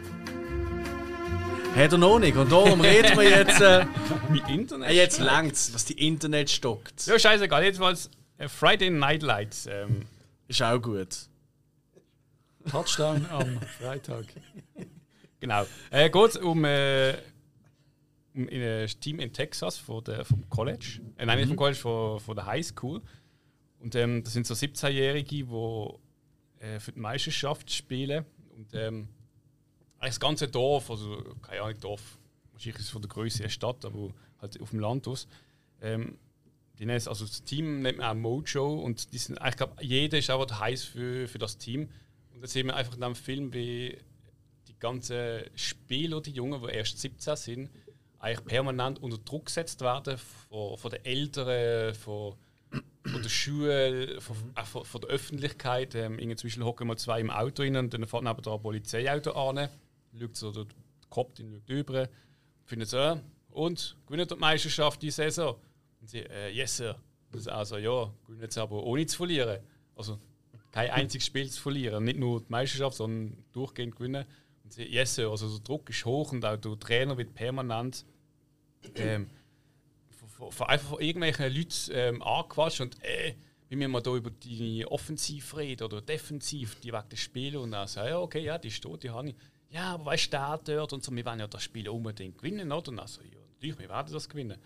Hat 1.75 1.91
er 1.91 1.97
noch 1.97 2.19
nicht. 2.19 2.37
Und 2.37 2.49
darum 2.49 2.79
reden 2.79 3.17
wir 3.17 3.29
jetzt. 3.29 3.59
Äh, 3.59 3.85
Mein 4.29 4.47
Internet. 4.47 4.89
äh, 4.89 4.93
jetzt 4.93 5.19
längt's, 5.19 5.73
was 5.73 5.83
die 5.83 6.07
Internet 6.07 6.49
stockt. 6.49 7.05
Ja, 7.05 7.19
scheißegal. 7.19 7.65
Jedenfalls 7.65 8.09
äh, 8.37 8.47
Friday 8.47 8.89
Night 8.89 9.21
Lights. 9.21 9.67
Ähm, 9.67 10.03
Ist 10.47 10.61
auch 10.61 10.81
gut. 10.81 11.09
Touchdown 12.69 13.25
am 13.29 13.59
Freitag. 13.79 14.25
Genau. 15.41 15.65
Äh, 15.91 16.09
geht 16.09 16.37
um, 16.37 16.63
äh, 16.65 17.13
um 18.33 18.47
ein 18.49 18.87
Team 18.99 19.19
in 19.19 19.31
Texas 19.31 19.77
von 19.77 20.03
der, 20.03 20.25
vom 20.25 20.49
College. 20.49 21.01
Äh, 21.17 21.25
nein, 21.27 21.37
nicht 21.37 21.49
vom 21.49 21.57
College, 21.57 21.77
von, 21.77 22.19
von 22.19 22.35
der 22.35 22.47
High 22.47 22.65
School. 22.65 23.01
Und 23.79 23.93
ähm, 23.93 24.23
das 24.23 24.33
sind 24.33 24.47
so 24.47 24.55
17-Jährige, 24.55 25.27
die 25.27 25.41
äh, 26.61 26.79
für 26.79 26.93
die 26.93 26.99
Meisterschaft 26.99 27.69
spielen. 27.69 28.25
Und 28.55 28.73
ähm, 28.73 29.09
das 30.09 30.19
ganze 30.19 30.47
Dorf, 30.47 30.89
also 30.89 31.23
keine 31.41 31.61
Ahnung, 31.61 31.79
Dorf, 31.79 32.17
wahrscheinlich 32.51 32.79
ist 32.79 32.85
es 32.85 32.89
von 32.89 33.01
der 33.01 33.09
Größe 33.09 33.43
der 33.43 33.49
Stadt, 33.49 33.85
aber 33.85 34.09
halt 34.39 34.59
auf 34.61 34.69
dem 34.69 34.79
Land 34.79 35.07
aus. 35.07 35.27
Ähm, 35.81 36.17
die 36.79 36.85
nennen 36.85 37.07
also 37.07 37.25
das 37.25 37.43
Team 37.43 37.81
nennt 37.81 37.99
man 37.99 38.07
auch 38.07 38.21
Mojo 38.21 38.73
und 38.73 39.13
die 39.13 39.17
sind, 39.17 39.39
ich 39.47 39.55
glaube, 39.55 39.81
jeder 39.81 40.17
ist 40.17 40.29
einfach 40.29 40.59
heiß 40.59 40.83
für, 40.83 41.27
für 41.27 41.37
das 41.37 41.57
Team. 41.57 41.89
Und 42.33 42.41
dann 42.41 42.49
sehen 42.49 42.67
wir 42.67 42.75
einfach 42.75 42.97
in 42.97 43.03
einem 43.03 43.15
Film, 43.15 43.53
wie 43.53 43.97
die 44.67 44.77
ganzen 44.79 45.43
Spieler, 45.55 46.21
die 46.21 46.31
Jungen, 46.31 46.61
die 46.61 46.73
erst 46.73 46.99
17 46.99 47.35
sind, 47.37 47.69
eigentlich 48.19 48.45
permanent 48.45 49.01
unter 49.01 49.17
Druck 49.19 49.45
gesetzt 49.45 49.81
werden 49.81 50.17
von, 50.49 50.77
von 50.77 50.91
den 50.91 51.05
Eltern, 51.05 51.93
von, 51.95 52.35
von 53.05 53.21
der 53.21 53.29
Schule, 53.29 54.19
von, 54.19 54.35
auch 54.55 54.65
von, 54.65 54.83
von 54.83 55.01
der 55.01 55.11
Öffentlichkeit. 55.11 55.95
Ähm, 55.95 56.19
inzwischen 56.19 56.65
hocken 56.65 56.87
mal 56.87 56.97
zwei 56.97 57.21
im 57.21 57.29
Auto 57.29 57.63
rein 57.63 57.77
und 57.77 57.93
dann 57.93 58.05
fährt 58.05 58.25
da 58.25 58.55
ein 58.55 58.61
Polizeiauto 58.61 59.31
an, 59.31 59.69
schaut 60.19 60.35
so 60.35 60.51
der 60.51 60.65
Kopf 61.09 61.33
den 61.33 61.51
schaut 61.51 61.69
über, 61.69 62.09
findet 62.63 62.89
so, 62.89 62.97
äh, 62.97 63.17
und 63.51 63.97
gewinnt 64.05 64.31
die 64.31 64.35
Meisterschaft 64.35 65.01
die 65.01 65.11
Saison? 65.11 65.55
Und 66.01 66.09
sie, 66.09 66.19
äh, 66.19 66.49
yes 66.49 66.77
sir. 66.77 66.95
Und 67.31 67.39
sie, 67.39 67.51
also 67.51 67.77
ja, 67.77 68.11
gewinnen 68.25 68.49
sie 68.49 68.61
aber 68.61 68.83
ohne 68.83 69.05
zu 69.05 69.17
verlieren. 69.17 69.59
Also 69.95 70.19
kein 70.71 70.89
einziges 70.89 71.25
Spiel 71.25 71.49
zu 71.49 71.61
verlieren. 71.61 72.03
Nicht 72.03 72.19
nur 72.19 72.41
die 72.41 72.49
Meisterschaft, 72.49 72.97
sondern 72.97 73.37
durchgehend 73.53 73.95
gewinnen. 73.95 74.25
Und 74.63 74.73
sie, 74.73 74.83
yes 74.83 75.15
sir. 75.15 75.29
Also 75.29 75.49
der 75.49 75.59
Druck 75.59 75.89
ist 75.89 76.05
hoch 76.05 76.31
und 76.31 76.43
auch 76.43 76.57
der 76.57 76.79
Trainer 76.79 77.17
wird 77.17 77.33
permanent 77.33 78.05
ähm, 78.95 79.29
von, 80.09 80.51
von, 80.51 80.67
einfach 80.67 80.89
von 80.89 81.01
irgendwelchen 81.01 81.53
Leuten 81.53 81.91
ähm, 81.91 82.21
angequatscht 82.21 82.81
und 82.81 83.01
äh, 83.03 83.35
wenn 83.69 83.79
wir 83.79 83.87
mal 83.87 84.01
da 84.01 84.15
über 84.15 84.29
die 84.29 84.85
Offensiv 84.85 85.57
reden 85.57 85.83
oder 85.83 86.01
defensiv, 86.01 86.79
die 86.81 86.93
wegen 86.93 87.09
des 87.09 87.19
Spiels 87.19 87.55
und 87.55 87.71
dann 87.71 87.87
sagen, 87.87 88.09
ja, 88.09 88.19
okay, 88.19 88.43
ja, 88.43 88.57
die 88.57 88.71
steht, 88.71 89.03
die 89.03 89.09
habe 89.09 89.29
ich. 89.29 89.35
Ja, 89.69 89.95
aber 89.95 90.05
weißt 90.05 90.33
du, 90.33 90.59
dort 90.65 90.93
und 90.93 91.03
so, 91.03 91.15
wir 91.15 91.25
wollen 91.25 91.39
ja 91.39 91.47
das 91.47 91.63
Spiel 91.63 91.89
unbedingt 91.89 92.37
gewinnen, 92.37 92.71
oder? 92.71 92.89
Und 92.89 92.97
dann 92.97 93.07
so, 93.07 93.21
ja, 93.21 93.39
natürlich, 93.53 93.79
wir 93.79 93.89
werden 93.89 94.13
das 94.13 94.29
gewinnen. 94.29 94.57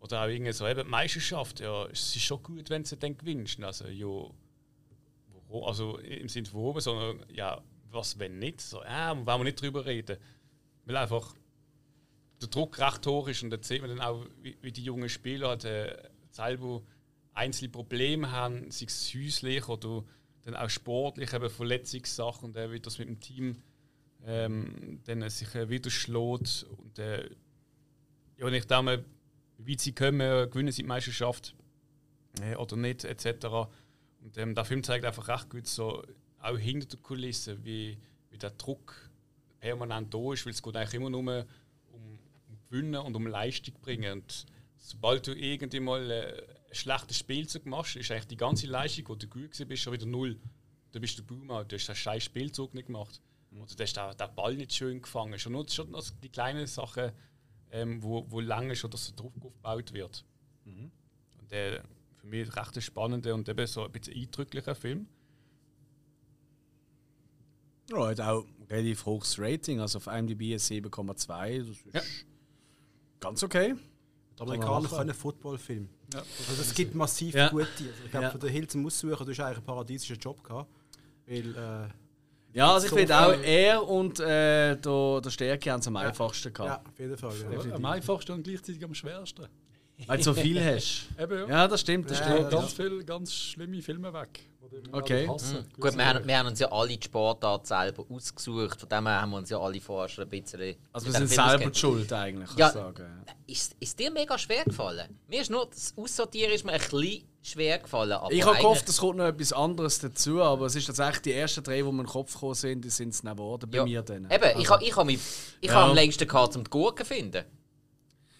Oder 0.00 0.22
auch 0.22 0.28
irgendwie 0.28 0.52
so, 0.52 0.66
eben 0.66 0.84
die 0.84 0.90
Meisterschaft, 0.90 1.60
ja, 1.60 1.86
es 1.86 2.14
ist 2.14 2.22
schon 2.22 2.42
gut, 2.42 2.68
wenn 2.70 2.84
du 2.84 2.96
dann 2.96 3.16
gewinnst. 3.16 3.62
Also, 3.62 3.88
ja, 3.88 4.06
warum? 5.48 5.64
Also 5.64 5.98
im 5.98 6.28
Sinne 6.28 6.46
von 6.46 6.60
oben, 6.60 6.80
sondern, 6.80 7.24
ja, 7.32 7.62
was, 7.90 8.18
wenn 8.18 8.38
nicht? 8.38 8.60
So, 8.60 8.82
ja, 8.82 9.16
wollen 9.16 9.40
wir 9.40 9.44
nicht 9.44 9.60
drüber 9.60 9.86
reden. 9.86 10.18
Weil 10.84 10.96
einfach 10.98 11.34
der 12.40 12.48
Druck 12.48 12.78
recht 12.78 13.06
hoch 13.06 13.28
ist 13.28 13.42
und 13.42 13.50
dann 13.50 13.62
sieht 13.62 13.80
man 13.80 13.90
dann 13.90 14.00
auch, 14.00 14.26
wie, 14.42 14.58
wie 14.60 14.72
die 14.72 14.84
jungen 14.84 15.08
Spieler 15.08 15.48
halt, 15.48 15.64
äh, 15.64 15.96
selber 16.30 16.82
einzelne 17.32 17.70
Probleme 17.70 18.30
haben, 18.30 18.70
sei 18.70 18.86
es 18.86 19.12
häuslich 19.14 19.68
oder 19.68 20.04
dann 20.42 20.56
auch 20.56 20.68
sportlich, 20.68 21.32
eben 21.32 21.48
Verletzungssachen 21.48 22.54
wie 22.54 22.80
das 22.80 22.98
mit 22.98 23.08
dem 23.08 23.20
Team 23.20 23.62
ähm, 24.26 25.00
dann 25.04 25.28
sich 25.30 25.54
äh, 25.54 25.68
wieder 25.68 25.90
schlägt. 25.90 26.66
Und 26.68 26.98
äh, 26.98 27.28
ja, 28.36 28.46
und 28.46 28.54
ich 28.54 28.68
wie 29.58 29.72
weit 29.72 29.80
sie 29.80 29.92
kommen, 29.92 30.20
äh, 30.20 30.48
gewinnen 30.50 30.72
sie 30.72 30.82
die 30.82 30.88
Meisterschaft 30.88 31.54
äh, 32.40 32.56
oder 32.56 32.76
nicht, 32.76 33.04
etc. 33.04 33.46
Und 34.20 34.36
ähm, 34.36 34.54
der 34.54 34.64
Film 34.64 34.82
zeigt 34.82 35.04
einfach 35.04 35.28
recht 35.28 35.50
gut, 35.50 35.66
so, 35.66 36.02
auch 36.40 36.58
hinter 36.58 36.86
der 36.88 36.98
Kulisse, 37.00 37.64
wie, 37.64 37.98
wie 38.30 38.38
der 38.38 38.50
Druck 38.50 39.10
permanent 39.60 40.12
da 40.12 40.32
ist, 40.32 40.44
weil 40.44 40.52
es 40.52 40.62
geht 40.62 40.76
eigentlich 40.76 40.94
immer 40.94 41.10
nur 41.10 41.20
um, 41.20 41.28
um 42.48 42.58
Gewinnen 42.68 42.96
und 42.96 43.16
um 43.16 43.26
Leistung 43.26 43.74
bringen. 43.80 44.20
Und 44.20 44.46
sobald 44.76 45.26
du 45.26 45.32
irgendwie 45.32 45.80
mal 45.80 46.10
äh, 46.10 46.42
ein 46.68 46.74
schlechtes 46.74 47.18
Spielzug 47.18 47.66
machst, 47.66 47.96
ist 47.96 48.10
eigentlich 48.10 48.26
die 48.26 48.36
ganze 48.36 48.66
Leistung, 48.66 49.18
die 49.18 49.26
du 49.26 49.28
gut 49.28 49.68
bist, 49.68 49.82
schon 49.82 49.92
wieder 49.92 50.06
null. 50.06 50.38
Du 50.92 51.00
bist 51.00 51.18
der 51.18 51.22
Boomer, 51.22 51.64
du 51.64 51.76
hast 51.76 51.88
einen 51.88 51.96
scheiß 51.96 52.24
Spielzug 52.24 52.74
nicht 52.74 52.86
gemacht. 52.86 53.20
Oder 53.56 53.74
du 53.74 53.82
hast 53.82 53.96
den, 53.96 54.16
den 54.16 54.34
Ball 54.34 54.54
nicht 54.56 54.72
schön 54.74 55.00
gefangen. 55.02 55.38
Schon 55.38 55.52
nur 55.52 55.68
schon 55.68 55.94
also 55.94 56.12
die 56.22 56.28
kleinen 56.28 56.66
Sachen, 56.66 57.12
ähm, 57.70 58.02
wo, 58.02 58.24
wo 58.30 58.40
lange 58.40 58.74
schon 58.76 58.90
dass 58.90 59.06
der 59.06 59.16
Druck 59.16 59.32
aufgebaut 59.36 59.92
wird. 59.92 60.24
Und 60.64 61.50
der 61.50 61.84
für 62.16 62.26
mich 62.26 62.56
recht 62.56 62.76
ein 62.76 62.82
spannender 62.82 63.34
und 63.34 63.48
eben 63.48 63.66
so 63.66 63.84
ein 63.84 63.92
bisschen 63.92 64.14
eindrücklicher 64.16 64.74
Film. 64.74 65.06
Ja, 67.90 68.08
hat 68.08 68.20
auch 68.20 68.44
ein 68.44 68.62
relativ 68.70 69.04
hohes 69.04 69.38
Rating, 69.38 69.80
also 69.80 69.98
auf 69.98 70.06
IMDb 70.06 70.52
ein 70.54 70.58
7,2. 70.58 71.58
Das 71.58 71.68
ist 71.68 71.84
Ja. 71.94 72.00
ganz 73.20 73.42
okay. 73.42 73.74
Die 74.38 74.42
Amerikaner 74.42 74.88
können 74.88 75.14
Footballfilm. 75.14 75.88
Ja. 76.12 76.20
Also 76.20 76.62
es 76.62 76.74
gibt 76.74 76.94
massiv 76.94 77.34
Ja. 77.34 77.50
gute. 77.50 77.64
Also 77.66 78.04
ich 78.04 78.10
glaube, 78.10 78.24
Ja. 78.26 78.30
für 78.30 78.38
den 78.38 78.50
Hill 78.50 78.66
zum 78.68 78.86
Aussuchen, 78.86 79.24
du 79.26 79.30
hast 79.32 79.40
eigentlich 79.40 79.58
einen 79.58 79.66
paradiesischen 79.66 80.18
Job 80.18 80.42
gehabt. 80.42 80.70
Weil, 81.26 81.54
äh, 81.56 81.88
Ja, 82.54 82.72
also 82.72 82.86
ich 82.86 82.90
So 82.90 82.96
finde 82.96 83.18
auch, 83.18 83.32
er 83.42 83.86
und 83.86 84.20
äh, 84.20 84.76
der, 84.76 85.20
der 85.20 85.30
Stärke 85.30 85.72
haben 85.72 85.80
es 85.80 85.86
am 85.88 85.96
einfachsten 85.96 86.48
ja, 86.48 86.52
gehabt. 86.64 86.88
auf 86.88 86.98
jeden 86.98 87.16
Fall. 87.16 87.32
Ja. 87.68 87.74
Am 87.74 87.84
einfachsten 87.84 88.32
und 88.32 88.44
gleichzeitig 88.44 88.82
am 88.84 88.94
schwersten. 88.94 89.46
Weil 90.06 90.18
du 90.18 90.24
so 90.24 90.34
viel 90.34 90.64
hast. 90.64 91.08
Eben, 91.20 91.38
ja. 91.40 91.48
Ja, 91.48 91.68
das 91.68 91.80
stimmt, 91.80 92.10
das 92.10 92.20
Ja, 92.20 92.28
Ja, 92.28 92.34
stimmt. 92.36 92.50
ganz 92.52 92.72
viele 92.72 93.04
ganz 93.04 93.32
schlimme 93.34 93.82
Filme 93.82 94.12
weg. 94.12 94.40
Okay. 94.90 95.26
Mhm. 95.26 95.80
Gut, 95.80 95.96
wir 95.96 96.04
haben, 96.04 96.26
wir 96.26 96.38
haben 96.38 96.46
uns 96.48 96.58
ja 96.58 96.70
alle 96.72 96.96
die 96.96 97.04
Sportart 97.04 97.66
selber 97.66 98.04
ausgesucht. 98.10 98.80
Von 98.80 98.88
dem 98.88 99.06
her 99.06 99.20
haben 99.20 99.30
wir 99.30 99.36
uns 99.38 99.50
ja 99.50 99.58
alle 99.60 99.80
vorher 99.80 100.08
schon 100.08 100.24
ein 100.24 100.30
bisschen. 100.30 100.74
Also 100.92 101.06
wir 101.06 101.12
sind 101.12 101.28
selber 101.28 101.70
die 101.70 101.78
schuld 101.78 102.12
eigentlich, 102.12 102.48
kann 102.50 102.58
Ja. 102.58 102.66
ich 102.68 102.72
sagen. 102.72 103.24
Ist, 103.46 103.76
ist 103.78 103.98
dir 103.98 104.10
mega 104.10 104.36
schwer 104.38 104.64
gefallen? 104.64 105.16
Mir 105.28 105.42
ist 105.42 105.50
nur 105.50 105.66
das 105.66 105.92
Aussortieren 105.96 106.52
ist 106.52 106.64
mir 106.64 106.72
ein 106.72 106.80
bisschen 106.80 107.22
schwer 107.46 107.78
gefallen. 107.78 108.12
Aber 108.12 108.32
Ich 108.32 108.44
habe 108.44 108.56
gehofft, 108.56 108.88
es 108.88 108.98
kommt 108.98 109.18
noch 109.18 109.26
etwas 109.26 109.52
anderes 109.52 109.98
dazu, 109.98 110.42
aber 110.42 110.66
es 110.66 110.74
ist 110.76 110.86
tatsächlich 110.86 111.22
die 111.22 111.32
ersten 111.32 111.62
drei, 111.62 111.76
die 111.76 111.82
mir 111.82 111.90
in 111.90 111.96
den 111.98 112.06
Kopf 112.06 112.32
gekommen 112.32 112.54
sind, 112.54 112.84
die 112.84 112.90
sind 112.90 113.10
es 113.10 113.22
nicht 113.22 113.32
geworden 113.36 113.70
bei 113.70 113.78
Ja. 113.78 113.84
mir 113.84 114.02
dann. 114.02 114.30
Eben, 114.30 114.60
ich 114.60 114.68
habe 114.70 114.82
ich 114.84 114.96
hab 114.96 115.06
mich- 115.06 115.18
ich 115.60 115.68
Ja. 115.68 115.74
hab 115.76 115.88
am 115.90 115.94
längsten 115.94 116.26
gehabt, 116.26 116.56
um 116.56 116.64
die 116.64 116.70
Gurken 116.70 117.06
zu 117.06 117.14
finden. 117.14 117.44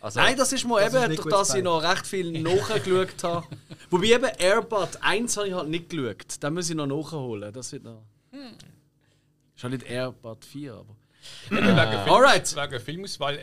Also, 0.00 0.20
Nein, 0.20 0.36
das 0.36 0.52
ist 0.52 0.64
Das 0.68 0.70
ist 0.92 0.94
eben, 0.94 1.08
nicht 1.08 1.18
durch 1.18 1.22
gut 1.22 1.32
das 1.32 1.54
ich 1.54 1.62
noch 1.62 1.82
recht 1.82 2.06
viel 2.06 2.42
nachgeschaut 2.42 3.22
habe. 3.24 3.46
Wobei 3.90 4.06
eben 4.08 4.24
Airbud 4.38 4.98
1 5.00 5.36
habe 5.36 5.48
ich 5.48 5.54
halt 5.54 5.68
nicht 5.68 5.88
geschaut. 5.88 6.42
Den 6.42 6.52
muss 6.54 6.68
ich 6.68 6.76
noch 6.76 6.86
nachholen. 6.86 7.50
Das 7.52 7.72
wird 7.72 7.84
noch. 7.84 8.02
Ist 9.56 9.62
halt 9.62 9.72
nicht 9.72 9.86
Airbud 9.88 10.44
4, 10.44 10.74
aber. 10.74 10.96
Eben 11.50 11.56
wegen, 11.58 12.02
Film, 12.02 12.14
Alright. 12.14 12.54
wegen 12.56 12.80
Filmauswahl, 12.84 13.38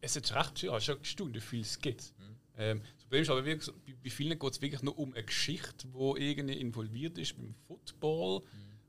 es 0.00 0.14
ist 0.14 0.32
recht 0.34 0.58
schön, 0.60 0.80
schon 0.80 0.98
gestaunt, 1.00 1.34
wie 1.34 1.40
viel 1.40 1.60
es 1.62 1.78
gibt. 1.80 2.12
Ähm, 2.56 2.80
Problem 3.08 3.22
ist 3.22 3.30
aber 3.30 3.44
wirklich, 3.44 3.74
bei, 3.86 3.94
bei 4.04 4.10
vielen 4.10 4.38
geht 4.38 4.52
es 4.52 4.60
wirklich 4.62 4.82
nur 4.82 4.98
um 4.98 5.12
eine 5.14 5.24
Geschichte, 5.24 5.86
die 5.88 6.30
irgendwie 6.30 6.54
involviert 6.60 7.16
ist 7.18 7.36
beim 7.36 7.54
Football. 7.66 8.42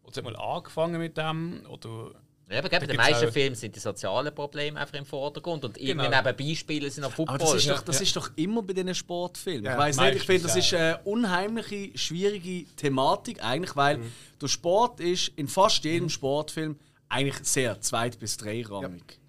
Oder 0.04 0.12
es 0.12 0.18
hat 0.18 0.24
mal 0.26 0.36
angefangen 0.36 1.00
mit 1.00 1.18
dem, 1.18 1.62
oder 1.70 2.12
Ja, 2.50 2.60
aber 2.60 2.70
bei 2.70 2.80
den 2.80 2.98
meisten 2.98 3.32
Filmen 3.32 3.56
sind 3.56 3.76
die 3.76 3.80
sozialen 3.80 4.34
Probleme 4.36 4.80
einfach 4.80 4.98
im 4.98 5.06
Vordergrund 5.06 5.64
und 5.66 5.78
irgendwie 5.78 6.06
Genau. 6.08 6.22
neben 6.24 6.36
Beispielen 6.50 6.90
sind 6.92 7.04
auch 7.06 7.12
Football. 7.12 7.36
Aber 7.36 7.46
das 7.46 7.56
ist, 7.56 7.70
doch, 7.70 7.82
das 7.82 7.96
ja. 7.98 8.02
ist 8.04 8.16
doch 8.16 8.32
immer 8.36 8.62
bei 8.64 8.74
diesen 8.74 8.94
Sportfilmen. 8.96 9.64
Ja, 9.66 9.74
ich 9.74 9.78
weiß 9.78 9.98
nicht, 9.98 10.16
ich 10.16 10.24
finde, 10.24 10.44
das 10.44 10.56
ist 10.56 10.74
eine 10.74 10.98
unheimliche, 11.06 11.98
schwierige 11.98 12.66
Thematik 12.76 13.44
eigentlich, 13.44 13.76
weil 13.76 14.00
der 14.42 14.48
Sport 14.48 15.00
ist 15.00 15.30
in 15.38 15.48
fast 15.48 15.84
jedem 15.86 16.10
Sportfilm 16.10 16.78
eigentlich 17.08 17.38
sehr 17.48 17.80
zweit- 17.82 18.20
bis 18.20 18.36
dreirangig. 18.38 19.04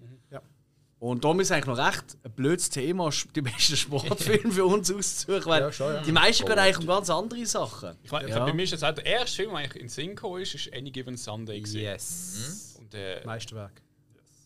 Und 1.01 1.23
darum 1.23 1.39
ist 1.39 1.47
es 1.47 1.51
eigentlich 1.51 1.65
noch 1.65 1.83
recht 1.83 2.15
ein 2.23 2.31
blödes 2.33 2.69
Thema, 2.69 3.09
die 3.35 3.41
besten 3.41 3.75
Sportfilme 3.75 4.51
für 4.53 4.65
uns 4.65 4.91
auszusuchen, 4.93 5.45
weil 5.47 5.61
Ja, 5.63 5.71
schon, 5.71 5.95
ja. 5.95 6.01
die 6.03 6.11
meisten 6.11 6.45
gehen 6.45 6.59
eigentlich 6.59 6.77
um 6.77 6.85
ganz 6.85 7.09
andere 7.09 7.43
Sachen. 7.47 7.97
Ich 8.03 8.11
meine, 8.11 8.29
Ja. 8.29 8.45
bei 8.45 8.53
mir 8.53 8.61
ist 8.61 8.69
jetzt 8.69 8.83
auch 8.83 8.93
der 8.93 9.07
erste 9.07 9.37
Film, 9.37 9.49
der 9.49 9.59
eigentlich 9.61 9.75
in 9.77 9.81
den 9.87 9.89
Sinn 9.89 10.09
gekommen 10.09 10.43
ist, 10.43 10.53
ist 10.53 10.71
Any 10.71 10.91
Given 10.91 11.17
Sunday. 11.17 11.59
gewesen. 11.59 11.81
Yes. 11.81 12.75
Und 12.77 12.93
der 12.93 13.25
Meisterwerk. 13.25 13.81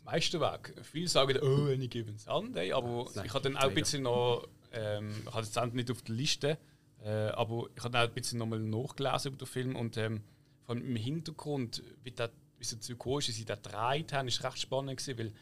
Meisterwerk. 0.06 0.74
Viele 0.84 1.10
sagen, 1.10 1.38
oh, 1.42 1.66
Any 1.74 1.90
Given 1.90 2.18
Sunday, 2.18 2.72
aber 2.72 3.06
ich 3.22 3.34
habe 3.34 3.42
dann 3.42 3.58
auch 3.58 3.64
ein 3.64 3.74
bisschen 3.74 4.04
noch, 4.04 4.48
ähm, 4.72 5.14
ich 5.28 5.34
habe 5.34 5.42
es 5.42 5.74
nicht 5.74 5.92
auf 5.92 6.04
der 6.04 6.16
Liste, 6.16 6.58
äh, 7.04 7.10
aber 7.10 7.68
ich 7.76 7.84
habe 7.84 7.92
dann 7.92 8.04
auch 8.06 8.08
ein 8.08 8.14
bisschen 8.14 8.40
nochmal 8.40 8.60
nachgelesen 8.60 9.34
über 9.34 9.38
den 9.40 9.48
Film 9.48 9.76
und 9.76 9.98
ähm, 9.98 10.22
vor 10.64 10.76
allem 10.76 10.86
im 10.86 10.96
Hintergrund, 10.96 11.84
wie, 12.04 12.12
das, 12.12 12.30
wie 12.58 12.64
es 12.64 12.70
dazu 12.70 12.94
gekommen 12.94 13.20
ist, 13.20 13.28
wie 13.28 13.32
sie 13.34 13.44
das 13.44 13.62
gedreht 13.62 14.14
haben, 14.14 14.30
ist 14.30 14.42
recht 14.42 14.58
spannend 14.60 14.98
gewesen, 14.98 15.18
weil 15.20 15.34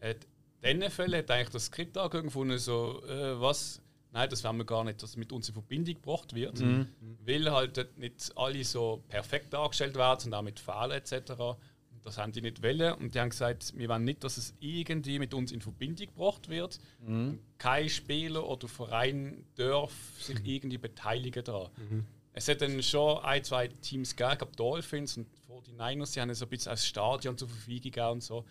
äh, 0.00 0.16
in 0.70 0.80
diesen 0.80 0.92
Fällen 0.92 1.14
hat 1.18 1.30
eigentlich 1.30 1.50
das 1.50 1.66
Skript 1.66 1.96
angehört 1.96 2.24
und 2.24 2.28
gefunden, 2.28 2.58
so, 2.58 3.02
äh, 3.06 3.40
was, 3.40 3.80
nein, 4.12 4.28
das 4.28 4.42
wollen 4.44 4.58
wir 4.58 4.64
gar 4.64 4.84
nicht, 4.84 5.02
dass 5.02 5.10
es 5.10 5.16
mit 5.16 5.32
uns 5.32 5.48
in 5.48 5.54
Verbindung 5.54 5.94
gebracht 5.94 6.34
wird, 6.34 6.60
weil 7.24 7.50
halt 7.50 7.98
nicht 7.98 8.32
alle 8.36 8.64
so 8.64 9.02
perfekt 9.08 9.52
dargestellt 9.52 9.96
werden, 9.96 10.20
sondern 10.20 10.40
auch 10.40 10.44
mit 10.44 10.58
Fehlern 10.60 10.92
etc. 10.92 11.32
Das 12.02 12.18
haben 12.18 12.30
die 12.30 12.40
nicht 12.40 12.62
wollen 12.62 12.94
und 12.94 13.14
die 13.16 13.20
haben 13.20 13.30
gesagt, 13.30 13.72
wir 13.76 13.88
wollen 13.88 14.04
nicht, 14.04 14.22
dass 14.22 14.36
es 14.36 14.54
irgendwie 14.60 15.18
mit 15.18 15.34
uns 15.34 15.50
in 15.50 15.60
Verbindung 15.60 16.06
gebracht 16.06 16.48
wird. 16.48 16.78
Kein 17.58 17.88
Spieler 17.88 18.48
oder 18.48 18.68
Verein 18.68 19.44
darf 19.56 19.92
sich 20.20 20.38
irgendwie 20.44 20.78
beteiligen 20.78 21.42
daran. 21.42 21.70
Es 22.32 22.46
hat 22.48 22.60
dann 22.60 22.80
schon 22.82 23.18
ein, 23.24 23.42
zwei 23.42 23.66
Teams 23.68 24.14
gegeben, 24.14 24.32
ich 24.32 24.38
glaube 24.38 24.56
Dolphins 24.56 25.16
und 25.16 25.26
49ers, 25.48 26.12
die 26.12 26.20
haben 26.20 26.32
so 26.34 26.44
ein 26.44 26.48
bisschen 26.50 26.70
als 26.70 26.86
Stadion 26.86 27.36
zur 27.36 27.48
Verfügung 27.48 27.82
gegeben 27.82 28.08
und 28.10 28.22
so. 28.22 28.44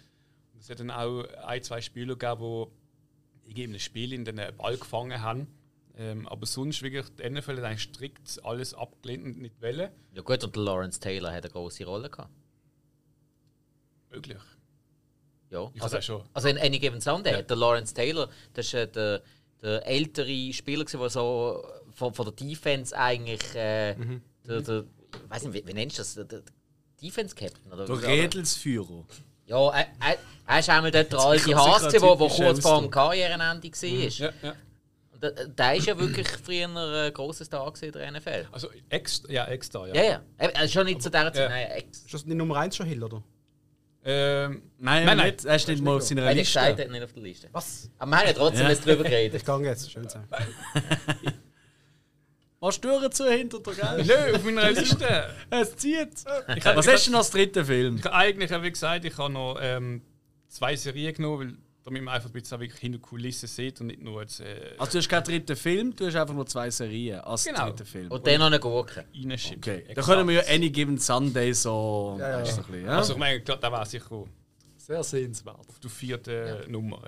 Es 0.59 0.69
hat 0.69 0.79
dann 0.79 0.91
auch 0.91 1.23
ein, 1.45 1.61
zwei 1.63 1.81
Spieler 1.81 2.15
gegeben, 2.15 2.67
die 3.47 3.63
in 3.63 3.71
einem 3.71 3.79
Spiel 3.79 4.13
in 4.13 4.25
den 4.25 4.39
Ball 4.57 4.77
gefangen 4.77 5.21
haben. 5.21 5.47
Ähm, 5.97 6.27
aber 6.27 6.45
sonst 6.45 6.81
wirklich, 6.81 7.05
die 7.15 7.29
NFL 7.29 7.57
hat 7.57 7.63
eigentlich 7.65 7.83
strikt 7.83 8.43
alles 8.43 8.73
abgelehnt 8.73 9.23
und 9.25 9.37
nicht 9.41 9.61
wollen. 9.61 9.89
Ja 10.13 10.21
gut, 10.23 10.43
und 10.43 10.55
der 10.55 10.63
Lawrence 10.63 10.99
Taylor 10.99 11.31
hat 11.31 11.43
eine 11.45 11.51
große 11.53 11.85
Rolle 11.85 12.09
gehabt. 12.09 12.31
Möglich. 14.11 14.37
Ja, 15.49 15.69
Ich 15.73 15.81
also, 15.81 16.01
schon. 16.01 16.23
also 16.33 16.47
in 16.47 16.57
Any 16.57 16.79
Given 16.79 16.99
Sunday 17.01 17.31
Ja. 17.33 17.37
hat 17.39 17.49
der 17.49 17.57
Lawrence 17.57 17.93
Taylor, 17.93 18.29
das 18.53 18.65
ist 18.67 18.73
äh, 18.73 18.87
der, 18.91 19.21
der 19.61 19.85
ältere 19.87 20.51
Spieler, 20.53 20.83
der 20.85 21.09
so 21.09 21.65
von, 21.93 22.13
von 22.13 22.25
der 22.25 22.33
Defense 22.33 22.97
eigentlich, 22.97 23.41
äh, 23.55 23.95
Mhm. 23.95 24.21
der, 24.47 24.61
der, 24.61 24.83
ich 25.23 25.29
weiß 25.29 25.43
nicht, 25.45 25.53
wie, 25.53 25.67
wie 25.67 25.73
nennst 25.73 25.97
du 25.97 26.01
das, 26.01 26.15
der, 26.15 26.25
der 26.25 26.41
Defense 27.01 27.35
Captain 27.35 27.71
oder 27.71 27.85
Der 27.85 28.01
Redelsführer. 28.07 29.05
Ja, 29.45 29.69
er, 29.71 29.87
er, 29.99 30.17
er 30.47 30.59
ist 30.59 30.69
einmal 30.69 30.91
dort 30.91 31.11
der 31.11 31.19
alte 31.19 31.55
Hase, 31.55 31.89
der 31.89 31.99
kurz 31.99 32.59
vor 32.61 32.81
dem. 32.81 32.89
Karrierenende 32.91 33.67
war. 33.69 33.89
Ja, 33.89 34.29
ja. 34.41 34.53
Und 35.13 35.23
Der, 35.23 35.31
der 35.47 35.75
ist 35.75 35.87
ja 35.87 35.97
wirklich 35.97 36.27
früher 36.27 36.67
ein 36.67 37.13
grosser 37.13 37.45
Star 37.45 37.71
gewesen, 37.71 37.91
der 37.93 38.11
NFL. 38.11 38.47
Also 38.51 38.69
extra, 38.89 39.31
ja, 39.31 39.45
extra, 39.45 39.87
ja. 39.87 39.93
Ja, 39.95 40.03
ja. 40.03 40.21
Er 40.37 40.55
er 40.55 40.67
schon 40.67 40.85
nicht 40.85 41.01
zu 41.01 41.09
dieser 41.09 41.31
Zeit. 41.31 41.35
Ja. 41.43 41.49
Nein, 41.49 41.67
ex. 41.71 41.99
Ist 41.99 42.13
das 42.13 42.25
die 42.25 42.35
Nummer 42.35 42.57
1 42.57 42.75
schon 42.75 42.85
Hill, 42.87 43.03
oder? 43.03 43.23
Ähm, 44.07 44.61
Nein, 44.77 45.05
Nein, 45.05 45.17
nein. 45.17 45.25
Nicht, 45.31 45.45
er 45.45 45.55
ist 45.55 45.67
nicht 45.67 45.81
mal 45.83 45.95
auf 45.95 46.03
seiner 46.03 46.31
Liste. 46.33 46.61
hat, 46.61 46.77
nicht 46.77 47.03
auf 47.03 47.13
der 47.13 47.23
Liste. 47.23 47.49
Was? 47.51 47.89
Aber 47.97 48.11
wir 48.11 48.17
haben 48.17 48.27
ja 48.27 48.33
trotzdem 48.33 48.63
Ja. 48.63 48.69
jetzt 48.69 48.85
drüber 48.85 49.03
geredet. 49.03 49.41
Ich 49.41 49.45
gehe 49.45 49.59
jetzt, 49.61 49.91
schön 49.91 50.07
sein. 50.09 50.27
Hast 52.65 52.83
du 52.83 52.89
Türen 52.89 53.11
zu 53.11 53.29
hinter 53.29 53.59
dir, 53.59 53.73
gell? 53.73 54.03
Nö, 54.05 54.35
auf 54.35 54.43
meiner 54.43 54.71
Liste. 54.71 55.29
Es 55.49 55.75
zieht. 55.75 56.09
Ich 56.55 56.65
Was 56.65 56.85
ich 56.87 56.93
hast 56.93 57.05
du 57.05 57.11
denn 57.11 57.15
als 57.17 57.29
dritten 57.29 57.65
Film? 57.65 57.97
Ich 57.97 58.05
habe 58.05 58.15
eigentlich, 58.15 58.49
wie 58.63 58.71
gesagt, 58.71 59.05
ich 59.05 59.17
habe 59.17 59.31
noch 59.31 59.57
ähm, 59.61 60.01
zwei 60.47 60.75
Serien 60.75 61.13
genommen, 61.13 61.39
weil 61.39 61.57
damit 61.83 62.01
man 62.01 62.15
einfach 62.15 62.29
ein 62.29 62.33
bisschen 62.33 62.59
wirklich 62.59 62.79
hinter 62.79 62.97
Kulissen 62.97 63.47
sieht 63.47 63.79
und 63.79 63.87
nicht 63.87 64.01
nur 64.01 64.21
jetzt 64.21 64.39
äh, 64.39 64.71
Also 64.79 64.93
du 64.93 64.97
hast 64.97 65.07
keinen 65.09 65.23
dritten 65.23 65.55
Film, 65.55 65.95
du 65.95 66.07
hast 66.07 66.15
einfach 66.15 66.33
nur 66.33 66.47
zwei 66.47 66.71
Serien 66.71 67.19
als 67.19 67.43
Genau. 67.45 67.65
dritten 67.67 67.85
Film. 67.85 68.11
Und 68.11 68.25
dann 68.25 68.39
noch 68.39 68.47
eine 68.47 68.59
Gurke. 68.59 69.05
reinschieben. 69.13 69.59
Okay, 69.59 69.83
da 69.85 69.89
Exakt. 69.91 70.07
können 70.07 70.27
wir 70.27 70.35
ja 70.43 70.53
Any 70.55 70.71
Given 70.71 70.97
Sunday 70.97 71.53
so... 71.53 72.17
Ja, 72.19 72.29
ja. 72.29 72.37
ein 72.37 72.43
bisschen, 72.43 72.85
ja? 72.85 72.97
Also 72.97 73.13
ich 73.13 73.19
meine, 73.19 73.41
klar, 73.41 73.57
da 73.57 73.71
war 73.71 73.85
sicher 73.85 74.11
auf 74.11 74.27
Sehr 74.77 75.03
sehenswert. 75.03 75.59
der 75.83 75.89
vierten 75.91 76.71
Nummer. 76.71 77.03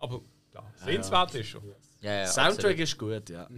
Aber 0.00 0.20
ja, 0.52 0.62
sehenswert 0.84 1.34
ist 1.36 1.48
schon. 1.48 1.62
Ja, 2.02 2.12
ja, 2.12 2.26
Soundtrack 2.26 2.78
absolut. 2.78 2.78
ist 2.80 2.98
gut, 2.98 3.30
ja. 3.30 3.48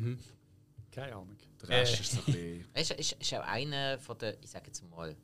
Keine 0.90 1.12
Ahnung. 1.14 1.36
Der 1.62 1.68
Rest 1.68 1.98
Äh. 1.98 2.00
ist 2.00 2.12
so 2.12 2.18
ein 2.18 2.24
bisschen... 2.24 2.64
Er 2.74 2.82
ist, 2.82 2.90
ist, 2.92 3.12
ist 3.12 3.34
auch 3.34 3.40
einer 3.46 3.98
von 3.98 4.18
der, 4.18 4.42
ich 4.42 4.50
sage 4.50 4.66
jetzt 4.66 4.82
mal, 4.90 5.16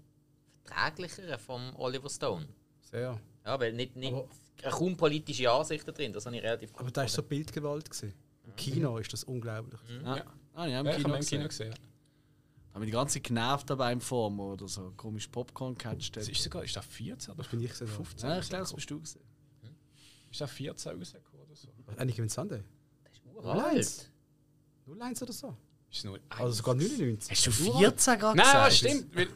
verträglicheren 0.65 1.39
von 1.39 1.75
Oliver 1.77 2.09
Stone. 2.11 2.47
Sehr. 2.83 3.21
Ja, 3.45 3.61
weil 3.61 3.73
nicht, 3.73 3.97
nicht 3.97 4.13
Aber- 4.13 4.29
kaum 4.71 4.97
politische 4.97 5.51
Ansichten 5.51 5.93
drin, 5.95 6.13
das 6.13 6.27
habe 6.27 6.37
ich 6.37 6.43
relativ 6.43 6.75
Aber 6.77 6.91
da 6.91 7.03
war 7.03 7.09
so 7.09 7.23
Bildgewalt. 7.23 7.89
Gewesen. 7.91 8.15
Im 8.45 8.57
Kino 8.57 8.99
ist 8.99 9.13
das 9.13 9.25
unglaublich. 9.25 9.81
Ja. 10.05 10.25
Ah, 10.55 10.67
ja, 10.67 10.81
im 10.81 10.87
Ja, 10.87 10.93
ich 10.93 10.97
Kino 10.99 11.09
habe 11.11 11.19
im 11.19 11.25
Kino 11.29 11.47
gesehen. 11.49 11.71
gesehen. 11.71 11.75
Haben 12.73 12.83
wir 12.83 12.87
die 12.87 12.93
ganze 12.93 13.21
genervt 13.21 13.71
dabei 13.71 13.93
im 13.93 14.01
Form 14.01 14.39
oder 14.39 14.69
so 14.69 14.93
komisch 14.97 15.27
Popcorn 15.29 15.75
gecatcht. 15.75 16.17
Das 16.17 16.29
ist 16.29 16.43
sogar, 16.43 16.63
ist 16.63 16.77
das 16.77 16.85
14 16.87 17.33
oder 17.33 17.43
Das 17.43 17.51
bin 17.51 17.61
ich 17.63 17.71
gesehen. 17.71 17.87
15? 17.89 18.29
Ja, 18.29 18.39
ich 18.39 18.49
glaube, 18.49 18.63
das 18.65 18.75
bist 18.75 18.91
du 18.91 19.01
gesehen. 19.01 19.23
Ist 20.31 20.41
das 20.41 20.51
14 20.51 20.99
rausgekommen 20.99 21.47
oder 21.47 21.55
so? 21.57 21.69
Eigentlich 21.97 22.17
gewinnt 22.17 22.33
Sunday. 22.33 22.63
uralt. 23.35 24.11
01 24.87 25.23
oder 25.23 25.33
so. 25.33 25.57
Ist 25.91 26.05
nur 26.05 26.19
Also 26.29 26.53
sogar 26.53 26.75
99. 26.75 27.31
Hast 27.31 27.47
du 27.47 27.51
14 27.51 28.19
gerade 28.19 28.37
Nein, 28.37 28.47
gesagt? 28.47 28.67
das 28.67 28.77
stimmt. 28.79 29.17
Weil, 29.17 29.29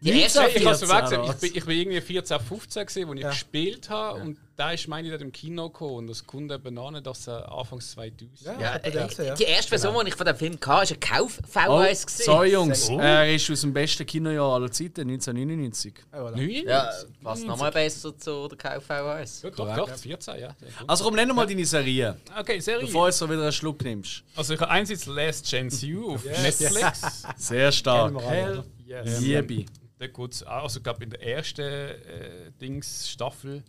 Die 0.00 0.10
erste, 0.10 0.38
ich 0.40 0.64
habe 0.64 0.74
es 0.74 0.80
14 0.80 0.80
gesagt, 0.80 1.08
oder 1.12 1.22
ich 1.24 1.28
was? 1.28 1.40
bin, 1.40 1.50
ich 1.56 1.64
bin 1.64 1.78
irgendwie 1.78 2.00
14, 2.00 2.40
15 2.40 2.86
gewesen, 2.86 3.08
als 3.08 3.16
ich 3.16 3.22
Ja. 3.22 3.30
gespielt 3.30 3.90
habe 3.90 4.20
und 4.20 4.38
da 4.58 4.72
ist 4.72 4.88
meine 4.88 5.14
ich 5.14 5.20
im 5.20 5.30
Kino 5.30 5.70
gekommen 5.70 5.94
und 5.98 6.06
das 6.08 6.26
kommt 6.26 6.50
eben 6.50 6.76
an, 6.78 7.00
dass 7.00 7.28
er 7.28 7.48
Anfangs 7.52 7.92
2000. 7.92 8.40
Ja. 8.40 8.60
ja, 8.60 8.76
äh, 8.82 8.90
gesehen, 8.90 9.26
ja. 9.26 9.34
die 9.36 9.44
erste 9.44 9.68
Version, 9.78 10.04
die 10.04 10.08
ich 10.10 10.16
von 10.16 10.26
dem 10.26 10.34
Film 10.34 10.54
hatte, 10.54 10.66
war 10.68 10.80
ein 10.80 10.88
Oh, 10.90 10.96
Kauf-VHS. 11.00 12.06
gewesen. 12.06 12.24
sorry 12.24 12.52
Jungs, 12.52 12.90
Oh. 12.90 12.98
er 12.98 13.32
ist 13.32 13.48
aus 13.52 13.60
dem 13.60 13.72
besten 13.72 14.04
Kinojahr 14.04 14.54
aller 14.54 14.68
Zeiten, 14.72 15.02
1999. 15.08 15.94
Ja, 16.12 16.18
voilà. 16.18 16.30
Neun? 16.36 16.66
Ja, 16.66 16.90
passt 17.22 17.46
nochmal 17.46 17.70
besser 17.70 18.18
zu 18.18 18.48
der 18.48 18.58
Kauf-VHS. 18.58 19.42
Ja, 19.42 19.50
doch, 19.50 19.76
doch, 19.76 19.96
14, 19.96 20.40
ja. 20.40 20.56
Also 20.88 21.04
komm, 21.04 21.14
nenn 21.14 21.28
mal 21.28 21.46
deine 21.46 21.64
Serie, 21.64 22.16
Okay, 22.36 22.58
Serie. 22.58 22.84
bevor 22.84 23.06
du 23.06 23.12
so 23.12 23.30
wieder 23.30 23.42
einen 23.42 23.52
Schluck 23.52 23.80
nimmst. 23.84 24.24
Also 24.34 24.54
ich 24.54 24.60
habe 24.60 24.72
einerseits 24.72 25.06
Last 25.06 25.46
Chance 25.46 25.86
You 25.86 26.14
auf 26.14 26.24
Netflix. 26.24 27.22
Sehr 27.36 27.70
stark. 27.70 28.20
Hell 28.22 28.64
yes. 28.84 29.20
Liebe. 29.20 29.66
Da 30.00 30.06
geht's 30.08 30.42
auch, 30.42 30.64
also 30.64 30.78
ich 30.78 30.82
glaube 30.82 31.04
in 31.04 31.10
der 31.10 31.22
ersten 31.22 31.60
äh, 31.62 32.50
Dings 32.60 33.08
Staffel 33.08 33.62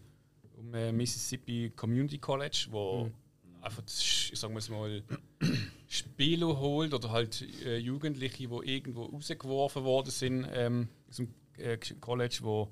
um 0.60 0.74
äh, 0.74 0.92
Mississippi 0.92 1.72
Community 1.76 2.18
College, 2.18 2.68
wo 2.72 3.10
einfach, 3.62 3.82
das, 3.82 4.30
ich 4.32 4.40
sagen 4.40 4.54
wir 4.54 4.60
es 4.60 4.70
mal, 4.70 5.04
Spieler 5.88 6.60
holt 6.60 6.94
oder 6.94 7.12
halt 7.12 7.42
äh, 7.66 7.78
Jugendliche, 7.78 8.48
die 8.48 8.72
irgendwo 8.74 9.06
rausgeworfen 9.06 9.84
worden 9.84 10.12
sind 10.12 10.48
ähm, 10.54 10.88
aus 11.10 11.18
dem 11.18 11.34
äh, 11.58 11.78
College, 12.00 12.40
wo 12.42 12.70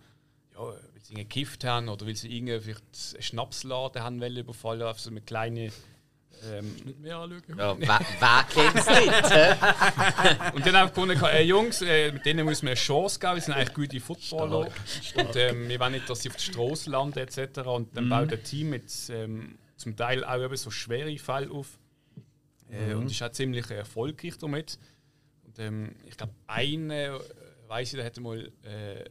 ja, 0.54 0.60
weil 0.60 1.02
sie 1.02 1.14
gekifft 1.16 1.64
haben 1.64 1.90
oder 1.90 2.06
weil 2.06 2.16
sie 2.16 2.36
irgendwie 2.36 2.60
vielleicht 2.60 3.14
einen 3.14 3.22
Schnapsladen 3.22 4.02
haben 4.02 4.22
wollen 4.22 4.38
überfallen, 4.38 4.82
einfach 4.82 5.00
so 5.00 5.12
mit 5.12 5.26
kleinen 5.26 5.72
ähm, 6.46 6.76
Nicht 6.86 7.00
mehr 7.00 7.18
anschauen. 7.18 7.58
Ja, 7.58 7.76
wer, 7.80 8.00
wer 8.20 8.46
kennt 8.50 8.76
es 8.76 8.88
nicht? 8.88 10.54
Und 10.56 10.66
dann 10.66 10.76
habe 10.78 10.88
ich 10.88 10.94
gefunden, 10.94 11.24
äh, 11.24 11.42
Jungs, 11.44 11.82
äh, 11.82 12.12
mit 12.12 12.26
denen 12.26 12.46
muss 12.46 12.62
man 12.62 12.70
eine 12.70 12.76
Chance 12.76 13.20
geben, 13.20 13.36
wir 13.36 13.42
sind 13.42 13.54
eigentlich 13.54 13.74
gute 13.74 14.00
Footballer. 14.00 14.70
Und 15.16 15.36
ähm, 15.36 15.70
wir 15.70 15.80
wollen 15.80 15.94
nicht, 15.94 16.10
dass 16.10 16.22
sie 16.22 16.30
auf 16.30 16.36
der 16.36 16.44
Straße 16.44 16.90
landen 16.90 17.20
etc. 17.20 17.60
Und 17.68 17.96
dann 17.96 18.10
baut 18.10 18.32
ein 18.32 18.44
Team 18.44 18.70
mit 18.70 18.92
ähm, 19.10 19.58
zum 19.76 19.96
Teil 19.96 20.24
auch 20.24 20.42
eben 20.44 20.56
so 20.58 20.72
schwere 20.72 21.18
Fälle 21.18 21.52
auf. 21.52 21.80
Äh, 22.70 22.94
Und 22.94 23.10
ist 23.10 23.22
auch 23.24 23.32
ziemlich 23.32 23.70
erfolgreich 23.70 24.38
damit. 24.38 24.78
Und 25.46 25.60
ähm, 25.60 25.96
ich 26.06 26.18
glaube, 26.18 26.34
einer, 26.48 26.94
äh, 27.16 27.20
weiss 27.68 27.90
ich, 27.90 27.96
der 27.96 28.06
hätte 28.06 28.22
mal 28.22 28.52
äh, 28.64 29.06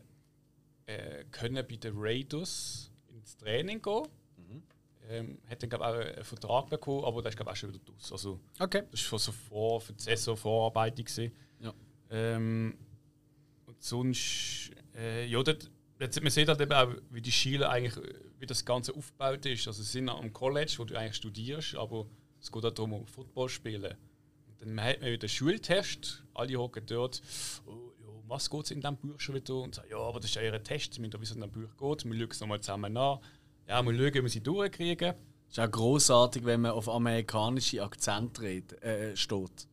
äh, 0.87 1.25
können 1.31 1.65
bei 1.69 1.77
den 1.77 1.95
Raiders 1.97 2.91
ins 3.09 3.37
Training 3.37 3.83
gehen. 3.83 4.07
Ähm, 5.09 5.39
hat 5.49 5.63
dann, 5.63 5.71
glaube 5.71 5.85
ich, 5.85 5.91
auch 6.11 6.15
einen 6.17 6.25
Vertrag 6.25 6.69
bekommen, 6.71 7.05
aber 7.05 7.23
der 7.23 7.29
ist, 7.31 7.37
glaube 7.37 7.51
ich, 7.51 7.53
auch 7.53 7.57
schon 7.61 7.73
wieder 7.73 7.85
draus. 7.85 8.11
Also, 8.13 8.41
Okay. 8.59 8.83
das 8.91 9.13
war 9.13 9.19
so 9.19 9.31
vor, 9.33 9.81
für 9.81 9.93
die 9.93 10.03
Saison 10.03 10.37
Vorarbeitung. 10.37 11.05
gewesen. 11.05 11.33
Ja. 11.61 11.73
Ähm, 12.11 12.77
und 13.67 13.83
sonst, 13.83 14.71
äh, 14.97 15.27
ja, 15.27 15.43
dort, 15.43 15.71
dort, 15.99 16.21
man 16.23 16.31
sieht 16.31 16.49
halt 16.49 16.61
eben 16.61 16.73
auch, 16.73 16.93
wie 17.11 17.21
die 17.23 17.31
Schüler 17.33 17.71
eigentlich, 17.71 17.97
äh, 17.97 18.15
wie 18.41 18.47
das 18.47 18.65
Ganze 18.65 18.95
aufgebaut 18.95 19.47
ist. 19.47 19.67
Also, 19.69 19.83
sie 19.83 19.91
sind 19.91 20.09
am 20.09 20.33
College, 20.33 20.75
wo 20.79 20.85
du 20.85 20.97
eigentlich 20.99 21.17
studierst, 21.17 21.77
aber 21.77 22.07
es 22.41 22.51
geht 22.51 22.65
auch 22.65 22.71
darum, 22.73 22.93
um 22.95 23.07
Football 23.07 23.49
spielen. 23.49 23.95
Und 24.49 24.61
dann 24.61 24.81
hat 24.83 25.01
man 25.01 25.11
wieder 25.11 25.23
einen 25.25 25.29
Schultest, 25.29 26.25
alle 26.35 26.57
hocken 26.59 26.85
dort, 26.87 27.23
oh, 27.67 27.93
was 28.29 28.51
geht 28.51 28.73
in 28.73 28.81
diesem 28.81 28.97
Buch 28.97 29.21
schon 29.21 29.37
wieder? 29.37 29.55
Und 29.55 29.77
sagen, 29.77 29.89
ja, 29.89 29.99
aber 29.99 30.19
das 30.19 30.31
ist 30.31 30.35
ja 30.35 30.43
ihr 30.43 30.63
Test, 30.65 30.97
wir 31.01 31.07
müssen 31.07 31.21
wissen, 31.21 31.41
es 31.41 31.47
in 31.47 31.53
diesem 31.53 31.69
Buch 31.77 31.97
geht. 31.97 32.05
Wir 32.11 32.19
schauen 32.19 32.31
es 32.31 32.41
nochmal 32.41 32.61
zusammen 32.61 32.97
an. 32.97 33.21
Ja, 33.69 33.83
wir 33.83 33.93
schauen, 33.93 34.15
wie 34.15 34.23
wir 34.23 34.29
sie 34.29 34.41
durchkriegen. 34.43 35.15
ist 35.49 35.61
auch 35.61 35.71
großartig, 35.71 36.45
wenn 36.45 36.61
man 36.63 36.73
auf 36.73 36.89
amerikanische 36.89 37.83
Akzent 37.83 38.41
red, 38.41 38.81
äh, 38.83 39.17
steht. 39.17 39.69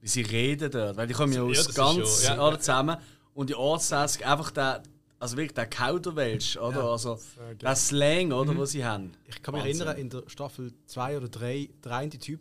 Wie 0.00 0.08
sie 0.08 0.22
reden 0.22 0.70
dort, 0.70 0.96
weil 0.96 1.06
die 1.06 1.14
kommen 1.14 1.32
ja 1.32 1.42
Ja, 1.44 1.50
aus 1.60 1.74
ganz 1.74 2.24
schon, 2.24 2.36
ja, 2.36 2.42
alle 2.42 2.54
ja. 2.54 2.60
zusammen 2.60 2.96
und 3.34 3.50
die 3.50 3.54
Ortsässig 3.54 4.26
einfach 4.26 4.50
der, 4.50 4.82
also 5.18 5.36
wirklich 5.36 5.54
der 5.54 5.66
Kauderwelsch, 5.66 6.56
oder? 6.56 6.84
also 6.84 7.18
der 7.60 7.76
Slang, 7.76 8.32
oder, 8.32 8.56
wo 8.56 8.64
sie 8.64 8.84
haben. 8.84 9.12
Ich 9.26 9.42
kann 9.42 9.54
mich 9.54 9.64
Wahnsinn. 9.64 9.86
erinnern, 9.86 10.00
in 10.00 10.08
der 10.10 10.22
Staffel 10.26 10.72
2 10.86 11.18
oder 11.18 11.28
3, 11.28 11.68
der 11.84 11.92
eine 11.92 12.10
Typ, 12.10 12.40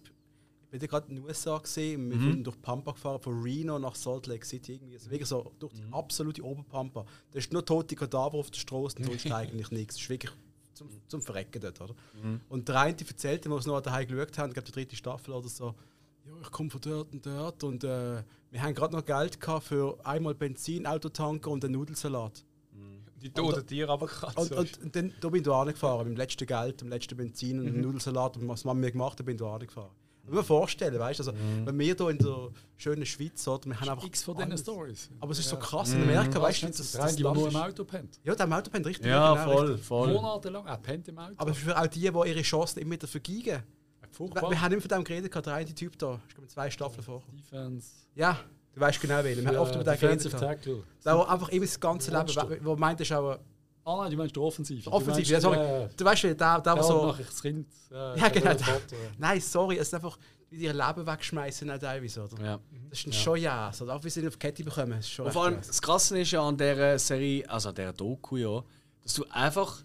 ich 0.63 0.69
bin 0.71 0.81
ja 0.81 0.87
gerade 0.87 1.09
in 1.09 1.15
den 1.15 1.25
USA 1.25 1.57
gesehen, 1.57 2.11
wir 2.11 2.19
sind 2.19 2.43
durch 2.45 2.61
Pampa 2.61 2.91
gefahren, 2.91 3.19
von 3.19 3.41
Reno 3.41 3.79
nach 3.79 3.95
Salt 3.95 4.27
Lake 4.27 4.45
City, 4.45 4.73
irgendwie. 4.73 4.93
Also 4.95 5.09
wirklich 5.09 5.27
so 5.27 5.51
durch 5.57 5.73
die 5.73 5.83
absolute 5.91 6.43
Oberpampa. 6.45 7.05
Da 7.31 7.39
ist 7.39 7.51
nur 7.51 7.65
tote 7.65 7.95
Kadaver 7.95 8.37
auf 8.37 8.51
der 8.51 8.59
Straße 8.59 8.97
sonst 9.03 9.31
eigentlich 9.31 9.71
nichts. 9.71 9.95
Das 9.95 10.03
ist 10.03 10.09
wirklich 10.09 10.31
zum, 10.79 10.89
zum 11.07 11.21
Verrecken 11.21 11.61
dort, 11.61 11.79
oder? 11.81 11.95
Und 12.49 12.67
der 12.67 12.79
eine 12.79 12.97
erzählte, 12.97 13.49
wo 13.49 13.55
wir 13.55 13.59
es 13.59 13.65
noch 13.65 13.81
daheim 13.81 14.07
geschaut 14.07 14.37
haben, 14.37 14.49
ich 14.49 14.53
glaube 14.55 14.65
die 14.67 14.71
dritte 14.71 14.95
Staffel 14.95 15.33
oder 15.33 15.47
so, 15.49 15.75
ja, 16.25 16.33
ich 16.41 16.51
komme 16.51 16.69
von 16.69 16.81
dort 16.81 17.13
und 17.13 17.25
dort 17.25 17.63
und 17.63 17.83
äh, 17.83 18.23
wir 18.51 18.61
haben 18.63 18.73
gerade 18.73 18.95
noch 18.95 19.05
Geld 19.05 19.39
gehabt 19.39 19.65
für 19.65 19.97
einmal 20.05 20.33
Benzin, 20.35 20.85
Autotanker 20.87 21.51
und 21.51 21.63
einen 21.63 21.73
Nudelsalat. 21.73 22.43
Die 23.21 23.29
toten 23.31 23.67
Tiere 23.67 23.91
aber 23.91 24.07
gerade 24.07 24.39
Und, 24.39 24.51
und, 24.53 24.81
und 24.81 24.95
dann 24.95 25.13
da 25.19 25.27
bin 25.27 25.41
ich 25.41 25.45
da 25.45 25.61
angefahren, 25.61 26.07
mit 26.07 26.15
dem 26.15 26.17
letzten 26.17 26.45
Geld, 26.47 26.79
dem 26.79 26.87
letzten 26.87 27.17
Benzin 27.17 27.59
und 27.59 27.65
Mhm. 27.65 27.73
dem 27.73 27.81
Nudelsalat 27.81 28.37
und 28.37 28.47
was 28.47 28.63
Mama 28.63 28.79
mir 28.79 28.91
gemacht 28.91 29.19
hat, 29.19 29.25
bin 29.25 29.35
ich 29.35 29.41
da 29.41 29.53
angefahren. 29.55 29.91
Ich 30.29 30.35
mir 30.37 30.43
vorstellen, 30.43 30.99
weißt 30.99 31.19
du, 31.19 31.23
also, 31.23 31.31
Mhm. 31.33 31.65
wenn 31.65 31.79
wir 31.79 31.85
hier 31.95 32.09
in 32.09 32.17
der 32.19 32.49
schönen 32.77 33.05
Schweiz, 33.05 33.47
oder, 33.47 33.65
wir 33.65 33.79
haben 33.79 33.89
einfach. 33.89 34.05
X 34.05 34.23
von 34.23 34.37
diesen. 34.37 34.57
Stories. 34.57 35.09
Aber 35.19 35.31
es 35.31 35.39
ist 35.39 35.49
so 35.49 35.57
krass 35.57 35.93
in 35.93 36.03
Amerika, 36.03 36.41
weißt 36.41 36.63
du, 36.63 36.67
das, 36.67 36.77
das, 36.77 36.91
Der 36.91 37.05
der 37.07 37.23
Land 37.23 37.35
nur 37.37 37.47
im 37.49 37.55
ist- 37.55 37.61
Auto 37.61 37.83
pennt. 37.85 38.19
Ja, 38.23 38.35
der 38.35 38.45
im 38.45 38.53
Auto 38.53 38.69
pennt 38.71 38.85
richtig. 38.85 39.05
Ja, 39.07 39.33
genau, 39.33 39.51
voll, 39.53 39.65
richtig. 39.71 39.85
voll. 39.87 40.13
Monatelang. 40.13 40.65
Er 40.67 40.77
pennt 40.77 41.07
im 41.07 41.17
Auto. 41.17 41.33
Aber 41.37 41.53
für 41.53 41.77
auch 41.79 41.87
die, 41.87 41.99
die 42.01 42.05
ihre 42.07 42.41
Chancen 42.41 42.79
immer 42.79 42.91
wieder 42.91 43.07
vergeigen. 43.07 43.43
Wir, 43.45 43.63
Furchtbar. 44.11 44.49
wir 44.49 44.61
haben 44.61 44.71
immer 44.73 44.81
von 44.81 44.89
dem 44.89 45.03
geredet, 45.03 45.33
der 45.45 45.53
eine 45.53 45.73
Typ 45.75 45.97
da, 45.97 46.19
ich 46.27 46.33
glaube 46.35 46.47
zwei 46.47 46.69
Staffeln 46.69 47.03
vor. 47.03 47.23
Defense. 47.31 47.87
Ja, 48.15 48.39
du 48.73 48.81
weißt 48.81 48.99
genau 49.01 49.23
wen. 49.23 49.39
Wir 49.39 49.47
haben 49.47 49.57
oft 49.57 49.75
über 49.75 49.83
den 49.83 49.99
geredet. 49.99 50.25
Defensive 50.25 50.37
gehabt. 50.37 50.63
Tackle. 50.63 50.83
Der 51.05 51.17
war 51.17 51.29
einfach 51.29 51.49
immer 51.49 51.65
das 51.65 51.79
ganze 51.79 52.11
Leben, 52.11 52.65
wo- 52.65 52.75
meint, 52.75 52.99
ist 53.01 53.11
auch 53.13 53.37
Ah 53.85 53.97
nein, 54.03 54.11
du 54.11 54.17
meinst 54.17 54.35
der 54.35 54.43
Offensive. 54.43 54.91
offensiv. 54.91 55.27
Du 55.27 55.33
Ja, 55.33 55.39
meinst, 55.39 55.43
sorry. 55.43 55.83
äh, 55.85 55.89
Du 55.97 56.05
weißt, 56.05 56.23
der, 56.23 56.35
der, 56.35 56.59
der 56.61 56.83
so. 56.83 57.07
nachher 57.07 57.23
das 57.25 57.41
Kind. 57.41 57.67
äh, 57.91 57.95
Ja, 58.19 58.27
genau. 58.29 58.45
der 58.53 58.59
Vater. 58.59 58.95
Nein, 59.17 59.41
sorry, 59.41 59.77
es 59.77 59.87
ist 59.87 59.93
einfach, 59.95 60.17
wie 60.49 60.57
die 60.57 60.65
ihr 60.65 60.73
Leben 60.73 61.05
wegschmeißen, 61.07 61.69
auch 61.71 61.77
teilweise, 61.79 62.23
oder? 62.23 62.43
Ja. 62.43 62.59
Das 62.89 62.99
ist 62.99 63.07
ein 63.07 63.13
schon 63.13 63.39
ja, 63.39 63.71
so, 63.73 63.89
auch 63.89 64.03
wie 64.03 64.09
sie 64.09 64.19
ihn 64.21 64.27
auf 64.27 64.33
die 64.33 64.39
Kette 64.39 64.63
bekommen. 64.63 64.91
Das 64.91 64.99
ist 65.05 65.11
schon 65.11 65.25
Und 65.25 65.31
vor 65.31 65.45
allem, 65.45 65.57
das 65.57 65.81
Krasse 65.81 66.19
ist 66.19 66.31
ja 66.31 66.41
an 66.47 66.57
dieser 66.57 66.99
Serie, 66.99 67.49
also 67.49 67.69
an 67.69 67.75
dieser 67.75 67.93
Doku 67.93 68.37
ja, 68.37 68.63
dass 69.01 69.13
du 69.13 69.25
einfach 69.31 69.81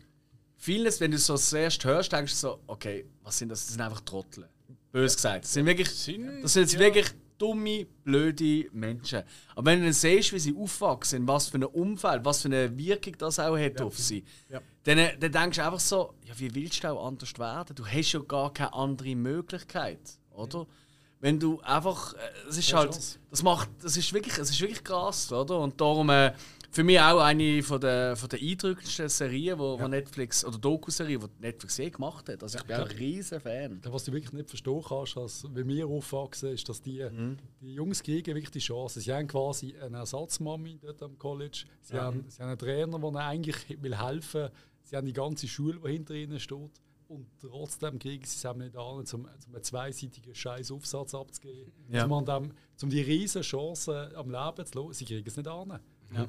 vieles, 0.57 1.01
wenn 1.01 1.11
du 1.11 1.19
so 1.19 1.37
zuerst 1.37 1.85
hörst, 1.85 2.13
denkst 2.13 2.33
du 2.33 2.37
so, 2.39 2.61
okay, 2.67 3.07
was 3.23 3.39
sind 3.39 3.49
das? 3.51 3.61
Das 3.67 3.73
sind 3.75 3.81
einfach 3.83 4.01
Trottel. 4.01 4.49
Bös 4.93 5.15
gesagt. 5.17 5.45
Das 5.45 5.53
sind 5.53 5.67
wirklich, 5.67 5.89
das 5.89 6.05
sind 6.05 6.63
jetzt 6.63 6.73
ja. 6.75 6.79
wirklich 6.81 7.07
dumme, 7.39 7.87
blöde 8.05 8.67
Menschen. 8.73 9.23
Aber 9.55 9.67
wenn 9.71 9.81
du 9.81 9.85
dann 9.87 9.93
siehst, 9.93 10.33
wie 10.33 10.39
sie 10.39 10.55
aufwachsen, 10.57 11.23
in 11.23 11.29
was 11.29 11.49
für 11.49 11.59
ein 11.59 11.65
Umfeld, 11.65 12.25
was 12.25 12.43
für 12.43 12.49
eine 12.49 12.77
Wirkung 12.77 13.17
das 13.19 13.39
auch 13.39 13.59
hat 13.59 13.81
auf 13.81 13.99
sie, 13.99 14.25
Ja. 14.49 14.61
dann, 14.85 14.99
äh, 14.99 15.19
dann 15.19 15.33
denkst 15.33 15.57
du 15.59 15.65
einfach 15.65 15.81
so, 15.81 16.15
ja, 16.25 16.35
wie 16.39 16.55
willst 16.55 16.83
du 16.85 16.89
auch 16.93 17.07
anders 17.07 17.39
werden? 17.39 17.75
Du 17.75 17.87
hast 17.87 18.13
ja 18.13 18.21
gar 18.21 18.53
keine 18.53 18.73
andere 18.75 19.15
Möglichkeit, 19.17 20.01
oder? 20.33 20.67
Wenn 21.21 21.41
du 21.41 21.59
einfach, 21.63 22.13
äh, 22.15 22.19
es 22.51 22.59
ist 22.59 22.73
halt, 22.75 22.99
das 23.31 23.43
macht, 23.43 23.71
das 23.83 23.97
ist 23.97 24.13
wirklich, 24.13 24.37
es 24.39 24.51
ist 24.51 24.61
wirklich 24.61 24.85
krass, 24.85 25.33
oder? 25.33 25.59
Und 25.59 25.81
darum 25.81 26.11
äh, 26.11 26.33
für 26.75 26.83
mich 26.83 27.01
auch 27.01 27.21
eine 27.21 27.63
von 27.63 27.81
der, 27.81 28.17
von 28.17 28.29
der 28.29 28.41
eindrückendsten 28.41 29.09
Serien, 29.09 29.59
wo, 29.59 29.79
wo 29.79 29.87
Netflix 29.87 30.45
oder 30.45 30.59
Doku-Serie, 30.59 31.19
die 31.19 31.41
Netflix 31.41 31.77
je 31.77 31.89
gemacht 31.89 32.29
hat. 32.29 32.43
Also 32.43 32.59
ich 32.59 32.65
bin 32.65 32.77
auch 32.77 32.91
ein 32.91 32.97
riesen 32.97 33.41
Fan. 33.41 33.81
Was 33.85 34.05
du 34.05 34.13
wirklich 34.13 34.33
nicht 34.33 34.49
verstehen 34.49 34.83
kannst, 34.87 35.17
als 35.17 35.47
wenn 35.53 35.69
wir 35.69 35.87
aufwachsen, 35.87 36.53
ist, 36.53 36.69
dass 36.69 36.83
die, 36.83 37.07
die 37.61 37.75
Jungs 37.75 38.03
kriegen 38.03 38.35
wirklich 38.35 38.51
die 38.51 38.59
Chance. 38.59 39.01
Sie 39.01 39.13
haben 39.13 39.29
quasi 39.29 39.77
eine 39.77 39.99
Ersatzmami 39.99 40.81
dort 40.83 41.01
am 41.03 41.17
College. 41.17 41.65
Sie, 41.81 41.95
haben, 41.95 42.25
sie 42.29 42.43
haben 42.43 42.49
einen 42.49 42.59
Trainer, 42.59 42.99
der 42.99 43.09
ihnen 43.09 43.17
eigentlich 43.19 43.83
will 43.83 43.97
helfen 43.97 44.43
will. 44.43 44.51
Sie 44.83 44.97
haben 44.97 45.07
die 45.07 45.13
ganze 45.13 45.47
Schule, 45.47 45.79
die 45.79 45.93
hinter 45.93 46.15
ihnen 46.15 46.41
steht. 46.41 46.83
Und 47.07 47.27
trotzdem 47.41 47.99
kriegen 47.99 48.25
sie 48.25 48.37
es 48.37 48.45
eben 48.45 48.61
nicht 48.61 48.77
an, 48.77 48.83
um, 48.83 49.05
um 49.13 49.27
einen 49.27 49.63
zweiseitigen 49.63 50.35
scheiß 50.35 50.73
Aufsatz 50.73 51.15
abzugeben. 51.15 51.73
Ja. 51.89 52.07
Um, 52.07 52.25
dem, 52.25 52.51
um 52.83 52.91
die 52.91 53.01
riesen 53.01 53.43
Chancen 53.43 54.15
am 54.17 54.31
Leben 54.31 54.67
zu 54.67 54.79
lassen. 54.79 54.93
Sie 54.95 55.05
kriegen 55.05 55.29
es 55.29 55.37
nicht 55.37 55.47
an. 55.47 55.79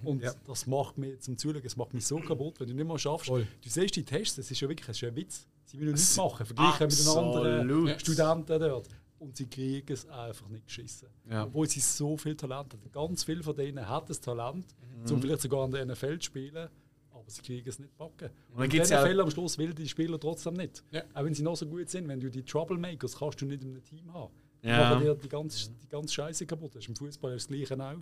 Und 0.04 0.24
Ja. 0.24 0.34
das 0.48 0.66
macht 0.68 0.98
mich 0.98 1.20
zum 1.22 1.38
Zuschauen, 1.38 1.62
es 1.64 1.76
macht 1.78 1.94
mich 1.94 2.06
so 2.06 2.18
kaputt, 2.18 2.60
wenn 2.60 2.68
du 2.68 2.74
nicht 2.74 2.88
mal 2.88 2.98
schaffst. 2.98 3.28
Voll. 3.28 3.48
Du 3.62 3.70
siehst 3.70 3.96
die 3.96 4.04
Tests, 4.04 4.36
das 4.36 4.50
ist 4.50 4.60
ja 4.60 4.68
wirklich 4.68 4.88
das 4.88 4.98
ist 4.98 5.02
ja 5.02 5.10
ein 5.10 5.16
Witz. 5.16 5.48
Sie 5.66 5.78
wollen 5.80 5.92
nichts 5.92 6.16
machen, 6.18 6.46
vergleichen 6.46 6.88
mit 6.88 7.00
den 7.00 7.08
anderen. 7.08 8.00
Studenten 8.00 8.60
dort. 8.60 8.88
Und 9.20 9.38
sie 9.38 9.48
kriegen 9.48 9.92
es 9.94 10.08
einfach 10.10 10.48
nicht 10.50 10.66
geschissen. 10.66 11.08
Ja. 11.30 11.46
Obwohl 11.46 11.68
sie 11.70 11.80
so 11.80 12.18
viel 12.18 12.36
Talent 12.36 12.74
haben. 12.74 12.92
Ganz 12.92 13.24
viele 13.24 13.42
von 13.44 13.56
denen 13.56 13.88
haben 13.88 14.06
das 14.08 14.20
Talent, 14.20 14.66
um 15.10 15.22
vielleicht 15.22 15.42
sogar 15.42 15.64
an 15.64 15.72
der 15.72 15.86
NFL 15.86 16.20
zu 16.20 16.26
spielen, 16.26 16.70
aber 17.12 17.24
sie 17.30 17.42
kriegen 17.42 17.68
es 17.68 17.80
nicht 17.80 17.96
backen. 17.98 18.30
dann 18.54 18.64
Und 18.64 18.70
gibt's 18.70 18.90
in 18.90 18.96
ja 18.98 19.02
auch- 19.04 19.08
NFL 19.08 19.22
am 19.22 19.32
Schluss 19.32 19.58
will 19.58 19.74
die 19.74 19.88
Spieler 19.88 20.20
trotzdem 20.20 20.56
nicht. 20.56 20.84
Ja. 20.92 21.04
Auch 21.14 21.24
wenn 21.24 21.34
sie 21.34 21.44
noch 21.44 21.56
so 21.56 21.66
gut 21.66 21.90
sind, 21.90 22.08
wenn 22.08 22.20
du 22.20 22.30
die 22.30 22.44
Troublemakers 22.44 23.18
kannst 23.18 23.42
du 23.42 23.46
nicht 23.46 23.64
in 23.64 23.70
einem 23.72 23.84
Team 23.84 24.14
haben. 24.14 24.34
Die 24.62 24.68
Ja. 24.68 24.90
machen 24.90 25.04
dir 25.04 25.16
die 25.16 25.30
ganze, 25.30 25.70
die 25.72 25.88
ganze 25.88 26.14
Scheiße 26.14 26.46
kaputt. 26.46 26.76
Das 26.76 26.84
ist 26.84 26.90
im 26.90 26.96
Fußball 26.96 27.34
das 27.34 27.48
Gleiche 27.48 27.76
auch. 27.80 27.96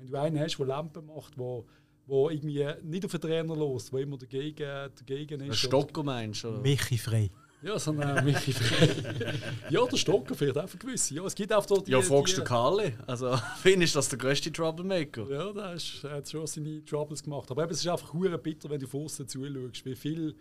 Wenn 0.00 0.10
du 0.10 0.18
einen 0.18 0.38
hast, 0.40 0.56
der 0.58 0.66
Lampen 0.66 1.06
macht, 1.06 1.36
wo, 1.38 1.66
wo 2.06 2.30
irgendwie 2.30 2.66
nicht 2.82 3.04
auf 3.04 3.12
den 3.12 3.20
Trainer 3.20 3.54
los, 3.54 3.90
der 3.90 4.00
immer 4.00 4.16
dagegen, 4.18 4.90
dagegen 4.98 5.42
Ein 5.42 5.50
ist. 5.50 5.58
Stocker 5.58 6.02
meinst 6.02 6.44
du? 6.44 6.50
Michi 6.52 6.98
frei. 6.98 7.30
Ja, 7.62 7.78
so 7.78 7.90
ein 7.92 8.24
Michi 8.24 8.54
Frey. 8.54 8.88
Ja, 9.70 9.84
der 9.84 9.96
Stocker 9.98 10.34
vielleicht 10.34 10.56
auch 10.56 10.66
für 10.66 10.78
gewisse. 10.78 11.14
Ja, 11.14 11.24
es 11.26 11.34
gibt 11.34 11.52
auch 11.52 11.66
dort 11.66 11.86
die, 11.86 11.92
Ja, 11.92 12.00
fragst 12.00 12.32
die, 12.32 12.36
du 12.40 12.44
Carly. 12.44 12.94
Also, 13.06 13.36
findest 13.62 13.94
du 13.94 13.98
das 13.98 14.08
der 14.08 14.18
grösste 14.18 14.50
Troublemaker? 14.50 15.28
Ja, 15.30 15.52
der 15.52 15.74
ist- 15.74 16.02
er 16.02 16.12
hat 16.12 16.28
schon 16.30 16.46
seine 16.46 16.82
Troubles 16.86 17.22
gemacht. 17.22 17.50
Aber 17.50 17.62
eben, 17.64 17.72
es 17.72 17.80
ist 17.80 17.86
einfach 17.88 18.14
hure 18.14 18.38
bitter, 18.38 18.70
wenn 18.70 18.80
du 18.80 18.86
von 18.86 19.04
außen 19.04 19.28
zuschaust, 19.28 19.84
wie 19.84 19.94
viel, 19.94 20.34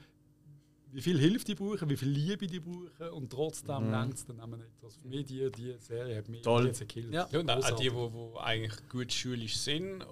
wie 0.91 1.01
viel 1.01 1.19
Hilfe 1.19 1.45
die 1.45 1.55
brauchen, 1.55 1.89
wie 1.89 1.97
viel 1.97 2.09
Liebe 2.09 2.47
die 2.47 2.59
brauchen 2.59 3.09
und 3.13 3.29
trotzdem 3.31 3.85
mhm. 3.85 3.91
längt 3.91 4.13
es 4.15 4.25
dann 4.25 4.39
eben 4.39 4.57
nicht. 4.57 4.83
Also 4.83 4.99
für 5.01 5.07
mich, 5.07 5.25
die, 5.25 5.51
die 5.51 5.75
Serie 5.77 6.17
hat 6.17 6.29
mich 6.29 6.41
Toll. 6.41 6.67
jetzt 6.67 6.79
gekillt. 6.79 7.13
Ja. 7.13 7.27
Ja, 7.31 7.39
und 7.39 7.49
auch 7.49 7.55
Großartig. 7.55 7.89
die, 7.89 7.95
die, 7.95 8.39
eigentlich 8.39 8.89
gut 8.89 9.13
schulisch 9.13 9.57
sind. 9.57 10.05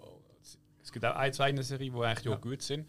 Es 0.81 0.91
gibt 0.91 1.05
auch 1.05 1.15
ein, 1.15 1.33
zwei 1.33 1.49
in 1.49 1.55
der 1.55 1.65
Serie, 1.65 1.91
die 1.91 1.97
eigentlich 1.97 2.33
auch 2.33 2.41
gut 2.41 2.61
sind, 2.61 2.87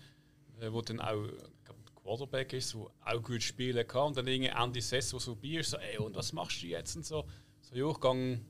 äh, 0.60 0.70
wo 0.70 0.82
dann 0.82 1.00
auch 1.00 1.24
ich 1.24 1.64
glaub, 1.64 1.84
der 1.84 1.94
Quarterback 1.94 2.52
ist, 2.52 2.74
der 2.74 2.86
auch 3.04 3.22
gut 3.22 3.42
spielen 3.42 3.86
kann. 3.86 4.08
Und 4.08 4.16
dann 4.16 4.26
irgendwie 4.26 4.52
Andy 4.54 4.80
Sess, 4.80 5.10
der 5.10 5.20
so 5.20 5.34
bei 5.34 5.48
ist, 5.48 5.70
so, 5.70 5.78
ey, 5.78 5.98
und 5.98 6.14
was 6.14 6.32
machst 6.32 6.62
du 6.62 6.66
jetzt? 6.66 6.94
Und 6.96 7.06
so, 7.06 7.24
so 7.60 7.74
ja, 7.74 7.90
ich 7.90 8.00
gehe 8.00 8.40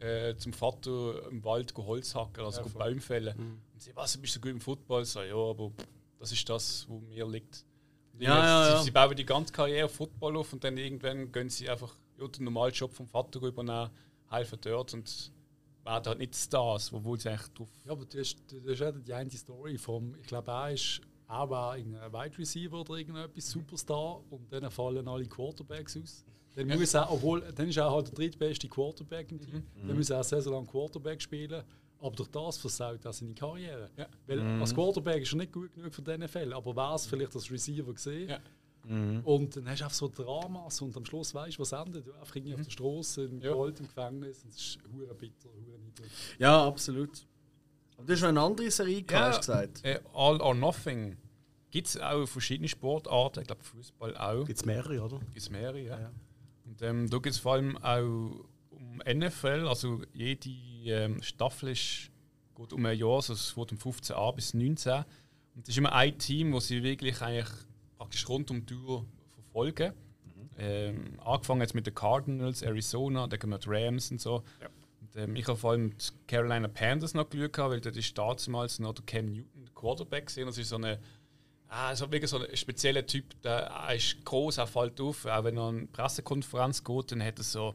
äh, 0.00 0.36
zum 0.36 0.52
Vater 0.52 1.28
im 1.30 1.42
Wald 1.44 1.74
Holz 1.76 2.14
hacken, 2.14 2.44
also 2.44 2.60
Ja. 2.60 2.68
Bäume 2.68 3.00
fällen. 3.00 3.60
Und 3.72 3.82
sie, 3.82 3.94
was, 3.96 4.12
du 4.12 4.20
bist 4.20 4.34
so 4.34 4.40
gut 4.40 4.50
im 4.50 4.60
Football? 4.60 5.04
So, 5.04 5.22
ja, 5.22 5.34
aber 5.34 5.72
das 6.18 6.32
ist 6.32 6.48
das, 6.48 6.86
wo 6.88 7.00
mir 7.00 7.26
liegt. 7.26 7.64
Ja, 8.18 8.38
ja, 8.38 8.64
sie, 8.64 8.72
ja. 8.72 8.82
sie 8.82 8.90
bauen 8.90 9.16
die 9.16 9.24
ganze 9.24 9.52
Karriere 9.52 9.86
auf 9.86 9.92
Football 9.92 10.36
auf 10.36 10.52
und 10.52 10.62
dann 10.62 10.76
irgendwann 10.76 11.32
gehen 11.32 11.48
sie 11.48 11.68
einfach 11.68 11.94
ja, 12.18 12.28
den 12.28 12.44
normalen 12.44 12.72
Job 12.72 12.92
vom 12.92 13.08
Vater 13.08 13.42
übernehmen, 13.42 13.90
helfen 14.30 14.58
dort 14.60 14.94
und 14.94 15.32
werden 15.84 16.06
halt 16.06 16.18
nicht 16.18 16.34
Stars, 16.34 16.92
obwohl 16.92 17.18
sie 17.18 17.30
eigentlich 17.30 17.52
drauf. 17.52 17.68
Ja, 17.84 17.92
aber 17.92 18.04
du 18.04 18.18
hast, 18.18 18.36
du 18.48 18.70
hast 18.70 18.82
auch 18.82 18.92
die 19.04 19.12
eine 19.12 19.30
Story 19.30 19.78
vom, 19.78 20.14
ich 20.20 20.26
glaube, 20.26 20.50
er 20.50 20.72
ist 20.72 21.00
auch 21.26 21.48
war 21.48 21.78
irgendein 21.78 22.12
Wide 22.12 22.38
Receiver 22.38 22.80
oder 22.80 22.94
irgendetwas 22.94 23.50
Superstar 23.50 24.22
und 24.30 24.52
dann 24.52 24.70
fallen 24.70 25.08
alle 25.08 25.26
Quarterbacks 25.26 25.96
aus. 25.96 26.24
Dann 26.54 26.68
muss 26.68 26.92
er, 26.92 27.10
obwohl, 27.10 27.40
dann 27.40 27.68
ist 27.68 27.78
er 27.78 27.90
halt 27.90 28.08
der 28.08 28.14
drittbeste 28.14 28.68
Quarterback 28.68 29.32
im 29.32 29.40
Team. 29.40 29.62
Dann 29.86 29.96
muss 29.96 30.10
er 30.10 30.20
auch 30.20 30.24
sehr, 30.24 30.42
sehr 30.42 30.52
lange 30.52 30.66
Quarterback 30.66 31.22
spielen. 31.22 31.62
Aber 32.02 32.16
durch 32.16 32.28
das 32.30 32.58
versaut 32.58 33.04
er 33.04 33.12
seine 33.12 33.32
Karriere. 33.34 33.88
Ja. 33.96 34.06
Weil 34.26 34.40
als 34.60 34.74
Quarterback 34.74 35.22
ist 35.22 35.32
er 35.32 35.36
nicht 35.38 35.52
gut 35.52 35.72
genug 35.72 35.94
für 35.94 36.02
den 36.02 36.20
NFL, 36.20 36.52
aber 36.52 36.74
wäre 36.76 36.94
es 36.96 37.06
vielleicht 37.06 37.34
als 37.34 37.50
Receiver 37.50 37.92
gesehen. 37.94 38.28
Ja. 38.28 38.40
Und 39.24 39.54
dann 39.56 39.68
hast 39.68 39.78
du 39.80 39.84
einfach 39.84 39.94
so 39.94 40.08
Dramas 40.08 40.80
und 40.82 40.96
am 40.96 41.04
Schluss 41.06 41.32
weißt 41.32 41.56
du, 41.56 41.60
was 41.62 41.70
endet. 41.70 42.04
Du 42.08 42.12
einfach 42.14 42.34
irgendwie 42.34 42.54
auf 42.54 42.62
der 42.62 42.70
Straße, 42.70 43.24
im 43.26 43.40
Ja. 43.40 43.52
Gold, 43.52 43.78
im 43.78 43.86
Gefängnis. 43.86 44.42
Und 44.42 44.50
es 44.50 44.56
ist 44.56 44.78
hure 44.92 45.14
bitter, 45.14 45.48
hure 45.50 45.78
niedrig. 45.78 46.10
Ja, 46.40 46.66
absolut. 46.66 47.24
Aber 47.96 48.06
du 48.06 48.12
hast 48.12 48.20
noch 48.22 48.28
eine 48.30 48.40
andere 48.40 48.70
Serie 48.72 49.02
gehabt, 49.02 49.12
Ja. 49.12 49.38
hast 49.38 49.48
du 49.48 49.52
gesagt. 49.52 49.84
Äh, 49.84 50.00
All 50.12 50.40
or 50.40 50.54
Nothing 50.56 51.16
gibt 51.70 51.86
es 51.86 51.96
auch 52.00 52.26
verschiedene 52.26 52.68
Sportarten, 52.68 53.40
ich 53.42 53.46
glaube 53.46 53.62
Fußball 53.62 54.16
auch. 54.16 54.44
Gibt 54.44 54.58
es 54.58 54.64
mehrere, 54.66 55.00
oder? 55.00 55.18
Gibt 55.20 55.38
es 55.38 55.48
mehrere, 55.50 55.80
ja. 55.80 56.10
Und 56.64 56.82
ähm, 56.82 57.08
da 57.08 57.18
geht 57.18 57.34
es 57.34 57.38
vor 57.38 57.52
allem 57.52 57.76
auch 57.78 58.44
um 58.70 59.00
NFL, 59.06 59.66
also 59.68 60.02
jede 60.12 60.50
ähm, 60.90 61.22
Staffel 61.22 61.70
ist, 61.70 62.10
geht 62.54 62.72
um 62.72 62.84
ein 62.86 62.98
Jahr, 62.98 63.16
also 63.16 63.32
es 63.32 63.56
wird 63.56 63.72
um 63.72 63.78
15a 63.78 64.34
bis 64.34 64.54
19. 64.54 65.04
Und 65.54 65.62
es 65.62 65.68
ist 65.70 65.78
immer 65.78 65.92
ein 65.92 66.18
Team, 66.18 66.52
das 66.52 66.68
sie 66.68 66.82
wirklich 66.82 67.20
eigentlich 67.20 67.48
praktisch 67.98 68.28
rund 68.28 68.50
um 68.50 68.64
die 68.64 68.74
Uhr 68.74 69.04
verfolgen. 69.34 69.92
Ähm, 70.58 71.18
angefangen 71.24 71.62
jetzt 71.62 71.74
mit 71.74 71.86
den 71.86 71.94
Cardinals, 71.94 72.62
Arizona, 72.62 73.26
dann 73.26 73.38
kommen 73.38 73.58
die 73.58 73.68
Rams 73.68 74.10
und 74.10 74.20
so. 74.20 74.42
Und, 75.00 75.16
ähm, 75.16 75.36
ich 75.36 75.46
habe 75.48 75.58
vor 75.58 75.72
allem 75.72 75.96
die 75.96 76.06
Carolina 76.26 76.68
Panthers 76.68 77.14
noch 77.14 77.28
geschaut, 77.28 77.58
weil 77.58 77.80
dort 77.80 77.96
ist 77.96 78.16
damals 78.16 78.78
noch 78.78 78.94
der 78.94 79.04
Cam 79.04 79.26
Newton 79.26 79.64
der 79.64 79.74
Quarterback 79.74 80.26
gesehen. 80.26 80.46
Das 80.46 80.58
ist 80.58 80.68
so 80.68 80.76
eine 80.76 80.98
Ah, 81.74 81.96
so 81.96 82.12
wirklich 82.12 82.30
so 82.30 82.38
ein 82.38 82.54
spezieller 82.54 83.06
Typ, 83.06 83.40
der 83.40 83.60
er 83.62 83.94
ist 83.94 84.22
groß, 84.26 84.58
er 84.58 84.66
fällt 84.66 85.00
auf. 85.00 85.24
Auch 85.24 85.44
wenn 85.44 85.56
er 85.56 85.62
an 85.62 85.78
eine 85.78 85.86
Pressekonferenz 85.86 86.84
geht, 86.84 87.12
dann 87.12 87.22
hat 87.22 87.38
er 87.38 87.44
so. 87.44 87.74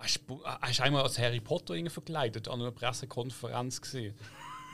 Er 0.00 0.60
er 0.62 0.70
ist 0.70 0.80
einmal 0.80 1.02
als 1.02 1.18
Harry 1.18 1.40
Potter 1.40 1.74
verkleidet 1.90 2.48
an 2.48 2.60
einer 2.60 2.70
Pressekonferenz 2.70 3.80
gesehen. 3.80 4.14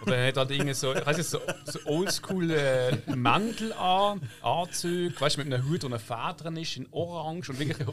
Oder 0.03 0.17
er 0.17 0.29
hat 0.29 0.37
halt 0.37 0.51
irgendwie 0.51 0.75
so, 0.75 0.95
ich 0.95 1.05
weiß 1.07 1.17
nicht, 1.17 1.29
so, 1.29 1.41
so 1.65 1.79
oldschool 1.87 2.51
äh, 2.51 2.99
Mantel 3.17 3.73
an, 3.73 4.21
Anzüge, 4.43 5.19
weißt 5.19 5.37
du, 5.37 5.45
mit 5.45 5.53
einer 5.53 5.65
Hut 5.65 5.85
und 5.85 5.95
einer 5.95 5.99
Federn 5.99 6.57
ist 6.57 6.77
in 6.77 6.87
Orange 6.91 7.51
und 7.51 7.59
wirklich. 7.59 7.89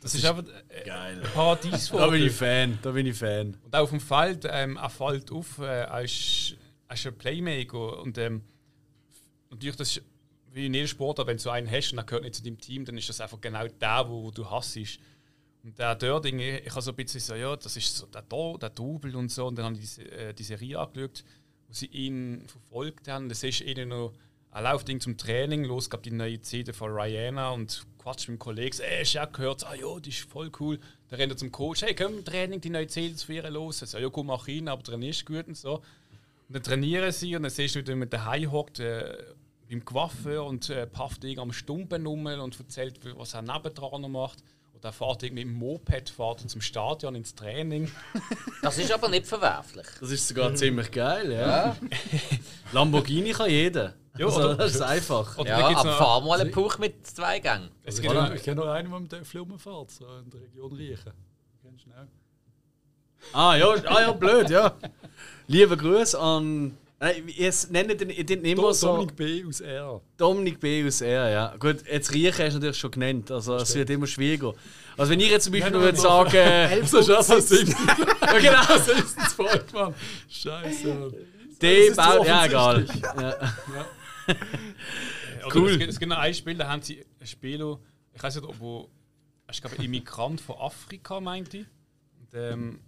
Das 0.00 0.14
ist 0.14 0.24
einfach 0.24 0.44
äh, 0.68 0.84
Geil. 0.84 1.22
Paradies 1.34 1.90
Da 1.90 2.08
bin 2.08 2.26
ich 2.26 2.32
Fan, 2.32 2.78
da 2.82 2.90
bin 2.90 3.06
ich 3.06 3.16
Fan. 3.16 3.56
und 3.62 3.74
auch 3.74 3.82
auf 3.82 3.90
dem 3.90 4.00
Feld, 4.00 4.46
ähm, 4.50 4.76
er 4.76 4.90
fällt 4.90 5.30
auf, 5.30 5.58
äh, 5.58 5.82
er, 5.82 6.02
ist, 6.02 6.56
er 6.88 6.94
ist 6.94 7.06
ein 7.06 7.16
Playmaker. 7.16 8.00
Und 8.00 8.18
ähm, 8.18 8.42
natürlich, 9.50 9.76
das 9.76 9.96
ist 9.96 10.02
wie 10.52 10.66
in 10.66 10.74
jedem 10.74 10.88
Sport, 10.88 11.24
wenn 11.26 11.36
du 11.36 11.50
einen 11.50 11.70
hast 11.70 11.92
und 11.92 11.98
er 11.98 12.04
gehört 12.04 12.24
nicht 12.24 12.34
zu 12.34 12.42
deinem 12.42 12.58
Team, 12.58 12.84
dann 12.84 12.98
ist 12.98 13.08
das 13.08 13.20
einfach 13.20 13.40
genau 13.40 13.66
der, 13.66 14.08
wo, 14.08 14.24
wo 14.24 14.30
du 14.30 14.50
hasst. 14.50 14.76
Und 15.64 15.78
der 15.78 15.96
irgendwie, 16.02 16.58
ich 16.58 16.70
habe 16.70 16.82
so 16.82 16.90
ein 16.90 16.96
bisschen 16.96 17.20
so, 17.20 17.34
ja, 17.34 17.54
das 17.54 17.76
ist 17.76 17.96
so 17.96 18.06
der, 18.06 18.22
der 18.22 18.70
Double 18.70 19.14
und 19.14 19.30
so. 19.30 19.46
Und 19.46 19.56
dann 19.56 19.66
habe 19.66 19.76
ich 19.76 19.94
die, 19.94 20.02
äh, 20.02 20.34
die 20.34 20.42
Serie 20.42 20.78
angeschaut, 20.78 21.24
wo 21.68 21.72
sie 21.72 21.86
ihn 21.86 22.44
verfolgt 22.48 23.06
haben. 23.08 23.28
Das 23.28 23.44
ist 23.44 23.60
ihnen 23.60 23.90
noch, 23.90 24.12
er 24.52 24.62
läuft 24.62 24.88
irgendwie 24.88 25.04
zum 25.04 25.16
Training 25.16 25.64
los, 25.64 25.88
gab 25.88 26.02
die 26.02 26.10
neue 26.10 26.40
CD 26.40 26.72
von 26.72 26.90
Rihanna 26.90 27.50
und 27.50 27.86
quatscht 27.98 28.28
mit 28.28 28.36
dem 28.36 28.38
Kollegen, 28.38 28.76
hast 28.76 29.14
du 29.14 29.22
auch 29.22 29.32
gehört? 29.32 29.64
Ah 29.64 29.74
ja, 29.74 29.98
die 30.00 30.10
ist 30.10 30.28
voll 30.28 30.50
cool. 30.60 30.78
Dann 31.08 31.20
rennt 31.20 31.32
er 31.32 31.36
zum 31.38 31.52
Coach, 31.52 31.82
hey, 31.82 31.94
komm, 31.94 32.24
Training, 32.24 32.60
die 32.60 32.68
neue 32.68 32.86
CD 32.88 33.14
zu 33.14 33.32
ihr 33.32 33.48
los. 33.48 33.80
Er 33.80 33.86
sagt, 33.86 34.02
ja, 34.02 34.10
komm, 34.10 34.26
mach 34.26 34.48
rein, 34.48 34.68
aber 34.68 34.82
trainierst 34.82 35.24
gut 35.24 35.46
und 35.46 35.56
so. 35.56 35.76
Und 35.76 36.56
dann 36.56 36.62
trainieren 36.62 37.12
sie 37.12 37.34
und 37.36 37.44
dann 37.44 37.50
siehst 37.50 37.76
du, 37.76 37.78
wie 37.78 37.84
der 37.84 37.96
mit 37.96 38.12
der 38.12 38.26
Hai 38.26 38.44
hockt, 38.44 38.80
äh, 38.80 39.16
beim 39.70 39.84
Coiffeur 39.84 40.44
und 40.44 40.68
äh, 40.68 40.86
pafft 40.86 41.24
irgendwie 41.24 41.40
am 41.40 41.52
Stumpen 41.52 42.06
rum 42.06 42.26
und 42.26 42.58
erzählt, 42.58 43.00
was 43.16 43.32
er 43.32 43.40
nebendran 43.40 44.02
noch 44.02 44.08
macht. 44.08 44.44
Oder 44.82 44.88
er 44.88 44.92
fährt 44.92 45.22
irgendwie 45.22 45.44
mit 45.44 45.54
dem 45.54 45.58
Moped 45.60 46.10
fährt 46.10 46.50
zum 46.50 46.60
Stadion 46.60 47.14
ins 47.14 47.34
Training. 47.34 47.90
Das 48.62 48.78
ist 48.78 48.92
aber 48.92 49.08
nicht 49.08 49.26
verwerflich. 49.26 49.86
Das 50.00 50.10
ist 50.10 50.26
sogar 50.28 50.54
ziemlich 50.54 50.90
geil, 50.92 51.32
ja. 51.32 51.76
Lamborghini 52.72 53.30
kann 53.32 53.50
jeder. 53.50 53.94
Ja, 54.16 54.26
also, 54.26 54.38
oder- 54.40 54.54
das 54.56 54.74
ist 54.74 54.80
einfach. 54.80 55.36
Oder 55.38 55.48
Ja, 55.50 55.66
aber 55.68 55.84
noch- 55.90 55.98
fahr 55.98 56.20
mal 56.20 56.40
einen 56.40 56.50
Puch 56.52 56.78
mit 56.78 57.06
zwei 57.06 57.38
Gängen. 57.40 57.70
es 57.84 57.96
Ich 57.96 58.02
gibt 58.02 58.14
kenne 58.14 58.28
noch- 58.28 58.34
ich 58.34 58.42
kenn 58.42 58.56
noch 58.56 58.66
einen, 58.68 58.90
der 58.90 59.00
mit 59.00 59.12
dem 59.12 59.18
Töffel 59.20 59.40
rumfährt, 59.40 59.90
so 59.90 60.04
in 60.18 60.30
der 60.30 60.40
Region 60.42 60.72
Riechen. 60.72 61.12
Kennst 61.62 61.86
du 61.86 61.90
ihn 61.90 61.94
auch? 61.96 63.38
Ah 63.38 63.56
ja, 63.56 63.66
ah, 63.86 64.00
ja 64.00 64.12
blöd, 64.12 64.50
ja. 64.50 64.74
Liebe 65.46 65.76
Grüße 65.76 66.18
an 66.18 66.76
Nein, 67.02 67.24
Jetzt 67.26 67.72
nennen 67.72 67.98
den, 67.98 68.26
den 68.26 68.44
immer 68.44 68.62
Do- 68.62 68.72
so 68.72 68.86
Dominik 68.86 69.16
B. 69.16 69.44
aus 69.44 69.60
R. 69.60 70.00
Dominik 70.16 70.60
B. 70.60 70.86
aus 70.86 71.00
R, 71.00 71.30
ja. 71.30 71.56
Gut, 71.58 71.78
jetzt 71.90 72.12
Riechen 72.14 72.44
hast 72.44 72.52
du 72.52 72.58
natürlich 72.58 72.76
schon 72.78 72.92
genannt, 72.92 73.28
also 73.32 73.56
es 73.56 73.74
wird 73.74 73.90
immer 73.90 74.06
schwieriger. 74.06 74.54
Also 74.96 75.10
wenn 75.10 75.18
ich 75.18 75.30
jetzt 75.30 75.42
zum 75.44 75.52
Beispiel 75.52 75.72
würde 75.72 75.98
sagen... 75.98 76.30
äh, 76.36 76.80
Das 76.80 76.92
ist 76.92 77.48
Simpsons. 77.48 77.70
ja, 78.20 78.38
genau, 78.38 78.78
Simpsons 78.78 79.32
Volk, 79.32 79.72
Mann. 79.72 79.94
Scheiße. 80.28 80.86
Mann. 80.94 81.14
ist 81.60 81.60
zu 81.60 81.96
baut... 81.96 82.24
Ja, 82.26 82.46
egal. 82.46 82.86
Ja. 83.02 83.36
Oder 85.46 85.54
Cool. 85.56 85.82
Es 85.82 85.98
gibt, 85.98 86.08
noch 86.08 86.18
ein 86.18 86.34
Spiel, 86.34 86.54
da 86.54 86.68
haben 86.68 86.82
sie 86.82 87.04
ein 87.20 87.26
Spieler, 87.26 87.80
ich 88.14 88.22
weiß 88.22 88.36
nicht, 88.36 88.46
ob 88.48 88.90
ich 89.50 89.60
glaube, 89.60 89.76
ein 89.76 89.84
Immigrant 89.84 90.40
von 90.40 90.54
Afrika, 90.56 91.20
meinte 91.20 91.58
ich. 91.58 91.66
Und, 92.20 92.28
ähm, 92.40 92.78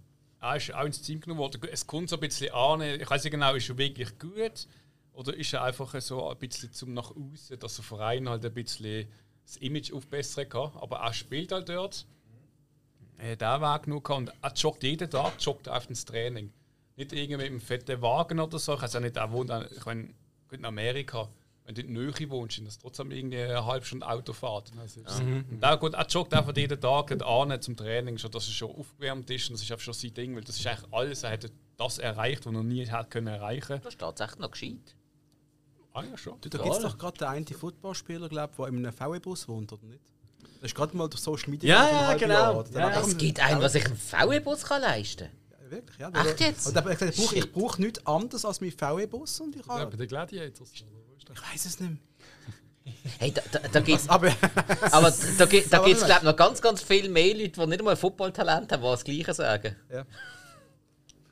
er 0.45 0.57
ist 0.57 0.73
auch 0.73 0.85
ins 0.85 1.01
Team 1.01 1.19
genommen 1.19 1.39
worden. 1.39 1.61
Es 1.71 1.87
kommt 1.87 2.09
so 2.09 2.17
ein 2.17 2.19
bisschen 2.19 2.53
an, 2.53 2.81
ich 2.81 3.09
weiß 3.09 3.23
nicht 3.23 3.31
genau, 3.31 3.53
ist 3.55 3.69
er 3.69 3.77
wirklich 3.77 4.19
gut 4.19 4.67
oder 5.13 5.33
ist 5.33 5.53
er 5.53 5.63
einfach 5.63 5.99
so 6.01 6.29
ein 6.29 6.37
bisschen 6.37 6.71
zum 6.71 6.93
nach 6.93 7.11
außen, 7.11 7.57
dass 7.59 7.75
der 7.75 7.83
Verein 7.83 8.29
halt 8.29 8.45
ein 8.45 8.53
bisschen 8.53 9.07
das 9.43 9.57
Image 9.57 9.91
aufbessern 9.91 10.47
kann. 10.47 10.71
Aber 10.75 10.97
er 10.97 11.13
spielt 11.13 11.51
halt 11.51 11.69
dort. 11.69 12.05
Er 13.17 13.31
hat 13.31 13.61
Weg 13.61 13.83
genug 13.83 14.09
und 14.09 14.31
er 14.41 14.53
joggt 14.53 14.83
jeden 14.83 15.09
Tag, 15.09 15.33
joggt 15.39 15.69
auf 15.69 15.89
ins 15.89 16.05
Training. 16.05 16.51
Nicht 16.97 17.13
irgendwie 17.13 17.37
mit 17.37 17.47
einem 17.47 17.61
fetten 17.61 18.01
Wagen 18.01 18.39
oder 18.39 18.59
so. 18.59 18.75
Ich 18.75 18.81
weiß 18.81 18.97
auch 18.97 18.99
nicht, 19.01 19.17
er 19.17 19.31
wohnt, 19.31 19.51
ich 19.75 19.85
meine, 19.85 20.13
in 20.51 20.65
Amerika. 20.65 21.29
Wenn 21.65 21.73
du 21.73 21.81
in 21.81 21.93
der 21.95 22.03
Nähe 22.03 22.29
wohnst, 22.29 22.59
ist 22.59 22.67
das 22.67 22.77
trotzdem 22.77 23.09
irgendwie 23.09 23.41
eine 23.41 23.65
halbe 23.65 23.83
Stunde 23.85 24.07
Autofahrt. 24.07 24.71
Und 24.71 25.61
da 25.61 25.75
gut, 25.75 25.95
er 25.95 26.05
joggt 26.07 26.33
einfach 26.35 26.55
jeden 26.55 26.79
Tag 26.79 27.11
an 27.23 27.61
zum 27.61 27.75
Training, 27.75 28.19
schon, 28.19 28.29
dass 28.29 28.47
er 28.47 28.53
schon 28.53 28.69
aufgewärmt 28.71 29.27
ist. 29.31 29.49
Und 29.49 29.53
das 29.55 29.63
ist 29.63 29.71
einfach 29.71 29.83
schon 29.83 29.93
sein 29.95 30.13
Ding, 30.13 30.35
weil 30.35 30.43
das 30.43 30.57
ist 30.59 30.67
eigentlich 30.67 30.93
alles. 30.93 31.23
Er 31.23 31.31
hat 31.31 31.51
das 31.77 31.97
erreicht, 31.97 32.45
was 32.45 32.53
er 32.53 32.57
noch 32.57 32.63
nie 32.63 32.87
hat 32.87 33.09
können 33.09 33.27
erreichen. 33.27 33.79
Das 33.83 33.93
ist 33.93 33.99
tatsächlich 33.99 34.39
noch 34.39 34.51
gescheit. 34.51 34.95
Ah 35.93 36.03
ja, 36.03 36.15
schon. 36.17 36.39
Du, 36.41 36.49
da 36.49 36.57
gibt 36.61 36.75
es 36.75 36.81
doch 36.81 36.97
gerade 36.97 37.17
den 37.17 37.27
einen 37.29 37.47
Footballspieler, 37.47 38.29
glaube 38.29 38.51
ich, 38.51 38.57
der 38.57 38.67
in 38.67 38.77
einem 38.85 38.93
VW-Bus 38.93 39.47
wohnt, 39.47 39.73
oder 39.73 39.85
nicht? 39.85 40.01
Das 40.61 40.71
ist 40.71 40.75
gerade 40.75 40.95
mal 40.95 41.07
durch 41.07 41.21
Social 41.21 41.49
Media 41.49 41.69
Ja, 41.89 42.11
ja, 42.11 42.13
genau. 42.17 42.63
Ja, 42.73 42.79
ja. 42.89 42.99
Es 43.01 43.13
auch 43.13 43.17
gibt 43.17 43.39
einen, 43.39 43.59
der 43.59 43.69
sich 43.69 43.85
einen 43.85 43.95
VW-Bus 43.97 44.63
kann 44.63 44.81
leisten 44.81 45.29
Ja, 45.51 45.71
Wirklich, 45.71 45.97
ja. 45.97 46.09
Echt 46.09 46.39
jetzt? 46.41 46.67
Und 46.67 46.77
ich 46.77 47.15
brauche- 47.15 47.35
ich 47.35 47.51
brauche 47.51 47.81
nichts 47.81 48.05
anderes 48.05 48.45
als 48.45 48.61
meinen 48.61 48.71
VW-Bus 48.71 49.39
und 49.39 49.55
ich 49.55 49.65
Ja, 49.65 49.73
habe... 49.73 49.91
bei 49.91 49.97
den 49.97 50.07
Gladiators. 50.07 50.71
Ich 51.33 51.53
weiß 51.53 51.65
es 51.65 51.79
nicht 51.79 51.91
mehr. 51.91 51.99
Hey, 53.19 53.31
da, 53.31 53.41
da, 53.51 53.59
da 53.67 53.79
gibt 53.79 54.01
Aber 54.09 54.31
aber 54.91 55.13
da, 55.37 55.45
gibt 55.45 55.73
da 55.73 55.77
Aber 55.77 55.87
gibt's, 55.87 56.05
glaub, 56.05 56.23
noch 56.23 56.35
ganz, 56.35 56.61
ganz 56.61 56.81
viele 56.83 57.09
mehr 57.09 57.33
Leute, 57.35 57.49
die 57.59 57.65
nicht 57.67 57.79
einmal 57.79 57.95
ein 57.95 57.99
Footballtalent 57.99 58.71
haben, 58.71 58.81
die 58.83 58.87
das 58.89 59.03
Gleiche 59.03 59.33
sagen. 59.33 59.75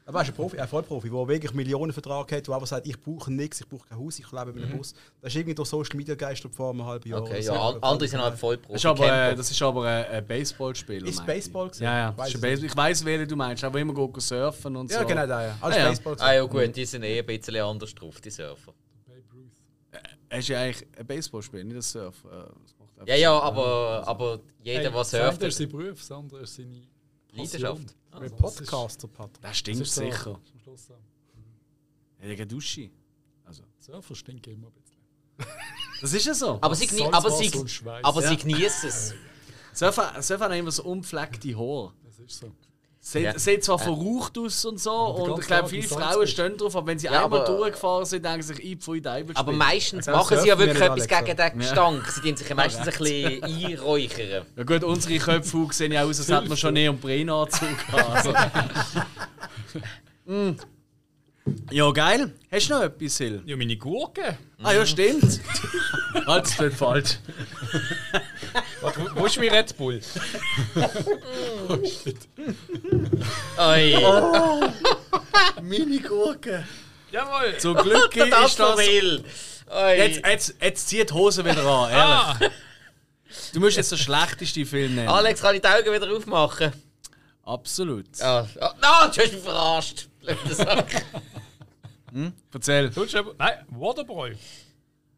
Aber 0.05 0.19
er 0.19 0.23
ist 0.23 0.29
ein 0.31 0.35
Profi, 0.35 0.59
ein 0.59 0.67
Vollprofi, 0.67 1.09
der 1.09 1.27
wirklich 1.29 1.53
Millionenvertrag 1.53 2.29
hat, 2.33 2.45
der 2.47 2.53
aber 2.55 2.65
sagt, 2.65 2.85
ich 2.87 2.99
brauche 2.99 3.31
nichts, 3.31 3.61
ich 3.61 3.69
brauche 3.69 3.87
kein 3.87 3.97
Haus, 3.97 4.19
ich 4.19 4.29
lebe 4.33 4.51
mit 4.51 4.63
einem 4.65 4.77
Bus. 4.77 4.93
Das 5.21 5.31
ist 5.31 5.37
irgendwie 5.37 5.55
durch 5.55 5.69
Social 5.69 5.95
Media 5.95 6.15
geistert 6.15 6.53
vor 6.53 6.71
einem 6.71 6.85
halben 6.85 7.07
Jahr. 7.07 7.21
Okay, 7.21 7.39
ja, 7.41 7.53
an- 7.53 7.81
andere 7.81 8.09
sind 8.09 8.21
halt 8.21 8.37
voll 8.37 8.57
Das 8.57 8.75
ist 8.75 8.85
aber, 8.85 9.29
äh, 9.29 9.33
das 9.35 9.49
ist 9.49 9.61
aber 9.61 9.85
ein, 9.87 10.05
ein 10.07 10.27
Baseballspieler. 10.27 11.07
Ist. 11.07 11.25
Baseball 11.25 11.67
gewesen? 11.67 11.83
Ja, 11.83 11.97
ja. 11.97 12.17
Weiss 12.17 12.33
Baseball. 12.33 12.65
Ich 12.65 12.75
weiss, 12.75 13.05
welchen 13.05 13.27
du 13.29 13.35
meinst. 13.37 13.63
Aber 13.63 13.79
immer 13.79 13.93
go 13.93 14.11
surfen 14.17 14.75
und 14.75 14.91
so. 14.91 14.97
Ja, 14.97 15.03
genau, 15.05 15.25
da, 15.25 15.45
ja. 15.45 15.57
Alles 15.61 15.77
Ah, 15.77 15.79
ja. 15.79 15.87
Baseball. 15.87 16.15
Ah 16.19 16.33
ja 16.33 16.43
gut, 16.43 16.75
die 16.75 16.85
sind 16.85 17.03
eh 17.03 17.19
ein 17.19 17.25
bisschen 17.25 17.55
anders 17.61 17.95
drauf, 17.95 18.19
die 18.19 18.29
Surfer. 18.29 18.73
Er 20.29 20.39
ist 20.39 20.47
ja 20.47 20.61
eigentlich 20.61 20.87
ein 20.97 21.05
Baseballspieler, 21.05 21.63
nicht 21.63 21.75
ein 21.75 21.81
Surfer. 21.81 22.47
Äh, 22.49 22.53
das 22.97 23.07
Ja, 23.07 23.15
ja, 23.15 23.39
aber, 23.39 24.03
aber 24.07 24.39
jeder, 24.63 24.81
der 24.83 24.91
das 24.91 25.11
surft, 25.11 25.41
ist 25.43 25.57
sein 25.57 25.69
Beruf, 25.69 25.99
das 25.99 26.11
andere 26.11 26.41
ist 26.41 26.55
seine 26.55 26.81
Leidenschaft. 27.31 27.61
Passion. 27.61 27.85
Mit 28.21 28.31
Also, 28.33 28.35
Podcaster, 28.35 29.07
Patrick. 29.07 29.41
Das 29.41 29.51
das 29.51 29.57
stinkt 29.57 29.85
so 29.87 30.01
sicher. 30.01 30.35
am 30.35 30.59
Schluss 30.63 30.85
so. 30.87 30.93
Er 32.19 32.29
hat 32.31 32.37
eine 32.37 32.47
Dusche. 32.47 32.89
Also, 33.43 33.63
Surfer 33.79 34.15
stinken 34.15 34.53
immer 34.53 34.67
ein 34.67 34.73
bisschen. 34.73 35.53
das 36.01 36.13
ist 36.13 36.25
ja 36.25 36.33
so. 36.33 36.57
Aber 36.61 36.75
sie, 36.75 36.87
genie 36.87 37.03
aber 37.11 37.29
sie, 37.31 37.51
aber 38.03 38.21
sie 38.21 38.27
Ja. 38.33 38.35
genießen 38.35 38.89
es. 38.89 39.13
Surfer, 39.73 40.21
Surfer 40.21 40.45
haben 40.45 40.53
immer 40.53 40.71
so 40.71 40.83
unpflegte 40.83 41.55
Haare. 41.57 41.93
Das 42.03 42.19
ist 42.19 42.39
so. 42.39 42.51
Sieht, 43.05 43.23
Ja. 43.23 43.37
sieht 43.37 43.65
zwar 43.65 43.77
verraucht 43.79 44.37
aus 44.37 44.63
und 44.63 44.79
so, 44.79 44.89
und 44.93 45.41
ich 45.41 45.47
glaube, 45.47 45.67
viele 45.67 45.83
Frauen 45.83 46.25
stehen 46.25 46.55
drauf, 46.55 46.73
aber 46.73 46.87
wenn 46.87 46.97
sie 46.97 47.07
Ja, 47.07 47.25
einmal 47.25 47.41
aber- 47.41 47.57
durchgefahren 47.57 48.05
sind, 48.05 48.23
denken 48.23 48.41
sie 48.43 48.53
sich, 48.53 48.63
ich 48.63 48.77
pfui 48.79 49.01
Deibel 49.01 49.35
Aber 49.35 49.51
meistens 49.51 50.05
Ja, 50.05 50.13
machen 50.13 50.39
sie 50.39 50.47
ja 50.47 50.57
wir 50.57 50.67
wirklich 50.67 50.81
etwas 50.83 50.99
Alexa. 51.11 51.19
gegen 51.21 51.35
den 51.37 51.59
Gestank. 51.59 52.07
Sie 52.07 52.21
tun 52.21 52.37
sich 52.37 52.47
ja 52.47 52.55
meistens 52.55 52.87
ein 52.87 52.93
bisschen 52.97 53.43
einräuchern. 53.43 54.45
Ja 54.55 54.63
gut, 54.63 54.83
unsere 54.85 55.17
Köpfe 55.19 55.67
sehen 55.71 55.91
ja 55.91 56.05
aus, 56.05 56.17
als 56.19 56.29
hätten 56.29 56.47
wir 56.49 56.55
schon 56.55 56.73
Neoprenanzug 56.75 57.67
gehabt. 57.87 58.25
Also. 58.25 58.33
Mm. 60.25 60.55
Ja, 61.71 61.91
geil. 61.91 62.31
Hast 62.49 62.69
du 62.69 62.73
noch 62.75 62.83
etwas, 62.83 63.17
Sil? 63.19 63.43
Ja, 63.45 63.57
meine 63.57 63.75
Gurke. 63.75 64.37
Ah 64.63 64.71
ja, 64.71 64.85
stimmt. 64.85 65.41
halt, 66.27 66.45
das 66.45 66.59
ist 66.59 66.77
falsch. 66.77 67.17
Warte, 68.81 68.99
wo, 69.15 69.21
wo 69.21 69.25
ist 69.25 69.37
mein 69.37 69.49
Red 69.49 69.75
Bull? 69.77 70.01
Oi. 73.57 73.95
Meine 75.61 75.99
Gurke. 75.99 76.65
Jawohl! 77.11 77.57
Zum 77.57 77.75
Glück 77.77 78.15
ist 78.15 78.31
das... 78.31 78.55
verwählt. 78.55 79.25
Oi. 79.69 79.97
Jetzt, 79.97 80.25
jetzt, 80.25 80.55
jetzt 80.61 80.87
zieh 80.89 81.05
die 81.05 81.13
Hose 81.13 81.43
wieder 81.45 81.61
an, 81.65 81.91
Ah, 81.93 82.35
ehrlich. 82.39 82.51
Du 83.53 83.59
musst 83.59 83.77
jetzt 83.77 83.91
den 83.91 83.97
schlechtesten 83.97 84.65
Film 84.65 84.95
nennen. 84.95 85.07
Alex, 85.09 85.41
kann 85.41 85.55
ich 85.55 85.61
die 85.61 85.67
Augen 85.67 85.91
wieder 85.91 86.11
aufmachen? 86.15 86.71
Absolut. 87.43 88.05
Ah, 88.21 88.47
ah, 88.59 88.73
ah, 88.81 89.07
du 89.07 89.21
hast 89.21 89.33
mich 89.33 89.41
verarscht. 89.43 90.07
Blöder 90.21 90.55
Sack. 90.55 91.03
Erzähl. 92.53 92.91
hast 92.95 93.15
aber- 93.15 93.33
Nein, 93.37 93.65
Waterboy. 93.69 94.35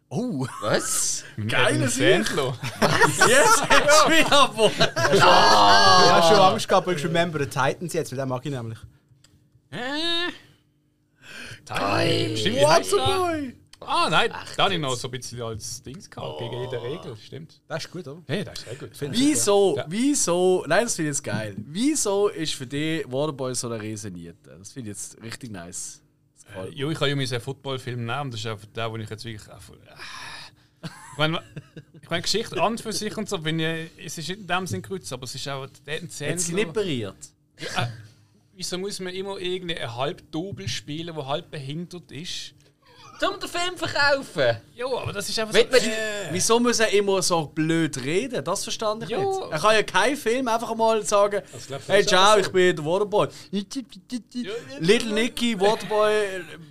Oh, 0.09 0.45
Was? 0.61 1.23
Geiles 1.47 1.95
Sandler. 1.95 2.57
jetzt 3.27 3.69
hast 3.69 4.05
du 4.05 4.11
wieder 4.11 4.51
wo. 4.55 4.67
Ich 4.67 5.21
habe 5.21 6.27
schon 6.27 6.39
Angst 6.39 6.67
gehabt, 6.67 6.87
aber 6.87 6.95
ich 6.95 7.03
remember 7.03 7.39
the 7.39 7.45
Titans 7.47 7.91
jetzt, 7.93 8.11
weil 8.11 8.19
den 8.19 8.29
mag 8.29 8.45
ich 8.45 8.51
nämlich. 8.51 8.77
Stimmt, 11.65 12.55
wie 12.55 12.65
heißt 12.65 12.91
der? 12.93 12.99
Waterboy. 12.99 13.55
Ah, 13.81 14.07
nein, 14.09 14.31
da 14.57 14.63
hatte 14.63 14.73
ich 14.75 14.79
noch 14.79 14.95
so 14.95 15.07
ein 15.09 15.11
bisschen 15.11 15.41
als 15.41 15.83
Dings 15.83 16.09
gehabt, 16.09 16.39
gegen 16.39 16.59
jede 16.61 16.81
Regel, 16.81 17.15
stimmt. 17.17 17.61
Das 17.67 17.83
ist 17.85 17.91
gut, 17.91 18.07
oder? 18.07 18.21
Hey, 18.25 18.43
das 18.43 18.59
ist 18.59 18.65
sehr 18.65 18.75
gut. 18.75 18.89
Wieso, 19.11 19.75
Ja. 19.77 19.85
wieso, 19.87 20.63
nein, 20.67 20.85
das 20.85 20.95
finde 20.95 21.11
ich 21.11 21.17
jetzt 21.17 21.23
geil. 21.23 21.55
Wieso 21.57 22.29
ist 22.29 22.53
für 22.53 22.65
dich 22.65 23.05
Waterboy 23.11 23.53
so 23.53 23.67
eine 23.69 23.81
Rieseniete? 23.81 24.57
Das 24.57 24.71
finde 24.71 24.91
ich 24.91 24.97
jetzt 24.97 25.21
richtig 25.21 25.51
nice. 25.51 26.01
Gefällt 26.45 26.71
mir. 26.71 26.75
Jo, 26.75 26.89
ich 26.91 26.99
habe 26.99 27.09
ja 27.09 27.15
meinen 27.15 27.41
Footballfilm 27.41 28.05
nehmen, 28.05 28.31
das 28.31 28.39
ist 28.39 28.45
einfach 28.47 28.67
der, 28.67 28.91
wo 28.91 28.97
ich 28.97 29.09
jetzt 29.09 29.25
wirklich. 29.25 29.51
Einfach, 29.51 29.73
äh, 29.73 30.87
ich 31.11 31.17
meine, 31.17 31.41
ich 32.01 32.09
meine, 32.09 32.21
Geschichte 32.21 32.61
an 32.61 32.77
für 32.77 32.93
sich 32.93 33.15
und 33.17 33.29
so, 33.29 33.37
bin 33.37 33.59
ich, 33.59 33.89
es 34.03 34.17
ist 34.17 34.29
in 34.29 34.45
dem 34.47 34.67
Sinn 34.67 34.81
kreuzt, 34.81 35.11
aber 35.13 35.23
es 35.23 35.35
ist 35.35 35.47
auch 35.47 35.67
der 35.85 35.99
sie 35.99 36.03
nicht 36.03 36.13
Sandler. 36.13 36.65
pariert? 36.73 37.17
Äh, 37.57 37.87
wieso 38.53 38.77
muss 38.77 38.99
man 38.99 39.13
immer 39.13 39.37
irgendeinen 39.37 39.95
Halbdobel 39.95 40.67
spielen, 40.67 41.15
der 41.15 41.27
halb 41.27 41.51
behindert 41.51 42.11
ist? 42.11 42.54
Zum 43.19 43.39
den 43.39 43.49
Film 43.49 43.77
verkaufen. 43.77 44.57
Ja, 44.75 44.85
aber 44.87 45.13
das 45.13 45.29
ist 45.29 45.39
einfach 45.39 45.53
so. 45.53 45.59
man- 45.63 45.79
Äh, 45.79 46.27
Wieso 46.31 46.59
muss 46.59 46.79
er 46.79 46.91
immer 46.93 47.21
so 47.21 47.45
blöd 47.47 48.03
reden? 48.03 48.43
Das 48.43 48.63
verstand 48.63 49.03
ich 49.03 49.09
Ja. 49.09 49.19
nicht. 49.19 49.39
Er 49.51 49.59
kann 49.59 49.73
ja 49.75 49.83
keinen 49.83 50.17
Film 50.17 50.47
einfach 50.47 50.75
mal 50.75 51.03
sagen: 51.03 51.41
Hey, 51.87 52.05
ciao, 52.05 52.37
ich 52.37 52.49
bin 52.51 52.75
der 52.75 52.83
Waterboy. 52.85 53.27
Little 54.79 55.13
Nicky, 55.13 55.59
Waterboy, 55.59 56.11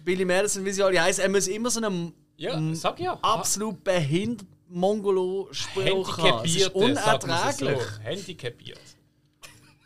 Billy 0.04 0.24
Madison, 0.24 0.64
wie 0.64 0.72
sie 0.72 0.82
alle 0.82 1.00
heißen. 1.02 1.22
Er 1.22 1.30
muss 1.30 1.46
immer 1.48 1.70
so 1.70 1.80
einen 1.80 2.12
ja, 2.36 2.60
sag 2.72 2.98
ja. 3.00 3.18
absolut 3.22 3.82
behindert 3.84 4.46
Mongolo-Spruch 4.68 6.18
haben. 6.18 6.42
Das 6.42 6.54
ist 6.56 6.74
unerträglich. 6.74 7.78
Handicapiert. 8.02 8.80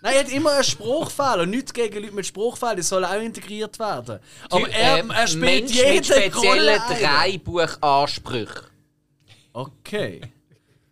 Nein, 0.00 0.14
er 0.14 0.20
hat 0.20 0.30
immer 0.32 0.52
einen 0.52 0.64
Spruchfehler. 0.64 1.46
Nichts 1.46 1.72
gegen 1.72 2.02
Leute 2.02 2.14
mit 2.14 2.26
Spruchfehlern, 2.26 2.76
die 2.76 2.82
sollen 2.82 3.04
auch 3.04 3.20
integriert 3.20 3.78
werden. 3.78 4.20
Aber 4.50 4.68
er, 4.70 4.98
Ähm, 4.98 5.10
er 5.10 5.26
spielt 5.26 5.44
Mensch 5.44 5.72
jede 5.72 5.92
mit 5.94 6.06
speziellen 6.06 6.32
Rolle 6.34 6.82
ein. 6.82 7.02
Dreibuchansprüchen. 7.02 8.62
Okay. 9.52 10.20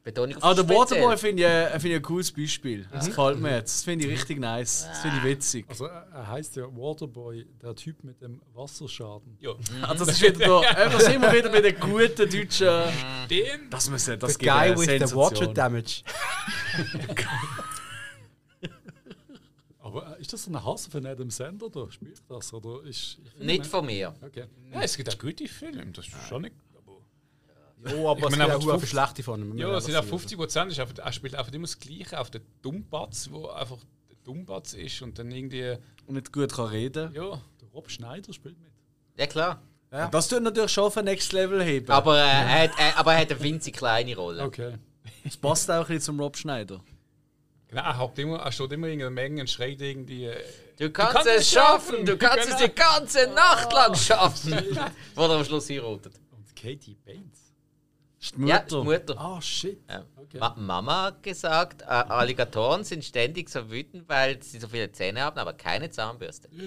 Betonung 0.02 0.36
auf 0.36 0.44
Aber 0.44 0.62
der. 0.62 0.76
Waterboy 0.76 1.16
finde 1.16 1.42
ich, 1.42 1.48
äh, 1.48 1.70
finde 1.80 1.88
ich 1.88 1.94
ein 1.96 2.02
cooles 2.02 2.30
Beispiel. 2.30 2.86
Das 2.92 3.06
gefällt 3.06 3.40
mir 3.40 3.56
jetzt. 3.56 3.74
Das 3.74 3.84
finde 3.84 4.06
ich 4.06 4.12
richtig 4.12 4.38
nice. 4.38 4.86
Das 4.88 5.00
finde 5.00 5.16
ich 5.18 5.24
witzig. 5.24 5.66
Also 5.68 5.86
er 5.86 6.28
heißt 6.28 6.54
ja 6.54 6.64
Waterboy, 6.64 7.44
der 7.60 7.74
Typ 7.74 8.04
mit 8.04 8.22
dem 8.22 8.40
Wasserschaden. 8.54 9.36
Ja. 9.40 9.50
Also 9.82 10.04
das 10.06 10.14
ist 10.14 10.22
wieder 10.22 10.62
da. 10.62 10.70
äh, 10.84 10.90
Da 10.90 11.00
sind 11.00 11.20
wir 11.20 11.32
wieder 11.32 11.48
bei 11.48 11.60
den 11.60 11.80
guten 11.80 12.30
deutschen. 12.30 12.68
Den. 13.28 13.68
Das 13.68 13.90
muss 13.90 14.04
das 14.04 14.34
The 14.34 14.38
gibt 14.38 14.42
guy 14.42 14.76
with 14.78 15.08
the 15.10 15.14
water 15.16 15.48
damage. 15.48 16.02
Äh, 20.16 20.20
ist 20.20 20.32
das 20.32 20.44
so 20.44 20.50
ein 20.50 20.64
Hass 20.64 20.86
von 20.86 21.06
Adam 21.06 21.30
Sandler? 21.30 21.70
Da 21.70 21.90
spielt 21.90 22.22
das? 22.28 22.52
Oder 22.52 22.82
ist, 22.84 23.18
ich 23.24 23.44
Nicht 23.44 23.66
von 23.66 23.86
mir. 23.86 24.14
Okay. 24.22 24.44
Ja, 24.72 24.82
es 24.82 24.96
gibt 24.96 25.08
auch 25.08 25.18
gute 25.18 25.46
Filme, 25.48 25.86
das 25.86 26.06
ist 26.06 26.14
schon 26.28 26.42
nicht. 26.42 26.54
Aber 26.74 27.90
Ja, 27.90 28.10
aber 28.10 28.26
es 28.26 28.36
meine, 28.36 28.44
gibt 28.52 28.56
auch 28.56 28.70
50 28.70 28.90
schlechte 28.90 29.22
von 29.22 29.40
ihm. 29.42 29.58
Ja, 29.58 29.76
es 29.76 29.84
sind 29.84 29.96
auch 29.96 30.04
50 30.04 30.38
Prozent. 30.38 30.78
Er 30.78 31.12
spielt 31.12 31.34
einfach 31.34 31.52
immer 31.52 31.66
das 31.66 31.78
Gleiche 31.78 32.18
auf 32.18 32.30
den 32.30 32.42
Dummbatz, 32.62 33.28
wo 33.30 33.48
einfach 33.48 33.78
der 34.08 34.16
Dummbatz 34.24 34.74
ist 34.74 35.02
und 35.02 35.18
dann 35.18 35.30
irgendwie. 35.30 35.76
Und 36.06 36.14
nicht 36.14 36.32
gut 36.32 36.52
kann 36.52 36.66
reden. 36.66 37.12
Ja. 37.14 37.40
Der 37.60 37.68
Rob 37.72 37.90
Schneider 37.90 38.32
spielt 38.32 38.58
mit. 38.60 38.72
Ja 39.16 39.26
klar. 39.26 39.62
Das 40.10 40.28
tut 40.28 40.42
natürlich 40.42 40.72
schon 40.72 40.84
auf 40.84 40.96
ein 40.96 41.04
Next 41.04 41.32
Level 41.32 41.62
heben. 41.62 41.90
Aber, 41.90 42.16
äh, 42.16 42.20
er, 42.20 42.62
hat, 42.64 42.70
er, 42.78 42.98
aber 42.98 43.14
er 43.14 43.20
hat 43.20 43.30
eine 43.30 43.40
winzig 43.42 43.76
kleine 43.76 44.14
Rolle. 44.16 44.42
Okay. 44.42 44.74
Das 45.24 45.36
passt 45.36 45.70
auch 45.70 45.76
ein 45.76 45.80
bisschen 45.86 46.00
zum 46.00 46.20
Rob 46.20 46.36
Schneider. 46.36 46.80
Genau, 47.68 47.82
er, 47.82 47.98
hat 47.98 48.18
immer, 48.18 48.38
er 48.38 48.52
steht 48.52 48.72
immer 48.72 48.86
in 48.88 49.00
einer 49.00 49.10
Menge 49.10 49.40
und 49.40 49.50
schreit 49.50 49.80
irgendwie. 49.80 50.26
äh, 50.26 50.42
Du 50.78 50.90
kannst, 50.90 51.12
kannst 51.14 51.28
es 51.28 51.36
es 51.42 51.50
schaffen, 51.52 51.90
schaffen. 51.94 52.06
du 52.06 52.16
kannst 52.18 52.48
es 52.50 52.56
Genau. 52.56 52.66
die 52.66 52.74
ganze 52.74 53.26
Nacht 53.28 53.72
lang 53.72 53.94
schaffen. 53.96 54.78
Wo 55.14 55.22
er 55.22 55.30
am 55.30 55.44
Schluss 55.44 55.68
heiratet. 55.70 56.12
Und 56.30 56.54
Katie 56.54 56.96
Bates. 57.04 57.52
Die 58.36 58.46
Ja, 58.46 58.56
Mutter. 58.60 58.80
die 58.80 58.84
Mutter. 58.86 59.14
Ah, 59.20 59.40
shit. 59.40 59.80
Ja. 59.88 60.04
Okay. 60.16 60.38
Ma 60.38 60.54
Mama 60.56 61.02
hat 61.04 61.22
gesagt, 61.22 61.82
äh, 61.82 61.86
Alligatoren 61.86 62.82
sind 62.84 63.04
ständig 63.04 63.48
so 63.48 63.70
wütend, 63.70 64.08
weil 64.08 64.42
sie 64.42 64.58
so 64.58 64.66
viele 64.68 64.90
Zähne 64.92 65.22
haben, 65.22 65.38
aber 65.38 65.52
keine 65.54 65.88
Zahnbürste. 65.90 66.48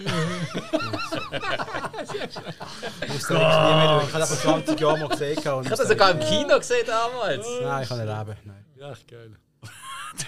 Ich 3.01 3.13
wusste 3.13 3.34
nicht 3.34 3.41
mehr, 3.43 4.01
ich 4.03 4.09
habe 4.13 4.19
das 4.19 4.41
vor 4.41 4.53
20 4.53 4.80
Jahren 4.80 4.99
mal 5.01 5.09
gesehen. 5.09 5.38
Ich 5.39 5.45
habe 5.45 5.69
das 5.69 5.88
sogar 5.88 6.11
im 6.11 6.19
Kino 6.19 6.57
gesehen 6.57 6.85
damals. 6.88 7.45
Nein, 7.61 7.84
ich 7.84 7.89
kann 7.89 8.05
nicht 8.05 8.17
leben. 8.17 8.38
Nein. 8.45 8.65
Ja, 8.76 8.91
echt 8.91 9.07
geil. 9.07 9.35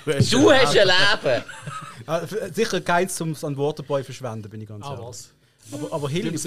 Du 0.05 0.51
hast 0.51 0.75
ein 0.77 0.87
Leben! 0.87 1.43
Ah, 2.05 2.19
f- 2.21 2.53
Sicher 2.53 2.81
keins 2.81 3.15
zum 3.15 3.35
an 3.43 3.57
Waterboy 3.57 4.03
verschwenden, 4.03 4.49
bin 4.49 4.61
ich 4.61 4.67
ganz 4.67 4.85
Ah, 4.85 4.91
ehrlich. 4.91 5.05
was? 5.07 5.33
Aber, 5.71 5.93
aber 5.93 6.09
Hill 6.09 6.31
du 6.31 6.33
hast 6.33 6.41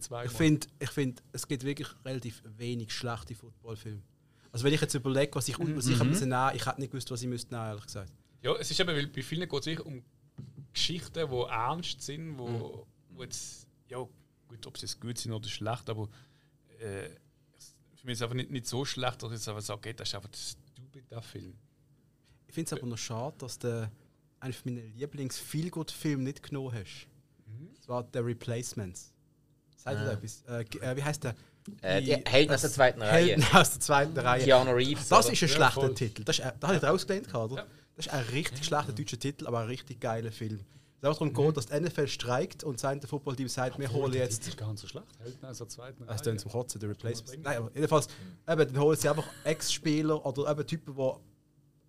zweimal. 0.00 0.26
ich 0.26 0.32
finde, 0.32 0.66
ich 0.78 0.90
find, 0.90 1.22
es 1.32 1.46
gibt 1.46 1.64
wirklich 1.64 1.88
relativ 2.04 2.42
wenig 2.58 2.92
schlechte 2.92 3.34
Footballfilme. 3.34 4.02
Also 4.50 4.64
wenn 4.64 4.74
ich 4.74 4.80
jetzt 4.80 4.94
überlege, 4.94 5.34
was 5.34 5.48
ich, 5.48 5.58
was 5.58 5.86
ich 5.86 5.98
mhm. 5.98 6.10
nehmen 6.28 6.50
ich 6.54 6.66
hätte 6.66 6.80
nicht 6.80 6.90
gewusst, 6.90 7.10
was 7.10 7.22
ich 7.22 7.28
müsste 7.28 7.54
nehmen, 7.54 7.68
ehrlich 7.68 7.86
gesagt. 7.86 8.12
Ja, 8.42 8.54
es 8.56 8.70
ist 8.70 8.78
eben, 8.80 8.88
weil 8.88 9.06
bei 9.06 9.22
vielen 9.22 9.48
geht 9.48 9.60
es 9.60 9.66
wirklich 9.66 9.86
um 9.86 10.02
Geschichten, 10.74 11.12
die 11.30 11.36
ernst 11.48 12.02
sind, 12.02 12.36
wo, 12.38 12.86
wo 13.10 13.22
jetzt, 13.22 13.66
ja, 13.88 13.98
gut, 14.48 14.66
ob 14.66 14.76
sie 14.76 14.86
jetzt 14.86 15.00
gut 15.00 15.16
sind 15.16 15.32
oder 15.32 15.48
schlecht, 15.48 15.88
aber 15.88 16.08
äh, 16.80 17.08
für 17.96 18.06
mich 18.06 18.12
ist 18.14 18.18
es 18.18 18.22
einfach 18.22 18.34
nicht, 18.34 18.50
nicht 18.50 18.66
so 18.66 18.84
schlecht, 18.84 19.22
dass 19.22 19.30
ich 19.30 19.38
jetzt 19.38 19.48
einfach 19.48 19.62
sage, 19.62 19.78
okay, 19.78 19.92
das 19.94 20.08
ist 20.08 20.14
einfach 20.16 20.30
stupid, 20.34 21.10
der 21.10 21.22
Film. 21.22 21.54
Ich 22.52 22.54
finde 22.54 22.74
es 22.74 22.78
aber 22.78 22.86
noch 22.86 22.98
schade, 22.98 23.34
dass 23.38 23.58
du 23.58 23.90
einen 24.40 24.54
meiner 24.66 24.82
Lieblings-Feelgood-Filme 24.98 26.22
nicht 26.24 26.42
genommen 26.42 26.74
hast. 26.74 27.06
Das 27.78 27.88
war 27.88 28.06
The 28.12 28.18
Replacements. 28.18 29.10
Sagt 29.74 29.98
ihr 29.98 30.04
da 30.04 30.12
etwas? 30.12 30.42
Äh, 30.46 30.60
äh, 30.92 30.96
wie 30.98 31.02
heißt 31.02 31.24
der? 31.24 31.34
Äh, 31.80 32.02
die 32.02 32.12
Helden 32.12 32.52
aus 32.54 32.60
der 32.60 32.70
zweiten 32.70 33.00
Reihe. 33.00 33.10
Helden 33.36 33.46
aus 33.54 33.70
der 33.70 33.80
zweiten 33.80 34.18
Reihe. 34.18 34.44
Keanu 34.44 34.72
Reeves. 34.72 35.08
Das 35.08 35.24
oder? 35.24 35.32
ist 35.32 35.42
ein 35.42 35.48
Ja, 35.48 35.54
schlechter 35.54 35.80
voll. 35.80 35.94
Titel. 35.94 36.24
Das 36.24 36.38
ist, 36.38 36.44
da 36.60 36.68
habe 36.68 36.76
ich 36.76 36.82
rausgelehnt, 36.82 37.34
oder? 37.34 37.66
Das 37.96 38.04
ist 38.06 38.12
ein 38.12 38.24
richtig 38.26 38.66
schlechter 38.66 38.92
deutscher 38.92 39.18
Titel, 39.18 39.46
aber 39.46 39.60
ein 39.60 39.68
richtig 39.68 39.98
geiler 39.98 40.30
Film. 40.30 40.60
Es 41.00 41.08
auch 41.08 41.14
darum 41.14 41.32
geht, 41.32 41.56
dass 41.56 41.66
die 41.66 41.80
NFL 41.80 42.06
streikt 42.06 42.64
und 42.64 42.78
sein 42.78 43.00
Footballteam 43.00 43.48
sagt, 43.48 43.78
wir 43.78 43.90
holen 43.90 44.12
Das 44.12 44.20
jetzt. 44.20 44.46
ist 44.48 44.58
gar 44.58 44.70
nicht 44.70 44.78
so 44.80 44.86
schlecht. 44.88 45.06
Helden 45.20 45.46
aus 45.46 45.56
der 45.56 45.68
zweiten 45.70 46.02
Also 46.02 46.12
Reihe. 46.12 46.22
dann 46.24 46.38
zum 46.38 46.50
Kotzen, 46.52 46.80
der 46.80 46.90
Replacement. 46.90 47.42
Nein, 47.42 47.56
aber 47.56 47.70
jedenfalls, 47.74 48.08
eben, 48.46 48.72
dann 48.74 48.78
holen 48.78 48.98
sie 48.98 49.08
einfach 49.08 49.26
Ex-Spieler 49.44 50.24
oder 50.26 50.50
eben 50.50 50.66
Typen, 50.66 50.94
die 50.94 51.31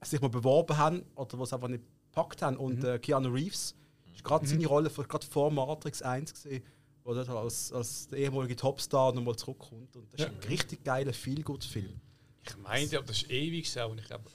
sich 0.05 0.21
mal 0.21 0.29
beworben 0.29 0.77
haben 0.77 1.03
oder 1.15 1.39
es 1.39 1.53
einfach 1.53 1.67
nicht 1.67 1.83
gepackt 2.09 2.41
haben. 2.41 2.57
Und 2.57 2.83
äh, 2.83 2.99
Keanu 2.99 3.29
Reeves 3.29 3.75
ist 4.13 4.23
gerade 4.23 4.45
seine 4.47 4.65
Rolle 4.67 4.89
von- 4.89 5.07
gerade 5.07 5.25
vor 5.25 5.51
Matrix 5.51 6.01
1 6.01 6.33
gesehen, 6.33 6.63
wo 7.03 7.13
er 7.13 7.27
als, 7.29 7.71
als 7.73 8.07
der 8.07 8.19
ehemalige 8.19 8.55
Topstar 8.55 9.13
nochmal 9.13 9.35
zurückkommt. 9.35 9.95
Und 9.95 10.13
das 10.13 10.21
ist 10.21 10.27
ein 10.27 10.49
richtig 10.49 10.83
geiler 10.83 11.13
Feel-Good-Film. 11.13 11.99
Ich 12.45 12.57
meinte, 12.57 12.97
aber 12.97 13.07
das 13.07 13.21
ist 13.23 13.31
ewig 13.31 13.69
so, 13.71 13.85
und 13.87 13.99
ich 13.99 14.05
glaube, 14.05 14.25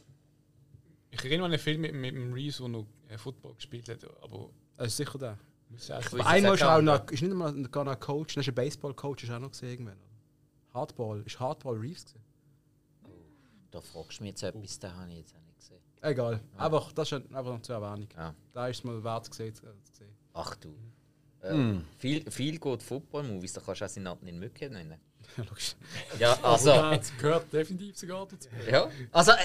ich 1.11 1.19
erinnere 1.25 1.39
mich 1.39 1.45
an 1.47 1.53
einen 1.53 1.59
Film 1.59 1.81
mit, 1.81 1.95
mit 1.95 2.15
dem 2.15 2.33
Reeves, 2.33 2.59
der 2.59 2.69
noch 2.69 2.87
äh, 3.09 3.19
Football 3.19 3.55
gespielt 3.55 3.89
hat, 3.89 4.05
aber 4.23 4.51
Das 4.77 4.89
ist 4.89 4.97
sicher 4.99 5.19
der. 5.19 5.39
weiß 5.71 6.13
Einmal 6.27 6.55
ist 6.55 6.63
auch 6.63 6.81
noch, 6.83 7.11
ist 7.11 7.23
nicht 7.23 7.35
mal 7.35 7.53
gar 7.69 7.85
noch 7.85 7.93
ein 7.93 8.01
Coach, 8.01 8.35
das 8.35 8.45
ist 8.47 8.53
ein 8.53 8.55
Baseball-Coach, 8.55 9.25
ist 9.25 9.31
auch 9.31 9.39
noch 9.39 9.51
gesehen 9.51 9.71
irgendwann. 9.71 9.99
Hardball, 10.73 11.23
ist 11.27 11.39
Hardball 11.41 11.77
Reeves 11.77 12.05
gesehen? 12.07 12.23
Da 13.71 13.81
fragst 13.81 14.19
du 14.19 14.25
mich 14.25 14.31
jetzt 14.31 14.43
etwas, 14.43 14.79
da 14.79 14.95
habe 14.95 15.11
ich 15.11 15.19
jetzt 15.19 15.35
auch 15.37 15.41
nicht 15.47 15.59
gesehen. 15.59 15.79
Egal, 16.01 16.41
einfach, 16.57 16.93
das 16.93 17.09
ist 17.13 17.15
ein- 17.15 17.35
einfach 17.35 17.53
noch 17.53 17.63
zur 17.63 17.77
Erwähnung. 17.77 18.09
Ja. 18.17 18.35
Da 18.53 18.69
ist 18.69 18.79
es 18.79 18.85
mal 18.85 19.03
wert 19.05 19.31
gesehen. 19.31 19.55
zu 19.55 19.63
sehen. 19.93 20.09
Ach 20.33 20.55
du. 20.57 20.75
Äh, 21.41 21.81
viel, 21.99 22.31
viel 22.31 22.59
gut 22.59 22.83
Football-Movies, 22.83 23.53
da 23.53 23.61
kannst 23.61 23.81
du 23.81 23.85
auch 23.85 23.97
Namen 24.03 24.25
nicht 24.25 24.39
Mücke 24.39 24.71
nennen. 24.71 24.99
Ja. 25.37 25.45
Ja, 26.19 26.39
also. 26.43 26.71
Das 26.71 27.13
gehört 27.19 27.53
definitiv 27.53 27.99
sogar 27.99 28.27
dazu. 28.27 28.49
Ja. 28.71 28.89
Also, 29.13 29.33
äh, 29.33 29.37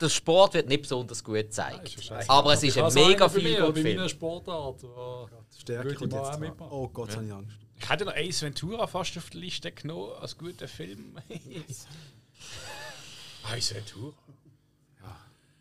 der 0.00 0.08
Sport 0.08 0.54
wird 0.54 0.68
nicht 0.68 0.82
besonders 0.82 1.22
gut 1.22 1.34
gezeigt. 1.34 2.02
ja 2.04 2.20
aber 2.28 2.54
es 2.54 2.62
ist 2.62 2.78
ein 2.78 2.94
mega 2.94 3.26
bei 3.26 3.32
viel 3.40 3.60
gut 3.60 3.74
Bei 3.74 3.82
meiner 3.82 3.96
Film. 3.96 4.08
Sportart. 4.08 4.84
Oh, 4.84 5.28
Stärke 5.58 5.94
kommt 5.94 6.12
jetzt 6.12 6.22
auch 6.22 6.30
dran. 6.30 6.40
mitmachen. 6.40 6.72
Oh 6.72 6.88
Gott, 6.88 7.08
jetzt 7.08 7.16
habe 7.16 7.26
ich 7.26 7.32
Angst. 7.32 7.56
ich 7.78 7.90
hätte 7.90 8.04
noch 8.04 8.14
Ace 8.14 8.42
Ventura 8.42 8.86
fast 8.86 9.18
auf 9.18 9.28
die 9.30 9.38
Liste 9.38 9.70
genommen, 9.72 10.12
als 10.20 10.38
guter 10.38 10.68
Film. 10.68 11.16
Ace 13.52 13.74
Ventura? 13.74 14.12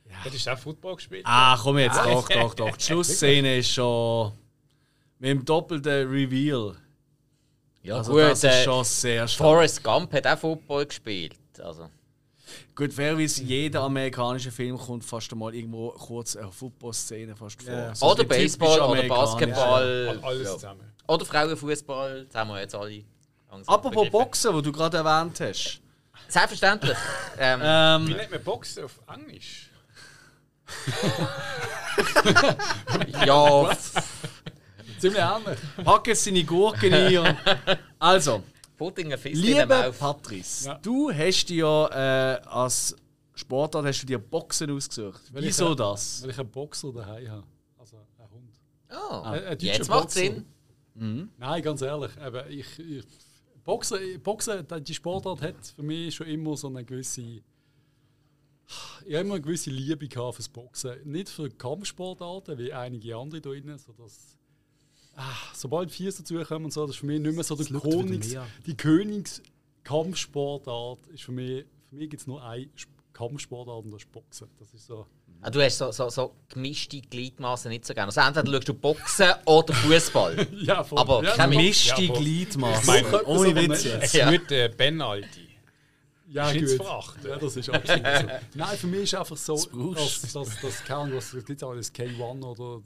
Ja. 0.09 0.15
Hättest 0.23 0.45
du 0.47 0.51
auch 0.53 0.57
Football 0.57 0.95
gespielt? 0.95 1.23
Ah, 1.25 1.57
komm 1.61 1.77
jetzt, 1.79 1.97
doch, 1.97 2.27
doch, 2.29 2.53
doch. 2.53 2.77
Die 2.77 2.83
Schlussszene 2.85 3.57
ist 3.57 3.71
schon 3.71 4.31
mit 5.19 5.29
dem 5.29 5.45
doppelten 5.45 6.09
Reveal. 6.09 6.75
Ja, 7.81 7.97
Also 7.97 8.13
gut, 8.13 8.21
das 8.21 8.43
ist 8.43 8.43
äh, 8.45 8.63
schon 8.63 8.83
sehr 8.85 9.27
stark. 9.27 9.47
Forrest 9.49 9.83
Gump 9.83 10.13
hat 10.13 10.25
auch 10.27 10.37
Football 10.37 10.85
gespielt. 10.85 11.35
Also, 11.61 11.89
Gut, 12.75 12.93
fairerweise, 12.93 13.43
jeder 13.43 13.81
amerikanische 13.81 14.51
Film 14.51 14.77
kommt 14.77 15.03
fast 15.03 15.31
einmal 15.31 15.53
irgendwo 15.53 15.89
kurz 15.91 16.35
eine 16.35 16.51
Football-Szene 16.51 17.35
fast 17.35 17.61
vor. 17.61 17.73
Ja. 17.73 17.93
So 17.95 18.11
oder 18.11 18.23
Baseball, 18.23 18.79
oder. 18.81 19.03
Basketball. 19.07 20.07
All- 20.07 20.19
Alles 20.23 20.47
ja. 20.47 20.53
zusammen. 20.53 20.93
Oder 21.07 21.25
Frauenfußball. 21.25 22.25
Das 22.25 22.35
haben 22.35 22.49
wir 22.49 22.59
jetzt 22.61 22.75
alle. 22.75 23.03
Apropos. 23.67 24.09
Boxen, 24.09 24.53
wo 24.53 24.61
du 24.61 24.71
gerade 24.71 24.97
erwähnt 24.97 25.39
hast. 25.39 25.81
Selbstverständlich. 26.27 26.97
ähm, 27.37 27.59
Wie 27.61 28.11
Ähm, 28.11 28.17
nennt 28.17 28.31
man 28.31 28.43
Boxen 28.43 28.85
auf 28.85 28.99
Englisch? 29.13 29.69
ja, 33.25 33.75
Ziemlich 34.99 35.21
ähnlich. 35.21 35.59
pack 35.83 36.07
jetzt 36.07 36.25
deine 36.27 36.43
Gurken 36.43 36.93
ein. 36.93 37.17
Und 37.17 37.37
also, 37.99 38.43
Putting 38.77 39.13
a 39.13 39.17
Fist 39.17 39.35
in 39.35 39.41
the 39.41 39.47
lieber. 39.59 39.91
Patrice, 39.91 40.65
Ja. 40.67 40.79
du 40.81 41.11
hast 41.11 41.45
dir 41.49 41.57
ja 41.91 42.33
äh, 42.35 42.41
als 42.45 42.95
Sportart 43.35 43.85
hast 43.85 44.01
du 44.01 44.05
dir 44.07 44.19
Boxen 44.19 44.71
ausgesucht. 44.75 45.21
Weil 45.31 45.43
ich 45.43 45.49
Wieso 45.49 45.71
ein- 45.71 45.77
das? 45.77 46.21
Weil 46.23 46.29
ich 46.31 46.39
einen 46.39 46.49
Boxer 46.51 46.91
daheim 46.93 47.29
habe. 47.31 47.43
Also 47.77 47.97
einen 47.97 48.31
Hund. 48.31 48.53
Oh, 48.91 49.21
Ein- 49.23 49.33
ein 49.45 49.57
deutscher 49.57 49.65
jetzt 49.65 49.89
macht 49.89 50.01
Boxer. 50.03 50.19
Sinn. 50.19 50.45
Nein, 51.37 51.61
ganz 51.63 51.81
ehrlich. 51.81 52.11
Eben, 52.25 52.49
ich, 52.49 52.79
ich, 52.79 53.03
Boxen, 53.65 54.21
Boxen, 54.21 54.65
die 54.83 54.93
Sportart 54.93 55.41
hat 55.41 55.55
für 55.75 55.83
mich 55.83 56.15
schon 56.15 56.27
immer 56.27 56.57
so 56.57 56.67
eine 56.67 56.83
gewisse. 56.83 57.21
Ich 57.21 57.41
habe 59.13 59.17
immer 59.25 59.35
eine 59.35 59.41
gewisse 59.41 59.69
Liebe 59.69 60.05
gehabt 60.07 60.35
fürs 60.35 60.49
Boxen. 60.49 60.95
Nicht 61.05 61.29
für 61.29 61.49
Kampfsportarten, 61.49 62.57
wie 62.57 62.73
einige 62.73 63.15
andere 63.15 63.39
da 63.41 63.49
drin, 63.51 63.77
so 63.77 63.93
dass, 63.93 64.37
ah, 65.15 65.31
sobald 65.53 65.91
Viers 65.91 66.17
dazukommen 66.17 66.65
und 66.65 66.71
so, 66.71 66.81
das 66.85 66.95
ist 66.95 66.99
für 67.01 67.05
mich 67.05 67.21
nicht 67.21 67.35
mehr 67.35 67.43
so 67.43 67.55
der 67.55 67.65
Königs, 68.07 68.31
die 68.65 68.75
Königskampfsportart 68.75 71.07
ist 71.07 71.23
für 71.23 71.31
mich, 71.31 71.65
für 71.89 71.95
mich 71.95 72.09
gibt 72.09 72.21
es 72.21 72.27
nur 72.27 72.43
eine 72.43 72.65
Sp- 72.75 72.91
Kampfsportart 73.13 73.85
und 73.85 73.91
das 73.91 74.01
ist 74.03 74.11
Boxen. 74.11 74.49
Das 74.59 74.73
ist 74.73 74.87
so. 74.87 75.05
Ah, 75.45 75.49
du 75.49 75.61
hast 75.61 75.77
so, 75.77 75.91
so, 75.91 76.09
so 76.09 76.33
gemischte 76.49 77.01
Gliedmaßen 77.01 77.69
nicht 77.69 77.85
so 77.85 77.93
gerne. 77.93 78.07
Also 78.07 78.21
entweder 78.21 78.51
schaust 78.57 78.69
du 78.69 78.73
Boxen 78.73 79.31
oder 79.45 79.73
Fußball. 79.73 80.47
Ja, 80.61 80.83
voll. 80.83 80.97
Aber 80.99 81.23
ja, 81.23 81.31
keine 81.31 81.53
nur- 81.55 81.61
Mischte 81.63 82.01
Ja, 82.01 82.09
aber- 82.09 82.19
Gliedmaße. 82.19 82.87
meine, 82.87 83.23
Ohne 83.25 83.53
man 83.53 83.69
Witz 83.71 83.83
nennen. 83.85 84.01
jetzt. 84.01 84.13
Ja. 84.13 84.31
Mit 84.31 84.51
äh, 84.51 84.69
Ben 84.75 85.01
Aldi. 85.01 85.49
Ja, 86.29 86.49
Ist 86.49 86.77
gut. 86.77 86.85
verachten. 86.87 87.27
Ja, 87.29 87.35
das 87.37 87.55
ist 87.57 87.69
absolut 87.69 88.01
so. 88.21 88.57
Nein, 88.57 88.77
für 88.77 88.87
mich 88.87 89.03
ist 89.03 89.15
einfach 89.15 89.37
so, 89.37 89.55
das, 89.95 90.31
das, 90.61 90.83
keine 90.83 90.99
Ahnung, 91.01 91.17
was 91.17 91.31
gibt 91.31 91.49
es 91.51 91.63
auch 91.63 91.75
das 91.75 91.93
K1 91.93 92.41
oder 92.43 92.81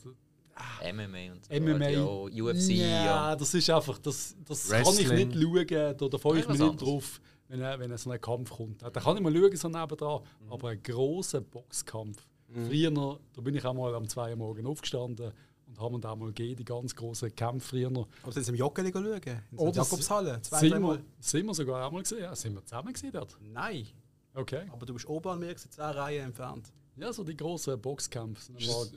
MMA 0.93 1.31
und 1.34 1.45
so. 1.45 1.53
MMA. 1.53 1.89
Ja, 1.89 2.03
UFC. 2.43 2.69
Ja, 2.71 2.88
Ja. 3.05 3.35
das 3.35 3.53
ist 3.53 3.69
einfach, 3.69 3.99
das, 3.99 4.35
das 4.45 4.67
kann 4.69 4.81
ich 4.97 5.09
nicht 5.11 5.34
schauen, 5.34 5.67
da, 5.97 6.07
da 6.07 6.17
freue 6.17 6.39
ich 6.39 6.47
mich 6.47 6.57
nicht 6.59 6.69
anderes. 6.69 6.79
drauf, 6.89 7.21
wenn, 7.47 7.61
äh, 7.61 7.79
wenn 7.79 7.95
so 7.97 8.09
ein 8.09 8.19
Kampf 8.19 8.49
kommt. 8.49 8.81
Da 8.81 8.89
kann 8.89 9.15
ich 9.15 9.23
mal 9.23 9.31
schauen, 9.34 9.55
so 9.55 9.69
nebendran, 9.69 10.21
aber 10.49 10.69
ein 10.69 10.81
grosser 10.84 11.39
Boxkampf. 11.41 12.17
Früher, 12.53 12.91
da 13.34 13.41
bin 13.41 13.56
ich 13.56 13.65
auch 13.65 13.74
mal 13.74 13.94
am 13.95 14.07
2 14.07 14.32
Uhr 14.32 14.36
morgen 14.38 14.65
aufgestanden 14.65 15.32
und 15.68 15.80
haben 15.80 15.99
da 15.99 16.15
mal 16.15 16.28
gegeben, 16.28 16.56
die 16.57 16.65
ganz 16.65 16.95
großen 16.95 17.36
Kämpfe 17.36 17.68
früher. 17.69 18.07
Aber 18.24 18.32
sind 18.32 18.44
sie 18.44 18.52
im 18.52 18.57
Joggeli 18.57 18.91
schauen? 18.91 19.06
In 19.06 19.22
der 19.22 19.44
Oder 19.57 19.76
Jakobshalle? 19.78 20.41
Zwei, 20.41 20.60
sind, 20.60 20.82
wir, 20.82 21.02
sind 21.19 21.45
wir 21.45 21.53
sogar 21.53 21.86
auch 21.86 21.91
mal 21.91 22.02
gesehen? 22.03 22.19
Ja, 22.22 22.36
sind 22.36 22.53
wir 22.56 22.64
zusammen 22.64 22.94
gesehen 22.94 23.11
dort? 23.11 23.38
Nein. 23.41 23.88
Okay. 24.34 24.65
Aber 24.72 24.86
du 24.86 24.94
bist 24.94 25.07
oben 25.07 25.30
an 25.30 25.40
mir, 25.40 25.48
gewesen, 25.48 25.72
zwei 25.72 25.91
Reihen 25.91 26.26
entfernt. 26.26 26.72
Ja, 26.95 27.11
so 27.11 27.24
die 27.24 27.36
großen 27.36 27.80
Boxkämpfe. 27.82 28.41
sind 28.41 28.69
aber 28.69 28.88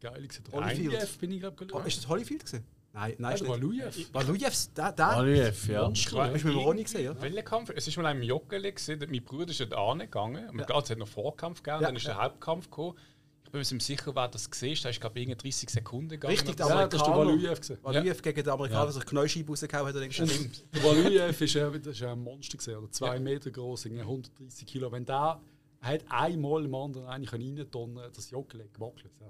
geil. 0.00 0.28
Holyfield. 0.52 1.18
Bin 1.18 1.32
ich 1.32 1.40
glaube 1.40 1.66
Oh, 1.72 1.78
ist 1.80 1.98
das 1.98 2.08
Holyfield 2.08 2.44
gewesen? 2.44 2.64
Nein, 2.92 3.14
nein, 3.18 3.34
ist 3.34 3.40
das 3.40 3.48
war 3.48 3.56
nicht. 3.56 3.64
Lujev. 3.64 4.14
War 4.14 4.24
Lujevs, 4.24 4.72
der, 4.72 4.92
der? 4.92 5.08
Aliev, 5.08 5.68
ja. 5.68 5.88
Hast 5.88 6.12
du 6.12 6.16
mit 6.16 6.42
dem 6.42 6.58
Ronny 6.58 6.82
gesehen, 6.82 7.04
ja? 7.04 7.22
Welcher 7.22 7.42
Kampf? 7.42 7.70
Es 7.74 7.86
ist 7.86 7.96
mal 7.96 8.06
ein 8.06 8.22
Joggeli 8.22 8.72
gesehen, 8.72 9.00
mein 9.08 9.22
Bruder 9.24 9.50
ist 9.50 9.60
dort 9.60 9.74
angegangen. 9.74 10.48
Und 10.50 10.58
ja. 10.58 10.78
Es 10.78 10.90
hat 10.90 10.98
noch 10.98 11.08
Vorkampf 11.08 11.62
gegeben, 11.62 11.82
Ja, 11.82 11.88
dann 11.88 11.96
ist 11.96 12.06
der 12.06 12.20
Hauptkampf 12.20 12.64
gekommen. 12.64 12.96
Ich 13.44 13.52
wenn 13.52 13.58
man 13.58 13.80
sicher 13.80 14.14
war, 14.14 14.28
dass 14.28 14.48
du 14.48 14.56
siehst, 14.56 14.84
da 14.84 14.90
ist 14.90 15.00
glaube 15.00 15.18
ich 15.18 15.28
irgendwie 15.28 15.50
30 15.50 15.70
Sekunden 15.70 16.10
gegangen. 16.10 16.30
Richtig, 16.32 16.56
der 16.56 16.66
so. 16.66 16.72
Ja, 16.72 16.86
das 16.86 17.00
ist 17.00 17.06
der 17.06 17.14
Amerikaner. 17.14 17.40
Waluyev 17.40 17.60
gewesen. 17.60 17.78
Waluyev 17.82 18.22
gegen 18.22 18.42
den 18.44 18.48
Amerikaner, 18.48 18.84
der 18.84 18.92
sich 18.92 19.06
Knäuscheibe 19.06 19.48
rausgehauen 19.48 19.86
hat. 19.88 19.94
irgendwas. 19.94 20.30
Stimmt. 20.30 20.64
Der 20.74 20.84
Waluyev 20.84 21.40
ist, 21.40 21.56
äh, 21.56 21.80
das 21.80 21.96
ist 21.96 22.02
ein 22.02 22.20
Monster 22.20 22.58
gewesen, 22.58 22.76
oder 22.76 22.90
zwei 22.92 23.18
Meter 23.18 23.50
groß, 23.50 23.86
130 23.86 24.66
Kilo. 24.66 24.92
Wenn 24.92 25.04
der 25.04 25.40
er 25.82 25.94
hat 25.94 26.04
einmal 26.10 26.64
im 26.64 26.74
anderen 26.74 27.06
eigentlich 27.06 27.32
reintonnen, 27.32 28.04
das 28.14 28.30
Joggeli 28.30 28.64
hat 28.64 28.74
gewackelt. 28.74 29.12
Ja. 29.20 29.26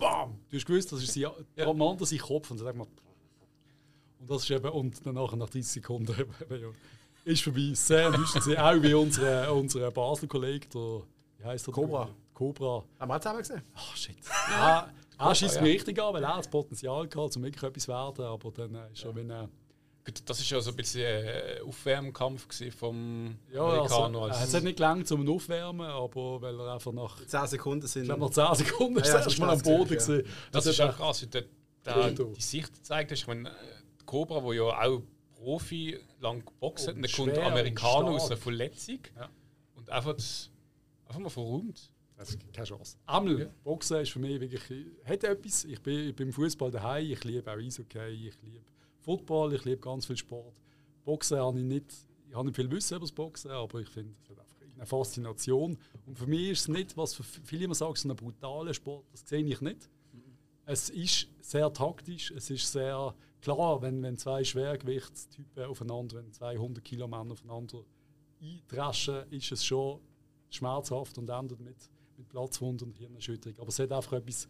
Bam! 0.00 0.40
Du 0.48 0.56
hast 0.56 0.66
gewusst, 0.66 0.90
das 0.90 1.02
ist 1.02 1.12
sein, 1.12 1.22
ja. 1.54 1.66
am 1.66 1.80
anderen 1.82 2.06
sein 2.06 2.18
Kopf 2.18 2.50
und 2.50 2.58
dann 2.58 2.66
sagt 2.66 2.78
man, 2.78 2.88
und 4.18 4.30
das 4.30 4.42
ist 4.42 4.50
eben, 4.50 4.68
und 4.70 5.06
dann 5.06 5.14
nachher 5.14 5.36
nach 5.36 5.48
30 5.48 5.66
Sekunden 5.66 6.12
eben, 6.18 6.74
ist 7.24 7.42
vorbei. 7.42 7.70
Sehr 7.74 8.06
enttäuschend 8.06 8.44
gewesen. 8.44 8.58
Auch 8.58 8.82
wie 8.82 8.94
unser, 8.94 9.54
unser 9.54 9.90
Basel-Kollege, 9.90 10.68
der, 10.68 11.02
wie 11.38 11.44
heisst 11.44 11.66
der? 11.66 11.74
Cobra. 11.74 12.08
Cobra. 12.34 12.82
Haben 12.98 13.08
wir 13.10 13.16
auch 13.16 13.20
zusammen 13.20 13.38
gesehen? 13.38 13.62
Ah, 13.74 13.94
shit. 13.96 14.16
Ja, 14.50 14.90
er 15.18 15.34
schießt 15.34 15.56
ja. 15.56 15.62
mich 15.62 15.74
richtig 15.74 16.02
an, 16.02 16.14
weil 16.14 16.22
er 16.22 16.30
hat 16.30 16.38
das 16.38 16.48
Potenzial 16.48 17.06
gehabt, 17.06 17.36
um 17.36 17.42
wirklich 17.42 17.62
etwas 17.62 17.82
zu 17.82 17.92
werden, 17.92 18.24
aber 18.24 18.50
dann 18.50 18.74
äh, 18.74 18.92
ist 18.92 19.04
er, 19.04 19.14
wenn 19.14 19.30
er 19.30 19.48
Das 20.24 20.40
ist 20.40 20.50
ja 20.50 20.60
so 20.60 20.70
ein 20.70 20.76
bisschen 20.76 21.02
äh, 21.02 21.60
Aufwärmkampf 21.66 22.46
vom 22.76 23.36
Ja, 23.52 23.62
also, 23.62 23.96
Amerikaner. 24.04 24.18
äh, 24.18 24.30
als- 24.30 24.44
es 24.48 24.54
hat 24.54 24.62
nicht 24.64 24.76
gelangt 24.76 25.06
zum 25.06 25.28
Aufwärmen, 25.28 25.86
aber 25.86 26.40
weil 26.42 26.58
er 26.58 26.72
einfach 26.74 26.92
nach 26.92 27.24
10 27.26 27.46
Sekunden 27.46 27.86
sind. 27.86 28.02
ich 28.02 28.08
glaube, 28.08 28.22
nach 28.24 28.30
10 28.54 28.66
Sekunden 28.66 28.98
ist 29.00 29.08
Ja, 29.08 29.14
er 29.16 29.20
ja, 29.24 29.30
so 29.30 29.40
mal 29.42 29.50
am 29.52 29.60
Boden 29.62 29.94
gesehen, 29.94 30.18
gesehen. 30.22 30.34
Das 30.52 30.66
ist 30.66 30.80
auch 30.80 30.96
krass, 30.96 31.22
wie 31.22 31.26
der, 31.26 31.44
die 32.12 32.40
Sicht 32.42 32.72
gezeigt 32.74 33.10
hast. 33.12 33.18
Ich 33.20 33.26
meine, 33.26 33.50
äh, 33.50 33.52
Cobra, 34.06 34.40
der 34.40 34.54
ja 34.54 34.62
auch 34.82 35.02
Profi 35.36 35.98
lang 36.20 36.42
boxt 36.58 36.88
hat, 36.88 36.94
Und 36.96 37.04
und 37.04 37.26
dann 37.26 37.34
kommt 37.34 37.38
Amerikaner 37.46 38.10
aus 38.10 38.26
einer 38.30 38.36
Verletzung 38.36 39.00
Ja. 39.16 39.28
und 39.76 39.88
einfach, 39.90 40.14
das- 40.14 40.50
einfach 41.06 41.20
mal 41.20 41.28
verräumt. 41.30 41.90
Das 42.16 42.30
ist 42.30 42.52
keine 42.52 42.66
Chance. 42.66 42.96
Einmal, 43.06 43.50
Boxen 43.64 44.00
ist 44.00 44.10
für 44.10 44.18
mich 44.18 44.38
wirklich, 44.40 44.86
hat 45.06 45.24
etwas. 45.24 45.64
Ich 45.64 45.80
bin, 45.80 46.08
ich 46.10 46.14
bin 46.16 46.26
im 46.28 46.32
Fußball 46.34 46.70
daheim, 46.70 47.10
ich 47.10 47.24
liebe 47.24 47.50
auch 47.50 47.56
Eishockey, 47.56 48.28
ich 48.28 48.34
liebe 48.42 48.64
Football, 49.00 49.54
ich 49.54 49.64
liebe 49.64 49.80
ganz 49.80 50.06
viel 50.06 50.16
Sport. 50.16 50.60
Boxen 51.04 51.38
habe 51.38 51.58
ich 51.58 51.64
nicht, 51.64 51.86
ich 52.28 52.34
habe 52.34 52.46
nicht 52.46 52.56
viel 52.56 52.70
Wissen 52.70 52.96
über 52.96 53.04
das 53.04 53.12
Boxen, 53.12 53.50
aber 53.50 53.80
ich 53.80 53.88
finde, 53.88 54.14
es 54.22 54.30
einfach 54.30 54.56
eine 54.76 54.86
Faszination. 54.86 55.78
Und 56.06 56.18
für 56.18 56.26
mich 56.26 56.50
ist 56.50 56.60
es 56.60 56.68
nicht, 56.68 56.96
was 56.96 57.14
viele 57.44 57.64
immer 57.64 57.74
sagen, 57.74 57.96
so 57.96 58.08
ein 58.08 58.16
brutaler 58.16 58.74
Sport, 58.74 59.06
das 59.12 59.22
sehe 59.26 59.44
ich 59.44 59.60
nicht. 59.60 59.88
Es 60.64 60.88
ist 60.90 61.28
sehr 61.40 61.72
taktisch, 61.72 62.30
es 62.30 62.48
ist 62.50 62.70
sehr 62.70 63.14
klar, 63.40 63.82
wenn, 63.82 64.02
wenn 64.02 64.16
zwei 64.16 64.44
Schwergewichtstypen 64.44 65.64
aufeinander, 65.64 66.16
wenn 66.16 66.32
zwei 66.32 66.52
100 66.52 66.84
Kilo 66.84 67.08
Männer 67.08 67.32
aufeinander 67.32 67.84
eindreschen, 68.40 69.24
ist 69.30 69.50
es 69.52 69.64
schon 69.64 70.00
schmerzhaft 70.50 71.18
und 71.18 71.28
endet 71.28 71.60
mit, 71.60 71.76
mit 72.16 72.28
Platzwunden 72.28 72.88
und 72.88 72.98
Hirnerschütterung. 72.98 73.58
Aber 73.58 73.68
es 73.68 73.78
hat 73.78 73.92
einfach 73.92 74.12
etwas, 74.12 74.48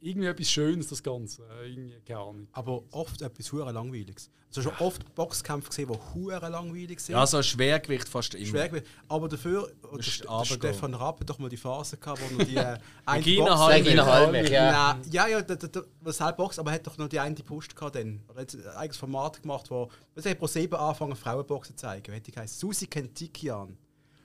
irgendwie 0.00 0.28
etwas 0.28 0.50
Schönes, 0.50 0.88
das 0.88 1.02
Ganze. 1.02 1.42
Äh, 1.62 1.70
Irgendwie, 1.70 2.00
keine 2.06 2.20
Ahnung. 2.20 2.48
Aber 2.52 2.82
oft 2.92 3.22
etwas 3.22 3.52
hure 3.52 3.72
langweiliges. 3.72 4.30
Also 4.48 4.62
schon 4.70 4.86
oft 4.86 5.14
Boxkämpfe 5.14 5.68
gesehen, 5.68 5.90
die 5.92 6.14
hure 6.14 6.48
langweilig 6.48 7.00
sind. 7.00 7.14
Ja, 7.14 7.26
so 7.26 7.38
ein 7.38 7.42
Schwergewicht 7.42 8.08
fast 8.08 8.34
immer. 8.34 8.46
Schwergewicht. 8.46 8.86
Aber 9.08 9.28
dafür, 9.28 9.70
runtergehen. 9.82 10.44
Stefan 10.44 10.94
Rapp 10.94 11.20
hat 11.20 11.28
doch 11.28 11.38
mal 11.38 11.48
die 11.48 11.56
Phase 11.56 11.96
gehabt, 11.96 12.20
wo 12.22 12.38
er 12.38 12.44
die 12.44 12.56
äh, 12.56 12.78
eine 13.06 13.24
Regina 13.24 13.54
Box-. 13.54 13.74
Regina 13.74 14.06
Halmich, 14.06 14.48
ja. 14.48 14.94
Nein, 14.94 15.02
ja, 15.10 15.26
ja, 15.26 15.42
der, 15.42 15.56
der, 15.56 15.68
der, 15.68 15.84
was 16.00 16.20
halt 16.20 16.36
Box, 16.36 16.58
aber 16.58 16.70
er 16.70 16.76
hat 16.76 16.86
doch 16.86 16.96
noch 16.96 17.08
die 17.08 17.18
eine 17.20 17.34
Post 17.34 17.74
gehabt 17.76 17.96
dann. 17.96 18.22
Oder 18.30 18.42
hat 18.42 18.54
ein 18.54 18.66
eigenes 18.76 18.96
Format 18.96 19.42
gemacht, 19.42 19.70
wo 19.70 19.90
was 20.14 20.24
hat 20.24 20.38
pro 20.38 20.46
7 20.46 20.74
angefangen 20.74 21.16
Frauenboxen 21.16 21.76
zu 21.76 21.82
zeigen. 21.82 22.10
Wie 22.12 22.16
hat 22.16 22.26
die 22.26 22.32
geheißen? 22.32 22.58
Susi 22.58 22.86
Kentikian. 22.86 23.68
Und 23.68 23.76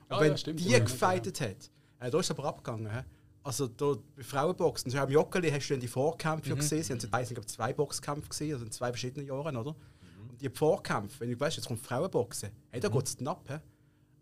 Ah, 0.08 0.20
wenn 0.20 0.30
ja, 0.32 0.36
stimmt, 0.36 0.60
die 0.60 0.68
ja, 0.68 0.78
gefightet 0.78 1.40
hat, 1.40 1.70
äh, 2.00 2.10
da 2.10 2.18
ist 2.18 2.26
es 2.26 2.30
aber 2.30 2.44
abgegangen. 2.44 3.04
Also 3.44 3.66
da, 3.66 3.94
bei 4.16 4.22
Frauenboxen, 4.22 4.90
so 4.90 4.98
am 4.98 5.10
Joggeli 5.10 5.50
hast 5.50 5.68
du 5.68 5.74
dann 5.74 5.80
die 5.80 5.88
Vorkämpfe 5.88 6.50
ja 6.50 6.54
gesehen. 6.54 6.82
Sie 6.84 6.92
haben 6.92 7.22
ich, 7.22 7.46
zwei 7.48 7.72
Boxkämpfe 7.72 8.28
gesehen, 8.28 8.52
also 8.52 8.64
in 8.64 8.70
zwei 8.70 8.88
verschiedenen 8.90 9.26
Jahren, 9.26 9.56
oder? 9.56 9.70
Und 10.30 10.40
die 10.40 10.48
Vorkämpfe, 10.48 11.20
wenn 11.20 11.30
du 11.30 11.38
weißt, 11.40 11.56
jetzt 11.56 11.66
kommt 11.66 11.80
Frauenboxen, 11.84 12.50
hey, 12.70 12.80
da 12.80 12.88
geht 12.88 13.06
es 13.06 13.16
knapp. 13.16 13.42
He? 13.48 13.54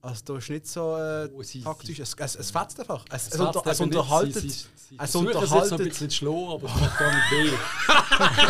Also 0.03 0.23
da 0.25 0.39
ist 0.39 0.49
nicht 0.49 0.67
so 0.67 0.97
äh, 0.97 1.29
Oh, 1.37 1.43
sie- 1.43 1.61
taktisch, 1.61 1.99
es, 1.99 2.15
es, 2.19 2.37
es 2.37 2.51
fetzt 2.51 2.81
einfach. 2.81 3.05
Es, 3.11 3.27
es, 3.29 3.35
Es 3.35 3.41
unter, 3.41 3.63
es 3.67 3.81
unterhaltet. 3.81 4.35
Sie, 4.35 4.49
sie, 4.49 4.49
sie 4.49 4.65
es 4.99 5.11
versuchen 5.11 5.29
es 5.29 5.35
ein 5.35 5.43
unterhaltet. 5.43 5.79
bisschen 5.91 6.09
zu 6.11 6.17
schlagen, 6.17 6.49
aber 6.53 6.67
es 6.69 6.75
macht 6.81 6.99
gar 6.99 7.15
nicht 7.15 7.31
weh. 7.33 7.51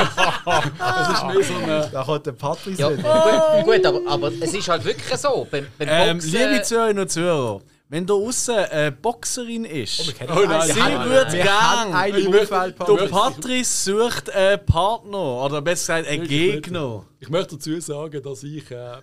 es 1.01 1.09
ist 1.09 1.25
mehr 1.27 1.45
so 1.45 1.55
eine... 1.65 1.91
Da 1.91 2.05
kommt 2.05 2.27
der 2.27 2.33
Patrice 2.33 2.81
Ja, 2.81 2.89
gut, 2.91 3.65
gut 3.65 3.85
aber, 3.87 4.01
aber 4.07 4.29
es 4.29 4.55
ist 4.55 4.69
halt 4.69 4.85
wirklich 4.85 5.17
so. 5.17 5.47
Beim, 5.51 5.67
beim 5.77 5.89
Ähm, 5.91 6.19
Boxen, 6.19 6.31
liebe 6.33 6.63
Zuhörerinnen 6.63 7.03
und 7.03 7.11
Zuhörer, 7.11 7.61
wenn 7.91 8.07
da 8.07 8.15
außen 8.15 8.55
eine 8.55 8.93
Boxerin 8.93 9.65
ist, 9.67 10.15
kennen 10.17 10.31
Oh 10.33 10.41
nein, 10.47 10.51
einen. 10.53 10.67
sehr 10.73 10.77
Wir 10.77 10.85
haben- 10.99 11.11
gut 11.11 11.33
wir 11.33 11.43
gern. 11.43 11.61
haben 11.61 11.93
einen 11.93 12.17
Ich 12.17 12.25
im 12.25 12.31
möchte- 12.31 12.55
Umfeld, 12.55 12.79
der 12.79 13.07
Patrice. 13.09 13.85
Sucht 13.93 14.31
einen 14.31 14.65
Partner, 14.65 15.45
oder 15.45 15.61
besser 15.61 15.97
gesagt 15.99 16.09
einen 16.09 16.23
Wirklich 16.23 16.53
Gegner. 16.63 17.07
Ich 17.19 17.29
möchte 17.29 17.57
dazu 17.57 17.79
sagen, 17.81 18.23
dass 18.23 18.43
ich 18.45 18.71
äh, 18.71 18.97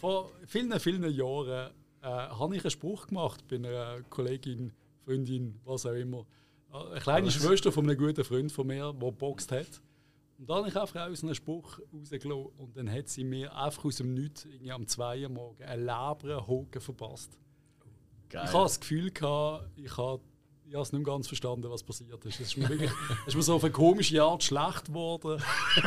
vor 0.00 0.30
vielen, 0.46 0.78
vielen 0.80 1.08
Jahren 1.12 1.70
äh, 2.02 2.06
habe 2.06 2.56
ich 2.56 2.64
einen 2.64 2.70
Spruch 2.70 3.06
gemacht 3.06 3.44
bei 3.48 3.56
einer 3.56 4.00
Kollegin, 4.10 4.72
Freundin, 5.04 5.60
was 5.64 5.86
auch 5.86 5.92
immer. 5.92 6.26
Äh, 6.72 6.76
Eine 6.92 7.00
kleine 7.00 7.30
Schwester 7.30 7.70
von 7.72 7.84
einem 7.88 7.96
guten 7.98 8.24
Freund 8.24 8.50
von 8.50 8.66
mir, 8.66 8.92
die 8.92 9.10
boxt 9.12 9.52
hat. 9.52 9.80
Und 10.38 10.50
dann 10.50 10.58
habe 10.58 10.68
ich 10.68 10.76
einfach 10.76 11.08
aus 11.08 11.22
einem 11.22 11.34
Spruch 11.34 11.78
rausgelassen 11.92 12.46
und 12.58 12.76
dann 12.76 12.90
hat 12.90 13.08
sie 13.08 13.22
mir 13.22 13.54
einfach 13.56 13.84
aus 13.84 13.96
dem 13.96 14.12
Nichts 14.14 14.44
irgendwie 14.46 14.72
am 14.72 14.86
2 14.88 15.22
Uhr 15.22 15.28
morgen 15.28 15.62
einen 15.62 15.84
laberen 15.84 16.46
Hocken 16.46 16.80
verpasst. 16.80 17.38
Ich 18.42 18.52
habe 18.52 18.64
das 18.64 18.80
Gefühl, 18.80 19.10
gehabt, 19.10 19.68
ich 19.76 19.96
habe 19.96 20.20
ich 20.66 20.76
habe 20.76 20.82
es 20.82 20.92
nicht 20.92 21.06
ganz 21.06 21.28
verstanden, 21.28 21.70
was 21.70 21.84
passiert 21.84 22.24
ist. 22.24 22.40
Es 22.40 22.48
ist 22.48 22.56
mir, 22.56 22.68
wirklich, 22.68 22.90
es 22.90 23.28
ist 23.28 23.36
mir 23.36 23.42
so 23.42 23.54
auf 23.54 23.62
eine 23.62 23.72
komische 23.72 24.20
Art 24.20 24.42
schlecht 24.42 24.86
geworden. 24.86 25.40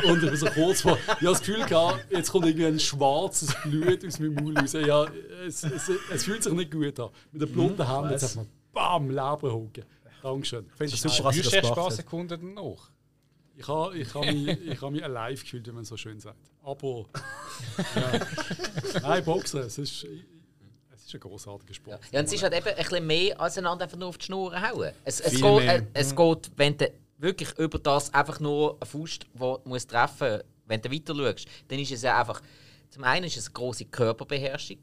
Und 0.04 0.22
ich 0.22 0.40
so 0.40 0.46
kurz 0.46 0.80
vor. 0.80 0.96
Ich 0.96 1.08
habe 1.08 1.24
das 1.26 1.40
Gefühl, 1.40 1.66
gehabt, 1.66 2.10
jetzt 2.10 2.30
kommt 2.30 2.46
irgendwie 2.46 2.66
ein 2.66 2.80
schwarzes 2.80 3.54
Blut 3.64 4.02
aus 4.06 4.18
meinem 4.18 4.34
Maul 4.36 4.56
raus. 4.56 4.72
Ja, 4.72 5.04
es, 5.46 5.62
es, 5.62 5.90
es 6.10 6.24
fühlt 6.24 6.42
sich 6.42 6.52
nicht 6.54 6.70
gut 6.70 6.98
an. 7.00 7.10
Mit 7.32 7.42
den 7.42 7.52
blonden 7.52 7.86
Händen 7.86 8.10
jetzt 8.12 8.30
hat 8.30 8.36
man 8.36 8.48
BAM! 8.72 9.10
Leberhocken. 9.10 9.84
Dankeschön. 10.22 10.64
Ich 10.70 10.74
finde 10.74 10.94
es 10.94 11.02
super, 11.02 11.24
dass 11.24 11.36
du 11.36 11.42
das 11.42 11.52
erst 11.52 11.54
ein 11.54 11.74
paar 11.74 11.84
gemacht. 11.84 11.96
Sekunden 11.96 12.54
danach? 12.54 12.90
Ich 13.56 13.68
habe 13.68 13.98
ich 13.98 14.14
habe 14.14 14.32
mich, 14.32 14.60
ich 14.68 14.80
habe 14.80 14.92
mich 14.92 15.04
alive 15.04 15.42
gefühlt, 15.42 15.66
wie 15.66 15.72
man 15.72 15.84
so 15.84 15.96
schön 15.96 16.20
sagt. 16.20 16.50
Aber. 16.62 17.06
Ja. 17.94 19.00
Nein, 19.02 19.24
Boxen, 19.24 19.60
es 19.60 19.76
ist, 19.76 20.06
ist 21.08 21.14
ein 21.14 21.20
großartiger 21.20 21.74
Sport. 21.74 22.00
Ja, 22.12 22.20
und 22.20 22.26
es 22.26 22.32
ist 22.32 22.42
halt 22.42 22.54
eben 22.54 22.68
ein 22.68 22.76
bisschen 22.76 23.06
mehr 23.06 23.40
als 23.40 23.58
einander 23.58 23.84
einfach 23.84 23.98
nur 23.98 24.08
auf 24.08 24.18
die 24.18 24.26
Schnur 24.26 24.60
hauen. 24.60 24.92
Es, 25.04 25.20
es, 25.20 25.40
geht, 25.40 25.62
äh, 25.62 25.82
es 25.94 26.14
geht, 26.14 26.50
wenn 26.56 26.76
du 26.76 26.90
wirklich 27.18 27.58
über 27.58 27.78
das 27.78 28.12
einfach 28.14 28.40
nur 28.40 28.76
eine 28.80 28.86
Faust 28.86 29.26
wo 29.34 29.56
du 29.56 29.68
musst 29.68 29.90
treffen 29.90 30.42
wenn 30.68 30.82
du 30.82 30.92
weiter 30.92 31.14
schaust, 31.14 31.48
dann 31.68 31.78
ist 31.78 31.92
es 31.92 32.02
ja 32.02 32.18
einfach. 32.18 32.42
Zum 32.90 33.04
einen 33.04 33.24
ist 33.24 33.36
es 33.36 33.46
eine 33.46 33.54
grosse 33.54 33.86
Körperbeherrschung. 33.86 34.78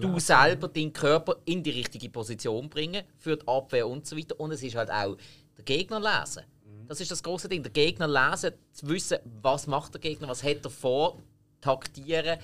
Du 0.00 0.18
selber 0.18 0.68
deinen 0.68 0.92
Körper 0.92 1.36
in 1.44 1.62
die 1.62 1.70
richtige 1.70 2.08
Position 2.08 2.68
bringen 2.68 3.04
für 3.16 3.36
die 3.36 3.46
Abwehr 3.46 3.86
und 3.86 4.06
so 4.06 4.16
weiter. 4.16 4.38
Und 4.40 4.50
es 4.52 4.62
ist 4.62 4.74
halt 4.74 4.90
auch 4.90 5.16
der 5.56 5.64
Gegner 5.64 6.00
lesen. 6.00 6.44
Das 6.88 7.00
ist 7.00 7.10
das 7.10 7.22
große 7.22 7.48
Ding. 7.48 7.62
Der 7.62 7.70
Gegner 7.70 8.08
lesen, 8.08 8.52
zu 8.72 8.88
wissen, 8.88 9.18
was 9.42 9.68
macht 9.68 9.94
der 9.94 10.00
Gegner, 10.00 10.26
was 10.26 10.42
hat 10.42 10.64
er 10.64 10.70
vor, 10.70 11.18
taktieren. 11.60 12.40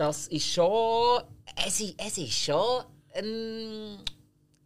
Das 0.00 0.28
ist 0.28 0.46
schon. 0.46 1.20
Es 1.66 1.78
ist, 1.78 1.94
es 1.98 2.16
ist 2.16 2.32
schon 2.32 2.84
ein 3.14 3.98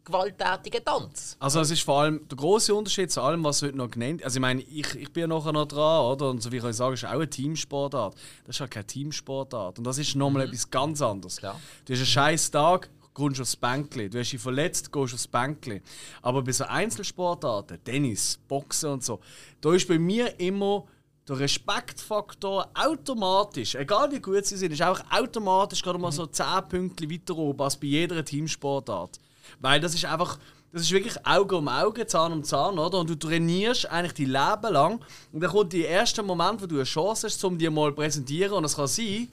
gewalttätiger 0.05 0.81
Tanz. 0.81 1.35
Also 1.41 1.59
es 1.59 1.71
ist 1.71 1.81
vor 1.81 2.03
allem 2.03 2.25
der 2.29 2.37
große 2.37 2.73
Unterschied 2.73 3.11
zu 3.11 3.19
allem, 3.19 3.43
was 3.43 3.61
heute 3.61 3.75
noch 3.75 3.91
genannt 3.91 4.23
Also 4.23 4.37
ich 4.37 4.41
meine, 4.41 4.61
ich, 4.61 4.95
ich 4.95 5.11
bin 5.11 5.21
ja 5.21 5.27
nachher 5.27 5.51
noch 5.51 5.65
dran, 5.65 6.05
oder? 6.05 6.29
Und 6.29 6.41
so 6.41 6.53
wie 6.53 6.57
ich 6.57 6.63
euch 6.63 6.77
sage, 6.77 6.93
ist 6.93 7.03
auch 7.03 7.09
eine 7.09 7.29
Teamsportart. 7.29 8.15
Das 8.45 8.55
ist 8.55 8.59
ja 8.59 8.67
keine 8.67 8.87
Teamsportart. 8.87 9.77
Und 9.77 9.83
das 9.83 9.97
ist 9.97 10.15
nochmal 10.15 10.43
etwas 10.43 10.71
ganz 10.71 11.01
anderes. 11.01 11.35
Klar. 11.35 11.59
Du 11.83 11.91
hast 11.91 11.99
einen 11.99 12.05
scheiß 12.05 12.51
Tag, 12.51 12.89
kommst 13.13 13.41
aufs 13.41 13.57
Bänkli. 13.57 14.09
Du 14.09 14.17
hast 14.17 14.31
dich 14.31 14.39
verletzt, 14.39 14.89
gehst 14.89 15.13
aufs 15.15 15.27
Bänkli. 15.27 15.81
Aber 16.21 16.43
bei 16.43 16.53
so 16.53 16.63
Einzelsportarten, 16.63 17.83
Tennis, 17.83 18.39
Boxen 18.47 18.89
und 18.89 19.03
so, 19.03 19.19
da 19.59 19.73
ist 19.73 19.85
bei 19.85 19.99
mir 19.99 20.39
immer 20.39 20.85
der 21.27 21.39
Respektfaktor 21.39 22.69
automatisch, 22.75 23.75
egal 23.75 24.11
wie 24.11 24.19
gut 24.19 24.45
sie 24.45 24.57
sind, 24.57 24.71
ist 24.71 24.83
auch 24.83 24.99
automatisch 25.09 25.81
gerade 25.81 25.97
mal 25.97 26.11
so 26.11 26.25
10 26.25 26.45
Punkte 26.69 27.09
weiter 27.09 27.35
oben 27.35 27.61
als 27.61 27.75
bei 27.77 27.87
jeder 27.87 28.23
Teamsportart. 28.23 29.19
Weil 29.59 29.79
das 29.79 29.95
ist 29.95 30.05
einfach, 30.05 30.37
das 30.71 30.83
ist 30.83 30.91
wirklich 30.91 31.15
Auge 31.25 31.57
um 31.57 31.67
Auge, 31.67 32.05
Zahn 32.05 32.31
um 32.31 32.43
Zahn, 32.43 32.77
oder? 32.77 32.99
Und 32.99 33.09
du 33.09 33.15
trainierst 33.15 33.89
eigentlich 33.89 34.13
dein 34.13 34.25
Leben 34.27 34.73
lang. 34.73 35.01
Und 35.31 35.41
dann 35.41 35.49
kommt 35.49 35.73
der 35.73 35.87
erste 35.87 36.21
Moment, 36.21 36.61
wo 36.61 36.67
du 36.67 36.75
eine 36.75 36.83
Chance 36.83 37.27
hast, 37.27 37.43
um 37.43 37.57
dir 37.57 37.71
mal 37.71 37.89
zu 37.89 37.95
präsentieren. 37.95 38.53
Und 38.53 38.65
es 38.65 38.75
kann 38.75 38.87
sein, 38.87 39.29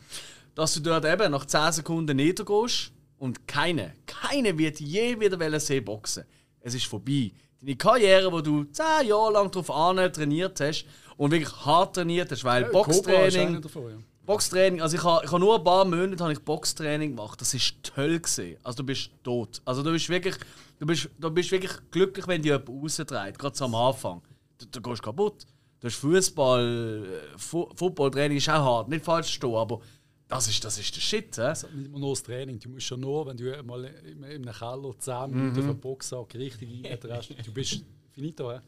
dass 0.54 0.74
du 0.74 0.80
dort 0.80 1.04
eben 1.04 1.30
nach 1.30 1.44
10 1.44 1.72
Sekunden 1.72 2.16
niedergehst 2.16 2.92
und 3.18 3.46
keine, 3.46 3.94
keine 4.06 4.56
wird 4.56 4.80
je 4.80 5.18
wieder 5.20 5.60
sehen 5.60 5.84
boxen. 5.84 6.24
Es 6.60 6.74
ist 6.74 6.86
vorbei. 6.86 7.32
Deine 7.60 7.76
Karriere, 7.76 8.32
wo 8.32 8.40
du 8.40 8.64
10 8.64 9.06
Jahre 9.06 9.32
lang 9.32 9.50
darauf 9.50 9.68
trainiert 10.12 10.60
hast 10.60 10.86
und 11.22 11.30
wirklich 11.30 11.54
hart 11.64 11.94
trainiert 11.94 12.30
hast, 12.32 12.42
weil 12.44 12.62
ist 12.62 12.68
einer 12.68 12.72
Boxtraining. 12.72 13.62
davon, 13.62 13.90
ja. 13.90 13.96
Boxtraining, 14.26 14.80
also 14.82 14.96
ich 14.96 15.02
habe 15.04 15.24
ich 15.24 15.30
ha 15.32 15.38
nur 15.38 15.56
ein 15.58 15.64
paar 15.64 15.84
Monate 15.84 16.22
habe 16.22 16.32
ich 16.32 16.40
Boxtraining 16.40 17.10
gemacht. 17.16 17.40
Das 17.40 17.54
ist 17.54 17.74
toll 17.82 18.18
gesehen. 18.18 18.58
Also 18.64 18.78
du 18.78 18.84
bist 18.84 19.10
tot. 19.22 19.60
Also 19.64 19.82
du 19.82 19.92
bist 19.92 20.08
wirklich, 20.08 20.34
du 20.78 20.86
bist, 20.86 21.08
du 21.18 21.30
bist 21.30 21.50
wirklich 21.52 21.72
glücklich, 21.90 22.26
wenn 22.26 22.42
dir 22.42 22.54
jemand 22.60 22.68
rausdreht, 22.84 23.38
gerade 23.38 23.56
so 23.56 23.64
am 23.66 23.74
Anfang. 23.74 24.20
Du, 24.58 24.66
du 24.66 24.80
gehst 24.80 25.02
kaputt. 25.02 25.46
Du 25.80 25.86
hast 25.88 25.96
Fußball, 25.96 27.04
äh, 27.04 27.38
Fu 27.38 27.68
Footballtraining 27.74 28.38
ist 28.38 28.48
auch 28.48 28.64
hart, 28.64 28.88
nicht 28.88 29.04
falsch 29.04 29.32
stehen, 29.32 29.54
aber 29.54 29.80
das 30.28 30.48
ist, 30.48 30.64
das 30.64 30.78
ist 30.78 30.94
der 30.94 31.00
Shit. 31.00 31.36
Hä? 31.36 31.42
Also 31.42 31.66
nicht 31.74 31.90
nur 31.90 32.10
das 32.10 32.22
Training, 32.22 32.58
du 32.60 32.68
musst 32.70 32.86
schon 32.86 33.00
nur, 33.00 33.26
wenn 33.26 33.36
du 33.36 33.62
mal 33.64 33.84
in 33.84 34.22
in 34.22 34.48
einem 34.48 34.54
Keller 34.54 34.92
10 34.98 35.30
Mhm. 35.30 35.36
Minuten 35.36 35.54
für 35.56 35.62
den 35.74 35.80
Boxsack 35.80 36.34
richtig 36.34 36.84
eintrittst, 36.90 37.30
du 37.46 37.52
bist 37.52 37.82
finito. 38.12 38.52
Hä? 38.52 38.60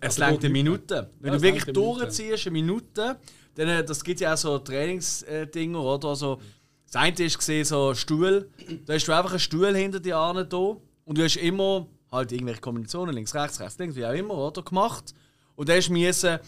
Es 0.00 0.20
Also 0.20 0.24
längt 0.24 0.44
eine 0.44 0.52
Minute. 0.52 1.10
Wenn 1.20 1.32
Ja, 1.32 1.38
du 1.38 1.42
wirklich 1.42 1.64
eine 1.64 1.72
durchziehst, 1.72 2.46
eine 2.46 2.52
Minute, 2.52 3.16
dann 3.54 3.68
äh, 3.68 3.84
das 3.84 4.02
gibt 4.02 4.20
ja 4.20 4.34
auch 4.34 4.36
so 4.38 4.58
Trainingsdinger, 4.58 5.80
oder? 5.82 6.08
Also, 6.08 6.40
das 6.86 6.96
eine 6.96 7.16
ist 7.16 7.38
gesehen, 7.38 7.64
so 7.64 7.90
ein 7.90 7.96
Stuhl. 7.96 8.50
Da 8.84 8.94
hast 8.94 9.06
du 9.06 9.12
einfach 9.12 9.30
einen 9.30 9.40
Stuhl 9.40 9.74
hinter 9.74 10.00
dir 10.00 10.16
an 10.18 10.46
da 10.48 10.56
und 10.56 11.18
du 11.18 11.22
hast 11.22 11.36
immer 11.36 11.86
halt 12.12 12.32
irgendwelche 12.32 12.60
Kombinationen, 12.60 13.14
links, 13.14 13.34
rechts, 13.34 13.60
rechts, 13.60 13.78
links, 13.78 13.96
wie 13.96 14.06
auch 14.06 14.12
immer, 14.12 14.34
oder? 14.34 14.62
Gemacht. 14.62 15.14
Und 15.56 15.68
dann 15.68 15.80
du 15.80 15.92
müssen, 15.92 16.38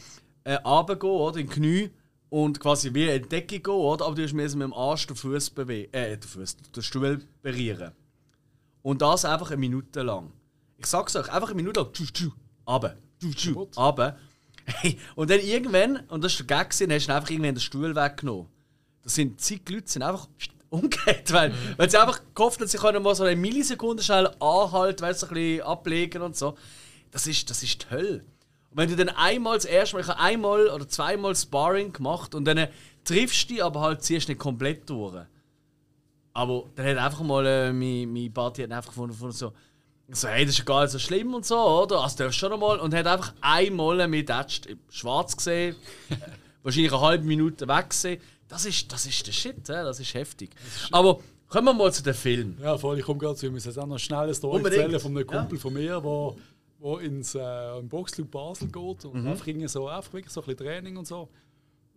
äh, 0.45 0.55
runtergehen, 0.55 1.13
oder? 1.13 1.39
In 1.41 1.47
die 1.49 1.53
Knie 1.53 1.91
und 2.31 2.61
quasi 2.61 2.93
wie 2.95 3.09
in 3.09 3.23
die 3.23 3.29
Decke 3.29 3.61
gehen, 3.61 3.75
oder? 3.75 4.07
Aber 4.07 4.15
du 4.15 4.23
müssen 4.35 4.59
mit 4.59 4.67
dem 4.67 4.75
Arsch 4.75 5.07
den 5.07 5.17
Fuß 5.17 5.51
bewegen, 5.51 5.93
äh, 5.93 6.17
den 6.17 6.23
Fuß, 6.23 6.57
den 6.75 6.83
Stuhl 6.83 7.21
berühren. 7.43 7.93
Und 8.83 9.03
das 9.03 9.25
einfach 9.25 9.51
eine 9.51 9.59
Minute 9.59 10.03
lang. 10.03 10.33
Ich 10.79 10.87
sag's 10.87 11.17
euch, 11.17 11.31
einfach 11.31 11.49
eine 11.49 11.57
Minute 11.57 11.81
lang. 11.81 11.93
Tschu, 11.93 12.05
tschu, 12.07 12.31
runter. 12.67 12.97
Tschu, 13.21 13.33
tschu, 13.35 13.69
runter. 13.77 14.17
Hey, 14.65 14.99
und 15.17 15.31
dann 15.31 15.41
irgendwann, 15.41 15.97
und 16.09 16.23
das 16.23 16.39
war 16.39 16.47
der 16.47 16.65
Gag, 16.65 16.79
dann 16.79 16.93
hast 16.93 17.07
du 17.07 17.15
einfach 17.15 17.31
irgendwann 17.31 17.55
den 17.55 17.61
Stuhl 17.61 17.97
weggenommen. 17.97 18.47
Das 19.03 19.15
sind 19.15 19.41
zig 19.41 19.69
Leute, 19.69 19.89
sind 19.89 20.03
einfach 20.03 20.29
umgekehrt, 20.71 21.33
weil, 21.33 21.53
weil 21.77 21.91
sie 21.91 21.99
einfach 21.99 22.21
gehofft 22.35 22.61
haben, 22.61 22.69
sie 22.69 22.79
können 22.79 23.03
mal 23.03 23.15
so 23.15 23.25
eine 23.25 23.35
Millisekunde 23.35 24.03
schnell 24.03 24.31
anhalten, 24.39 25.03
weil 25.03 25.15
sie 25.15 25.27
ein 25.27 25.35
bisschen 25.35 25.63
ablegen 25.63 26.23
und 26.23 26.37
so. 26.37 26.57
Das 27.11 27.27
ist, 27.27 27.49
das 27.51 27.63
ist 27.63 27.85
die 27.85 27.91
Hölle. 27.91 28.25
Und 28.71 28.77
wenn 28.77 28.89
du 28.89 28.97
dann 28.97 29.09
einmal 29.09 29.57
das 29.57 29.65
erste 29.65 29.97
Mal, 29.97 30.03
ich 30.03 30.09
habe 30.09 30.21
einmal 30.21 30.69
oder 30.69 30.87
zweimal 30.87 31.35
Sparring 31.35 31.93
gemacht 31.93 32.35
und 32.35 32.45
dann 32.45 32.69
triffst 33.05 33.49
du 33.49 33.55
dich, 33.55 33.65
aber 33.65 33.81
halt 33.81 34.03
ziehst 34.03 34.29
nicht 34.29 34.39
komplett 34.39 34.89
durch. 34.91 35.25
Aber 36.35 36.65
dann 36.77 36.87
hat 36.87 36.99
einfach 36.99 37.23
mal 37.23 37.47
äh, 37.47 37.73
mein, 37.73 38.13
mein 38.13 38.33
Buddy 38.33 38.63
hat 38.63 38.71
einfach 38.71 38.91
gefunden, 38.91 39.13
gefunden 39.13 39.35
so, 39.35 39.55
so, 40.11 40.29
hey, 40.29 40.45
das 40.45 40.53
ist 40.55 40.59
ja 40.61 40.65
gar 40.65 40.83
nicht 40.83 40.93
so 40.93 40.99
schlimm 40.99 41.35
und 41.35 41.45
so, 41.45 41.57
oder? 41.59 42.01
Also 42.03 42.17
darfst 42.19 42.21
du 42.37 42.47
schon 42.47 42.53
einmal. 42.53 42.79
Und 42.81 42.95
hat 42.95 43.07
einfach 43.07 43.35
einmal 43.41 44.09
mit 44.09 44.31
Ätzt 44.31 44.69
schwarz 44.91 45.37
gesehen, 45.37 45.77
wahrscheinlich 46.63 46.93
eine 46.93 47.01
halbe 47.01 47.25
Minute 47.25 47.69
weg 47.69 47.91
gesehen. 47.91 48.21
Das 48.49 48.65
ist, 48.65 48.91
das 48.91 49.05
ist 49.07 49.27
der 49.27 49.33
Shit, 49.33 49.57
hä? 49.69 49.83
das 49.85 50.01
ist 50.01 50.15
heftig. 50.15 50.51
Aber 50.91 51.19
kommen 51.49 51.67
wir 51.67 51.75
mal 51.75 51.93
zu 51.93 52.03
dem 52.03 52.15
Film. 52.15 52.57
Ja, 52.63 52.79
voll, 52.79 52.99
ich 52.99 53.05
komme 53.05 53.19
gerade 53.19 53.37
zu. 53.37 53.43
Wir 53.43 53.51
müssen 53.51 53.69
jetzt 53.69 53.79
auch 53.79 53.87
noch 53.87 53.99
schnell 53.99 54.21
eine 54.21 54.35
Story 54.35 54.57
Unbedingt. 54.57 54.83
erzählen 54.83 55.01
von 55.01 55.17
einem 55.17 55.27
Kumpel 55.27 55.59
von 55.59 55.73
mir, 55.75 56.03
wo, 56.03 56.39
wo 56.79 56.97
ins 56.97 57.35
äh, 57.35 57.79
im 57.79 57.89
Boxclub 57.89 58.31
Basel 58.31 58.69
geht 58.69 59.05
und 59.05 59.15
Mhm. 59.23 59.29
einfach, 59.29 59.47
so, 59.67 59.89
einfach 59.89 60.13
wirklich 60.15 60.33
so 60.33 60.41
ein 60.41 60.47
bisschen 60.47 60.67
Training 60.67 60.97
und 60.97 61.07
so. 61.07 61.29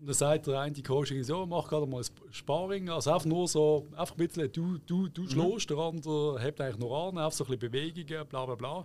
Und 0.01 0.07
dann 0.07 0.15
sagt 0.15 0.47
der 0.47 0.59
eine 0.59 0.81
Coach 0.81 1.13
so, 1.21 1.45
mach 1.45 1.67
gerade 1.69 1.85
mal 1.85 2.01
ein 2.01 2.33
Sparring, 2.33 2.89
also 2.89 3.11
einfach 3.13 3.27
nur 3.27 3.47
so, 3.47 3.87
einfach 3.95 4.15
ein 4.15 4.27
bisschen, 4.27 4.51
du, 4.51 4.79
du, 4.79 5.03
Mhm. 5.03 5.13
du 5.13 5.27
schlägst, 5.29 5.69
der 5.69 5.77
andere 5.77 6.41
hebt 6.41 6.59
eigentlich 6.59 6.79
noch 6.79 7.07
an, 7.09 7.19
einfach 7.19 7.31
so 7.31 7.43
ein 7.43 7.51
bisschen 7.51 7.71
Bewegungen, 7.71 8.27
bla 8.27 8.45
bla 8.47 8.55
bla. 8.55 8.77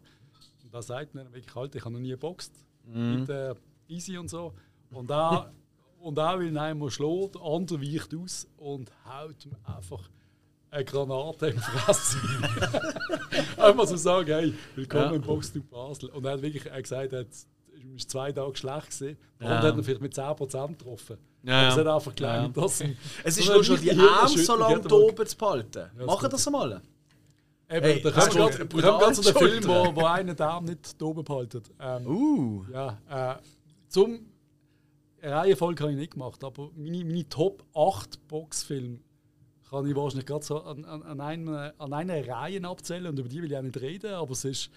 Und 0.62 0.74
da 0.74 0.82
sagt 0.82 1.14
er 1.14 1.24
wirklich 1.32 1.54
halt, 1.54 1.74
ich 1.74 1.82
habe 1.82 1.94
noch 1.94 2.00
nie 2.00 2.10
geboxt, 2.10 2.52
Mhm. 2.84 3.20
mit 3.20 3.28
äh, 3.30 3.54
Easy 3.88 4.18
und 4.18 4.28
so. 4.28 4.52
Und 4.90 5.08
da 5.08 5.50
und 6.00 6.18
auch 6.20 6.38
will 6.38 6.56
einmal 6.58 6.90
schlagen, 6.90 7.32
der 7.32 7.40
andere 7.42 7.80
weicht 7.80 8.14
aus 8.14 8.46
und 8.58 8.90
haut 9.08 9.46
ihm 9.46 9.56
einfach 9.64 10.10
eine 10.70 10.84
Granate 10.84 11.46
im 11.48 11.58
Fresse. 11.58 12.18
Einmal 13.56 13.86
so 13.86 13.96
sagen, 13.96 14.28
hey, 14.28 14.54
willkommen 14.74 15.04
Ja. 15.04 15.12
im 15.14 15.22
Boxclub 15.22 15.70
Basel. 15.70 16.10
Und 16.10 16.26
er 16.26 16.32
hat 16.32 16.42
wirklich 16.42 16.66
er 16.66 16.82
gesagt, 16.82 17.12
er 17.14 17.20
hat- 17.20 17.46
er 17.82 17.90
war 17.90 17.98
zwei 18.08 18.32
Tage 18.32 18.56
schlecht 18.56 18.86
gesehen. 18.86 19.16
Der 19.40 19.48
Ja. 19.48 19.62
hat 19.62 19.76
ihn 19.76 19.84
vielleicht 19.84 20.00
mit 20.02 20.14
10% 20.14 20.68
getroffen. 20.78 21.18
Ja, 21.42 21.62
ja. 21.62 21.68
es 21.68 21.76
hat 21.76 21.86
einfach 21.86 22.12
dass 22.52 22.80
ihm- 22.80 22.96
Es 23.22 23.38
ist 23.38 23.46
so 23.46 23.52
nur 23.54 23.64
schon 23.64 23.80
die 23.80 23.90
Arme 23.92 24.28
so 24.38 24.56
lange 24.56 24.80
da 24.80 24.88
er 24.88 24.92
oben 24.96 25.26
zu 25.26 25.36
behalten. 25.36 25.70
das 25.96 26.06
Machen 26.06 26.30
das 26.30 26.46
einmal. 26.46 26.82
Eben, 27.68 27.84
Hey, 27.84 28.00
da 28.02 28.10
kommen 28.10 28.68
brutal 28.68 28.72
wir 28.72 28.98
kommen 28.98 29.14
in 29.14 29.22
die 29.22 29.32
Film, 29.32 29.64
wo, 29.66 29.96
wo 30.00 30.04
einer 30.06 30.34
den 30.34 30.46
Arm 30.46 30.64
nicht 30.64 31.00
da 31.00 31.04
oben 31.06 31.24
behaltet. 31.24 31.70
Ähm, 31.80 32.06
Uh. 32.06 32.64
Ja, 32.72 32.98
äh, 33.08 33.36
zum 33.88 34.20
eine 35.22 35.34
Reihenfolge 35.34 35.82
habe 35.82 35.92
ich 35.92 35.98
nicht 35.98 36.12
gemacht, 36.12 36.42
aber 36.44 36.70
meine, 36.76 37.04
meine 37.04 37.28
Top 37.28 37.64
8 37.74 38.28
Boxfilme 38.28 39.00
kann 39.68 39.84
ich 39.86 39.96
wahrscheinlich 39.96 40.26
gerade 40.26 40.44
so 40.44 40.62
an, 40.62 40.84
an, 40.84 41.02
an, 41.02 41.20
einer, 41.20 41.74
an 41.78 41.92
einer 41.92 42.28
Reihe 42.28 42.62
abzählen 42.64 43.06
und 43.08 43.18
über 43.18 43.28
die 43.28 43.42
will 43.42 43.50
ich 43.50 43.56
auch 43.58 43.62
nicht 43.62 43.80
reden, 43.80 44.12
aber 44.14 44.30
es 44.30 44.44
ist 44.44 44.70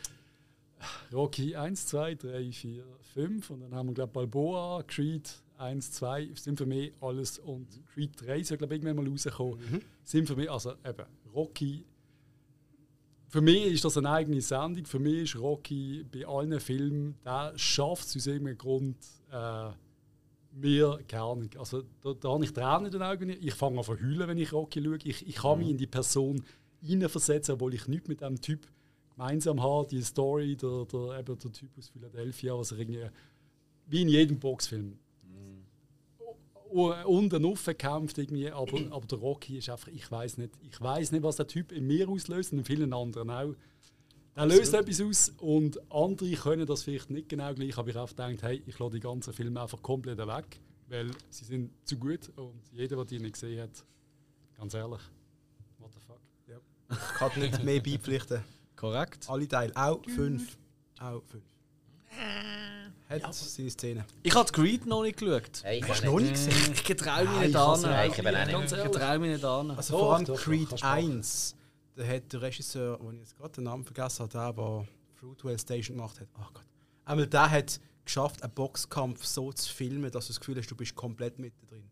Rocky 1.13 1.55
1, 1.55 1.87
2, 1.87 2.15
3, 2.15 2.51
4, 2.51 2.83
5 3.13 3.49
und 3.49 3.61
dann 3.61 3.75
haben 3.75 3.89
wir 3.89 3.93
glaube 3.93 4.13
Balboa, 4.13 4.83
Creed 4.83 5.29
1, 5.57 5.91
2 5.91 6.29
sind 6.35 6.57
für 6.57 6.65
mich 6.65 6.93
alles 7.01 7.39
und 7.39 7.67
Creed 7.93 8.11
3 8.21 8.43
soll 8.43 8.57
glaube 8.57 8.75
ich 8.75 8.83
irgendwann 8.83 9.05
mal 9.05 9.11
rauskommen, 9.11 9.81
sind 10.03 10.27
für 10.27 10.35
mich, 10.35 10.49
also 10.49 10.71
eben 10.85 11.05
Rocky 11.33 11.85
für 13.29 13.41
mich 13.41 13.65
ist 13.65 13.85
das 13.85 13.95
eine 13.95 14.09
eigene 14.09 14.41
Sendung. 14.41 14.85
Für 14.85 14.97
mich 14.97 15.35
ist 15.35 15.39
Rocky 15.39 16.03
bei 16.11 16.25
allen 16.25 16.59
Filmen, 16.59 17.15
der 17.23 17.53
schafft 17.55 18.07
es 18.07 18.15
aus 18.15 18.25
irgendeinem 18.25 18.57
Grund, 18.57 18.97
äh, 19.31 19.69
mir 20.51 20.99
keine 21.07 21.23
Ahnung. 21.23 21.49
Also 21.59 21.83
da, 22.01 22.13
da 22.13 22.29
habe 22.29 22.43
ich 22.43 22.53
Tränen 22.53 22.85
in 22.85 22.91
den 22.91 23.03
Augen. 23.03 23.29
Ich 23.29 23.53
fange 23.53 23.77
an 23.77 23.83
zu 23.83 23.91
heulen, 23.91 24.27
wenn 24.27 24.37
ich 24.37 24.51
Rocky 24.51 24.83
schaue. 24.83 24.97
Ich, 25.03 25.27
ich 25.27 25.35
kann 25.35 25.59
mich 25.59 25.69
in 25.69 25.77
die 25.77 25.87
Person 25.87 26.43
hineinversetzen, 26.81 27.53
obwohl 27.53 27.75
ich 27.75 27.87
nichts 27.87 28.07
mit 28.07 28.21
dem 28.21 28.41
Typ 28.41 28.65
gemeinsam 29.19 29.61
habe. 29.61 29.87
Die 29.89 30.01
Story, 30.01 30.55
der, 30.55 30.85
der, 30.85 31.19
eben 31.19 31.39
der 31.39 31.51
Typ 31.51 31.77
aus 31.77 31.89
Philadelphia, 31.89 32.57
was 32.57 32.71
er 32.71 32.79
irgendwie, 32.79 33.05
wie 33.87 34.01
in 34.01 34.09
jedem 34.09 34.39
Boxfilm, 34.39 34.97
unten 36.71 37.45
aufgekämpft 37.45 38.19
irgendwie, 38.19 38.51
aber, 38.51 38.77
aber 38.91 39.07
der 39.07 39.17
Rocky 39.17 39.57
ist 39.57 39.69
einfach, 39.69 39.87
ich 39.87 40.09
weiß 40.09 40.37
nicht, 40.37 40.51
ich 40.61 40.79
weiß 40.79 41.11
nicht, 41.11 41.23
was 41.23 41.37
der 41.37 41.47
Typ 41.47 41.71
in 41.71 41.87
mir 41.87 42.07
auslöst 42.07 42.53
und 42.53 42.59
in 42.59 42.65
vielen 42.65 42.93
anderen 42.93 43.29
auch. 43.31 43.55
Er 44.35 44.45
löst 44.45 44.73
etwas 44.73 45.01
aus 45.01 45.33
und 45.39 45.79
andere 45.91 46.31
können 46.33 46.67
das 46.67 46.83
vielleicht 46.83 47.09
nicht 47.09 47.27
genau 47.27 47.53
gleich, 47.55 47.75
aber 47.77 47.89
ich 47.89 47.95
habe 47.95 48.05
auch 48.05 48.09
gedacht, 48.09 48.43
hey, 48.43 48.61
ich 48.67 48.77
lasse 48.77 48.93
die 48.93 48.99
ganzen 48.99 49.33
Filme 49.33 49.59
einfach 49.59 49.81
komplett 49.81 50.19
weg, 50.19 50.61
weil 50.87 51.09
sie 51.29 51.45
sind 51.45 51.71
zu 51.83 51.97
gut 51.97 52.29
und 52.35 52.61
jeder, 52.71 52.97
der 52.97 53.05
die 53.05 53.19
nicht 53.19 53.33
gesehen 53.33 53.61
hat, 53.61 53.83
ganz 54.55 54.75
ehrlich, 54.75 55.01
what 55.79 55.91
the 55.93 55.99
fuck. 55.99 56.19
Ich 56.91 57.17
kann 57.17 57.39
nicht 57.39 57.63
mehr 57.63 57.81
beipflichten. 57.81 58.43
Korrekt. 58.79 59.29
Alle 59.29 59.45
Teile, 59.45 59.75
auch 59.75 60.01
fünf. 60.05 60.57
Auch 61.01 61.21
fünf. 61.25 61.43
Hat 63.09 63.33
seine 63.33 63.69
Szene. 63.69 64.05
Ich 64.23 64.33
habe 64.33 64.49
Creed 64.49 64.85
noch 64.85 65.03
nicht 65.03 65.17
geschaut. 65.19 65.63
Hey, 65.63 65.79
ich 65.79 65.87
Hast 65.89 66.01
du 66.03 66.05
noch 66.05 66.19
nicht. 66.19 66.31
gesehen? 66.31 66.71
Ich 66.73 66.83
getraue 66.85 67.25
mich 67.27 67.39
nicht 67.39 67.49
ich 67.49 67.55
an. 67.57 67.81
Nein, 67.81 68.09
ich 68.11 68.19
eben 68.19 68.27
auch 68.27 68.31
nicht. 68.45 68.51
Ganz 68.51 68.71
ehrlich. 68.71 68.85
Ich 68.85 68.91
getraue 68.93 69.19
mich 69.19 69.31
nicht 69.31 69.43
an. 69.43 69.71
Also 69.71 69.97
vor 69.97 70.15
allem 70.15 70.25
Creed 70.25 70.69
kannst 70.69 70.83
du 70.83 70.87
machen. 70.87 71.11
1, 71.17 71.55
da 71.95 72.03
hat 72.05 72.31
der 72.31 72.41
Regisseur, 72.41 72.97
wo 73.01 73.11
ich 73.11 73.19
jetzt 73.19 73.35
gerade 73.35 73.51
den 73.51 73.63
Namen 73.65 73.83
vergessen 73.83 74.19
habe, 74.23 74.31
der, 74.31 74.53
der 74.53 74.87
Fruitwell 75.15 75.59
Station 75.59 75.97
gemacht 75.97 76.17
hat, 76.21 76.27
oh 76.37 76.47
Gott. 76.53 76.65
Einmal 77.03 77.27
der 77.27 77.49
hat 77.49 77.81
geschafft, 78.05 78.41
einen 78.43 78.53
Boxkampf 78.53 79.25
so 79.25 79.51
zu 79.51 79.73
filmen, 79.73 80.09
dass 80.09 80.27
du 80.27 80.33
das 80.33 80.39
Gefühl 80.39 80.57
hast, 80.57 80.71
du 80.71 80.75
bist 80.77 80.95
komplett 80.95 81.37
mit 81.37 81.53
drin. 81.69 81.83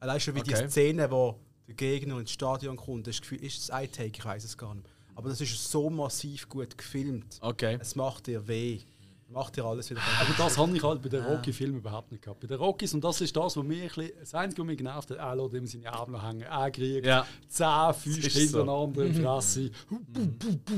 Allein 0.00 0.18
schon 0.20 0.34
wie 0.34 0.40
Okay. 0.40 0.62
die 0.64 0.70
Szene, 0.70 1.10
wo 1.10 1.38
der 1.66 1.74
Gegner 1.74 2.18
ins 2.20 2.30
Stadion 2.30 2.76
kommt, 2.76 3.06
das 3.06 3.20
Gefühl, 3.20 3.44
ist 3.44 3.58
es 3.58 3.70
ein 3.70 3.92
Take, 3.92 4.12
ich 4.16 4.24
weiß 4.24 4.44
es 4.44 4.56
gar 4.56 4.74
nicht. 4.74 4.88
Aber 5.16 5.28
das 5.30 5.40
ist 5.40 5.70
so 5.70 5.90
massiv 5.90 6.48
gut 6.48 6.76
gefilmt. 6.78 7.38
Okay. 7.40 7.78
Es 7.80 7.96
macht 7.96 8.26
dir 8.28 8.46
weh. 8.46 8.80
Macht 9.28 9.56
dir 9.56 9.64
alles 9.64 9.90
wieder 9.90 10.00
Aber 10.20 10.32
das 10.38 10.56
habe 10.56 10.76
ich 10.76 10.82
halt 10.84 11.02
bei 11.02 11.08
den 11.08 11.24
Rocky-Filmen 11.24 11.78
überhaupt 11.78 12.12
nicht 12.12 12.22
gehabt. 12.22 12.38
Bei 12.38 12.46
den 12.46 12.58
Rockies, 12.58 12.94
und 12.94 13.02
das 13.02 13.20
ist 13.20 13.36
das, 13.36 13.56
was 13.56 13.64
mich 13.64 13.82
ein 13.82 13.88
bisschen, 13.88 14.10
das 14.20 14.34
Einzige, 14.34 14.62
was 14.62 14.66
mich 14.68 14.78
genervt 14.78 15.10
hat, 15.10 15.16
er 15.18 15.34
lässt 15.34 15.52
ihm 15.54 15.66
seine 15.66 15.92
Arme 15.92 16.12
noch 16.12 16.22
hängen, 16.24 16.42
er 16.42 16.70
kriegt 16.70 17.04
Ja. 17.04 17.26
zehn 17.48 17.92
Füße 17.94 18.20
ist 18.28 18.34
so. 18.34 18.58
hintereinander 18.60 19.04
in 19.04 19.14
die 19.14 19.20
Fresse. 19.20 19.70
Bu, 19.88 19.98
bu, 19.98 20.26
bu. 20.28 20.74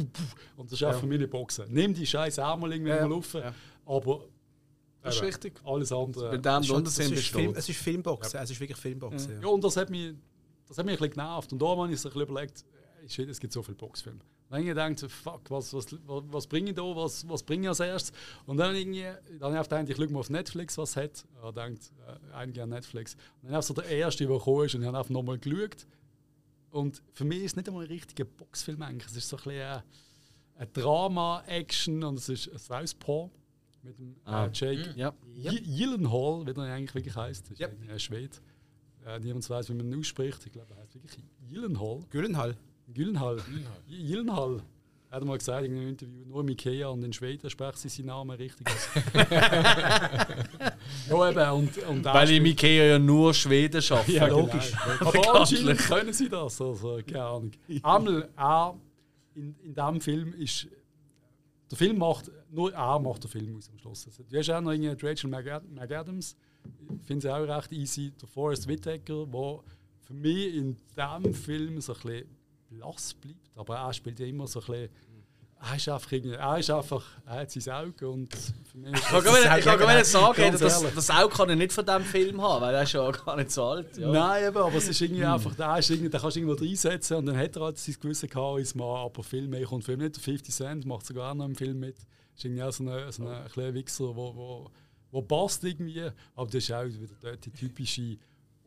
Und 0.57 0.73
das 0.73 0.81
ist 0.81 0.83
auch 0.87 0.95
für 0.99 1.07
mich 1.07 1.19
nicht 1.19 1.31
Boxen. 1.31 1.67
Nimm 1.69 1.93
die 1.93 2.07
scheiß 2.07 2.39
Arme 2.39 2.73
irgendwie 2.73 2.91
Ja. 2.93 3.07
mal 3.07 3.17
auf, 3.17 3.37
aber 3.85 4.25
Das 5.03 5.17
ist 5.17 5.23
richtig. 5.23 5.61
alles 5.67 5.93
andere. 5.93 6.31
Bei 6.31 6.37
dem 6.39 6.53
Es 6.55 6.61
ist, 6.63 6.71
drunter 6.71 6.89
es 6.89 6.95
sind 6.97 7.13
ist, 7.13 7.27
Film, 7.29 7.53
es 7.55 7.69
ist 7.69 7.79
Filmboxen, 7.79 8.41
es 8.41 8.51
ist 8.51 8.61
wirklich 8.61 8.79
Filmboxen. 8.79 9.43
Ja, 9.43 9.49
und 9.49 9.63
das 9.63 9.77
hat 9.77 9.91
mich, 9.91 10.15
das 10.67 10.79
hat 10.79 10.87
mich 10.87 10.95
ein 10.95 10.99
bisschen 11.01 11.13
genervt. 11.23 11.53
Und 11.53 11.61
da 11.61 11.67
habe 11.67 11.83
ich 11.83 12.01
ein 12.01 12.03
bisschen 12.03 12.13
überlegt, 12.23 12.65
shit, 13.07 13.29
es 13.29 13.39
gibt 13.41 13.53
so 13.53 13.63
viele 13.63 13.77
Boxfilme. 13.77 14.21
Dann 14.51 14.61
habe 14.61 14.63
ich 14.63 14.69
gedacht, 14.97 15.11
fuck, 15.13 15.51
was, 15.51 15.75
was, 15.75 15.87
was, 16.07 16.23
was 16.31 16.47
bringe 16.47 16.71
ich 16.71 16.77
da, 16.77 16.83
was, 16.83 17.29
was 17.29 17.43
bringe 17.43 17.65
ich 17.65 17.69
als 17.69 17.81
erstes? 17.81 18.17
Und 18.47 18.57
dann, 18.57 18.75
irgendwie, 18.75 19.03
dann 19.39 19.53
habe 19.55 19.57
ich 19.63 19.69
gedacht, 19.69 19.89
ich 19.91 19.97
schaue 19.97 20.09
mal 20.09 20.21
auf 20.21 20.31
Netflix, 20.31 20.79
was 20.79 20.91
es 20.91 20.97
hat. 20.97 21.25
Ich 21.47 21.55
denkt, 21.55 21.93
äh, 22.07 22.35
einige 22.35 22.63
an 22.63 22.71
Netflix. 22.71 23.15
Und 23.15 23.45
dann 23.45 23.53
habe 23.53 23.61
ich 23.61 23.67
so 23.67 23.75
der 23.75 23.85
erste, 23.85 24.27
der 24.27 24.37
gekommen 24.39 24.65
ist, 24.65 24.75
und 24.75 24.81
ich 24.81 24.87
habe 24.87 24.97
einfach 24.99 25.11
nochmal 25.11 25.39
geschaut. 25.39 25.87
Und 26.71 27.03
für 27.13 27.25
mich 27.25 27.39
ist 27.41 27.53
es 27.53 27.57
nicht 27.57 27.69
einmal 27.69 27.85
ein 27.85 27.89
richtiger 27.89 28.25
Boxfilm 28.25 28.81
eigentlich. 28.83 29.07
Es 29.11 29.17
ist 29.17 29.29
so 29.29 29.37
ein 29.37 29.43
bisschen 29.45 29.63
ein, 29.63 29.83
ein 30.57 30.73
Drama, 30.73 31.43
Action 31.47 32.03
und 32.05 32.19
es 32.19 32.29
ist 32.31 32.49
ein 32.51 32.59
Southpaw 32.59 33.31
mit 33.83 33.99
dem 33.99 34.17
Ah. 34.25 34.47
äh, 34.47 34.51
Jake 34.53 34.93
Ja. 34.97 35.15
Gyllenhaal, 35.35 36.47
wie 36.47 36.51
er 36.51 36.59
eigentlich 36.75 36.95
wirklich 36.95 37.15
heißt. 37.17 37.45
Das 37.45 37.51
ist 37.53 37.59
Ja. 37.61 37.69
ein 37.69 38.01
Schwede. 38.01 38.37
Äh, 39.07 39.19
niemand 39.21 39.49
weiß, 39.49 39.69
wie 39.71 39.75
man 39.75 39.91
ihn 39.93 39.99
ausspricht. 39.99 40.45
Ich 40.47 40.53
glaube, 40.53 40.75
er 40.75 40.81
heißt 40.83 40.95
wirklich 40.95 41.19
Gyllenhaal. 41.49 42.01
Güllenhall. 42.11 42.57
Gyllenhaal. 42.95 43.39
Gyllenhaal. 43.89 44.63
Er 45.11 45.17
hat 45.17 45.25
mal 45.25 45.39
gesagt 45.39 45.65
in 45.65 45.75
einem 45.75 45.89
Interview, 45.89 46.23
nur 46.27 46.41
im 46.43 46.49
Ikea 46.51 46.89
und 46.89 47.03
in 47.03 47.13
Schweden 47.15 47.49
spricht 47.49 47.79
sie 47.79 47.89
seinen 47.89 48.07
Namen 48.07 48.37
richtig 48.37 48.67
aus. 48.67 48.89
ja, 51.09 51.31
eben, 51.31 51.51
und, 51.51 51.79
und 51.89 52.05
er 52.07 52.15
Weil 52.15 52.31
im 52.33 52.45
Ikea 52.45 52.85
ja 52.85 52.99
nur 52.99 53.33
Schweden 53.33 53.83
arbeiten. 53.91 54.13
Ja, 54.13 54.27
logisch. 54.27 54.73
Aber 55.01 55.41
anscheinend 55.41 55.79
können 55.79 56.13
sie 56.13 56.29
das. 56.29 56.61
Also, 56.61 57.01
keine 57.07 57.25
Ahnung. 57.25 57.51
Einmal 57.83 58.29
auch 58.37 58.77
in, 59.35 59.55
in 59.63 59.75
diesem 59.75 60.01
Film 60.03 60.35
ist. 60.35 60.69
Der 61.71 61.79
Film 61.79 61.99
macht. 61.99 62.31
Nur 62.51 62.73
er 62.73 62.99
macht 62.99 63.25
den 63.25 63.31
Film 63.31 63.57
aus 63.57 63.71
am 63.71 63.79
Schluss. 63.79 64.07
Also, 64.07 64.23
du 64.25 64.39
hast 64.39 64.51
auch 64.51 64.61
noch 64.61 64.73
irgendwie 64.73 65.07
Rachel 65.07 65.31
McAd- 65.31 65.69
McAdams. 65.71 66.37
Ich 67.01 67.07
finde 67.07 67.23
sie 67.23 67.35
auch 67.35 67.47
recht 67.57 67.73
easy. 67.73 68.13
Der 68.21 68.29
Forrest 68.29 68.69
Whitaker, 68.69 69.25
der 69.27 69.61
für 70.01 70.15
mich 70.15 70.55
in 70.55 70.77
diesem 70.97 71.35
Film 71.35 71.81
so 71.81 71.95
ein 71.95 72.01
bisschen 72.03 72.38
blass 72.69 73.15
bleibt. 73.15 73.51
Aber 73.57 73.77
er 73.77 73.93
spielt 73.93 74.19
ja 74.21 74.27
immer 74.27 74.47
so 74.47 74.61
ein 74.61 74.67
bisschen. 74.67 74.89
Er 75.61 75.75
ist 75.75 75.89
einfach, 75.89 76.13
er 76.13 76.59
ist 76.59 76.71
einfach, 76.71 77.05
er 77.27 77.41
hat 77.41 77.51
sein 77.51 77.75
Auge 77.75 78.09
und 78.09 78.33
für 78.71 78.79
mich 78.79 78.93
Ich 78.95 79.03
kann 79.07 79.25
gar 79.25 79.33
nicht- 79.89 79.97
nicht 79.97 80.07
sagen, 80.07 80.53
das, 80.53 80.95
das 80.95 81.11
auch 81.11 81.29
kann 81.29 81.49
er 81.49 81.57
nicht 81.57 81.73
von 81.73 81.85
diesem 81.85 82.05
Film 82.05 82.41
haben, 82.41 82.63
weil 82.63 82.75
er 82.77 82.85
ist 82.85 82.93
ja 82.93 83.11
gar 83.11 83.35
nicht 83.35 83.51
so 83.51 83.65
alt. 83.65 83.97
Ja. 83.99 84.09
Nein, 84.09 84.45
eben, 84.51 84.57
aber 84.57 84.77
es 84.77 84.87
ist 84.87 85.01
irgendwie 85.01 85.25
einfach, 85.25 85.53
da 85.57 85.77
ist 85.79 85.91
irgendwie, 85.91 86.11
da 86.11 86.21
kannst 86.21 86.37
du 86.37 86.41
irgendwo 86.41 86.65
reinsetzen 86.65 87.17
und 87.17 87.27
dann 87.27 87.37
hat 87.37 87.57
er 87.57 87.63
halt 87.63 87.77
sein 87.79 87.97
gewisses 88.01 88.31
Charisma, 88.31 89.03
aber 89.05 89.25
viel 89.25 89.49
mehr 89.49 89.65
kommt 89.67 89.85
Film 89.85 89.99
nicht. 89.99 90.15
Der 90.15 90.23
50 90.23 90.55
Cent 90.55 90.87
macht 90.87 91.05
sogar 91.07 91.35
noch 91.35 91.47
im 91.47 91.57
Film 91.57 91.81
mit. 91.81 91.97
Ist 92.37 92.45
irgendwie 92.45 92.63
auch 92.63 92.71
so 92.71 92.89
ein 92.89 93.11
so 93.11 93.27
eine 93.27 93.47
kleiner 93.53 93.75
Wichser, 93.75 94.05
wo, 94.15 94.37
wo, 94.37 94.71
wo 95.11 95.23
passt 95.23 95.65
irgendwie, 95.65 96.09
aber 96.37 96.47
das 96.47 96.55
ist 96.63 96.71
auch 96.73 96.85
wieder 96.85 97.37
die 97.37 97.51
typische 97.51 98.17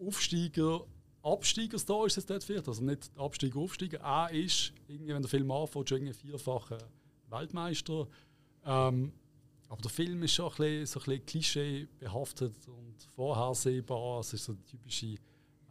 Aufsteiger, 0.06 0.82
Absteiger-Story 1.24 2.08
ist 2.08 2.18
das 2.18 2.26
dort 2.26 2.44
vielleicht, 2.44 2.68
also 2.68 2.84
nicht 2.84 3.12
Absteiger, 3.18 3.60
Aufsteiger. 3.60 4.00
Er 4.00 4.32
ist, 4.32 4.74
irgendwie, 4.88 5.14
wenn 5.14 5.22
der 5.22 5.30
Film 5.30 5.52
anfängt, 5.52 5.90
schon 5.90 5.98
irgendwie 6.00 6.14
vierfacher 6.14 6.80
Weltmeister. 7.30 8.08
Ähm, 8.66 9.12
aber 9.70 9.82
der 9.82 9.92
Film 9.92 10.24
ist 10.24 10.34
schon 10.34 10.52
ein 10.52 10.58
bisschen, 10.58 10.86
so 10.86 11.00
ein 11.00 11.06
bisschen 11.06 11.26
klischeebehaftet 11.26 12.68
und 12.68 12.96
vorhersehbar. 13.16 14.20
Es 14.20 14.34
ist 14.34 14.46
so 14.46 14.54
der 14.54 14.66
typische, 14.66 15.16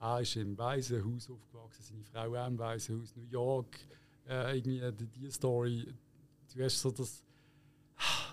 er 0.00 0.20
ist 0.20 0.36
im 0.36 0.56
Waisenhaus 0.56 1.28
aufgewachsen, 1.28 1.82
seine 1.82 2.04
Frau 2.04 2.34
auch 2.34 2.46
im 2.46 2.58
Waisenhaus, 2.58 3.14
New 3.16 3.24
York, 3.24 3.78
äh, 4.28 4.56
irgendwie 4.56 4.80
die, 4.92 5.06
die 5.06 5.30
Story. 5.30 5.86
Du 6.54 6.64
hast 6.64 6.80
so 6.80 6.90
das, 6.90 7.24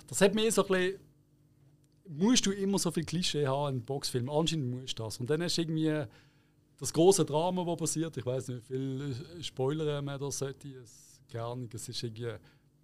das 0.07 0.21
hat 0.21 0.33
mir 0.33 0.51
so 0.51 0.65
ein 0.65 0.67
bisschen, 0.67 0.99
musst 2.07 2.45
du 2.45 2.51
immer 2.51 2.79
so 2.79 2.91
viel 2.91 3.03
Klischee 3.03 3.45
haben 3.45 3.77
in 3.77 3.83
Boxfilm? 3.83 4.29
Anscheinend 4.29 4.71
musst 4.71 4.97
du 4.97 5.03
das. 5.03 5.19
Und 5.19 5.29
dann 5.29 5.41
hast 5.41 5.57
du 5.57 5.61
irgendwie 5.63 6.05
das 6.77 6.93
große 6.93 7.25
Drama, 7.25 7.63
das 7.63 7.77
passiert. 7.77 8.17
Ich 8.17 8.25
weiß 8.25 8.49
nicht, 8.49 8.69
wie 8.69 9.13
viel 9.13 9.43
Spoiler 9.43 10.01
man 10.01 10.19
da 10.19 10.29
sollte. 10.31 10.67
Es, 10.69 11.21
Ahnung, 11.33 11.69
es 11.73 11.89
ist 11.89 12.03
irgendwie 12.03 12.37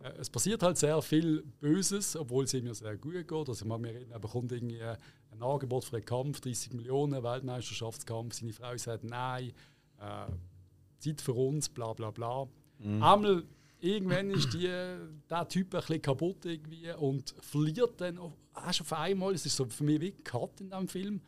äh, 0.04 0.12
es 0.18 0.30
passiert 0.30 0.62
halt 0.64 0.78
sehr 0.78 1.02
viel 1.02 1.44
Böses, 1.60 2.16
obwohl 2.16 2.44
es 2.44 2.54
ihm 2.54 2.68
ja 2.68 2.74
sehr 2.74 2.98
gut 2.98 3.14
geht. 3.14 3.50
Also, 3.50 3.66
man 3.66 3.84
reden, 3.84 4.12
er 4.12 4.20
bekommt 4.20 4.52
irgendwie 4.52 4.80
äh, 4.80 4.98
ein 5.32 5.42
Angebot 5.42 5.86
für 5.86 5.96
einen 5.96 6.06
Kampf, 6.06 6.42
30 6.42 6.74
Millionen, 6.74 7.24
Weltmeisterschaftskampf. 7.24 8.34
Seine 8.36 8.54
Frau 8.54 8.76
sagt 8.78 9.04
nein, 9.04 9.54
äh, 10.00 10.32
Zeit 11.00 11.22
für 11.22 11.34
uns, 11.34 11.70
bla 11.70 11.94
bla 11.94 12.12
bla. 12.12 12.48
Einmal, 13.02 13.46
irgendwann 13.80 14.32
ist 14.32 14.54
die, 14.54 14.68
der 14.68 15.48
Typ 15.48 15.74
ein 15.74 15.80
bisschen 15.80 16.02
kaputt 16.02 16.46
irgendwie 16.46 16.92
und 16.92 17.34
verliert 17.40 18.02
dann 18.02 18.18
auf, 18.18 18.34
hast 18.54 18.82
auf 18.82 18.92
einmal, 18.94 19.34
es 19.34 19.46
ist 19.46 19.56
so 19.56 19.66
für 19.66 19.84
mich 19.86 20.02
wie 20.02 20.12
Cut 20.12 20.60
in 20.60 20.70
diesem 20.70 20.88
Film, 20.88 21.22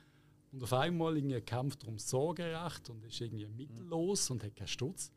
und 0.56 0.64
auf 0.64 0.72
einmal 0.72 1.18
irgendwie 1.18 1.42
kämpft 1.42 1.84
er 1.84 1.88
ums 1.88 2.10
Sorgerecht 2.10 2.90
und 2.90 3.04
ist 3.04 3.20
irgendwie 3.20 3.46
mittellos 3.46 4.30
und 4.30 4.42
hat 4.42 4.56
keinen 4.56 4.68
Stutz 4.68 5.12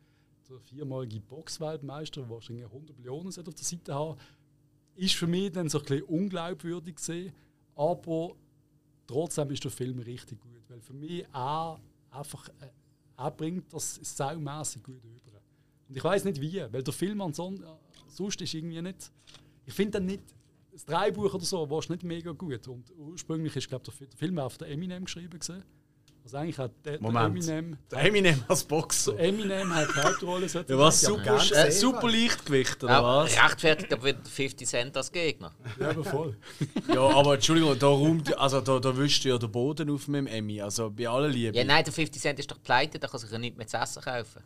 der 0.49 0.59
viermalige 0.59 1.21
Boxweltmeister, 1.21 2.21
der 2.21 2.29
wahrscheinlich 2.29 2.65
100 2.65 2.97
Millionen 2.97 3.29
auf 3.29 3.35
der 3.35 3.53
Seite 3.55 3.93
haben, 3.93 4.19
ist 4.95 5.15
für 5.15 5.27
mich 5.27 5.51
dann 5.53 5.69
so 5.69 5.79
ein 5.79 5.85
bisschen 5.85 6.03
unglaubwürdig 6.03 6.95
gesehen, 6.95 7.31
aber 7.73 8.35
trotzdem 9.07 9.49
ist 9.51 9.63
der 9.63 9.71
Film 9.71 9.99
richtig 9.99 10.41
gut, 10.41 10.61
weil 10.67 10.81
für 10.81 10.93
mich 10.93 11.23
er 11.33 11.79
einfach 12.11 12.49
äh, 12.59 12.71
er 13.15 13.31
bringt 13.31 13.71
das 13.73 13.95
saumässig 13.95 14.83
gut 14.83 15.01
über. 15.05 15.39
Und 15.87 15.95
ich 15.95 16.03
weiß 16.03 16.25
nicht 16.25 16.41
wie, 16.41 16.61
weil 16.69 16.83
der 16.83 16.93
Film 16.93 17.21
ansonsten 17.21 17.65
sonst 18.07 18.41
ist 18.41 18.53
irgendwie 18.53 18.81
nicht. 18.81 19.09
Ich 19.65 19.73
finde 19.73 19.91
dann 19.91 20.05
nicht 20.05 20.23
das 20.79 20.85
Dreibuch 20.85 21.33
oder 21.33 21.45
so 21.45 21.69
war 21.69 21.83
nicht 21.89 22.03
mega 22.03 22.31
gut 22.31 22.67
und 22.67 22.89
ursprünglich 22.97 23.55
ist 23.55 23.67
glaube 23.67 23.83
der, 23.85 24.07
der 24.07 24.17
Film 24.17 24.39
auf 24.39 24.57
der 24.57 24.69
Eminem 24.69 25.05
geschrieben 25.05 25.37
gesehen. 25.37 25.63
Also 26.23 26.37
eigentlich 26.37 26.57
hat 26.57 26.71
der, 26.85 26.99
der 26.99 27.01
Moment. 27.01 27.35
Eminem 27.49 27.77
Der 27.91 27.99
Eminem 28.03 28.43
als 28.47 28.63
Boxer. 28.63 29.17
Eminem 29.17 29.73
hat 29.73 29.87
die 29.89 29.99
Hauptrolle. 30.01 30.45
Ja, 30.45 30.77
was? 30.77 31.01
Super, 31.01 31.37
äh, 31.37 31.71
super 31.71 32.09
Leichtgewicht, 32.09 32.83
oder 32.83 32.99
Auch 32.99 33.23
was? 33.23 33.35
rechtfertigt 33.35 33.91
aber 33.91 34.05
wieder 34.05 34.23
50 34.23 34.67
Cent 34.67 34.95
als 34.97 35.11
Gegner. 35.11 35.53
Ja, 35.79 35.89
aber 35.89 36.03
voll. 36.03 36.37
Ja, 36.93 37.01
aber 37.01 37.35
Entschuldigung, 37.35 37.77
da, 37.79 37.87
räumt, 37.87 38.37
also, 38.37 38.61
da, 38.61 38.79
da 38.79 38.97
wischt 38.97 39.25
ja 39.25 39.37
der 39.37 39.47
Boden 39.47 39.89
auf 39.89 40.07
mit 40.07 40.19
dem 40.19 40.27
Emmy. 40.27 40.61
Also 40.61 40.91
bei 40.91 41.09
aller 41.09 41.29
Liebe. 41.29 41.57
Ja, 41.57 41.63
nein, 41.63 41.83
der 41.83 41.93
50 41.93 42.21
Cent 42.21 42.39
ist 42.39 42.51
doch 42.51 42.61
pleite, 42.61 42.99
da 42.99 43.07
kann 43.07 43.19
sich 43.19 43.31
ja 43.31 43.39
nicht 43.39 43.57
mehr 43.57 43.67
zu 43.67 43.77
essen 43.77 44.01
kaufen. 44.01 44.43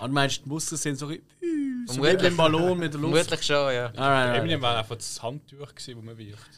Und 0.00 0.08
du 0.08 0.14
meinst, 0.14 0.44
die 0.44 0.48
Muster 0.48 0.76
sind 0.76 0.96
so, 0.96 1.06
ein 1.08 1.18
bisschen, 1.40 1.86
so 1.86 1.94
wie 1.94 2.00
Vermutlich. 2.00 2.22
beim 2.22 2.36
Ballon 2.36 2.78
mit 2.78 2.92
der 2.92 3.00
Luft? 3.00 3.14
Vermutlich 3.14 3.46
schon, 3.46 3.72
ja. 3.74 3.86
Alright. 3.96 4.38
Eminem 4.38 4.60
war 4.62 4.78
einfach 4.78 4.96
das 4.96 5.22
Handtuch, 5.22 5.72
das 5.72 5.88
man 5.88 6.18
wirft. 6.18 6.50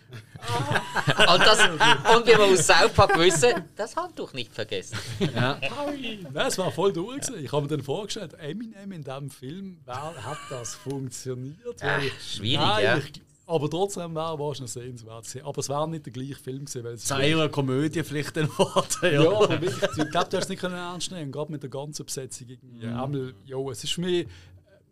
Und, 1.09 1.41
das, 1.41 1.69
und 1.69 2.27
wie 2.27 2.31
wir 2.31 2.41
aus 2.45 2.67
South 2.67 2.93
Park 2.93 3.17
wissen, 3.19 3.65
das 3.77 3.95
Handtuch 3.95 4.33
nicht 4.33 4.53
vergessen. 4.53 4.99
Nein, 5.35 6.47
es 6.47 6.59
war 6.59 6.71
voll 6.73 6.93
durch. 6.93 7.29
Ich 7.39 7.53
habe 7.53 7.63
mir 7.63 7.69
dann 7.69 7.83
vorgestellt, 7.83 8.35
Eminem 8.35 8.93
in 8.93 9.05
diesem 9.05 9.31
Film, 9.31 9.79
hat 9.87 10.39
das 10.51 10.75
funktioniert? 10.75 11.59
Weil- 11.81 12.11
schwierig, 12.21 12.59
Nein, 12.67 12.85
ja. 12.85 12.97
Ich, 12.99 13.13
aber 13.51 13.69
trotzdem 13.69 14.15
wäre 14.15 14.39
wahrscheinlich 14.39 14.73
sehenswert 14.73 15.25
gewesen. 15.25 15.45
Aber 15.45 15.59
es 15.59 15.69
wäre 15.69 15.89
nicht 15.89 16.07
der 16.07 16.13
gleiche 16.13 16.35
Film 16.37 16.65
gewesen. 16.65 16.85
Weil 16.85 16.95
es 16.95 17.03
Es 17.03 17.09
sei 17.09 17.35
eine 17.35 17.51
Komödie 17.51 18.03
vielleicht 18.03 18.35
geworden. 18.35 18.87
Ja. 19.03 19.11
Ja, 19.25 19.31
aber 19.31 19.61
wirklich, 19.61 19.91
ich 19.97 20.11
glaube, 20.11 20.29
du 20.31 20.37
hast 20.37 20.45
es 20.45 20.49
nicht 20.49 20.61
können 20.61 20.75
ernst 20.77 21.11
nehmen, 21.11 21.33
gerade 21.33 21.51
mit 21.53 21.63
der 21.63 21.71
ganzen 21.71 22.05
Besetzung. 22.07 22.49
Irgendwie. 22.49 22.87
Mhm. 22.87 22.95
Einmal, 23.01 23.35
jo, 23.45 23.71
es 23.71 23.83
ist 23.85 23.93
für 23.93 24.01
mich 24.03 24.27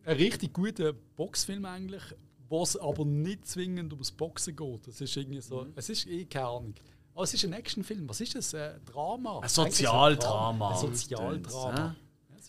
ein 0.04 0.16
richtig 0.16 0.52
guter 0.52 0.92
Boxfilm 1.16 1.64
eigentlich, 1.64 2.02
was 2.48 2.76
aber 2.76 3.04
nicht 3.04 3.46
zwingend 3.46 3.92
ums 3.92 4.10
Boxen 4.10 4.56
geht. 4.56 4.88
Es 4.88 5.00
ist 5.00 5.16
irgendwie 5.16 5.40
so, 5.40 5.62
Mhm. 5.62 5.72
es 5.76 5.88
ist 5.88 6.06
eh 6.06 6.24
keine 6.24 6.46
Ahnung. 6.46 6.74
Aber 7.14 7.24
es 7.24 7.34
ist 7.34 7.44
ein 7.44 7.52
Actionfilm. 7.52 8.08
Was 8.08 8.20
ist 8.20 8.34
das? 8.34 8.54
Ein 8.54 8.80
Drama? 8.86 9.40
Ein 9.40 9.48
Sozialdrama. 9.48 10.70
Ein 10.70 10.76
Sozialdrama. 10.78 11.96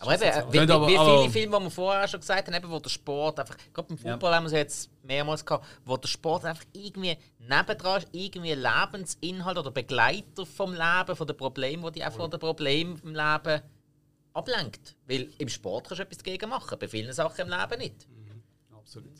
Aber 0.00 0.14
eben, 0.14 0.52
wie, 0.52 0.60
wie, 0.60 0.66
wie 0.66 0.72
aber- 0.98 1.20
viele 1.20 1.30
Filme, 1.30 1.58
die 1.58 1.64
wir 1.64 1.70
vorher 1.70 2.08
schon 2.08 2.20
gesagt 2.20 2.48
haben, 2.48 2.54
eben, 2.54 2.70
wo 2.70 2.78
der 2.78 2.88
Sport 2.88 3.38
einfach, 3.38 3.56
gerade 3.72 3.88
beim 3.88 3.98
Fußball 3.98 4.34
haben 4.34 4.44
wir 4.44 4.46
es 4.46 4.52
jetzt 4.52 4.90
mehrmals 5.02 5.44
gehabt, 5.44 5.66
wo 5.84 5.96
der 5.98 6.08
Sport 6.08 6.46
einfach 6.46 6.64
irgendwie 6.72 7.18
nebendran 7.38 7.98
ist, 7.98 8.08
irgendwie 8.12 8.54
Lebensinhalt 8.54 9.58
oder 9.58 9.70
Begleiter 9.70 10.46
vom 10.46 10.72
Leben, 10.72 11.14
von 11.14 11.26
den 11.26 11.36
Problemen, 11.36 11.84
die 11.84 12.00
die 12.00 12.04
auch 12.06 12.12
von 12.12 12.30
den 12.30 12.40
Problemen 12.40 12.98
im 13.04 13.14
Leben 13.14 13.62
ablenkt. 14.32 14.96
Weil 15.06 15.28
im 15.36 15.48
Sport 15.50 15.88
kannst 15.88 15.98
du 15.98 16.04
etwas 16.04 16.18
dagegen 16.18 16.48
machen, 16.48 16.78
bei 16.78 16.88
vielen 16.88 17.12
Sachen 17.12 17.42
im 17.42 17.48
Leben 17.50 17.78
nicht. 17.78 18.08
Absolut. 18.74 19.12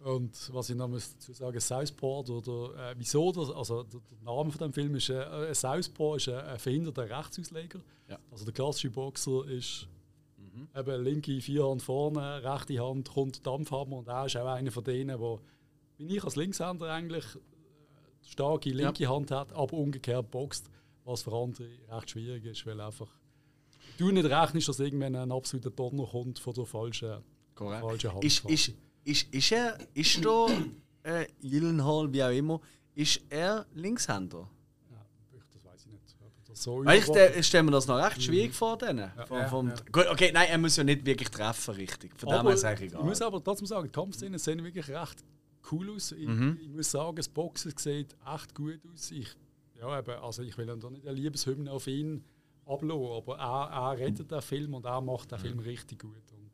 Und 0.00 0.54
was 0.54 0.70
ich 0.70 0.76
noch 0.76 0.88
dazu 0.88 1.32
sagen, 1.32 1.58
Southpaw 1.58 2.30
oder 2.30 2.90
äh, 2.90 2.94
wieso 2.96 3.32
das, 3.32 3.50
also 3.50 3.82
der, 3.82 4.00
der 4.00 4.18
Name 4.22 4.50
von 4.50 4.58
dem 4.58 4.72
Film 4.72 4.94
ist 4.94 5.10
äh, 5.10 5.50
äh, 5.50 5.54
Southpaw 5.54 6.16
ist 6.16 6.28
ein, 6.28 6.38
ein 6.38 6.58
verhinderter 6.58 7.10
Rechtsausleger. 7.10 7.80
Ja. 8.08 8.18
Also 8.30 8.44
der 8.44 8.54
klassische 8.54 8.90
Boxer 8.90 9.44
ist 9.48 9.88
eben 10.74 11.02
linke 11.02 11.40
Vierhand 11.40 11.82
vorne, 11.82 12.42
rechte 12.42 12.78
Hand 12.78 13.10
kommt 13.10 13.36
der 13.36 13.52
Dampfhammer 13.52 13.98
und 13.98 14.08
er 14.08 14.26
ist 14.26 14.36
auch 14.36 14.46
einer 14.46 14.70
von 14.70 14.84
denen, 14.84 15.18
wo 15.18 15.40
wie 15.98 16.16
ich 16.16 16.24
als 16.24 16.36
Linkshänder 16.36 16.90
eigentlich 16.92 17.24
äh, 17.24 17.38
starke 18.22 18.70
linke 18.70 19.08
Hand 19.08 19.30
hat, 19.30 19.52
aber 19.52 19.74
umgekehrt 19.74 20.30
boxt, 20.30 20.70
was 21.04 21.22
für 21.22 21.32
andere 21.32 21.68
recht 21.90 22.10
schwierig 22.10 22.44
ist, 22.44 22.66
weil 22.66 22.80
einfach 22.80 23.08
du 23.98 24.10
nicht 24.10 24.26
rechnest, 24.26 24.68
dass 24.68 24.78
irgendwann 24.78 25.16
ein 25.16 25.32
absoluter 25.32 25.70
Donner 25.70 26.06
kommt 26.06 26.38
von 26.38 26.54
der 26.54 26.66
falschen, 26.66 27.22
falschen 27.54 28.12
Hand. 28.12 28.24
Ist, 28.24 28.44
ist, 28.44 28.74
ist, 29.04 29.34
ist 29.34 29.52
er, 29.52 29.78
ist 29.94 30.24
da 30.24 30.46
äh, 31.02 31.26
Gyllenhaal, 31.40 32.12
wie 32.12 32.22
auch 32.22 32.30
immer, 32.30 32.60
ist 32.94 33.20
er 33.28 33.66
Linkshänder? 33.74 34.48
Das 35.52 35.64
weiß 35.64 35.86
ich 35.86 35.92
nicht. 35.92 36.16
ob 36.20 36.32
das 36.44 36.47
so 36.62 36.84
Weil 36.84 36.98
ich 37.38 37.46
stelle 37.46 37.62
mir 37.64 37.70
das 37.72 37.86
noch 37.86 37.96
recht 37.96 38.22
schwierig 38.22 38.54
vor, 38.54 38.76
denen. 38.78 39.10
Vom, 39.26 39.46
vom, 39.48 39.72
Gut, 39.92 40.06
okay, 40.10 40.30
nein, 40.32 40.48
er 40.50 40.58
muss 40.58 40.76
ja 40.76 40.84
nicht 40.84 41.04
wirklich 41.06 41.30
treffen, 41.30 41.74
richtig. 41.74 42.12
Von 42.18 42.28
dem 42.28 42.38
aber 42.38 42.48
her 42.50 42.54
ist 42.54 42.60
es 42.60 42.64
eigentlich 42.64 42.86
ich 42.88 42.94
egal. 42.94 43.04
muss 43.04 43.22
aber 43.22 43.42
trotzdem 43.42 43.66
sagen, 43.66 43.84
die 43.86 43.92
Kampfszenen 43.92 44.38
sehen 44.38 44.62
wirklich 44.64 44.88
recht 44.88 45.24
cool 45.72 45.90
aus. 45.94 46.12
Ich, 46.12 46.26
Mhm. 46.26 46.58
ich 46.62 46.68
muss 46.68 46.90
sagen, 46.90 47.16
das 47.16 47.28
Boxen 47.28 47.72
sieht 47.76 48.16
echt 48.34 48.54
gut 48.54 48.80
aus. 48.92 49.10
Ich, 49.10 49.28
ja, 49.78 49.98
eben, 49.98 50.10
also 50.22 50.42
ich 50.42 50.56
will 50.58 50.66
dann 50.66 50.80
da 50.80 50.90
nicht 50.90 51.06
eine 51.06 51.14
Liebeshymne 51.18 51.70
auf 51.70 51.86
ihn 51.86 52.24
ablassen, 52.66 53.06
aber 53.12 53.38
er, 53.38 53.70
er 53.94 53.98
rettet 53.98 54.30
den 54.30 54.42
Film 54.42 54.74
und 54.74 54.84
er 54.84 55.00
macht 55.00 55.30
den 55.32 55.38
Film 55.38 55.58
richtig 55.60 56.00
gut. 56.00 56.12
Und 56.32 56.50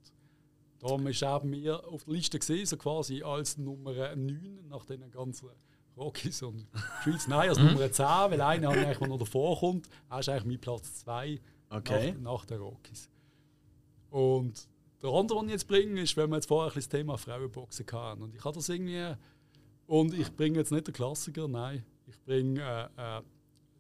darum 0.81 1.07
ist 1.07 1.23
er 1.23 1.43
mir 1.45 1.87
auf 1.89 2.05
der 2.05 2.15
Liste 2.15 2.39
gesehen, 2.39 2.67
so 2.67 2.77
quasi 2.77 3.23
als 3.23 3.57
Nummer 3.59 3.93
9 4.15 4.67
nach 4.69 4.85
den 4.85 5.11
ganzen 5.11 5.49
Rockies 5.97 6.43
und 6.43 6.67
Schweiz. 7.03 7.29
Nein, 7.29 7.49
als 7.49 7.59
Nummer 7.59 7.91
10, 7.91 8.05
weil 8.05 8.41
einer 8.41 8.69
eigentlich, 8.71 8.99
der 8.99 9.09
noch 9.09 9.19
davor 9.19 9.59
kommt. 9.59 9.89
Er 10.11 10.21
ist 10.21 10.29
eigentlich 10.29 10.45
mein 10.45 10.61
Platz 10.61 11.01
2 11.01 11.41
Okay. 11.71 12.13
nach, 12.13 12.39
nach 12.39 12.45
den 12.47 12.61
Rockies. 12.61 13.11
Und 14.11 14.69
der 15.03 15.11
andere, 15.11 15.41
den 15.41 15.47
ich 15.49 15.53
jetzt 15.53 15.69
bringe, 15.69 16.01
ist, 16.01 16.17
wenn 16.17 16.31
wir 16.31 16.37
jetzt 16.37 16.47
vorher 16.47 16.71
ein 16.71 16.75
bisschen 16.75 16.91
das 16.91 16.99
Thema 17.01 17.19
Frauenboxen 17.19 17.87
hatten. 17.93 18.23
Und 18.23 18.35
ich 18.35 18.45
habe 18.45 18.55
das 18.55 18.69
irgendwie. 18.69 19.15
Und 19.87 20.15
ich 20.15 20.33
bringe 20.35 20.59
jetzt 20.59 20.73
nicht 20.73 20.87
den 20.87 20.95
Klassiker, 20.95 21.47
nein. 21.47 21.85
Ich 22.07 22.19
bringe 22.23 22.61
äh, 22.97 23.19
äh, 23.19 23.23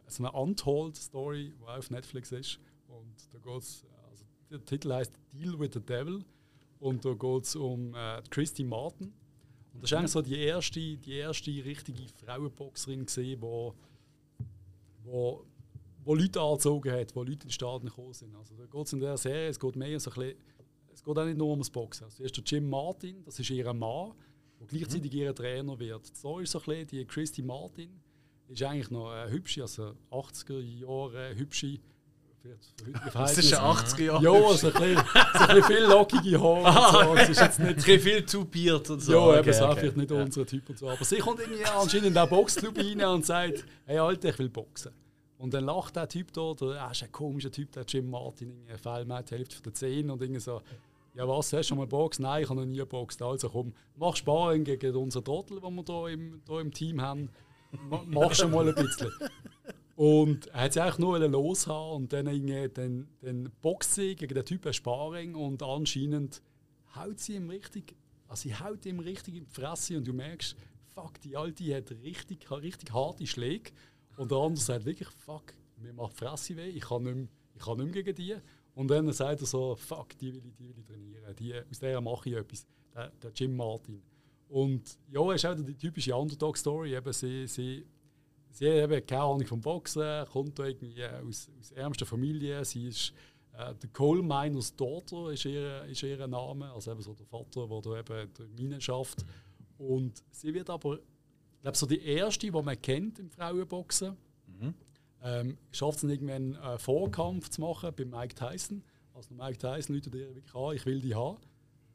so 0.07 0.23
eine 0.23 0.33
Untold-Story, 0.33 1.53
die 1.59 1.65
auch 1.65 1.79
auf 1.79 1.91
Netflix 1.91 2.33
ist. 2.33 2.59
Und 2.89 3.15
da 3.33 3.39
geht's, 3.39 3.85
also 4.11 4.25
der 4.51 4.65
Titel 4.65 4.93
heißt 4.93 5.13
Deal 5.33 5.59
with 5.59 5.71
the 5.75 5.81
Devil. 5.81 6.25
Und 6.79 7.05
da 7.05 7.15
geht 7.15 7.45
es 7.45 7.57
um 7.57 7.95
äh, 7.95 8.21
Christy 8.29 8.65
Martin. 8.65 9.15
Und 9.75 9.83
das 9.83 9.91
ist 9.91 9.97
eigentlich 9.99 10.13
so 10.13 10.23
die 10.23 10.39
erste, 10.39 10.81
die 10.81 11.15
erste 11.15 11.51
richtige 11.51 12.05
Frauenboxerin, 12.25 13.05
gesehen, 13.05 13.43
wo, 13.43 13.75
wo, 15.03 15.45
wo 16.05 16.15
Leute 16.15 16.41
angezogen 16.41 16.93
hat, 16.93 17.15
wo 17.15 17.23
Leute 17.23 17.33
in 17.33 17.39
den 17.41 17.51
Staaten 17.51 17.87
gekommen 17.87 18.15
sind. 18.15 18.35
Also 18.37 18.55
da 18.55 18.65
geht 18.67 18.87
es 18.87 18.93
in 18.93 19.01
der 19.01 19.17
Serie, 19.17 19.49
es 19.49 19.59
geht 19.59 19.77
mehr 19.77 19.99
so 19.99 20.11
ein 20.13 20.15
bisschen, 20.15 20.39
es 20.93 21.03
geht 21.03 21.19
auch 21.19 21.25
nicht 21.25 21.37
nur 21.37 21.51
ums 21.51 21.71
Boxen. 21.71 22.05
Also, 22.05 22.23
erst 22.23 22.37
der 22.37 22.45
Jim 22.45 22.71
Martin, 22.71 23.25
das 23.25 23.39
ist 23.39 23.51
ihr 23.51 23.73
Mann, 23.73 24.13
der 24.61 24.67
gleichzeitig 24.69 25.13
ihr 25.13 25.35
Trainer 25.35 25.79
wird. 25.79 26.07
So 26.17 26.39
ist 26.39 26.53
so 26.53 26.61
ein 26.61 26.65
bisschen 26.65 26.87
die 26.87 27.05
Christy 27.05 27.43
Martin, 27.43 28.01
ist 28.49 28.63
eigentlich 28.63 28.91
noch 28.91 29.11
eine 29.11 29.31
hübsche, 29.31 29.63
also 29.63 29.95
80er 30.11 30.61
Jahre 30.61 31.35
hübsche, 31.35 31.81
Das 32.85 32.87
ist 32.87 33.05
ein 33.05 33.11
Verhältnisse. 33.11 33.63
80er 33.63 34.03
Jahre. 34.03 34.23
Ja, 34.25 34.31
also 34.33 34.67
ein 34.69 34.73
bisschen, 34.73 34.97
so 34.97 35.39
ein 35.45 35.55
bisschen 35.57 35.63
viel 35.65 35.85
lockige 35.85 36.41
Haare. 36.41 37.09
und 37.11 37.17
so. 37.17 37.23
Es 37.23 37.29
ist 37.31 37.41
jetzt 37.41 37.59
nicht 37.61 37.89
Ein 37.89 38.01
viel 38.01 38.27
zu 38.27 38.45
Beard 38.45 38.91
und 38.91 39.01
so. 39.01 39.13
ja, 39.13 39.19
Okay, 39.19 39.39
eben, 39.51 39.63
okay. 39.65 39.77
vielleicht 39.81 39.97
nicht 39.97 40.13
unser 40.13 40.47
Typ 40.47 40.69
und 40.69 40.79
so. 40.79 40.89
Aber 40.91 41.05
sie 41.05 41.17
kommt 41.19 41.41
irgendwie 41.41 41.65
anscheinend 41.65 42.07
in 42.09 42.15
den 42.15 42.29
Boxclub 42.29 42.77
rein 42.79 43.01
und 43.05 43.25
sagt, 43.27 43.65
hey 43.87 43.99
Alter, 43.99 44.29
ich 44.29 44.39
will 44.39 44.51
boxen. 44.51 44.93
Und 45.39 45.53
dann 45.55 45.65
lacht 45.65 45.97
der 45.97 46.09
Typ 46.09 46.33
da, 46.33 46.53
der 46.55 46.69
er 46.77 46.91
ist 46.91 47.03
ein 47.03 47.13
komischer 47.13 47.51
Typ, 47.51 47.73
der 47.73 47.85
Jim 47.87 48.09
Martin, 48.11 48.53
fehlt 48.83 49.07
mir 49.09 49.23
die 49.23 49.35
Hälfte 49.35 49.55
von 49.57 49.63
der 49.65 49.75
Zähne 49.75 50.13
und 50.13 50.23
irgendwie 50.23 50.41
so, 50.41 50.63
ja 51.15 51.27
was, 51.29 51.47
hast 51.47 51.53
du 51.53 51.63
schon 51.65 51.79
mal 51.79 51.87
Box? 51.87 52.19
Nein, 52.19 52.43
ich 52.45 52.49
habe 52.51 52.61
noch 52.61 52.67
nie 52.67 52.77
geboxt. 52.79 53.21
Also 53.23 53.49
komm, 53.49 53.73
mach 53.97 54.17
Sparring 54.17 54.65
gegen 54.65 54.95
unseren 54.97 55.25
Trottel, 55.25 55.61
den 55.61 55.75
wir 55.75 55.85
hier 55.85 56.09
im, 56.15 56.41
hier 56.47 56.61
im 56.61 56.73
Team 56.73 57.01
haben. 57.03 57.29
Ma- 57.91 58.03
Mach 58.07 58.33
schon 58.35 58.51
mal 58.53 58.69
ein 58.69 58.75
bisschen. 58.75 59.11
Und 59.97 60.49
er 60.49 60.63
hat 60.63 60.73
sie 60.73 60.83
eigentlich 60.83 60.99
nur 60.99 61.19
loshaben 61.21 61.97
und 61.97 62.13
dann, 62.13 62.27
irgendwie, 62.27 62.69
dann, 62.69 63.09
dann 63.21 63.51
boxt 63.63 63.95
sie 63.95 64.17
gegen 64.17 64.35
den 64.35 64.45
Typ 64.45 64.67
ein 64.67 64.73
Sparring 64.73 65.35
und 65.35 65.63
anscheinend 65.63 66.43
haut 66.97 67.21
sie 67.21 67.37
ihm 67.37 67.49
richtig, 67.49 67.95
also 68.27 68.49
sie 68.49 68.55
haut 68.57 68.85
ihm 68.87 68.99
richtig 68.99 69.37
in 69.37 69.45
die 69.45 69.51
Fresse 69.51 69.97
und 69.97 70.07
du 70.07 70.13
merkst, 70.13 70.57
fuck, 70.95 71.21
die 71.21 71.37
Alte 71.37 71.77
hat 71.77 71.91
richtig, 72.03 72.51
richtig 72.51 72.93
harte 72.93 73.27
Schläge. 73.27 73.71
Und 74.17 74.31
der 74.31 74.39
andere 74.39 74.63
sagt 74.63 74.85
wirklich, 74.85 75.09
fuck, 75.09 75.55
mir 75.77 75.93
macht 75.93 76.13
die 76.13 76.25
Fresse 76.25 76.57
weh, 76.57 76.69
ich 76.69 76.83
kann 76.83 77.03
nicht 77.05 77.15
mehr, 77.15 77.29
ich 77.55 77.63
kann 77.63 77.79
nicht 77.79 77.93
gegen 77.93 78.15
die. 78.15 78.37
Und 78.75 78.89
dann 78.89 79.13
sagt 79.13 79.41
er 79.41 79.47
so, 79.47 79.77
fuck, 79.77 80.19
die 80.19 80.35
will 80.35 80.43
ich, 80.45 80.55
die 80.57 80.69
will 80.69 80.79
ich 80.79 80.87
trainieren, 80.87 81.37
die, 81.37 81.55
aus 81.55 81.79
der 81.79 82.01
mache 82.01 82.31
ich 82.31 82.37
etwas, 82.37 82.67
der, 82.95 83.11
der 83.23 83.31
Jim 83.33 83.57
Martin. 83.57 84.03
Und 84.49 84.99
ja, 85.11 85.21
es 85.33 85.43
ist 85.43 85.47
auch 85.47 85.55
die 85.55 85.75
typische 85.75 86.15
Underdog-Story, 86.15 86.95
eben 86.95 87.13
sie, 87.13 87.47
sie 87.47 87.85
Sie 88.55 88.69
hat 88.69 88.89
eben 88.89 89.05
keine 89.05 89.23
Ahnung 89.23 89.47
vom 89.47 89.61
Boxen, 89.61 90.25
kommt 90.27 90.57
da 90.61 90.67
irgendwie 90.67 91.05
aus, 91.05 91.51
aus 91.59 91.73
ärmster 91.73 92.07
Familie. 92.07 92.65
Sie 92.65 92.87
ist 92.87 93.13
äh, 93.53 93.75
der 93.75 93.91
Coal 93.93 94.23
Miners 94.23 94.77
Daughter, 94.77 95.33
ist 95.33 95.45
ihr, 95.45 95.85
ist 95.87 96.05
ihr 96.05 96.25
Name. 96.29 96.73
Also 96.73 96.93
eben 96.93 97.03
so 97.03 97.15
der 97.15 97.27
Vater, 97.27 97.67
der 97.67 97.81
da 97.83 97.99
eben 97.99 98.33
der 98.33 98.47
Mine 98.57 98.81
schafft. 98.81 99.25
Und 99.77 100.23
sie 100.31 100.55
wird 100.55 100.71
aber, 100.71 101.01
ich 101.01 101.63
glaube, 101.63 101.77
so 101.77 101.87
die 101.87 102.01
erste, 102.01 102.47
die 102.47 102.53
man 102.53 102.81
kennt 102.81 103.19
im 103.19 103.29
Frauenboxen. 103.29 104.17
Ähm, 105.25 105.59
schafft 105.73 106.05
es 106.05 106.05
irgendwann 106.05 106.55
einen 106.55 106.79
Vorkampf 106.79 107.49
zu 107.49 107.61
machen 107.61 107.91
bei 107.97 108.05
Mike 108.05 108.37
Tyson. 108.37 108.85
Also 109.15 109.35
Mike 109.35 109.59
Tyson 109.59 109.97
läutet 109.97 110.15
ihr 110.15 110.33
wirklich 110.33 110.55
an, 110.55 110.77
ich 110.77 110.87
will 110.87 111.01
die 111.01 111.17
haben. 111.17 111.39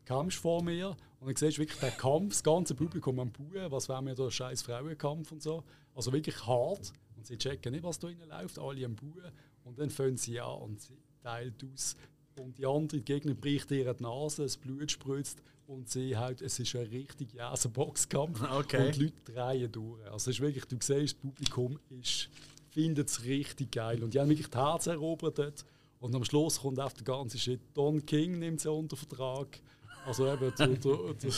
Kampf 0.04 0.36
vor 0.36 0.64
mir 0.64 0.98
und 1.20 1.28
dann 1.28 1.36
siehst 1.36 1.58
du 1.58 1.62
wirklich 1.62 1.80
den 1.80 1.96
Kampf, 1.96 2.30
das 2.30 2.44
ganze 2.44 2.74
Publikum 2.74 3.20
am 3.20 3.32
Buhen, 3.32 3.72
was 3.72 3.88
wäre 3.88 4.02
mir 4.02 4.16
der 4.16 4.32
scheiß 4.32 4.64
Frauenkampf 4.64 5.32
und 5.32 5.44
so. 5.44 5.64
Also 6.00 6.14
wirklich 6.14 6.48
hart. 6.48 6.94
Und 7.18 7.28
sie 7.28 7.38
checken 7.38 7.74
nicht, 7.74 7.84
was 7.84 8.00
da 8.00 8.08
innen 8.08 8.30
läuft, 8.30 8.58
alle 8.58 8.86
am 8.86 8.96
Buhen. 8.96 9.34
Und 9.66 9.78
dann 9.80 9.90
fangen 9.90 10.16
sie 10.16 10.40
an 10.40 10.62
und 10.62 10.80
sie 10.80 10.98
teilt 11.22 11.62
aus. 11.62 11.98
Und 12.38 12.58
die 12.58 12.66
andere 12.66 13.02
Gegner 13.02 13.34
bricht 13.34 13.70
ihr 13.72 13.94
die 13.94 14.04
Nase, 14.04 14.44
das 14.44 14.56
Blut 14.56 14.90
spritzt 14.90 15.44
und 15.68 15.90
sie 15.90 16.16
halt, 16.16 16.42
es 16.42 16.58
ist 16.58 16.74
ein 16.78 16.86
richtig 16.86 17.34
jäser 17.34 17.68
Boxkampf. 17.68 18.42
Okay. 18.50 18.86
Und 18.86 18.96
die 18.96 19.04
Leute 19.04 19.24
drehen 19.26 19.72
durch. 19.74 20.06
Also 20.06 20.32
es 20.32 20.38
ist 20.38 20.40
wirklich, 20.40 20.64
du 20.64 20.78
siehst, 20.80 20.92
das 20.92 21.14
Publikum 21.16 21.78
ist, 21.90 22.30
findet 22.70 23.10
es 23.10 23.26
richtig 23.26 23.74
geil. 23.74 24.02
Und 24.02 24.14
die 24.14 24.22
haben 24.22 24.30
wirklich 24.30 24.50
die 24.50 24.58
Herzen 24.58 24.92
erobert 24.92 25.38
dort. 25.38 25.66
Und 26.00 26.16
am 26.16 26.24
Schluss 26.24 26.62
kommt 26.62 26.80
auf 26.80 26.94
der 26.94 27.04
ganze 27.04 27.38
Shit. 27.38 27.60
Don 27.74 28.06
King 28.06 28.40
nimmt 28.40 28.62
sie 28.62 28.72
unter 28.72 28.96
Vertrag. 28.96 29.60
Also 30.06 30.32
eben, 30.32 30.54
der, 30.58 30.68
der, 30.68 31.14
der, 31.16 31.32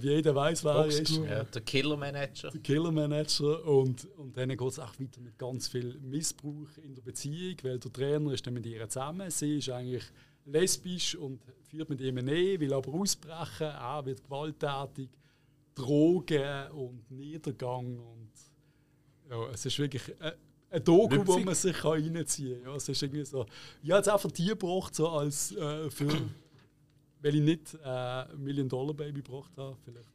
wie 0.00 0.10
jeder 0.10 0.34
weiß, 0.34 0.64
wer 0.64 0.72
er 0.72 0.86
ist. 0.86 1.10
Ja, 1.10 1.44
der 1.44 1.62
Killer-Manager. 1.62 2.50
Der 2.50 2.60
Killer-Manager. 2.60 3.64
Und, 3.66 4.06
und 4.16 4.36
dann 4.36 4.48
geht 4.48 4.60
es 4.60 4.78
auch 4.78 4.98
weiter 4.98 5.20
mit 5.20 5.38
ganz 5.38 5.68
viel 5.68 5.98
Missbrauch 6.00 6.68
in 6.82 6.94
der 6.94 7.02
Beziehung, 7.02 7.56
weil 7.62 7.78
der 7.78 7.92
Trainer 7.92 8.32
ist 8.32 8.46
dann 8.46 8.54
mit 8.54 8.66
ihr 8.66 8.88
zusammen. 8.88 9.30
Sie 9.30 9.58
ist 9.58 9.68
eigentlich 9.70 10.04
lesbisch 10.46 11.14
und 11.16 11.42
führt 11.62 11.90
mit 11.90 12.00
ihm 12.00 12.18
eine 12.18 12.32
Ehe, 12.32 12.60
will 12.60 12.72
aber 12.72 12.92
ausbrechen. 12.92 13.66
Er 13.66 14.04
wird 14.04 14.22
gewalttätig. 14.24 15.10
Drogen 15.74 16.70
und 16.72 17.10
Niedergang. 17.10 17.98
Und 17.98 18.30
ja, 19.30 19.50
es 19.52 19.64
ist 19.64 19.78
wirklich 19.78 20.02
ein, 20.20 20.32
ein 20.70 20.84
Doku, 20.84 21.16
wo 21.26 21.32
Witzig. 21.32 21.44
man 21.44 21.54
sich 21.54 21.76
kann 21.76 21.92
reinziehen 21.92 22.62
kann. 22.62 22.72
Ja, 22.72 22.76
es 22.76 22.88
ist 22.88 23.02
irgendwie 23.02 23.24
so. 23.24 23.46
Ich 23.82 23.90
habe 23.90 23.98
jetzt 23.98 24.08
einfach 24.08 24.30
die 24.30 24.46
gebracht, 24.46 24.94
so 24.94 25.08
als 25.08 25.52
äh, 25.52 25.90
für, 25.90 26.08
weil 27.22 27.34
ich 27.36 27.40
nicht 27.40 27.74
äh, 27.84 28.24
Million 28.36 28.68
Dollar 28.68 28.94
Baby 28.94 29.22
gebracht 29.22 29.52
habe. 29.56 29.76
Vielleicht. 29.84 30.08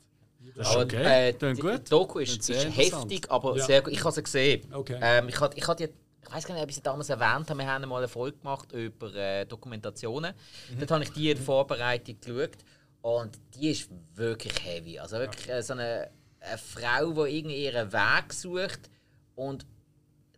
Das 0.56 0.68
ist 0.68 0.74
Aber 0.76 0.84
okay. 0.84 1.30
äh, 1.30 1.34
Klingt 1.34 1.58
die, 1.58 1.62
gut. 1.62 1.80
die 1.80 1.90
Doku 1.90 2.20
ist, 2.20 2.50
ist 2.50 2.78
heftig, 2.78 3.30
aber 3.30 3.58
Ja. 3.58 3.66
sehr 3.66 3.82
gut. 3.82 3.94
Ich 3.94 4.04
habe 4.04 4.14
sie 4.14 4.24
gesehen. 4.24 4.72
Okay. 4.74 4.98
Ähm, 5.02 5.28
ich 5.30 5.40
hatte, 5.40 5.58
ich 5.58 5.66
die, 5.66 5.84
ich 5.86 6.34
weiß 6.34 6.46
gar 6.46 6.54
nicht, 6.54 6.64
ob 6.64 6.70
ich 6.70 6.76
sie 6.76 6.82
damals 6.82 7.10
erwähnt 7.10 7.50
habe. 7.50 7.58
Wir 7.60 7.68
haben 7.68 7.88
mal 7.90 7.98
eine 7.98 8.08
Folge 8.08 8.38
gemacht 8.38 8.72
über 8.72 9.14
äh, 9.16 9.46
Dokumentationen. 9.46 10.34
Dort 10.78 10.92
habe 10.92 11.04
ich 11.04 11.12
die 11.12 11.32
in 11.32 11.38
der 11.38 11.46
Vorbereitung 11.46 12.18
geschaut. 12.20 12.58
Und 13.02 13.40
die 13.56 13.70
ist 13.70 13.90
wirklich 14.16 14.54
heavy. 14.64 15.00
Also 15.00 15.18
wirklich 15.18 15.50
äh, 15.50 15.62
so 15.64 15.74
eine, 15.74 16.10
eine 16.40 16.58
Frau, 16.58 17.12
die 17.26 17.38
irgendwie 17.38 17.66
ihren 17.66 17.92
Weg 17.92 18.34
sucht 18.34 18.90
und 19.36 19.66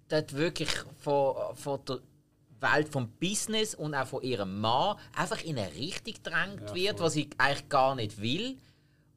dort 0.07 0.33
wirklich 0.35 0.69
von, 0.97 1.55
von 1.55 1.79
der 1.85 1.99
Welt 2.61 2.89
vom 2.89 3.09
Business 3.19 3.75
und 3.75 3.95
auch 3.95 4.07
von 4.07 4.21
ihrem 4.21 4.59
Mann 4.59 4.97
einfach 5.15 5.43
in 5.43 5.57
eine 5.57 5.73
Richtung 5.73 6.13
gedrängt 6.13 6.73
wird, 6.73 6.99
was 6.99 7.13
sie 7.13 7.29
eigentlich 7.37 7.69
gar 7.69 7.95
nicht 7.95 8.21
will. 8.21 8.57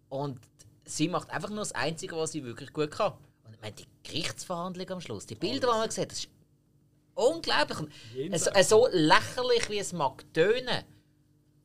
Und 0.09 0.41
sie 0.85 1.09
macht 1.09 1.31
einfach 1.31 1.51
nur 1.51 1.61
das 1.61 1.73
Einzige, 1.73 2.17
was 2.17 2.33
sie 2.33 2.45
wirklich 2.45 2.73
gut 2.73 2.91
kann. 2.91 3.13
Und 3.45 3.55
ich 3.55 3.61
meine, 3.61 3.75
die 3.75 3.87
Gerichtsverhandlung 4.03 4.91
am 4.91 5.01
Schluss, 5.01 5.27
die 5.27 5.35
Bilder, 5.35 5.73
die 5.73 5.79
man 5.79 5.91
sieht, 5.91 6.11
das 6.11 6.19
ist 6.21 6.29
unglaublich. 7.15 7.79
Es 8.31 8.69
so 8.69 8.89
lächerlich, 8.91 9.69
wie 9.69 9.79
es 9.79 9.93
mag 9.93 10.25
tönen. 10.33 10.85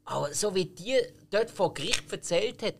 Aber 0.06 0.34
so 0.34 0.56
wie 0.56 0.66
die 0.66 0.98
dort 1.30 1.52
vor 1.52 1.74
Gericht 1.74 2.12
erzählt 2.12 2.64
hat, 2.64 2.76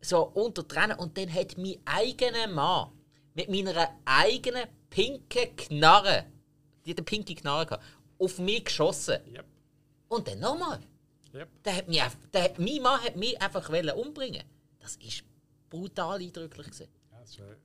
so 0.00 0.22
unter 0.22 0.66
Tränen. 0.66 0.98
Und 0.98 1.16
dann 1.16 1.32
hat 1.32 1.56
mein 1.56 1.76
eigener 1.86 2.46
Mann 2.48 2.90
mit 3.34 3.48
meiner 3.48 3.88
eigenen 4.04 4.64
pinken 4.90 5.56
Knarre, 5.56 6.26
die 6.84 6.90
hat 6.90 6.98
eine 6.98 7.04
pinke 7.04 7.34
Knarre 7.34 7.66
gehabt, 7.66 7.84
auf 8.18 8.38
mich 8.38 8.64
geschossen. 8.64 9.18
Yep. 9.32 9.44
Und 10.08 10.28
dann 10.28 10.40
nochmal. 10.40 10.80
Yep. 11.34 11.48
Der 11.64 11.76
hat 11.76 11.88
mich, 11.88 12.00
eff- 12.02 12.16
der 12.32 12.44
hat, 12.44 12.58
mein 12.58 12.80
Mann 12.82 13.00
hat 13.02 13.16
mich 13.16 13.40
einfach 13.40 13.68
umbringen. 13.96 14.42
Das 14.80 14.96
ist 14.96 15.22
brutal 15.68 16.20
eindrücklich. 16.20 16.66
Gewesen. 16.66 16.88
Ja, 17.12 17.20
das 17.20 17.30
ist 17.30 17.40
eine 17.40 17.56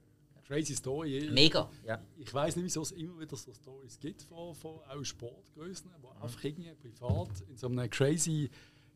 crazy 0.46 0.76
Story. 0.76 1.30
Mega. 1.32 1.70
Ja. 1.86 2.02
Ich 2.18 2.34
weiß 2.34 2.56
nicht, 2.58 2.66
wieso 2.66 2.82
es 2.82 2.92
immer 2.92 3.20
wieder 3.20 3.36
so 3.38 3.54
Stories 3.54 3.98
gibt 4.00 4.22
von, 4.24 4.54
von 4.56 4.80
auch 4.90 5.04
Sportgrößen, 5.04 5.90
die 5.90 6.22
einfach 6.24 6.44
irgendwie 6.44 6.74
privat 6.74 7.30
in 7.50 7.56
so 7.58 7.68
einem 7.68 7.90
crazy, 7.90 8.50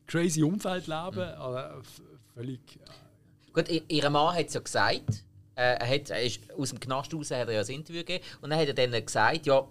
crazy 0.06 0.42
Umfeld 0.42 0.86
leben. 0.86 1.20
aber 1.34 1.78
f- 1.78 2.02
völlig. 2.34 2.60
äh, 2.76 3.52
Gut, 3.52 3.68
ihr 3.88 4.10
Mann 4.10 4.34
hat 4.36 4.46
es 4.48 4.54
ja 4.54 4.60
gesagt. 4.60 5.24
Äh, 5.54 5.76
er, 5.80 5.88
hat, 5.88 6.10
er 6.10 6.22
ist 6.22 6.52
aus 6.52 6.70
dem 6.70 6.78
Knast 6.78 7.12
raus, 7.14 7.30
hat 7.30 7.48
er 7.48 7.52
ja 7.54 7.60
ein 7.62 7.66
Interview 7.68 8.00
gegeben. 8.04 8.24
Und 8.42 8.50
dann 8.50 8.58
hat 8.60 8.68
er 8.68 8.74
dann 8.74 9.04
gesagt, 9.04 9.46
ja, 9.46 9.66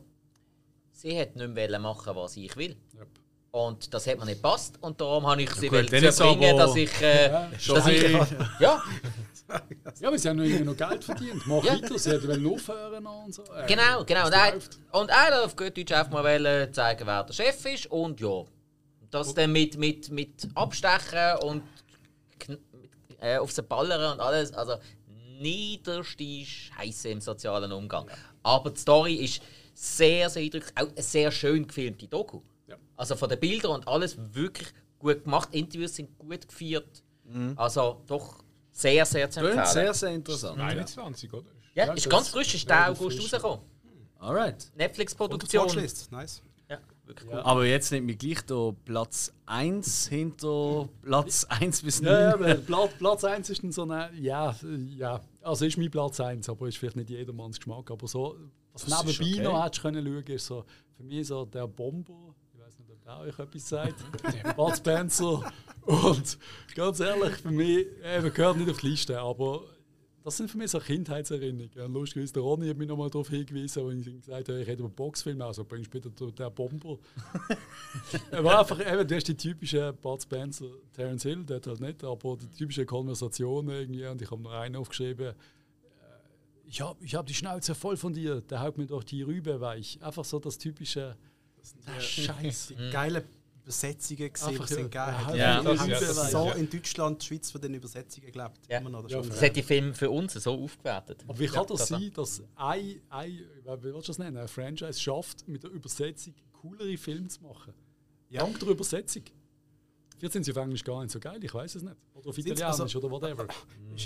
sie 0.97 1.19
hat 1.19 1.35
nicht 1.35 1.53
mehr 1.53 1.79
machen, 1.79 2.15
was 2.15 2.37
ich 2.37 2.55
will. 2.57 2.75
Yep. 2.97 3.07
Und 3.51 3.93
das 3.93 4.05
hat 4.07 4.19
mir 4.19 4.25
nicht 4.25 4.41
gepasst. 4.41 4.75
Und 4.81 4.99
darum 4.99 5.25
habe 5.25 5.41
ich 5.41 5.51
sie 5.51 5.67
gut, 5.67 5.77
wollen 5.77 5.87
dann 5.87 6.03
dazu 6.03 6.23
bringen, 6.23 6.57
dass 6.57 6.75
ich. 6.75 7.01
Äh, 7.01 7.59
Schon 7.59 7.75
dass 7.75 7.87
ich 7.87 8.01
ja, 8.59 8.83
Ja, 9.99 10.09
aber 10.09 10.19
sie 10.19 10.29
haben 10.29 10.37
noch 10.37 10.43
irgendwie 10.43 10.63
noch 10.65 10.77
Geld 10.77 11.03
verdient. 11.03 11.41
Mach 11.45 11.63
Ja. 11.63 11.73
weiter, 11.73 11.97
sie 11.97 12.11
hätten 12.11 12.53
aufhören 12.53 13.05
und 13.05 13.33
so. 13.33 13.43
Äh, 13.43 13.65
genau, 13.67 14.03
genau. 14.03 14.25
Und 14.25 14.33
er, 14.33 14.53
er 15.09 15.25
hat 15.25 15.33
auf 15.45 15.55
gut 15.55 15.77
Deutsch 15.77 15.91
einfach 15.91 16.11
mal 16.11 16.71
zeigen, 16.71 17.07
wer 17.07 17.23
der 17.23 17.33
Chef 17.33 17.65
ist. 17.65 17.87
Und 17.87 18.19
ja, 18.19 18.43
das 19.09 19.33
dann 19.33 19.51
mit, 19.51 19.77
mit, 19.77 20.11
mit 20.11 20.47
Abstechen 20.53 21.37
und 21.43 21.63
äh, 23.21 23.37
auf 23.37 23.51
sie 23.51 23.63
ballern 23.63 24.13
und 24.13 24.19
alles. 24.19 24.53
Also 24.53 24.75
niederste 25.39 26.45
Scheiße 26.45 27.09
im 27.09 27.21
sozialen 27.21 27.71
Umgang. 27.71 28.09
Aber 28.43 28.71
die 28.71 28.79
Story 28.79 29.15
ist 29.15 29.41
sehr, 29.77 30.29
sehr 30.29 30.43
eindrücklich. 30.43 30.73
Auch 30.75 30.89
eine 30.89 31.01
sehr 31.01 31.31
schön 31.31 31.67
gefilmte 31.67 32.07
Doku. 32.07 32.41
Ja. 32.67 32.77
Also 32.95 33.15
von 33.15 33.29
den 33.29 33.39
Bildern 33.39 33.71
und 33.71 33.87
alles 33.87 34.17
wirklich 34.33 34.69
gut 34.97 35.23
gemacht. 35.23 35.49
Interviews 35.51 35.95
sind 35.95 36.17
gut 36.17 36.47
geführt. 36.47 37.03
Also 37.55 38.01
doch 38.07 38.43
sehr, 38.71 39.05
sehr 39.05 39.29
zu 39.29 39.41
empfehlen. 39.41 39.65
sehr, 39.65 39.93
sehr 39.93 40.11
interessant. 40.11 40.59
21, 40.59 41.33
oder? 41.33 41.45
ja, 41.73 41.93
ist 41.93 42.09
ganz 42.09 42.29
frisch, 42.29 42.55
ist 42.55 42.69
der 42.69 42.89
August 42.89 43.19
rausgekommen. 43.19 43.59
Alright. 44.19 44.71
Netflix-Produktion. 44.75 45.67
Nice. 46.09 46.41
Ja, 46.69 46.79
wirklich 47.05 47.29
gut. 47.29 47.39
Aber 47.39 47.65
jetzt 47.65 47.91
nimmt 47.91 48.07
mich 48.07 48.17
gleich 48.17 48.41
da 48.45 48.71
Platz 48.83 49.31
1 49.45 50.07
hinter 50.07 50.89
Platz 51.03 51.45
1 51.45 51.83
bis 51.83 52.01
9. 52.01 52.11
Ja, 52.11 52.31
ja, 52.31 52.39
weil 52.39 52.57
Platz, 52.57 52.91
Platz 52.97 53.23
1 53.23 53.49
ist 53.51 53.63
dann 53.63 53.71
so 53.71 53.83
eine. 53.83 54.09
Ja, 54.19 54.55
ja. 54.95 55.21
Also 55.41 55.65
ist 55.65 55.77
mein 55.77 55.91
Platz 55.91 56.19
1, 56.19 56.49
aber 56.49 56.67
ist 56.67 56.77
vielleicht 56.77 56.95
nicht 56.95 57.11
jedermanns 57.11 57.57
Geschmack. 57.57 57.91
Aber 57.91 58.07
so, 58.07 58.35
was 58.85 58.85
Das 58.85 59.17
nebenbei 59.17 59.39
okay. 59.39 59.43
noch 59.43 59.65
hättest 59.65 59.81
können 59.81 60.05
schauen, 60.05 60.35
ist 60.35 60.45
so 60.45 60.65
für 60.95 61.03
mich 61.03 61.27
so 61.27 61.45
der 61.45 61.67
Bomber. 61.67 62.35
Ich 62.53 62.59
weiß 62.59 62.79
nicht, 62.79 62.91
ob 62.91 63.03
der 63.03 63.19
euch 63.19 63.39
etwas 63.39 63.69
sagt. 63.69 63.95
Bud 64.55 64.75
Spencer. 64.75 65.51
Und 65.85 66.37
ganz 66.75 66.99
ehrlich, 66.99 67.35
für 67.35 67.51
mich, 67.51 67.87
eben 68.03 68.33
gehört 68.33 68.57
nicht 68.57 68.69
auf 68.69 68.79
die 68.79 68.89
Liste, 68.89 69.19
aber 69.19 69.63
das 70.27 70.35
sind 70.35 70.51
für 70.51 70.57
mich 70.57 70.71
so 70.71 70.79
Kindheitserinnerungen. 70.79 71.85
Und 71.85 71.93
lustigerweise, 71.93 72.33
der 72.33 72.43
Ronny 72.43 72.67
hat 72.67 72.75
mich 72.75 72.89
nochmal 72.89 73.09
darauf 73.09 73.29
hingewiesen, 73.29 73.81
als 73.81 73.95
ich 73.95 74.07
ihm 74.07 74.19
gesagt 74.19 74.49
habe, 74.49 74.61
ich 74.61 74.67
rede 74.67 74.79
über 74.79 74.89
Boxfilme, 74.89 75.45
also 75.45 75.63
bringst 75.63 75.89
bitte 75.89 76.09
den 76.11 76.53
Bomber. 76.53 76.97
Er 78.31 78.43
war 78.43 78.59
einfach, 78.59 78.79
eben, 78.79 79.07
du 79.07 79.15
hast 79.15 79.27
die 79.27 79.37
typische 79.37 79.93
Bud 79.93 80.21
Spencer, 80.21 80.65
Terence 80.93 81.23
Hill, 81.23 81.45
der 81.45 81.57
hat 81.57 81.67
halt 81.67 81.79
nicht, 81.79 82.03
aber 82.03 82.35
die 82.35 82.49
typische 82.49 82.85
Konversation 82.85 83.69
irgendwie. 83.69 84.05
Und 84.05 84.21
ich 84.21 84.29
habe 84.29 84.41
noch 84.41 84.51
einen 84.51 84.75
aufgeschrieben. 84.75 85.33
Äh, 86.67 86.69
Ich 86.69 86.81
habe 86.81 87.03
ich 87.03 87.15
hab 87.15 87.25
die 87.25 87.33
Schnauze 87.33 87.73
voll 87.75 87.97
von 87.97 88.13
dir, 88.13 88.41
der 88.41 88.61
haut 88.61 88.77
mir 88.77 88.85
doch 88.85 89.03
die 89.03 89.21
Rübe 89.23 89.59
weich. 89.61 89.97
Einfach 90.01 90.25
so 90.25 90.39
das 90.39 90.57
typische. 90.57 91.17
Das 91.85 92.03
Scheiße. 92.03 92.75
Die 92.75 92.89
geile 92.91 93.25
Übersetzungen 93.63 94.31
gesehen, 94.31 94.47
Einfach, 94.49 94.67
die 94.67 94.73
sind 94.75 94.93
ja, 94.95 95.05
geil. 95.27 95.37
ja, 95.37 95.59
Die 95.59 95.65
das- 95.67 95.79
haben 95.81 95.89
ja, 95.89 95.99
das- 95.99 96.31
so 96.31 96.45
ja. 96.45 96.53
in 96.53 96.69
Deutschland, 96.69 97.21
Schweiz 97.23 97.51
von 97.51 97.59
den 97.59 97.73
Übersetzungen 97.73 98.31
gelebt. 98.31 98.59
Ja. 98.69 98.77
Immer 98.77 98.89
noch, 98.89 99.01
das 99.03 99.11
Ja, 99.11 99.19
ist 99.19 99.25
schon 99.25 99.33
Das 99.33 99.41
hat 99.41 99.55
die 99.57 99.63
Film 99.63 99.93
für 99.93 100.09
uns 100.09 100.33
so 100.35 100.53
aufgewertet. 100.53 101.25
Aber 101.27 101.37
wie 101.37 101.47
kann 101.47 101.65
das 101.67 101.87
sein, 101.89 102.09
dass 102.13 102.41
ein, 102.55 103.01
ein 103.09 103.29
wie 103.31 103.83
willst 103.83 104.07
du 104.07 104.11
das 104.11 104.17
nennen, 104.19 104.37
ein 104.37 104.47
Franchise 104.47 104.97
schafft, 105.01 105.45
mit 105.49 105.63
der 105.63 105.71
Übersetzung 105.71 106.33
coolere 106.53 106.95
Filme 106.97 107.27
zu 107.27 107.43
machen? 107.43 107.73
Ja. 108.29 108.43
Dank 108.43 108.57
der 108.59 108.69
Übersetzung. 108.69 109.23
Vielleicht 110.17 110.33
sind 110.33 110.43
sie 110.45 110.51
auf 110.51 110.57
Englisch 110.57 110.83
gar 110.85 111.01
nicht 111.03 111.11
so 111.11 111.19
geil, 111.19 111.43
ich 111.43 111.53
weiß 111.53 111.75
es 111.75 111.83
nicht. 111.83 111.95
Oder 112.13 112.29
auf 112.29 112.37
Italienisch 112.37 112.79
also- 112.79 112.99
oder 112.99 113.11
whatever. 113.11 113.47
Ein 113.91 113.97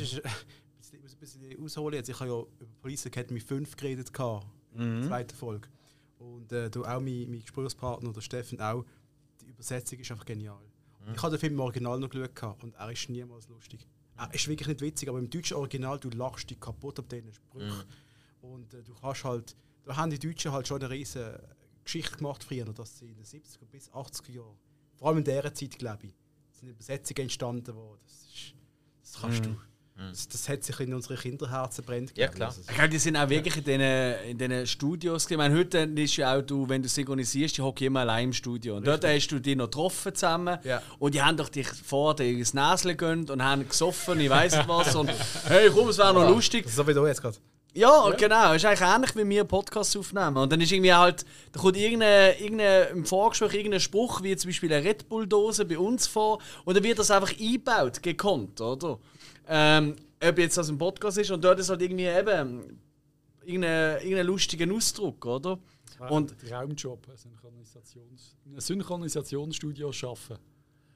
bisschen- 1.21 1.63
ausholen. 1.63 1.95
Jetzt. 1.95 2.09
Ich 2.09 2.19
habe 2.19 2.29
ja 2.29 2.39
über 2.59 2.75
Police 2.81 3.05
Academy 3.05 3.39
5 3.39 3.75
geredet, 3.77 4.11
gehabt, 4.13 4.47
in 4.73 4.79
der 5.01 5.07
zweiten 5.07 5.35
Folge. 5.35 5.69
Und 6.19 6.51
äh, 6.51 6.69
du 6.69 6.83
auch, 6.83 6.99
mein, 6.99 7.29
mein 7.29 7.41
Gesprächspartner, 7.41 8.11
der 8.13 8.21
Steffen, 8.21 8.59
auch. 8.61 8.85
Die 9.41 9.45
Übersetzung 9.47 9.99
ist 9.99 10.11
einfach 10.11 10.25
genial. 10.25 10.61
Ich 11.15 11.21
habe 11.23 11.31
den 11.35 11.39
Film 11.39 11.53
im 11.53 11.59
Original 11.61 11.99
noch 11.99 12.09
geschaut 12.09 12.35
gehabt 12.35 12.63
und 12.63 12.75
er 12.75 12.91
ist 12.91 13.09
niemals 13.09 13.47
lustig. 13.47 13.87
Er 14.17 14.31
ist 14.33 14.47
wirklich 14.47 14.67
nicht 14.67 14.81
witzig, 14.81 15.09
aber 15.09 15.17
im 15.17 15.29
deutschen 15.29 15.57
Original, 15.57 15.99
du 15.99 16.09
lachst 16.11 16.47
dich 16.49 16.59
kaputt 16.59 16.99
ab 16.99 17.09
diesen 17.09 17.33
Sprüchen. 17.33 17.83
Und 18.41 18.71
äh, 18.75 18.83
du 18.83 18.93
kannst 18.93 19.23
halt, 19.23 19.55
da 19.83 19.95
haben 19.95 20.11
die 20.11 20.19
Deutschen 20.19 20.51
halt 20.51 20.67
schon 20.67 20.79
eine 20.79 20.91
riesige 20.91 21.41
Geschichte 21.83 22.17
gemacht 22.17 22.43
früher, 22.43 22.65
dass 22.65 22.99
sie 22.99 23.09
in 23.09 23.15
den 23.15 23.25
70er 23.25 23.65
bis 23.65 23.89
80er 23.91 24.31
Jahren, 24.31 24.57
vor 24.95 25.07
allem 25.07 25.17
in 25.19 25.23
dieser 25.23 25.53
Zeit, 25.55 25.79
glaube 25.79 26.05
ich, 26.07 26.13
sind 26.51 26.69
Übersetzungen 26.69 27.21
entstanden, 27.23 27.75
wo 27.75 27.97
das 28.03 28.11
ist, 28.27 28.53
das 29.01 29.19
kannst 29.21 29.45
du, 29.45 29.55
das, 30.09 30.27
das 30.27 30.49
hat 30.49 30.63
sich 30.63 30.79
in 30.79 30.93
unsere 30.93 31.15
Kinderherzen 31.15 31.83
brennt. 31.83 32.17
Ja, 32.17 32.27
klar. 32.27 32.49
Also, 32.49 32.61
Ich 32.67 32.75
glaube, 32.75 32.89
die 32.89 32.97
sind 32.97 33.15
auch 33.17 33.29
wirklich 33.29 33.55
in 33.57 33.63
diesen, 33.63 33.81
in 34.31 34.37
diesen 34.37 34.67
Studios. 34.67 35.29
Ich 35.29 35.37
meine, 35.37 35.55
heute 35.57 35.79
ist 35.79 36.15
ja 36.17 36.35
auch 36.35 36.41
du, 36.41 36.67
wenn 36.67 36.81
du 36.81 36.89
synchronisierst, 36.89 37.57
die 37.57 37.61
hocken 37.61 37.87
immer 37.87 38.01
allein 38.01 38.25
im 38.25 38.33
Studio. 38.33 38.77
Und 38.77 38.87
dort 38.87 39.05
hast 39.05 39.27
du 39.27 39.39
die 39.39 39.55
noch 39.55 39.65
getroffen 39.65 40.15
zusammen. 40.15 40.57
Ja. 40.63 40.81
Und 40.99 41.13
die 41.13 41.21
haben 41.21 41.37
doch 41.37 41.49
dich 41.49 41.67
vor 41.67 42.15
dir 42.15 42.25
ins 42.25 42.53
Näschen 42.53 42.89
gegönnt 42.89 43.29
und 43.29 43.43
haben 43.43 43.67
gesoffen, 43.67 44.19
ich 44.19 44.29
weiß 44.29 44.57
nicht 44.57 44.67
was. 44.67 44.95
Und 44.95 45.11
hey, 45.47 45.69
komm, 45.69 45.89
es 45.89 45.97
wäre 45.97 46.13
noch 46.13 46.27
lustig. 46.29 46.67
so 46.69 46.87
wie 46.87 46.93
du 46.93 47.05
jetzt 47.05 47.21
gerade. 47.21 47.37
Ja, 47.73 48.09
genau. 48.11 48.51
Es 48.53 48.57
ist 48.57 48.65
eigentlich 48.65 48.81
ähnlich 48.81 49.15
wie 49.15 49.29
wir 49.29 49.43
Podcasts 49.45 49.95
aufnehmen. 49.95 50.37
Und 50.37 50.51
dann 50.51 50.59
ist 50.59 50.71
irgendwie 50.71 50.93
halt, 50.93 51.25
da 51.53 51.59
kommt 51.59 51.77
irgendein, 51.77 52.37
irgendein, 52.37 52.89
im 52.89 53.05
Vorgespräch 53.05 53.53
irgendein 53.53 53.79
Spruch, 53.79 54.21
wie 54.23 54.35
zum 54.35 54.49
Beispiel 54.49 54.73
eine 54.73 54.83
Red 54.83 55.07
Bull-Dose 55.07 55.63
bei 55.65 55.79
uns 55.79 56.05
vor. 56.07 56.41
Und 56.65 56.75
dann 56.75 56.83
wird 56.83 56.99
das 56.99 57.11
einfach 57.11 57.31
eingebaut, 57.39 58.03
gekonnt, 58.03 58.59
oder? 58.59 58.99
Ähm, 59.47 59.95
ob 60.23 60.37
jetzt 60.37 60.57
das 60.57 60.69
ein 60.69 60.77
Podcast 60.77 61.17
ist 61.17 61.31
und 61.31 61.43
dort 61.43 61.59
ist 61.59 61.69
halt 61.69 61.81
irgendwie 61.81 62.05
eben 62.05 62.79
irgendein, 63.43 64.01
irgendein 64.01 64.27
lustiger 64.27 64.71
Ausdruck, 64.73 65.25
oder? 65.25 65.57
Und 65.99 66.11
Und 66.11 66.39
Traumjob, 66.39 67.07
ein 67.09 67.17
Synchronisations, 67.17 68.35
in 68.45 68.51
einem 68.51 68.61
Synchronisationsstudio 68.61 69.87
arbeiten. 69.87 70.50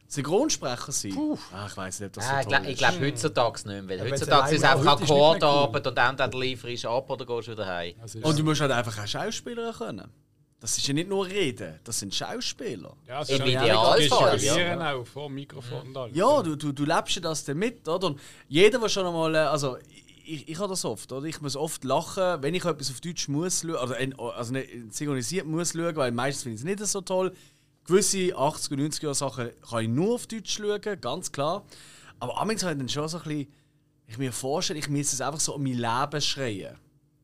Synchronsprecher 0.08 0.92
sein? 0.92 1.38
Ah, 1.52 1.66
ich 1.68 1.78
weiß 1.78 2.00
nicht, 2.00 2.08
ob 2.08 2.14
das 2.14 2.28
so 2.28 2.32
ich 2.32 2.42
toll 2.42 2.50
glaube 2.50 2.72
ist. 2.72 2.78
glaub, 2.78 3.00
heutzutage 3.00 3.70
nicht 3.70 3.84
mehr. 3.86 4.00
Weil 4.00 4.12
heutzutage 4.12 4.56
ist 4.56 4.64
es 4.64 4.70
einfach 4.70 5.02
Akkordarbeit 5.02 5.88
und 5.88 5.98
dann, 5.98 6.32
lieferst 6.32 6.84
du 6.84 6.90
ab 6.90 7.10
oder 7.10 7.26
gehst 7.26 7.50
wieder 7.50 7.66
heim. 7.66 7.96
Also 8.02 8.20
Und 8.20 8.38
du 8.40 8.44
musst 8.44 8.62
halt 8.62 8.72
einfach 8.72 9.02
auch 9.02 9.08
Schauspieler 9.08 9.74
können. 9.74 10.12
Das 10.60 10.78
ist 10.78 10.88
ja 10.88 10.94
nicht 10.94 11.10
nur 11.10 11.26
Reden, 11.28 11.80
das 11.84 12.00
sind 12.00 12.16
Schauspieler. 12.16 12.96
Ja, 13.08 13.22
es 13.22 13.30
Im 13.30 13.46
Idealfall, 13.46 14.42
ja. 14.42 14.96
auch 14.96 15.06
vor 15.06 15.28
dem 15.28 15.36
Mikrofon 15.36 15.96
alles. 15.96 16.16
Ja, 16.16 16.42
du, 16.42 16.56
du, 16.56 16.72
du 16.72 16.86
lebst 16.86 17.16
ja 17.16 17.22
das 17.22 17.44
dann 17.44 17.58
mit, 17.58 17.88
oder? 17.88 18.08
Und 18.08 18.20
jeder, 18.48 18.80
der 18.80 18.90
schon 18.90 19.06
einmal, 19.06 19.36
äh, 19.36 19.40
also 19.40 19.78
ich, 20.26 20.48
ich 20.48 20.58
habe 20.58 20.70
das 20.70 20.86
oft, 20.86 21.12
oder? 21.12 21.26
Ich 21.28 21.42
muss 21.42 21.56
oft 21.56 21.84
lachen, 21.84 22.42
wenn 22.42 22.56
ich 22.56 22.66
etwas 22.66 22.90
auf 22.90 23.02
Deutsch 23.02 23.28
muss 23.28 23.64
in, 23.64 24.18
also 24.18 24.54
nicht 24.54 24.70
synchronisiert 24.92 25.46
muss 25.46 25.74
schauen, 25.74 25.96
weil 25.96 26.12
meistens 26.12 26.44
finde 26.44 26.56
ich 26.56 26.62
es 26.62 26.80
nicht 26.80 26.90
so 26.90 27.02
toll. 27.02 27.34
Gewisse 27.86 28.36
80 28.36 28.72
und 28.72 28.80
90 28.80 29.04
Jahre 29.04 29.16
Sachen 29.16 29.50
kann 29.62 29.84
ich 29.84 29.90
nur 29.90 30.16
auf 30.16 30.28
Deutsch 30.28 30.58
schauen, 30.58 31.02
ganz 31.02 31.32
klar. 31.32 31.64
Aber 32.20 32.42
amigs 32.42 32.64
habe 32.64 32.74
ich 32.74 32.80
dann 32.80 32.90
schon 32.90 33.08
so 33.08 33.18
ein 33.18 33.24
bisschen, 33.24 33.54
ich 34.08 34.18
mir 34.18 34.32
vorstelle, 34.34 34.80
ich 34.80 34.90
müsste 34.90 35.16
es 35.16 35.22
einfach 35.22 35.40
so 35.40 35.54
um 35.54 35.64
mein 35.64 35.74
Leben 35.74 36.22
schreien. 36.22 36.78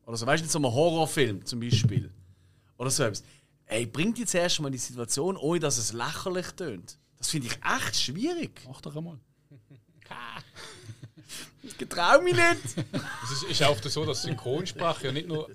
Oder 0.06 0.16
so, 0.16 0.26
weißt 0.26 0.40
du, 0.40 0.44
nicht 0.44 0.52
so 0.52 0.58
ein 0.58 0.64
Horrorfilm 0.64 1.44
zum 1.44 1.60
Beispiel. 1.60 2.12
Oder 2.78 2.90
so 2.90 3.02
etwas. 3.02 3.24
Ey, 3.66 3.86
bringt 3.86 4.18
jetzt 4.18 4.34
erst 4.34 4.60
mal 4.60 4.70
die 4.70 4.78
Situation, 4.78 5.36
ohne 5.36 5.60
dass 5.60 5.78
es 5.78 5.92
lächerlich 5.92 6.46
tönt. 6.52 6.98
Das 7.18 7.30
finde 7.30 7.48
ich 7.48 7.54
echt 7.54 7.96
schwierig. 7.96 8.60
Mach 8.68 8.80
doch 8.80 8.94
einmal. 8.94 9.18
Ich 11.62 11.78
getraue 11.78 12.22
mich 12.22 12.34
nicht. 12.34 12.86
Es 13.24 13.30
ist, 13.32 13.44
ist 13.44 13.62
auch 13.62 13.80
so, 13.82 14.04
dass 14.04 14.22
Synchronsprache 14.22 15.06
ja 15.06 15.12
nicht 15.12 15.28
nur 15.28 15.48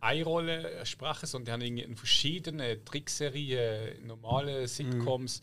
eine 0.00 0.24
Rolle 0.24 0.84
sprechen, 0.84 1.26
sondern 1.26 1.60
die 1.60 1.66
haben 1.66 1.78
in 1.78 1.96
verschiedenen 1.96 2.84
Trickserien, 2.84 4.06
normale 4.06 4.66
Sitcoms. 4.68 5.40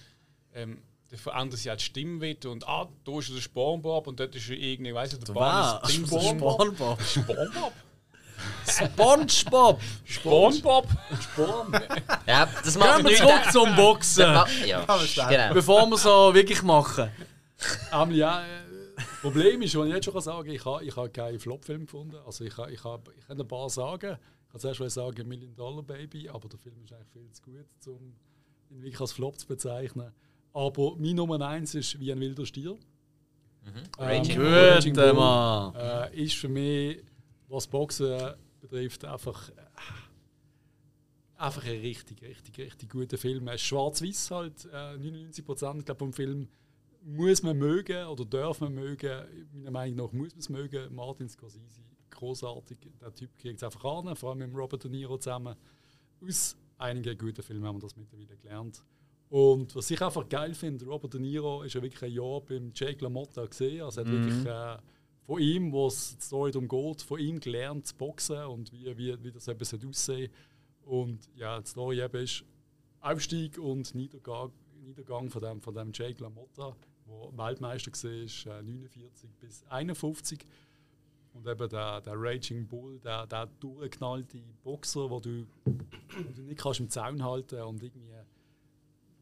Ähm, 0.53 0.81
da 1.09 1.17
verändern 1.17 1.57
sie 1.57 1.69
halt 1.69 1.95
wieder 1.95 2.49
und 2.49 2.67
ah, 2.67 2.87
da 3.05 3.19
ist 3.19 3.29
der 3.29 3.39
Spornbob 3.39 4.07
und 4.07 4.19
dort 4.19 4.35
ist 4.35 4.49
irgendwie, 4.49 4.89
ich 4.89 4.95
weiß 4.95 5.13
nicht, 5.13 5.27
der 5.27 5.33
Bahn 5.33 5.79
ist 5.83 5.93
SpongeBob. 5.93 6.99
Spornbob? 8.65 9.79
SpongeBob. 10.05 10.87
Spornbob? 11.21 11.81
Ja, 12.25 12.47
das 12.63 12.77
macht 12.77 12.97
Gehen 12.97 13.05
wir 13.05 13.11
nichts. 13.11 13.19
zurück 13.19 13.51
zum 13.51 13.75
Boxen. 13.75 14.23
Ja, 14.65 14.85
genau. 15.29 15.53
Bevor 15.53 15.85
wir 15.87 15.97
so 15.97 16.33
wirklich 16.33 16.61
machen. 16.63 17.11
Ähm, 17.91 18.11
ja, 18.11 18.41
äh, 18.41 18.45
das 18.95 19.05
Problem 19.21 19.61
ist, 19.61 19.75
was 19.75 19.87
ich 19.87 19.93
jetzt 19.93 20.05
schon 20.05 20.21
sagen 20.21 20.47
kann, 20.47 20.55
ich 20.55 20.65
habe 20.65 20.83
ich 20.83 20.95
hab 20.95 21.13
keinen 21.13 21.39
Flop-Film 21.39 21.85
gefunden. 21.85 22.17
Also 22.25 22.43
ich, 22.43 22.57
ich, 22.57 22.83
hab, 22.83 23.09
ich 23.17 23.27
kann 23.27 23.39
ein 23.39 23.47
paar 23.47 23.69
sagen. 23.69 24.17
Kann 24.53 24.61
zuerst 24.61 24.79
mal 24.79 24.89
sagen 24.91 25.27
Million 25.27 25.55
Dollar 25.55 25.81
Baby, 25.81 26.29
aber 26.29 26.47
der 26.47 26.59
Film 26.59 26.75
ist 26.83 26.93
eigentlich 26.93 27.07
viel 27.09 27.31
zu 27.31 27.41
gut, 27.41 27.65
um 27.87 28.13
ihn 28.69 28.83
wirklich 28.83 29.01
als 29.01 29.11
Flop 29.11 29.39
zu 29.39 29.47
bezeichnen. 29.47 30.11
Aber 30.53 30.95
mein 30.95 31.15
Nummer 31.15 31.41
eins 31.41 31.73
ist 31.73 31.99
wie 31.99 32.11
ein 32.11 32.19
wilder 32.19 32.45
Stier. 32.45 32.77
Raging 33.97 34.39
Ähm. 34.39 34.45
Raging 34.45 34.93
Bull, 34.93 35.13
Mann. 35.13 35.73
Äh, 35.73 36.23
ist 36.23 36.35
für 36.35 36.49
mich, 36.49 37.03
was 37.47 37.65
Boxen 37.65 38.35
betrifft, 38.61 39.03
einfach, 39.05 39.49
äh, 39.49 39.53
einfach 41.37 41.63
ein 41.65 41.79
richtig, 41.79 42.21
richtig, 42.21 42.59
richtig 42.59 42.89
guter 42.89 43.17
Film. 43.17 43.47
Er 43.47 43.55
ist 43.55 43.61
schwarz-weiß 43.61 44.29
halt, 44.29 44.65
äh, 44.71 44.97
99 44.97 45.43
Prozent 45.43 45.91
vom 45.97 46.13
Film 46.13 46.47
muss 47.01 47.41
man 47.41 47.57
mögen 47.57 48.05
oder 48.05 48.23
darf 48.23 48.61
man 48.61 48.75
mögen. 48.75 49.25
Meiner 49.51 49.71
Meinung 49.71 49.95
nach 49.95 50.11
muss 50.13 50.29
man 50.33 50.39
es 50.39 50.49
mögen. 50.49 50.93
Martin 50.93 51.27
Scorsese, 51.27 51.81
großartig. 52.23 52.77
Der 53.01 53.13
Typ 53.13 53.37
kriegt 53.37 53.57
es 53.57 53.63
einfach 53.63 53.83
an, 53.83 54.15
vor 54.15 54.29
allem 54.29 54.39
mit 54.39 54.55
Robert 54.55 54.83
De 54.83 54.89
Niro 54.89 55.17
zusammen. 55.17 55.55
Aus 56.25 56.55
einigen 56.77 57.17
guten 57.17 57.43
Filmen 57.43 57.65
haben 57.65 57.75
wir 57.75 57.81
das 57.81 57.97
mittlerweile 57.97 58.37
gelernt. 58.37 58.83
Und 59.29 59.75
was 59.75 59.91
ich 59.91 60.01
einfach 60.01 60.29
geil 60.29 60.53
finde, 60.53 60.85
Robert 60.85 61.13
De 61.13 61.19
Niro 61.19 61.63
ist 61.63 61.73
ja 61.73 61.81
wirklich 61.81 62.03
ein 62.03 62.11
Jahr 62.11 62.41
beim 62.41 62.71
Jake 62.73 63.03
LaMotta 63.03 63.45
gesehen. 63.45 63.81
Also 63.81 64.01
er 64.01 64.07
hat 64.07 64.13
wirklich 64.13 64.45
äh, 64.45 64.77
von 65.25 65.41
ihm, 65.41 65.71
wo 65.71 65.87
es 65.87 66.17
die 66.17 66.23
Story 66.23 66.51
darum 66.51 66.67
geht, 66.67 67.01
von 67.01 67.19
ihm 67.19 67.39
gelernt 67.39 67.87
zu 67.87 67.95
boxen 67.95 68.45
und 68.45 68.71
wie, 68.71 68.97
wie, 68.97 69.23
wie 69.23 69.31
das 69.31 69.47
eben 69.47 69.89
aussehen 69.89 70.31
Und 70.85 71.29
ja, 71.35 71.59
die 71.59 71.69
Story 71.69 72.01
eben 72.01 72.23
ist 72.23 72.45
Aufstieg 73.01 73.57
und 73.57 73.93
Niedergang, 73.95 74.51
Niedergang 74.81 75.29
von 75.29 75.41
dem, 75.41 75.61
von 75.61 75.73
dem 75.73 75.91
Jake 75.93 76.23
LaMotta, 76.23 76.75
der 77.05 77.37
Weltmeister 77.37 77.91
war, 77.91 78.59
äh, 78.59 78.63
49 78.63 79.29
bis 79.39 79.63
51. 79.65 80.45
Und 81.33 81.47
eben 81.47 81.67
der, 81.69 82.01
der 82.01 82.13
Raging 82.15 82.67
Bull, 82.67 82.99
der, 82.99 83.25
der 83.27 83.47
durchgeknallte 83.59 84.37
Boxer, 84.63 85.09
wo 85.09 85.19
du, 85.19 85.45
wo 85.65 86.31
du 86.35 86.41
nicht 86.43 86.59
kannst 86.59 86.79
im 86.79 86.89
Zaun 86.89 87.23
halten 87.23 87.59
und 87.61 87.81
irgendwie. 87.81 88.11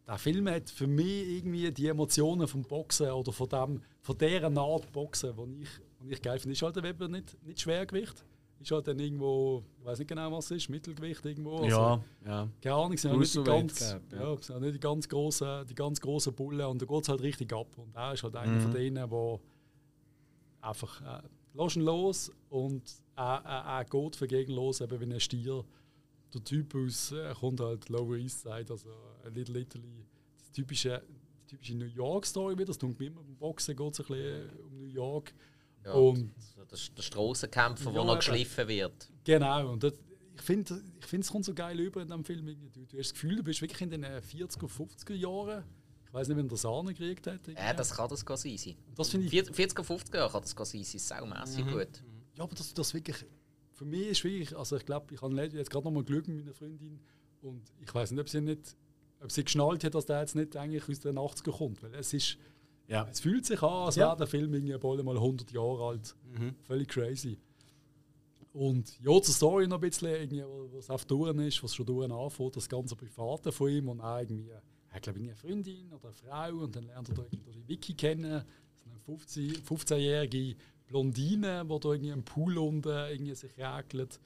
Der 0.08 0.18
Film 0.18 0.50
hat 0.50 0.70
für 0.70 0.88
mich 0.88 1.38
irgendwie 1.38 1.72
die 1.72 1.88
Emotionen 1.88 2.48
vom 2.48 2.64
Boxen 2.64 3.10
oder 3.12 3.32
von, 3.32 3.48
dem, 3.48 3.82
von 4.02 4.18
dieser 4.18 4.58
Art 4.58 4.92
Boxen, 4.92 5.34
die 5.38 5.62
ich, 5.64 5.70
die 6.04 6.12
ich 6.12 6.22
geil 6.22 6.38
finde. 6.40 6.54
Ist 6.54 6.62
halt 6.62 6.78
eben 6.78 7.12
nicht, 7.12 7.38
nicht 7.46 7.62
Schwergewicht. 7.62 8.26
Ist 8.60 8.72
halt 8.72 8.88
dann 8.88 9.00
irgendwo, 9.00 9.64
ich 9.80 9.86
weiß 9.86 10.00
nicht 10.00 10.08
genau 10.10 10.32
was 10.34 10.46
es 10.52 10.58
ist, 10.64 10.70
Mittelgewicht 10.70 11.26
irgendwo. 11.26 11.60
Also, 11.60 11.68
Ja, 11.70 12.04
ja. 12.26 12.48
keine 12.62 12.76
Ahnung, 12.76 12.98
sind 12.98 13.12
ja 13.12 13.18
nicht 13.18 13.34
die 13.36 13.44
ganz, 13.44 13.80
glaub, 13.80 14.12
ja. 14.12 14.20
ja. 14.20 14.38
sind 14.38 14.56
ja 14.56 14.60
nicht 14.60 14.76
die 14.76 14.80
ganz 14.80 15.10
großen, 15.10 15.66
die 15.66 15.76
ganz 15.76 16.02
großen 16.02 16.34
Bullen 16.36 16.66
und 16.68 16.82
da 16.82 16.86
geht 16.86 17.02
es 17.04 17.10
halt 17.10 17.22
richtig 17.22 17.54
ab. 17.54 17.68
Und 17.78 17.96
er 17.96 18.14
ist 18.14 18.22
halt 18.24 18.36
einer 18.36 18.52
Mhm. 18.52 18.62
von 18.62 18.72
denen, 18.72 19.10
der 19.10 19.40
einfach 20.62 21.02
äh, 21.02 21.22
lass 21.54 21.76
ihn 21.76 21.84
los 21.84 22.32
und 22.50 22.84
er, 23.16 23.42
er, 23.46 23.80
er 23.80 23.86
geht 23.86 24.16
für 24.16 24.28
gegen 24.28 24.54
los, 24.54 24.82
eben 24.82 25.00
wie 25.00 25.14
ein 25.14 25.20
Stier. 25.20 25.66
Der 26.34 26.44
Typ 26.44 26.76
aus 26.76 27.12
äh, 27.12 27.34
kommt 27.40 27.60
halt 27.60 27.90
Lower 27.90 28.16
East 28.16 28.42
Side, 28.42 28.68
also 28.70 28.90
äh, 29.26 29.30
Little 29.30 29.60
Italy. 29.60 30.06
Das 30.38 30.52
typische, 30.52 31.02
die 31.44 31.48
typische 31.48 31.76
New 31.76 31.86
York 31.86 32.26
Story 32.26 32.56
wieder. 32.56 32.68
Das 32.68 32.78
tut 32.78 32.98
mir 32.98 33.08
immer 33.08 33.22
beim 33.22 33.36
Boxen 33.36 33.76
geht 33.76 33.94
es 33.94 34.00
ein 34.00 34.06
bisschen 34.06 34.50
äh, 34.50 34.62
um 34.64 34.78
New 34.78 34.86
York. 34.86 35.34
Ja, 35.84 35.94
Und 35.94 36.32
so 36.38 36.64
der, 36.64 36.78
Strassenkämpfer, 37.02 37.86
Ja, 37.86 37.92
der 37.92 38.04
noch 38.04 38.16
geschliffen 38.18 38.68
wird. 38.68 39.12
Genau, 39.24 39.72
und 39.72 39.84
das, 39.84 39.94
ich 40.36 40.42
finde, 40.42 40.82
ich 41.00 41.06
find, 41.06 41.24
es 41.24 41.32
kommt 41.32 41.44
so 41.44 41.54
geil 41.54 41.80
über 41.80 42.02
in 42.02 42.08
diesem 42.08 42.24
Film. 42.24 42.46
Du, 42.46 42.86
du 42.86 42.98
hast 42.98 43.10
das 43.10 43.14
Gefühl, 43.14 43.36
du 43.38 43.44
bist 43.44 43.62
wirklich 43.62 43.82
in 43.82 43.90
den 43.90 44.06
40er, 44.06 44.68
50er 44.68 45.14
Jahren. 45.16 45.64
Ich 46.12 46.16
weiß 46.16 46.28
nicht, 46.28 46.36
wenn 46.38 46.50
der 46.50 46.58
Sahne 46.58 46.94
gekriegt 46.94 47.26
hat. 47.26 47.48
Ja, 47.48 47.74
das 47.74 47.92
kann 47.96 48.10
das 48.10 48.20
sein. 48.20 48.76
das 48.96 49.10
finde 49.10 49.28
ich. 49.28 49.34
40er, 49.34 49.82
50er 49.82 50.18
Jahre 50.18 50.30
kann 50.30 50.42
das 50.42 50.52
sein. 50.52 50.84
sein. 50.84 51.00
Saumässig 51.00 51.66
Mhm. 51.66 51.72
gut. 51.72 52.04
Ja, 52.38 52.44
aber 52.44 52.54
das, 52.54 52.74
das 52.74 52.94
wirklich. 52.94 53.16
Für 53.72 53.86
mich 53.86 54.08
ist 54.08 54.24
wirklich. 54.26 54.58
Also, 54.58 54.76
ich 54.76 54.86
glaube, 54.86 55.14
ich 55.14 55.22
habe 55.22 55.34
jetzt 55.42 55.70
gerade 55.70 55.86
noch 55.86 55.92
mal 55.92 56.04
Glück 56.04 56.28
mit 56.28 56.40
meiner 56.40 56.54
Freundin. 56.54 57.00
Und 57.42 57.62
ich 57.80 57.96
weiß 57.96 58.12
nicht, 58.12 58.20
ob 58.20 58.28
sie 58.28 58.42
nicht. 58.42 58.76
Ob 59.22 59.32
sie 59.32 59.46
geschnallt 59.46 59.86
hat, 59.86 59.96
dass 59.96 60.06
der 60.06 60.20
jetzt 60.20 60.36
nicht 60.36 60.58
eigentlich 60.58 60.90
aus 60.90 61.00
den 61.00 61.18
80er 61.18 61.52
kommt. 61.58 61.82
Weil 61.82 61.96
es 61.96 62.12
ist. 62.14 62.38
Ja. 62.88 63.08
Es 63.10 63.22
fühlt 63.22 63.46
sich 63.46 63.62
an, 63.64 63.70
als 63.86 63.96
Ja. 63.96 64.08
wäre 64.08 64.18
der 64.18 64.28
Film 64.28 64.54
irgendwie 64.54 65.04
mal 65.04 65.16
100 65.18 65.50
Jahre 65.54 65.86
alt. 65.86 66.14
Mhm. 66.26 66.56
Völlig 66.64 66.90
crazy. 66.90 67.38
Und 68.54 69.00
ja, 69.00 69.22
zur 69.22 69.34
Story 69.34 69.66
noch 69.68 69.78
ein 69.78 69.82
bisschen, 69.82 70.10
irgendwie, 70.10 70.44
was 70.76 70.90
auf 70.90 71.06
Touren 71.06 71.40
ist, 71.40 71.64
was 71.64 71.74
schon 71.74 71.86
Touren 71.86 72.12
anfängt, 72.12 72.58
das 72.58 72.68
ganze 72.68 72.98
Private 72.98 73.52
von 73.54 73.70
ihm 73.70 73.88
und 73.88 74.02
auch 74.02 74.20
irgendwie, 74.20 74.52
er 74.92 74.96
hat 74.96 75.04
glaube 75.04 75.20
ich 75.20 75.26
eine 75.26 75.36
Freundin 75.36 75.92
oder 75.94 76.10
eine 76.10 76.14
Frau 76.14 76.64
und 76.64 76.76
dann 76.76 76.86
lernt 76.86 77.10
er 77.10 77.16
da 77.16 77.24
irgendwie 77.32 77.52
die 77.52 77.68
Vicky 77.68 77.94
kennen, 77.94 78.44
so 78.76 78.90
eine 78.90 79.00
15 79.00 79.64
15-jährige 79.64 80.56
Blondine, 80.88 81.64
die 81.64 81.80
da 81.80 81.90
irgendwie 81.90 82.10
im 82.10 82.24
Pool 82.24 82.58
unten 82.58 82.90
irgendwie 82.90 83.34
sich 83.34 83.58
regelt. 83.58 84.20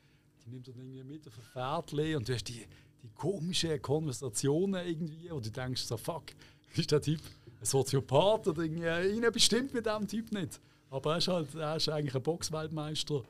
Die 0.43 0.49
nimmt 0.49 0.67
dann 0.67 0.79
irgendwie 0.79 1.03
mit 1.03 1.27
auf 1.27 1.37
ein 1.37 1.43
Pferdchen 1.43 2.17
und 2.17 2.27
du 2.27 2.33
hast 2.33 2.45
die, 2.45 2.65
die 3.03 3.09
komischen 3.13 3.79
Konversationen 3.81 4.85
irgendwie, 4.85 5.29
wo 5.29 5.39
du 5.39 5.51
denkst 5.51 5.83
so, 5.83 5.97
fuck, 5.97 6.25
ist 6.75 6.91
der 6.91 7.01
Typ 7.01 7.21
ein 7.59 7.65
Soziopath 7.65 8.47
oder 8.47 8.63
irgendwie, 8.63 8.85
irgendetwas 8.85 9.43
stimmt 9.43 9.73
mit 9.73 9.85
dem 9.85 10.07
Typ 10.07 10.31
nicht. 10.31 10.59
Aber 10.89 11.11
er 11.11 11.17
ist 11.19 11.27
halt, 11.27 11.53
er 11.53 11.75
ist 11.75 11.89
eigentlich 11.89 12.15
ein 12.15 12.23
Boxweltmeister 12.23 13.21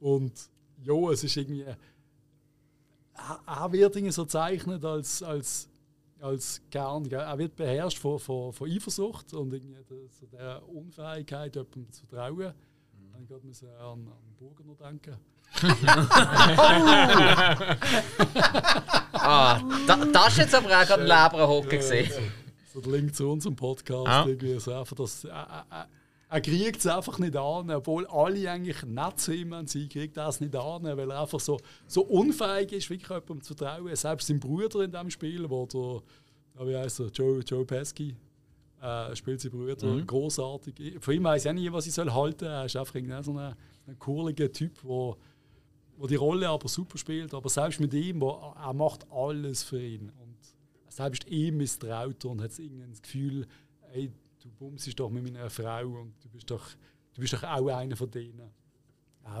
und 0.00 0.32
ja, 0.82 1.10
es 1.10 1.24
ist 1.24 1.36
irgendwie, 1.36 1.62
er, 1.62 1.76
er 3.46 3.72
wird 3.72 3.96
irgendwie 3.96 4.12
so 4.12 4.22
gezeichnet 4.22 4.84
als, 4.84 5.22
als, 5.22 5.68
als 6.20 6.62
gern, 6.70 7.08
gell? 7.08 7.20
er 7.20 7.38
wird 7.38 7.56
beherrscht 7.56 7.98
von, 7.98 8.18
von, 8.18 8.52
von 8.52 8.70
Eifersucht 8.70 9.32
und 9.34 9.52
irgendwie 9.52 9.82
der, 9.88 10.08
so 10.10 10.26
der 10.26 10.68
Unfähigkeit, 10.68 11.54
jemandem 11.54 11.92
zu 11.92 12.06
vertrauen. 12.06 12.52
Dann 13.12 13.26
geht 13.26 13.44
man 13.44 13.52
so 13.52 13.66
an, 13.66 14.08
an 14.08 14.36
Burgener 14.38 14.74
denken. 14.74 15.16
Ah, 19.20 19.60
da, 19.86 19.96
das 19.96 20.28
ist 20.32 20.38
jetzt 20.38 20.54
aber 20.54 20.68
auch 20.68 20.86
gerade 20.86 21.02
ein 21.02 21.08
Leberhocken 21.08 21.70
gesehen. 21.70 22.10
So 22.72 22.80
der 22.80 22.92
Link 22.92 23.14
zu 23.14 23.28
unserem 23.28 23.56
Podcast. 23.56 24.06
Ja. 24.06 24.26
Irgendwie 24.26 24.58
so 24.58 24.72
einfach, 24.72 24.96
dass, 24.96 25.24
er, 25.24 25.66
er, 25.70 25.88
er, 26.28 26.34
er 26.36 26.40
kriegt 26.40 26.78
es 26.78 26.86
einfach 26.86 27.18
nicht 27.18 27.36
an, 27.36 27.70
obwohl 27.70 28.06
alle 28.06 28.50
eigentlich 28.50 28.82
nett 28.84 29.18
sind. 29.20 29.68
Sie 29.68 29.88
kriegt 29.88 30.16
er 30.16 30.28
es 30.28 30.40
nicht 30.40 30.54
an, 30.54 30.84
weil 30.84 31.10
er 31.10 31.20
einfach 31.22 31.40
so, 31.40 31.58
so 31.86 32.02
unfähig 32.02 32.72
ist, 32.72 32.90
wirklich 32.90 33.08
jemandem 33.08 33.42
zu 33.42 33.54
vertrauen. 33.54 33.94
Selbst 33.96 34.26
sein 34.28 34.40
Bruder 34.40 34.84
in 34.84 34.90
diesem 34.90 35.10
Spiel, 35.10 35.48
wo 35.48 35.66
der, 35.66 36.66
wie 36.66 36.76
heißt 36.76 37.00
er, 37.00 37.06
Joe, 37.08 37.40
Joe 37.40 37.64
Pesky, 37.64 38.16
äh, 38.80 39.16
spielt 39.16 39.40
sein 39.40 39.50
Bruder 39.50 39.86
Mhm. 39.86 40.06
großartig. 40.06 40.96
Von 41.00 41.14
ihm 41.14 41.24
weiß 41.24 41.44
ich 41.44 41.50
auch 41.50 41.54
nicht, 41.54 41.72
was 41.72 41.86
ich 41.86 41.94
soll 41.94 42.12
halten 42.12 42.44
soll. 42.44 42.48
Er 42.48 42.64
ist 42.66 42.76
einfach 42.76 42.94
irgendwie 42.94 43.22
so 43.22 43.32
ein, 43.36 43.54
ein 43.86 43.98
kurliger 43.98 44.52
Typ, 44.52 44.82
der 44.82 45.16
wo 46.00 46.06
die 46.06 46.14
Rolle 46.14 46.48
aber 46.48 46.68
super 46.68 46.96
spielt. 46.96 47.34
Aber 47.34 47.48
selbst 47.48 47.80
mit 47.80 47.92
ihm, 47.92 48.20
wo, 48.20 48.54
er 48.56 48.72
macht 48.72 49.10
alles 49.10 49.64
für 49.64 49.82
ihn. 49.82 50.12
Und 50.20 50.36
selbst 50.88 51.26
ihm 51.28 51.56
misstraut 51.56 52.24
er 52.24 52.30
und 52.30 52.40
hat 52.40 52.50
das 52.50 53.02
Gefühl, 53.02 53.46
ey, 53.92 54.12
du 54.42 54.50
bumsst 54.50 54.98
doch 54.98 55.10
mit 55.10 55.22
meiner 55.24 55.50
Frau 55.50 55.86
und 55.86 56.14
du 56.22 56.28
bist 56.28 56.50
doch, 56.50 56.66
du 57.14 57.20
bist 57.20 57.32
doch 57.32 57.42
auch 57.44 57.66
einer 57.68 57.96
von 57.96 58.10
denen. 58.10 58.50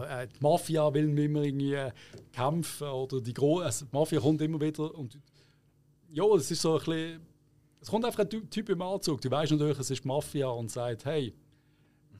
Äh, 0.08 0.28
die 0.28 0.40
Mafia 0.40 0.92
will 0.92 1.18
immer 1.18 1.42
irgendwie 1.42 1.74
äh, 1.74 1.90
kämpfen 2.32 2.88
oder 2.88 3.20
die, 3.20 3.32
Gro 3.32 3.60
also 3.60 3.86
die 3.86 3.96
Mafia 3.96 4.20
kommt 4.20 4.42
immer 4.42 4.60
wieder 4.60 4.94
und 4.94 5.18
ja, 6.10 6.24
es 6.34 6.50
ist 6.50 6.60
so 6.62 6.74
ein 6.74 6.84
bisschen, 6.84 7.20
es 7.80 7.88
kommt 7.88 8.04
einfach 8.04 8.20
ein 8.20 8.28
Ty- 8.28 8.46
Typ 8.50 8.68
im 8.70 8.82
Anzug. 8.82 9.20
Du 9.20 9.30
weißt 9.30 9.52
natürlich, 9.52 9.78
es 9.78 9.90
ist 9.90 10.04
die 10.04 10.08
Mafia 10.08 10.48
und 10.48 10.70
sagt, 10.70 11.04
hey, 11.04 11.34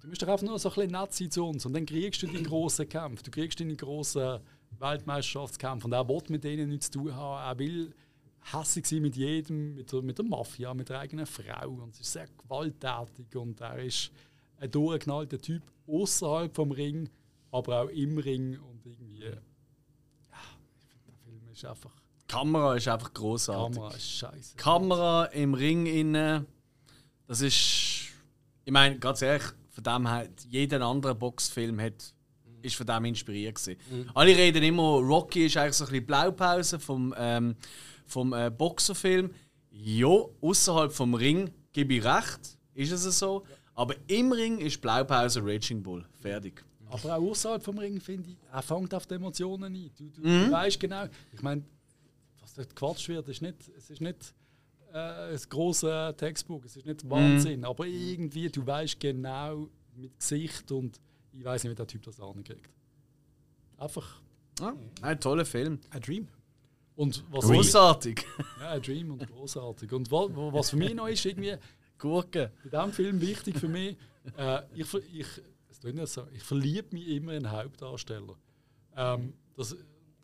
du 0.00 0.08
musst 0.08 0.22
doch 0.22 0.28
einfach 0.28 0.46
nur 0.46 0.58
so 0.58 0.68
ein 0.70 0.74
bisschen 0.74 0.90
nett 0.92 1.12
sein 1.12 1.30
zu 1.30 1.44
uns 1.44 1.66
und 1.66 1.72
dann 1.74 1.84
kriegst 1.84 2.22
du 2.22 2.26
deinen 2.26 2.44
grossen 2.44 2.88
Kampf. 2.88 3.22
Du 3.22 3.30
kriegst 3.30 3.60
deinen 3.60 3.76
grossen 3.76 4.40
Weltmeisterschaftskampf 4.78 5.84
und 5.84 5.92
er 5.92 6.08
will 6.08 6.22
mit 6.28 6.44
denen 6.44 6.68
nichts 6.70 6.90
zu 6.90 7.00
tun 7.00 7.14
haben. 7.14 7.44
Er 7.50 7.58
will 7.58 7.94
sein 8.42 9.02
mit 9.02 9.16
jedem, 9.16 9.74
mit 9.74 9.92
der, 9.92 10.02
mit 10.02 10.18
der 10.18 10.24
Mafia, 10.24 10.74
mit 10.74 10.88
der 10.88 11.00
eigenen 11.00 11.26
Frau 11.26 11.68
und 11.68 11.94
es 11.94 12.00
ist 12.00 12.12
sehr 12.12 12.28
gewalttätig 12.28 13.34
und 13.36 13.60
er 13.60 13.78
ist 13.78 14.10
ein 14.58 14.70
durchgeknallter 14.70 15.38
Typ 15.40 15.62
außerhalb 15.86 16.54
vom 16.54 16.72
Ring, 16.72 17.08
aber 17.50 17.82
auch 17.82 17.88
im 17.88 18.18
Ring 18.18 18.58
und 18.58 18.84
irgendwie, 18.84 19.20
ja, 19.20 19.30
ich 19.30 20.84
finde 20.86 21.04
der 21.06 21.14
Film 21.24 21.48
ist 21.52 21.64
einfach, 21.64 21.92
Die 22.20 22.26
Kamera 22.26 22.76
ist 22.76 22.88
einfach 22.88 23.12
großartig. 23.12 23.76
Kamera 23.76 23.94
ist 23.94 24.10
scheiße. 24.10 24.56
Kamera 24.56 25.24
im 25.26 25.54
Ring 25.54 25.86
inne, 25.86 26.46
das 27.26 27.40
ist, 27.40 28.08
ich 28.64 28.72
meine, 28.72 28.98
ganz 28.98 29.22
ehrlich, 29.22 29.44
von 29.70 29.84
dem 29.84 30.08
her, 30.08 30.28
jeder 30.48 30.80
andere 30.82 31.14
Boxfilm 31.14 31.80
hat, 31.80 32.14
ist 32.62 32.74
von 32.76 32.86
dem 32.86 33.04
inspiriert 33.06 33.54
gewesen. 33.56 33.78
Alle 34.14 34.36
reden 34.36 34.62
immer, 34.62 34.98
Rocky 34.98 35.46
ist 35.46 35.56
eigentlich 35.56 35.74
so 35.74 35.84
ein 35.84 35.90
bisschen 35.90 36.06
Blaupause 36.06 36.78
vom, 36.78 37.14
ähm, 37.16 37.56
vom 38.06 38.32
äh, 38.32 38.50
Boxerfilm. 38.50 39.30
Ja, 39.70 40.08
außerhalb 40.40 40.92
vom 40.92 41.14
Ring 41.14 41.50
gebe 41.72 41.94
ich 41.94 42.04
recht, 42.04 42.58
ist 42.74 42.92
es 42.92 43.18
so. 43.18 43.44
Aber 43.74 43.94
im 44.08 44.32
Ring 44.32 44.58
ist 44.58 44.80
Blaupause 44.80 45.40
Raging 45.44 45.82
Bull. 45.82 46.04
Fertig. 46.20 46.64
Aber 46.90 47.16
auch 47.16 47.30
außerhalb 47.30 47.62
vom 47.62 47.78
Ring 47.78 48.00
finde 48.00 48.30
ich, 48.30 48.36
er 48.50 48.62
fängt 48.62 48.92
auf 48.94 49.06
die 49.06 49.14
Emotionen 49.14 49.74
ein. 49.74 49.90
Du, 49.96 50.08
du, 50.10 50.20
Mhm. 50.26 50.46
du 50.46 50.50
weißt 50.52 50.80
genau, 50.80 51.04
ich 51.32 51.42
meine, 51.42 51.62
was 52.40 52.54
dort 52.54 52.70
gequatscht 52.70 53.08
wird, 53.08 53.28
ist 53.28 53.42
nicht, 53.42 53.56
es 53.76 53.90
ist 53.90 54.00
nicht 54.00 54.34
äh, 54.92 55.34
ein 55.34 55.40
grosses 55.50 56.16
Textbuch, 56.16 56.64
es 56.64 56.76
ist 56.76 56.86
nicht 56.86 57.04
Mhm. 57.04 57.10
Wahnsinn, 57.10 57.64
aber 57.64 57.86
irgendwie, 57.86 58.48
du 58.48 58.66
weißt 58.66 58.98
genau 58.98 59.68
mit 59.94 60.18
Gesicht 60.18 60.72
und 60.72 60.98
ich 61.38 61.44
weiß 61.44 61.62
nicht, 61.64 61.72
wie 61.72 61.76
der 61.76 61.86
Typ 61.86 62.02
das 62.02 62.20
ankriegt. 62.20 62.68
Einfach. 63.76 64.20
Ja, 64.60 64.74
ein 65.02 65.20
toller 65.20 65.44
Film. 65.44 65.78
A 65.90 66.00
Dream. 66.00 66.28
Und 66.96 67.24
was 67.30 67.44
Großartig. 67.44 68.26
ja, 68.60 68.70
ein 68.70 68.82
Dream 68.82 69.12
und 69.12 69.26
großartig. 69.26 69.92
Und 69.92 70.10
was, 70.10 70.30
was 70.34 70.70
für 70.70 70.76
mich 70.76 70.94
noch 70.94 71.06
ist, 71.06 71.24
irgendwie, 71.24 71.54
Gurke. 71.96 72.52
bei 72.64 72.70
diesem 72.70 72.92
Film 72.92 73.20
wichtig 73.20 73.56
für 73.56 73.68
mich, 73.68 73.96
äh, 74.36 74.62
ich, 74.74 74.92
ich, 75.12 75.26
so, 76.06 76.26
ich 76.34 76.42
verliebe 76.42 76.88
mich 76.96 77.06
immer 77.08 77.34
in 77.34 77.44
den 77.44 77.52
Hauptdarsteller. 77.52 78.36
Ähm, 78.96 79.32
das, 79.56 79.76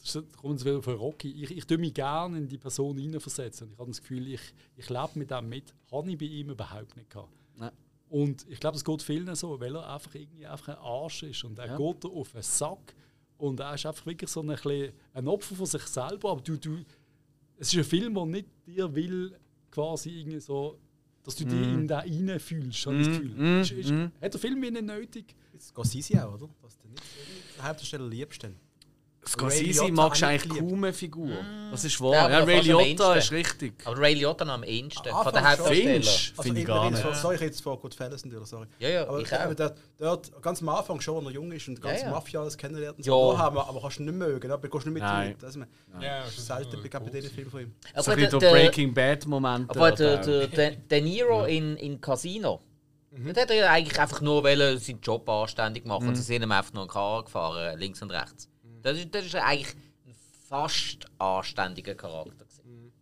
das 0.03 0.17
wir 0.17 0.51
wieder 0.61 0.83
von 0.83 0.95
Rocky. 0.95 1.31
Ich, 1.45 1.57
ich 1.57 1.65
tue 1.65 1.79
mich 1.79 1.95
gerne 1.95 2.39
in 2.39 2.49
die 2.49 2.59
Person 2.59 2.99
hineinversetzen. 2.99 3.73
Ich 3.73 3.79
habe 3.79 3.91
das 3.91 4.01
Gefühl, 4.01 4.27
ich, 4.27 4.41
ich 4.77 4.89
lebe 4.91 5.11
mit 5.15 5.31
dem 5.31 5.49
mit. 5.49 5.75
Habe 5.93 6.11
ich 6.11 6.19
bei 6.19 6.27
ihm 6.27 6.51
überhaupt 6.51 6.97
nicht 6.97 7.09
gehabt. 7.09 7.33
Nein. 7.57 7.71
Und 8.09 8.47
ich 8.49 8.61
glaube, 8.61 8.77
es 8.77 8.85
geht 8.85 9.03
vielen 9.03 9.35
so, 9.35 9.59
weil 9.61 9.75
er 9.75 9.93
einfach 9.93 10.15
irgendwie 10.15 10.47
einfach 10.47 10.69
ein 10.69 10.79
Arsch 10.79 11.23
ist 11.25 11.43
und 11.45 11.59
er 11.59 11.67
Ja. 11.67 11.77
geht 11.77 12.05
da 12.05 12.09
auf 12.09 12.33
den 12.33 12.43
Sack 12.43 12.95
und 13.39 13.59
er 13.61 13.75
ist 13.75 13.87
einfach 13.87 14.07
wirklich 14.07 14.31
so 14.31 14.41
ein, 14.41 14.47
bisschen 14.49 14.93
ein 15.15 15.27
Opfer 15.29 15.55
von 15.57 15.67
sich 15.67 15.83
selber. 15.83 16.31
Aber 16.31 16.41
du, 16.41 16.57
du, 16.57 16.79
es 17.57 17.73
ist 17.73 17.79
ein 17.79 17.85
Film, 17.85 18.15
der 18.15 18.27
nicht 18.27 18.49
dir 18.67 18.95
will, 18.95 19.37
quasi 19.71 20.11
irgendwie 20.11 20.41
so, 20.41 20.79
dass 21.25 21.35
du 21.37 21.45
dich 21.45 21.55
in 21.55 21.89
den 21.89 21.91
reinfühlst, 21.91 22.87
habe 22.87 23.01
ich 23.01 23.07
das 23.09 23.17
Gefühl. 23.19 23.35
Mm, 23.35 23.61
Ist, 23.63 23.71
ist, 23.73 23.91
mm. 23.91 24.05
Hat 24.21 24.33
der 24.35 24.41
Film 24.41 24.61
nicht 24.61 24.83
nötig? 24.83 25.35
Das 25.53 25.73
geht 25.75 25.87
Sisi 25.87 26.19
auch, 26.19 26.35
oder? 26.35 26.49
Dass 26.63 26.79
du 26.79 26.89
nicht 26.89 27.03
den 27.57 27.65
Hauptdarsteller 27.65 28.07
liebst. 28.07 28.45
Dann. 28.45 28.57
Scorsese 29.29 29.91
magst 29.93 30.23
du 30.23 30.27
eigentlich 30.27 30.59
kaum 30.59 30.85
eine 30.85 30.93
Figur. 30.93 31.31
Das 31.71 31.85
ist 31.85 32.01
wahr. 32.01 32.31
Ja, 32.31 32.39
Ray 32.45 32.61
Liotta 32.61 33.15
ist 33.15 33.33
richtig. 33.33 33.75
Aber 33.85 33.99
Ray 33.99 34.15
Liotta 34.15 34.45
am 34.47 34.63
ehesten. 34.63 35.09
Ah, 35.11 35.23
Von 35.25 35.33
der. 35.33 35.51
Hauptdarsteller. 35.51 36.03
Finch 36.03 36.33
finde 36.41 36.61
ich 36.61 36.67
gar 36.67 36.91
nicht. 36.91 37.03
Sorry, 37.15 37.35
ich 37.37 37.41
jetzt 37.41 37.63
vor 37.63 37.79
Goodfellas 37.81 38.25
natürlich, 38.25 38.47
sorry. 38.49 38.67
Ja, 38.79 38.89
ja, 38.89 39.09
aber 39.09 39.21
ich 39.21 39.33
auch. 39.33 39.55
dort, 39.55 39.77
dort, 39.99 40.43
ganz 40.43 40.61
am 40.63 40.69
Anfang 40.69 41.01
schon, 41.01 41.17
wenn 41.19 41.27
er 41.27 41.31
jung 41.33 41.53
ist 41.53 41.67
und 41.69 41.81
ganz 41.81 42.01
Ja, 42.01 42.07
ja. 42.07 42.13
Mafia 42.13 42.41
alles 42.41 42.57
kennenlernt 42.57 42.99
und 42.99 43.07
Ja. 43.07 43.13
so, 43.13 43.39
haben, 43.39 43.59
aber 43.59 43.81
kannst 43.81 43.99
du 43.99 44.03
nicht 44.05 44.15
mögen, 44.15 44.51
aber 44.51 44.69
gehst 44.69 44.87
nicht 44.87 44.95
mit 44.95 45.03
Nein. 45.03 45.31
ihm. 45.33 45.37
Das 45.41 45.57
ist 45.57 45.63
Ja, 46.01 46.25
selten 46.27 46.79
bei 46.83 47.11
diesen 47.11 47.31
Filmen 47.31 47.51
von 47.51 47.61
ihm. 47.63 47.75
So 47.97 48.01
Aber 48.11 48.13
ein 48.13 48.17
bisschen 48.25 48.39
Breaking 48.41 48.95
Bad-Moment. 48.95 49.71
aber 49.71 49.93
der, 49.93 50.19
der 50.49 50.71
De 50.73 51.01
Niro 51.01 51.45
in, 51.45 51.77
in 51.77 52.01
Casino, 52.01 52.61
Mhm. 53.17 53.27
dort 53.27 53.37
hat 53.43 53.51
er 53.51 53.57
ja 53.57 53.71
eigentlich 53.71 53.99
einfach 54.01 54.21
nur 54.21 54.43
seinen 54.43 55.01
Job 55.01 55.29
anständig 55.29 55.87
machen. 55.87 56.09
Und 56.09 56.17
sie 56.17 56.23
sind 56.23 56.43
ihm 56.43 56.51
einfach 56.51 56.73
nur 56.73 56.83
einen 56.83 56.91
Karren 56.91 57.25
gefahren, 57.25 57.79
links 57.79 58.03
und 58.03 58.11
rechts. 58.11 58.49
Mhm. 58.85 58.89
Das 58.89 58.99
ist, 58.99 59.15
das 59.15 59.27
ist 59.27 59.35
eigentlich 59.35 59.75
ein 60.07 60.15
fast 60.49 61.07
anständiger 61.19 61.95
Charakter. 61.95 62.45
gewesen. 62.45 62.93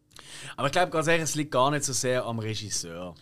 Aber 0.57 0.67
ich 0.69 0.73
glaube 0.73 0.91
ganz 0.91 1.07
ehrlich, 1.07 1.25
es 1.25 1.35
liegt 1.35 1.51
gar 1.51 1.71
nicht 1.71 1.85
so 1.85 1.93
sehr 1.93 2.25
am 2.25 2.39
Regisseur. 2.39 3.15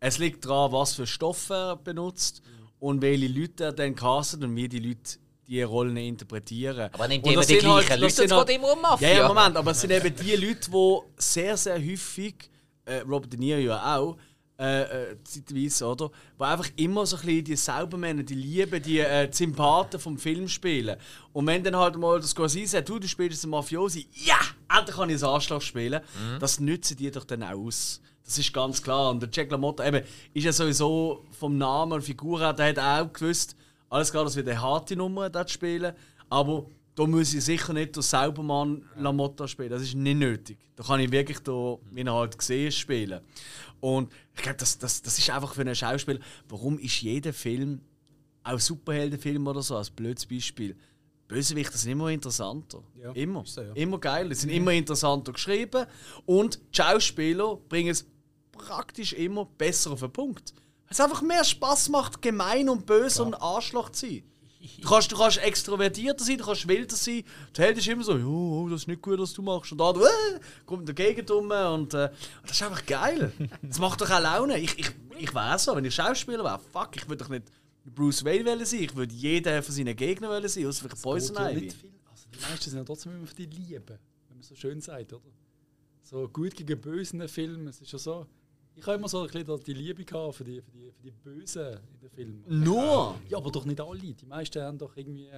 Es 0.00 0.18
liegt 0.18 0.44
daran, 0.44 0.72
was 0.72 0.94
für 0.94 1.06
Stoffe 1.06 1.54
er 1.54 1.76
benutzt 1.76 2.42
und 2.78 3.02
welche 3.02 3.26
Leute 3.28 3.64
er 3.64 3.72
dann 3.72 3.94
castet 3.94 4.42
und 4.42 4.56
wie 4.56 4.68
die 4.68 4.78
Leute 4.78 5.18
die 5.46 5.62
Rollen 5.62 5.96
interpretieren. 5.96 6.90
Aber 6.92 7.04
er 7.04 7.08
nimmt 7.08 7.26
immer 7.26 7.40
die 7.42 7.46
sind 7.48 7.58
gleichen 7.60 7.88
das 7.88 7.98
Leute, 8.00 8.14
sind 8.14 8.32
es 8.32 8.46
geht 8.46 8.56
immer 8.56 8.72
um 8.72 8.80
Mafia. 8.80 9.08
Ja, 9.08 9.18
ja, 9.18 9.28
Moment, 9.28 9.56
aber 9.56 9.72
es 9.72 9.80
sind 9.80 9.90
eben 9.90 10.14
die 10.14 10.36
Leute, 10.36 10.70
die 10.70 10.98
sehr, 11.16 11.56
sehr 11.56 11.76
häufig, 11.76 12.48
äh, 12.84 12.98
Robert 13.00 13.32
De 13.32 13.38
Niro 13.38 13.58
ja 13.58 13.96
auch, 13.98 14.16
äh, 14.60 15.12
äh, 15.12 15.16
zeitweise, 15.24 15.86
oder? 15.86 16.10
Die 16.38 16.44
einfach 16.44 16.68
immer 16.76 17.06
so 17.06 17.16
ein 17.16 17.22
bisschen 17.22 17.44
die 17.44 17.56
Saubermänner, 17.56 18.22
die 18.22 18.34
Lieben, 18.34 18.82
die 18.82 18.98
äh, 18.98 19.32
Sympathen 19.32 19.98
vom 19.98 20.18
Film 20.18 20.48
spielen. 20.48 20.96
Und 21.32 21.46
wenn 21.46 21.64
dann 21.64 21.76
halt 21.76 21.96
mal 21.96 22.20
das 22.20 22.30
Scorsese 22.30 22.72
sagt, 22.72 22.90
du, 22.90 22.98
du 22.98 23.08
spielst 23.08 23.42
einen 23.42 23.52
Mafiosi, 23.52 24.06
ja, 24.12 24.38
endlich 24.68 24.96
kann 24.96 25.08
ich 25.08 25.22
einen 25.22 25.32
Arschloch 25.32 25.62
spielen, 25.62 26.02
das 26.38 26.60
nützen 26.60 26.98
die 26.98 27.10
doch 27.10 27.24
dann 27.24 27.42
auch 27.42 27.58
aus. 27.58 28.02
Das 28.22 28.36
ist 28.36 28.52
ganz 28.52 28.82
klar. 28.82 29.10
Und 29.10 29.22
der 29.22 29.30
Jack 29.32 29.50
LaMotta 29.50 29.86
eben, 29.86 30.04
ist 30.34 30.44
ja 30.44 30.52
sowieso 30.52 31.24
vom 31.38 31.56
Namen 31.56 31.94
und 31.94 32.02
Figur 32.02 32.38
her, 32.40 32.52
der 32.52 32.68
hat 32.68 32.78
auch 32.78 33.12
gewusst, 33.12 33.56
alles 33.88 34.10
klar, 34.10 34.24
dass 34.24 34.36
wir 34.36 34.44
eine 34.44 34.60
harte 34.60 34.94
Nummer 34.94 35.30
dort 35.30 35.50
spielen, 35.50 35.94
aber 36.28 36.66
da 36.94 37.06
muss 37.06 37.32
ich 37.32 37.42
sicher 37.42 37.72
nicht 37.72 37.96
den 37.96 38.02
Saubermann 38.02 38.84
Lamotta 38.98 39.48
spielen. 39.48 39.70
Das 39.70 39.80
ist 39.80 39.94
nicht 39.94 40.18
nötig. 40.18 40.58
Da 40.76 40.84
kann 40.84 41.00
ich 41.00 41.10
wirklich, 41.10 41.38
da, 41.40 41.78
wie 41.90 42.02
er 42.02 42.14
halt 42.14 42.36
gesehen 42.36 42.70
spielen. 42.72 43.20
Und 43.80 44.12
ich 44.34 44.42
glaube, 44.42 44.58
das, 44.58 44.78
das, 44.78 45.02
das 45.02 45.18
ist 45.18 45.30
einfach 45.30 45.54
für 45.54 45.62
einen 45.62 45.74
Schauspieler. 45.74 46.20
Warum 46.48 46.78
ist 46.78 47.00
jeder 47.00 47.32
Film, 47.32 47.80
auch 48.42 48.58
Superheldenfilm 48.58 49.46
oder 49.46 49.62
so, 49.62 49.76
als 49.76 49.90
blödes 49.90 50.26
Beispiel, 50.26 50.76
Bösewichte 51.30 51.78
sind 51.78 51.92
immer 51.92 52.08
interessanter. 52.08 52.82
Ja, 53.00 53.12
immer. 53.12 53.44
so, 53.46 53.62
ja. 53.62 53.72
Immer 53.74 53.98
geil. 53.98 54.28
Die 54.28 54.34
sind 54.34 54.50
immer 54.50 54.72
interessanter 54.72 55.32
geschrieben. 55.32 55.86
Und 56.26 56.58
die 56.58 56.76
Schauspieler 56.76 57.56
bringen 57.68 57.90
es 57.90 58.04
praktisch 58.50 59.12
immer 59.12 59.44
besser 59.44 59.92
auf 59.92 60.00
den 60.00 60.12
Punkt. 60.12 60.52
Weil 60.56 60.90
es 60.90 61.00
einfach 61.00 61.22
mehr 61.22 61.44
Spaß 61.44 61.90
macht, 61.90 62.20
gemein 62.20 62.68
und 62.68 62.84
böse 62.84 63.22
und 63.22 63.34
ein 63.34 63.40
Arschloch 63.40 63.90
zu 63.90 64.06
sein. 64.06 64.24
Du 64.60 64.88
kannst, 64.88 65.10
du 65.10 65.16
kannst 65.16 65.38
extrovertierter 65.38 66.22
sein, 66.22 66.36
du 66.36 66.44
kannst 66.44 66.68
wilder 66.68 66.94
sein. 66.94 67.24
Der 67.56 67.64
Held 67.64 67.78
ist 67.78 67.88
immer 67.88 68.04
so, 68.04 68.12
oh, 68.12 68.68
das 68.68 68.82
ist 68.82 68.88
nicht 68.88 69.00
gut, 69.00 69.18
was 69.18 69.32
du 69.32 69.40
machst. 69.40 69.72
Und 69.72 69.78
da 69.78 69.90
äh, 69.90 70.40
kommt 70.66 70.86
dagegen 70.86 71.24
dumm 71.24 71.50
und 71.50 71.94
äh, 71.94 72.10
das 72.42 72.52
ist 72.52 72.62
einfach 72.62 72.84
geil. 72.84 73.32
Das 73.62 73.78
macht 73.78 74.00
doch 74.02 74.10
auch 74.10 74.20
Laune. 74.20 74.58
Ich, 74.58 74.78
ich, 74.78 74.90
ich 75.18 75.34
wäre 75.34 75.58
so, 75.58 75.74
wenn 75.74 75.84
ich 75.86 75.94
Schauspieler 75.94 76.44
wäre, 76.44 76.58
fuck, 76.72 76.94
ich 76.94 77.08
würde 77.08 77.24
doch 77.24 77.30
nicht 77.30 77.44
Bruce 77.84 78.24
Wayne 78.24 78.44
wollen 78.44 78.64
sein, 78.66 78.82
ich 78.82 78.94
würde 78.94 79.14
jeden 79.14 79.62
von 79.62 79.74
seinen 79.74 79.96
Gegnern 79.96 80.30
wollen 80.30 80.48
sein, 80.48 80.66
außer 80.66 80.82
vielleicht 80.82 81.02
Poison 81.02 81.36
ja 81.36 81.50
Ivy. 81.50 81.60
nicht 81.62 81.76
viel. 81.76 81.92
Also 82.10 82.26
die 82.32 82.40
meisten 82.40 82.70
sind 82.70 82.78
ja 82.78 82.84
trotzdem 82.84 83.12
immer 83.16 83.26
für 83.26 83.34
die 83.34 83.46
Liebe, 83.46 83.98
wenn 84.28 84.36
man 84.36 84.42
so 84.42 84.54
schön 84.54 84.80
sagt, 84.80 85.12
oder? 85.12 85.22
So 86.02 86.28
gut 86.28 86.54
gegen 86.54 86.80
Böse 86.80 87.28
Filmen, 87.28 87.68
es 87.68 87.80
ist 87.80 87.92
ja 87.92 87.98
so. 87.98 88.26
Ich 88.80 88.86
habe 88.86 88.96
immer 88.96 89.08
so 89.08 89.22
ein 89.22 89.28
bisschen 89.30 89.60
die 89.64 89.74
Liebe 89.74 90.04
gehabt 90.04 90.34
für 90.36 90.44
die, 90.44 90.60
für 90.62 90.70
die, 90.70 90.90
für 90.90 91.02
die 91.02 91.10
Bösen 91.10 91.78
in 91.92 92.00
den 92.00 92.10
Filmen. 92.10 92.44
Nur? 92.48 93.14
Ja, 93.28 93.36
aber 93.38 93.50
doch 93.50 93.64
nicht 93.66 93.80
alle. 93.80 93.98
Die 93.98 94.26
meisten 94.26 94.62
haben 94.62 94.78
doch 94.78 94.96
irgendwie 94.96 95.28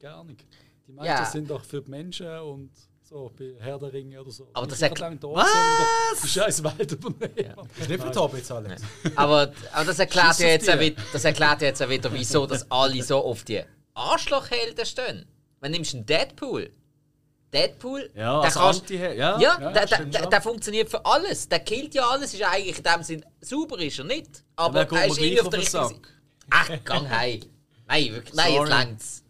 gar 0.00 0.24
nicht. 0.24 0.44
Die 0.86 0.92
meisten 0.92 1.06
Ja. 1.06 1.24
sind 1.24 1.48
doch 1.48 1.64
für 1.64 1.80
die 1.80 1.90
Menschen 1.90 2.26
und 2.40 2.70
so 3.02 3.30
bei 3.38 3.54
Herr 3.58 3.78
der 3.78 3.92
Ringe 3.92 4.20
oder 4.20 4.30
so. 4.30 4.48
Aber 4.52 4.66
das 4.66 4.78
sind 4.80 4.92
erkl- 4.92 5.00
lang 5.00 5.20
da, 5.20 5.28
Was? 5.28 6.20
Die 6.22 6.28
scheiß 6.28 6.62
Welt 6.64 6.92
übernehmen. 6.92 7.54
Das 7.56 7.78
ist 7.78 7.88
nicht 7.88 8.02
für 8.02 8.14
Hobbits, 8.20 8.50
Alex. 8.50 8.82
Aber, 9.16 9.52
aber 9.72 9.84
das, 9.84 9.98
erklärt 9.98 10.38
ja 10.40 10.48
jetzt 10.48 10.68
auch 10.68 10.78
wieder, 10.80 11.00
das 11.12 11.24
erklärt 11.24 11.62
ja 11.62 11.68
jetzt 11.68 11.82
auch 11.82 11.88
wieder, 11.88 12.12
wieso 12.12 12.46
dass 12.46 12.70
alle 12.70 13.02
so 13.02 13.18
auf 13.18 13.44
die 13.44 13.62
Arschlochhelden 13.94 14.84
stehen. 14.84 15.24
Wenn 15.60 15.72
du 15.72 15.78
nimmst 15.78 15.94
einen 15.94 16.04
Deadpool. 16.06 16.70
Deadpool, 17.52 18.10
Ja, 18.14 18.42
der 18.42 18.50
kannst- 18.50 18.90
ja, 18.90 19.12
Ja, 19.12 19.40
Ja, 19.40 19.56
der, 19.72 19.86
der, 19.86 20.04
der, 20.04 20.26
der 20.26 20.42
funktioniert 20.42 20.90
für 20.90 21.04
alles. 21.06 21.48
Der 21.48 21.60
killt 21.60 21.94
ja 21.94 22.06
alles, 22.08 22.34
ist 22.34 22.42
eigentlich 22.42 22.76
in 22.78 22.84
dem 22.84 23.02
Sinn 23.02 23.24
sauber 23.40 23.78
ist 23.78 23.98
er 23.98 24.04
nicht. 24.04 24.44
Aber 24.56 24.80
er 24.80 25.06
ist 25.06 25.18
irgendwie 25.18 25.40
auf 25.40 25.48
der 25.48 25.60
richtigen 25.60 25.88
Sack. 25.88 26.08
Ach, 26.50 26.70
gang 26.84 27.08
heim. 27.10 27.40
Nein, 27.86 28.12
wirklich, 28.12 28.34
nein, 28.34 28.52
jetzt 28.52 28.68
längt's. 28.68 29.22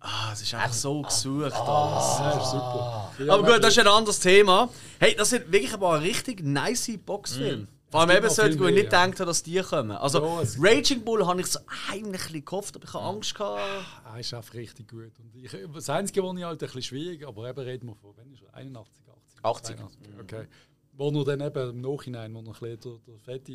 Ah, 0.00 0.30
es 0.32 0.42
ist 0.42 0.54
einfach 0.54 0.72
so 0.72 1.02
gesucht 1.02 1.52
alles. 1.52 2.18
Ja, 2.18 2.38
ist 2.40 2.50
super. 2.52 3.12
Aber 3.28 3.42
gut, 3.54 3.64
das 3.64 3.72
ist 3.72 3.78
ein 3.80 3.88
anderes 3.88 4.20
Thema. 4.20 4.68
Hey, 5.00 5.16
das 5.16 5.30
sind 5.30 5.50
wirklich 5.50 5.72
aber 5.72 6.00
richtig 6.00 6.44
nice 6.44 6.92
Boxfilme. 7.04 7.66
Vor 7.96 8.00
allem 8.02 8.10
eben 8.24 8.30
viel 8.30 8.60
wo 8.60 8.66
ich 8.68 8.74
nicht 8.74 8.84
gedacht 8.84 9.20
habe, 9.20 9.24
dass 9.26 9.42
die 9.42 9.60
kommen. 9.60 9.90
Also, 9.92 10.18
Ja, 10.24 10.42
Raging 10.58 11.04
Bull 11.04 11.26
habe 11.26 11.40
ich 11.40 11.46
so 11.46 11.60
heimlich 11.88 12.44
gehofft, 12.44 12.76
aber 12.76 12.84
ich 12.86 12.92
habe 12.94 13.04
Angst 13.04 13.34
gehabt. 13.34 13.60
Er 14.04 14.20
ist 14.20 14.34
einfach 14.34 14.54
richtig 14.54 14.88
gut. 14.88 15.12
Und 15.18 15.34
ich, 15.34 15.50
das 15.74 15.90
Einzige, 15.90 16.22
was 16.22 16.36
ich 16.36 16.44
halt 16.44 16.62
ein 16.62 16.66
bisschen 16.66 16.82
schwierig, 16.82 17.26
aber 17.26 17.48
eben 17.48 17.60
reden 17.60 17.86
wir 17.88 17.94
von, 17.96 18.16
wenn 18.16 18.32
ist 18.32 18.42
er? 18.42 18.54
81, 18.54 19.02
80? 19.42 19.44
80. 19.44 19.76
81, 19.80 20.08
Okay. 20.20 20.46
Wo 20.92 21.10
nur 21.10 21.24
dann 21.24 21.40
eben 21.40 21.70
im 21.70 21.80
Nachhinein, 21.82 22.34
wo 22.34 22.40
noch 22.42 22.60
ein 22.62 22.76
bisschen 22.76 23.00
der, 23.04 23.14
der 23.14 23.20
fette, 23.20 23.52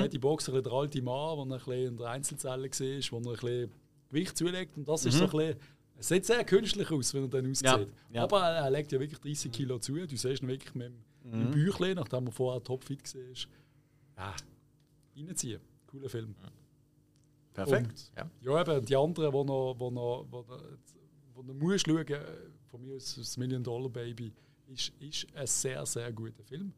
fette 0.00 0.18
Boxer, 0.18 0.60
der 0.62 0.72
alte 0.72 1.02
Mann, 1.02 1.36
wo 1.36 1.42
er 1.42 1.44
ein 1.44 1.48
bisschen 1.58 1.72
in 1.88 1.96
der 1.96 2.06
Einzelzelle 2.08 2.62
war, 2.64 2.68
wo 2.70 2.70
er 2.70 3.34
ein 3.34 3.40
bisschen 3.40 3.70
Gewicht 4.08 4.36
zulegt. 4.38 4.76
Und 4.76 4.88
das 4.88 5.04
ist 5.04 5.14
so 5.18 5.24
ein 5.24 5.30
bisschen, 5.30 5.56
es 5.96 6.08
sieht 6.08 6.26
sehr 6.26 6.44
künstlich 6.44 6.90
aus, 6.90 7.14
wenn 7.14 7.22
er 7.24 7.28
dann 7.28 7.50
aussieht. 7.50 7.64
Ja, 7.66 7.78
ja. 8.10 8.22
Aber 8.24 8.40
er, 8.42 8.64
er 8.64 8.70
legt 8.70 8.90
ja 8.92 8.98
wirklich 9.00 9.20
30 9.20 9.52
Kilo 9.52 9.78
zu. 9.78 9.94
Du 9.94 10.16
siehst 10.16 10.42
ihn 10.42 10.48
wirklich 10.48 10.74
mit, 10.74 10.88
dem- 10.88 11.04
mit 11.24 11.34
dem 11.34 11.50
Büchlein, 11.50 11.96
nachdem 11.96 12.26
er 12.26 12.32
vorher 12.32 12.62
topfit 12.62 13.14
war. 13.14 13.22
Ja, 14.16 14.34
reinziehen. 15.16 15.60
Cooler 15.86 16.08
Film. 16.08 16.34
Perfekt. 17.52 18.10
Und, 18.16 18.30
ja, 18.42 18.60
eben, 18.60 18.84
die 18.84 18.96
anderen, 18.96 19.30
die 19.32 19.44
noch, 19.44 19.74
wo 19.78 19.90
noch, 19.90 20.26
wo 20.28 20.42
noch, 20.42 20.58
wo 21.34 21.42
noch 21.42 21.54
musst 21.54 21.86
schauen, 21.86 22.06
äh, 22.08 22.20
von 22.68 22.80
mir 22.82 22.96
aus 22.96 23.14
das 23.14 23.36
Million 23.36 23.62
Dollar 23.62 23.88
Baby, 23.88 24.32
ist, 24.66 24.92
ist 24.98 25.26
ein 25.34 25.46
sehr, 25.46 25.84
sehr 25.86 26.12
guter 26.12 26.42
Film. 26.42 26.72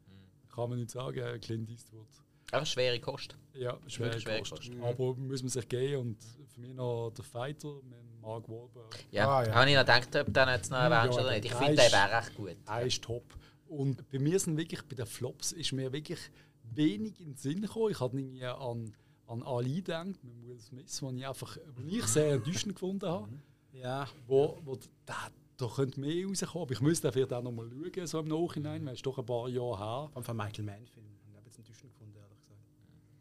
Kann 0.53 0.69
man 0.69 0.79
nicht 0.79 0.91
sagen, 0.91 1.17
äh, 1.19 1.39
Clint 1.39 1.69
Eastwood. 1.69 2.07
Einfach 2.51 2.65
schwere 2.67 2.99
Kost. 2.99 3.35
Ja, 3.53 3.77
schwer 3.87 4.07
Wirklich 4.07 4.23
schwere 4.23 4.39
Kost. 4.39 4.51
Kost. 4.51 4.71
Aber 4.81 5.15
muss 5.15 5.41
man 5.41 5.49
sich 5.49 5.67
gehen 5.67 5.99
und 5.99 6.17
für 6.53 6.61
mich 6.61 6.73
noch 6.73 7.11
der 7.11 7.25
Fighter 7.25 7.73
mit 7.83 8.21
Mark 8.21 8.47
Wahlberg. 8.47 9.05
Ja, 9.11 9.27
Ah, 9.27 9.45
ja. 9.45 9.53
habe 9.55 9.69
ich 9.69 9.75
noch 9.75 9.81
gedacht, 9.81 10.15
ob 10.15 10.33
den 10.33 10.47
jetzt 10.49 10.71
noch 10.71 10.77
erwähnt 10.77 11.13
Ja, 11.15 11.21
oder 11.21 11.31
nicht. 11.31 11.45
Ich 11.45 11.51
der 11.51 11.59
finde 11.59 11.73
ist- 11.81 11.91
den 11.93 11.99
eben 11.99 12.09
auch 12.13 12.17
recht 12.17 12.35
gut. 12.35 12.57
Er 12.65 12.81
ist 12.85 13.03
top. 13.03 13.23
Und 13.69 14.09
bei 14.09 14.19
mir 14.19 14.39
sind 14.39 14.57
wirklich, 14.57 14.81
bei 14.83 14.95
den 14.95 15.05
Flops 15.05 15.51
ist 15.51 15.73
mir 15.73 15.91
wirklich 15.91 16.19
wenig 16.63 17.19
in 17.19 17.31
den 17.31 17.35
Sinn 17.35 17.61
gekommen. 17.61 17.91
Ich 17.91 17.99
habe 17.99 18.19
irgendwie 18.19 18.45
an, 18.45 18.93
an 19.27 19.43
Ali 19.43 19.75
gedacht, 19.75 20.23
mit 20.23 20.47
Will 20.47 20.59
Smith, 20.59 20.99
den 20.99 21.17
ich 21.17 21.27
einfach 21.27 21.57
ich 21.87 22.05
sehr 22.05 22.33
enttäuschend 22.33 22.75
gefunden 22.75 23.07
habe. 23.07 23.29
Ja, 23.73 24.07
wo, 24.25 24.57
wo 24.63 24.77
da, 25.05 25.29
da 25.57 25.67
könnte 25.67 25.99
mehr 25.99 26.25
rauskommen. 26.25 26.63
Aber 26.63 26.73
ich 26.73 26.81
müsste 26.81 27.11
vielleicht 27.11 27.33
auch 27.33 27.43
noch 27.43 27.51
mal 27.51 27.69
schauen, 27.69 28.07
so 28.07 28.19
im 28.19 28.27
Nachhinein, 28.27 28.85
weil 28.85 28.93
es 28.93 28.99
ist 28.99 29.05
doch 29.05 29.17
ein 29.17 29.25
paar 29.25 29.49
Jahre 29.49 29.77
her. 29.77 30.09
vom 30.13 30.23
von 30.23 30.37
Michael 30.37 30.65
Mann-Film. 30.65 31.05
Ich 31.29 31.35
habe 31.35 31.45
jetzt 31.45 31.57
enttäuschend 31.57 31.91
gefunden, 31.91 32.15
ehrlich 32.17 32.39
gesagt. 32.39 32.61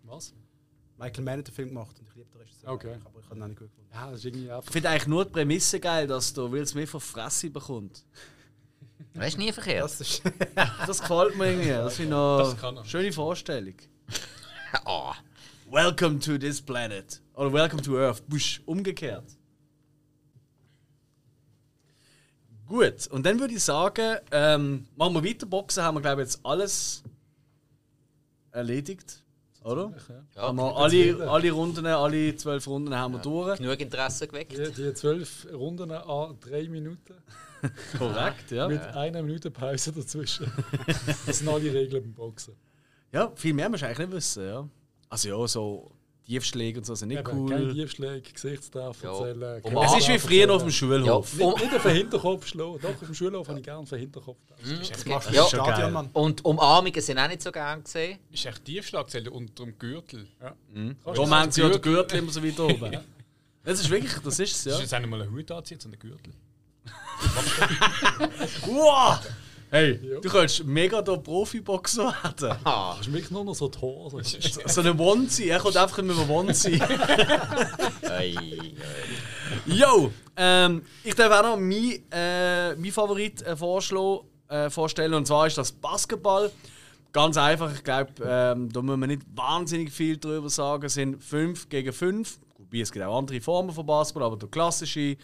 Was? 0.04 0.34
Michael 0.98 1.24
Mann 1.24 1.38
hat 1.38 1.48
den 1.48 1.54
Film 1.54 1.68
gemacht 1.68 1.98
und 1.98 2.08
ich 2.08 2.14
liebe 2.14 2.30
den 2.30 2.40
Regisseur. 2.40 2.72
Okay. 2.72 2.96
Aber 3.04 3.20
ich 3.20 3.26
habe 3.26 3.36
ihn 3.36 3.42
auch 3.42 3.48
nicht 3.48 3.58
gut 3.58 3.68
gefunden. 3.68 3.90
Ja, 3.92 4.10
das 4.10 4.20
ist 4.20 4.24
irgendwie 4.24 4.48
Ich 4.48 4.70
finde 4.70 4.88
eigentlich 4.88 5.06
nur 5.06 5.24
die 5.24 5.30
Prämisse 5.30 5.80
geil, 5.80 6.06
dass 6.06 6.32
der 6.32 6.50
Will 6.50 6.66
Smith 6.66 6.94
auf 6.94 7.04
Fresse 7.04 7.50
bekommt. 7.50 8.04
Das 9.16 9.28
ist 9.28 9.38
nie 9.38 9.52
verkehrt. 9.52 9.84
Das 9.84 10.00
ist 10.00 10.22
Das 10.86 11.00
gefällt 11.00 11.36
mir 11.36 11.50
irgendwie. 11.50 11.68
Das 11.70 11.98
er. 11.98 12.68
eine 12.68 12.84
schöne 12.84 13.12
Vorstellung. 13.12 13.74
Ah. 14.84 15.14
Welcome 15.70 16.18
to 16.20 16.36
this 16.36 16.60
planet. 16.60 17.20
Oder 17.34 17.52
Welcome 17.52 17.80
to 17.82 17.96
Earth. 17.98 18.22
Busch, 18.28 18.60
umgekehrt. 18.66 19.24
Gut, 22.66 23.06
und 23.08 23.24
dann 23.24 23.38
würde 23.40 23.54
ich 23.54 23.62
sagen, 23.62 24.18
ähm, 24.32 24.86
machen 24.96 25.14
wir 25.14 25.24
weiter. 25.24 25.46
Boxen 25.46 25.82
haben 25.82 25.96
wir, 25.96 26.02
glaube 26.02 26.22
ich, 26.22 26.28
jetzt 26.28 26.40
alles 26.44 27.04
erledigt. 28.50 29.22
Oder? 29.62 29.92
Ja, 30.34 30.42
haben 30.42 30.58
wir 30.58 30.76
alle, 30.76 31.28
alle 31.28 31.50
Runden, 31.50 31.86
alle 31.86 32.36
zwölf 32.36 32.66
Runden 32.66 32.94
haben 32.94 33.14
wir 33.14 33.20
durch. 33.20 33.58
genug 33.58 33.80
Interesse 33.80 34.28
geweckt. 34.28 34.52
Die, 34.52 34.70
die 34.72 34.94
zwölf 34.94 35.46
Runden 35.52 35.90
an 35.90 36.36
drei 36.40 36.68
Minuten 36.68 37.14
Korrekt, 37.98 38.50
ja. 38.50 38.68
mit 38.68 38.82
einer 38.82 39.22
Minute 39.22 39.50
Pause 39.50 39.92
dazwischen. 39.92 40.50
das 41.26 41.38
sind 41.38 41.48
alle 41.48 41.72
Regeln 41.72 42.02
beim 42.02 42.14
Boxen. 42.14 42.54
Ja, 43.12 43.32
viel 43.34 43.54
mehr 43.54 43.68
musst 43.68 43.82
du 43.82 43.86
eigentlich 43.86 43.98
nicht 44.06 44.12
wissen, 44.16 44.46
ja. 44.46 44.68
Also 45.08 45.28
ja, 45.28 45.46
so 45.48 45.92
Tiefschläge 46.26 46.80
und 46.80 46.84
so 46.84 46.94
sind 46.96 47.08
nicht 47.08 47.20
Eben, 47.20 47.46
Keine 47.46 47.64
cool. 47.66 47.72
Tiefschläge, 47.72 48.32
Gesichtstreffer, 48.32 49.06
Ja. 49.12 49.14
Zählen. 49.14 49.62
Um 49.62 49.74
keine 49.74 49.86
Es 49.86 49.98
ist 49.98 50.08
wie 50.08 50.18
früher 50.18 50.50
auf 50.52 50.62
dem 50.62 50.70
zählen. 50.72 51.02
Schulhof. 51.04 51.38
Ja. 51.38 51.46
Nicht, 51.46 51.60
nicht 51.62 51.74
auf 51.76 51.82
den 51.82 51.96
Hinterkopf 51.96 52.46
schlagen. 52.48 52.78
Doch, 52.82 52.88
auf 52.90 52.98
dem 52.98 53.14
Schulhof 53.14 53.48
habe 53.48 53.58
ich 53.60 53.64
gerne 53.64 53.78
auf 53.80 53.88
den 53.88 53.98
Hinterkopf. 54.00 54.38
Machst 54.50 55.06
du 55.06 55.10
Ja. 55.10 55.20
ja. 55.32 55.44
Stadion, 55.46 55.92
Mann. 55.92 56.10
Und 56.12 56.44
Umarmungen 56.44 57.00
sind 57.00 57.18
auch 57.18 57.28
nicht 57.28 57.42
so 57.42 57.52
gern 57.52 57.84
gesehen. 57.84 58.18
Ist 58.32 58.44
echt 58.44 58.64
Tiefschlagzelle 58.64 59.30
unter 59.30 59.64
dem 59.64 59.78
Gürtel. 59.78 60.26
Darum 61.04 61.30
haben 61.34 61.52
sie 61.52 61.60
ja 61.60 61.68
den 61.68 61.80
Gürtel 61.80 62.18
immer 62.18 62.32
so 62.32 62.42
weit 62.42 62.58
oben. 62.60 62.98
Das 63.62 63.80
ist 63.80 63.90
wirklich, 63.90 64.12
das 64.22 64.38
ist 64.38 64.52
es, 64.52 64.64
Ja. 64.64 64.70
ja. 64.70 64.76
Ist 64.76 64.92
jetzt 64.92 65.00
nicht 65.00 65.10
mal 65.10 65.20
ein 65.22 65.28
Hut 65.28 65.50
anziehen, 65.50 65.80
sondern 65.80 66.00
ein 66.00 66.08
Gürtel. 66.08 66.32
Wow! 68.66 69.18
Hey, 69.68 69.98
du 70.22 70.28
könntest 70.28 70.64
mega 70.64 71.02
der 71.02 71.16
Profiboxer 71.16 72.14
werden. 72.22 72.56
Ah, 72.64 72.94
Das 72.96 73.06
ist 73.06 73.12
wirklich 73.12 73.30
nur 73.32 73.44
noch 73.44 73.54
so 73.54 73.68
die 73.68 73.78
Hose. 73.78 74.22
So 74.66 74.80
eine 74.80 74.96
Onesie, 74.96 75.48
er 75.48 75.58
kommt 75.58 75.76
einfach 75.76 76.02
mit 76.02 76.16
einem 76.16 76.30
Onesie. 76.30 76.80
ei, 78.08 78.34
Yo! 79.66 80.12
Ähm, 80.36 80.82
ich 81.02 81.14
darf 81.14 81.32
auch 81.32 81.42
noch 81.42 81.56
meinen 81.56 82.00
äh, 82.12 82.74
mein 82.76 82.92
Favorit 82.92 83.42
äh, 83.42 83.56
vorschlagen, 83.56 84.20
äh, 84.48 84.70
vorstellen, 84.70 85.14
und 85.14 85.26
zwar 85.26 85.46
ist 85.48 85.58
das 85.58 85.72
Basketball. 85.72 86.50
Ganz 87.12 87.36
einfach, 87.36 87.74
ich 87.74 87.82
glaube, 87.82 88.12
ähm, 88.24 88.70
da 88.72 88.82
muss 88.82 88.96
man 88.96 89.08
nicht 89.08 89.22
wahnsinnig 89.34 89.90
viel 89.90 90.16
darüber 90.18 90.50
sagen. 90.50 90.84
Es 90.84 90.94
sind 90.94 91.22
5 91.22 91.68
gegen 91.70 91.92
5. 91.92 92.38
Wobei 92.58 92.78
es 92.78 92.92
gibt 92.92 93.04
auch 93.04 93.18
andere 93.18 93.40
Formen 93.40 93.72
von 93.72 93.86
Basketball, 93.86 94.24
aber 94.24 94.36
der 94.36 94.48
klassische 94.48 95.16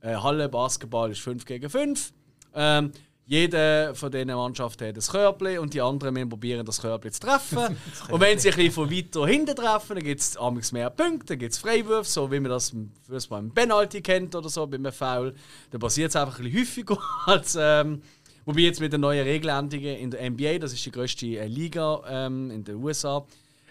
äh, 0.00 0.14
Halle-Basketball 0.16 1.10
ist 1.10 1.20
5 1.20 1.44
gegen 1.44 1.68
5. 1.68 2.12
Ähm, 2.54 2.92
jede 3.30 3.92
von 3.94 4.10
diesen 4.10 4.26
Mannschaften 4.26 4.88
hat 4.88 4.96
ein 4.96 5.00
Körbchen 5.00 5.60
und 5.60 5.72
die 5.72 5.80
anderen 5.80 6.14
müssen 6.14 6.30
probieren, 6.30 6.66
das 6.66 6.80
Körbchen 6.80 7.12
zu 7.12 7.20
treffen. 7.20 7.76
und 8.10 8.20
wenn 8.20 8.40
sie 8.40 8.50
ein 8.50 8.56
bisschen 8.56 8.72
von 8.72 8.90
weiter 8.90 9.24
hinten 9.24 9.54
treffen, 9.54 9.94
dann 9.94 10.02
gibt 10.02 10.20
es 10.20 10.72
mehr 10.72 10.90
Punkte, 10.90 11.26
dann 11.26 11.38
gibt 11.38 11.52
es 11.52 11.58
Freiwürfe, 11.58 12.10
so 12.10 12.32
wie 12.32 12.40
man 12.40 12.50
das 12.50 12.70
im 12.70 12.90
Fußball 13.08 13.38
im 13.38 13.52
Penalty 13.52 14.00
kennt 14.00 14.34
oder 14.34 14.48
so, 14.48 14.66
beim 14.66 14.84
Foul. 14.90 15.32
Dann 15.70 15.80
passiert 15.80 16.10
es 16.10 16.16
einfach 16.16 16.40
ein 16.40 16.44
bisschen 16.44 16.60
häufiger 16.60 16.98
als. 17.26 17.56
Ähm, 17.56 18.02
wobei 18.46 18.62
jetzt 18.62 18.80
mit 18.80 18.92
den 18.92 19.02
neuen 19.02 19.22
Regeländerungen 19.22 19.96
in 19.96 20.10
der 20.10 20.28
NBA, 20.28 20.58
das 20.58 20.72
ist 20.72 20.84
die 20.84 20.90
grösste 20.90 21.26
äh, 21.26 21.46
Liga 21.46 22.02
ähm, 22.08 22.50
in 22.50 22.64
den 22.64 22.82
USA, 22.82 23.24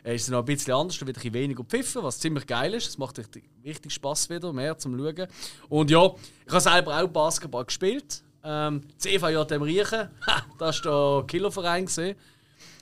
ist 0.03 0.23
es 0.23 0.29
noch 0.29 0.39
ein 0.39 0.45
bisschen 0.45 0.73
anders, 0.73 0.97
da 0.97 1.05
wird 1.05 1.17
ein 1.17 1.21
bisschen 1.21 1.33
weniger 1.33 1.63
pfiffen, 1.63 2.03
was 2.03 2.19
ziemlich 2.19 2.47
geil 2.47 2.73
ist. 2.73 2.87
Es 2.87 2.97
macht 2.97 3.17
richtig, 3.17 3.91
Spaß 3.91 4.29
wieder, 4.29 4.53
mehr 4.53 4.77
zum 4.77 4.97
Schauen. 4.97 5.27
Und 5.67 5.91
ja, 5.91 6.11
ich 6.45 6.51
habe 6.51 6.61
selber 6.61 7.01
auch 7.01 7.07
Basketball 7.07 7.65
gespielt. 7.65 8.23
Ähm, 8.43 8.81
CVJM 8.97 9.61
Riechen, 9.61 10.09
ha, 10.27 10.45
das 10.57 10.83
war 10.85 11.17
der 11.17 11.27
Killerverein. 11.27 11.85
gewesen. 11.85 12.15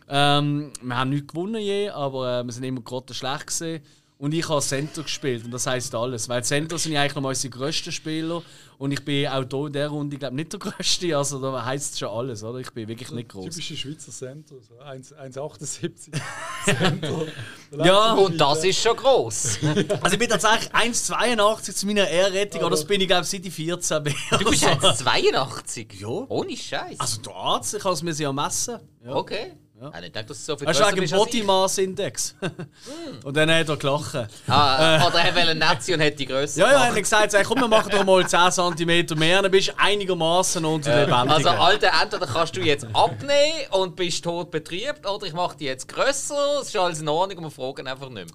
Ähm, 0.09 0.71
wir 0.81 0.97
haben 0.97 1.09
nicht 1.09 1.27
gewonnen 1.27 1.61
je, 1.61 1.89
aber 1.89 2.39
äh, 2.39 2.43
wir 2.43 2.53
sind 2.53 2.63
immer 2.63 2.81
gerade 2.81 3.13
schlecht 3.13 3.47
gesehen. 3.47 3.83
Und 4.19 4.33
ich 4.33 4.49
habe 4.49 4.61
Center 4.61 5.03
gespielt 5.03 5.45
und 5.45 5.51
das 5.51 5.67
heisst 5.67 5.93
alles. 5.93 6.27
Weil 6.27 6.43
Center 6.43 6.79
sind 6.79 6.93
ja 6.93 7.01
eigentlich 7.01 7.15
noch 7.15 7.23
unsere 7.23 7.51
grössten 7.51 7.91
Spieler. 7.91 8.41
Und 8.79 8.91
ich 8.91 9.03
bin 9.05 9.27
auch 9.27 9.43
hier 9.47 9.65
in 9.67 9.73
dieser 9.73 9.87
Runde 9.87 10.17
glaub, 10.17 10.33
nicht 10.33 10.53
der 10.53 10.59
Größte. 10.59 11.15
Also 11.15 11.39
da 11.39 11.63
heisst 11.63 11.93
es 11.93 11.99
schon 11.99 12.09
alles, 12.09 12.43
oder? 12.43 12.59
Ich 12.59 12.71
bin 12.71 12.87
wirklich 12.87 13.11
nicht 13.11 13.29
groß. 13.29 13.45
Typische 13.45 13.77
Schweizer 13.77 14.11
Center, 14.11 14.55
so 14.61 14.79
1 14.79 15.13
1,78 15.15 16.19
Center. 16.65 17.25
Ja, 17.71 18.13
Und 18.13 18.39
das 18.39 18.63
ist 18.63 18.81
schon 18.81 18.95
gross. 18.95 19.59
Also 20.01 20.13
ich 20.13 20.19
bin 20.19 20.29
tatsächlich 20.29 20.73
1,82 20.73 21.75
zu 21.75 21.85
meiner 21.85 22.07
Ehrrettung, 22.07 22.61
aber 22.61 22.71
das 22.71 22.85
bin 22.85 23.01
ich 23.01 23.07
glaube 23.07 23.23
seit 23.23 23.45
ich 23.45 23.53
14 23.53 24.03
bin. 24.03 24.15
Du 24.31 24.49
bist 24.49 24.63
jetzt 24.63 24.99
82? 24.99 25.93
Ja. 25.99 26.07
Ohne 26.07 26.55
Scheiß. 26.55 26.99
Also 26.99 27.21
der 27.21 27.33
Arzt, 27.33 27.73
ich 27.73 27.81
kann 27.81 27.93
es 27.93 28.03
mir 28.03 28.13
ja 28.13 28.31
messen. 28.31 28.79
Ja. 29.03 29.15
okay. 29.15 29.53
Ja. 29.79 29.91
Ich 30.01 30.11
dachte, 30.11 30.27
dass 30.29 30.37
du 30.39 30.43
so 30.53 30.57
viel 30.57 30.67
bist 30.67 30.81
als 30.81 31.11
Body. 31.11 31.43
Mass 31.43 31.77
Index? 31.77 32.35
und 33.23 33.37
dann 33.37 33.51
hat 33.51 33.69
er 33.69 33.77
gelacht. 33.77 34.27
Ah, 34.47 35.05
oder 35.07 35.19
er 35.19 35.35
will 35.35 35.41
eine 35.43 35.55
Nazi 35.55 35.93
und 35.93 36.01
hat 36.01 36.17
die 36.17 36.25
Größe. 36.25 36.59
Ja, 36.59 36.71
ja, 36.71 36.85
er 36.85 36.87
hat 36.89 36.95
gesagt, 36.95 37.31
sag, 37.31 37.45
komm, 37.45 37.59
wir 37.59 37.67
machen 37.67 37.91
doch 37.91 38.03
mal 38.03 38.27
10 38.27 38.51
cm 38.75 39.19
mehr, 39.19 39.43
dann 39.43 39.51
bist 39.51 39.67
du 39.67 39.73
einigermaßen 39.77 40.65
unter 40.65 40.89
den 40.89 40.99
Lebendigen. 41.01 41.31
Also, 41.31 41.49
Alter, 41.49 41.91
entweder 42.01 42.25
kannst 42.25 42.55
du 42.55 42.61
jetzt 42.61 42.87
abnehmen 42.91 43.67
und 43.71 43.95
bist 43.95 44.23
tot 44.23 44.49
betriebt, 44.49 45.05
oder 45.05 45.27
ich 45.27 45.33
mache 45.33 45.55
die 45.57 45.65
jetzt 45.65 45.87
grösser, 45.87 46.61
es 46.61 46.69
ist 46.69 46.75
alles 46.75 46.99
in 46.99 47.07
Ordnung 47.07 47.37
und 47.37 47.43
wir 47.43 47.51
fragen 47.51 47.87
einfach 47.87 48.09
nicht 48.09 48.31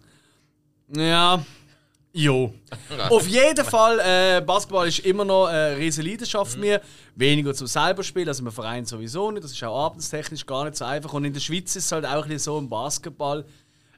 mehr. 0.93 1.09
Ja. 1.09 1.45
Jo. 2.15 2.53
Auf 3.09 3.27
jeden 3.27 3.65
Fall, 3.65 3.99
äh, 4.01 4.43
Basketball 4.43 4.87
ist 4.87 4.99
immer 5.01 5.25
noch 5.25 5.47
eine 5.47 5.79
riesige 5.79 6.11
Leidenschaft 6.11 6.59
mir. 6.59 6.83
Weniger 7.17 7.55
zum 7.55 7.67
selber 7.67 8.03
spielen, 8.03 8.29
also 8.29 8.45
im 8.45 8.53
Verein 8.53 8.85
sowieso 8.85 9.31
nicht. 9.31 9.45
Das 9.45 9.53
ist 9.53 9.63
auch 9.65 9.87
abendstechnisch 9.87 10.45
gar 10.45 10.65
nicht 10.65 10.77
so 10.77 10.85
einfach. 10.85 11.13
Und 11.15 11.25
in 11.25 11.33
der 11.33 11.41
Schweiz 11.41 11.75
ist 11.75 11.87
es 11.87 11.93
halt 11.93 12.05
auch 12.05 12.23
ein 12.23 12.29
bisschen 12.29 12.39
so 12.39 12.59
im 12.59 12.69
Basketball. 12.69 13.47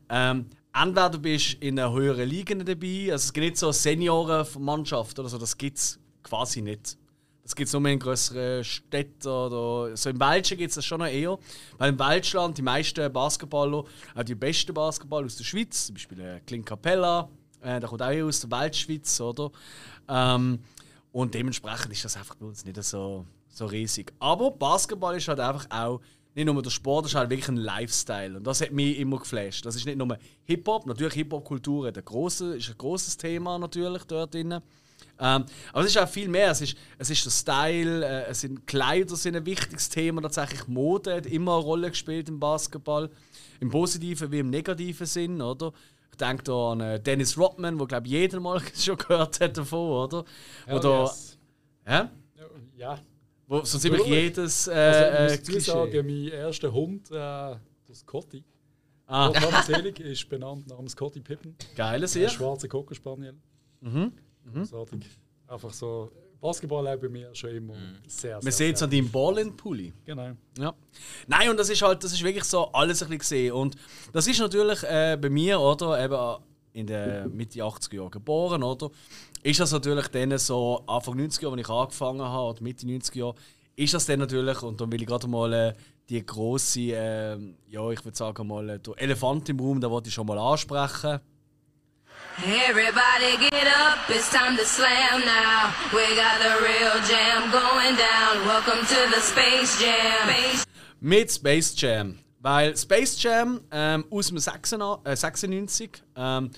Ähm, 0.09 0.47
entweder 0.73 1.10
du 1.10 1.18
bist 1.18 1.55
in 1.60 1.78
einer 1.78 1.93
höheren 1.93 2.28
Liga 2.28 2.55
dabei, 2.55 3.09
also 3.10 3.25
es 3.25 3.33
gibt 3.33 3.47
nicht 3.47 3.57
so 3.57 3.73
Seniorenmannschaft 3.73 5.18
oder 5.18 5.28
so, 5.28 5.39
das 5.39 5.57
gibt 5.57 5.78
es 5.78 5.99
quasi 6.23 6.62
nicht. 6.62 6.97
Das 7.43 7.55
gibt 7.55 7.67
es 7.67 7.73
nur 7.75 7.84
in 7.86 7.99
größeren 7.99 8.65
Städten 8.65 9.28
oder 9.28 9.97
so. 9.97 10.09
Im 10.09 10.20
Welschen 10.20 10.57
gibt 10.57 10.70
es 10.70 10.76
das 10.76 10.84
schon 10.86 11.01
noch 11.01 11.09
eher. 11.09 11.36
Weil 11.76 11.91
im 11.91 11.99
Welschland 11.99 12.57
die 12.57 12.62
meisten 12.62 13.12
Basketballer, 13.12 13.84
auch 14.15 14.23
die 14.23 14.34
besten 14.34 14.73
Basketballer 14.73 15.26
aus 15.26 15.36
der 15.36 15.44
Schweiz, 15.44 15.86
zum 15.86 15.94
Beispiel 15.94 16.20
äh, 16.20 16.41
Clint 16.47 16.65
Capella, 16.65 17.28
äh, 17.65 17.81
der 17.81 17.89
kommt 17.89 18.02
auch 18.02 18.23
aus 18.23 18.41
der 18.41 18.51
Weltschweiz, 18.51 19.20
oder? 19.20 19.51
Ähm, 20.09 20.60
und 21.12 21.34
dementsprechend 21.34 21.93
ist 21.93 22.05
das 22.05 22.17
einfach 22.17 22.34
bei 22.34 22.47
uns 22.47 22.65
nicht 22.65 22.83
so, 22.83 23.25
so 23.49 23.67
riesig. 23.67 24.12
Aber 24.18 24.51
Basketball 24.51 25.17
ist 25.17 25.28
halt 25.28 25.41
einfach 25.41 25.67
auch 25.70 26.01
nicht 26.34 26.47
nur 26.47 26.60
der 26.60 26.70
Sport, 26.70 27.05
das 27.05 27.12
ist 27.12 27.17
halt 27.17 27.31
wirklich 27.31 27.49
ein 27.49 27.57
Lifestyle. 27.57 28.36
Und 28.36 28.44
das 28.44 28.60
hat 28.60 28.73
mich 28.73 28.99
immer 28.99 29.18
geflasht. 29.18 29.65
Das 29.65 29.76
ist 29.76 29.86
nicht 29.86 29.97
nur 29.97 30.18
Hip-Hop, 30.44 30.86
natürlich 30.86 31.15
Hip-Hop-Kultur 31.15 31.89
ist 31.89 31.97
ein 31.97 32.78
großes 32.78 33.17
Thema 33.17 33.59
natürlich 33.59 34.02
dort 34.05 34.34
drin. 34.34 34.60
Ähm, 35.18 35.44
aber 35.73 35.84
es 35.84 35.86
ist 35.86 35.99
auch 35.99 36.09
viel 36.09 36.28
mehr. 36.28 36.51
Es 36.51 36.60
ist, 36.60 36.76
es 36.99 37.10
ist 37.10 37.25
der 37.25 37.31
Style, 37.31 38.05
äh, 38.05 38.31
es 38.31 38.41
sind 38.41 38.67
Kleider 38.67 39.15
sind 39.15 39.36
ein 39.36 39.47
wichtiges 39.47 39.89
Thema. 39.89 40.23
Tatsächlich 40.23 40.67
Mode 40.67 41.15
hat 41.15 41.26
immer 41.26 41.55
eine 41.55 41.62
Rolle 41.62 41.91
gespielt 41.91 42.28
im 42.28 42.41
Basketball. 42.41 43.10
Im 43.60 43.70
positiven 43.70 44.33
wie 44.33 44.41
im 44.41 44.51
negativen 44.51 45.07
Sinn, 45.07 45.41
oder? 45.41 45.73
Da 46.17 46.31
an 46.31 46.81
äh, 46.81 47.01
Dennis 47.01 47.36
Rodman, 47.39 47.78
wo 47.78 47.86
glaube 47.86 48.09
jeder 48.09 48.41
mal 48.41 48.60
schon 48.75 48.97
gehört 48.97 49.41
hat 49.41 49.57
davon, 49.57 49.91
oder? 49.91 50.25
Oder, 50.70 51.02
yes. 51.02 51.39
Hä? 51.84 52.02
Ja, 52.76 52.99
Wo 53.47 53.62
so 53.65 53.78
ziemlich 53.78 54.05
jedes 54.07 54.67
äh, 54.68 54.73
also 54.73 55.01
äh, 55.01 55.26
ich 55.34 55.41
muss 55.41 55.49
Klischee. 55.49 55.70
sagen, 55.70 56.07
mein 56.07 56.28
erster 56.28 56.73
Hund, 56.73 57.10
äh, 57.10 57.15
der 57.15 57.60
Scotty, 57.94 58.44
Ah, 59.07 59.31
Kampfselig, 59.31 60.01
ist 60.01 60.28
benannt 60.31 60.67
nach 60.67 60.78
dem 60.78 60.89
Scotty 60.89 61.20
Pippen, 61.20 61.55
geiles 61.76 62.15
der 62.15 62.20
hier. 62.23 62.28
schwarze 62.31 62.68
Cocker 62.68 62.94
Spaniel. 62.94 63.34
Mhm. 63.81 64.12
Großartig. 64.52 65.07
Einfach 65.47 65.70
so, 65.73 66.10
Basketball 66.45 66.87
auch 66.87 66.99
bei 66.99 67.09
mir 67.09 67.35
schon 67.35 67.57
immer 67.57 67.75
sehr, 68.07 68.39
sehr 68.39 68.41
Man 68.43 68.53
sieht 68.53 68.77
es 68.77 68.83
an 68.83 68.91
deinem 68.91 69.11
Ball-in-Pulli. 69.11 69.95
Genau. 70.05 70.33
Ja. 70.59 70.75
Nein, 71.27 71.49
und 71.49 71.59
das 71.59 71.71
ist 71.71 71.81
halt, 71.81 72.05
das 72.05 72.13
ist 72.13 72.23
wirklich 72.23 72.45
so 72.45 72.71
alles 72.71 73.03
ein 73.03 73.09
bisschen 73.09 73.19
gesehen. 73.19 73.53
Und 73.55 73.77
das 74.13 74.27
ist 74.27 74.39
natürlich 74.39 74.83
äh, 74.83 75.17
bei 75.19 75.31
mir, 75.31 75.59
oder, 75.59 76.05
eben 76.05 76.45
in 76.75 76.87
der 76.87 77.27
Mitte 77.29 77.61
80er 77.61 77.95
Jahre 77.95 78.11
geboren, 78.11 78.63
oder, 78.63 78.91
ist 79.43 79.59
das 79.59 79.73
natürlich 79.73 80.09
dann 80.09 80.37
so 80.37 80.83
Anfang 80.87 81.19
90er 81.19 81.45
Jahre, 81.45 81.57
als 81.57 81.63
ich 81.63 81.71
angefangen 81.71 82.23
habe, 82.23 82.51
oder 82.51 82.63
Mitte 82.63 82.87
90er 82.87 83.17
Jahre, 83.19 83.35
ist 83.77 83.95
das 83.95 84.05
dann 84.05 84.19
natürlich, 84.19 84.63
und 84.63 84.79
dann 84.79 84.93
will 84.93 85.01
ich 85.01 85.09
gerade 85.09 85.27
mal 85.27 85.51
äh, 85.51 85.73
die 86.11 86.27
grosse, 86.27 86.81
äh, 86.81 87.39
ja, 87.71 87.91
ich 87.91 88.05
würde 88.05 88.19
sagen 88.19 88.47
mal, 88.47 88.69
äh, 88.69 88.79
der 88.81 88.99
Elefant 88.99 89.49
im 89.49 89.61
Raum, 89.61 89.81
da 89.81 89.91
wollte 89.91 90.09
ich 90.09 90.15
schon 90.15 90.27
mal 90.27 90.39
ansprechen. 90.39 91.21
Everybody 92.43 93.37
get 93.49 93.69
up, 93.69 94.11
it's 94.11 94.29
time 94.29 94.57
to 94.57 94.65
slam 94.65 95.21
now. 95.25 95.73
We 95.93 96.03
got 96.17 96.41
the 96.43 96.65
real 96.65 97.01
jam 97.07 97.49
going 97.53 97.95
down. 97.95 98.45
Welcome 98.45 98.85
to 98.85 99.15
the 99.15 99.21
Space 99.21 99.81
Jam. 99.81 100.29
Space 100.29 100.65
mit 101.01 101.31
Space 101.31 101.75
Jam. 101.77 102.19
Weil 102.41 102.77
Space 102.77 103.23
Jam 103.23 103.61
ähm, 103.71 104.05
aus 104.11 104.27
dem 104.29 104.39
96, 104.39 105.05
äh, 105.05 105.17
96 105.17 106.03
ähm, 106.17 106.51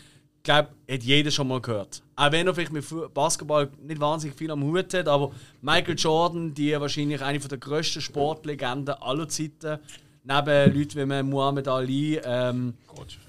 glaube 0.43 0.71
hat 0.91 1.03
jeder 1.03 1.31
schon 1.31 1.49
mal 1.49 1.61
gehört. 1.61 2.03
Auch 2.17 2.33
wenn 2.33 2.47
er 2.47 2.55
vielleicht 2.55 2.73
mit 2.73 3.13
Basketball 3.13 3.69
nicht 3.83 4.01
wahnsinnig 4.01 4.35
viel 4.35 4.51
am 4.51 4.63
Hut 4.63 4.95
hat, 4.95 5.09
aber 5.09 5.33
Michael 5.61 5.97
Jordan, 5.99 6.55
die 6.55 6.73
wahrscheinlich 6.81 7.23
eine 7.23 7.39
der 7.39 7.59
grössten 7.59 8.01
Sportlegenden 8.01 8.95
aller 8.95 9.29
Zeiten, 9.29 9.79
neben 10.27 10.75
Leuten 10.79 11.11
wie 11.11 11.23
Muhammad 11.23 11.69
Ali, 11.69 12.21
ähm, 12.25 12.75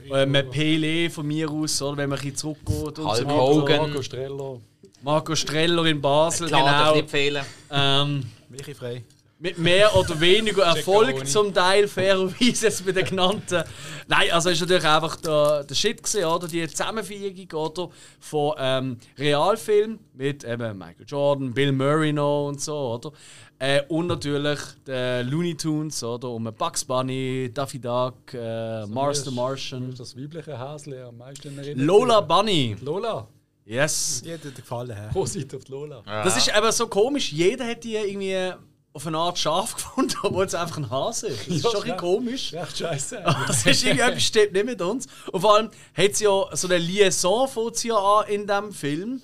äh, 0.10 0.44
Pele 0.44 1.10
von 1.10 1.28
mir 1.28 1.50
aus, 1.50 1.82
oder, 1.82 1.98
wenn 1.98 2.10
man 2.10 2.18
ein 2.18 2.22
bisschen 2.24 2.56
zurückgeht. 2.66 3.00
Und 3.00 3.28
Hulk 3.28 3.70
so. 3.70 3.78
Marco 3.78 4.02
Streller. 4.02 4.60
Marco 5.04 5.36
Streller 5.36 5.86
in 5.86 6.02
Basel, 6.02 6.48
Klar, 6.48 6.96
genau. 6.96 7.02
nicht. 7.02 7.46
Ähm, 7.70 8.24
Michi 8.50 8.74
frei. 8.74 9.04
mit 9.40 9.60
mehr 9.60 9.96
oder 9.96 10.20
weniger 10.20 10.64
Erfolg 10.64 11.28
zum 11.28 11.54
Teil, 11.54 11.88
fairerweise 11.88 12.66
jetzt 12.68 12.86
bei 12.86 12.92
den 12.92 13.06
genannten. 13.06 13.64
Nein, 14.08 14.32
also 14.32 14.50
ist 14.50 14.62
natürlich 14.62 14.86
einfach 14.86 15.16
der, 15.18 15.64
der 15.64 15.76
Shit 15.76 16.02
gewesen, 16.02 16.26
oder? 16.26 16.48
Die 16.48 16.68
Zusammenfügung 16.68 17.60
oder? 17.60 17.90
von 18.20 18.56
ähm, 18.58 18.98
Realfilm 19.20 20.00
mit 20.14 20.44
eben 20.44 20.78
Michael 20.78 21.06
Jordan, 21.06 21.54
Bill 21.54 21.72
Murray 21.72 22.14
noch 22.14 22.48
und 22.48 22.62
so, 22.62 22.76
oder? 22.76 23.12
Äh, 23.60 23.82
und 23.88 24.08
natürlich 24.08 24.60
den 24.86 25.28
Looney 25.30 25.56
Tunes, 25.56 26.04
oder? 26.04 26.30
Um 26.30 26.44
Bugs 26.56 26.86
Bunny, 26.86 27.50
Daffy 27.52 27.80
Duck, 27.80 28.34
äh, 28.34 28.86
Mars 28.86 29.24
the 29.24 29.32
Martian. 29.32 29.94
das 29.98 30.16
weibliche 30.16 30.58
Häsli 30.60 31.00
am 31.02 31.18
meisten 31.18 31.48
in 31.50 31.58
Erinnerung. 31.58 31.86
Lola 31.86 32.22
Bunny. 32.22 32.76
Lola. 32.82 33.28
Yes. 33.66 34.22
Die 34.24 34.32
hat 34.34 34.44
dir 34.44 34.52
gefallen. 34.52 34.96
Positiv 35.12 35.56
auf 35.56 35.64
die 35.66 35.72
Lola. 35.72 36.02
Das 36.06 36.38
ist 36.38 36.54
aber 36.54 36.72
so 36.72 36.88
komisch. 36.88 37.32
Jeder 37.34 37.66
hat 37.68 37.84
die 37.84 37.96
irgendwie 37.96 38.54
auf 38.94 39.06
eine 39.08 39.18
Art 39.18 39.38
scharf 39.38 39.76
gefunden, 39.76 40.14
obwohl 40.24 40.46
es 40.46 40.56
einfach 40.56 40.78
ein 40.78 40.90
Hase 40.90 41.28
ist. 41.28 41.48
Das 41.48 41.56
ist 41.56 41.64
Ja, 41.66 41.72
schon 41.72 41.80
ein 41.80 41.82
bisschen 41.82 41.90
ja. 41.90 41.96
komisch. 41.98 42.54
Recht 42.54 42.78
scheiße. 42.78 43.24
Das 43.48 43.66
ist 43.66 43.84
irgendwie 43.84 44.02
etwas 44.06 44.24
stimmt 44.24 44.54
nicht 44.54 44.66
mit 44.66 44.82
uns. 44.82 45.08
Und 45.32 45.42
vor 45.42 45.56
allem 45.56 45.70
hat 45.96 46.16
sie 46.16 46.24
ja 46.26 46.46
so 46.56 46.68
eine 46.68 46.78
Liaison 46.78 47.50
sie 47.74 47.88
ja 47.90 47.96
an 47.98 48.28
in 48.30 48.48
diesem 48.48 48.72
Film 48.72 49.22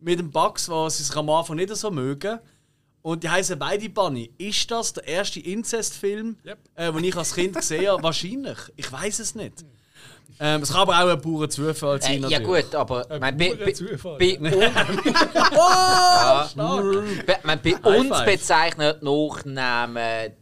mit 0.00 0.18
dem 0.18 0.30
Bugs, 0.30 0.68
was 0.68 0.98
sie 0.98 1.04
sich 1.04 1.16
am 1.16 1.28
Anfang 1.30 1.56
nicht 1.56 1.74
so 1.76 1.90
mögen. 1.90 2.38
Und 3.06 3.22
die 3.22 3.28
heißen 3.28 3.58
beide 3.58 3.86
Bunny. 3.90 4.30
Ist 4.38 4.70
das 4.70 4.94
der 4.94 5.06
erste 5.06 5.38
Inzestfilm, 5.38 6.38
Yep. 6.42 6.58
äh, 6.74 6.90
den 6.90 7.04
ich 7.04 7.14
als 7.14 7.34
Kind 7.34 7.54
gesehen 7.54 7.86
habe? 7.86 8.02
Wahrscheinlich. 8.02 8.56
Ich 8.76 8.90
weiß 8.90 9.18
es 9.18 9.34
nicht. 9.34 9.62
Ähm, 10.40 10.62
es 10.62 10.72
kann 10.72 10.80
aber 10.80 10.98
auch 11.04 11.08
ein 11.10 11.20
purer 11.20 11.50
Zufall 11.50 11.98
Äh, 11.98 12.00
sein. 12.02 12.22
ja 12.22 12.38
natürlich. 12.40 12.64
gut, 12.64 12.74
aber 12.74 13.10
Ein 13.10 13.20
mein, 13.20 13.36
bei, 13.36 13.72
Zufall. 13.72 14.16
bei, 14.18 14.38
ja, 15.54 16.50
bei, 17.62 17.98
uns 17.98 18.24
bezeichnet 18.24 19.02
Nachnamen 19.02 20.32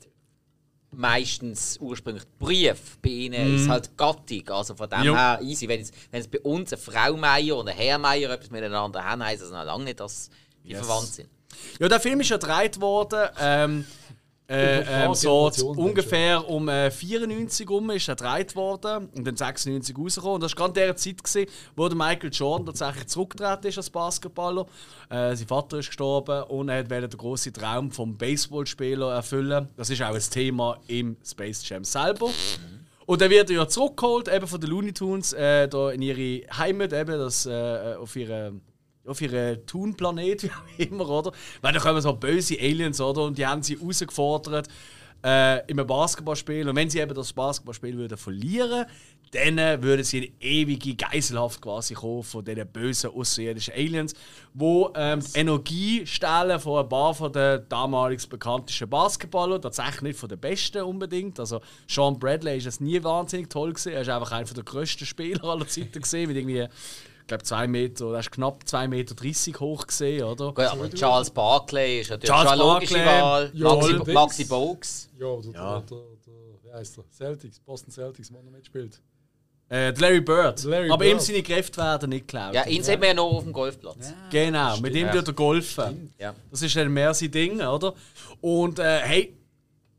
meistens 0.92 1.78
ursprünglich 1.81 2.24
Brief. 2.39 2.99
Bei 3.02 3.08
ihnen 3.10 3.57
ist 3.57 3.62
es 3.62 3.68
halt 3.68 3.97
Gattung. 3.97 4.49
Also 4.50 4.76
von 4.76 4.89
dem. 4.89 5.02
Jo. 5.02 5.16
her 5.16 5.41
easy. 5.42 5.66
Wenn 5.66 5.81
es, 5.81 5.91
wenn 6.12 6.20
es 6.20 6.28
bei 6.28 6.39
uns 6.41 6.73
eine 6.73 6.81
Frau 6.81 7.16
Meier 7.16 7.57
und 7.57 7.68
ein 7.68 7.76
Herr 7.76 7.99
Meier 7.99 8.31
etwas 8.31 8.50
miteinander 8.50 9.05
haben, 9.05 9.24
heisst 9.24 9.42
das 9.42 9.50
noch 9.50 9.65
lange 9.65 9.84
nicht, 9.84 9.99
dass 10.00 10.31
die 10.65 10.70
Yes. 10.70 10.78
verwandt 10.78 11.08
sind. 11.08 11.28
Ja, 11.81 11.89
der 11.89 12.00
Film 12.00 12.20
ist 12.20 12.31
ja 12.31 12.36
gedreht 12.36 12.81
worden. 12.81 13.28
Ähm, 13.40 13.84
äh, 14.52 15.05
ähm, 15.06 15.14
so 15.14 15.50
ungefähr 15.76 16.47
um 16.47 16.68
äh, 16.68 16.90
94 16.90 17.68
rum 17.70 17.89
ist 17.90 18.08
er 18.08 18.16
gedreht 18.16 18.55
worden 18.55 19.08
und 19.14 19.26
dann 19.26 19.36
96 19.36 19.97
rausgekommen. 19.97 20.34
Und 20.34 20.42
das 20.42 20.52
war 20.52 20.66
gerade 20.66 20.72
der 20.74 20.97
Zeit, 20.97 21.24
gewesen, 21.24 21.50
wo 21.74 21.89
der 21.89 21.97
Michael 21.97 22.31
Jordan 22.31 22.66
tatsächlich 22.66 23.06
zurückgetreten 23.06 23.68
ist 23.68 23.78
als 23.78 23.89
Basketballer. 23.89 24.66
Äh, 25.08 25.36
sein 25.36 25.47
Vater 25.47 25.78
ist 25.78 25.86
gestorben 25.86 26.42
und 26.44 26.68
er 26.68 26.90
wollte 26.90 27.08
den 27.08 27.18
grossen 27.18 27.55
Traum 27.55 27.90
vom 27.90 28.18
Baseballspieler 28.18 29.14
erfüllen. 29.14 29.68
Das 29.76 29.89
ist 29.89 30.02
auch 30.02 30.14
ein 30.14 30.20
Thema 30.20 30.78
im 30.86 31.16
Space 31.24 31.66
Jam 31.66 31.84
selber. 31.84 32.28
Und 33.06 33.20
dann 33.20 33.31
wird 33.31 33.48
er 33.48 33.56
ja 33.56 33.68
zurückgeholt, 33.68 34.28
eben 34.28 34.47
von 34.47 34.60
den 34.60 34.70
Looney 34.70 34.92
Tunes, 34.92 35.32
äh, 35.32 35.66
da 35.66 35.90
in 35.90 36.02
ihre 36.02 36.47
Heimat, 36.58 36.92
eben 36.92 37.18
das, 37.18 37.47
äh, 37.47 37.94
auf 37.98 38.16
ihre 38.16 38.52
auf 39.06 39.20
ihren 39.20 39.64
Toon-Planet, 39.66 40.42
wie 40.44 40.50
auch 40.50 40.78
immer, 40.78 41.08
oder? 41.08 41.32
Weil 41.60 41.72
da 41.72 41.81
kommen 41.81 42.00
so 42.00 42.12
böse 42.12 42.58
Aliens, 42.58 43.00
oder? 43.00 43.24
Und 43.24 43.39
die 43.39 43.47
haben 43.47 43.62
sie 43.62 43.78
herausgefordert 43.78 44.68
äh, 45.24 45.60
in 45.70 45.78
einem 45.78 45.86
Basketballspiel. 45.86 46.68
Und 46.68 46.76
wenn 46.76 46.90
sie 46.90 47.00
eben 47.00 47.14
das 47.14 47.32
Basketballspiel 47.32 47.97
würden 47.97 48.18
verlieren 48.18 48.86
dann 49.32 49.56
äh, 49.56 49.82
würden 49.82 50.05
sie 50.05 50.26
in 50.26 50.32
ewige 50.40 50.94
Geiselhaft 50.94 51.60
quasi 51.60 51.94
kommen 51.94 52.22
von 52.22 52.44
diesen 52.44 52.66
bösen 52.66 53.10
außerirdischen 53.10 53.74
Aliens, 53.74 54.14
die 54.52 54.86
ähm, 54.94 55.20
die 55.20 55.39
Energie 55.39 56.06
stehlen 56.06 56.60
von 56.60 56.84
ein 56.84 56.89
paar 56.89 57.14
von 57.14 57.32
den 57.32 57.62
damals 57.68 58.26
bekanntesten 58.26 58.90
Basketballern, 58.90 59.62
tatsächlich 59.62 60.02
nicht 60.02 60.18
von 60.18 60.28
den 60.28 60.39
besten 60.39 60.82
unbedingt. 60.82 61.40
Also 61.40 61.60
Sean 61.89 62.18
Bradley 62.18 62.58
ist 62.58 62.66
es 62.66 62.81
nie 62.81 63.02
wahnsinnig 63.02 63.48
toll 63.48 63.70
gewesen. 63.72 63.92
Er 63.92 64.02
ist 64.02 64.10
einfach 64.10 64.32
einer 64.32 64.44
der 64.44 64.64
grössten 64.64 65.06
Spieler 65.06 65.44
aller 65.44 65.66
Zeiten 65.66 66.02
gesehen, 66.02 66.28
mit 66.28 66.36
irgendwie 66.36 66.68
ich 67.23 67.26
glaube, 67.28 67.44
2 67.44 67.67
Meter, 67.68 68.12
er 68.12 68.20
ist 68.20 68.31
knapp 68.31 68.62
2,30 68.67 68.89
Meter 68.89 69.60
hoch 69.60 69.86
gesehen, 69.86 70.25
oder? 70.25 70.49
Gut, 70.52 70.65
aber 70.65 70.91
Charles 70.91 71.31
Barkley 71.31 72.01
ist 72.01 72.10
natürlich 72.10 72.28
Charles 72.31 72.51
schon 72.51 72.60
eine 72.60 72.73
logische 72.75 72.94
Barkley, 72.94 73.23
Wahl. 73.23 73.51
ja, 73.55 73.75
Maxi. 73.97 74.12
Maxi 74.12 74.44
Bogues. 74.44 75.09
Ja, 75.18 75.26
oder 75.26 75.49
Ja. 75.52 75.81
Der, 75.81 75.97
der, 75.99 75.99
der, 76.26 76.34
wie 76.65 76.73
heißt 76.78 76.97
der? 76.99 77.05
Celtics, 77.10 77.59
Boston 77.60 77.91
Celtics, 77.92 78.28
der 78.31 78.42
noch 78.42 78.51
mitspielt. 78.51 79.01
Äh, 79.68 79.92
der 79.92 80.01
Larry 80.02 80.20
Bird. 80.20 80.62
Larry 80.65 80.91
Aber 80.91 81.05
ihm 81.07 81.12
Bird. 81.12 81.23
seine 81.23 81.42
Kräfte 81.42 81.78
werden 81.81 82.10
nicht 82.10 82.28
geklaut. 82.28 82.55
Ja, 82.55 82.67
ihn 82.67 82.83
sehen 82.83 83.01
wir 83.01 83.09
ja 83.09 83.15
noch 83.15 83.31
auf 83.33 83.44
dem 83.44 83.52
Golfplatz. 83.55 84.12
genau, 84.31 84.76
mit 84.78 84.94
ihm 84.94 85.07
Ja. 85.07 85.12
tut 85.12 85.28
er 85.28 85.33
golfen. 85.34 86.12
Ja. 86.18 86.34
Das 86.51 86.60
ist 86.60 86.76
dann 86.76 86.92
mehr 86.92 87.15
sein 87.15 87.31
Ding, 87.31 87.60
oder? 87.62 87.94
Und 88.42 88.78
äh, 88.78 88.99
hey, 89.01 89.34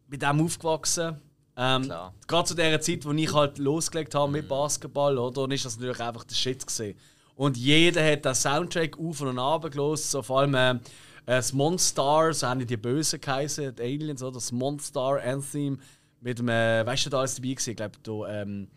mit 0.08 0.22
dem 0.22 0.46
aufgewachsen. 0.46 1.20
Ähm, 1.56 1.92
gerade 2.28 2.48
zu 2.48 2.56
der 2.56 2.82
Zeit, 2.82 3.06
wo 3.06 3.12
ich 3.12 3.32
halt 3.34 3.58
losgelegt 3.60 4.14
habe 4.16 4.32
mit 4.32 4.48
Basketball, 4.48 5.18
oder? 5.18 5.42
Und 5.44 5.52
ist 5.52 5.66
das 5.66 5.78
natürlich 5.78 6.00
einfach 6.00 6.24
der 6.24 6.36
Shit 6.36 6.66
gesehen. 6.66 6.98
Und 7.36 7.58
jeder 7.58 8.12
hat 8.12 8.26
den 8.26 8.36
Soundtrack 8.36 8.98
auf 9.00 9.22
und 9.22 9.40
ab 9.40 9.70
gelost, 9.72 10.12
so 10.12 10.22
vor 10.22 10.42
allem 10.42 10.54
äh, 10.56 10.80
das 11.26 11.54
Monster, 11.54 12.34
so 12.34 12.48
haben 12.48 12.66
die 12.66 12.78
Bösen 12.78 13.20
geheißen, 13.22 13.76
die 13.76 13.82
Aliens, 13.82 14.22
oder? 14.22 14.34
Das 14.34 14.52
Monster 14.52 15.22
Anthem 15.24 15.80
mit 16.22 16.40
dem, 16.40 16.50
äh, 16.50 16.86
weißt 16.86 17.06
du, 17.06 17.10
da 17.10 17.20
alles 17.20 17.36
dabei 17.36 17.50
gewesen? 17.50 17.70
Ich 17.72 17.76
glaube, 17.78 17.98
da, 18.04 18.42
ähm, 18.42 18.68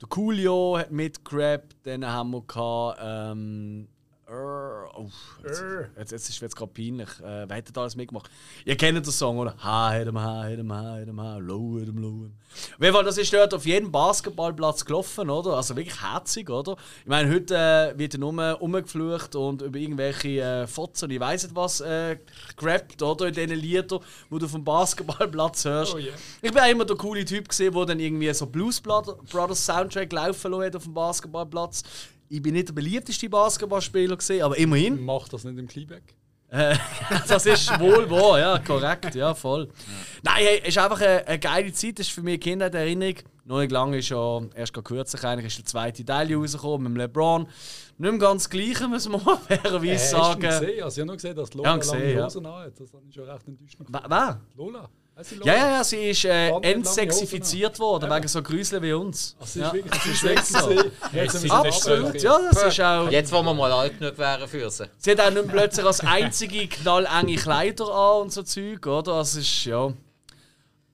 der 0.00 0.08
Coolio 0.08 0.78
hat 0.78 0.92
mitgerappt, 0.92 1.76
dann 1.82 2.06
haben 2.06 2.30
wir 2.30 2.42
gehabt, 2.42 3.00
ähm, 3.02 3.88
oh, 4.30 5.08
jetzt, 5.42 5.62
jetzt, 5.96 6.12
jetzt 6.12 6.28
ist 6.28 6.42
es 6.42 6.54
gerade 6.54 6.72
peinlich. 6.72 7.08
Äh, 7.20 7.48
wer 7.48 7.56
hat 7.56 7.78
alles 7.78 7.96
mitgemacht? 7.96 8.30
Ihr 8.64 8.76
kennt 8.76 8.96
den 8.96 9.12
Song, 9.12 9.38
oder? 9.38 9.54
Ha, 9.62 9.92
hedem, 9.92 10.18
ha, 10.18 10.44
hedem, 10.44 10.72
ha, 10.72 10.96
hedem, 10.96 11.20
ha, 11.20 11.38
low, 11.38 11.78
hedem, 11.78 11.98
low. 11.98 12.26
Auf 12.50 12.82
jeden 12.82 12.94
Fall, 12.94 13.04
das 13.04 13.16
ist 13.18 13.32
dort 13.32 13.54
auf 13.54 13.64
jedem 13.64 13.90
Basketballplatz 13.90 14.84
gelaufen, 14.84 15.30
oder? 15.30 15.54
Also 15.56 15.76
wirklich 15.76 16.02
herzig, 16.02 16.50
oder? 16.50 16.76
Ich 17.02 17.08
meine, 17.08 17.32
heute 17.32 17.56
äh, 17.56 17.98
wird 17.98 18.14
ja 18.14 18.20
nur 18.20 18.52
rumgeflucht 18.52 19.34
und 19.34 19.62
über 19.62 19.78
irgendwelche 19.78 20.40
äh, 20.40 20.66
Fotzen, 20.66 21.10
ich 21.10 21.20
weiß 21.20 21.44
nicht 21.44 21.56
was, 21.56 21.80
äh, 21.80 22.18
gerappt, 22.56 23.02
oder? 23.02 23.28
In 23.28 23.34
diesen 23.34 23.50
Liedern, 23.56 24.00
die 24.30 24.38
du 24.38 24.48
vom 24.48 24.64
Basketballplatz 24.64 25.64
hörst. 25.64 25.94
Oh, 25.94 25.98
yeah. 25.98 26.14
Ich 26.42 26.52
bin 26.52 26.62
auch 26.62 26.68
immer 26.68 26.84
der 26.84 26.96
coole 26.96 27.24
Typ 27.24 27.48
gesehen, 27.48 27.72
der 27.72 27.86
dann 27.86 28.00
irgendwie 28.00 28.32
so 28.34 28.46
Blues 28.46 28.80
Brothers 28.80 29.64
Soundtrack 29.64 30.12
laufen 30.12 30.50
lassen 30.50 30.64
hat 30.64 30.76
auf 30.76 30.84
dem 30.84 30.94
Basketballplatz. 30.94 31.82
Ich 32.28 32.42
bin 32.42 32.54
nicht 32.54 32.68
der 32.68 32.74
beliebteste 32.74 33.28
Basketballspieler 33.28 34.16
gesehen, 34.16 34.42
aber 34.42 34.56
immerhin. 34.58 35.02
Macht 35.04 35.32
das 35.32 35.44
nicht 35.44 35.58
im 35.58 35.66
Kleeback? 35.66 36.14
Äh, 36.50 36.76
das 37.28 37.44
ist 37.46 37.78
wohl 37.78 38.08
wahr, 38.10 38.38
ja, 38.38 38.58
korrekt, 38.58 39.14
ja, 39.14 39.34
voll. 39.34 39.68
Nein, 40.22 40.34
hey, 40.36 40.60
es 40.62 40.68
ist 40.68 40.78
einfach 40.78 41.00
eine, 41.00 41.26
eine 41.26 41.38
geile 41.38 41.72
Zeit, 41.72 41.98
das 41.98 42.06
ist 42.06 42.12
für 42.12 42.22
mich 42.22 42.40
der 42.40 42.72
Erinnerung. 42.74 43.16
Noch 43.44 43.60
nicht 43.60 43.72
lange 43.72 43.98
ist 43.98 44.10
ja, 44.10 44.42
erst 44.54 44.74
gerade 44.74 44.84
kürzlich 44.84 45.24
eigentlich, 45.24 45.46
ist 45.46 45.58
der 45.58 45.64
zweite 45.64 46.04
Teil 46.04 46.34
rausgekommen 46.34 46.92
mit 46.92 46.92
dem 46.92 46.96
LeBron. 47.06 47.42
Nicht 47.96 48.10
mehr 48.10 48.18
ganz 48.18 48.42
das 48.44 48.50
Gleiche, 48.50 48.86
muss 48.88 49.08
man 49.08 49.24
mal 49.24 49.36
fairerweise 49.48 49.86
Äh, 49.86 49.94
hast 49.94 50.12
du 50.12 50.16
sagen. 50.18 50.40
gesehen? 50.40 50.82
Also, 50.84 50.96
ich 50.96 51.00
habe 51.00 51.06
nur 51.06 51.16
gesehen, 51.16 51.36
dass 51.36 51.54
Lola 51.54 51.70
Ja, 51.70 51.76
gesehen, 51.78 51.98
lange 51.98 52.12
ja. 52.14 52.24
Hosen 52.26 52.46
anhat. 52.46 52.80
Das 52.80 52.92
habe 52.92 53.02
ich 53.08 53.14
schon 53.14 53.24
recht 53.24 53.48
enttäuscht. 53.48 53.78
Wer? 53.88 54.40
Lola? 54.54 54.88
Ja, 55.44 55.54
ja, 55.54 55.70
ja, 55.70 55.84
sie 55.84 56.10
ist 56.10 56.24
äh, 56.26 56.50
entsexifiziert 56.60 57.78
worden, 57.80 58.08
Ja. 58.08 58.16
wegen 58.16 58.28
so 58.28 58.40
Grüseln 58.42 58.82
wie 58.82 58.92
uns. 58.92 59.34
Also, 59.40 59.52
sie 59.52 59.60
ja. 59.60 59.66
ist 59.72 59.74
wirklich 59.74 60.18
sie 60.18 60.28
wirklich 60.28 60.44
so. 60.46 60.70
Jetzt 61.12 61.40
sie 61.40 61.50
Absolut, 61.50 62.22
ja, 62.22 62.38
das 62.52 62.62
ist 62.62 62.80
auch. 62.80 63.10
Jetzt, 63.10 63.32
wo 63.32 63.42
wir 63.42 63.54
mal 63.54 63.72
alt 63.72 63.98
genug 63.98 64.16
wären 64.16 64.46
für 64.48 64.70
sie. 64.70 64.84
Sie 64.98 65.10
hat 65.10 65.20
auch 65.20 65.30
nicht 65.30 65.48
plötzlich 65.48 65.84
als 65.84 66.00
einzige 66.00 66.68
knallenge 66.68 67.34
Kleider 67.36 67.88
an 67.92 68.22
und 68.22 68.32
so 68.32 68.42
Zeug, 68.44 68.86
oder? 68.86 69.18
Das 69.18 69.34
ist, 69.34 69.64
ja. 69.64 69.92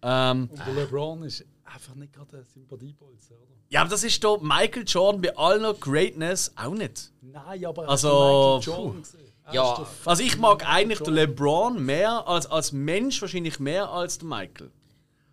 Ähm, 0.03 0.49
Und 0.51 0.59
der 0.67 0.75
LeBron 0.75 1.23
ist 1.25 1.45
einfach 1.65 1.95
nicht 1.95 2.13
gerade 2.13 2.39
ein 2.39 2.47
Sympathiebolzen, 2.53 3.37
oder? 3.37 3.45
ja, 3.69 3.81
aber 3.83 3.91
das 3.91 4.05
ist 4.05 4.23
doch 4.25 4.41
Michael 4.41 4.85
Jordan 4.87 5.21
bei 5.21 5.37
aller 5.37 5.75
Greatness 5.75 6.53
auch 6.57 6.73
nicht. 6.75 7.11
Nein, 7.21 7.65
aber 7.67 7.89
Also, 7.89 8.59
Michael 8.59 8.75
Jordan 8.75 9.03
gesehen? 9.03 9.34
Ja. 9.53 9.87
Also 10.05 10.23
ich 10.23 10.39
mag 10.39 10.67
eigentlich 10.67 11.01
den 11.01 11.15
LeBron 11.15 11.85
mehr 11.85 12.27
als, 12.27 12.47
als 12.47 12.73
Mensch 12.73 13.21
wahrscheinlich 13.21 13.59
mehr 13.61 13.89
als 13.91 14.19
den 14.19 14.29
Michael. 14.29 14.71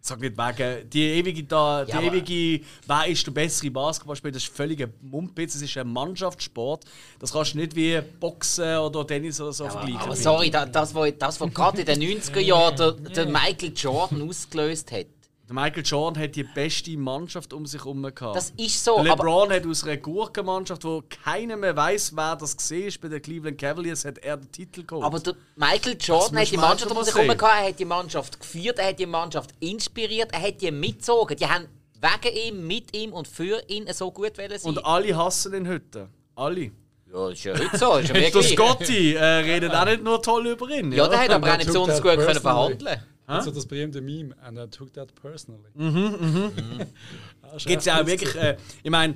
Ich 0.02 0.08
sag 0.08 0.20
nicht 0.20 0.36
wegen 0.36 0.90
die 0.90 1.04
ewige 1.04 1.44
da, 1.44 1.86
die 1.86 1.92
Ja, 1.92 2.02
ewige, 2.02 2.66
wer 2.88 3.06
ist 3.06 3.26
der 3.26 3.32
bessere 3.32 3.70
Basketballspieler, 3.70 4.32
das 4.32 4.44
ist 4.44 4.52
völliger 4.52 4.88
Mumpitz, 5.00 5.54
das 5.54 5.62
ist 5.62 5.78
ein 5.78 5.94
Mannschaftssport. 5.94 6.86
Das 7.20 7.32
kannst 7.32 7.54
du 7.54 7.60
nicht 7.60 7.76
wie 7.76 8.02
Boxen 8.20 8.78
oder 8.80 9.06
Tennis 9.06 9.40
oder 9.40 9.54
so 9.54 9.70
vergleichen. 9.70 10.00
Aber 10.00 10.16
sorry, 10.16 10.50
da, 10.50 10.66
das, 10.66 10.96
was 10.96 11.14
das, 11.20 11.40
was 11.40 11.54
gerade 11.54 11.82
in 11.82 11.86
den 11.86 12.02
90er 12.02 12.40
Jahren 12.40 12.76
der, 12.76 12.92
der 12.94 13.26
Michael 13.28 13.74
Jordan 13.76 14.28
ausgelöst 14.28 14.92
hat, 14.92 15.06
Michael 15.52 15.84
Jordan 15.86 16.24
hat 16.24 16.36
die 16.36 16.44
beste 16.44 16.98
Mannschaft 16.98 17.54
um 17.54 17.66
sich 17.66 17.82
herum 17.82 18.02
gehabt. 18.02 18.36
das 18.36 18.52
ist 18.58 18.84
so. 18.84 19.02
Der 19.04 19.12
Aber, 19.14 19.24
LeBron 19.24 19.52
hat 19.52 19.66
aus 19.68 19.84
einer 19.84 19.98
Gurkenmannschaft, 19.98 20.84
wo 20.84 21.04
keiner 21.24 21.58
mehr 21.58 21.76
weiß, 21.76 22.16
wer 22.16 22.36
das 22.36 22.56
gesehen 22.56 22.88
ist, 22.88 23.02
bei 23.02 23.08
den 23.10 23.22
Cleveland 23.22 23.58
Cavaliers 23.58 24.06
hat 24.06 24.18
er 24.20 24.38
den 24.38 24.52
Titel 24.52 24.84
geholt. 24.84 25.04
aber 25.06 25.20
der 25.20 25.36
Michael 25.56 25.98
Jordan 26.00 26.36
Das 26.36 26.42
hat 26.46 26.52
die 26.52 26.58
Mannschaft 26.58 26.92
um 26.92 27.04
sich 27.04 27.16
herum 27.16 27.38
gehabt, 27.38 27.62
er 27.62 27.68
hat 27.70 27.80
die 27.80 27.86
Mannschaft 27.86 28.40
geführt, 28.40 28.80
er 28.80 28.88
hat 28.88 29.00
die 29.00 29.06
Mannschaft 29.06 29.52
inspiriert, 29.60 30.32
er 30.34 30.42
hat 30.42 30.62
die 30.62 30.72
mitgezogen. 30.72 31.38
Die 31.38 31.46
haben 31.48 31.68
wegen 32.02 32.36
ihm, 32.36 32.68
mit 32.68 32.96
ihm 32.96 33.14
und 33.14 33.28
für 33.28 33.62
ihn 33.68 33.86
so 33.94 34.12
gut 34.12 34.36
sein. 34.36 34.52
Und 34.64 34.86
alle 34.86 35.16
hassen 35.16 35.54
ihn 35.54 35.68
heute. 35.68 36.10
Alle. 36.36 36.72
ja, 37.14 37.30
ist 37.30 37.44
ja 37.44 37.54
heute 37.54 37.78
so. 37.78 37.98
Ist 37.98 38.08
ja 38.08 38.14
Der 38.14 38.22
wirklich. 38.34 38.50
Scotty 38.54 39.14
äh, 39.14 39.24
redet 39.24 39.74
auch 39.74 39.86
nicht 39.86 40.04
nur 40.04 40.22
toll 40.22 40.48
über 40.48 40.70
ihn. 40.70 40.92
Ja, 40.92 41.08
der 41.08 41.20
hat 41.20 41.30
aber 41.30 41.54
auch 41.54 41.58
nicht 41.58 41.72
that 41.72 42.02
gut 42.02 42.02
können 42.02 42.26
personally. 42.26 42.98
Verhandeln. 43.32 43.50
Also 43.50 43.52
das 43.52 43.66
berühmte 43.66 44.02
Meme, 44.02 44.36
and 44.44 44.58
I 44.58 44.68
took 44.68 44.94
that 44.94 45.10
personally. 45.16 45.70
Gibt 47.66 47.80
es 47.80 47.86
ja 47.86 48.02
auch 48.02 48.06
wirklich, 48.06 48.36
äh, 48.36 48.58
ich 48.84 48.92
meine, 48.92 49.16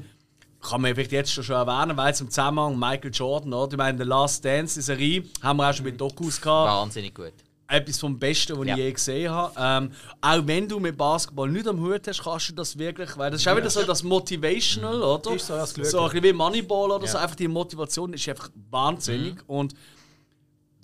kann 0.61 0.81
man 0.81 0.93
vielleicht 0.95 1.11
jetzt 1.11 1.31
schon, 1.31 1.43
schon 1.43 1.55
erwähnen, 1.55 1.95
weil 1.95 2.13
zum 2.15 2.29
Zusammenhang 2.29 2.77
Michael 2.77 3.11
Jordan, 3.13 3.53
oder? 3.53 3.73
Ich 3.73 3.77
meine, 3.77 3.97
The 3.97 4.03
Last 4.03 4.43
Dance, 4.43 4.75
die 4.75 4.81
Serie, 4.81 5.23
haben 5.41 5.57
wir 5.57 5.69
auch 5.69 5.73
schon 5.73 5.85
mit 5.85 5.99
Dokus 5.99 6.41
gehabt. 6.41 6.69
Wahnsinnig 6.69 7.13
gut. 7.13 7.33
Etwas 7.67 7.99
vom 7.99 8.17
Besten, 8.19 8.57
was 8.59 8.67
Ja. 8.67 8.73
ich 8.75 8.79
je 8.83 8.91
gesehen 8.91 9.31
habe. 9.31 9.53
Ähm, 9.59 9.91
auch 10.21 10.45
wenn 10.45 10.67
du 10.67 10.79
mit 10.79 10.95
Basketball 10.97 11.49
nicht 11.49 11.67
am 11.67 11.79
Hut 11.79 12.07
hast, 12.07 12.23
kannst 12.23 12.49
du 12.49 12.53
das 12.53 12.77
wirklich, 12.77 13.17
weil 13.17 13.31
das 13.31 13.41
ist 13.41 13.47
auch 13.47 13.57
wieder 13.57 13.69
so 13.71 13.81
das 13.83 14.03
Motivational, 14.03 15.01
oder? 15.01 15.33
Ist 15.33 15.47
so, 15.47 15.53
ja, 15.53 15.59
das 15.61 15.73
Glück. 15.73 15.87
so 15.87 15.99
ein 16.01 16.09
bisschen 16.09 16.23
wie 16.25 16.33
Moneyball 16.33 16.91
oder 16.91 17.07
so. 17.07 17.17
Einfach 17.17 17.35
die 17.35 17.47
Motivation 17.47 18.13
ist 18.13 18.27
einfach 18.29 18.49
wahnsinnig. 18.69 19.37
Und 19.47 19.73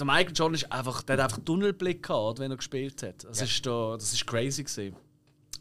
der 0.01 0.07
Michael 0.07 0.33
Jordan 0.35 0.55
ist 0.55 0.71
einfach, 0.71 1.01
der 1.03 1.17
hat 1.17 1.23
einfach 1.23 1.43
Tunnelblick 1.45 2.03
gehabt, 2.03 2.39
wenn 2.39 2.51
er 2.51 2.57
gespielt 2.57 3.03
hat. 3.03 3.23
Das, 3.23 3.41
ist, 3.41 3.65
da, 3.65 3.93
das 3.93 4.13
ist 4.13 4.25
crazy 4.25 4.63
gewesen. 4.63 4.95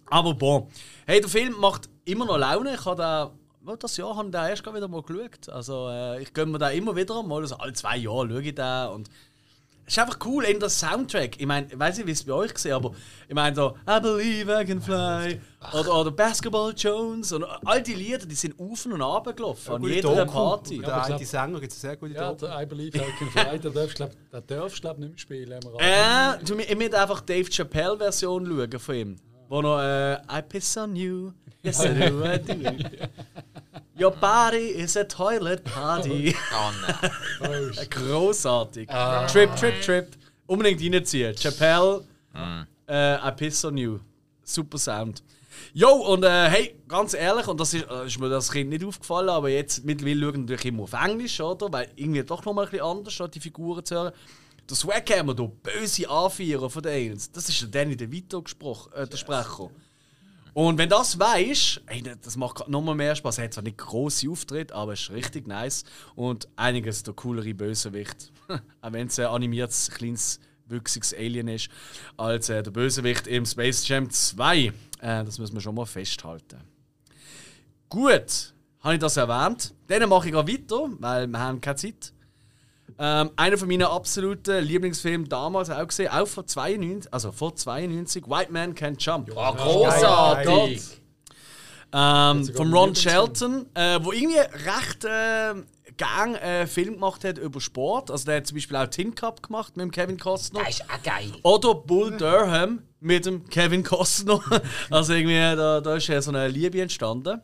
Aber 0.07 0.35
bon. 0.35 0.69
Hey, 1.07 1.21
der 1.21 1.31
Film 1.31 1.55
macht 1.61 1.89
immer 2.05 2.25
noch 2.25 2.39
Laune. 2.39 2.75
Ich 2.75 2.85
habe 2.85 2.97
da 2.97 3.33
ja, 3.67 3.77
das 3.77 3.97
Jahr 3.99 4.17
habe 4.17 4.29
ich 4.29 4.33
den 4.33 4.41
erst 4.41 4.67
wieder 4.67 4.89
mal 4.89 5.03
geschaut. 5.03 5.49
Also 5.51 5.89
äh, 5.91 6.23
ich 6.23 6.33
gönne 6.33 6.53
mir 6.53 6.59
den 6.59 6.79
immer 6.79 6.97
wieder 6.97 7.23
mal. 7.23 7.43
Also 7.43 7.57
alle 7.57 7.75
zwei 7.75 7.99
Jahre 7.99 8.29
schaue 8.29 8.43
ich 8.43 8.55
den. 8.55 8.89
Und 8.89 9.11
ist 9.91 9.99
einfach 9.99 10.19
cool, 10.25 10.45
in 10.45 10.61
der 10.61 10.69
Soundtrack. 10.69 11.41
Ich 11.41 11.47
meine, 11.47 11.67
ich 11.71 11.79
weiß 11.79 11.99
nicht, 11.99 12.07
wie 12.07 12.13
es 12.13 12.23
bei 12.25 12.33
euch 12.33 12.53
war, 12.65 12.73
aber 12.77 12.93
ich 13.29 13.35
meine 13.35 13.55
so 13.57 13.77
I 13.89 14.01
Believe 14.01 14.63
I 14.63 14.65
Can 14.65 14.81
Fly 14.81 15.41
oder, 15.73 16.01
oder 16.01 16.11
Basketball 16.11 16.73
Jones 16.77 17.33
und 17.33 17.45
all 17.65 17.83
die 17.83 17.95
Lieder, 17.95 18.25
die 18.27 18.35
sind 18.35 18.59
auf 18.59 18.87
und 18.87 19.01
runter 19.01 19.33
gelaufen 19.33 19.75
an 19.75 19.83
jeder 19.83 20.15
Doku. 20.15 20.33
Party. 20.33 20.77
Und 20.79 20.83
Ja, 20.83 21.07
Der 21.07 21.17
eine 21.17 21.25
Sänger 21.27 21.61
gibt 21.61 21.73
es 21.73 21.85
eine 21.85 21.91
sehr 21.91 21.97
gute 21.97 22.15
Ja, 22.15 22.33
Doku. 22.33 22.47
I 22.47 22.67
Believe 22.67 22.99
I 22.99 23.03
Can 23.19 23.29
Fly, 23.31 23.59
der 23.59 23.71
darfst 23.71 24.01
du 24.01 24.09
darfst, 24.47 24.81
glaub, 24.81 24.99
nicht 24.99 25.09
mehr 25.11 25.19
spielen. 25.19 25.61
Äh, 25.79 26.45
du, 26.45 26.57
ich 26.59 26.77
möchte 26.77 27.01
einfach 27.01 27.21
Dave 27.21 27.51
Chappelle 27.51 27.97
Version 27.99 28.47
schauen 28.47 28.79
von 28.79 28.95
ihm. 28.95 29.17
Wo 29.49 29.61
noch 29.61 29.81
äh, 29.81 30.15
I 30.15 30.43
piss 30.49 30.77
on 30.77 30.95
you, 30.95 31.33
yes 31.63 31.85
I 31.85 31.89
do, 31.89 32.25
I 32.25 32.39
do. 32.39 32.55
Your 34.01 34.13
body 34.13 34.69
is 34.83 34.97
a 34.97 35.05
toilet 35.05 35.63
party. 35.63 36.35
Oh 36.55 36.73
nein. 37.43 37.71
Großartig. 37.91 38.89
Trip, 39.29 39.55
Trip, 39.57 39.83
Trip. 39.83 40.09
Unbedingt 40.47 40.81
reinziehen. 40.81 41.37
Chappelle, 41.37 42.05
äh, 42.89 43.17
I 43.17 43.31
piss 43.37 43.63
on 43.63 43.77
you. 43.77 43.99
Super 44.43 44.79
Sound. 44.79 45.23
Jo, 45.75 45.91
und 45.91 46.25
äh, 46.25 46.49
hey, 46.49 46.77
ganz 46.89 47.13
ehrlich, 47.13 47.47
und 47.47 47.61
das 47.61 47.75
ist, 47.75 47.87
äh, 47.91 48.07
ist 48.07 48.19
mir 48.19 48.31
das 48.31 48.51
Kind 48.51 48.71
nicht 48.71 48.85
aufgefallen, 48.85 49.29
aber 49.29 49.51
jetzt 49.51 49.85
mittlerweile 49.85 50.21
schauen 50.21 50.33
wir 50.33 50.41
natürlich 50.41 50.65
immer 50.65 50.83
auf 50.85 50.93
Englisch, 50.95 51.41
oder? 51.41 51.71
Weil 51.71 51.89
irgendwie 51.95 52.23
doch 52.23 52.43
noch 52.45 52.55
mal 52.55 52.65
ein 52.65 52.71
bisschen 52.71 52.87
anders, 52.87 53.13
statt 53.13 53.35
die 53.35 53.41
Figuren 53.41 53.85
zu 53.85 53.95
hören. 53.95 54.13
Der 54.69 54.77
Swaghammer, 54.77 55.35
der 55.35 55.51
böse 55.63 56.09
Anführer 56.09 56.71
von 56.71 56.83
den 56.83 56.93
Aliens, 56.93 57.31
das 57.31 57.49
ist 57.51 57.61
der 57.61 57.69
Danny 57.69 57.97
DeVito 57.97 58.41
gesprochen, 58.41 58.93
äh, 58.95 59.07
der 59.07 59.17
Sprecher. 59.19 59.71
Und 60.61 60.77
wenn 60.77 60.91
das 60.91 61.19
weisst, 61.19 61.81
ey, 61.87 62.03
das 62.03 62.37
macht 62.37 62.69
noch 62.69 62.83
mal 62.83 62.95
mehr 62.95 63.17
Spaß. 63.17 63.39
Er 63.39 63.45
hat 63.45 63.55
zwar 63.55 63.65
nicht 63.65 63.79
grosse 63.79 64.29
Auftritte, 64.29 64.75
aber 64.75 64.93
es 64.93 65.01
ist 65.01 65.11
richtig 65.11 65.47
nice. 65.47 65.85
Und 66.15 66.49
einiges 66.55 67.03
der 67.03 67.15
coolere 67.15 67.55
Bösewicht. 67.55 68.31
Auch 68.83 68.93
wenn 68.93 69.07
es 69.07 69.19
ein 69.19 69.25
animiertes, 69.25 69.91
kleines, 69.91 70.39
wüchsiges 70.67 71.15
Alien 71.15 71.49
ist, 71.49 71.71
als 72.19 72.51
äh, 72.51 72.63
der 72.63 72.73
Bösewicht 72.73 73.27
im 73.27 73.47
Space 73.47 73.89
Jam 73.89 74.11
2. 74.11 74.59
Äh, 74.67 74.73
das 75.01 75.39
müssen 75.39 75.55
wir 75.55 75.63
schon 75.63 75.75
mal 75.75 75.87
festhalten. 75.87 76.61
Gut, 77.89 78.53
habe 78.81 78.95
ich 78.95 79.01
das 79.01 79.17
erwähnt. 79.17 79.73
Dann 79.87 80.11
mache 80.11 80.27
ich 80.27 80.35
gerade 80.35 80.53
weiter, 80.53 80.91
weil 80.99 81.27
wir 81.27 81.39
haben 81.39 81.63
keine 81.63 81.77
Zeit. 81.77 82.13
Ähm, 83.03 83.31
einer 83.37 83.57
von 83.57 83.67
meinen 83.67 83.85
absoluten 83.85 84.63
Lieblingsfilmen 84.63 85.27
damals 85.27 85.71
auch 85.71 85.87
gesehen, 85.87 86.11
auch 86.11 86.29
vor 86.29 86.47
92, 86.47 87.11
also 87.15 87.33
vor 87.33 87.57
92, 87.57 88.27
White 88.27 88.53
Man 88.53 88.75
Can't 88.75 89.03
Jump. 89.03 89.31
Oh, 89.35 89.55
großartig! 89.55 91.01
Ähm, 91.93 92.45
von 92.55 92.75
Ron. 92.75 92.95
Shelton, 92.95 93.67
äh, 93.75 93.99
wo 94.03 94.13
irgendwie 94.13 94.39
recht 94.39 95.07
äh, 95.07 95.55
gern 95.97 96.37
einen 96.37 96.69
Film 96.69 96.95
gemacht 96.95 97.25
hat 97.25 97.39
über 97.39 97.61
Sport. 97.61 98.11
Also 98.11 98.27
der 98.27 98.37
hat 98.37 98.47
zum 98.47 98.57
Beispiel 98.57 98.77
auch 98.77 98.87
Tin 98.87 99.15
Cup 99.15 99.43
gemacht 99.43 99.79
mit 99.79 99.85
dem 99.85 99.91
Kevin 99.91 100.19
Costner. 100.19 100.61
Das 100.61 100.81
ist 100.81 100.83
auch 100.83 101.03
geil. 101.03 101.33
Oder 101.43 101.75
Bull 101.75 102.17
Durham 102.19 102.83
mit 103.01 103.25
dem 103.25 103.49
Kevin 103.49 103.83
Costner. 103.83 104.41
also 104.91 105.15
irgendwie, 105.15 105.57
da, 105.57 105.81
da 105.81 105.97
ist 105.97 106.07
ja 106.07 106.21
so 106.21 106.31
eine 106.31 106.49
Liebe 106.49 106.81
entstanden. 106.83 107.41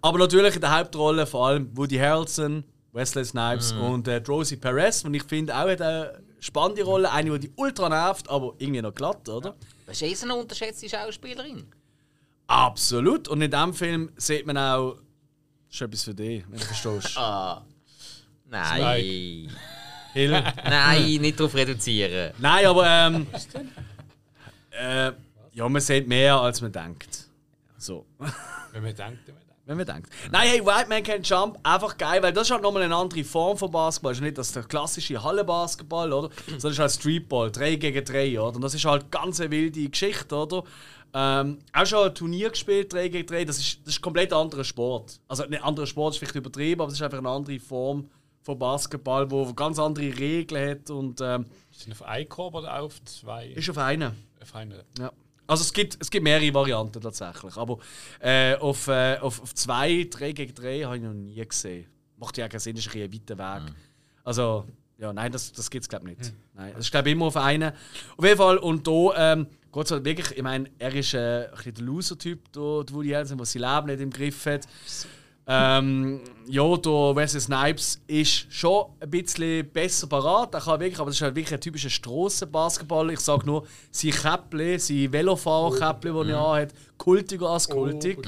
Aber 0.00 0.18
natürlich 0.18 0.54
in 0.54 0.62
der 0.62 0.76
Hauptrolle 0.76 1.26
vor 1.26 1.48
allem 1.48 1.76
Woody 1.76 1.98
Harrelson, 1.98 2.64
Wesley 2.94 3.24
Snipes 3.24 3.72
und 3.72 4.06
äh, 4.08 4.22
Rosie 4.26 4.56
Perez. 4.56 5.04
Und 5.04 5.14
ich 5.14 5.24
finde 5.24 5.54
auch 5.54 5.68
hat 5.68 5.82
eine 5.82 6.22
spannende 6.38 6.84
Rolle, 6.84 7.10
eine, 7.10 7.38
die 7.38 7.50
ultra 7.56 7.88
nervt, 7.88 8.30
aber 8.30 8.54
irgendwie 8.58 8.80
noch 8.80 8.94
glatt, 8.94 9.28
oder? 9.28 9.54
Das 9.86 10.00
ist 10.00 10.02
eh 10.02 10.14
so 10.14 10.26
eine 10.26 10.36
unterschätzte 10.36 10.88
Schauspielerin. 10.88 11.66
Absolut. 12.46 13.28
Und 13.28 13.42
in 13.42 13.50
diesem 13.50 13.74
Film 13.74 14.12
sieht 14.16 14.46
man 14.46 14.56
auch. 14.56 14.96
Das 15.68 15.74
ist 15.74 15.80
etwas 15.80 16.04
für 16.04 16.14
dich, 16.14 16.44
wenn 16.48 16.58
du 16.58 16.64
verstehst. 16.64 17.16
Ah. 17.18 17.64
Nein. 18.46 19.50
Hill. 20.12 20.30
Nein, 20.64 21.20
nicht 21.20 21.40
darauf 21.40 21.54
reduzieren. 21.54 22.32
Nein, 22.38 22.66
aber 22.66 22.86
ähm, 22.86 23.26
äh, 24.70 25.10
ja, 25.52 25.68
man 25.68 25.80
sieht 25.82 26.06
mehr, 26.06 26.36
als 26.36 26.60
man 26.60 26.70
denkt. 26.70 27.28
So, 27.76 28.06
Wenn 28.72 28.82
man 28.84 28.94
denkt, 28.94 29.28
wenn 29.66 29.76
man 29.76 29.86
denkt. 29.86 30.10
Nein, 30.30 30.48
hey, 30.48 30.64
White 30.64 30.88
Man 30.88 31.02
Can 31.02 31.22
Jump, 31.22 31.58
einfach 31.62 31.96
geil, 31.96 32.22
weil 32.22 32.32
das 32.32 32.48
ist 32.48 32.50
halt 32.50 32.62
nochmal 32.62 32.82
eine 32.82 32.94
andere 32.94 33.24
Form 33.24 33.56
von 33.56 33.70
Basketball. 33.70 34.12
Es 34.12 34.18
ist 34.18 34.22
nicht 34.24 34.38
das 34.38 34.52
der 34.52 34.64
klassische 34.64 35.22
Hallenbasketball, 35.22 36.12
oder? 36.12 36.30
Sondern 36.46 36.72
ist 36.72 36.78
halt 36.78 36.92
Streetball, 36.92 37.50
3 37.50 37.76
gegen 37.76 38.04
3, 38.04 38.40
oder? 38.40 38.56
Und 38.56 38.62
das 38.62 38.74
ist 38.74 38.84
halt 38.84 39.10
ganz 39.10 39.40
eine 39.40 39.50
wilde 39.50 39.88
Geschichte, 39.88 40.34
oder? 40.34 40.64
Ähm, 41.14 41.58
auch 41.72 41.86
schon 41.86 42.08
ein 42.08 42.14
Turnier 42.14 42.50
gespielt, 42.50 42.92
3 42.92 43.08
gegen 43.08 43.26
3, 43.26 43.44
das 43.44 43.58
ist, 43.58 43.78
das 43.84 43.94
ist 43.94 44.00
ein 44.00 44.02
komplett 44.02 44.32
anderer 44.32 44.64
Sport. 44.64 45.20
Also 45.28 45.44
ein 45.44 45.54
anderer 45.62 45.86
Sport 45.86 46.14
ist 46.14 46.18
vielleicht 46.18 46.34
übertrieben, 46.34 46.80
aber 46.80 46.88
es 46.88 46.94
ist 46.94 47.02
einfach 47.02 47.18
eine 47.18 47.28
andere 47.28 47.60
Form 47.60 48.10
von 48.42 48.58
Basketball, 48.58 49.30
wo 49.30 49.52
ganz 49.54 49.78
andere 49.78 50.06
Regeln 50.18 50.70
hat 50.70 50.90
und 50.90 51.20
ähm, 51.22 51.46
Sind 51.70 51.92
auf 51.92 52.02
einen 52.02 52.28
Korb 52.28 52.54
oder 52.54 52.80
auf 52.80 53.02
zwei? 53.04 53.46
ist 53.46 53.70
auf 53.70 53.78
einen. 53.78 54.12
Auf 54.42 54.54
einen. 54.54 54.82
Ja. 54.98 55.10
Also 55.46 55.62
es 55.62 55.72
gibt, 55.72 55.98
es 56.00 56.10
gibt 56.10 56.24
mehrere 56.24 56.52
Varianten 56.54 57.00
tatsächlich. 57.00 57.56
Aber 57.56 57.78
äh, 58.20 58.54
auf, 58.56 58.88
äh, 58.88 59.18
auf, 59.18 59.42
auf 59.42 59.54
zwei, 59.54 60.06
drei 60.10 60.32
gegen 60.32 60.54
drei 60.54 60.80
habe 60.82 60.96
ich 60.96 61.02
noch 61.02 61.12
nie 61.12 61.34
gesehen. 61.46 61.86
Macht 62.16 62.38
ja 62.38 62.48
keinen 62.48 62.60
Sinn, 62.60 62.76
ist 62.76 62.94
ein, 62.94 63.12
weiter 63.12 63.38
Weg. 63.38 63.74
Also, 64.22 64.66
ja, 64.98 65.12
nein, 65.12 65.32
das, 65.32 65.52
das 65.52 65.68
gibt 65.68 65.82
es 65.82 65.88
glaube 65.88 66.10
ich 66.10 66.18
nicht. 66.18 66.32
Nein, 66.54 66.72
das 66.72 66.86
ist 66.86 66.90
glaube 66.90 67.08
ich 67.08 67.14
immer 67.14 67.26
auf 67.26 67.36
einen. 67.36 67.72
Auf 68.16 68.24
jeden 68.24 68.38
Fall, 68.38 68.56
und 68.58 68.86
da 68.86 69.32
ähm, 69.32 69.46
geht 69.72 69.84
es 69.84 69.90
halt 69.90 70.04
wirklich, 70.04 70.30
ich 70.36 70.42
meine, 70.42 70.70
er 70.78 70.94
ist 70.94 71.14
äh, 71.14 71.46
ein 71.46 71.50
bisschen 71.56 71.74
der 71.74 71.84
Loser-Typ, 71.84 72.52
der 72.52 72.62
Woody 72.62 73.10
Harrelson, 73.10 73.36
der 73.36 73.46
sein 73.46 73.62
Leben 73.62 73.86
nicht 73.86 74.00
im 74.00 74.10
Griff 74.10 74.46
hat. 74.46 74.66
Ähm, 75.46 76.20
ja, 76.46 76.76
der 76.76 77.16
Wesley 77.16 77.40
Snipes 77.40 78.00
ist 78.06 78.46
schon 78.50 78.86
ein 79.00 79.10
bisschen 79.10 79.68
besser 79.70 80.06
parat. 80.06 80.54
Er 80.54 80.60
kann 80.60 80.80
wirklich, 80.80 80.98
aber 80.98 81.10
das 81.10 81.16
ist 81.16 81.22
halt 81.22 81.34
wirklich 81.34 81.52
ein 81.52 81.60
typischer 81.60 81.90
Strassenbasketball. 81.90 83.10
Ich 83.10 83.20
sage 83.20 83.44
nur, 83.44 83.66
sein 83.90 84.12
Käppli, 84.12 84.78
sein 84.78 85.12
Velofahrerkäppli, 85.12 86.12
das 86.12 86.28
er 86.28 86.38
anhat, 86.38 86.74
kultiger 86.96 87.50
als 87.50 87.68
kultig. 87.68 88.26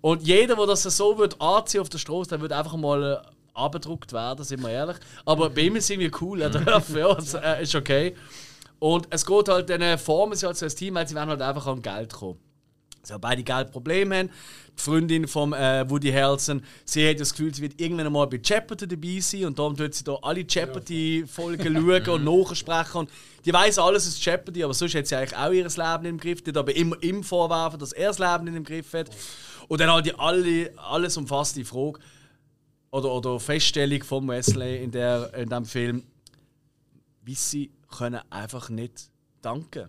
Und 0.00 0.22
jeder, 0.22 0.56
der 0.56 0.66
das 0.66 0.82
so 0.84 1.18
wird 1.18 1.40
anziehen 1.40 1.80
auf 1.80 1.88
der 1.88 1.98
Straße, 1.98 2.30
der 2.30 2.40
wird 2.40 2.52
einfach 2.52 2.76
mal 2.76 3.02
äh, 3.02 3.28
abgedruckt 3.54 4.12
werden, 4.12 4.44
sind 4.44 4.62
wir 4.62 4.70
ehrlich. 4.70 4.96
Aber 5.24 5.50
bei 5.50 5.62
ihm 5.62 5.76
ist 5.76 5.90
irgendwie 5.90 6.12
cool, 6.20 6.42
er 6.42 6.50
darf, 6.50 6.88
ja, 6.94 7.12
das, 7.14 7.34
äh, 7.34 7.62
ist 7.62 7.74
okay. 7.74 8.14
Und 8.78 9.08
es 9.10 9.26
geht 9.26 9.48
halt, 9.48 9.68
dann 9.68 9.98
formen 9.98 10.36
sie 10.36 10.46
halt 10.46 10.56
so 10.56 10.66
ein 10.66 10.70
Team, 10.70 10.94
weil 10.94 11.08
sie 11.08 11.14
werden 11.14 11.30
halt 11.30 11.42
einfach 11.42 11.66
an 11.66 11.82
Geld 11.82 12.12
kommen. 12.12 12.38
Sie 13.06 13.12
haben 13.12 13.20
beide 13.20 13.42
Geldprobleme 13.42 14.16
haben. 14.16 14.30
Die 14.76 14.82
Freundin 14.82 15.28
von 15.28 15.52
äh, 15.52 15.88
Woody 15.88 16.10
Harrelson, 16.10 16.62
sie 16.84 17.08
hat 17.08 17.20
das 17.20 17.30
Gefühl, 17.30 17.54
sie 17.54 17.62
wird 17.62 17.80
irgendwann 17.80 18.12
mal 18.12 18.26
bei 18.26 18.40
Jeopardy 18.42 18.88
dabei 18.88 19.20
sein 19.20 19.46
und 19.46 19.58
darum 19.58 19.76
tut 19.76 19.94
sie 19.94 20.04
da 20.04 20.16
alle 20.22 20.40
Jeopardy-Folgen 20.40 21.74
schauen 21.74 22.08
und 22.08 22.24
nachsprechen. 22.24 23.00
Und 23.00 23.10
die 23.44 23.52
weiß 23.52 23.78
alles 23.78 24.06
ist 24.06 24.24
Jeopardy, 24.24 24.64
aber 24.64 24.74
sonst 24.74 24.94
hat 24.96 25.06
sie 25.06 25.16
eigentlich 25.16 25.36
auch 25.36 25.52
ihr 25.52 25.64
Leben 25.64 26.04
im 26.04 26.18
Griff. 26.18 26.42
Die 26.42 26.54
aber 26.54 26.74
immer 26.74 27.00
ihm 27.02 27.22
vorwerfen, 27.22 27.78
dass 27.78 27.92
er 27.92 28.08
das 28.08 28.18
Leben 28.18 28.44
nicht 28.44 28.56
im 28.56 28.64
Griff 28.64 28.92
hat. 28.92 29.08
Und 29.68 29.80
dann 29.80 29.90
halt 29.90 30.06
die 30.06 30.18
alle, 30.18 30.72
alles 30.76 31.16
umfasste 31.16 31.64
Frage 31.64 32.00
oder, 32.90 33.12
oder 33.12 33.40
Feststellung 33.40 34.02
von 34.02 34.28
Wesley 34.28 34.82
in, 34.82 34.90
der, 34.90 35.32
in 35.34 35.48
dem 35.48 35.64
Film, 35.64 36.02
wie 37.22 37.34
sie 37.34 37.70
können 37.88 38.20
einfach 38.30 38.68
nicht 38.68 39.10
danken 39.42 39.88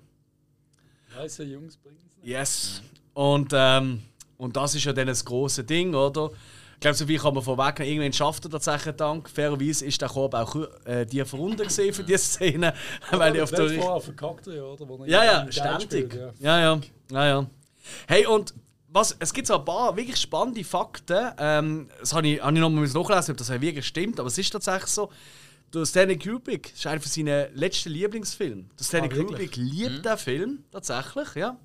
Weiße 1.16 1.44
Jungs 1.44 1.78
bringen 1.78 1.98
es 1.98 2.18
nicht. 2.18 2.28
Yes. 2.28 2.82
Und, 3.18 3.50
ähm, 3.52 4.04
und 4.38 4.56
das 4.56 4.76
ist 4.76 4.84
ja 4.84 4.94
dann 4.94 5.08
das 5.08 5.26
große 5.26 5.64
Ding, 5.64 5.96
oder? 5.96 6.30
Ich 6.76 6.82
glaube, 6.82 6.94
so 6.94 7.08
viel 7.08 7.18
kann 7.18 7.34
man 7.34 7.42
vorweg 7.42 7.80
nehmen. 7.80 7.90
Irgendwann 7.94 8.14
schafft 8.14 8.46
er 8.46 8.52
tatsächlich 8.52 8.96
Dank. 8.96 9.28
Fairerweise 9.28 9.88
ist 9.88 10.00
der 10.00 10.08
Korb 10.08 10.36
auch 10.36 10.56
äh, 10.86 11.04
die 11.04 11.22
Runde 11.22 11.64
gesehen 11.64 11.96
für 11.96 12.04
diese 12.04 12.20
Szene. 12.20 12.76
weil 13.12 13.36
ich 13.36 13.42
auf 13.42 13.50
der 13.50 13.70
vorher 13.70 14.02
verkackt 14.02 14.46
er 14.46 14.54
ja, 14.58 14.62
oder? 14.62 14.86
Er 15.00 15.08
ja, 15.08 15.24
ja, 15.24 15.52
ständig. 15.52 16.14
spielt, 16.14 16.14
ja. 16.14 16.32
Ja, 16.40 16.60
ja, 16.60 16.82
ja, 17.12 17.26
ja. 17.26 17.48
Hey, 18.08 18.28
und 18.28 18.54
was, 18.90 19.16
es 19.18 19.34
gibt 19.34 19.48
so 19.48 19.58
ein 19.58 19.66
paar 19.66 19.98
wirklich 19.98 20.18
spannende 20.18 20.64
Fakten. 20.64 21.32
Ähm, 21.40 21.90
das 22.00 22.14
habe 22.14 22.28
ich, 22.28 22.40
habe 22.40 22.54
ich 22.54 22.60
noch 22.60 22.70
mal 22.70 22.82
nachlesen, 22.82 23.32
ob 23.32 23.38
das 23.38 23.50
wirklich 23.50 23.88
stimmt, 23.88 24.20
aber 24.20 24.28
es 24.28 24.38
ist 24.38 24.52
tatsächlich 24.52 24.92
so. 24.92 25.10
der 25.74 25.88
Stanley 25.88 26.20
Kubrick 26.20 26.72
ist 26.72 26.86
einer 26.86 27.02
von 27.02 27.10
seinen 27.10 27.48
letzten 27.56 27.90
Lieblingsfilmen. 27.90 28.70
Der 28.78 28.84
Stanley 28.84 29.10
Ah? 29.10 29.24
Kubrick 29.24 29.56
liebt 29.56 30.06
den 30.06 30.18
Film, 30.20 30.64
tatsächlich, 30.72 31.34
ja. 31.34 31.58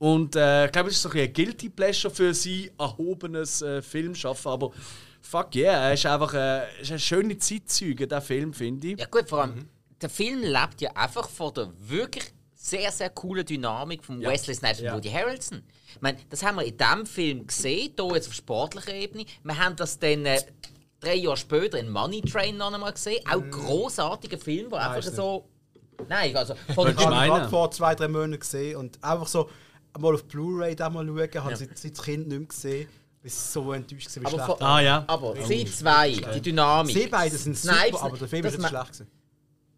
Und 0.00 0.34
äh, 0.34 0.64
ich 0.64 0.72
glaube, 0.72 0.88
es 0.88 0.96
ist 0.96 1.02
so 1.02 1.10
ein, 1.10 1.12
bisschen 1.12 1.28
ein 1.28 1.32
Guilty 1.34 1.68
Pleasure 1.68 2.12
für 2.12 2.32
sein 2.32 2.70
erhobenes 2.78 3.60
äh, 3.60 3.82
Filmschaffen. 3.82 4.50
Aber 4.50 4.72
fuck 5.20 5.54
yeah, 5.54 5.88
er 5.88 5.92
ist 5.92 6.06
einfach 6.06 6.32
äh, 6.32 6.80
ist 6.80 6.90
eine 6.90 6.98
schöne 6.98 7.36
Zeitzeuge, 7.36 8.08
der 8.08 8.22
Film, 8.22 8.54
finde 8.54 8.88
ich. 8.88 8.98
Ja 8.98 9.04
gut, 9.04 9.28
vor 9.28 9.42
allem, 9.42 9.68
der 10.00 10.08
Film 10.08 10.40
lebt 10.40 10.80
ja 10.80 10.90
einfach 10.92 11.28
von 11.28 11.52
der 11.52 11.68
wirklich 11.76 12.32
sehr, 12.54 12.90
sehr 12.90 13.10
coolen 13.10 13.44
Dynamik 13.44 14.02
von 14.02 14.22
Wesley 14.22 14.54
Snipes 14.54 14.80
und 14.80 14.90
Woody 14.90 15.10
Harrelson. 15.10 15.62
Ich 15.94 16.00
meine, 16.00 16.16
das 16.30 16.42
haben 16.42 16.56
wir 16.56 16.64
in 16.64 16.78
diesem 16.78 17.04
Film 17.04 17.46
gesehen, 17.46 17.92
hier 17.94 18.14
jetzt 18.14 18.28
auf 18.28 18.34
sportlicher 18.34 18.94
Ebene. 18.94 19.26
Wir 19.44 19.58
haben 19.58 19.76
das 19.76 19.98
dann 19.98 20.24
äh, 20.24 20.40
drei 20.98 21.16
Jahre 21.16 21.36
später 21.36 21.78
in 21.78 21.90
Money 21.90 22.22
Train 22.22 22.56
noch 22.56 22.72
einmal 22.72 22.92
gesehen. 22.94 23.22
Auch 23.30 23.42
großartiger 23.50 24.38
Film, 24.38 24.70
der 24.70 24.80
einfach 24.80 24.96
ist 24.96 25.06
nicht. 25.08 25.16
so... 25.16 25.46
Nein, 26.08 26.34
also 26.34 26.54
von 26.74 26.88
Ich 26.88 27.06
habe 27.06 27.48
vor 27.50 27.70
zwei, 27.70 27.94
drei 27.94 28.08
Monaten 28.08 28.40
gesehen 28.40 28.76
und 28.76 29.04
einfach 29.04 29.26
so 29.26 29.50
mal 29.98 30.14
auf 30.14 30.24
Blu-ray 30.24 30.74
mal 30.90 31.06
schauen, 31.06 31.44
habe 31.44 31.56
seit, 31.56 31.78
seit 31.78 32.02
Kind 32.02 32.28
nicht 32.28 32.38
mehr 32.38 32.46
gesehen, 32.48 32.88
weil 33.22 33.26
es 33.26 33.52
so 33.52 33.72
enttäuscht 33.72 34.08
war, 34.16 34.22
wie 34.22 34.26
Aber 34.26 34.36
schlecht 34.44 34.58
von- 34.58 34.66
Ah 34.66 34.80
ja. 34.80 35.04
Aber 35.06 35.36
sie 35.46 35.64
zwei, 35.66 36.12
die 36.12 36.40
Dynamik. 36.40 36.94
Sie 36.96 37.06
beide 37.06 37.36
sind 37.36 37.56
super, 37.56 38.02
aber 38.02 38.16
der 38.16 38.28
Film 38.28 38.44
ist 38.46 38.58
nicht 38.58 38.68
schlecht. 38.68 38.92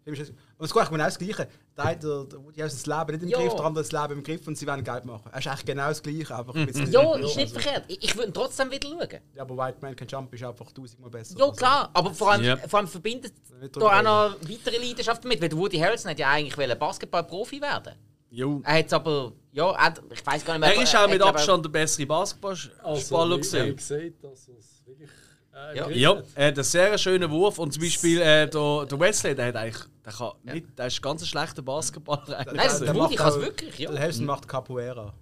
Gewesen. 0.04 0.36
Aber 0.56 0.64
es 0.64 0.72
ist 0.72 0.74
ich 0.74 1.00
auch 1.00 1.06
das 1.06 1.18
Gleiche. 1.18 1.48
Der 1.76 1.84
eine, 1.84 1.96
der, 2.00 2.24
Harrelson 2.24 2.74
das 2.74 2.86
Leben 2.86 3.12
nicht 3.12 3.22
im 3.22 3.28
Ja. 3.28 3.38
Griff, 3.38 3.54
der 3.54 3.64
andere 3.64 3.84
das 3.84 3.92
Leben 3.92 4.12
im 4.18 4.22
Griff 4.24 4.46
und 4.48 4.58
sie 4.58 4.66
wollen 4.66 4.82
Geld 4.82 5.04
machen. 5.04 5.30
Es 5.32 5.38
ist 5.38 5.46
eigentlich 5.46 5.64
genau 5.64 5.88
das 5.88 6.02
Gleiche, 6.02 6.36
einfach 6.36 6.54
ein 6.56 6.66
bisschen... 6.66 6.90
Ja, 6.90 7.14
ist 7.16 7.36
nicht 7.36 7.52
verkehrt. 7.52 7.84
Ich, 7.86 8.02
ich 8.02 8.16
würde 8.16 8.30
ihn 8.30 8.34
trotzdem 8.34 8.68
wieder 8.72 8.88
schauen. 8.88 9.20
Ja, 9.34 9.42
aber 9.42 9.56
White 9.56 9.78
Man 9.80 9.94
Can 9.94 10.08
Jump 10.08 10.34
ist 10.34 10.42
einfach 10.42 10.72
tausendmal 10.72 11.08
besser. 11.10 11.38
Ja, 11.38 11.44
Also, 11.44 11.56
klar. 11.56 11.90
Aber 11.94 12.12
vor 12.12 12.32
allem, 12.32 12.42
Ja. 12.44 12.56
vor 12.56 12.80
allem 12.80 12.88
verbindet 12.88 13.32
da 13.72 13.80
auch 13.80 14.02
noch 14.02 14.36
weitere 14.50 14.78
Leidenschaft 14.84 15.22
damit. 15.24 15.40
Weil 15.40 15.52
Woody 15.52 15.78
Harrelson 15.78 16.10
hat 16.10 16.18
ja 16.18 16.30
eigentlich 16.30 16.58
wollen 16.58 16.76
Basketball-Profi 16.78 17.60
werden. 17.60 17.94
Jo. 18.34 18.62
Er 18.64 18.78
hat 18.78 18.86
es 18.86 18.92
aber, 18.94 19.32
ja, 19.52 19.70
er, 19.72 19.94
ich 20.10 20.24
weiß 20.26 20.44
gar 20.44 20.54
nicht 20.54 20.60
mehr. 20.66 20.74
Er 20.76 20.82
ist 20.82 20.96
auch 20.96 21.06
mit 21.08 21.20
Abstand 21.20 21.64
der 21.66 21.70
bessere 21.70 22.06
Basketballspieler 22.06 22.82
Also, 22.82 23.36
gesehen. 23.38 23.74
ich 23.76 23.84
sehe, 23.84 24.10
dass 24.12 24.48
es 24.48 24.82
wirklich. 24.86 25.10
Äh, 25.54 25.76
Ja. 25.76 25.88
Ja, 25.90 26.22
er 26.34 26.46
hat 26.48 26.54
einen 26.54 26.64
sehr 26.64 26.96
schönen 26.96 27.30
Wurf 27.30 27.58
und 27.58 27.72
zum 27.74 27.82
Beispiel 27.82 28.20
äh, 28.22 28.48
der, 28.48 28.86
der 28.86 29.00
Wesley, 29.00 29.34
der 29.34 29.46
hat 29.48 29.56
eigentlich, 29.56 29.84
der 30.04 30.12
kann 30.14 30.32
nicht, 30.44 30.78
der 30.78 30.86
ist 30.86 31.02
ganz 31.02 31.20
ein 31.22 31.26
schlechter 31.26 31.60
Basketballer. 31.60 32.42
Nein, 32.46 32.56
das 32.56 32.78
Der 32.80 32.88
Woody 32.94 32.98
macht 33.00 33.16
kann 33.16 33.28
es 33.28 33.34
auch- 33.36 33.40
wirklich, 33.42 33.78
ja. 33.78 33.90
Der 33.90 34.00
Harrelson 34.00 34.24
macht 34.24 34.48
Capoeira. 34.48 35.12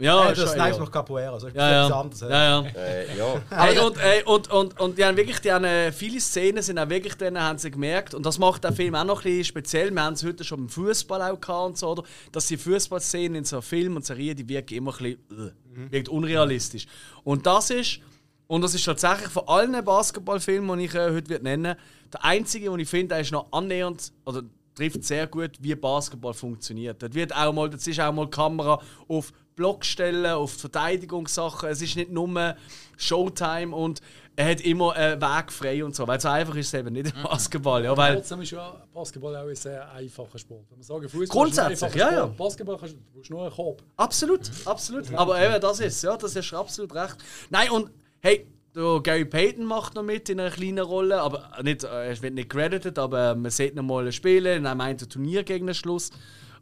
Ja, 0.00 0.30
ist 0.30 0.38
schon, 0.38 0.48
Snipes 0.48 0.76
ja. 0.76 0.82
macht 0.82 0.92
Capoeira, 0.92 1.38
so 1.38 1.46
ist 1.46 1.54
Ja, 1.54 1.70
ja. 1.70 1.86
etwas 1.86 1.98
anderes. 1.98 2.20
ja, 2.22 2.28
ja. 2.28 2.66
Äh, 2.76 3.16
ja. 3.16 3.42
Hey, 3.50 3.78
und, 3.78 3.96
ey, 3.98 4.22
und, 4.24 4.50
und, 4.50 4.80
und 4.80 4.98
die 4.98 5.04
haben 5.04 5.16
wirklich, 5.16 5.38
die 5.38 5.52
haben, 5.52 5.64
äh, 5.64 5.92
viele 5.92 6.20
Szenen 6.20 6.62
sind 6.62 6.78
auch 6.78 6.88
wirklich 6.88 7.14
dann, 7.14 7.40
haben 7.40 7.58
sie 7.58 7.70
gemerkt, 7.70 8.12
und 8.14 8.26
das 8.26 8.38
macht 8.38 8.64
der 8.64 8.72
Film 8.72 8.94
auch 8.96 9.04
noch 9.04 9.20
ein 9.20 9.24
bisschen 9.24 9.44
speziell, 9.44 9.92
wir 9.92 10.02
haben 10.02 10.14
es 10.14 10.24
heute 10.24 10.42
schon 10.42 10.60
beim 10.60 10.68
Fußball 10.68 11.22
auch 11.22 11.40
gehabt 11.40 11.66
und 11.66 11.78
so, 11.78 11.90
oder, 11.90 12.02
dass 12.32 12.46
die 12.48 12.56
Fußballszenen 12.56 13.36
in 13.36 13.44
so 13.44 13.60
Filmen 13.60 13.96
und 13.96 14.04
Serien, 14.04 14.36
die 14.36 14.48
wirken 14.48 14.74
immer 14.74 14.92
ein 15.00 15.16
bisschen, 15.30 15.52
äh, 15.86 15.92
wirkt 15.92 16.08
unrealistisch. 16.08 16.86
Und 17.22 17.46
das 17.46 17.70
ist, 17.70 18.00
und 18.48 18.62
das 18.62 18.74
ist 18.74 18.84
tatsächlich 18.84 19.28
von 19.28 19.46
allen 19.46 19.84
Basketballfilmen, 19.84 20.76
die 20.78 20.86
ich 20.86 20.94
äh, 20.94 21.12
heute 21.12 21.28
wird 21.28 21.44
nennen 21.44 21.76
der 22.12 22.24
einzige, 22.24 22.70
den 22.70 22.78
ich 22.78 22.88
finde, 22.88 23.08
der 23.08 23.20
ist 23.20 23.32
noch 23.32 23.50
annähernd, 23.52 24.12
oder 24.24 24.42
trifft 24.74 25.04
sehr 25.04 25.26
gut, 25.26 25.52
wie 25.60 25.74
Basketball 25.74 26.34
funktioniert. 26.34 27.02
Dort 27.02 27.14
wird 27.14 27.34
auch 27.34 27.52
mal, 27.52 27.70
das 27.70 27.86
ist 27.86 28.00
auch 28.00 28.12
mal 28.12 28.24
die 28.24 28.30
Kamera 28.30 28.80
auf 29.08 29.32
Blockstellen, 29.56 30.32
auf 30.32 30.52
Verteidigungssachen. 30.52 31.68
Es 31.68 31.82
ist 31.82 31.96
nicht 31.96 32.10
nur 32.10 32.56
Showtime 32.96 33.74
und 33.74 34.00
er 34.36 34.50
hat 34.50 34.60
immer 34.62 34.92
einen 34.94 35.20
Weg 35.20 35.52
frei 35.52 35.84
und 35.84 35.94
so. 35.94 36.06
Weil 36.08 36.20
so 36.20 36.28
einfach 36.28 36.56
ist 36.56 36.68
es 36.68 36.74
eben 36.74 36.92
nicht 36.92 37.14
im 37.14 37.22
Basketball. 37.22 37.84
Ja, 37.84 37.96
weil, 37.96 38.16
Trotzdem 38.16 38.40
ist 38.40 38.50
ja 38.50 38.84
Basketball 38.92 39.36
auch 39.36 39.48
ein 39.48 39.54
sehr 39.54 39.90
einfacher 39.92 40.38
Sport. 40.38 40.66
Wenn 40.70 40.78
wir 40.78 40.84
sagen, 40.84 41.08
Fußball 41.08 41.26
Grundsätzlich, 41.26 41.92
ein 41.92 41.98
ja, 41.98 42.12
ja. 42.12 42.26
Basketball 42.26 42.76
kannst 42.76 42.94
du, 42.94 42.98
du 42.98 43.04
brauchst 43.14 43.30
nur 43.30 43.42
einen 43.42 43.52
Korb. 43.52 43.82
absolut, 43.96 44.50
absolut. 44.64 45.14
Aber 45.14 45.40
eben, 45.40 45.60
das 45.60 45.80
ist 45.80 46.02
ja, 46.02 46.16
das 46.16 46.34
ist 46.34 46.52
absolut 46.52 46.94
recht. 46.94 47.16
Nein, 47.50 47.70
und 47.70 47.90
hey, 48.20 48.46
der 48.74 49.00
Gary 49.02 49.24
Payton 49.24 49.64
macht 49.64 49.94
noch 49.94 50.02
mit 50.02 50.28
in 50.28 50.40
einer 50.40 50.50
kleinen 50.50 50.80
Rolle, 50.80 51.20
aber 51.20 51.50
nicht, 51.62 51.84
äh, 51.84 52.08
er 52.08 52.22
wird 52.22 52.34
nicht 52.34 52.50
credited, 52.50 52.98
aber 52.98 53.36
man 53.36 53.50
sieht 53.50 53.76
noch 53.76 53.84
mal 53.84 54.10
spielen 54.10 54.58
in 54.58 54.66
einem 54.66 54.80
einen 54.80 54.98
Turnier 54.98 55.44
gegen 55.44 55.66
den 55.66 55.74
Schluss. 55.74 56.10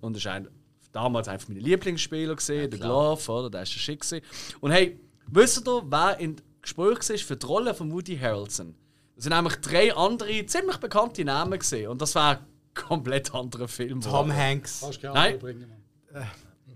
Und 0.00 0.14
das 0.14 0.24
ist 0.24 0.26
ein, 0.26 0.48
damals 0.92 1.28
einfach 1.28 1.48
meine 1.48 1.60
Lieblingsspieler 1.60 2.36
gesehen, 2.36 2.70
der 2.70 2.78
Glove, 2.78 3.30
oder? 3.30 3.50
Der 3.50 3.62
ist 3.62 3.72
schon 3.72 3.80
schick 3.80 4.00
gewesen. 4.00 4.24
Und 4.60 4.70
hey, 4.70 5.00
wisst 5.26 5.66
ihr, 5.66 5.82
wer 5.86 6.18
in 6.20 6.36
Gespräch 6.60 7.08
war 7.08 7.18
für 7.18 7.36
die 7.36 7.46
Rolle 7.46 7.74
von 7.74 7.92
Woody 7.92 8.16
Harrelson? 8.16 8.74
Das 9.16 9.24
sind 9.24 9.34
nämlich 9.34 9.56
drei 9.56 9.94
andere 9.94 10.46
ziemlich 10.46 10.76
bekannte 10.78 11.24
Namen 11.24 11.58
gesehen 11.58 11.88
und 11.90 12.00
das 12.00 12.14
war 12.14 12.32
ein 12.32 12.38
komplett 12.74 13.34
anderer 13.34 13.68
Film. 13.68 14.00
Tom 14.00 14.32
Hanks, 14.34 14.80
du 14.80 14.90
gerne 14.98 15.14
Nein. 15.14 15.38
bringen. 15.38 15.68
Mann. 16.12 16.26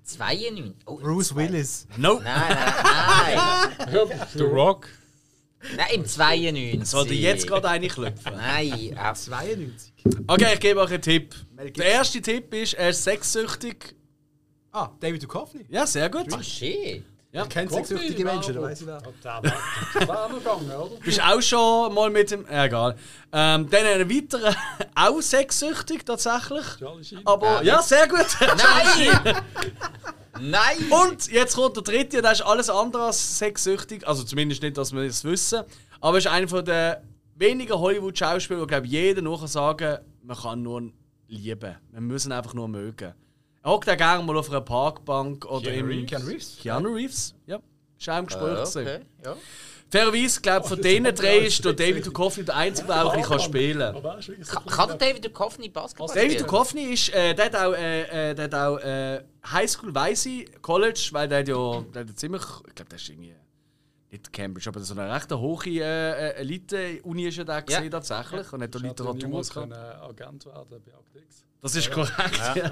92. 0.07 0.75
Oh, 0.87 0.97
Bruce 0.99 1.35
Willis. 1.35 1.87
Nope. 1.97 2.23
Nein, 2.23 2.57
nein, 2.57 3.39
nein. 3.79 4.27
The 4.35 4.43
Rock. 4.45 4.89
nein, 5.77 5.87
im 5.95 6.07
92. 6.07 6.89
Sollte 6.89 7.15
jetzt 7.15 7.49
gerade 7.49 7.69
eine 7.69 7.89
klopfen. 7.89 8.33
Nein, 8.37 8.97
auf 8.97 9.19
92. 9.19 9.93
Okay, 10.29 10.55
ich 10.55 10.61
gebe 10.61 10.81
euch 10.81 10.93
einen 10.93 11.03
Tipp. 11.03 11.35
Der 11.77 11.87
erste 11.87 12.23
Tipp 12.23 12.55
ist, 12.55 12.75
er 12.75 12.91
ist 12.91 13.03
sexsüchtig. 13.03 13.96
Ah, 14.77 14.91
David 15.01 15.23
Duchovny. 15.23 15.65
Ja, 15.71 15.87
sehr 15.87 16.11
gut. 16.11 16.31
Ah, 16.35 16.43
shit. 16.43 17.03
Ja. 17.33 17.47
Kennt 17.47 17.73
sexsüchtige 17.73 18.27
Menschen, 18.27 18.55
da 18.55 18.61
weiß 18.61 18.83
ich 18.83 18.87
wer. 18.87 19.01
Der 19.01 20.09
war 20.09 20.29
noch 20.29 20.39
gegangen, 20.39 20.71
oder? 20.71 20.97
Bist 21.03 21.23
auch 21.23 21.41
schon 21.41 21.95
mal 21.95 22.11
mit 22.11 22.31
dem. 22.31 22.45
Ja, 22.51 22.67
egal. 22.67 22.95
Ähm, 23.33 23.71
dann 23.71 23.87
ein 23.87 24.11
weiterer, 24.11 24.55
auch 24.95 25.21
sexsüchtig 25.23 26.05
tatsächlich. 26.05 26.67
Aber 27.25 27.63
ja, 27.63 27.81
sehr 27.81 28.07
gut. 28.07 28.27
Nein! 28.39 29.37
Nein! 30.41 30.77
Und 30.91 31.33
jetzt 31.33 31.57
kommt 31.57 31.77
der 31.77 31.83
dritte, 31.83 32.21
der 32.21 32.33
ist 32.33 32.43
alles 32.43 32.69
andere 32.69 33.05
als 33.05 33.39
sexsüchtig. 33.39 34.07
Also 34.07 34.25
zumindest 34.25 34.63
nicht, 34.63 34.77
dass 34.77 34.93
wir 34.93 35.07
das 35.07 35.25
wissen. 35.25 35.63
Aber 36.03 36.19
ist 36.19 36.27
einer 36.27 36.49
von 36.49 36.63
der 36.63 37.03
wenigen 37.35 37.73
Hollywood-Schauspieler, 37.73 38.61
wo 38.61 38.67
glaube 38.67 38.87
jeder 38.87 39.23
nachher 39.23 39.49
sagen, 39.49 40.01
man 40.23 40.37
kann 40.37 40.63
nur 40.63 40.93
lieben. 41.29 41.77
Wir 41.93 42.01
müssen 42.03 42.31
einfach 42.31 42.53
nur 42.53 42.69
mögen. 42.69 43.15
Er 43.67 43.73
hockt 43.73 43.91
auch 43.91 43.97
gerne 43.97 44.23
mal 44.23 44.37
auf 44.37 44.49
einer 44.49 44.61
Parkbank 44.61 45.45
oder 45.45 45.73
Keanu 45.73 45.79
im. 45.81 45.87
Reeves? 45.89 46.07
Keanu 46.07 46.29
Reeves. 46.29 46.57
Keanu 46.63 46.95
Reeves, 46.95 47.35
ja. 47.47 47.59
Ist 47.99 48.09
auch 48.09 48.19
im 48.19 48.27
Gespräch. 48.27 48.55
gewesen. 48.55 48.83
okay, 48.83 49.01
ja. 49.25 49.37
Fairerweise, 49.91 50.41
glaube 50.41 50.69
von 50.69 50.83
denen 50.83 51.13
drei 51.13 51.39
ist 51.39 51.65
der 51.65 51.73
David 51.73 52.07
Duchovny 52.07 52.45
der 52.45 52.55
Einzige, 52.55 52.87
der 52.87 53.05
auch 53.05 53.13
ein 53.13 53.23
bisschen 53.23 53.41
spielen 53.41 53.93
kann. 53.93 54.05
Er 54.05 54.71
Kann, 54.71 54.89
der 54.89 54.97
David 54.99 55.25
Duchovny 55.25 55.69
Basketball 55.69 56.07
David 56.07 56.33
spielen? 56.33 56.47
Duchovny 56.47 56.83
ist, 56.93 57.13
äh, 57.13 57.35
der 57.35 57.45
hat 57.47 57.57
auch, 57.57 57.73
äh, 57.73 58.31
äh, 58.31 58.35
der 58.37 58.45
hat 58.45 58.55
auch 58.55 58.79
äh, 58.79 59.25
Highschool 59.51 59.93
Weise 59.93 60.45
College, 60.63 61.09
weil 61.11 61.27
der 61.27 61.41
hat 61.41 61.49
ja 61.49 61.85
der 61.93 62.01
hat 62.03 62.09
ja 62.09 62.15
ziemlich, 62.15 62.43
ich 62.69 62.75
glaube, 62.77 62.89
der 62.89 62.99
ist 62.99 63.09
irgendwie 63.09 63.35
nicht 64.13 64.33
Cambridge, 64.33 64.69
aber 64.69 64.81
so 64.81 64.95
eine 64.95 65.13
recht 65.13 65.33
hohe 65.33 65.67
äh, 65.67 65.81
äh, 65.81 66.35
Elite-Uni 66.37 67.25
ist 67.25 67.39
ja 67.39 67.43
der 67.43 67.63
gesehen 67.63 67.91
tatsächlich 67.91 68.53
und 68.53 68.63
hat 68.63 68.73
da 68.73 68.79
Literatur 68.79 69.29
gehabt. 69.29 69.53
können 69.53 69.73
Agent 69.73 70.47
werden 70.47 70.83
bei 70.85 70.93
Actix. 70.93 71.46
Das 71.63 71.75
ist 71.75 71.91
korrekt. 71.91 72.41
Ja. 72.55 72.71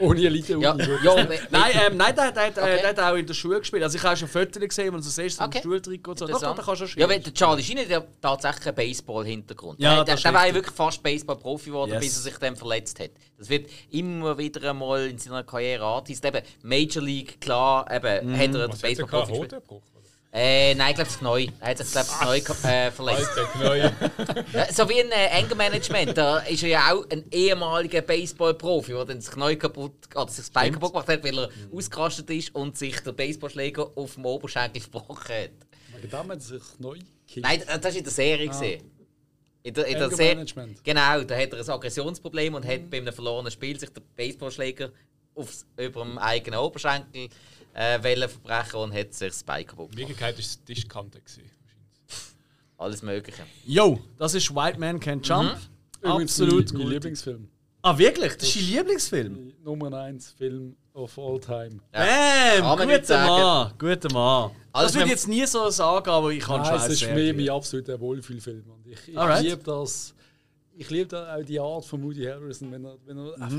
Ohne 0.00 0.26
Elite 0.26 0.58
Ja, 0.58 0.74
ja, 0.76 1.14
Nein, 1.50 1.72
ähm, 1.86 1.96
nein, 1.96 2.16
der, 2.16 2.32
der, 2.32 2.50
der, 2.50 2.64
Okay. 2.64 2.78
der 2.80 2.88
hat 2.88 2.98
auch 2.98 3.14
in 3.14 3.24
der 3.26 3.34
Schule 3.34 3.60
gespielt. 3.60 3.80
Also 3.84 3.96
ich 3.96 4.02
habe 4.02 4.16
schon 4.16 4.26
Fotos 4.26 4.60
gesehen, 4.60 4.92
wo 4.92 4.96
du 4.96 5.02
so 5.04 5.10
siehst, 5.10 5.38
so 5.38 5.44
Okay. 5.44 5.58
im 5.58 5.62
Stuhltrikot 5.62 6.10
und 6.10 6.18
so. 6.18 6.26
Doch, 6.26 6.32
doch, 6.32 6.40
Interessant. 6.50 6.58
der 6.58 6.64
kann 6.64 6.88
schon 6.88 7.00
Ja, 7.00 7.08
weil 7.08 7.20
der 7.20 7.32
Charlie 7.32 7.62
Sheen 7.62 7.78
hat 7.78 7.88
ja 7.88 8.02
tatsächlich 8.20 8.66
einen 8.66 8.74
Baseball-Hintergrund. 8.74 9.78
Ja, 9.80 9.94
der, 10.02 10.04
der, 10.04 10.16
der 10.16 10.34
war 10.34 10.46
ja 10.48 10.54
wirklich 10.54 10.74
fast 10.74 11.00
Baseball-Profi 11.00 11.66
geworden, 11.70 11.92
Yes. 11.92 12.00
bis 12.00 12.16
er 12.16 12.22
sich 12.22 12.38
dann 12.38 12.56
verletzt 12.56 12.98
hat. 12.98 13.10
Das 13.38 13.48
wird 13.48 13.70
immer 13.90 14.36
wieder 14.36 14.68
einmal 14.68 15.06
in 15.06 15.18
seiner 15.18 15.44
Karriere 15.44 15.84
angeteased. 15.86 16.24
Eben, 16.24 16.42
Major 16.62 17.02
League, 17.02 17.40
klar, 17.40 17.86
eben, 17.88 18.30
Mhm. 18.30 18.34
hat 18.34 18.40
er 18.40 18.48
den 18.48 18.60
er 18.62 18.68
Baseball-Profi 18.68 19.30
gespielt. 19.32 19.62
Äh, 20.36 20.74
nein, 20.74 20.90
ich 20.90 20.94
glaube, 20.96 21.10
das 21.10 21.18
Knie. 21.20 21.52
Er 21.60 21.68
hat 21.68 21.78
sich, 21.78 21.92
glaube 21.92 22.36
ich, 22.36 22.44
das 22.44 22.60
Knie 22.60 22.68
äh, 22.68 22.90
verletzt. 22.90 23.30
Alter 23.38 24.72
so 24.72 24.88
wie 24.88 25.00
ein 25.00 25.12
äh, 25.12 25.38
Anger-Management. 25.38 26.18
Da 26.18 26.38
ist 26.38 26.64
er 26.64 26.70
ja 26.70 26.92
auch 26.92 27.08
ein 27.08 27.24
ehemaliger 27.30 28.02
Baseball-Profi, 28.02 28.94
der 28.94 29.04
dann 29.04 29.18
das 29.18 29.30
Knie 29.30 29.54
kaputt, 29.54 29.92
oder 30.12 30.28
sich 30.28 30.38
das 30.38 30.50
Bein 30.50 30.72
kaputt 30.72 30.90
gemacht 30.90 31.08
hat, 31.08 31.22
weil 31.22 31.38
er 31.38 31.50
ausgerastet 31.72 32.28
ist 32.30 32.52
und 32.52 32.76
sich 32.76 32.98
der 32.98 33.12
Baseballschläger 33.12 33.92
auf 33.94 34.14
dem 34.14 34.26
Oberschenkel 34.26 34.82
verbrochen 34.82 35.22
hat. 35.28 35.50
Wegen 36.00 36.10
dem 36.10 36.18
hat 36.18 36.28
er 36.28 36.40
sich 36.40 36.62
neu 36.80 36.98
gekillt. 36.98 37.46
Nein, 37.46 37.62
das 37.64 37.84
war 37.84 37.94
in 37.94 38.02
der 38.02 38.12
Serie. 38.12 38.48
gesehen. 38.48 38.90
In 39.62 39.72
der, 39.72 39.86
in 39.86 39.98
der 39.98 40.10
Serie. 40.10 40.30
Anger-Management. 40.32 40.82
Genau, 40.82 41.22
da 41.22 41.36
hat 41.36 41.52
er 41.52 41.60
ein 41.60 41.70
Aggressionsproblem 41.70 42.54
und 42.54 42.66
hat 42.66 42.90
bei 42.90 42.96
einem 42.96 43.14
verlorenen 43.14 43.52
Spiel 43.52 43.78
sich 43.78 43.90
den 43.90 44.02
Baseballschläger 44.16 44.90
aufs, 45.34 45.66
über 45.76 46.02
dem 46.04 46.18
eigenen 46.18 46.60
Oberschenkel 46.60 47.28
äh, 47.74 48.02
wollen 48.02 48.28
verbrechen 48.28 48.76
und 48.80 48.94
hat 48.94 49.12
sich 49.14 49.28
das 49.28 49.42
Bein 49.42 49.66
kaputt 49.66 49.90
In 49.90 49.96
gemacht. 49.96 50.08
Wirklichkeit 50.08 50.34
war 50.34 50.40
es 50.40 50.64
die 50.64 50.74
Tischkante. 50.74 51.20
gewesen. 51.20 51.50
Alles 52.76 53.02
Mögliche. 53.02 53.42
Yo, 53.64 54.00
das 54.18 54.34
ist 54.34 54.54
White 54.54 54.78
Man 54.78 54.98
Can 55.00 55.22
Jump. 55.22 55.56
Übrigens 56.02 56.32
Absolut 56.40 56.66
mein, 56.68 56.74
mein 56.74 56.82
gut. 56.82 56.92
Lieblingsfilm. 56.92 57.48
Ah, 57.82 57.96
wirklich? 57.98 58.32
Das 58.36 58.48
ist 58.48 58.56
dein 58.56 58.64
Lieblingsfilm? 58.76 59.52
Nummer 59.62 59.92
1 59.98 60.30
Film 60.32 60.76
of 60.92 61.18
all 61.18 61.38
time. 61.40 61.80
Bam! 61.92 62.62
Man 62.78 62.88
nicht 62.88 63.00
Guter. 63.02 63.26
Mann, 63.26 63.72
guter 63.78 64.12
Mann. 64.12 64.50
Also 64.72 64.86
das 64.86 64.94
würde 64.94 64.98
ich 64.98 65.02
wenn- 65.04 65.08
jetzt 65.08 65.28
nie 65.28 65.46
so 65.46 65.70
sagen, 65.70 66.08
aber 66.10 66.30
ich 66.30 66.40
kann 66.42 66.64
schon 66.64 66.74
es 66.76 66.88
ist 66.88 67.02
mehr 67.14 67.32
gut. 67.32 67.36
mein 67.42 67.50
absoluter 67.50 68.00
Wohlfühlfilm. 68.00 68.64
Und 68.70 68.86
ich, 68.86 68.98
ich 69.08 69.42
liebe 69.42 69.62
das. 69.62 70.14
Ich 70.76 70.90
liebe 70.90 71.06
da 71.06 71.36
auch 71.36 71.42
die 71.44 71.60
Art 71.60 71.84
von 71.84 72.02
Woody 72.02 72.24
Harrison, 72.24 72.72
wenn 72.72 72.84
er, 72.84 72.96
wenn 73.06 73.16
er, 73.16 73.24
Mhm. 73.36 73.42
einfach, 73.42 73.56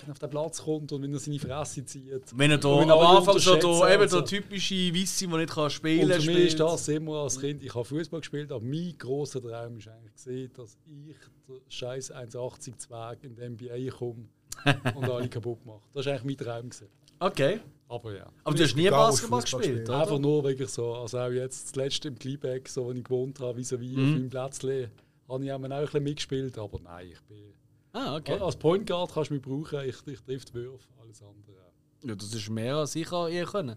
wenn 0.00 0.08
er 0.08 0.12
auf 0.12 0.18
den 0.18 0.30
Platz 0.30 0.62
kommt 0.62 0.92
und 0.92 1.02
wenn 1.02 1.12
er 1.14 1.18
seine 1.18 1.38
Fresse 1.38 1.84
zieht. 1.84 2.22
Wenn 2.36 2.50
er 2.50 2.58
da 2.58 2.68
am 2.68 2.80
wenn 2.80 2.90
alle 2.90 3.06
Anfang 3.08 3.38
so 3.38 3.52
unterschätzen 3.54 3.80
da, 3.80 3.94
eben 3.94 4.08
so. 4.08 4.16
der 4.20 4.26
typische 4.26 4.74
Weisse, 4.94 5.26
der 5.28 5.38
nicht 5.38 5.50
kann 5.54 5.70
spielen 5.70 6.02
Und 6.04 6.10
kann, 6.10 6.20
für 6.20 6.30
mich 6.30 6.46
ist 6.48 6.60
das 6.60 6.88
immer 6.88 7.16
als 7.22 7.40
Kind, 7.40 7.62
ich 7.62 7.74
habe 7.74 7.84
Fußball 7.84 8.20
gespielt, 8.20 8.52
aber 8.52 8.64
mein 8.64 8.94
grosser 8.98 9.40
Traum 9.40 9.78
ist 9.78 9.88
eigentlich 9.88 10.12
gesehen, 10.14 10.50
dass 10.54 10.76
ich 10.84 11.16
der 11.48 11.56
scheiß 11.68 12.12
1,80 12.12 12.76
Zwerg 12.76 13.24
in 13.24 13.34
die 13.34 13.48
NBA 13.48 13.90
komme 13.96 14.26
und 14.94 15.04
alle 15.10 15.28
kaputt 15.28 15.64
mache. 15.64 15.80
Das 15.94 16.04
war 16.06 16.12
eigentlich 16.14 16.38
mein 16.38 16.46
Traum. 16.46 16.68
Gewesen. 16.68 16.88
Okay. 17.20 17.60
Aber 17.88 18.14
ja. 18.14 18.26
Aber 18.44 18.54
du 18.54 18.62
hast 18.62 18.76
nie 18.76 18.90
Basketball 18.90 19.40
gespielt, 19.40 19.64
spielt. 19.64 19.88
oder? 19.88 20.00
Einfach 20.02 20.18
nur 20.18 20.44
wirklich 20.44 20.68
so, 20.68 20.92
also 20.94 21.18
auch 21.18 21.30
jetzt 21.30 21.68
das 21.68 21.76
letzte 21.76 22.08
im 22.08 22.18
Kleeback, 22.18 22.68
so, 22.68 22.84
wo 22.84 22.92
ich 22.92 23.02
gewohnt 23.02 23.40
habe, 23.40 23.56
vis-à-vis 23.58 23.96
Mhm. 23.96 24.02
auf 24.04 24.10
meinem 24.10 24.28
Plätzchen, 24.30 24.90
habe 25.28 25.44
ich 25.44 25.52
auch 25.52 25.62
ein 25.62 25.68
bisschen 25.68 26.02
mitgespielt, 26.02 26.58
aber 26.58 26.80
nein, 26.80 27.08
ich 27.12 27.20
bin... 27.22 27.54
Ah, 27.92 28.16
okay. 28.16 28.38
Als 28.38 28.56
Point 28.56 28.86
Guard 28.86 29.12
kannst 29.12 29.30
du 29.30 29.34
mich 29.34 29.42
brauchen, 29.42 29.80
ich, 29.80 29.96
ich 30.06 30.20
treffe 30.20 30.46
die 30.46 30.54
Würfe, 30.54 30.88
alles 31.00 31.22
andere. 31.22 31.58
Ja, 32.04 32.14
das 32.14 32.32
ist 32.32 32.48
mehr 32.48 32.76
als 32.76 32.94
ich 32.94 33.10
je 33.10 33.44
können. 33.44 33.76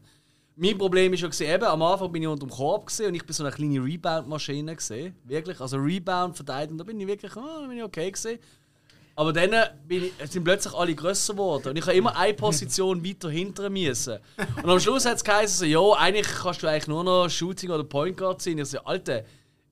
Mein 0.55 0.77
Problem 0.77 1.13
ist 1.13 1.39
ja 1.39 1.55
eben, 1.55 1.63
am 1.63 1.81
Anfang 1.81 2.11
bin 2.11 2.21
ich 2.21 2.27
unter 2.27 2.45
dem 2.45 2.51
Korb 2.51 2.91
und 3.05 3.15
ich 3.15 3.25
bin 3.25 3.33
so 3.33 3.43
eine 3.43 3.53
kleine 3.53 3.83
Rebound-Maschine 3.83 4.75
gesehen, 4.75 5.15
wirklich. 5.23 5.59
Also 5.59 5.77
Rebound 5.77 6.35
verteidigen, 6.35 6.77
da 6.77 6.83
bin 6.83 6.99
ich 6.99 7.07
wirklich, 7.07 7.35
ah, 7.35 7.61
da 7.61 7.67
bin 7.67 7.77
ich 7.77 7.83
okay 7.83 8.11
gewesen. 8.11 8.37
Aber 9.15 9.33
dann 9.33 9.51
bin 9.87 10.05
ich, 10.05 10.31
sind 10.31 10.43
plötzlich 10.43 10.73
alle 10.73 10.95
grösser 10.95 11.33
geworden 11.33 11.69
und 11.69 11.77
ich 11.77 11.85
habe 11.85 11.95
immer 11.95 12.15
eine 12.15 12.33
Position 12.33 13.03
weiter 13.05 13.29
hinter 13.29 13.69
müssen. 13.69 14.19
Und 14.61 14.69
am 14.69 14.79
Schluss 14.79 15.05
hat 15.05 15.17
es 15.17 15.23
geheißen, 15.23 15.59
so, 15.59 15.65
ja, 15.65 15.99
eigentlich 15.99 16.27
kannst 16.27 16.63
du 16.63 16.67
eigentlich 16.67 16.87
nur 16.87 17.03
noch 17.03 17.29
Shooting 17.29 17.71
oder 17.71 17.83
Point 17.83 18.17
Guard 18.17 18.41
sein. 18.41 18.57
Ich 18.57 18.67
so, 18.67 18.79
Alter, 18.79 19.23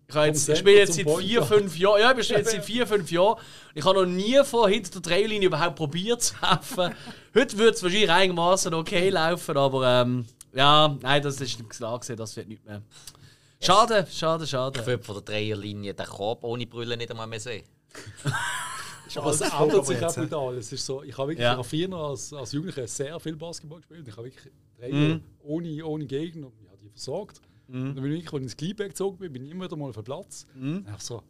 ich, 0.09 0.15
habe 0.15 0.27
jetzt, 0.27 0.49
ich 0.49 0.57
spiele 0.59 0.77
jetzt 0.77 0.93
seit 0.93 1.09
vier, 1.09 1.43
fünf 1.43 1.77
Jahren. 1.77 2.01
Ja, 2.01 2.17
ich 2.17 2.23
spiele 2.25 2.39
jetzt 2.39 2.51
seit 2.51 2.65
vier, 2.65 2.87
fünf 2.87 3.11
Jahren. 3.11 3.39
Ich 3.75 3.85
habe 3.85 3.99
noch 4.01 4.05
nie 4.11 4.43
von 4.43 4.69
hinter 4.69 4.99
der 4.99 5.01
Dreilinie 5.01 5.47
überhaupt 5.47 5.75
probiert 5.75 6.21
zu 6.21 6.33
helfen. 6.41 6.93
Heute 7.35 7.57
würde 7.57 7.71
es 7.71 7.83
wahrscheinlich 7.83 8.09
einigermaßen 8.11 8.73
okay 8.73 9.09
laufen, 9.09 9.55
aber 9.55 10.01
ähm, 10.01 10.25
ja, 10.53 10.97
nein, 11.01 11.21
das 11.21 11.39
ist 11.39 11.69
klar 11.69 11.99
gesehen, 11.99 12.17
das 12.17 12.35
wird 12.35 12.47
nicht 12.47 12.65
mehr. 12.65 12.81
Schade, 13.61 14.07
schade, 14.11 14.47
schade. 14.47 14.79
Ich 14.79 14.85
würde 14.87 15.03
von 15.03 15.15
der 15.15 15.23
Dreierlinie 15.23 15.93
den 15.93 16.05
Korb 16.05 16.43
ohne 16.43 16.65
Brille 16.65 16.97
nicht 16.97 17.11
einmal 17.11 17.27
mehr 17.27 17.39
sehen. 17.39 17.63
Aber 19.15 19.31
es 19.31 19.41
alles 19.41 19.53
ändert 19.59 19.85
sich 19.87 20.05
auch 20.05 20.13
brutal. 20.15 20.57
Es 20.57 20.71
ist 20.71 20.85
so, 20.85 21.01
ich 21.03 21.17
habe 21.17 21.29
wirklich 21.29 21.43
Ja. 21.43 21.51
habe 21.53 21.63
früher 21.63 21.91
als, 21.93 22.31
als 22.31 22.51
Jugendlicher 22.51 22.87
sehr 22.87 23.19
viel 23.19 23.35
Basketball 23.35 23.79
gespielt. 23.79 24.07
Ich 24.07 24.15
habe 24.15 24.25
wirklich 24.27 24.53
drei 24.79 24.91
Mhm. 24.91 25.09
Jahre 25.09 25.21
ohne, 25.43 25.85
ohne 25.85 26.05
Gegner 26.05 26.47
und 26.47 26.53
ich 26.61 26.67
habe 26.69 26.77
die 26.81 26.89
versorgt. 26.89 27.41
Und 27.71 27.95
dann 27.95 28.03
bin 28.03 28.13
ich, 28.13 28.25
als 28.25 28.33
ich 28.33 28.41
ins 28.43 28.57
Kleeback 28.57 28.89
gezogen 28.89 29.17
bin, 29.17 29.33
bin 29.33 29.43
ich 29.43 29.51
immer 29.51 29.65
wieder 29.65 29.75
mal 29.75 29.89
auf 29.89 29.95
den 29.95 30.03
Platz. 30.03 30.47
Mhm. 30.55 30.85
Einfach 30.87 31.01
so, 31.01 31.23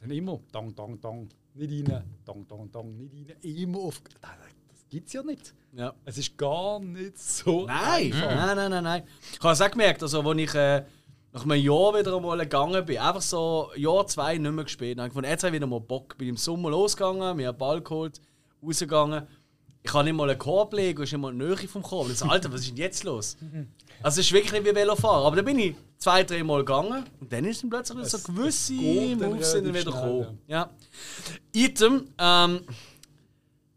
und 0.00 0.02
dann 0.02 0.16
immer, 0.16 0.40
dang, 0.52 0.74
dang, 0.74 1.00
dang, 1.00 1.28
nicht 1.54 1.90
rein, 1.90 2.04
dang, 2.24 2.46
dang, 2.46 2.70
dang, 2.70 2.96
nicht 2.96 3.30
rein, 3.30 3.36
immer 3.42 3.78
auf. 3.80 4.00
Das, 4.20 4.30
das 4.68 4.88
gibt 4.88 5.08
es 5.08 5.12
ja 5.12 5.22
nicht. 5.22 5.54
Ja. 5.72 5.94
Es 6.04 6.18
ist 6.18 6.38
gar 6.38 6.78
nicht 6.78 7.18
so. 7.18 7.66
Nein, 7.66 8.12
einfach. 8.12 8.34
nein, 8.34 8.56
nein, 8.56 8.70
nein, 8.70 8.84
nein. 8.84 9.02
Ich 9.32 9.40
habe 9.40 9.52
es 9.52 9.60
auch 9.60 9.70
gemerkt, 9.70 10.02
also, 10.02 10.20
als 10.20 10.38
ich 10.38 10.54
äh, 10.54 10.84
nach 11.32 11.44
einem 11.44 11.62
Jahr 11.62 11.98
wieder 11.98 12.16
einmal 12.16 12.38
gegangen 12.38 12.84
bin, 12.84 12.98
einfach 12.98 13.20
so 13.20 13.70
ein 13.74 13.80
Jahr, 13.80 14.06
zwei 14.06 14.38
nicht 14.38 14.52
mehr 14.52 14.64
gespielt, 14.64 14.98
dann 14.98 15.02
habe 15.02 15.08
ich 15.08 15.12
gefunden, 15.14 15.30
jetzt 15.30 15.42
habe 15.42 15.50
ich 15.50 15.60
wieder 15.60 15.66
mal 15.66 15.80
Bock. 15.80 16.16
Bin 16.16 16.28
im 16.28 16.36
Sommer 16.36 16.70
losgegangen, 16.70 17.36
mir 17.36 17.48
einen 17.48 17.58
Ball 17.58 17.80
geholt, 17.80 18.20
rausgegangen. 18.62 19.26
Ich 19.82 19.90
kann 19.90 20.04
nicht 20.04 20.14
mal 20.14 20.28
einen 20.28 20.38
Korb 20.38 20.74
legen, 20.74 21.02
ist 21.02 21.12
nicht 21.12 21.20
mal 21.20 21.32
in 21.32 21.38
der 21.38 21.48
Nähe 21.48 21.68
vom 21.68 21.82
Korb. 21.82 22.10
Ich 22.10 22.18
so, 22.18 22.26
Alter, 22.26 22.52
was 22.52 22.60
ist 22.60 22.70
denn 22.70 22.76
jetzt 22.76 23.04
los? 23.04 23.36
Also 24.02 24.20
es 24.20 24.26
ist 24.26 24.32
wirklich 24.32 24.52
nicht 24.52 24.64
wie 24.64 24.74
Velofahren. 24.74 25.26
Aber 25.26 25.36
dann 25.36 25.44
bin 25.44 25.58
ich 25.58 25.74
zwei, 25.98 26.24
drei 26.24 26.42
Mal 26.42 26.58
gegangen 26.58 27.04
und 27.20 27.32
dann 27.32 27.44
ist 27.44 27.62
dann 27.62 27.70
plötzlich 27.70 28.06
so 28.06 28.18
gewisse 28.18 28.72
Moves 28.74 29.52
sind 29.52 29.66
wieder 29.66 29.84
gekommen. 29.84 30.38
Ja. 30.46 30.70
Item, 31.52 32.08
ähm, 32.18 32.60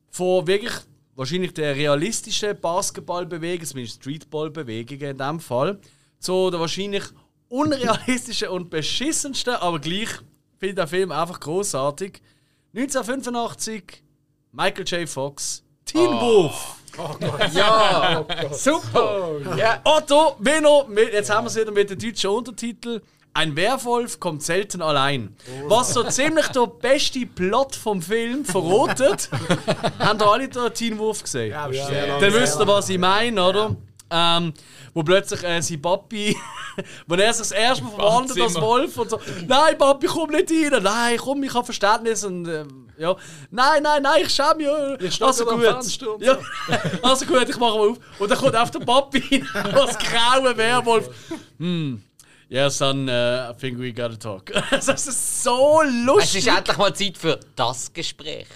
von 0.10 0.46
wirklich 0.46 0.74
wahrscheinlich 1.16 1.54
der 1.54 1.76
realistischen 1.76 2.60
Basketballbewegung, 2.60 3.66
zumindest 3.66 4.02
Streetballbewegungen 4.02 5.12
in 5.12 5.18
dem 5.18 5.40
Fall, 5.40 5.80
zu 6.20 6.50
der 6.50 6.60
wahrscheinlich 6.60 7.04
unrealistischen 7.48 8.50
und 8.50 8.70
beschissensten, 8.70 9.56
aber 9.56 9.80
gleich 9.80 10.10
finde 10.58 10.70
ich 10.70 10.76
den 10.76 10.88
Film 10.88 11.12
einfach 11.12 11.40
großartig. 11.40 12.22
1985, 12.74 14.04
Michael 14.52 14.86
J. 14.86 15.10
Fox, 15.10 15.64
Teen 15.92 16.12
Wolf. 16.22 16.76
Ja! 17.54 18.26
Super! 18.52 19.32
Ja. 19.58 19.82
Otto, 19.84 20.36
mit, 20.40 21.14
jetzt 21.14 21.30
haben 21.30 21.46
wir 21.46 21.50
es 21.50 21.56
wieder 21.56 21.72
mit 21.72 21.90
dem 21.90 22.00
deutschen 22.00 22.30
Untertitel. 22.30 23.02
Ein 23.34 23.56
Werwolf 23.56 24.20
kommt 24.20 24.44
selten 24.44 24.82
allein. 24.82 25.36
Was 25.68 25.94
so 25.94 26.04
ziemlich 26.04 26.48
der 26.50 26.68
beste 26.68 27.26
Plot 27.26 27.76
vom 27.76 28.02
Film 28.02 28.44
verrotet. 28.44 29.30
haben 30.00 30.20
da 30.20 30.26
alle 30.32 30.50
den 30.50 30.74
Teen 30.74 30.98
Wolf 30.98 31.24
gesehen? 31.24 31.52
Ja, 31.52 31.70
ja. 31.70 32.20
Dann 32.20 32.34
wisst 32.34 32.60
ihr, 32.60 32.68
was 32.68 32.90
ich 32.90 32.98
meine, 32.98 33.42
oder? 33.44 33.76
Ähm, 34.14 34.54
wo 34.94 35.04
plötzlich 35.04 35.42
äh, 35.44 35.62
sein 35.62 35.82
Papi, 35.82 36.36
wo 37.08 37.16
er 37.16 37.34
sich 37.34 37.48
das 37.48 37.52
erste 37.52 37.86
Mal 37.86 37.92
verwandelt 37.92 38.42
als. 38.42 38.56
Wolf 38.60 38.98
und 38.98 39.10
so, 39.10 39.22
nein 39.48 39.78
Papi, 39.78 40.08
komm 40.08 40.32
nicht 40.32 40.52
rein, 40.52 40.84
nein, 40.84 41.18
komm, 41.18 41.42
ich 41.44 41.54
habe 41.54 41.64
Verständnis 41.64 42.26
und 42.26 42.46
ähm, 42.46 42.91
ja, 43.02 43.16
nein, 43.50 43.82
nein, 43.84 44.04
nein, 44.04 44.22
ich 44.24 44.30
schäme 44.34 44.56
mich. 44.56 45.02
Ich 45.08 45.16
stehe 45.16 45.28
Also 45.28 45.50
am 45.50 45.60
gut. 45.60 46.08
Und 46.08 46.22
Ja, 46.22 46.38
also 47.02 47.26
gut, 47.26 47.50
ich 47.50 47.58
mache 47.58 47.78
mal 47.78 47.90
auf. 47.90 47.98
Und 48.20 48.30
dann 48.32 48.38
kommt 48.38 48.56
auf 48.56 48.72
der 48.72 48.80
Papi 48.80 49.44
als 49.54 49.98
graue 49.98 50.56
Werwolf. 50.56 51.10
Hm, 51.58 52.04
yeah 52.52 52.70
son, 52.70 53.08
uh, 53.10 53.50
I 53.52 53.54
think 53.60 53.80
we 53.80 53.92
gotta 53.92 54.16
talk. 54.16 54.52
das 54.72 54.88
ist 54.88 55.44
so 55.44 55.82
Es 55.84 56.06
lustig. 56.06 56.48
ist 56.48 56.56
endlich 56.56 56.78
mal 56.78 56.94
Zeit 56.94 57.18
für 57.18 57.40
das 57.56 57.92
Gespräch. 57.92 58.48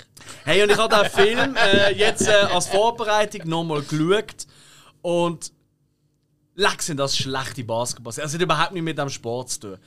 Hey, 0.43 0.61
und 0.63 0.71
ich 0.71 0.77
habe 0.77 0.95
den 0.95 1.09
Film 1.09 1.55
äh, 1.55 1.91
jetzt 1.93 2.27
äh, 2.27 2.31
als 2.31 2.67
Vorbereitung 2.67 3.47
nochmal 3.47 3.81
geschaut 3.81 4.45
und 5.01 5.51
leck 6.55 6.81
sind 6.81 6.97
das 6.97 7.17
schlechte 7.17 7.63
Basketball. 7.63 8.13
Also 8.19 8.35
hat 8.35 8.41
überhaupt 8.41 8.71
nicht 8.73 8.83
mit 8.83 8.97
dem 8.97 9.09
Sport 9.09 9.49
zu 9.49 9.59
tun. 9.59 9.77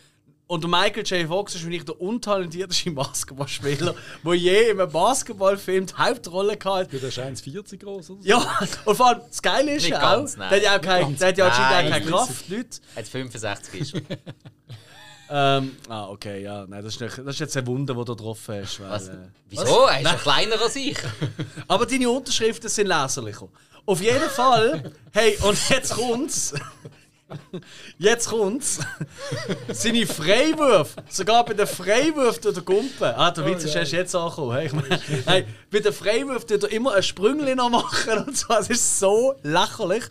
Und 0.49 0.65
der 0.65 0.71
Michael 0.71 1.05
J. 1.05 1.29
Fox 1.29 1.55
ist 1.55 1.61
wahrscheinlich 1.61 1.85
der 1.85 2.01
untalentierteste 2.01 2.91
Basketballspieler, 2.93 3.95
der 4.25 4.35
je 4.35 4.71
in 4.71 4.81
einem 4.81 4.91
Basketballfilm 4.91 5.87
die 5.87 5.95
Hauptrolle 5.95 6.57
gehabt 6.57 6.91
Du 6.91 6.99
bist 6.99 7.19
1,40 7.19 7.77
groß 7.79 8.11
oder 8.11 8.23
so? 8.23 8.29
Ja, 8.29 8.59
und 8.87 8.97
vor 8.97 9.09
allem 9.09 9.21
das 9.29 9.43
Geile 9.43 9.75
ist 9.75 9.87
ja 9.87 10.01
ganz, 10.01 10.35
auch, 10.35 10.39
nein. 10.39 10.49
der 10.49 10.57
hat 10.59 10.65
ja 10.65 10.77
auch 10.79 10.81
keine, 10.81 11.15
der 11.15 11.29
hat 11.29 11.39
ja 11.39 11.47
anscheinend 11.47 11.69
auch 11.69 11.91
Nein. 11.91 11.91
keine 11.91 12.07
Kraft, 12.07 12.49
nicht. 12.49 12.81
Als 12.97 13.09
65 13.11 13.81
ist. 13.81 13.95
Ähm, 15.31 15.77
ah, 15.91 16.09
okay, 16.09 16.43
ja. 16.43 16.65
Nein, 16.67 16.83
das 16.83 16.95
ist, 16.95 17.03
nicht, 17.03 17.19
das 17.19 17.27
ist 17.27 17.41
jetzt 17.41 17.57
ein 17.59 17.67
Wunder, 17.67 17.95
das 17.95 18.05
du 18.07 18.17
getroffen 18.17 18.63
hast. 18.63 18.81
Weil, 18.81 18.91
Was? 18.91 19.09
äh, 19.09 19.17
Wieso? 19.51 19.85
Er 19.85 20.01
ist 20.01 20.05
ja 20.05 20.15
kleiner 20.15 20.59
als 20.59 20.77
ich. 20.77 20.97
Aber 21.69 21.85
deine 21.85 22.09
Unterschriften 22.09 22.71
sind 22.71 22.87
leserlicher. 22.87 23.49
Auf 23.85 24.01
jeden 24.01 24.31
Fall, 24.31 24.91
hey, 25.13 25.37
und 25.43 25.69
jetzt 25.69 25.93
kommt's. 25.93 26.55
Jetzt 27.99 28.29
kommt's. 28.29 28.79
Seine 29.73 30.07
Freiwürfe, 30.07 31.03
sogar 31.09 31.45
bei 31.45 31.55
den 31.55 31.67
Freiwürfen 31.67 32.43
tut 32.43 32.57
er 32.57 32.63
Gumpen. 32.63 33.15
Ah, 33.15 33.31
der 33.31 33.45
Witz 33.47 33.65
ist 33.65 33.75
erst 33.75 33.93
jetzt 33.93 34.15
angekommen. 34.15 34.53
Hey, 34.53 34.67
ich 34.67 34.73
meine, 34.73 35.01
hey, 35.27 35.45
bei 35.71 35.81
den 35.81 35.93
Freiwürfen 35.93 36.49
tut 36.49 36.65
er 36.65 36.73
immer 36.73 36.95
ein 36.95 37.03
Sprüngli 37.03 37.55
noch 37.55 37.71
machen 37.71 38.19
und 38.27 38.37
so. 38.37 38.53
Es 38.55 38.71
ist 38.71 38.99
so 38.99 39.35
lächerlich. 39.43 40.05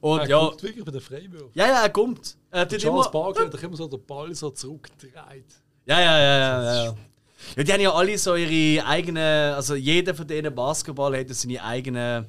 Und 0.00 0.20
Er 0.20 0.28
ja, 0.28 0.38
guckt 0.40 0.62
wirklich 0.62 0.84
bei 0.84 0.90
den 0.92 1.00
Freiwürfen. 1.00 1.50
ja, 1.54 1.66
ja, 1.66 1.82
er 1.82 1.90
kommt. 1.90 2.36
Er 2.50 2.68
tut 2.68 2.78
Charles 2.80 3.06
immer, 3.06 3.10
Barkley 3.10 3.46
hat 3.50 3.62
immer 3.62 3.76
so 3.76 3.88
den 3.88 4.04
Ball 4.04 4.34
so 4.34 4.50
zurückgedreht. 4.50 5.46
Ja, 5.86 6.00
ja, 6.00 6.18
ja, 6.18 6.38
ja, 6.38 6.62
ja. 6.62 6.84
ja. 6.84 7.62
Die 7.62 7.72
haben 7.72 7.80
ja 7.80 7.92
alle 7.92 8.16
so 8.18 8.34
ihre 8.36 8.84
eigenen, 8.86 9.54
also 9.54 9.74
jeder 9.74 10.14
von 10.14 10.26
denen 10.26 10.54
Basketball 10.54 11.16
hat 11.18 11.28
seine 11.30 11.62
eigenen 11.62 12.26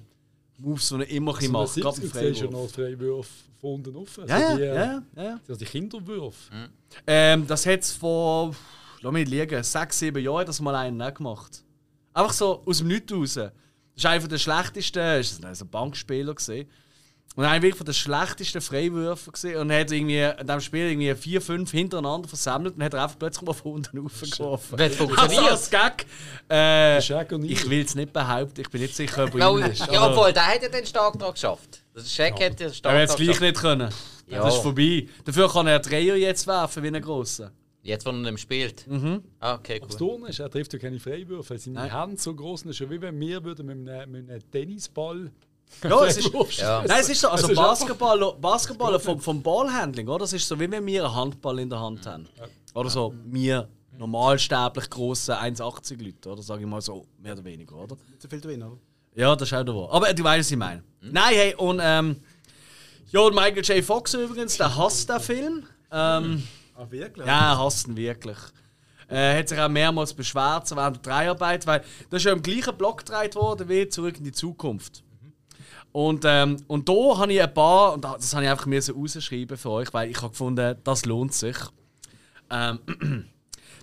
Moves, 0.57 0.89
die 0.89 0.95
er 0.95 1.09
immer 1.09 1.33
bisschen 1.33 1.55
Also, 1.55 1.81
macht. 1.81 1.99
Gerade 1.99 2.01
im 2.01 2.11
70er 2.11 2.33
siehst 2.33 2.41
du 2.41 2.67
Freiwurf. 2.67 3.27
Auf. 3.65 4.19
Also 4.19 4.33
Ja, 4.33 4.39
ja, 4.39 4.55
die, 4.55 4.63
ja, 4.63 4.75
ja, 4.75 5.03
ja. 5.23 5.39
Also 5.47 5.55
die 5.59 5.65
Kinderwürfe. 5.65 6.51
Ähm, 7.07 7.45
das 7.47 7.65
hat 7.65 7.79
es 7.81 7.91
vor, 7.91 8.55
lass 9.01 9.13
mich 9.13 9.27
liegen, 9.27 9.63
sechs, 9.63 9.99
sieben 9.99 10.23
Jahren 10.23 10.45
das 10.45 10.61
mal 10.61 10.75
einen 10.75 11.13
gemacht. 11.13 11.63
Einfach 12.13 12.33
so 12.33 12.63
aus 12.65 12.77
dem 12.79 12.87
Nichts 12.87 13.11
raus. 13.11 13.33
Das 13.33 13.51
ist 13.95 14.05
einer 14.05 14.27
der 14.27 14.37
schlechtesten, 14.37 15.41
das 15.41 15.41
war 15.43 15.67
ein 15.67 15.69
Bankspieler. 15.69 16.33
Gewesen. 16.35 16.67
Und 17.35 17.43
einer 17.43 17.61
wirklich 17.61 17.75
von 17.75 17.85
den 17.85 17.93
schlechtesten 17.93 18.61
Freiwürfen 18.61 19.33
gesehen 19.33 19.57
und 19.57 19.69
hat 19.71 19.91
irgendwie 19.91 20.21
in 20.21 20.47
diesem 20.47 20.61
Spiel 20.61 20.89
irgendwie 20.91 21.13
vier, 21.15 21.41
fünf 21.41 21.69
hintereinander 21.71 22.29
versammelt 22.29 22.75
und 22.77 22.83
hat 22.83 22.93
er 22.93 23.03
einfach 23.03 23.19
plötzlich 23.19 23.41
mal 23.45 23.51
von 23.53 23.73
unten 23.73 23.97
raufgeworfen. 23.97 24.79
Wird 24.79 24.95
funktioniert. 24.95 25.39
Also 25.41 25.51
als 25.51 25.69
Gag. 25.69 26.05
Äh, 26.49 26.99
ich 26.99 27.69
will 27.69 27.83
es 27.83 27.93
nicht 27.95 28.13
behaupten, 28.13 28.61
ich 28.61 28.69
bin 28.69 28.81
nicht 28.81 28.95
sicher, 28.95 29.25
ob 29.25 29.33
er 29.33 29.39
Ja, 29.39 29.51
ihn 29.57 29.65
ist. 29.65 29.85
ja, 29.91 30.09
obwohl, 30.09 30.31
der 30.31 30.47
hat 30.47 30.61
ja 30.63 30.69
den 30.69 30.85
Stark 30.85 31.19
dran 31.19 31.33
geschafft. 31.33 31.83
Das 31.93 32.09
Shaq 32.11 32.41
hat 32.41 32.59
den 32.59 32.67
er 32.67 32.73
Stark 32.73 32.95
wird 32.95 33.09
es 33.09 33.15
dran 33.15 33.25
gleich 33.25 33.39
nicht 33.41 33.57
können. 33.57 33.89
Ja. 34.27 34.41
Das 34.43 34.55
ist 34.55 34.61
vorbei. 34.63 35.07
Dafür 35.25 35.51
kann 35.51 35.67
er 35.67 35.79
Dreier 35.79 36.15
jetzt 36.15 36.47
werfen 36.47 36.83
wie 36.83 36.87
ein 36.87 37.01
Grosser. 37.01 37.51
Jetzt, 37.83 38.05
wo 38.05 38.09
er 38.09 38.13
nicht 38.13 38.23
mehr 38.31 38.37
spielt. 38.37 38.87
Mhm. 38.87 39.21
Ah, 39.39 39.55
okay, 39.55 39.79
Das 39.79 39.91
cool. 39.91 39.97
Turnen 39.97 40.25
ist, 40.27 40.39
er 40.39 40.49
trifft 40.49 40.73
ja 40.73 40.79
keine 40.79 40.99
Freiwürfe. 40.99 41.57
Seine 41.59 41.83
Hände 41.93 42.19
so 42.19 42.33
groß 42.33 42.61
sind, 42.61 42.75
schon 42.75 42.89
wie 42.89 42.99
wenn 42.99 43.19
wir 43.19 43.43
würden 43.43 43.67
mit 43.67 43.87
einem, 43.89 44.11
mit 44.11 44.29
einem 44.29 44.51
Tennisball 44.51 45.31
Ja, 45.83 46.05
es 46.05 46.17
ist, 46.17 46.31
Ja. 46.57 46.83
Nein, 46.87 46.97
es 47.01 47.09
ist 47.09 47.21
so, 47.21 47.29
also 47.29 47.49
ist 47.49 47.55
Basketball, 47.55 48.33
Basketball 48.39 48.99
vom, 48.99 49.19
vom 49.19 49.41
Ballhandling, 49.41 50.07
oder? 50.07 50.19
Das 50.19 50.33
ist 50.33 50.47
so, 50.47 50.59
wie 50.59 50.69
wenn 50.71 50.85
wir 50.85 51.05
einen 51.05 51.15
Handball 51.15 51.59
in 51.59 51.69
der 51.69 51.79
Hand 51.79 52.05
haben. 52.07 52.27
Oder 52.73 52.89
so, 52.89 53.13
wir 53.25 53.67
normalsterblich 53.97 54.89
grossen 54.89 55.35
1,80 55.35 56.03
Leute, 56.03 56.29
oder? 56.29 56.41
Sag 56.41 56.59
ich 56.59 56.65
mal 56.65 56.81
so, 56.81 57.05
mehr 57.21 57.33
oder 57.33 57.43
weniger, 57.43 57.75
oder? 57.75 57.95
So 58.19 58.27
viel 58.27 58.41
drin, 58.41 58.63
oder? 58.63 58.77
Ja, 59.15 59.35
das 59.35 59.47
ist 59.49 59.53
auch 59.53 59.63
der 59.63 59.75
Wahr. 59.75 59.89
Aber 59.91 60.13
du 60.13 60.23
weißt, 60.23 60.39
was 60.47 60.51
ich 60.51 60.57
meine. 60.57 60.83
Nein, 61.01 61.33
hey, 61.35 61.55
und 61.55 61.79
ähm, 61.81 62.17
ja, 63.11 63.19
und 63.21 63.33
Michael 63.35 63.63
J. 63.63 63.83
Fox 63.83 64.13
übrigens, 64.13 64.57
der 64.57 64.75
hasst 64.75 65.07
den 65.09 65.19
Film. 65.19 65.63
Ähm, 65.91 66.43
Ah, 66.77 66.85
wirklich? 66.89 67.25
ja, 67.25 67.51
er 67.53 67.57
hasst 67.59 67.87
ihn 67.87 67.95
wirklich. 67.95 68.37
Er 69.07 69.37
hat 69.37 69.47
sich 69.47 69.57
auch 69.59 69.69
mehrmals 69.69 70.13
beschwert 70.13 70.67
so 70.67 70.75
während 70.75 70.97
der 71.05 71.13
Dreharbeiten, 71.13 71.65
weil 71.67 71.81
das 72.09 72.17
ist 72.17 72.25
ja 72.25 72.33
im 72.33 72.41
gleichen 72.41 72.75
Block 72.75 73.05
gedreht 73.05 73.35
worden 73.35 73.69
wie 73.69 73.87
Zurück 73.87 74.17
in 74.17 74.25
die 74.25 74.31
Zukunft. 74.33 75.03
Und, 75.95 76.25
ähm, 76.25 76.57
und 76.67 76.89
da 76.89 77.17
habe 77.19 77.31
ich 77.31 77.41
ein 77.41 77.53
paar, 77.53 77.93
und 77.93 78.03
das 78.03 78.33
habe 78.33 78.43
ich 78.43 78.51
einfach 78.51 78.65
mir 78.65 78.81
so 78.81 78.91
rausschreiben 78.91 79.55
für 79.55 79.69
euch, 79.69 79.93
weil 79.93 80.11
ich 80.11 80.17
habe 80.17 80.31
gefunden, 80.31 80.75
das 80.83 81.05
lohnt 81.05 81.33
sich. 81.33 81.55
Ähm, 82.51 82.79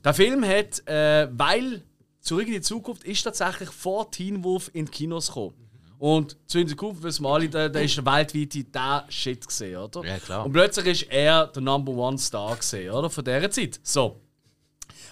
der 0.04 0.12
Film 0.12 0.44
hat, 0.44 0.86
äh, 0.86 1.28
weil 1.32 1.82
Zurück 2.20 2.48
in 2.48 2.52
die 2.52 2.60
Zukunft 2.60 3.04
ist 3.04 3.22
tatsächlich 3.22 3.70
vor 3.70 4.10
Teen 4.10 4.44
Wolf 4.44 4.70
in 4.74 4.84
die 4.84 4.90
Kinos 4.90 5.28
gekommen. 5.28 5.54
Und 5.98 6.36
zu 6.46 6.58
in 6.58 6.66
die 6.66 6.72
Zukunft 6.72 7.02
wissen 7.02 7.24
wir 7.24 7.30
alle, 7.30 7.48
der, 7.48 7.70
der 7.70 7.82
ist 7.82 7.96
weltweit 7.96 8.74
der 8.74 9.06
Shit 9.08 9.46
gesehen, 9.46 9.78
oder? 9.78 10.04
Ja, 10.04 10.18
klar. 10.18 10.44
Und 10.44 10.52
plötzlich 10.52 10.86
ist 10.86 11.10
er 11.10 11.46
der 11.46 11.62
Number 11.62 11.92
One 11.92 12.18
Star 12.18 12.54
gesehen, 12.56 12.92
oder? 12.92 13.08
Von 13.08 13.24
dieser 13.24 13.50
Zeit. 13.50 13.80
So. 13.82 14.20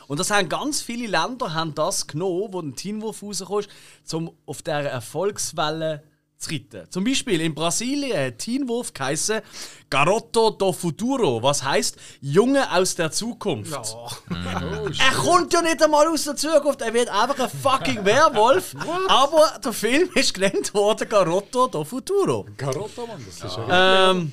Und 0.07 0.21
das 0.21 0.31
haben 0.31 0.51
ganz 0.51 0.83
viele 0.83 1.07
Länder 1.07 1.55
haben 1.55 1.75
das 1.75 2.07
genommen, 2.07 2.53
wo 2.53 2.61
ein 2.61 2.77
Teen 2.77 3.01
Wolf 3.01 3.23
rauskommt, 3.23 3.69
um 4.13 4.37
auf 4.45 4.61
dieser 4.61 4.83
Erfolgswelle 4.83 6.03
zu 6.41 6.51
reiten. 6.51 6.91
Zum 6.91 7.05
Beispiel 7.05 7.41
in 7.41 7.55
Brasilien 7.55 8.27
hat 8.27 8.39
Teen 8.39 8.67
Wolf 8.69 8.93
geheißen 8.93 9.41
Garoto 9.89 10.51
do 10.51 10.73
Futuro, 10.73 11.43
was 11.43 11.63
heißt 11.63 11.97
Junge 12.21 12.71
aus 12.73 12.95
der 12.95 13.13
Zukunft. 13.13 13.97
Er 14.31 15.13
kommt 15.17 15.53
ja 15.53 15.63
nicht 15.63 15.83
einmal 15.83 16.09
aus 16.09 16.25
der 16.25 16.37
Zukunft, 16.37 16.81
er 16.81 16.95
wird 16.95 17.09
einfach 17.09 17.39
ein 17.39 17.51
fucking 17.51 18.05
Werwolf. 18.05 18.75
aber 19.09 19.59
der 19.63 19.73
Film 19.73 20.09
ist 20.15 20.33
genannt 20.35 20.73
worden 20.73 21.09
Garoto 21.09 21.67
do 21.69 21.85
Futuro. 21.85 22.47
Garotto, 22.57 23.07
Mann, 23.07 23.23
das 23.27 23.51
ist 23.51 23.57
ja. 23.57 24.11
Ähm, 24.11 24.33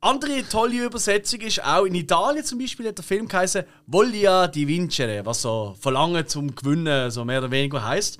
andere 0.00 0.46
tolle 0.48 0.84
Übersetzung 0.84 1.40
ist 1.40 1.64
auch 1.64 1.84
in 1.84 1.94
Italien 1.94 2.44
zum 2.44 2.58
Beispiel 2.58 2.88
hat 2.88 2.98
der 2.98 3.04
Film 3.04 3.26
geheißen 3.26 3.64
Voglia 3.86 4.46
di 4.46 4.66
vincere, 4.66 5.24
was 5.24 5.42
so 5.42 5.74
Verlangen 5.80 6.26
zum 6.26 6.54
Gewinnen 6.54 7.10
so 7.10 7.24
mehr 7.24 7.38
oder 7.40 7.50
weniger 7.50 7.82
heißt. 7.82 8.18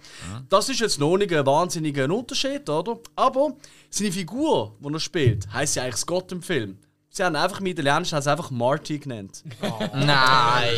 Das 0.49 0.69
ist 0.69 0.81
jetzt 0.81 0.99
noch 0.99 1.17
nicht 1.17 1.33
ein 1.33 1.47
wahnsinniger 1.47 2.11
Unterschied, 2.11 2.69
oder? 2.69 2.99
Aber 3.15 3.55
seine 3.91 4.11
Figur, 4.11 4.77
die 4.81 4.93
er 4.93 5.01
spielt, 5.01 5.53
heißt 5.53 5.77
ja 5.77 5.83
eigentlich 5.85 5.97
Scott 5.97 6.33
im 6.33 6.43
Film. 6.43 6.79
Sie 7.17 7.25
haben 7.25 7.35
einfach 7.35 7.61
im 7.61 7.67
Italienischen 7.67 8.15
haben 8.15 8.23
sie 8.23 8.31
einfach 8.31 8.51
Marty 8.51 8.99
genannt. 8.99 9.43
Nein! 9.95 10.69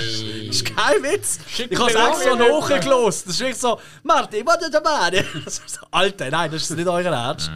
Das 0.47 0.57
ist 0.57 0.65
kein 0.67 1.03
Witz. 1.03 1.41
Ich 1.69 1.77
habe 1.77 1.91
es 1.91 1.95
extra 1.97 2.37
nachgelost. 2.37 3.27
Das 3.27 3.35
ist 3.35 3.41
wirklich 3.41 3.59
so, 3.59 3.81
Martin, 4.05 4.47
was 4.47 4.63
ist 4.63 5.59
ist 5.59 5.71
so, 5.71 5.81
Alter, 5.91 6.31
nein, 6.31 6.49
das 6.51 6.63
ist 6.63 6.77
nicht 6.77 6.87
euer 6.87 7.07
Ernst. 7.07 7.51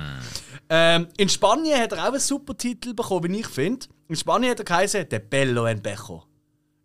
Ähm, 0.74 1.08
in 1.18 1.28
Spanien 1.28 1.78
hat 1.78 1.92
er 1.92 2.04
auch 2.04 2.12
einen 2.12 2.18
super 2.18 2.56
Titel 2.56 2.94
bekommen, 2.94 3.30
wie 3.30 3.40
ich 3.40 3.46
finde. 3.46 3.84
In 4.08 4.16
Spanien 4.16 4.52
hat 4.52 4.60
er 4.60 4.64
geheißen 4.64 5.06
«De 5.06 5.18
Bello 5.18 5.66
en 5.66 5.82
Becho». 5.82 6.24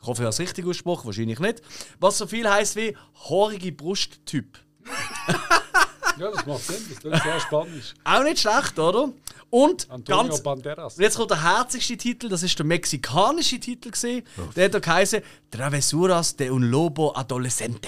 Ich 0.01 0.06
hoffe, 0.06 0.24
ich 0.24 0.25
habe 0.25 0.30
es 0.32 0.40
richtig 0.40 0.66
ausgesprochen, 0.66 1.06
wahrscheinlich 1.06 1.40
nicht. 1.40 1.61
Was 1.98 2.17
so 2.17 2.27
viel 2.27 2.49
heißt 2.49 2.75
wie 2.75 2.98
«haarige 3.30 3.72
Brusttyp». 3.72 4.59
ja, 6.19 6.32
das 6.32 6.45
macht 6.45 6.64
Sinn, 6.64 6.85
das 6.90 6.99
klingt 6.99 7.24
sehr 7.24 7.40
spannend. 7.40 7.95
Auch 8.03 8.24
nicht 8.24 8.40
schlecht, 8.40 8.77
oder? 8.77 9.14
Und 9.49 9.90
Antonio 9.90 10.32
ganz, 10.32 10.43
Banderas. 10.43 10.98
Und 10.98 11.03
jetzt 11.03 11.16
kommt 11.16 11.32
der 11.32 11.41
herzigste 11.41 11.95
Titel, 11.95 12.27
das 12.27 12.43
ist 12.43 12.59
der 12.59 12.66
mexikanische 12.66 13.57
Titel 13.57 13.91
gesehen. 13.91 14.27
Der 14.57 14.66
hat 14.66 14.74
da 14.74 14.80
geheißen 14.80 15.22
Travesuras 15.49 16.35
de 16.35 16.49
un 16.49 16.64
Lobo 16.64 17.16
Adolescente. 17.16 17.88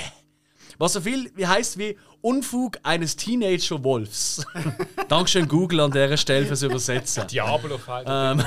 Was 0.80 0.94
so 0.94 1.02
viel 1.02 1.30
wie 1.36 1.46
heißt 1.46 1.78
wie 1.78 1.98
Unfug 2.22 2.78
eines 2.84 3.16
Teenager 3.18 3.84
Wolfs. 3.84 4.46
Dankeschön 5.10 5.48
Google 5.48 5.82
an 5.82 5.92
dieser 5.92 6.16
Stelle 6.16 6.46
fürs 6.46 6.64
Übersetzen. 6.64 7.28
Diablo 7.28 7.80
halt. 7.86 8.08
Ähm. 8.10 8.44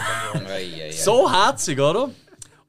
So 0.92 1.30
herzig, 1.30 1.78
oder? 1.78 2.10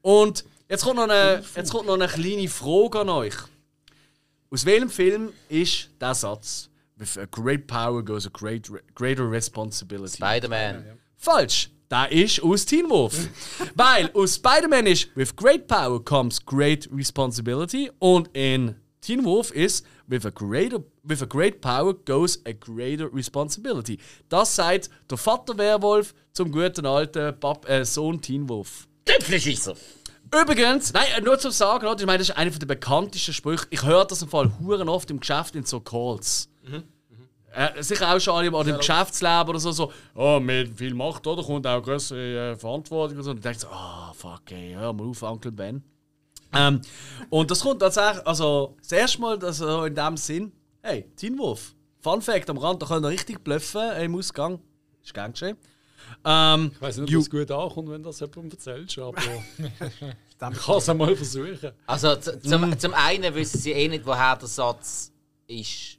Und 0.01 0.43
jetzt 0.69 0.83
kommt 0.83 0.97
noch 0.97 1.03
eine, 1.03 1.43
jetzt 1.55 1.71
kommt 1.71 1.87
noch 1.87 1.93
eine 1.93 2.07
kleine 2.07 2.47
Frage 2.47 2.99
an 3.01 3.09
euch. 3.09 3.35
Aus 4.51 4.65
welchem 4.65 4.89
Film 4.89 5.33
ist 5.49 5.89
der 5.99 6.13
Satz? 6.13 6.69
With 6.97 7.17
a 7.17 7.25
great 7.25 7.65
power 7.65 8.03
goes 8.03 8.27
a 8.27 8.29
great, 8.29 8.69
greater 8.95 9.29
responsibility. 9.29 10.17
Spider-Man. 10.17 10.83
Falsch. 11.17 11.69
Der 11.89 12.11
ist 12.11 12.41
aus 12.43 12.65
Teen 12.65 12.89
Wolf. 12.89 13.29
Weil 13.75 14.09
aus 14.13 14.35
Spider-Man 14.35 14.87
ist 14.87 15.09
With 15.15 15.35
great 15.35 15.67
power 15.67 16.03
comes 16.03 16.45
great 16.45 16.89
responsibility 16.93 17.91
und 17.99 18.29
in 18.33 18.75
Teen 19.03 19.25
Wolf 19.25 19.51
ist 19.51 19.85
With 20.07 20.25
a, 20.25 20.29
greater, 20.29 20.79
with 21.03 21.21
a 21.21 21.25
great 21.25 21.61
power 21.61 21.93
goes 21.93 22.41
a 22.45 22.53
greater 22.53 23.13
responsibility. 23.13 23.97
Das 24.29 24.55
sagt 24.55 24.89
der 25.09 25.17
Vater 25.17 25.57
Werwolf 25.57 26.13
zum 26.33 26.51
guten 26.51 26.85
alten 26.85 27.37
Pap 27.39 27.69
äh, 27.69 27.85
Sohn 27.85 28.21
Teen 28.21 28.47
Wolf. 28.47 28.87
Tüpfelschisser. 29.05 29.75
Übrigens, 30.33 30.91
nein, 30.93 31.05
äh, 31.17 31.21
nur 31.21 31.37
zum 31.37 31.51
Sagen, 31.51 31.85
ich 31.97 32.05
meine, 32.05 32.19
das 32.19 32.29
ist 32.29 32.37
einer 32.37 32.51
der 32.51 32.65
bekanntesten 32.65 33.33
Sprüche. 33.33 33.65
Ich 33.69 33.83
höre 33.83 34.05
das 34.05 34.21
im 34.21 34.29
Fall 34.29 34.51
huren 34.59 34.89
oft 34.89 35.09
im 35.11 35.19
Geschäft 35.19 35.55
in 35.55 35.63
so 35.63 35.79
Calls. 35.79 36.49
Äh, 37.53 37.83
sicher 37.83 38.13
auch 38.13 38.19
schon 38.19 38.35
alle 38.35 38.51
oder 38.51 38.69
im 38.69 38.77
Geschäftsleben 38.77 39.49
oder 39.49 39.59
so, 39.59 39.71
so, 39.71 39.91
oh, 40.15 40.39
mit 40.39 40.77
viel 40.77 40.93
Macht, 40.93 41.27
oder? 41.27 41.43
Kommt 41.43 41.67
auch 41.67 41.83
größere 41.83 42.51
äh, 42.51 42.55
Verantwortung 42.55 43.17
und 43.17 43.23
so. 43.23 43.31
Und 43.31 43.37
ich 43.37 43.43
denke 43.43 43.59
so, 43.59 43.67
ah, 43.67 44.11
fuck, 44.15 44.51
ey, 44.51 44.73
hör 44.73 44.91
mal 44.91 45.07
auf, 45.07 45.21
Onkel 45.21 45.51
Ben. 45.51 45.83
Ähm, 46.53 46.81
und 47.29 47.49
das 47.51 47.61
kommt 47.61 47.79
tatsächlich, 47.79 48.25
also, 48.27 48.75
das 48.81 48.91
erste 48.91 49.21
Mal, 49.21 49.43
also 49.43 49.85
in 49.85 49.95
dem 49.95 50.17
Sinn, 50.17 50.51
hey, 50.81 51.05
Teen 51.15 51.37
Wolf. 51.37 51.73
Fun 51.99 52.21
Fact 52.21 52.49
am 52.49 52.57
Rand, 52.57 52.81
da 52.81 52.85
könnt 52.85 53.05
ihr 53.05 53.09
richtig 53.09 53.43
bluffen 53.43 53.81
äh, 53.81 54.05
im 54.05 54.15
Ausgang. 54.15 54.59
Ist 55.03 55.13
gern 55.13 55.31
geschehen. 55.31 55.57
Ähm, 56.25 56.71
Ich 56.75 56.81
weiß 56.81 56.97
nicht, 56.97 57.15
ob 57.15 57.21
das 57.21 57.29
gut 57.29 57.51
ankommt, 57.51 57.89
wenn 57.89 58.03
du 58.03 58.09
das 58.09 58.19
jemandem 58.19 58.51
erzählst, 58.51 58.99
aber 58.99 59.21
ich 59.61 60.37
kann 60.37 60.77
es 60.77 60.89
einmal 60.89 61.15
versuchen. 61.15 61.71
Also 61.85 62.15
zum, 62.17 62.77
zum 62.77 62.93
einen 62.93 63.33
wissen 63.33 63.59
sie 63.59 63.71
eh 63.71 63.87
nicht, 63.87 64.05
woher 64.05 64.35
der 64.35 64.47
Satz 64.47 65.11
ist. 65.47 65.97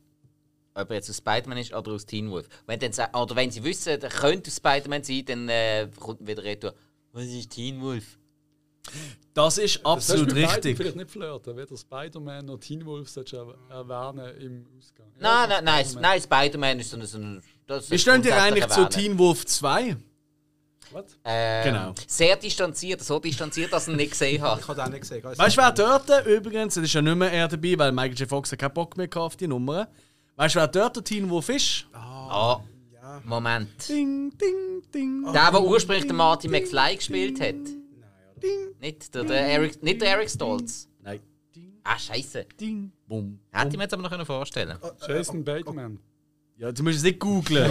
Ob 0.74 0.91
er 0.91 0.97
jetzt 0.97 1.08
aus 1.08 1.18
Spider-Man 1.18 1.58
ist 1.58 1.73
oder 1.73 1.92
aus 1.92 2.05
Teen 2.05 2.31
Wolf. 2.31 2.49
Wenn 2.66 2.81
dann, 2.81 2.92
oder 3.15 3.36
wenn 3.36 3.50
sie 3.50 3.62
wissen, 3.62 3.99
der 4.00 4.10
könnte 4.10 4.50
aus 4.50 4.57
Spider-Man 4.57 5.05
sein, 5.05 5.24
dann 5.24 5.49
äh, 5.49 5.89
kommt 5.99 6.26
wieder 6.26 6.42
retour. 6.42 6.74
Was 7.12 7.24
ist 7.24 7.50
Teen 7.50 7.81
Wolf? 7.81 8.18
Das 9.34 9.58
ist 9.58 9.76
Das 9.76 9.84
absolut 9.84 10.28
beiden 10.28 10.44
richtig. 10.44 10.76
vielleicht 10.76 10.96
nicht 10.96 11.10
flirten. 11.10 11.56
Weder 11.56 11.76
Spider-Man 11.76 12.46
noch 12.46 12.58
Teen 12.58 12.84
Wolf 12.86 13.08
solltest 13.08 13.32
du 13.34 13.54
er- 13.70 13.76
erwähnen 13.78 14.36
im 14.40 14.66
Ausgang. 14.78 15.06
Nein, 15.18 15.48
nein, 15.48 15.64
nein, 15.64 15.84
Sp- 15.88 16.00
nein, 16.00 16.20
Spider-Man 16.20 16.80
ist 16.80 16.90
so 16.90 16.96
ein. 16.96 17.06
So 17.06 17.18
ein 17.18 17.42
das 17.66 17.90
Wie 17.90 17.98
stehen 17.98 18.20
dir 18.22 18.36
eigentlich 18.40 18.66
zu 18.66 18.82
erwähnen. 18.82 18.90
Teen 18.90 19.18
Wolf 19.18 19.46
2? 19.46 19.96
Was? 20.92 21.04
Ähm, 21.24 21.64
Genau. 21.64 21.94
Sehr 22.06 22.36
distanziert, 22.36 23.02
so 23.02 23.18
distanziert, 23.18 23.72
dass 23.72 23.88
ich 23.88 23.92
ihn 23.94 23.96
nicht 23.96 24.10
gesehen 24.12 24.40
habe. 24.42 24.60
Ich 24.60 24.68
habe 24.68 24.80
den 24.82 24.90
nicht 24.92 25.00
gesehen. 25.00 25.24
Weißt 25.24 25.56
du, 25.56 25.60
wer 25.62 25.72
dort 25.72 26.26
übrigens, 26.26 26.74
das 26.74 26.84
ist 26.84 26.92
ja 26.92 27.02
nicht 27.02 27.16
mehr 27.16 27.32
er 27.32 27.48
dabei, 27.48 27.74
weil 27.78 27.90
Michael 27.90 28.14
J. 28.14 28.28
Fox 28.28 28.52
hat 28.52 28.58
keinen 28.58 28.74
Bock 28.74 28.96
mehr 28.96 29.08
gehabt 29.08 29.24
auf 29.26 29.36
die 29.36 29.48
Nummer. 29.48 29.88
Weißt 30.36 30.54
du, 30.54 30.60
wer 30.60 30.68
dort 30.68 30.96
der 30.96 31.04
Teen 31.04 31.28
Wolf 31.30 31.48
ist? 31.48 31.86
Ah, 31.92 32.60
Moment. 33.24 33.68
Ding, 33.88 34.30
ding, 34.36 34.82
ding. 34.92 35.32
Der, 35.32 35.50
der 35.50 35.62
ursprünglich 35.62 36.06
den 36.06 36.16
Martin 36.16 36.50
McFly 36.50 36.96
gespielt 36.96 37.40
hat. 37.40 37.54
Nicht 38.81 39.14
der, 39.14 39.24
der 39.24 39.40
Eric, 39.48 39.82
nicht 39.82 40.00
der 40.00 40.08
Eric 40.10 40.31
Stoltz. 40.31 40.89
Nein. 41.02 41.20
Ding, 41.55 41.73
Ah, 41.84 41.98
Scheiße. 41.98 42.47
ding, 42.60 42.92
bum. 43.06 43.39
Hätte 43.50 43.68
ich 43.70 43.76
mir 43.76 43.82
jetzt 43.84 43.92
aber 43.94 44.02
noch 44.02 44.10
können 44.10 44.26
vorstellen 44.26 44.76
Jason 45.06 45.44
Bateman. 45.44 45.98
Ja, 46.56 46.70
du 46.70 46.82
musst 46.84 46.98
es 46.98 47.02
nicht 47.02 47.18
googlen. 47.18 47.70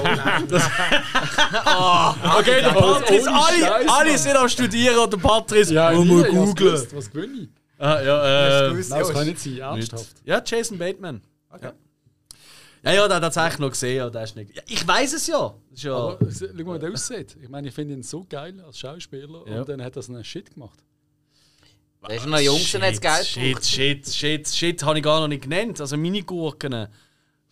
Das- 0.50 0.64
okay, 2.38 2.62
der 2.62 2.70
Patrice, 2.74 3.30
ohne 3.30 3.72
alle, 3.74 3.90
alle 3.92 4.18
sind 4.18 4.36
am 4.36 4.50
Studieren 4.50 4.98
und 5.00 5.14
der 5.14 5.18
Patrice, 5.18 5.74
Ja, 5.74 5.92
oh, 5.92 6.04
nie, 6.04 6.14
mal 6.32 6.54
gewusst. 6.54 6.96
Was 6.96 7.10
gewinne 7.10 7.44
ich? 7.44 7.50
Ah, 7.80 8.02
ja, 8.02 8.68
äh, 8.68 8.68
Nein, 8.70 8.78
das 8.78 8.90
ja, 8.90 9.14
kann 9.14 9.26
nicht 9.28 9.40
sein, 9.40 9.58
ernsthaft. 9.58 10.16
ja, 10.26 10.42
Jason 10.46 10.78
Bateman. 10.78 11.22
Ja. 11.62 11.74
Ja, 12.84 12.92
ja, 12.94 13.08
der 13.08 13.16
hat 13.18 13.24
tatsächlich 13.24 13.60
noch 13.60 13.70
gesehen. 13.70 13.98
Ja, 13.98 14.10
der 14.10 14.24
ist 14.24 14.36
nicht. 14.36 14.56
Ja, 14.56 14.62
ich 14.68 14.88
weiß 14.88 15.14
es 15.14 15.28
ja. 15.28 15.54
Ja 15.76 15.96
Aber 15.96 16.18
schau 16.32 16.46
mal, 16.66 16.76
wie 16.76 16.80
der 16.80 16.92
aussieht. 16.92 17.38
Ich 17.42 17.50
meine, 17.50 17.68
ich 17.70 17.74
finde 17.74 17.94
ihn 17.96 18.04
so 18.04 18.26
geil 18.30 18.60
als 18.66 18.78
Schauspieler 18.80 19.42
Ja. 19.48 19.60
und 19.62 19.70
dann 19.70 19.82
hat 19.82 19.96
er 19.96 20.02
so 20.02 20.14
einen 20.14 20.24
Shit 20.24 20.54
gemacht. 20.54 20.80
Der 22.08 22.18
ist 22.18 22.26
noch 22.26 22.40
jung, 22.40 22.56
und 22.60 22.82
hat 22.82 23.02
Geld 23.02 23.26
Shit, 23.26 23.66
shit, 23.66 24.08
shit, 24.10 24.48
shit, 24.50 24.84
habe 24.84 24.98
ich 24.98 25.04
gar 25.04 25.22
noch 25.22 25.28
nicht 25.30 25.44
genannt. 25.44 25.80
Also 25.80 25.96
meine 25.96 26.22
Gurken. 26.24 26.88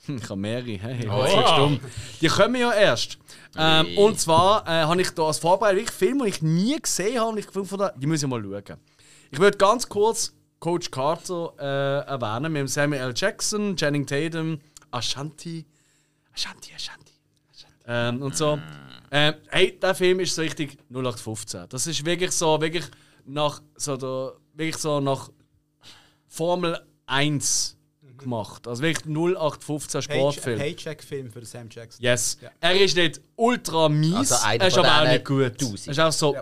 Hm, 0.06 0.18
Ich 0.18 0.24
habe 0.30 0.36
mehrere. 0.36 0.78
Hey, 0.78 1.08
Oh. 1.10 1.56
dumm? 1.58 1.80
Die 2.20 2.28
kommen 2.28 2.56
ja 2.60 2.74
erst. 2.74 3.18
Ähm, 3.56 3.86
Hey. 3.86 3.98
und 3.98 4.20
zwar 4.20 4.66
äh, 4.68 4.84
habe 4.84 5.02
ich 5.02 5.12
da 5.12 5.24
als 5.28 5.40
Vorbereitung 5.40 5.78
wirklich 5.80 5.96
Filme, 5.96 6.24
die 6.26 6.30
ich 6.32 6.42
nie 6.42 6.76
gesehen 6.82 7.20
habe, 7.20 7.30
und 7.32 7.38
ich 7.38 7.46
gefunden, 7.48 7.70
habe, 7.82 7.94
die 7.98 8.08
muss 8.08 8.22
ich 8.24 8.28
mal 8.28 8.42
schauen. 8.42 8.78
Ich 9.32 9.40
würde 9.40 9.58
ganz 9.58 9.88
kurz 9.88 10.34
Coach 10.60 10.92
Carter 10.92 11.54
äh, 11.60 12.10
erwähnen. 12.10 12.52
mit 12.52 12.70
Samuel 12.70 13.02
L. 13.02 13.14
Jackson, 13.16 13.76
Channing 13.78 14.06
Tatum, 14.06 14.60
Ashanti. 14.92 15.66
Ashanti, 16.34 16.74
Ashanti. 16.74 17.12
Ähm, 17.88 18.22
und 18.22 18.38
so. 18.38 18.60
Ähm, 19.12 19.34
hey, 19.50 19.78
der 19.80 19.96
Film 19.96 20.20
ist 20.20 20.36
so 20.36 20.42
richtig 20.42 20.78
0815. 20.90 21.66
Das 21.70 21.88
ist 21.88 22.06
wirklich 22.06 22.32
so, 22.32 22.62
wirklich 22.62 22.86
nach 23.26 23.62
so 23.76 23.98
der, 23.98 24.34
wirklich 24.54 24.78
so 24.78 25.00
nach 25.00 25.30
Formel 26.28 26.80
1 27.08 27.78
gemacht. 28.18 28.68
Also 28.68 28.84
wirklich 28.84 29.06
0815 29.06 30.02
Sportfilm. 30.04 30.60
Paycheck-Film 30.60 31.32
für 31.32 31.40
den 31.42 31.46
Sam 31.46 31.68
Jackson. 31.70 32.04
Yes. 32.04 32.38
Er 32.60 32.80
ist 32.80 32.96
nicht 32.96 33.20
ultra 33.36 33.90
mies, 33.90 34.16
Also 34.16 34.36
einer 34.46 34.62
er 34.62 34.68
ist 34.68 34.78
aber 34.78 35.02
auch 35.02 35.08
nicht 35.08 35.26
gut. 35.26 35.52
1000. 35.62 35.88
Er 35.88 35.92
ist 35.92 36.00
auch 36.00 36.12
so. 36.12 36.38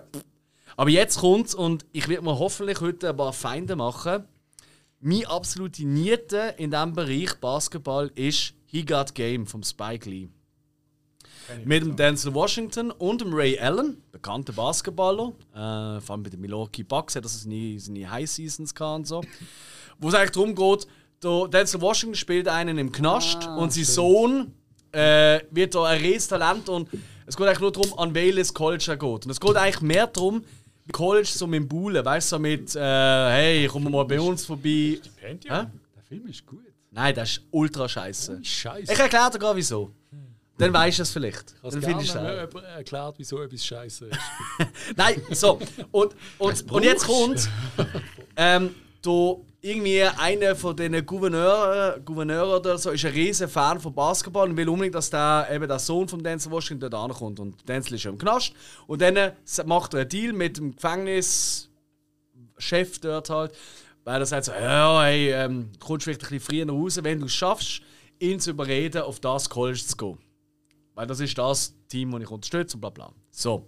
Aber 0.77 0.89
jetzt 0.89 1.17
kommt's 1.19 1.55
und 1.55 1.85
ich 1.91 2.07
werde 2.07 2.23
mir 2.23 2.37
hoffentlich 2.37 2.79
heute 2.81 3.09
ein 3.09 3.17
paar 3.17 3.33
Feinde 3.33 3.75
machen. 3.75 4.25
Meine 5.01 5.29
absolute 5.29 5.85
Niete 5.85 6.55
in 6.57 6.71
diesem 6.71 6.91
Bereich 6.91 7.33
Basketball 7.35 8.11
ist 8.15 8.53
He 8.65 8.83
Got 8.83 9.15
Game 9.15 9.47
vom 9.47 9.63
Spike 9.63 10.09
Lee. 10.09 10.27
Mit 11.63 11.83
dem 11.83 11.95
Denzel 11.95 12.33
Washington 12.33 12.91
und 12.91 13.21
dem 13.21 13.33
Ray 13.33 13.57
Allen, 13.57 14.03
bekannter 14.11 14.51
Basketballer, 14.51 15.31
äh, 15.53 16.01
vor 16.01 16.15
allem 16.15 16.23
bei 16.23 16.29
den 16.29 16.41
Milwaukee 16.41 16.83
Bucks 16.83 17.15
hat 17.15 17.23
er 17.23 17.29
seine, 17.29 17.79
seine 17.79 18.11
High 18.11 18.29
Seasons 18.29 18.75
gehabt 18.75 18.97
und 18.97 19.07
so. 19.07 19.23
Wo 19.99 20.09
es 20.09 20.15
eigentlich 20.15 20.31
darum 20.31 20.53
geht, 20.53 20.85
der 21.23 21.47
Denzel 21.47 21.79
Washington 21.79 22.15
spielt 22.15 22.49
einen 22.49 22.77
im 22.77 22.91
Knast 22.91 23.47
und 23.47 23.71
sein 23.71 23.85
Sohn 23.85 24.53
äh, 24.91 25.39
wird 25.49 25.75
da 25.75 25.85
ein 25.85 26.01
riesiges 26.01 26.27
Talent 26.27 26.67
und 26.67 26.89
es 27.25 27.37
geht 27.37 27.47
eigentlich 27.47 27.61
nur 27.61 27.71
darum, 27.71 27.97
an 27.97 28.13
welches 28.13 28.53
College 28.53 28.85
er 28.89 28.97
geht. 28.97 29.25
Und 29.25 29.29
es 29.29 29.39
geht 29.39 29.55
eigentlich 29.55 29.81
mehr 29.81 30.07
darum, 30.07 30.43
College 30.91 31.27
so 31.27 31.47
mit 31.47 31.61
dem 31.61 31.67
Buhlen, 31.67 32.03
weißt 32.03 32.31
du, 32.31 32.35
so 32.35 32.39
mit, 32.39 32.75
äh, 32.75 32.79
hey, 32.79 33.67
komm 33.67 33.91
mal 33.91 34.05
bei 34.05 34.19
uns 34.19 34.45
vorbei. 34.45 34.99
Hä? 35.21 35.37
Der 35.47 35.69
Film 36.07 36.27
ist 36.27 36.45
gut. 36.45 36.59
Nein, 36.91 37.13
das 37.15 37.29
ist 37.31 37.41
ultra 37.51 37.87
scheiße. 37.87 38.39
Scheiße. 38.43 38.91
Ich 38.91 38.99
erkläre 38.99 39.29
dir 39.31 39.39
gerade 39.39 39.57
wieso. 39.57 39.91
Dann 40.57 40.73
weißt 40.73 40.99
du 40.99 41.03
es 41.03 41.11
vielleicht. 41.11 41.55
Ich 41.63 41.71
Dann 41.71 41.81
findest 41.81 42.15
du 42.15 42.19
es 42.19 42.63
erklärt, 42.75 43.15
wieso 43.17 43.41
etwas 43.41 43.65
scheiße 43.65 44.07
ist. 44.07 44.19
Nein, 44.95 45.21
so. 45.31 45.57
Und, 45.91 46.15
und, 46.37 46.71
und 46.71 46.83
jetzt 46.83 47.05
kommt 47.05 47.49
ähm, 48.35 48.75
da 49.01 49.35
irgendwie 49.61 50.03
einer 50.03 50.55
von 50.55 50.75
diesen 50.75 51.05
Gouverneuren, 51.05 52.03
Gouverneuren 52.05 52.59
oder 52.59 52.77
so 52.77 52.91
ist 52.91 53.05
ein 53.05 53.11
riesen 53.11 53.49
Fan 53.49 53.79
von 53.79 53.93
Basketball 53.93 54.49
und 54.49 54.55
will 54.55 54.69
unbedingt, 54.69 54.95
dass 54.95 55.09
der, 55.09 55.47
eben 55.51 55.67
der 55.67 55.79
Sohn 55.79 56.07
von 56.07 56.23
Denzel 56.23 56.51
Washington 56.51 56.89
dort 56.89 57.11
ankommt. 57.11 57.39
Und 57.39 57.67
Denzel 57.67 57.95
ist 57.95 58.03
ja 58.03 58.11
im 58.11 58.17
Knast. 58.17 58.53
Und 58.87 59.01
dann 59.01 59.17
äh, 59.17 59.33
macht 59.65 59.93
er 59.93 60.01
einen 60.01 60.09
Deal 60.09 60.33
mit 60.33 60.57
dem 60.57 60.75
Gefängnischef 60.75 61.67
dort 63.01 63.29
halt, 63.29 63.53
weil 64.05 64.21
er 64.21 64.25
sagt 64.25 64.45
so, 64.45 64.53
ja, 64.53 65.01
hey, 65.03 65.31
ähm, 65.33 65.71
du 65.73 65.85
kommst 65.85 66.05
vielleicht 66.05 66.23
ein 66.23 66.29
bisschen 66.29 66.39
früher 66.39 66.65
nach 66.65 66.73
Hause, 66.75 67.03
wenn 67.03 67.19
du 67.19 67.25
es 67.25 67.33
schaffst, 67.33 67.81
ihn 68.19 68.39
zu 68.39 68.51
überreden, 68.51 69.01
auf 69.01 69.19
das 69.19 69.49
College 69.49 69.83
zu 69.85 69.97
gehen. 69.97 70.17
Weil 70.95 71.07
das 71.07 71.19
ist 71.19 71.37
das 71.37 71.75
Team, 71.89 72.11
das 72.11 72.21
ich 72.21 72.31
unterstütze 72.31 72.77
und 72.77 72.81
bla 72.81 72.91
bla. 72.91 73.11
So, 73.29 73.67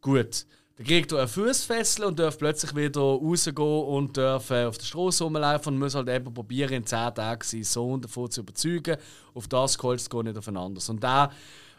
gut. 0.00 0.46
Dann 0.78 0.86
kriegt 0.86 1.10
er 1.10 1.26
Fußfessel 1.26 2.04
und 2.04 2.20
darf 2.20 2.38
plötzlich 2.38 2.72
wieder 2.76 3.00
rausgehen 3.00 3.56
und 3.82 4.16
darf 4.16 4.50
äh, 4.50 4.64
auf 4.64 4.78
der 4.78 4.86
Straße 4.86 5.24
rumlaufen 5.24 5.74
und 5.74 5.80
muss 5.80 5.96
halt 5.96 6.08
eben 6.08 6.32
probieren, 6.32 6.72
in 6.72 6.86
10 6.86 7.16
Tagen 7.16 7.42
seinen 7.42 7.64
Sohn 7.64 8.00
davon 8.00 8.30
zu 8.30 8.42
überzeugen, 8.42 8.96
auf 9.34 9.48
das 9.48 9.76
College 9.76 10.04
zu 10.04 10.08
gehen, 10.08 10.26
nicht 10.26 10.38
auf 10.38 10.46
ein 10.46 10.56
anderes. 10.56 10.88
Und 10.88 11.02
der, 11.02 11.32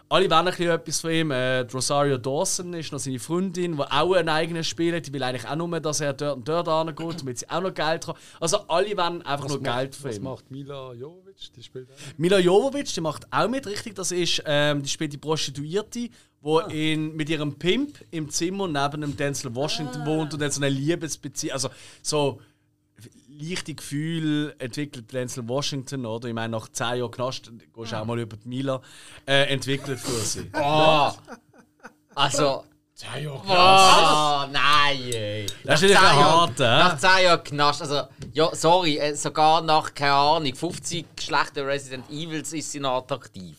alle 0.09 0.29
wollen 0.29 0.39
ein 0.39 0.45
bisschen 0.47 0.69
etwas 0.69 0.99
von 0.99 1.11
ihm. 1.11 1.31
Äh, 1.31 1.59
Rosario 1.59 2.17
Dawson 2.17 2.73
ist 2.73 2.91
noch 2.91 2.99
seine 2.99 3.19
Freundin, 3.19 3.77
die 3.77 3.81
auch 3.83 4.13
einen 4.15 4.27
eigenen 4.27 4.65
Spiel 4.65 4.93
hat. 4.93 5.07
Die 5.07 5.13
will 5.13 5.23
eigentlich 5.23 5.47
auch 5.47 5.55
nur, 5.55 5.79
dass 5.79 6.01
er 6.01 6.11
dort 6.11 6.35
und 6.35 6.49
dort 6.49 6.67
angeht, 6.67 7.21
damit 7.21 7.37
sie 7.39 7.49
auch 7.49 7.61
noch 7.61 7.73
Geld 7.73 8.05
hat. 8.05 8.17
Also 8.41 8.57
alle 8.67 8.97
wollen 8.97 9.21
einfach 9.21 9.47
nur 9.47 9.61
Geld 9.63 9.95
von 9.95 10.09
Was 10.09 10.17
ihm. 10.17 10.23
macht 10.23 10.51
Mila 10.51 10.91
Jovovic? 11.39 11.53
Die 11.55 11.63
spielt 11.63 11.91
auch. 11.91 11.95
Mila 12.17 12.39
Jovovic, 12.39 12.93
die 12.93 13.01
macht 13.01 13.31
auch 13.31 13.47
mit, 13.47 13.67
richtig. 13.67 13.95
Das 13.95 14.11
ist, 14.11 14.43
ähm, 14.45 14.83
die 14.83 14.89
spielt 14.89 15.13
die 15.13 15.17
Prostituierte, 15.17 16.09
die 16.09 16.11
in, 16.69 17.15
mit 17.15 17.29
ihrem 17.29 17.57
Pimp 17.57 17.99
im 18.11 18.29
Zimmer 18.29 18.67
neben 18.67 19.01
dem 19.01 19.15
Denzel 19.15 19.53
Washington 19.55 20.05
wohnt 20.05 20.33
und 20.33 20.39
dann 20.41 20.51
so 20.51 20.61
eine 20.61 20.69
Liebesbeziehung, 20.69 21.53
also 21.53 21.69
so 22.01 22.39
leichte 23.27 23.73
Gefühl 23.73 24.53
entwickelt 24.59 25.11
Denzel 25.13 25.47
Washington, 25.47 26.05
oder? 26.05 26.27
Ich 26.27 26.33
meine, 26.33 26.51
nach 26.51 26.67
10 26.69 26.97
Jahren 26.97 27.11
Knast, 27.11 27.51
gehst 27.73 27.91
du 27.91 27.95
auch 27.95 28.05
mal 28.05 28.19
über 28.19 28.37
die 28.37 28.47
Mila, 28.47 28.81
äh, 29.25 29.51
entwickelt 29.53 29.99
für 29.99 30.11
sie. 30.11 30.49
Oh. 30.53 31.11
Also. 32.15 32.43
Ja, 32.43 32.65
Oh, 33.45 34.51
nein, 34.51 34.61
Das 35.63 35.81
ist 35.81 35.91
natürlich 35.91 35.99
ein 35.99 36.55
hä? 36.57 36.63
Nach 36.63 36.97
10 36.97 37.23
Jahren 37.23 37.43
Knast. 37.43 37.81
Also, 37.81 38.01
ja, 38.33 38.55
sorry, 38.55 38.97
äh, 38.97 39.15
sogar 39.15 39.61
nach, 39.61 39.93
keine 39.93 40.13
Ahnung, 40.13 40.55
50 40.55 41.05
schlechten 41.19 41.65
Resident 41.65 42.09
Evils 42.09 42.53
ist 42.53 42.71
sie 42.71 42.79
noch 42.79 42.97
attraktiv. 42.97 43.57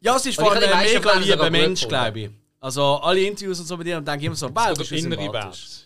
Ja, 0.00 0.18
sie 0.18 0.30
ist 0.30 0.40
vor 0.40 0.54
ich 0.54 0.62
allem 0.62 0.72
ein 0.72 0.84
mega 0.84 1.14
lieber 1.14 1.50
Mensch, 1.50 1.88
glaube 1.88 2.20
ich. 2.20 2.30
Also 2.60 2.82
alle 2.82 3.20
Interviews 3.20 3.60
und 3.60 3.66
so 3.66 3.76
mit 3.76 3.86
ihr 3.86 3.98
und 3.98 4.08
denke 4.08 4.26
immer 4.26 4.34
so, 4.34 4.48
wow, 4.54 4.76
bist 4.76 4.90
du 4.90 4.96
innere 4.96 5.22
sympathisch. 5.22 5.60
Wert. 5.60 5.84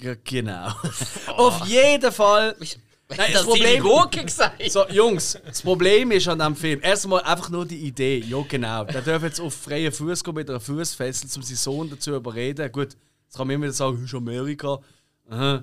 Ja, 0.00 0.14
Genau. 0.24 0.68
Auf 1.36 1.66
jeden 1.66 2.12
Fall. 2.12 2.56
Nein, 3.08 3.18
das 3.18 3.32
das 3.32 3.44
Problem, 3.44 3.82
Gurke 3.82 4.24
gesagt. 4.24 4.70
so, 4.70 4.86
Jungs, 4.88 5.38
das 5.46 5.62
Problem 5.62 6.10
ist 6.10 6.28
an 6.28 6.38
diesem 6.38 6.56
Film, 6.56 6.80
erstmal 6.82 7.22
einfach 7.22 7.48
nur 7.48 7.64
die 7.64 7.78
Idee. 7.78 8.18
Ja, 8.18 8.44
genau. 8.46 8.84
Der 8.84 9.00
darf 9.00 9.22
jetzt 9.22 9.40
auf 9.40 9.54
freien 9.54 9.90
Fuß 9.90 10.22
gehen 10.22 10.34
mit 10.34 10.50
einer 10.50 10.60
Fußfessel, 10.60 11.28
um 11.36 11.42
seinen 11.42 11.56
Sohn 11.56 11.90
dazu 11.90 12.10
zu 12.10 12.16
überreden. 12.16 12.70
Gut, 12.70 12.96
jetzt 13.28 13.36
kann 13.36 13.46
man 13.46 13.54
immer 13.54 13.64
wieder 13.64 13.72
sagen, 13.74 14.02
ist 14.02 14.14
Amerika. 14.14 14.80
Aha. 15.28 15.62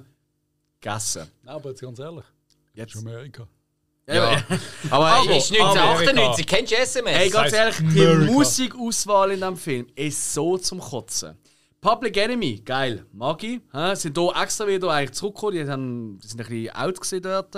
Gegessen. 0.80 1.28
Nein, 1.44 1.56
aber 1.56 1.70
jetzt 1.70 1.82
ganz 1.82 2.00
ehrlich, 2.00 2.24
Jetzt. 2.74 2.96
ist 2.96 3.02
Amerika. 3.02 3.48
Ja. 4.08 4.34
Aber, 4.92 5.08
Aber- 5.08 5.36
ist 5.36 5.52
1998, 5.52 6.46
kennst 6.46 6.72
du 6.72 6.76
SMS? 6.78 7.12
Hey, 7.16 7.30
ganz 7.32 7.52
ehrlich, 7.54 7.76
die 7.78 8.02
America. 8.06 8.32
Musikauswahl 8.34 9.32
in 9.32 9.40
diesem 9.40 9.58
Film 9.58 9.88
ist 9.96 10.34
so 10.34 10.60
zum 10.60 10.80
Kotzen. 10.80 11.36
Public 11.82 12.16
Enemy, 12.18 12.62
geil, 12.64 13.04
mag 13.14 13.42
ich. 13.44 13.62
Sind 14.00 14.16
hier 14.18 14.34
extra 14.40 14.68
wieder 14.68 14.92
eigentlich 14.92 15.14
zurückgekommen, 15.14 15.54
die, 15.54 15.68
haben, 15.68 16.20
die 16.20 16.28
sind 16.28 16.40
ein 16.40 16.48
bisschen 16.48 16.76
out 16.76 16.96
gewesen 17.02 17.22
dort. 17.24 17.54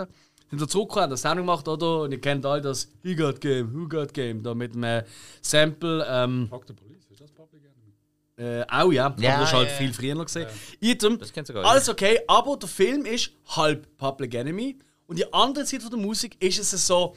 Sind 0.49 0.61
da 0.61 0.67
zurückgekommen, 0.69 1.03
haben 1.03 1.09
das 1.11 1.21
Sound 1.21 1.35
gemacht, 1.37 1.67
oder? 1.67 2.01
Und 2.03 2.11
ihr 2.13 2.21
kennt 2.21 2.45
alle 2.45 2.61
das 2.61 2.89
He 3.03 3.13
Got 3.15 3.41
Game, 3.41 3.73
Who 3.73 3.89
Got 3.89 4.13
Game, 4.13 4.41
da 4.41 4.53
mit 4.55 4.73
einem 4.73 5.03
Sample. 5.41 6.05
Ähm, 6.09 6.47
Fuck 6.49 6.63
the 6.67 6.73
Police, 6.73 7.05
ist 7.11 7.19
das 7.19 7.31
Public 7.33 7.63
Enemy? 7.63 7.93
Äh, 8.37 8.63
auch 8.69 8.91
ja, 8.91 9.07
aber 9.07 9.21
Ja, 9.21 9.39
das 9.39 9.49
ist 9.49 9.55
halt 9.55 9.69
ja, 9.69 9.75
viel 9.75 9.93
früher 9.93 10.15
noch 10.15 10.25
gesehen. 10.25 10.47
Item, 10.79 11.19
Das 11.19 11.33
kennt 11.33 11.47
sogar 11.47 11.65
alles 11.65 11.89
okay, 11.89 12.19
aber 12.27 12.57
der 12.57 12.69
Film 12.69 13.05
ist 13.05 13.31
halb 13.55 13.87
Public 13.97 14.33
Enemy 14.35 14.77
und 15.07 15.17
die 15.17 15.33
andere 15.33 15.65
Seite 15.65 15.81
von 15.83 15.91
der 15.91 15.99
Musik 15.99 16.41
ist 16.41 16.59
es 16.59 16.87
so 16.87 17.15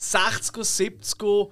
60er, 0.00 0.62
70er 0.62 1.50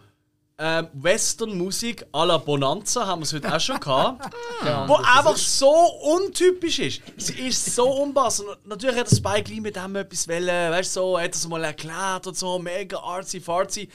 ähm, 0.57 0.89
Western-Musik 0.93 2.07
à 2.13 2.25
la 2.25 2.39
Bonanza, 2.39 3.05
haben 3.05 3.21
wir 3.21 3.25
es 3.25 3.33
heute 3.33 3.53
auch 3.53 3.59
schon 3.59 3.81
gehabt, 3.81 4.33
wo 4.87 4.95
einfach 4.95 5.37
so 5.37 5.69
untypisch 5.71 6.79
ist. 6.79 7.03
Sie 7.17 7.49
ist 7.49 7.75
so 7.75 7.91
unpassend. 8.03 8.49
Natürlich 8.65 8.97
hat 8.97 9.11
der 9.11 9.17
Spike 9.17 9.51
Lee 9.51 9.61
mit 9.61 9.75
dem 9.75 9.97
etwas 9.97 10.29
wollen, 10.29 10.47
weißt 10.47 10.95
du, 10.95 11.01
so, 11.01 11.19
hat 11.19 11.35
es 11.35 11.49
mal 11.49 11.65
erklärt 11.65 12.29
und 12.29 12.37
so, 12.37 12.61
mega 12.61 12.99
artsy-fartsy. 12.99 13.89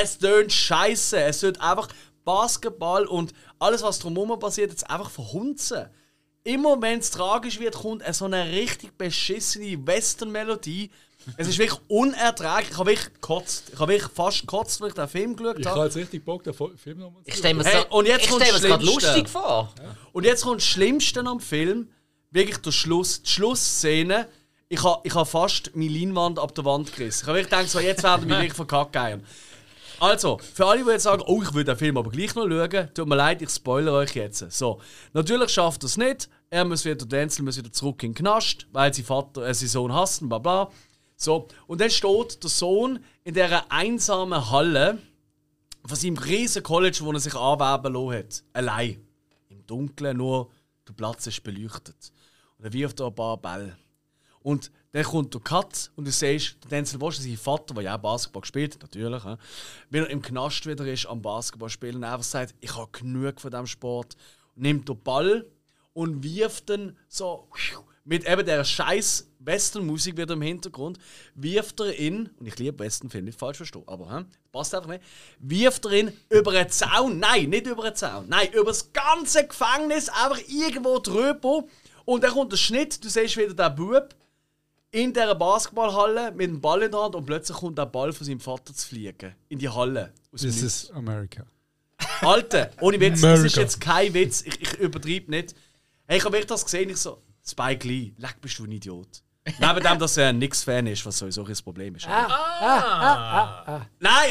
Es 0.00 0.18
tönt 0.18 0.52
scheiße. 0.52 1.18
Es 1.18 1.40
tönt 1.40 1.58
einfach 1.62 1.88
Basketball 2.24 3.06
und 3.06 3.32
alles, 3.58 3.82
was 3.82 3.98
drumherum 3.98 4.38
passiert, 4.38 4.70
jetzt 4.70 4.88
einfach 4.88 5.10
verhunzen. 5.10 5.86
Immer 6.44 6.80
wenn 6.82 6.98
es 6.98 7.10
tragisch 7.10 7.60
wird, 7.60 7.74
kommt 7.74 8.02
so 8.14 8.24
eine 8.24 8.50
richtig 8.50 8.96
beschissene 8.98 9.86
Western-Melodie. 9.86 10.90
Es 11.36 11.46
ist 11.46 11.58
wirklich 11.58 11.78
unerträglich. 11.86 12.70
Ich 12.72 12.78
habe 12.78 12.90
wirklich 12.90 13.12
gekotzt. 13.14 13.70
Ich 13.72 13.78
habe 13.78 13.92
wirklich 13.92 14.10
fast 14.12 14.40
gekotzt, 14.40 14.80
weil 14.80 14.88
ich 14.88 14.94
den 14.94 15.06
Film 15.08 15.36
geschaut 15.36 15.58
Ich 15.60 15.66
habe. 15.66 15.76
habe 15.76 15.86
jetzt 15.86 15.96
richtig 15.96 16.24
Bock, 16.24 16.42
den 16.42 16.52
Film 16.52 16.98
nochmal 16.98 17.22
zu 17.22 17.28
Ich 17.30 17.36
stelle 17.36 17.54
mir 17.54 17.64
Hey, 17.64 17.84
und 17.90 18.06
jetzt 18.08 18.28
kommt 18.28 18.40
das 18.42 18.60
gerade 18.60 18.82
Schlimmste. 18.84 19.06
lustig 19.08 19.28
vor. 19.28 19.72
Und 20.12 20.24
jetzt 20.24 20.42
kommt 20.42 20.60
das 20.60 20.66
Schlimmste 20.66 21.20
am 21.20 21.38
Film, 21.38 21.88
wirklich 22.32 22.56
der 22.58 22.72
Schluss, 22.72 23.22
die 23.22 23.30
Schlussszene. 23.30 24.26
Ich 24.68 24.82
habe 24.82 25.00
ich 25.04 25.14
ha 25.14 25.24
fast 25.24 25.70
meine 25.76 25.92
Leinwand 25.96 26.40
ab 26.40 26.54
der 26.56 26.64
Wand 26.64 26.92
gerissen. 26.96 27.20
Ich 27.22 27.28
habe 27.28 27.38
wirklich 27.38 27.50
gedacht, 27.50 27.70
so, 27.70 27.78
jetzt 27.78 28.02
werden 28.02 28.28
wir 28.28 28.36
wirklich 28.38 28.54
verkacken. 28.54 29.24
Also, 30.02 30.38
für 30.38 30.66
alle, 30.66 30.82
die 30.82 30.90
jetzt 30.90 31.04
sagen, 31.04 31.22
oh, 31.26 31.44
ich 31.44 31.54
will 31.54 31.62
den 31.62 31.76
Film 31.76 31.96
aber 31.96 32.10
gleich 32.10 32.34
noch 32.34 32.48
schauen, 32.48 32.88
tut 32.92 33.06
mir 33.06 33.14
leid, 33.14 33.40
ich 33.40 33.50
spoilere 33.50 33.98
euch 33.98 34.16
jetzt. 34.16 34.50
So, 34.50 34.80
natürlich 35.12 35.50
schafft 35.50 35.84
er 35.84 35.86
es 35.86 35.96
nicht. 35.96 36.28
Er 36.50 36.64
muss 36.64 36.84
wieder, 36.84 37.06
Denzel 37.06 37.44
muss 37.44 37.56
wieder 37.56 37.70
zurück 37.70 38.02
in 38.02 38.10
den 38.10 38.16
Knast, 38.16 38.66
weil 38.72 38.92
sein 38.92 39.04
Vater, 39.04 39.46
äh, 39.46 39.54
sein 39.54 39.68
Sohn 39.68 39.92
hassen, 39.92 40.28
bla 40.28 40.38
bla. 40.38 40.70
So, 41.14 41.46
und 41.68 41.80
dann 41.80 41.88
steht 41.88 42.42
der 42.42 42.50
Sohn 42.50 42.98
in 43.22 43.34
dieser 43.34 43.70
einsamen 43.70 44.50
Halle 44.50 44.98
von 45.86 45.96
seinem 45.96 46.18
riesen 46.18 46.64
College, 46.64 46.98
wo 47.02 47.12
er 47.12 47.20
sich 47.20 47.36
anwerben 47.36 47.94
lassen 47.94 48.18
hat. 48.18 48.44
Allein. 48.54 49.06
Im 49.50 49.64
Dunkeln, 49.68 50.16
nur 50.16 50.50
der 50.88 50.94
Platz 50.94 51.28
ist 51.28 51.44
beleuchtet. 51.44 52.12
Und 52.58 52.64
er 52.64 52.72
wirft 52.72 52.98
da 52.98 53.06
ein 53.06 53.14
paar 53.14 53.36
Bälle. 53.36 53.76
Und 54.40 54.72
dann 54.92 55.04
kommt 55.04 55.32
der 55.32 55.40
Cut 55.40 55.90
und 55.96 56.06
du 56.06 56.12
siehst, 56.12 56.56
der 56.64 56.70
Denzel 56.70 57.00
Washington, 57.00 57.30
sein 57.30 57.38
Vater, 57.38 57.74
der 57.74 57.84
ja 57.84 57.96
auch 57.96 58.00
Basketball 58.00 58.42
gespielt 58.42 58.74
hat, 58.74 58.82
natürlich, 58.82 59.22
wenn 59.88 60.04
er 60.04 60.10
im 60.10 60.20
Knast 60.20 60.66
wieder 60.66 60.86
ist 60.86 61.06
am 61.06 61.22
Basketball 61.22 61.70
spielen 61.70 61.96
und 61.96 62.04
einfach 62.04 62.22
sagt, 62.22 62.54
ich 62.60 62.76
habe 62.76 62.90
genug 62.92 63.40
von 63.40 63.50
diesem 63.50 63.66
Sport, 63.66 64.16
nimmt 64.54 64.88
den 64.88 65.02
Ball 65.02 65.46
und 65.94 66.22
wirft 66.22 66.68
ihn 66.70 66.96
so 67.08 67.48
mit 68.04 68.28
eben 68.28 68.44
der 68.44 68.64
scheiß 68.64 69.28
Western-Musik 69.38 70.16
wieder 70.16 70.34
im 70.34 70.42
Hintergrund, 70.42 70.98
wirft 71.34 71.80
er 71.80 71.98
ihn, 71.98 72.28
und 72.38 72.46
ich 72.46 72.58
liebe 72.58 72.78
Western-Filme, 72.78 73.26
nicht 73.26 73.38
falsch 73.38 73.58
verstehen, 73.58 73.84
aber 73.86 74.10
hm, 74.10 74.26
passt 74.50 74.74
einfach 74.74 74.90
nicht, 74.90 75.04
wirft 75.38 75.86
er 75.86 75.92
ihn 75.92 76.12
über 76.28 76.52
einen 76.52 76.68
Zaun, 76.68 77.18
nein, 77.18 77.48
nicht 77.48 77.66
über 77.66 77.84
einen 77.84 77.96
Zaun, 77.96 78.28
nein, 78.28 78.48
über 78.52 78.66
das 78.66 78.92
ganze 78.92 79.46
Gefängnis, 79.46 80.08
einfach 80.10 80.40
irgendwo 80.48 80.98
drüber. 80.98 81.64
Und 82.04 82.24
dann 82.24 82.32
kommt 82.32 82.52
der 82.52 82.56
Schnitt, 82.56 83.02
du 83.02 83.08
siehst 83.08 83.36
wieder 83.36 83.54
den 83.54 83.76
Bub 83.76 84.14
in 84.92 85.12
dieser 85.12 85.34
Basketballhalle 85.34 86.30
mit 86.32 86.48
dem 86.48 86.60
Ball 86.60 86.82
in 86.82 86.90
der 86.92 87.00
Hand 87.02 87.14
und 87.16 87.26
plötzlich 87.26 87.56
kommt 87.56 87.78
der 87.78 87.86
Ball 87.86 88.12
von 88.12 88.26
seinem 88.26 88.40
Vater 88.40 88.72
zu 88.74 88.86
fliegen. 88.86 89.34
In 89.48 89.58
die 89.58 89.68
Halle. 89.68 90.12
Aus 90.32 90.42
This 90.42 90.62
is 90.62 90.90
America. 90.92 91.44
Alter, 92.20 92.70
ohne 92.80 93.00
Witz, 93.00 93.20
das 93.20 93.40
ist 93.40 93.56
jetzt 93.56 93.80
kein 93.80 94.12
Witz, 94.14 94.42
ich, 94.42 94.60
ich 94.60 94.74
übertreibe 94.74 95.30
nicht. 95.30 95.54
Hey, 96.06 96.18
ich 96.18 96.24
habe 96.24 96.34
wirklich 96.34 96.46
das 96.48 96.64
gesehen, 96.64 96.90
ich 96.90 96.96
so, 96.98 97.22
Spike 97.44 97.86
Lee, 97.88 98.12
leck 98.18 98.36
bist 98.40 98.58
du 98.58 98.64
ein 98.64 98.72
Idiot. 98.72 99.22
Neben 99.58 99.80
dem, 99.82 99.98
dass 99.98 100.16
er 100.16 100.28
ein 100.28 100.38
Nix-Fan 100.38 100.86
ist, 100.86 101.04
was 101.04 101.18
sowieso 101.18 101.44
ein 101.44 101.56
Problem 101.64 101.96
ist. 101.96 102.06
Nein, 102.06 102.22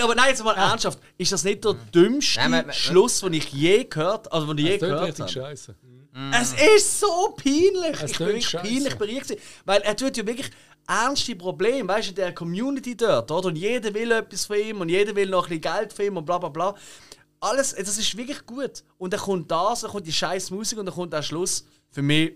aber 0.02 0.16
nein, 0.16 0.30
jetzt 0.30 0.44
mal 0.44 0.56
ernsthaft. 0.56 1.00
Ist 1.18 1.32
das 1.34 1.44
nicht 1.44 1.66
der 1.66 1.74
dümmste 1.94 2.40
Nein, 2.40 2.52
man- 2.52 2.66
man- 2.68 2.74
Schluss, 2.76 3.20
den 3.20 3.34
ich 3.34 3.52
je 3.52 3.84
gehört 3.86 4.32
also 4.32 4.54
den 4.54 4.66
ich 4.66 4.72
je 4.72 4.78
gehört 4.78 5.04
richtig 5.08 5.22
habe? 5.22 5.32
scheiße. 5.32 5.76
Es 6.34 6.54
ist 6.54 7.00
so 7.00 7.34
peinlich. 7.38 8.02
Es 8.02 8.12
ich 8.12 8.18
bin 8.18 8.28
wirklich 8.28 8.48
scheisse. 8.50 8.68
peinlich 8.68 8.96
berührt. 8.96 9.38
Weil 9.66 9.82
er 9.82 9.96
tut 9.96 10.18
ja 10.18 10.26
wirklich 10.26 10.50
ernste 10.88 11.36
Probleme, 11.36 11.88
weißt 11.88 12.08
du, 12.08 12.12
in 12.12 12.16
der 12.16 12.34
Community 12.34 12.98
dort, 12.98 13.32
oder? 13.32 13.48
Und 13.48 13.56
jeder 13.56 13.94
will 13.94 14.12
etwas 14.12 14.46
von 14.46 14.58
ihm 14.58 14.82
und 14.82 14.90
jeder 14.90 15.16
will 15.16 15.30
noch 15.30 15.44
ein 15.50 15.60
bisschen 15.60 15.74
Geld 15.76 15.94
von 15.94 16.06
ihm 16.06 16.18
und 16.18 16.26
bla 16.26 16.38
bla 16.38 16.50
bla. 16.50 16.76
Alles, 17.40 17.74
das 17.76 17.98
ist 17.98 18.18
wirklich 18.18 18.46
gut. 18.46 18.84
Und 18.98 19.14
dann 19.14 19.20
kommt 19.22 19.50
das, 19.50 19.82
dann 19.82 19.92
kommt 19.92 20.06
die 20.06 20.12
scheiß 20.14 20.52
Musik 20.52 20.78
und 20.80 20.86
dann 20.86 20.94
kommt 20.96 21.14
der 21.14 21.24
Schluss. 21.24 21.66
Für 21.90 22.02
mich 22.02 22.34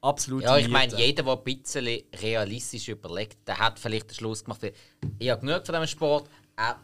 absolut 0.00 0.42
Ja, 0.44 0.56
ich 0.56 0.68
meine, 0.68 0.96
jeder, 0.96 1.22
der 1.22 1.32
ein 1.34 1.44
bisschen 1.44 2.02
realistisch 2.20 2.88
überlegt, 2.88 3.46
der 3.46 3.58
hat 3.58 3.78
vielleicht 3.78 4.10
den 4.10 4.14
Schluss 4.14 4.42
gemacht, 4.42 4.60
ich 5.18 5.30
habe 5.30 5.40
genug 5.46 5.66
von 5.66 5.74
diesem 5.74 5.86
Sport, 5.86 6.28
er 6.56 6.80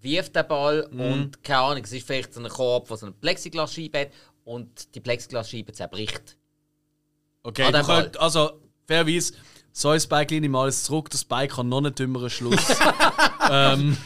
wirft 0.00 0.36
den 0.36 0.46
Ball 0.46 0.88
Mhm. 0.90 1.00
und 1.00 1.42
keine 1.42 1.58
Ahnung, 1.60 1.82
es 1.84 1.92
ist 1.92 2.06
vielleicht 2.06 2.32
so 2.32 2.40
ein 2.40 2.48
Korb, 2.48 2.88
der 2.88 2.96
so 2.96 3.06
eine 3.06 3.14
Plexiglasscheibe 3.14 3.98
hat 4.00 4.08
und 4.44 4.94
die 4.94 5.00
Plexiglasscheibe 5.00 5.72
zerbricht. 5.72 6.36
Okay, 7.42 7.70
du 7.70 7.82
könnt, 7.82 8.18
also 8.18 8.60
fairerweise, 8.86 9.34
so 9.72 9.88
ein 9.90 10.00
Spike 10.00 10.34
Lee 10.38 10.48
mal 10.48 10.62
alles 10.62 10.84
zurück. 10.84 11.10
Der 11.10 11.18
Spike 11.18 11.54
kann 11.56 11.68
noch 11.68 11.78
einen 11.78 11.94
dümmeren 11.94 12.30
Schluss 12.30 12.64
ähm, 13.50 13.96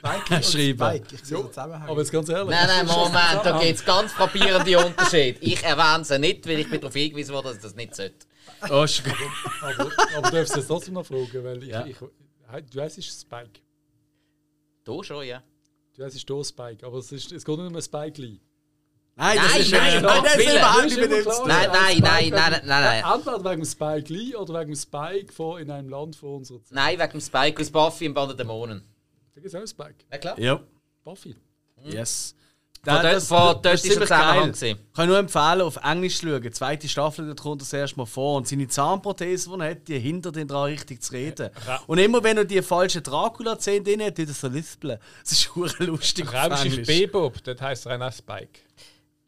Spike 0.00 0.42
Schreiben. 0.42 0.78
Spike. 0.78 1.14
Ich 1.14 1.24
sehe 1.24 1.38
den 1.38 1.46
Zusammenhang. 1.48 1.88
Aber 1.88 2.00
jetzt 2.00 2.10
ganz 2.10 2.28
ehrlich. 2.28 2.50
Nein, 2.50 2.66
nein, 2.66 2.86
das 2.86 2.96
Moment, 2.96 3.40
da 3.44 3.58
gibt 3.60 3.78
es 3.78 3.84
ganz 3.84 4.12
frappierende 4.12 4.78
Unterschiede. 4.84 5.38
Ich 5.40 5.62
erwähne 5.62 6.04
sie 6.04 6.18
nicht, 6.18 6.46
weil 6.48 6.60
ich 6.60 6.70
bin 6.70 6.80
darauf 6.80 6.94
hingewiesen 6.94 7.34
wurde, 7.34 7.48
dass 7.48 7.56
ich 7.56 7.62
das 7.62 7.74
nicht 7.74 7.94
sollte. 7.94 8.26
oh, 8.70 8.82
ist 8.84 9.04
gut. 9.04 9.14
Aber, 9.60 9.90
aber 10.16 10.30
du 10.30 10.36
darfst 10.36 10.56
jetzt 10.56 10.66
trotzdem 10.66 10.94
noch 10.94 11.04
fragen, 11.06 11.44
weil 11.44 11.62
ich, 11.62 11.68
Ja. 11.68 11.84
ich, 11.84 11.96
du 11.98 12.80
heißt 12.80 13.02
Spike. 13.02 13.60
Da 14.84 15.04
schon, 15.04 15.24
ja. 15.26 15.42
Du 15.94 16.02
heißt 16.04 16.16
hier 16.16 16.44
Spike, 16.44 16.86
aber 16.86 16.98
es, 16.98 17.12
ist, 17.12 17.30
es 17.30 17.44
geht 17.44 17.58
nicht 17.58 17.74
um 17.74 17.80
Spike 17.82 18.20
Lee. 18.22 18.40
Nein, 19.16 19.36
das 19.36 19.52
Nein, 19.52 19.60
ist 19.60 19.72
nein, 19.72 19.80
nein, 19.92 20.02
nein, 20.02 20.22
das 20.24 20.36
ist 20.36 20.52
überhaupt 20.54 20.82
nicht 20.84 20.92
ist 20.96 21.00
mit 21.00 21.10
dem 21.12 21.22
zu 21.24 21.30
tun. 21.30 21.48
Nein, 21.48 21.68
nein, 21.72 21.98
nein, 22.00 22.30
nein, 22.30 22.52
nein, 22.52 22.62
nein. 22.64 23.04
Entweder 23.14 23.44
wegen 23.44 23.62
dem 23.62 23.64
Spike 23.66 24.12
Lee 24.12 24.34
oder 24.34 24.54
wegen 24.60 24.72
dem 24.72 24.76
Spike 24.76 25.32
von 25.32 25.60
in 25.60 25.70
einem 25.70 25.88
Land 25.90 26.16
von 26.16 26.36
unserer 26.36 26.62
Zeit. 26.62 26.72
Nein, 26.74 26.98
wegen 26.98 27.12
dem 27.12 27.20
Spike 27.20 27.60
aus 27.60 27.70
Buffy 27.70 28.06
im 28.06 28.14
Band 28.14 28.30
der 28.30 28.36
Dämonen. 28.38 28.82
Da 29.34 29.40
gibt 29.40 29.54
es 29.54 29.60
auch 29.60 29.66
Spike. 29.66 30.04
Ja, 30.10 30.18
klar. 30.18 30.38
Ja, 30.40 30.60
Buffy. 31.04 31.36
yes. 31.84 32.34
Von 32.82 32.94
dort- 33.02 33.22
von 33.22 33.38
dort 33.62 33.74
ist 33.74 33.84
der 33.84 34.00
Zusammenhang. 34.00 34.54
Ich 34.58 34.76
kann 34.94 35.06
nur 35.06 35.18
empfehlen, 35.18 35.60
auf 35.60 35.76
Englisch 35.84 36.18
zu 36.18 36.28
schauen. 36.28 36.40
Die 36.40 36.50
zweite 36.50 36.88
Staffel 36.88 37.26
da 37.28 37.34
kommt 37.34 37.60
das 37.60 37.70
erste 37.74 37.98
Mal 37.98 38.06
vor. 38.06 38.38
Und 38.38 38.48
seine 38.48 38.68
Zahnprothese, 38.68 39.50
die 39.50 39.60
er 39.60 39.70
hat, 39.72 39.86
die 39.88 39.98
hindert 39.98 40.38
ihn 40.38 40.48
daran, 40.48 40.70
richtig 40.70 41.02
zu 41.02 41.12
reden. 41.12 41.50
Und 41.86 41.98
immer 41.98 42.24
wenn 42.24 42.38
er 42.38 42.46
die 42.46 42.62
falsche 42.62 43.02
Dracula-Zähne 43.02 43.82
drin 43.84 44.02
hat, 44.02 44.16
tut 44.16 44.28
er 44.28 44.32
so 44.32 44.48
lispeln. 44.48 44.98
Das 45.22 45.32
ist 45.32 45.50
lustig. 45.78 46.26
auf 46.26 46.32
Raumschiff 46.32 46.64
Englisch. 46.72 46.86
Bebop, 46.86 47.44
das 47.44 47.60
heisst 47.60 47.84
er 47.84 48.00
auch 48.00 48.12
Spike. 48.14 48.60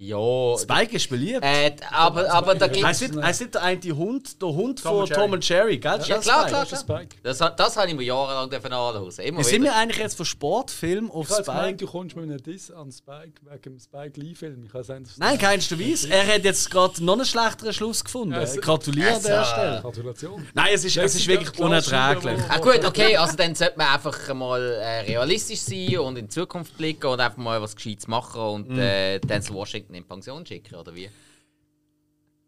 Ja. 0.04 0.58
Spike 0.58 0.96
ist 0.96 1.08
beliebt. 1.08 1.44
Äh, 1.44 1.76
aber, 1.92 2.28
aber 2.32 2.56
da 2.56 2.66
gibt 2.66 2.84
Heißt 2.84 3.02
nicht, 3.02 3.54
der 3.54 3.62
eine 3.62 3.80
Hund, 3.96 4.42
der 4.42 4.48
Hund 4.48 4.82
Tom 4.82 5.06
von. 5.06 5.08
Tom 5.16 5.32
und 5.32 5.48
Jerry, 5.48 5.78
gell? 5.78 5.98
Das 5.98 6.08
Ja, 6.08 6.18
klar, 6.18 6.48
Spike. 6.48 6.50
klar, 6.50 6.66
klar. 6.66 6.80
Spike. 6.80 7.16
Das, 7.22 7.40
hat- 7.40 7.60
das 7.60 7.76
habe 7.76 7.88
ich 7.88 7.94
mir 7.94 8.02
jahrelang 8.02 8.52
anhören. 8.52 9.12
Immer 9.24 9.44
sind 9.44 9.62
wir 9.62 9.76
eigentlich 9.76 9.98
jetzt 9.98 10.16
von 10.16 10.26
Sportfilm 10.26 11.08
auf 11.08 11.30
Ich 11.30 11.36
jetzt 11.36 11.46
gemeint, 11.46 11.64
Spike? 11.66 11.76
du 11.76 11.86
kommst 11.86 12.16
mit 12.16 12.24
einem 12.24 12.42
Diss 12.42 12.70
an 12.72 12.90
Spike 12.90 13.32
wegen 13.48 13.62
dem 13.62 13.78
Spike 13.78 14.20
Lee-Film. 14.20 14.68
Es 14.74 15.18
Nein, 15.18 15.38
keinst 15.38 15.70
du 15.70 15.78
weiss. 15.78 16.04
Er 16.04 16.26
hat 16.26 16.42
jetzt 16.44 16.68
gerade 16.68 17.04
noch 17.04 17.12
einen 17.14 17.24
schlechteren 17.24 17.72
Schluss 17.72 18.02
gefunden. 18.02 18.34
Ja, 18.34 18.40
es- 18.42 18.60
Gratuliere 18.60 19.14
an 19.14 19.22
der 19.22 19.44
Stelle. 19.44 19.80
Gratulation. 19.82 20.46
Nein, 20.52 20.68
es 20.74 20.84
ist, 20.84 20.96
es 20.96 21.14
ist 21.14 21.28
wirklich 21.28 21.56
unerträglich. 21.60 22.40
Ah, 22.48 22.58
gut, 22.58 22.84
okay, 22.84 23.16
also 23.16 23.36
dann 23.36 23.54
sollte 23.54 23.78
man 23.78 23.86
einfach 23.86 24.34
mal 24.34 24.60
äh, 24.60 25.00
realistisch 25.02 25.60
sein 25.60 25.98
und 25.98 26.16
in 26.18 26.24
die 26.26 26.30
Zukunft 26.34 26.76
blicken 26.76 27.06
und 27.06 27.20
einfach 27.20 27.38
mal 27.38 27.62
was 27.62 27.76
Gescheites 27.76 28.08
machen 28.08 28.40
und 28.40 28.68
Mhm. 28.70 28.78
äh, 28.80 29.18
Denzel 29.20 29.54
Washington 29.54 29.91
in 29.94 30.06
Pension 30.06 30.44
schicken, 30.46 30.74
oder 30.76 30.94
wie? 30.94 31.08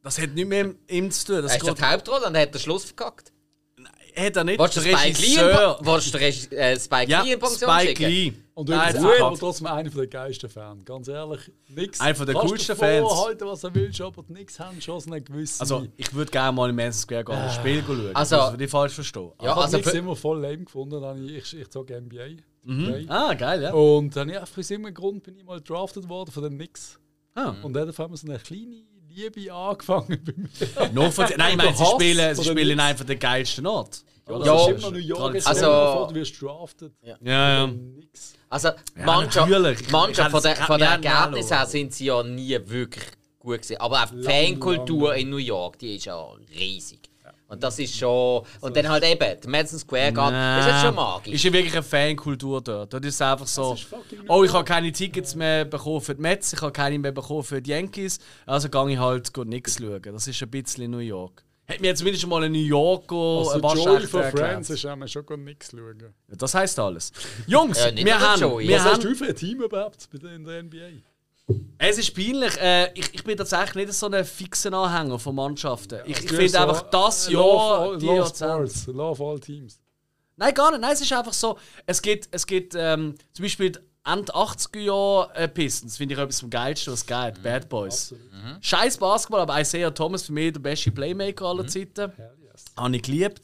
Das 0.02 0.18
hat 0.20 0.30
nichts 0.34 0.48
mehr 0.48 0.64
mit 0.64 0.76
ihm 0.90 1.10
zu 1.10 1.26
tun. 1.26 1.42
Das 1.42 1.52
Er 1.52 1.56
ist 1.68 1.78
die 1.78 1.82
Hauptrolle 1.82 2.26
und 2.26 2.34
er 2.34 2.42
hat 2.42 2.54
den 2.54 2.60
Schluss 2.60 2.84
verkackt. 2.84 3.32
hat 4.16 4.36
er 4.36 4.44
nicht. 4.44 4.58
Wolltest 4.58 4.84
du 4.86 4.88
Der 4.90 4.98
Spike 4.98 5.18
Lee 5.20 5.26
in, 5.34 5.40
Regisseur. 5.40 5.78
Wolltest 5.80 6.14
du 6.14 6.18
Regi- 6.18 6.54
äh, 6.54 6.78
Spike 6.78 7.10
Ja, 7.10 7.22
Lee 7.22 7.32
in 7.32 7.38
Pension 7.40 7.70
Spike 7.70 7.88
schicken? 7.88 8.04
Lee. 8.10 8.32
Und 8.54 8.68
Nein, 8.68 8.96
gut. 8.96 9.20
aber 9.20 9.36
trotzdem 9.36 9.66
einer 9.66 9.90
der 9.90 10.06
geilsten 10.06 10.48
Fans. 10.48 10.84
Ganz 10.84 11.08
ehrlich, 11.08 11.50
nix. 11.68 12.00
Einer 12.00 12.14
von 12.14 12.26
der 12.26 12.36
coolsten 12.36 12.76
Fans. 12.76 13.00
vorhalten, 13.08 13.48
was 13.48 13.64
er 13.64 13.74
willst, 13.74 14.00
aber 14.00 14.22
nichts 14.28 14.60
haben 14.60 14.80
schon 14.80 15.00
so 15.00 15.10
eine 15.10 15.20
gewisse. 15.20 15.60
Also, 15.60 15.88
ich 15.96 16.14
würde 16.14 16.30
gerne 16.30 16.52
mal 16.54 16.70
im 16.70 16.76
Madison 16.76 17.00
Square 17.02 17.24
Garden 17.24 17.42
das 17.46 17.54
Spiel 17.56 17.82
schauen. 17.84 18.10
Also- 18.14 18.36
Also, 18.36 18.56
nicht 18.56 18.70
falsch 18.70 18.92
verstehen. 18.92 19.32
Ja, 19.40 19.42
ich 19.42 19.48
habe 19.48 19.62
also 19.62 19.76
nichts 19.78 19.90
für- 19.90 19.98
immer 19.98 20.14
voll 20.14 20.40
lame 20.40 20.58
gefunden. 20.64 21.00
Dann 21.02 21.24
ich, 21.28 21.34
ich, 21.52 21.60
ich 21.62 21.68
zog 21.70 21.90
NBA. 21.90 22.36
Okay. 22.66 23.06
Ah, 23.08 23.34
geil, 23.34 23.62
ja. 23.62 23.72
Und 23.72 24.14
dann 24.14 24.28
ja, 24.28 24.42
aus 24.42 24.70
irgendeinem 24.70 24.94
Grund 24.94 25.24
bin 25.24 25.36
ich 25.36 25.44
mal 25.44 25.60
drafted 25.60 26.08
worden 26.08 26.30
von 26.30 26.42
den 26.44 26.54
Knicks. 26.56 27.00
Ah. 27.34 27.54
Und 27.62 27.72
dann 27.72 27.88
haben 27.96 28.12
wir 28.12 28.16
so 28.16 28.28
eine 28.28 28.38
kleine 28.38 28.82
Liebe 29.08 29.52
angefangen 29.52 30.22
bei 30.24 30.32
mir. 30.36 30.90
Nur 30.92 31.12
von, 31.12 31.26
nein, 31.36 31.50
ich 31.52 31.56
meine, 31.56 31.76
sie 31.76 31.84
spielen, 31.84 32.34
sie 32.34 32.44
spielen 32.44 32.80
einem 32.80 33.06
der 33.06 33.16
geilsten 33.16 33.66
Orte. 33.66 33.98
Ja, 34.28 34.38
Ja, 34.38 34.38
das 34.54 34.68
ist 34.70 34.78
immer 34.84 34.90
New 34.92 34.98
York. 34.98 35.34
Also- 35.34 35.50
stell 35.50 35.54
dir 35.62 35.68
mal 35.68 35.92
vor, 35.92 36.08
du 36.08 36.14
wirst 36.14 36.40
drafted. 36.42 36.92
Ja, 37.02 37.16
ja. 37.22 37.66
Nix. 37.66 38.34
Also. 38.48 38.68
Ich- 38.88 39.04
Mannschaft 39.04 39.48
ich 40.28 40.30
von 40.30 40.42
der, 40.42 40.52
hätte- 40.52 40.62
von 40.64 40.78
der 40.78 40.88
wir 40.88 40.92
hätten 40.94 41.04
Ergebnis 41.04 41.50
her 41.50 41.66
sind 41.66 41.92
sie 41.92 42.06
ja 42.06 42.22
nie 42.22 42.58
wirklich 42.64 43.04
gut 43.38 43.56
gewesen. 43.62 43.76
Aber 43.78 44.02
auch 44.04 44.10
die 44.10 44.22
Fankultur 44.22 45.14
in 45.16 45.30
New 45.30 45.36
York, 45.36 45.78
die 45.78 45.96
ist 45.96 46.06
ja 46.06 46.24
riesig. 46.58 47.00
Und 47.54 47.62
das 47.62 47.78
ist 47.78 47.96
schon. 47.96 48.44
Und 48.60 48.76
dann 48.76 48.88
halt 48.88 49.04
eben, 49.04 49.18
der 49.40 49.50
Madison 49.50 49.78
Square 49.78 50.12
Garden, 50.12 50.34
das 50.36 50.66
ist 50.66 50.72
jetzt 50.72 50.82
schon 50.82 50.94
magisch. 50.94 51.34
Ist 51.34 51.44
ja 51.44 51.52
wirklich 51.52 51.72
eine 51.72 51.82
Fankultur 51.82 52.60
dort. 52.60 52.92
Dort 52.92 53.04
ist 53.04 53.14
es 53.14 53.20
einfach 53.22 53.46
so, 53.46 53.76
oh, 54.28 54.44
ich 54.44 54.52
habe 54.52 54.64
keine 54.64 54.92
Tickets 54.92 55.34
mehr 55.34 55.64
bekommen 55.64 56.00
für 56.00 56.14
die 56.14 56.20
Mets, 56.22 56.52
ich 56.52 56.60
habe 56.60 56.72
keine 56.72 56.98
mehr 56.98 57.12
bekommen 57.12 57.42
für 57.42 57.60
die 57.62 57.70
Yankees, 57.70 58.18
also 58.46 58.68
gehe 58.68 58.90
ich 58.92 58.98
halt 58.98 59.32
gut 59.32 59.48
nichts 59.48 59.78
schauen. 59.78 60.02
Das 60.02 60.26
ist 60.26 60.42
ein 60.42 60.50
bisschen 60.50 60.90
New 60.90 60.98
York. 60.98 61.42
Hat 61.66 61.80
mir 61.80 61.94
zumindest 61.94 62.26
mal 62.26 62.44
ein 62.44 62.52
New 62.52 62.58
Yorker 62.58 63.14
Also 63.54 63.58
Joey 63.74 64.06
von. 64.06 64.22
Friends 64.24 64.68
ist 64.68 64.84
einmal 64.84 65.08
schon 65.08 65.24
gar 65.24 65.38
nichts 65.38 65.70
schauen. 65.70 66.12
Das 66.28 66.54
heisst 66.54 66.78
alles. 66.78 67.10
Jungs, 67.46 67.78
Ja, 67.82 67.96
wir, 67.96 68.20
haben, 68.20 68.40
Joey. 68.40 68.68
wir 68.68 68.76
Was 68.76 68.84
hast 68.84 68.92
haben, 68.94 69.02
du 69.02 69.14
für 69.14 69.24
ein 69.28 69.34
Team 69.36 69.62
überhaupt 69.62 70.06
in 70.12 70.44
der 70.44 70.62
NBA? 70.62 70.78
Es 71.78 71.98
ist 71.98 72.14
peinlich, 72.14 72.56
äh, 72.58 72.90
ich, 72.94 73.12
ich 73.14 73.24
bin 73.24 73.36
tatsächlich 73.36 73.86
nicht 73.86 73.98
so 73.98 74.08
ein 74.08 74.24
fixer 74.24 74.72
Anhänger 74.72 75.18
von 75.18 75.34
Mannschaften. 75.34 76.00
Ich, 76.06 76.18
ich 76.24 76.28
finde 76.30 76.48
so 76.48 76.58
einfach 76.58 76.82
das 76.90 77.28
Love 77.30 77.46
Jahr, 77.56 77.78
all- 77.80 77.98
die 77.98 78.06
Love. 78.06 78.26
Sports, 78.34 78.86
Love 78.86 79.24
all 79.24 79.40
Teams. 79.40 79.80
Nein, 80.36 80.54
gar 80.54 80.70
nicht. 80.72 80.80
Nein, 80.80 80.92
es 80.94 81.00
ist 81.00 81.12
einfach 81.12 81.32
so. 81.32 81.58
Es 81.86 82.00
gibt, 82.00 82.28
es 82.32 82.46
gibt 82.46 82.74
ähm, 82.76 83.14
zum 83.32 83.42
Beispiel 83.44 83.70
die 83.72 83.78
Ende 84.06 84.34
80er 84.34 84.80
Jahre 84.80 85.34
äh, 85.34 85.48
Pistons, 85.48 85.96
finde 85.96 86.14
ich 86.14 86.20
etwas 86.20 86.40
vom 86.40 86.50
Geilsten, 86.50 86.92
was 86.92 87.00
es 87.00 87.06
gibt. 87.06 87.42
Bad 87.42 87.68
Boys. 87.68 88.14
Scheiß 88.60 88.96
Basketball, 88.98 89.40
aber 89.42 89.60
Isaiah 89.60 89.90
Thomas 89.92 90.24
für 90.24 90.32
mich 90.32 90.52
der 90.52 90.60
beste 90.60 90.90
Playmaker 90.90 91.46
aller 91.46 91.66
Zeiten. 91.66 92.12
Habe 92.76 92.96
ich 92.96 93.02
geliebt. 93.02 93.40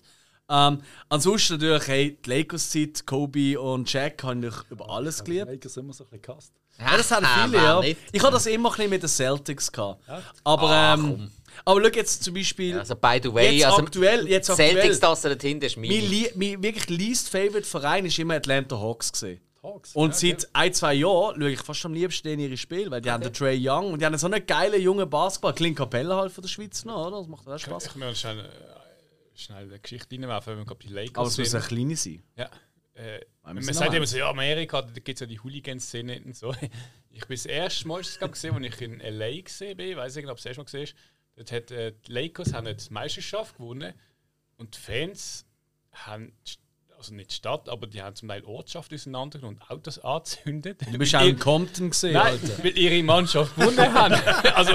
Ähm, 0.48 0.78
ansonsten 1.08 1.54
natürlich, 1.54 1.86
hey, 1.86 2.18
die 2.24 2.28
Lakers-Zeit, 2.30 3.06
Kobe 3.06 3.60
und 3.60 3.90
Jack 3.92 4.22
habe 4.24 4.48
ich 4.48 4.54
über 4.70 4.90
alles 4.90 5.22
geliebt. 5.22 5.46
Lakers 5.46 5.76
immer 5.76 5.92
so 5.92 6.04
ein 6.04 6.10
bisschen 6.10 6.22
gehasst. 6.22 6.52
Ja, 6.81 6.97
das 6.97 7.10
haben 7.10 7.26
viele, 7.50 7.62
ja. 7.62 7.83
Ich 8.12 8.23
habe 8.23 8.33
das 8.33 8.47
immer 8.47 8.78
ein 8.78 8.91
mit 8.91 9.02
den 9.02 9.09
Celtics 9.09 9.70
gehabt. 9.70 10.02
Aber, 10.44 10.68
Ah, 10.70 10.94
ähm, 10.94 11.31
aber 11.65 11.83
schau 11.83 11.91
jetzt 11.94 12.25
zum 12.25 12.34
Beispiel. 12.34 12.78
Also, 12.78 12.97
by 12.97 13.20
the 13.23 13.33
way, 13.33 13.50
jetzt 13.57 13.67
also, 13.67 13.78
aktuell, 13.78 14.28
jetzt 14.28 14.50
aktuell. 14.50 14.75
Celtics-Tasse 14.75 15.28
dort 15.28 15.42
hinten 15.42 15.65
ist 15.67 15.76
Mein, 15.76 15.91
mein 16.34 16.62
wirklich 16.62 16.89
least 16.89 17.28
favorite 17.28 17.65
Verein 17.65 18.07
ist 18.07 18.18
immer 18.18 18.34
Atlanta 18.34 18.78
Hawks 18.78 19.12
gewesen. 19.12 19.41
Hawks. 19.62 19.94
Und 19.94 20.10
ja, 20.23 20.31
seit 20.31 20.49
ein, 20.55 20.73
zwei 20.73 20.94
Jahren 20.94 21.39
schaue 21.39 21.50
ich 21.50 21.60
fast 21.60 21.84
am 21.84 21.92
liebsten 21.92 22.28
in 22.28 22.41
ihre 22.41 22.57
Spiele, 22.57 22.91
weil 22.91 23.02
die 23.02 23.10
haben 23.10 23.23
den 23.23 23.33
Trey 23.33 23.59
Young 23.60 23.92
und 23.92 24.00
die 24.00 24.07
haben 24.07 24.17
so 24.17 24.26
einen 24.26 24.47
geilen 24.47 24.81
jungen 24.81 25.09
Basketball. 25.10 25.52
Klingt 25.55 25.76
Kapelle 25.76 26.17
halt 26.17 26.33
von 26.33 26.41
der 26.41 26.49
Schweiz 26.49 26.83
noch, 26.86 27.09
oder? 27.09 27.18
Das 27.18 27.28
macht 27.28 27.47
auch 27.47 27.59
Spaß. 27.59 27.86
Ich 27.86 27.97
muss 27.97 28.20
schnell, 28.20 28.39
äh, 28.39 28.49
schnell 29.34 29.65
eine 29.65 29.78
Geschichte 29.78 30.15
reinwerfen, 30.15 30.52
wenn 30.52 30.60
wir 30.60 30.65
gerade 30.65 30.81
die 30.81 30.92
Lakers 30.94 31.17
Aber 31.17 31.28
es 31.28 31.36
muss 31.36 31.55
eine 31.55 31.65
kleine 31.65 31.97
sein. 31.97 32.23
Ja. 32.36 32.49
Äh, 33.00 33.24
man 33.42 33.62
sagt 33.62 33.94
immer 33.94 34.06
so, 34.06 34.18
ja, 34.18 34.28
Amerika, 34.28 34.82
da 34.82 34.92
gibt 34.92 35.08
es 35.08 35.20
ja 35.20 35.26
die 35.26 35.40
Hooligan-Szene 35.40 36.20
und 36.24 36.36
so. 36.36 36.54
Ich 37.12 37.26
bin 37.26 37.34
das 37.34 37.44
erste 37.44 37.88
Mal 37.88 38.02
das, 38.02 38.20
gesehen, 38.20 38.54
als 38.54 38.66
ich 38.66 38.80
in 38.82 39.00
L.A. 39.00 39.40
gesehen 39.40 39.76
bin, 39.76 39.88
ich 39.90 39.96
weiß 39.96 40.14
nicht, 40.14 40.28
ob 40.28 40.36
es 40.36 40.44
das 40.44 40.50
erste 40.56 40.60
Mal 40.60 40.64
gesehen 40.64 40.82
ist. 40.84 40.94
Dort 41.34 41.50
hat, 41.50 41.70
äh, 41.72 41.92
die 42.06 42.12
Lakers 42.12 42.52
haben 42.52 42.66
die 42.66 42.92
Meisterschaft 42.92 43.56
gewonnen 43.56 43.94
und 44.56 44.76
die 44.76 44.78
Fans 44.78 45.44
haben, 45.92 46.32
also 47.00 47.14
nicht 47.14 47.30
die 47.30 47.34
Stadt, 47.34 47.68
aber 47.68 47.86
die 47.86 48.02
haben 48.02 48.14
zum 48.14 48.28
Teil 48.28 48.44
Ortschaft 48.44 48.92
auseinandergenommen 48.92 49.58
und 49.60 49.70
Autos 49.70 49.98
angezündet. 49.98 50.80
Du 50.92 50.98
bist 50.98 51.14
auch 51.16 51.22
in 51.22 51.38
Compton 51.38 51.90
gesehen, 51.90 52.12
Nein, 52.12 52.38
Alter. 52.40 52.62
weil 52.64 52.78
ihre 52.78 53.02
Mannschaft 53.02 53.56
gewonnen 53.56 53.94
haben. 53.94 54.14
Also, 54.54 54.72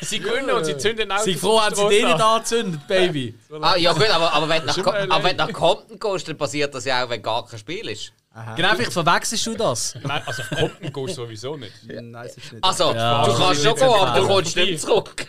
sie 0.00 0.18
gewinnen 0.18 0.50
und 0.50 0.64
sie 0.64 0.76
zünden 0.76 1.10
Autos 1.12 1.24
Sei 1.26 1.34
froh, 1.34 1.60
die 1.70 1.74
sie 1.76 1.88
den 1.88 2.04
nicht 2.06 2.14
an. 2.14 2.20
angezündet, 2.20 2.86
Baby. 2.88 3.34
Ah, 3.60 3.76
ja 3.76 3.92
gut, 3.92 4.10
aber, 4.10 4.32
aber, 4.32 4.48
wenn 4.48 4.62
du 4.62 4.66
nach, 4.66 4.78
aber 4.78 5.24
wenn 5.24 5.36
du 5.36 5.44
nach 5.44 5.52
Compton 5.52 5.98
gehst, 5.98 6.26
dann 6.28 6.36
passiert 6.36 6.74
das 6.74 6.84
ja 6.84 7.04
auch, 7.04 7.08
wenn 7.10 7.22
gar 7.22 7.46
kein 7.46 7.58
Spiel 7.58 7.88
ist. 7.88 8.12
Genau, 8.56 8.70
vielleicht 8.74 8.92
verwechselst 8.92 9.46
du 9.46 9.54
das. 9.54 9.94
Nein, 10.02 10.22
also 10.26 10.42
auf 10.42 10.48
Compton 10.50 10.92
gehst 10.92 11.18
du 11.18 11.22
sowieso 11.22 11.56
nicht. 11.56 11.72
Nein, 11.84 12.14
es 12.26 12.36
ist 12.38 12.52
nicht. 12.52 12.64
Also, 12.64 12.92
Ja, 12.94 13.24
du 13.26 13.34
kannst 13.36 13.62
schon 13.62 13.74
gehen, 13.76 13.84
aber 13.88 14.20
du 14.20 14.26
kommst 14.26 14.56
nicht 14.56 14.80
zurück. 14.80 15.26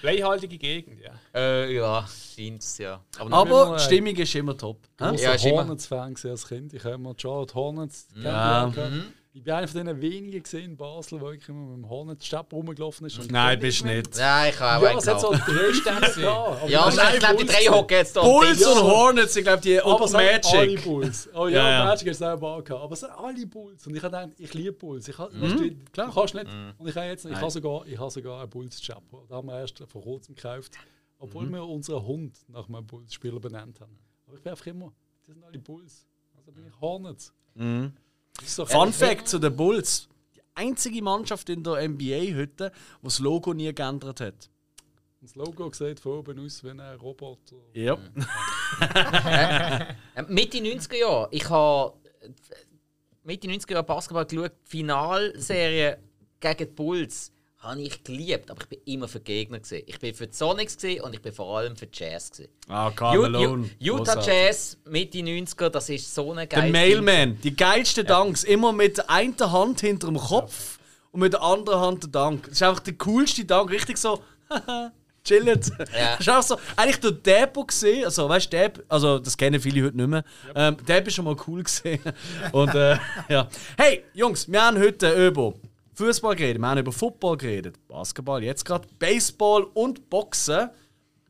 Bleihaltige 0.00 0.58
Gegend, 0.58 1.00
ja. 1.00 1.10
Äh, 1.38 1.74
ja, 1.76 2.06
scheint's, 2.34 2.78
ja. 2.78 3.00
Aber, 3.18 3.32
Aber 3.36 3.76
die 3.76 3.82
Stimmung 3.84 4.16
ist 4.16 4.34
immer 4.34 4.56
top. 4.56 4.78
Ich 4.96 5.00
war 5.00 5.14
Ja, 5.14 5.32
ist 5.34 5.44
immer- 5.44 5.58
Hornets-Fan 5.58 6.14
als 6.24 6.46
Kind. 6.48 6.72
Ich 6.74 6.84
habe 6.84 6.94
immer 6.94 7.14
die 7.14 7.22
Charlotte 7.22 7.54
Hornets 7.54 8.08
Ja. 8.16 8.70
kennengelernt. 8.74 9.12
Ich 9.34 9.44
bin 9.44 9.52
einer 9.52 9.68
von 9.68 9.86
den 9.86 10.00
wenigen 10.00 10.42
gesehen 10.42 10.64
in 10.72 10.76
Basel, 10.76 11.18
der 11.20 11.28
wirklich 11.28 11.48
immer 11.50 11.60
mit 11.68 11.76
dem 11.84 11.88
Hornets-Stab 11.88 12.52
rumgelaufen 12.52 13.06
ist. 13.06 13.20
Und 13.20 13.30
Nein, 13.30 13.60
bist 13.60 13.84
nicht. 13.84 14.16
ja, 14.16 14.48
ich 14.48 14.58
habe 14.58 14.78
auch 14.78 14.82
Ja, 14.82 14.88
einen 14.90 14.98
es 14.98 15.06
hat 15.06 15.20
so 15.20 15.30
drei 15.30 15.36
aber 16.26 16.68
Ja, 16.68 16.88
ich 16.88 16.94
glaube, 17.20 17.36
die 17.36 17.44
Bulls 17.44 17.52
drei 17.52 17.64
hocken 17.66 17.96
jetzt 17.98 18.16
da. 18.16 18.22
Bulls 18.22 18.66
und 18.66 18.82
Hornets, 18.82 19.36
ich 19.36 19.44
glaube, 19.44 19.62
die 19.62 19.74
es 19.74 20.10
sind 20.10 20.20
alle 20.20 20.32
Magic. 20.66 20.82
Bulls. 20.84 21.28
Oh 21.34 21.46
ja, 21.46 21.56
Ja, 21.56 21.70
ja. 21.70 21.84
Magic 21.84 22.08
ist 22.08 22.22
auch 22.22 22.28
ein 22.32 22.40
Bar 22.40 22.62
gehabt. 22.62 22.82
Aber 22.82 22.92
es 22.94 23.00
sind 23.00 23.10
alle 23.12 23.46
Bulls. 23.46 23.86
Und 23.86 23.94
ich 23.96 24.02
habe 24.02 24.16
gedacht, 24.16 24.40
ich 24.40 24.54
liebe 24.54 24.72
Bulls. 24.72 25.06
Ich 25.06 25.16
habe, 25.18 25.30
weißt 25.40 25.54
du, 25.60 25.70
klar. 25.92 26.06
Du 26.08 26.14
kannst 26.14 26.34
nicht. 26.34 26.46
Und 26.78 26.88
ich 26.88 26.96
habe 26.96 27.06
jetzt, 27.06 27.24
ich 27.24 27.36
habe 27.36 27.50
sogar, 27.50 27.86
ich 27.86 27.98
habe 27.98 28.10
sogar 28.10 28.40
einen 28.40 28.50
Bulls-Chap. 28.50 29.02
Da 29.28 29.36
haben 29.36 29.46
wir 29.46 29.60
erst 29.60 29.80
vor 29.86 30.02
kurzem 30.02 30.34
gekauft. 30.34 30.72
Obwohl 31.18 31.48
wir 31.50 31.64
unseren 31.64 32.04
Hund 32.06 32.38
nach 32.48 32.68
einem 32.68 32.86
Bulls-Spieler 32.86 33.40
benannt 33.40 33.80
haben. 33.80 33.98
Aber 34.26 34.36
ich 34.36 34.42
bin 34.42 34.50
einfach 34.50 34.66
immer, 34.66 34.92
die 35.26 35.32
sind 35.32 35.44
alle 35.44 35.58
Bulls. 35.58 36.06
Also 36.36 36.52
bin 36.52 36.66
ich 36.66 36.80
Hornets. 36.80 37.32
Das 37.54 38.54
so 38.54 38.66
Fun 38.66 38.92
Fact 38.92 39.28
zu 39.28 39.38
den 39.38 39.54
Bulls. 39.56 40.08
Die 40.36 40.40
einzige 40.54 41.02
Mannschaft 41.02 41.48
in 41.48 41.64
der 41.64 41.88
NBA 41.88 42.36
heute, 42.36 42.70
die 42.70 43.04
das 43.04 43.18
Logo 43.18 43.52
nie 43.52 43.74
geändert 43.74 44.20
hat. 44.20 44.50
Das 45.20 45.34
Logo 45.34 45.72
sieht 45.72 45.98
von 45.98 46.18
oben 46.18 46.38
aus 46.38 46.62
wie 46.62 46.70
ein 46.70 46.80
Roboter. 46.80 47.56
Ja. 47.72 47.98
Ähm, 50.14 50.26
Mitte 50.28 50.58
90er 50.58 50.96
Jahre. 50.96 51.28
Ich 51.32 51.48
habe 51.48 51.94
äh, 52.20 52.28
Mitte 53.24 53.48
90er 53.48 53.72
Jahre 53.72 53.84
Basketball 53.84 54.26
geschaut. 54.26 54.52
Die 54.52 54.68
Finalserie 54.68 55.98
gegen 56.38 56.58
die 56.58 56.64
Bulls 56.66 57.32
habe 57.60 57.80
ich 57.82 58.04
geliebt, 58.04 58.50
aber 58.50 58.60
ich 58.62 58.68
bin 58.68 58.78
immer 58.84 59.08
für 59.08 59.18
Gegner 59.20 59.58
gewesen. 59.58 59.82
Ich 59.86 59.98
bin 59.98 60.14
für 60.14 60.28
Sonics 60.30 60.76
gewesen 60.76 61.00
und 61.02 61.14
ich 61.14 61.20
bin 61.20 61.32
vor 61.32 61.58
allem 61.58 61.76
für 61.76 61.88
Jazz 61.92 62.30
gewesen. 62.30 62.50
Ah. 62.68 62.88
Ju- 62.88 63.68
Utah 63.80 64.14
Großartig. 64.14 64.26
Jazz 64.26 64.76
Mitte 64.84 65.18
90er, 65.18 65.68
das 65.68 65.88
ist 65.88 66.14
so 66.14 66.30
eine 66.32 66.46
Der 66.46 66.60
geile 66.60 66.72
Mailman, 66.72 67.38
die 67.42 67.54
geilsten 67.56 68.06
Danks, 68.06 68.44
immer 68.44 68.72
mit 68.72 68.98
der 68.98 69.10
einen 69.10 69.36
Hand 69.40 69.80
hinter 69.80 70.06
dem 70.06 70.18
Kopf 70.18 70.78
und 71.10 71.20
mit 71.20 71.32
der 71.32 71.42
anderen 71.42 71.80
Hand 71.80 72.02
der 72.04 72.10
Dank. 72.10 72.44
Das 72.44 72.52
ist 72.52 72.62
einfach 72.62 72.80
der 72.80 72.94
coolste 72.94 73.44
Dank, 73.44 73.70
richtig 73.72 73.98
so, 73.98 74.22
haha, 74.48 74.92
chillet. 75.24 75.66
Ja. 75.98 76.12
Das 76.16 76.20
ist 76.20 76.28
auch 76.30 76.42
so, 76.42 76.56
eigentlich 76.76 77.00
der 77.00 77.10
Debo 77.46 77.64
gesehen, 77.64 78.04
also 78.04 78.28
weißt 78.28 78.52
du, 78.52 78.72
also 78.88 79.18
das 79.18 79.36
kennen 79.36 79.60
viele 79.60 79.84
heute 79.84 79.96
nicht 79.96 80.06
mehr. 80.08 80.22
Ähm, 80.54 80.76
Deb 80.86 81.08
ist 81.08 81.14
schon 81.14 81.24
mal 81.24 81.36
cool 81.48 81.62
gesehen. 81.64 81.98
Und 82.52 82.72
äh, 82.76 82.96
ja. 83.28 83.48
Hey, 83.76 84.04
Jungs, 84.14 84.48
wir 84.48 84.62
haben 84.62 84.78
heute 84.78 85.26
über 85.26 85.54
Fußball 85.98 86.36
geredet, 86.36 86.62
wir 86.62 86.68
haben 86.68 86.78
über 86.78 86.92
Football 86.92 87.36
geredet, 87.36 87.88
Basketball, 87.88 88.44
jetzt 88.44 88.64
gerade 88.64 88.86
Baseball 89.00 89.64
und 89.74 90.08
Boxen. 90.08 90.70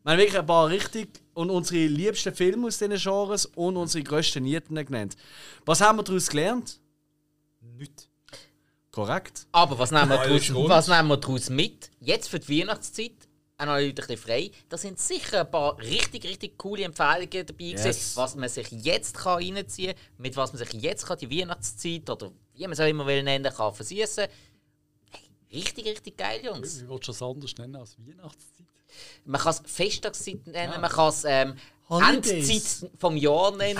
Wir 0.03 0.11
haben 0.11 0.19
wirklich 0.19 0.37
ein 0.37 0.45
paar 0.45 0.69
richtig 0.69 1.23
und 1.33 1.49
unsere 1.49 1.87
liebsten 1.87 2.35
Filme 2.35 2.67
aus 2.67 2.77
diesen 2.77 2.95
Genres 2.95 3.47
und 3.47 3.77
unsere 3.77 4.03
grössten 4.03 4.43
Nieten 4.43 4.75
genannt. 4.75 5.17
Was 5.65 5.81
haben 5.81 5.97
wir 5.97 6.03
daraus 6.03 6.29
gelernt? 6.29 6.79
Nichts. 7.61 8.09
Korrekt. 8.91 9.47
Aber 9.53 9.79
was 9.79 9.89
nehmen, 9.89 10.09
wir 10.09 10.17
daraus, 10.17 10.53
was 10.53 10.87
nehmen 10.87 11.07
wir 11.07 11.17
daraus 11.17 11.49
mit? 11.49 11.89
Jetzt 11.99 12.29
für 12.29 12.39
die 12.39 12.59
Weihnachtszeit, 12.61 13.27
bisschen 13.57 14.17
frei. 14.17 14.51
Da 14.69 14.77
sind 14.77 14.99
sicher 14.99 15.41
ein 15.41 15.51
paar 15.51 15.79
richtig, 15.79 16.25
richtig 16.25 16.57
coole 16.57 16.83
Empfehlungen 16.83 17.45
dabei 17.45 17.65
Yes. 17.65 17.81
gewesen, 17.81 18.11
was 18.15 18.35
man 18.35 18.49
sich 18.49 18.69
jetzt 18.71 19.17
kann 19.17 19.43
reinziehen 19.43 19.93
kann, 19.95 20.01
mit 20.17 20.37
was 20.37 20.53
man 20.53 20.63
sich 20.63 20.73
jetzt 20.81 21.07
kann 21.07 21.17
die 21.17 21.29
Weihnachtszeit 21.29 22.09
oder 22.09 22.31
wie 22.53 22.63
man 22.63 22.71
es 22.73 22.79
auch 22.79 22.87
immer 22.87 23.05
will 23.05 23.23
nennen 23.23 23.51
kann, 23.53 23.73
versüßen. 23.73 24.25
Hey, 24.25 24.29
richtig, 25.51 25.85
richtig 25.85 26.17
geil, 26.17 26.41
Jungs. 26.43 26.81
Wie 26.81 26.89
willst 26.89 27.07
du 27.07 27.11
das 27.11 27.21
anders 27.21 27.53
nennen 27.57 27.75
als 27.75 27.95
Weihnachtszeit? 27.99 28.67
Man 29.25 29.39
kann 29.39 29.51
es 29.53 29.61
Festtagszeit 29.71 30.47
nennen, 30.47 30.81
man 30.81 30.89
kann 30.89 31.09
es 31.09 31.23
ähm, 31.25 31.55
Holidays. 31.89 32.49
Endzeit 32.49 32.91
vom 32.99 33.17
Jahr 33.17 33.55
nennen. 33.55 33.79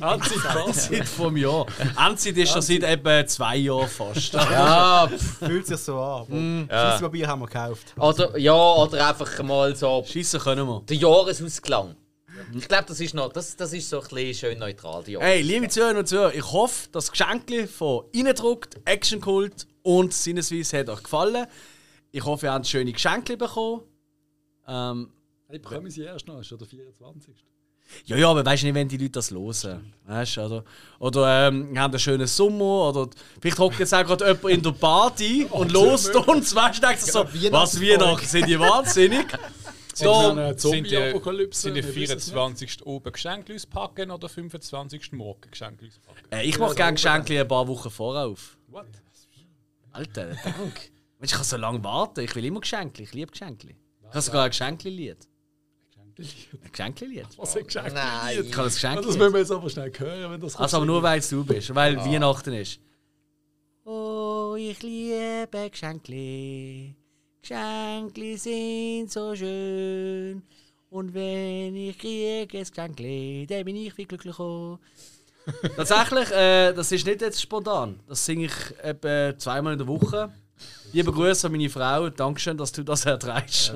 Anzeit 0.00 0.38
was? 0.54 0.86
Seit 0.86 1.06
vom 1.06 1.36
Jahr. 1.36 1.66
Endzeit 1.96 2.36
ist 2.36 2.52
schon 2.52 2.62
seit 2.62 2.82
etwa 2.82 3.24
zwei 3.24 3.56
Jahren 3.56 3.88
fast. 3.88 4.32
ja, 4.34 5.08
Fühlt 5.38 5.66
sich 5.66 5.78
so 5.78 5.96
an. 5.98 6.26
Mm. 6.28 6.68
Ja. 6.68 6.90
Scheisspapier 6.90 7.28
haben 7.28 7.42
wir 7.42 7.46
gekauft. 7.46 7.94
oder, 7.96 8.36
ja, 8.36 8.52
oder 8.52 9.08
einfach 9.08 9.42
mal 9.44 9.76
so 9.76 10.04
Schießen 10.04 10.40
können 10.40 10.66
wir. 10.66 10.82
der 10.88 10.96
Jahresausklang. 10.96 11.94
Ich 12.52 12.66
glaube, 12.66 12.84
das 12.88 12.98
ist 12.98 13.14
noch, 13.14 13.32
das, 13.32 13.56
das 13.56 13.72
ist 13.72 13.88
so 13.88 14.00
ein 14.00 14.08
bisschen 14.08 14.34
schön 14.34 14.58
neutral. 14.58 15.04
Die 15.04 15.16
Hey, 15.16 15.40
liebe 15.40 15.68
Zuhörer 15.68 15.98
und 15.98 16.08
Zuhörer, 16.08 16.34
ich 16.34 16.52
hoffe, 16.52 16.88
das 16.90 17.12
Geschenk 17.12 17.70
von 17.70 18.04
Innendruckt, 18.12 18.80
Action 18.84 19.20
Cult 19.20 19.68
und 19.84 20.12
Sinnesweise 20.12 20.78
hat 20.80 20.88
euch 20.88 21.02
gefallen. 21.02 21.46
Ich 22.10 22.24
hoffe, 22.24 22.46
ihr 22.46 22.52
habt 22.52 22.66
schöne 22.66 22.92
Geschenke 22.92 23.36
bekommen. 23.36 23.82
Ähm, 24.66 25.10
Hey, 25.46 25.58
bekommen 25.58 25.90
sie 25.90 26.02
erst 26.02 26.26
noch, 26.26 26.40
ist 26.40 26.46
schon 26.48 26.58
der 26.58 26.66
24. 26.66 27.34
ja, 28.06 28.16
ja, 28.16 28.30
aber 28.30 28.44
weißt 28.46 28.62
du 28.62 28.66
nicht, 28.66 28.74
wenn 28.74 28.88
die 28.88 28.96
Leute 28.96 29.10
das 29.10 29.30
hören. 29.30 29.92
Weißt, 30.06 30.38
du, 30.38 30.40
oder 30.40 30.64
oder 30.98 31.48
ähm, 31.48 31.72
wir 31.74 31.80
haben 31.82 31.92
einen 31.92 32.00
schönen 32.00 32.26
Sommer. 32.26 32.88
Oder 32.88 33.10
vielleicht 33.40 33.58
hockt 33.58 33.78
jetzt 33.78 33.94
auch 33.94 34.04
gerade 34.04 34.24
jemand 34.26 34.44
in 34.48 34.62
der 34.62 34.72
Party 34.72 35.46
und 35.50 35.70
lost 35.70 36.16
uns. 36.16 36.54
Weißt 36.54 36.78
du, 36.82 36.86
denkt 36.86 37.02
sich 37.02 37.12
so, 37.12 37.24
was 37.52 37.80
Weihnachten 37.80 38.26
sind 38.26 38.48
die 38.48 38.58
wahnsinnig? 38.58 39.26
So, 39.96 40.34
Da, 40.34 40.58
Sind 40.58 40.90
die, 40.90 40.96
sind 41.52 41.74
die 41.76 41.84
wir 41.84 41.94
wissen 41.94 42.18
es 42.18 42.26
nicht. 42.26 42.34
24. 42.34 42.84
oben 42.84 43.12
Geschenke 43.12 43.54
auspacken 43.54 44.10
oder 44.10 44.28
25. 44.28 45.12
morgen 45.12 45.48
Geschenke 45.48 45.86
auspacken? 45.86 46.18
äh, 46.32 46.42
ich 46.42 46.58
mache 46.58 46.74
gerne 46.74 46.94
Geschenke 46.94 47.40
ein 47.40 47.46
paar 47.46 47.68
Wochen 47.68 47.90
vorauf. 47.90 48.58
What? 48.66 48.86
Alter, 49.94 50.36
danke. 50.44 50.80
Mensch, 51.18 51.30
ich 51.30 51.32
kann 51.32 51.44
so 51.44 51.56
lange 51.56 51.82
warten. 51.84 52.20
Ich 52.20 52.34
will 52.34 52.44
immer 52.44 52.60
Geschenke. 52.60 53.02
Ich 53.02 53.12
liebe 53.14 53.30
Geschenke. 53.30 53.68
Ich 53.68 54.06
habe 54.08 54.20
sogar 54.20 54.44
ein 54.44 54.50
Geschenkli-Lied. 54.50 55.16
Ein 56.18 56.70
Geschenkli-Lied. 56.70 57.26
Was 57.38 57.56
ein 57.56 57.64
Geschenk. 57.64 57.92
Nein. 57.94 58.38
Ich 58.42 58.50
kann 58.52 58.64
das 58.64 58.74
Das 58.74 58.82
Geschenkli. 58.82 59.06
müssen 59.18 59.32
wir 59.32 59.40
jetzt 59.40 59.50
aber 59.50 59.70
schnell 59.70 59.92
hören, 59.96 60.32
wenn 60.32 60.40
das 60.40 60.56
Also 60.56 60.76
aber 60.76 60.86
nur, 60.86 61.02
weil 61.02 61.18
es 61.20 61.28
du 61.30 61.44
bist. 61.44 61.74
Weil 61.74 61.98
Ah. 61.98 62.04
Weihnachten 62.04 62.52
ist. 62.54 62.80
Oh, 63.84 64.54
ich 64.58 64.82
liebe 64.82 65.70
Geschenkli. 65.70 66.94
Geschenkli 67.42 68.36
sind 68.36 69.10
so 69.10 69.34
schön. 69.34 70.42
Und 70.90 71.12
wenn 71.14 71.74
ich 71.76 71.98
kriege 71.98 72.58
ein 72.58 72.64
Geschenkli, 72.66 73.46
dann 73.48 73.64
bin 73.64 73.76
ich 73.76 73.92
viel 73.94 74.06
glücklicher. 74.06 74.78
Tatsächlich, 75.76 76.30
äh, 76.30 76.72
das 76.72 76.90
ist 76.92 77.06
nicht 77.06 77.20
jetzt 77.20 77.40
spontan. 77.40 78.00
Das 78.08 78.24
singe 78.24 78.46
ich 78.46 78.52
etwa 78.82 79.36
zweimal 79.38 79.72
in 79.74 79.78
der 79.78 79.88
Woche. 79.88 80.32
Liebe 80.92 81.12
Grüße 81.12 81.46
an 81.46 81.52
meine 81.52 81.68
Frau. 81.68 82.08
Dankeschön, 82.08 82.56
dass 82.56 82.72
du 82.72 82.82
das 82.82 83.04
erträgst. 83.04 83.74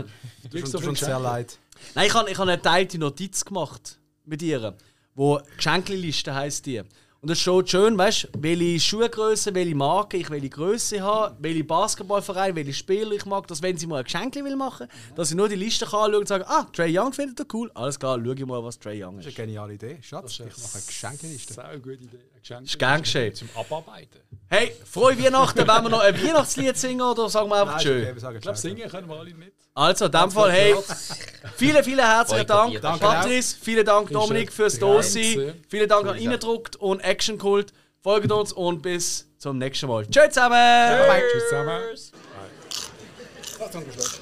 Tut 0.50 0.62
uns- 0.62 0.70
tut 0.72 0.86
uns 0.86 1.00
sehr 1.00 1.18
leid. 1.18 1.58
Nein, 1.94 2.06
ich 2.06 2.14
habe 2.14 2.30
ich 2.30 2.38
hab 2.38 2.46
eine 2.46 2.56
geteilte 2.56 2.98
Notiz 2.98 3.44
gemacht 3.44 3.98
mit 4.24 4.40
ihr, 4.42 4.74
wo 5.14 5.40
Geschenkliste 5.56 6.34
heisst 6.34 6.66
die. 6.66 6.82
Und 7.20 7.30
es 7.30 7.40
steht 7.40 7.68
schön, 7.68 7.98
weißt 7.98 8.28
du, 8.32 8.42
welche 8.42 8.78
Schuhgröße, 8.78 9.52
welche 9.52 9.74
Marke 9.74 10.18
ich 10.18 10.30
welche 10.30 10.48
Größe 10.50 11.00
habe, 11.02 11.36
welche 11.40 11.64
Basketballverein, 11.64 12.54
welche 12.54 12.72
Spieler 12.72 13.10
ich 13.10 13.26
mag, 13.26 13.44
dass 13.48 13.60
wenn 13.60 13.76
sie 13.76 13.88
mal 13.88 13.98
ein 13.98 14.04
Geschenk 14.04 14.36
will 14.36 14.54
machen, 14.54 14.86
dass 15.16 15.30
ich 15.30 15.36
nur 15.36 15.48
die 15.48 15.56
Liste 15.56 15.84
kann 15.84 15.98
anschauen 16.04 16.20
und 16.20 16.28
sagen, 16.28 16.44
ah, 16.46 16.64
Trey 16.72 16.96
Young 16.96 17.12
findet 17.12 17.40
er 17.40 17.46
cool, 17.52 17.72
alles 17.74 17.98
klar, 17.98 18.20
schau 18.24 18.30
ich 18.32 18.46
mal, 18.46 18.62
was 18.62 18.78
Trey 18.78 19.02
Young 19.02 19.16
Das 19.16 19.26
ist. 19.26 19.32
ist 19.32 19.38
eine 19.40 19.46
geniale 19.48 19.74
Idee. 19.74 19.98
Schatz, 20.00 20.38
ich 20.38 20.46
ist 20.46 20.58
mache 20.62 20.74
eine 20.76 20.86
Geschenkeliste. 20.86 21.54
Sehr 21.54 21.78
gute 21.80 21.94
Idee. 22.04 22.18
Geschenk. 22.40 22.66
Ist 22.66 22.78
gern 22.78 23.02
geschehen. 23.02 23.34
Zum 23.34 23.48
Abarbeiten. 23.54 24.20
Hey, 24.48 24.72
frohe 24.90 25.18
Weihnachten, 25.22 25.66
wollen 25.66 25.82
wir 25.84 25.90
noch 25.90 26.00
ein 26.00 26.22
Weihnachtslied 26.22 26.76
singen 26.76 27.02
oder 27.02 27.28
sagen 27.28 27.48
wir 27.50 27.60
einfach 27.60 27.74
Nein, 27.76 27.82
schön? 27.82 28.16
Ich 28.16 28.40
glaube, 28.40 28.58
singen 28.58 28.88
können 28.88 29.08
wir 29.08 29.16
alle 29.16 29.34
nicht. 29.34 29.52
Also, 29.74 30.06
in 30.06 30.12
dem 30.12 30.30
Fall, 30.30 30.50
hey, 30.50 30.74
vielen, 31.56 31.84
vielen 31.84 32.04
herzlichen 32.04 32.46
Dank. 32.46 32.80
Danke 32.80 32.98
Patrice, 32.98 33.56
vielen 33.60 33.84
Dank, 33.84 34.10
Dominik, 34.10 34.52
fürs. 34.52 34.78
Dasein, 34.78 35.62
vielen 35.68 35.88
Dank 35.88 36.06
an 36.08 36.16
Innendruckt 36.16 36.76
und 36.76 37.00
Action 37.00 37.38
Cult. 37.38 37.72
Folgt 38.02 38.32
uns 38.32 38.52
und 38.52 38.80
bis 38.82 39.28
zum 39.38 39.58
nächsten 39.58 39.86
Mal. 39.86 40.06
Tschüss 40.06 40.30
zusammen! 40.30 41.20
Tschüss 41.30 41.48
zusammen. 41.48 41.80
Zum 43.70 43.84
Schluss. 43.92 44.20